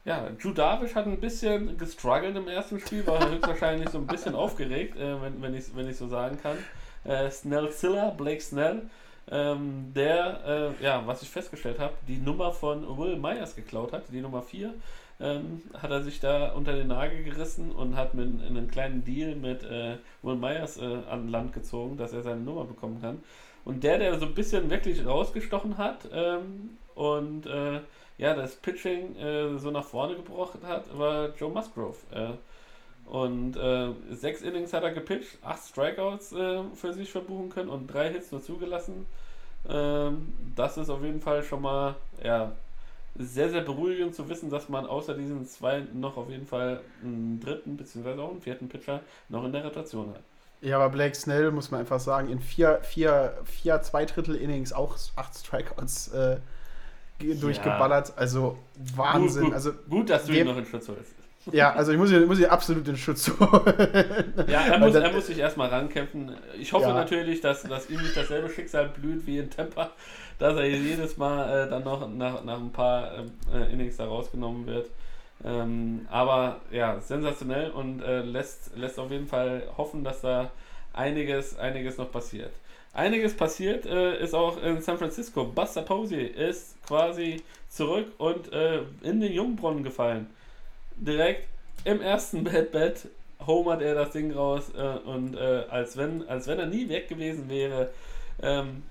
ja, 0.05 0.29
Drew 0.41 0.53
Darvish 0.53 0.95
hat 0.95 1.07
ein 1.07 1.21
bisschen 1.21 1.77
gestruggelt 1.77 2.37
im 2.37 2.49
ersten 2.49 2.81
Spiel, 2.81 3.07
war 3.07 3.29
höchstwahrscheinlich 3.29 3.91
so 3.91 3.99
ein 3.99 4.07
bisschen 4.07 4.35
aufgeregt, 4.35 4.97
äh, 4.97 5.21
wenn, 5.21 5.43
wenn 5.43 5.55
ich 5.55 5.75
wenn 5.75 5.89
ich 5.89 5.97
so 5.97 6.09
sagen 6.09 6.39
kann. 6.43 6.59
Äh, 7.05 7.31
Snell 7.31 7.71
Zilla, 7.71 8.11
Blake 8.11 8.41
Snell, 8.41 8.89
ähm, 9.31 9.93
der, 9.94 10.74
äh, 10.81 10.85
ja, 10.85 11.07
was 11.07 11.23
ich 11.23 11.31
festgestellt 11.31 11.78
habe, 11.78 11.94
die 12.09 12.19
Nummer 12.19 12.52
von 12.52 12.98
Will 12.98 13.16
Myers 13.16 13.55
geklaut 13.55 13.93
hat, 13.93 14.05
die 14.12 14.20
Nummer 14.20 14.43
4, 14.43 14.74
ähm, 15.20 15.62
hat 15.74 15.90
er 15.90 16.02
sich 16.02 16.20
da 16.20 16.52
unter 16.52 16.73
den 16.73 16.89
Nagel 16.89 17.23
gerissen 17.23 17.70
und 17.70 17.97
hat 17.97 18.15
mit 18.15 18.43
einen 18.43 18.70
kleinen 18.70 19.05
Deal 19.05 19.36
mit 19.36 19.62
äh, 19.62 19.97
Will 20.23 20.36
Myers 20.36 20.78
äh, 20.78 20.98
an 21.09 21.28
Land 21.28 21.52
gezogen, 21.52 21.97
dass 21.97 22.12
er 22.12 22.23
seine 22.23 22.40
Nummer 22.40 22.65
bekommen 22.65 23.01
kann. 23.01 23.23
Und 23.65 23.85
der, 23.85 23.98
der 23.98 24.19
so 24.19 24.27
ein 24.27 24.35
bisschen 24.35 24.70
wirklich 24.70 25.05
rausgestochen 25.05 25.77
hat 25.78 26.09
ähm, 26.12 26.78
und 26.94 27.47
äh, 27.47 27.81
ja, 28.16 28.35
das 28.35 28.57
Pitching 28.57 29.16
äh, 29.16 29.59
so 29.59 29.70
nach 29.70 29.85
vorne 29.85 30.16
gebracht 30.16 30.59
hat, 30.62 30.98
war 30.98 31.35
Joe 31.36 31.51
Musgrove. 31.51 31.97
Und 33.11 33.57
äh, 33.57 33.89
sechs 34.12 34.41
Innings 34.41 34.73
hat 34.73 34.85
er 34.85 34.93
gepitcht, 34.93 35.39
acht 35.43 35.66
Strikeouts 35.69 36.32
äh, 36.32 36.62
für 36.77 36.93
sich 36.93 37.11
verbuchen 37.11 37.51
können 37.51 37.69
und 37.69 37.89
drei 37.89 38.09
Hits 38.09 38.31
nur 38.31 38.41
zugelassen. 38.41 39.05
Ähm, 39.69 40.32
das 40.55 40.78
ist 40.78 40.91
auf 40.91 41.03
jeden 41.03 41.20
Fall 41.20 41.43
schon 41.43 41.61
mal 41.61 41.97
ja, 42.23 42.53
sehr, 43.19 43.51
sehr 43.51 43.62
beruhigend 43.62 44.15
zu 44.15 44.28
wissen, 44.28 44.49
dass 44.49 44.69
man 44.69 44.87
außer 44.87 45.15
diesen 45.15 45.45
zwei 45.45 45.82
noch 45.93 46.16
auf 46.16 46.31
jeden 46.31 46.47
Fall 46.47 46.82
einen 47.03 47.41
dritten 47.41 47.77
bzw. 47.77 48.12
auch 48.20 48.31
einen 48.31 48.43
vierten 48.43 48.69
Pitcher 48.69 49.01
noch 49.28 49.45
in 49.45 49.51
der 49.51 49.65
Rotation 49.65 50.11
hat. 50.11 50.23
Ja, 50.61 50.77
aber 50.77 50.91
Blake 50.91 51.16
Snell 51.16 51.51
muss 51.51 51.73
man 51.73 51.81
einfach 51.81 51.99
sagen, 51.99 52.28
in 52.28 52.39
vier, 52.39 52.78
vier, 52.82 53.37
vier 53.45 53.82
Zweidrittel-Innings 53.82 54.73
auch 54.73 54.97
acht 55.16 55.37
Strikeouts 55.37 56.09
äh, 56.12 56.37
durchgeballert. 57.19 58.16
Also 58.16 58.57
Wahnsinn. 58.95 59.43
Gut, 59.43 59.51
gut, 59.51 59.55
also, 59.55 59.73
gut 59.89 60.11
dass 60.11 60.27
du 60.27 60.32
ihn 60.32 60.47
noch 60.47 60.57
in 60.57 60.66
Schutz 60.66 60.89
holst. 60.89 61.20
Ja, 61.53 61.73
also 61.73 61.93
ich 61.93 61.99
muss 61.99 62.12
ihn, 62.12 62.27
muss 62.27 62.39
ihn 62.39 62.47
absolut 62.47 62.87
in 62.87 62.97
Schutz 62.97 63.31
holen. 63.41 64.35
Ja, 64.47 64.67
er 64.67 64.79
muss, 64.79 64.95
er 64.95 65.12
muss 65.12 65.27
sich 65.27 65.39
erstmal 65.39 65.69
rankämpfen. 65.69 66.33
Ich 66.59 66.73
hoffe 66.73 66.89
ja. 66.89 66.95
natürlich, 66.95 67.41
dass, 67.41 67.62
dass 67.62 67.89
ihm 67.89 68.01
nicht 68.01 68.17
dasselbe 68.17 68.51
Schicksal 68.51 68.89
blüht 68.89 69.27
wie 69.27 69.39
in 69.39 69.49
Temper, 69.49 69.91
dass 70.39 70.57
er 70.57 70.67
jedes 70.67 71.17
Mal 71.17 71.67
äh, 71.67 71.71
dann 71.71 71.85
noch 71.85 72.07
nach, 72.09 72.45
nach 72.45 72.59
ein 72.59 72.73
paar 72.73 73.11
äh, 73.55 73.73
Innings 73.73 73.97
da 73.97 74.05
rausgenommen 74.07 74.67
wird. 74.67 74.91
Ähm, 75.43 76.07
aber 76.11 76.61
ja, 76.71 77.01
sensationell 77.01 77.71
und 77.71 78.03
äh, 78.03 78.21
lässt, 78.21 78.77
lässt 78.77 78.99
auf 78.99 79.11
jeden 79.11 79.27
Fall 79.27 79.62
hoffen, 79.79 80.05
dass 80.05 80.21
da 80.21 80.51
einiges, 80.93 81.59
einiges 81.59 81.97
noch 81.97 82.12
passiert. 82.12 82.53
Einiges 82.93 83.35
passiert 83.35 83.87
äh, 83.87 84.23
ist 84.23 84.35
auch 84.35 84.62
in 84.62 84.83
San 84.83 84.99
Francisco. 84.99 85.45
Buster 85.45 85.83
Posey 85.83 86.25
ist 86.25 86.77
quasi 86.87 87.43
zurück 87.69 88.12
und 88.19 88.53
äh, 88.53 88.83
in 89.03 89.21
den 89.21 89.33
Jungbrunnen 89.33 89.85
gefallen. 89.85 90.27
Direkt 91.01 91.49
im 91.85 92.01
ersten 92.01 92.45
Bad-Bad 92.45 93.09
homert 93.47 93.81
er 93.81 93.95
das 93.95 94.11
Ding 94.11 94.33
raus 94.33 94.71
äh, 94.77 95.09
und 95.09 95.35
äh, 95.35 95.65
als, 95.71 95.97
wenn, 95.97 96.29
als 96.29 96.47
wenn 96.47 96.59
er 96.59 96.67
nie 96.67 96.89
weg 96.89 97.09
gewesen 97.09 97.49
wäre, 97.49 97.91
ähm, 98.43 98.83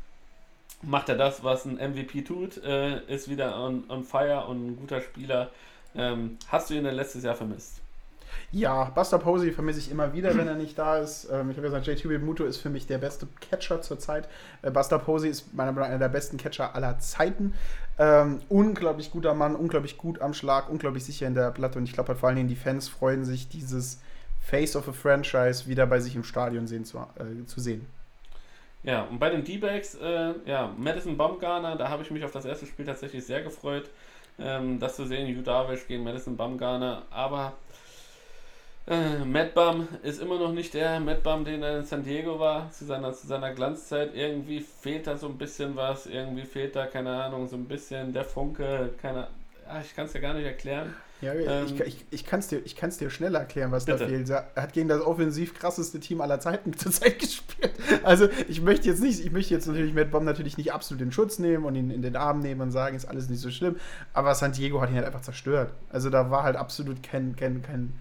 macht 0.81 1.09
er 1.09 1.15
das, 1.15 1.43
was 1.43 1.65
ein 1.65 1.75
MVP 1.75 2.23
tut, 2.23 2.63
äh, 2.63 3.03
ist 3.05 3.29
wieder 3.29 3.59
on, 3.63 3.83
on 3.89 4.03
fire 4.03 4.45
und 4.47 4.65
ein 4.65 4.75
guter 4.77 5.01
Spieler. 5.01 5.51
Ähm, 5.95 6.37
hast 6.47 6.69
du 6.69 6.73
ihn 6.73 6.83
denn 6.83 6.95
letztes 6.95 7.23
Jahr 7.23 7.35
vermisst? 7.35 7.81
Ja, 8.51 8.85
Buster 8.85 9.19
Posey 9.19 9.51
vermisse 9.51 9.79
ich 9.79 9.91
immer 9.91 10.13
wieder, 10.13 10.35
wenn 10.35 10.47
er 10.47 10.55
nicht 10.55 10.77
da 10.77 10.97
ist. 10.97 11.27
Ähm, 11.31 11.51
ich 11.51 11.57
habe 11.57 11.69
gesagt, 11.69 11.85
JT 11.85 12.21
Muto 12.21 12.45
ist 12.45 12.57
für 12.57 12.69
mich 12.69 12.87
der 12.87 12.97
beste 12.97 13.27
Catcher 13.39 13.81
zurzeit. 13.81 14.27
Äh, 14.61 14.71
Buster 14.71 14.99
Posey 14.99 15.29
ist 15.29 15.53
meiner 15.53 15.71
Meinung 15.71 15.87
nach 15.87 15.89
einer 15.89 15.99
der 15.99 16.09
besten 16.09 16.37
Catcher 16.37 16.73
aller 16.73 16.99
Zeiten. 16.99 17.53
Ähm, 18.01 18.39
unglaublich 18.47 19.11
guter 19.11 19.33
Mann, 19.33 19.57
unglaublich 19.57 19.97
gut 19.97 20.21
am 20.21 20.33
Schlag, 20.33 20.69
unglaublich 20.69 21.03
sicher 21.03 21.27
in 21.27 21.35
der 21.35 21.51
Platte. 21.51 21.77
Und 21.77 21.83
ich 21.83 21.91
glaube, 21.91 22.09
halt 22.09 22.19
vor 22.19 22.29
allen 22.29 22.37
Dingen 22.37 22.47
die 22.47 22.55
Fans 22.55 22.87
freuen 22.87 23.25
sich, 23.25 23.49
dieses 23.49 23.99
Face 24.39 24.77
of 24.77 24.87
a 24.87 24.93
Franchise 24.93 25.67
wieder 25.67 25.85
bei 25.85 25.99
sich 25.99 26.15
im 26.15 26.23
Stadion 26.23 26.65
sehen 26.65 26.85
zu, 26.85 26.97
äh, 26.97 27.45
zu 27.45 27.59
sehen. 27.59 27.85
Ja, 28.83 29.03
und 29.03 29.19
bei 29.19 29.29
den 29.29 29.43
D-Backs, 29.43 29.95
äh, 29.95 30.33
ja, 30.45 30.73
Madison 30.77 31.17
Baumgartner, 31.17 31.75
da 31.75 31.89
habe 31.89 32.01
ich 32.01 32.11
mich 32.11 32.23
auf 32.23 32.31
das 32.31 32.45
erste 32.45 32.65
Spiel 32.65 32.85
tatsächlich 32.85 33.25
sehr 33.25 33.41
gefreut, 33.41 33.89
ähm, 34.39 34.79
das 34.79 34.95
zu 34.95 35.05
sehen, 35.05 35.27
Hugh 35.27 35.43
Darvish 35.43 35.85
gegen 35.85 36.05
Madison 36.05 36.37
Baumgartner. 36.37 37.03
Aber 37.11 37.53
äh, 38.89 39.25
Matt 39.25 39.53
Bum 39.53 39.87
ist 40.03 40.21
immer 40.21 40.39
noch 40.39 40.51
nicht 40.51 40.73
der 40.73 40.99
Matt 40.99 41.23
Bum, 41.23 41.45
den 41.45 41.63
er 41.63 41.79
in 41.79 41.85
San 41.85 42.03
Diego 42.03 42.39
war, 42.39 42.71
zu 42.71 42.85
seiner, 42.85 43.13
zu 43.13 43.27
seiner 43.27 43.53
Glanzzeit. 43.53 44.15
Irgendwie 44.15 44.59
fehlt 44.59 45.07
da 45.07 45.17
so 45.17 45.27
ein 45.27 45.37
bisschen 45.37 45.75
was, 45.75 46.07
irgendwie 46.07 46.45
fehlt 46.45 46.75
da, 46.75 46.87
keine 46.87 47.23
Ahnung, 47.23 47.47
so 47.47 47.55
ein 47.55 47.65
bisschen 47.65 48.13
der 48.13 48.25
Funke, 48.25 48.91
keine 49.01 49.27
ja, 49.69 49.81
ich 49.81 49.95
kann 49.95 50.07
es 50.07 50.13
dir 50.13 50.21
gar 50.21 50.33
nicht 50.33 50.45
erklären. 50.45 50.95
Ja, 51.21 51.33
ähm, 51.33 51.65
ich, 51.65 51.79
ich, 51.81 52.05
ich 52.09 52.25
kann 52.25 52.39
es 52.39 52.47
dir, 52.47 52.61
dir 52.61 53.09
schnell 53.09 53.35
erklären, 53.35 53.71
was 53.71 53.85
bitte. 53.85 53.99
da 53.99 54.07
fehlt. 54.07 54.29
Er 54.29 54.49
hat 54.55 54.73
gegen 54.73 54.87
das 54.87 55.01
offensiv 55.01 55.53
krasseste 55.53 55.99
Team 55.99 56.21
aller 56.21 56.39
Zeiten 56.39 56.73
zurzeit 56.77 57.19
gespielt. 57.19 57.73
Also 58.03 58.29
ich 58.47 58.61
möchte 58.61 58.87
jetzt 58.87 59.01
nicht, 59.01 59.23
ich 59.23 59.31
möchte 59.31 59.53
jetzt 59.53 59.67
natürlich 59.67 59.93
Matt 59.93 60.11
Bomb 60.11 60.25
natürlich 60.25 60.57
nicht 60.57 60.73
absolut 60.73 61.03
in 61.03 61.11
Schutz 61.11 61.37
nehmen 61.37 61.65
und 61.65 61.75
ihn 61.75 61.91
in 61.91 62.01
den 62.01 62.15
Arm 62.15 62.39
nehmen 62.39 62.61
und 62.61 62.71
sagen, 62.71 62.95
ist 62.95 63.05
alles 63.05 63.29
nicht 63.29 63.41
so 63.41 63.51
schlimm. 63.51 63.75
Aber 64.13 64.33
San 64.33 64.53
Diego 64.53 64.81
hat 64.81 64.89
ihn 64.89 64.95
halt 64.95 65.05
einfach 65.05 65.21
zerstört. 65.21 65.71
Also 65.89 66.09
da 66.09 66.31
war 66.31 66.43
halt 66.43 66.55
absolut 66.55 67.03
kein, 67.03 67.35
kein, 67.35 67.61
kein 67.61 67.93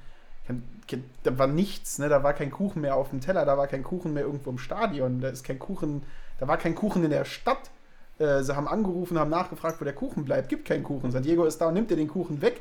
da 1.22 1.38
war 1.38 1.46
nichts, 1.46 1.98
ne? 1.98 2.08
da 2.08 2.22
war 2.22 2.32
kein 2.32 2.50
Kuchen 2.50 2.80
mehr 2.80 2.96
auf 2.96 3.10
dem 3.10 3.20
Teller, 3.20 3.44
da 3.44 3.58
war 3.58 3.66
kein 3.66 3.82
Kuchen 3.82 4.14
mehr 4.14 4.24
irgendwo 4.24 4.50
im 4.50 4.58
Stadion, 4.58 5.20
da 5.20 5.28
ist 5.28 5.44
kein 5.44 5.58
Kuchen, 5.58 6.02
da 6.40 6.48
war 6.48 6.56
kein 6.56 6.74
Kuchen 6.74 7.04
in 7.04 7.10
der 7.10 7.24
Stadt. 7.24 7.70
Äh, 8.18 8.42
sie 8.42 8.56
haben 8.56 8.68
angerufen, 8.68 9.18
haben 9.18 9.30
nachgefragt, 9.30 9.80
wo 9.80 9.84
der 9.84 9.94
Kuchen 9.94 10.24
bleibt. 10.24 10.48
Gibt 10.48 10.66
keinen 10.66 10.82
Kuchen. 10.82 11.10
San 11.10 11.22
Diego 11.22 11.44
ist 11.44 11.58
da 11.58 11.68
und 11.68 11.74
nimmt 11.74 11.90
dir 11.90 11.96
den 11.96 12.08
Kuchen 12.08 12.42
weg. 12.42 12.60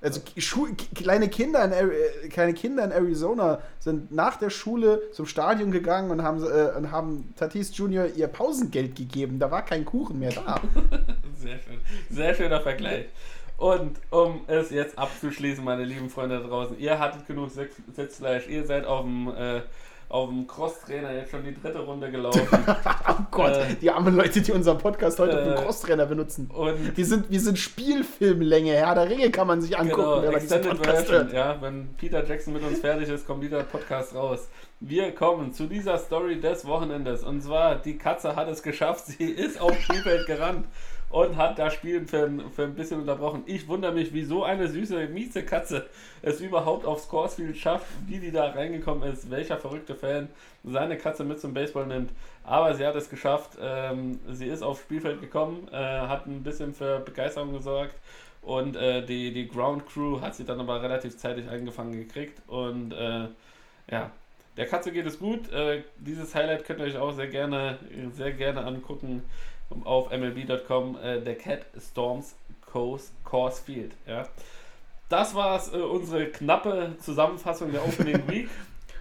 Also 0.00 0.20
kleine 0.94 1.28
Kinder, 1.28 1.64
in, 1.64 1.72
äh, 1.72 2.28
kleine 2.28 2.54
Kinder 2.54 2.84
in 2.84 2.92
Arizona 2.92 3.60
sind 3.80 4.12
nach 4.12 4.36
der 4.36 4.48
Schule 4.48 5.02
zum 5.12 5.26
Stadion 5.26 5.72
gegangen 5.72 6.12
und 6.12 6.22
haben, 6.22 6.40
äh, 6.44 6.76
und 6.76 6.92
haben 6.92 7.34
Tatis 7.36 7.76
Junior 7.76 8.06
ihr 8.06 8.28
Pausengeld 8.28 8.94
gegeben. 8.94 9.40
Da 9.40 9.50
war 9.50 9.64
kein 9.64 9.84
Kuchen 9.84 10.20
mehr 10.20 10.30
da. 10.30 10.60
Sehr 11.36 11.58
schön. 11.58 11.80
Sehr 12.10 12.34
schöner 12.34 12.60
Vergleich. 12.60 13.06
Und 13.58 13.98
um 14.10 14.42
es 14.46 14.70
jetzt 14.70 14.96
abzuschließen, 14.96 15.64
meine 15.64 15.84
lieben 15.84 16.08
Freunde 16.08 16.38
da 16.38 16.46
draußen, 16.46 16.78
ihr 16.78 16.96
hattet 16.96 17.26
genug 17.26 17.50
Sitzfleisch, 17.50 18.46
ihr 18.46 18.64
seid 18.64 18.86
auf 18.86 19.02
dem, 19.02 19.26
äh, 19.36 19.62
auf 20.08 20.28
dem 20.28 20.46
Crosstrainer 20.46 21.12
jetzt 21.12 21.32
schon 21.32 21.42
die 21.42 21.60
dritte 21.60 21.80
Runde 21.80 22.08
gelaufen. 22.08 22.46
oh 23.08 23.14
Gott, 23.32 23.56
äh, 23.56 23.74
die 23.74 23.90
armen 23.90 24.14
Leute, 24.14 24.40
die 24.40 24.52
unseren 24.52 24.78
Podcast 24.78 25.18
heute 25.18 25.32
äh, 25.32 25.38
auf 25.38 25.42
dem 25.42 25.52
äh, 25.54 25.64
Crosstrainer 25.64 26.06
benutzen. 26.06 26.48
Und 26.54 26.96
die 26.96 27.02
sind, 27.02 27.32
wir 27.32 27.40
sind 27.40 27.58
Spielfilmlänge, 27.58 28.74
ja, 28.76 28.94
der 28.94 29.10
Ringe 29.10 29.28
kann 29.32 29.48
man 29.48 29.60
sich 29.60 29.76
angucken, 29.76 30.02
genau, 30.02 30.22
wenn 30.22 30.32
man 30.32 30.40
diesen 30.40 30.62
Podcast 30.62 31.06
Version, 31.08 31.16
hört. 31.16 31.32
Ja, 31.32 31.60
wenn 31.60 31.88
Peter 31.96 32.24
Jackson 32.24 32.52
mit 32.52 32.62
uns 32.62 32.78
fertig 32.78 33.08
ist, 33.08 33.26
kommt 33.26 33.42
dieser 33.42 33.64
Podcast 33.64 34.14
raus. 34.14 34.48
Wir 34.78 35.12
kommen 35.16 35.52
zu 35.52 35.66
dieser 35.66 35.98
Story 35.98 36.40
des 36.40 36.64
Wochenendes. 36.64 37.24
Und 37.24 37.42
zwar, 37.42 37.74
die 37.74 37.98
Katze 37.98 38.36
hat 38.36 38.48
es 38.48 38.62
geschafft, 38.62 39.06
sie 39.06 39.24
ist 39.24 39.60
auf 39.60 39.76
Spielfeld 39.80 40.28
gerannt 40.28 40.64
und 41.10 41.36
hat 41.36 41.58
das 41.58 41.74
Spiel 41.74 42.06
für, 42.06 42.30
für 42.54 42.64
ein 42.64 42.74
bisschen 42.74 43.00
unterbrochen. 43.00 43.42
Ich 43.46 43.66
wundere 43.66 43.92
mich, 43.92 44.12
wie 44.12 44.24
so 44.24 44.44
eine 44.44 44.68
süße, 44.68 45.08
mieze 45.08 45.42
Katze 45.42 45.86
es 46.22 46.40
überhaupt 46.40 46.84
aufs 46.84 47.08
Coursefield 47.08 47.56
schafft, 47.56 47.86
wie 48.06 48.18
die 48.18 48.30
da 48.30 48.50
reingekommen 48.50 49.10
ist, 49.10 49.30
welcher 49.30 49.56
verrückte 49.56 49.94
Fan 49.94 50.28
seine 50.64 50.98
Katze 50.98 51.24
mit 51.24 51.40
zum 51.40 51.54
Baseball 51.54 51.86
nimmt. 51.86 52.10
Aber 52.44 52.74
sie 52.74 52.86
hat 52.86 52.96
es 52.96 53.08
geschafft. 53.08 53.56
Ähm, 53.60 54.18
sie 54.30 54.46
ist 54.46 54.62
aufs 54.62 54.82
Spielfeld 54.82 55.20
gekommen, 55.20 55.68
äh, 55.72 55.76
hat 55.76 56.26
ein 56.26 56.42
bisschen 56.42 56.74
für 56.74 57.00
Begeisterung 57.00 57.52
gesorgt 57.52 57.94
und 58.42 58.76
äh, 58.76 59.04
die, 59.04 59.32
die 59.32 59.48
Ground 59.48 59.86
Crew 59.86 60.20
hat 60.20 60.34
sie 60.34 60.44
dann 60.44 60.60
aber 60.60 60.82
relativ 60.82 61.16
zeitig 61.16 61.48
eingefangen 61.48 61.92
gekriegt 61.92 62.40
und 62.46 62.92
äh, 62.92 63.28
ja, 63.90 64.10
der 64.56 64.66
Katze 64.66 64.92
geht 64.92 65.06
es 65.06 65.18
gut. 65.18 65.50
Äh, 65.52 65.82
dieses 65.98 66.34
Highlight 66.34 66.64
könnt 66.64 66.80
ihr 66.80 66.86
euch 66.86 66.98
auch 66.98 67.12
sehr 67.12 67.28
gerne, 67.28 67.78
sehr 68.12 68.32
gerne 68.32 68.64
angucken 68.64 69.22
auf 69.84 70.10
MLB.com. 70.10 70.98
Äh, 71.02 71.20
der 71.20 71.36
Cat 71.36 71.66
Storms 71.78 72.34
Coast 72.70 73.12
Course 73.24 73.62
Field. 73.62 73.92
Ja. 74.06 74.28
Das 75.08 75.34
war 75.34 75.60
äh, 75.72 75.78
unsere 75.78 76.26
knappe 76.26 76.96
Zusammenfassung 77.00 77.72
der 77.72 77.84
Opening 77.84 78.28
Week. 78.28 78.48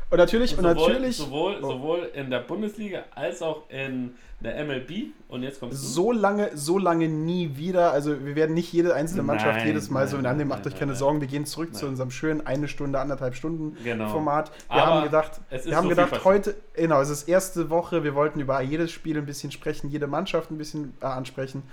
Und 0.09 0.17
natürlich, 0.19 0.51
sowohl, 0.51 0.65
und 0.65 0.77
natürlich. 0.77 1.17
Sowohl, 1.17 1.57
Oh. 1.61 1.71
sowohl 1.71 2.11
in 2.13 2.29
der 2.29 2.39
Bundesliga 2.39 3.03
als 3.13 3.41
auch 3.41 3.63
in 3.69 4.15
der 4.39 4.55
MLB. 4.63 5.07
Und 5.27 5.43
jetzt 5.43 5.59
kommst 5.59 5.83
du. 5.83 5.87
So 5.87 6.11
lange, 6.13 6.51
so 6.55 6.77
lange 6.77 7.09
nie 7.09 7.57
wieder. 7.57 7.91
Also 7.91 8.23
wir 8.25 8.35
werden 8.35 8.53
nicht 8.53 8.71
jede 8.71 8.93
einzelne 8.95 9.23
Mannschaft 9.23 9.57
Nein, 9.57 9.67
jedes 9.67 9.89
Mal 9.89 10.07
so 10.07 10.15
nein, 10.15 10.23
in 10.25 10.31
Annehmen, 10.31 10.49
nein, 10.49 10.57
macht 10.59 10.65
euch 10.67 10.73
nein, 10.73 10.79
keine 10.79 10.91
nein. 10.93 10.99
Sorgen, 10.99 11.19
wir 11.19 11.27
gehen 11.27 11.45
zurück 11.45 11.75
zu 11.75 11.81
Nein. 11.85 11.89
unserem 11.91 12.11
schönen 12.11 12.45
eine 12.47 12.69
Stunde, 12.69 12.99
anderthalb 12.99 13.35
Stunden 13.35 13.75
Genau. 13.83 14.07
Format. 14.07 14.51
Wir 14.69 14.75
Aber 14.81 14.93
haben 14.93 15.03
gedacht, 15.03 15.41
es 15.49 15.61
ist 15.63 15.71
wir 15.71 15.75
haben 15.75 15.83
so 15.83 15.89
gedacht, 15.89 16.23
heute, 16.23 16.55
genau, 16.73 17.01
es 17.01 17.09
ist 17.09 17.27
erste 17.27 17.69
Woche, 17.69 18.03
wir 18.05 18.15
wollten 18.15 18.39
über 18.39 18.61
jedes 18.61 18.91
Spiel 18.91 19.17
ein 19.17 19.25
bisschen 19.25 19.51
sprechen, 19.51 19.89
jede 19.89 20.07
Mannschaft 20.07 20.51
ein 20.51 20.57
bisschen 20.57 20.93
äh, 21.01 21.05
ansprechen. 21.05 21.63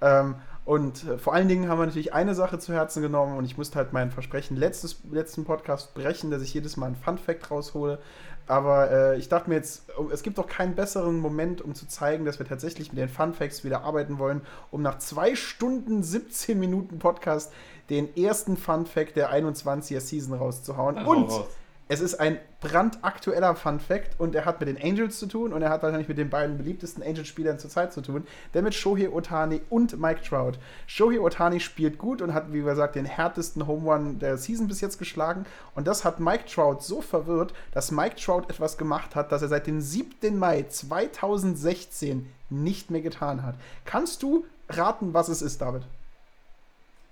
Ähm, 0.00 0.36
und 0.64 1.04
äh, 1.04 1.18
vor 1.18 1.34
allen 1.34 1.48
Dingen 1.48 1.68
haben 1.68 1.78
wir 1.78 1.86
natürlich 1.86 2.14
eine 2.14 2.34
Sache 2.34 2.58
zu 2.58 2.72
Herzen 2.72 3.02
genommen 3.02 3.36
und 3.36 3.44
ich 3.44 3.58
musste 3.58 3.76
halt 3.76 3.92
mein 3.92 4.10
Versprechen 4.10 4.56
letztes, 4.56 5.02
letzten 5.10 5.44
Podcast 5.44 5.94
brechen, 5.94 6.30
dass 6.30 6.42
ich 6.42 6.54
jedes 6.54 6.76
Mal 6.76 6.86
einen 6.86 6.96
Fun-Fact 6.96 7.50
raushole. 7.50 7.98
Aber 8.46 8.90
äh, 8.90 9.18
ich 9.18 9.28
dachte 9.28 9.48
mir 9.48 9.56
jetzt, 9.56 9.86
es 10.12 10.22
gibt 10.22 10.38
doch 10.38 10.46
keinen 10.46 10.74
besseren 10.74 11.18
Moment, 11.18 11.62
um 11.62 11.74
zu 11.74 11.86
zeigen, 11.86 12.24
dass 12.24 12.38
wir 12.38 12.46
tatsächlich 12.46 12.92
mit 12.92 13.00
den 13.00 13.08
Fun-Facts 13.08 13.64
wieder 13.64 13.82
arbeiten 13.84 14.18
wollen, 14.18 14.42
um 14.70 14.82
nach 14.82 14.98
zwei 14.98 15.34
Stunden, 15.34 16.02
17 16.02 16.58
Minuten 16.58 16.98
Podcast 16.98 17.52
den 17.90 18.14
ersten 18.16 18.56
Fun-Fact 18.56 19.16
der 19.16 19.32
21er 19.32 20.00
Season 20.00 20.34
rauszuhauen. 20.34 20.96
Dann 20.96 21.06
hau 21.06 21.10
und 21.10 21.30
raus. 21.30 21.46
Es 21.86 22.00
ist 22.00 22.14
ein 22.14 22.38
brandaktueller 22.60 23.54
Fun 23.54 23.78
Fact 23.78 24.18
und 24.18 24.34
er 24.34 24.46
hat 24.46 24.58
mit 24.58 24.68
den 24.70 24.82
Angels 24.82 25.18
zu 25.18 25.26
tun 25.26 25.52
und 25.52 25.60
er 25.60 25.68
hat 25.68 25.82
wahrscheinlich 25.82 26.08
mit 26.08 26.16
den 26.16 26.30
beiden 26.30 26.56
beliebtesten 26.56 27.02
Angels-Spielern 27.02 27.58
zurzeit 27.58 27.92
zu 27.92 28.00
tun, 28.00 28.26
der 28.54 28.62
mit 28.62 28.74
Shohei 28.74 29.10
Otani 29.10 29.60
und 29.68 30.00
Mike 30.00 30.22
Trout. 30.26 30.52
Shohei 30.86 31.20
Otani 31.20 31.60
spielt 31.60 31.98
gut 31.98 32.22
und 32.22 32.32
hat, 32.32 32.52
wie 32.52 32.62
gesagt, 32.62 32.94
den 32.94 33.04
härtesten 33.04 33.66
Home 33.66 33.90
Run 33.90 34.18
der 34.18 34.38
Season 34.38 34.66
bis 34.66 34.80
jetzt 34.80 34.98
geschlagen 34.98 35.44
und 35.74 35.86
das 35.86 36.06
hat 36.06 36.20
Mike 36.20 36.46
Trout 36.46 36.80
so 36.80 37.02
verwirrt, 37.02 37.52
dass 37.72 37.90
Mike 37.90 38.16
Trout 38.16 38.44
etwas 38.48 38.78
gemacht 38.78 39.14
hat, 39.14 39.30
das 39.30 39.42
er 39.42 39.48
seit 39.48 39.66
dem 39.66 39.82
7. 39.82 40.38
Mai 40.38 40.62
2016 40.62 42.32
nicht 42.48 42.90
mehr 42.90 43.02
getan 43.02 43.42
hat. 43.42 43.56
Kannst 43.84 44.22
du 44.22 44.46
raten, 44.70 45.12
was 45.12 45.28
es 45.28 45.42
ist, 45.42 45.60
David? 45.60 45.82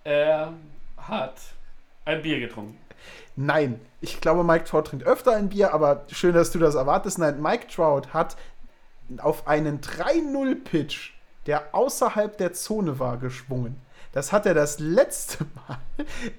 Er 0.04 0.54
hat 0.96 1.36
ein 2.04 2.22
Bier 2.22 2.40
getrunken. 2.40 2.78
Nein, 3.36 3.80
ich 4.00 4.20
glaube, 4.20 4.44
Mike 4.44 4.64
Trout 4.64 4.82
trinkt 4.82 5.06
öfter 5.06 5.32
ein 5.32 5.48
Bier, 5.48 5.72
aber 5.72 6.04
schön, 6.10 6.34
dass 6.34 6.50
du 6.50 6.58
das 6.58 6.74
erwartest. 6.74 7.18
Nein, 7.18 7.40
Mike 7.40 7.66
Trout 7.74 8.08
hat 8.12 8.36
auf 9.18 9.46
einen 9.46 9.80
3-0-Pitch, 9.80 11.12
der 11.46 11.74
außerhalb 11.74 12.36
der 12.36 12.52
Zone 12.52 12.98
war, 12.98 13.16
geschwungen. 13.16 13.76
Das 14.12 14.32
hat 14.32 14.44
er 14.44 14.52
das 14.54 14.78
letzte 14.78 15.46
Mal 15.66 15.78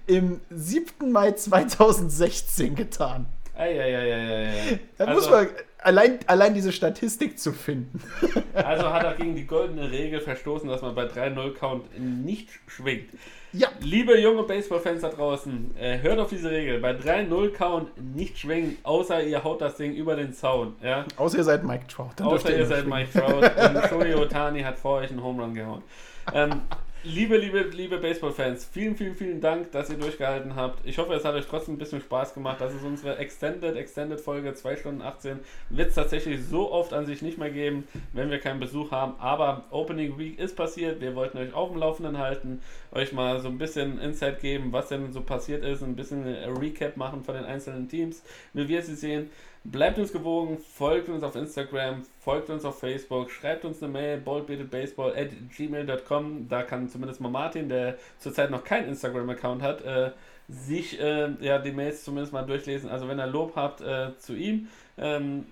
im 0.06 0.42
7. 0.52 1.12
Mai 1.12 1.32
2016 1.32 2.76
getan. 2.76 3.26
Eieieiei. 3.56 4.80
Da 4.98 5.06
Also, 5.06 5.14
muss 5.16 5.30
man 5.30 5.48
allein, 5.84 6.20
allein 6.28 6.54
diese 6.54 6.72
Statistik 6.72 7.40
zu 7.40 7.52
finden. 7.52 8.02
also 8.54 8.92
hat 8.92 9.04
er 9.04 9.14
gegen 9.16 9.36
die 9.36 9.46
goldene 9.46 9.92
Regel 9.92 10.20
verstoßen, 10.20 10.68
dass 10.68 10.82
man 10.82 10.96
bei 10.96 11.06
3-0-Count 11.06 12.00
nicht 12.00 12.50
schwingt. 12.68 13.10
Ja, 13.52 13.68
Liebe 13.82 14.20
junge 14.20 14.44
Baseballfans 14.44 15.02
da 15.02 15.10
draußen, 15.10 15.76
äh, 15.78 16.00
hört 16.02 16.20
auf 16.20 16.30
diese 16.30 16.50
Regel. 16.50 16.80
Bei 16.80 16.92
3-0-Count 16.92 18.16
nicht 18.16 18.40
schwingen, 18.40 18.78
außer 18.84 19.24
ihr 19.24 19.44
haut 19.44 19.62
das 19.62 19.76
Ding 19.76 19.94
über 19.94 20.16
den 20.16 20.34
Zaun. 20.34 20.76
Ja? 20.82 21.06
außer 21.18 21.38
ihr 21.38 21.44
seid 21.44 21.64
Mike 21.64 21.86
Trout. 21.88 22.20
Außer 22.22 22.52
ihr 22.52 22.58
nur 22.60 22.66
seid. 22.66 22.88
Mike 22.88 23.12
Trout 23.12 23.44
und 23.76 23.90
Shohei 23.90 24.18
Otani 24.18 24.64
hat 24.64 24.80
vor 24.80 25.00
euch 25.00 25.12
einen 25.12 25.22
Home 25.24 25.44
Run 25.44 25.54
gehauen. 25.54 25.84
Ähm, 26.34 26.62
liebe, 27.04 27.38
liebe, 27.38 27.62
liebe 27.76 27.98
Baseball-Fans, 27.98 28.66
vielen, 28.72 28.96
vielen, 28.96 29.16
vielen 29.16 29.42
Dank, 29.42 29.72
dass 29.72 29.90
ihr 29.90 29.98
durchgehalten 29.98 30.56
habt. 30.56 30.86
Ich 30.86 30.98
hoffe, 30.98 31.14
es 31.14 31.26
hat 31.26 31.36
euch 31.36 31.46
trotzdem 31.46 31.76
ein 31.76 31.78
bisschen 31.78 32.02
Spaß 32.02 32.34
gemacht. 32.34 32.62
Das 32.62 32.74
ist 32.74 32.84
unsere 32.84 33.18
Extended, 33.18 33.76
Extended 33.76 34.20
Folge, 34.20 34.54
2 34.54 34.78
Stunden 34.78 35.02
18. 35.02 35.40
Wird 35.70 35.90
es 35.90 35.96
tatsächlich 35.96 36.44
so 36.46 36.72
oft 36.72 36.94
an 36.94 37.06
sich 37.06 37.22
nicht 37.22 37.38
mehr 37.38 37.50
geben, 37.50 37.88
wenn 38.14 38.32
wir 38.32 38.40
keinen 38.40 38.60
Besuch 38.60 38.92
haben. 38.92 39.16
Aber 39.20 39.66
Opening 39.72 40.18
Week 40.18 40.40
ist 40.40 40.56
passiert. 40.56 41.02
Wir 41.02 41.16
wollten 41.16 41.38
euch 41.38 41.54
auf 41.54 41.70
dem 41.70 41.80
Laufenden 41.80 42.18
halten, 42.18 42.62
euch 42.92 43.12
mal 43.12 43.40
so 43.42 43.50
ein 43.50 43.58
bisschen 43.58 44.00
Insight 44.00 44.40
geben, 44.40 44.72
was 44.72 44.88
denn 44.88 45.12
so 45.12 45.22
passiert 45.22 45.64
ist, 45.64 45.84
ein 45.84 45.96
bisschen 45.96 46.26
Recap 46.26 46.96
machen 46.98 47.24
von 47.24 47.36
den 47.36 47.46
einzelnen 47.46 47.90
Teams, 47.90 48.24
wie 48.54 48.68
wir 48.68 48.82
sie 48.82 48.96
sehen. 48.96 49.30
Bleibt 49.66 49.98
uns 49.98 50.12
gewogen, 50.12 50.58
folgt 50.58 51.08
uns 51.08 51.24
auf 51.24 51.38
Instagram, 51.38 52.04
folgt 52.20 52.50
uns 52.50 52.66
auf 52.66 52.80
Facebook, 52.80 53.32
schreibt 53.32 53.64
uns 53.64 53.82
eine 53.82 53.94
Mail, 53.94 54.18
boldbeatedbaseball 54.18 55.16
at 55.16 55.30
gmail.com. 55.56 56.50
Da 56.50 56.64
kann 56.64 56.90
zumindest 56.90 57.22
mal 57.22 57.30
Martin, 57.30 57.70
der 57.70 57.98
zurzeit 58.20 58.52
noch 58.52 58.66
keinen 58.66 58.90
Instagram-Account 58.90 59.62
hat, 59.62 59.82
äh, 59.86 60.12
sich 60.50 61.00
äh, 61.00 61.30
ja, 61.40 61.60
die 61.60 61.72
Mails 61.72 62.04
zumindest 62.04 62.34
mal 62.34 62.46
durchlesen. 62.46 62.90
Also 62.90 63.08
wenn 63.08 63.18
ihr 63.18 63.28
Lob 63.28 63.56
habt 63.56 63.80
äh, 63.80 64.18
zu 64.18 64.34
ihm, 64.36 64.68
ähm, 64.98 65.46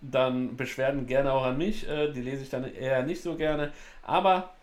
dann 0.00 0.56
Beschwerden 0.56 1.06
gerne 1.06 1.32
auch 1.32 1.44
an 1.44 1.58
mich. 1.58 1.86
Äh, 1.86 2.10
die 2.12 2.22
lese 2.22 2.44
ich 2.44 2.48
dann 2.48 2.64
eher 2.64 3.02
nicht 3.02 3.22
so 3.22 3.34
gerne. 3.34 3.72
Aber 4.02 4.54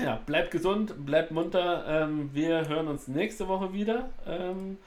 ja, 0.00 0.20
bleibt 0.26 0.52
gesund, 0.52 0.94
bleibt 1.04 1.32
munter. 1.32 1.84
Ähm, 1.88 2.30
wir 2.32 2.68
hören 2.68 2.86
uns 2.86 3.08
nächste 3.08 3.48
Woche 3.48 3.72
wieder. 3.72 4.10
Ähm, 4.28 4.78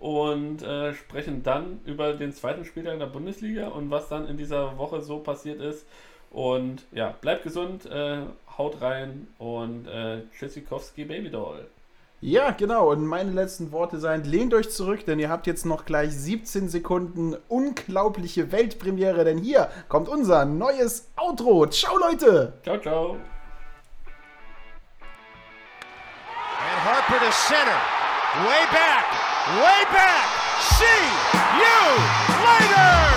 und 0.00 0.62
äh, 0.62 0.94
sprechen 0.94 1.42
dann 1.42 1.80
über 1.84 2.12
den 2.12 2.32
zweiten 2.32 2.64
Spieltag 2.64 2.98
der 2.98 3.06
Bundesliga 3.06 3.68
und 3.68 3.90
was 3.90 4.08
dann 4.08 4.28
in 4.28 4.36
dieser 4.36 4.78
Woche 4.78 5.00
so 5.00 5.18
passiert 5.18 5.60
ist. 5.60 5.86
Und 6.30 6.84
ja, 6.92 7.14
bleibt 7.20 7.42
gesund, 7.42 7.86
äh, 7.86 8.22
haut 8.56 8.80
rein 8.80 9.28
und 9.38 9.86
äh, 9.86 10.22
Tschüssikowski 10.30 11.04
Babydoll. 11.04 11.66
Ja, 12.20 12.50
genau. 12.50 12.90
Und 12.90 13.06
meine 13.06 13.30
letzten 13.30 13.70
Worte 13.70 13.98
seien, 13.98 14.24
lehnt 14.24 14.52
euch 14.52 14.70
zurück, 14.70 15.06
denn 15.06 15.20
ihr 15.20 15.30
habt 15.30 15.46
jetzt 15.46 15.64
noch 15.64 15.84
gleich 15.84 16.10
17 16.12 16.68
Sekunden 16.68 17.36
unglaubliche 17.48 18.50
Weltpremiere, 18.50 19.24
denn 19.24 19.38
hier 19.38 19.70
kommt 19.88 20.08
unser 20.08 20.44
neues 20.44 21.10
Outro. 21.16 21.66
Ciao, 21.66 21.96
Leute! 21.96 22.54
Ciao, 22.64 22.78
ciao. 22.78 23.16
And 26.60 26.80
Harper 26.84 27.24
to 27.24 27.30
center. 27.30 27.80
Way 28.44 28.66
back. 28.72 29.17
Way 29.48 29.84
back. 29.90 30.28
See 30.60 30.84
you 31.56 31.80
later. 32.44 33.07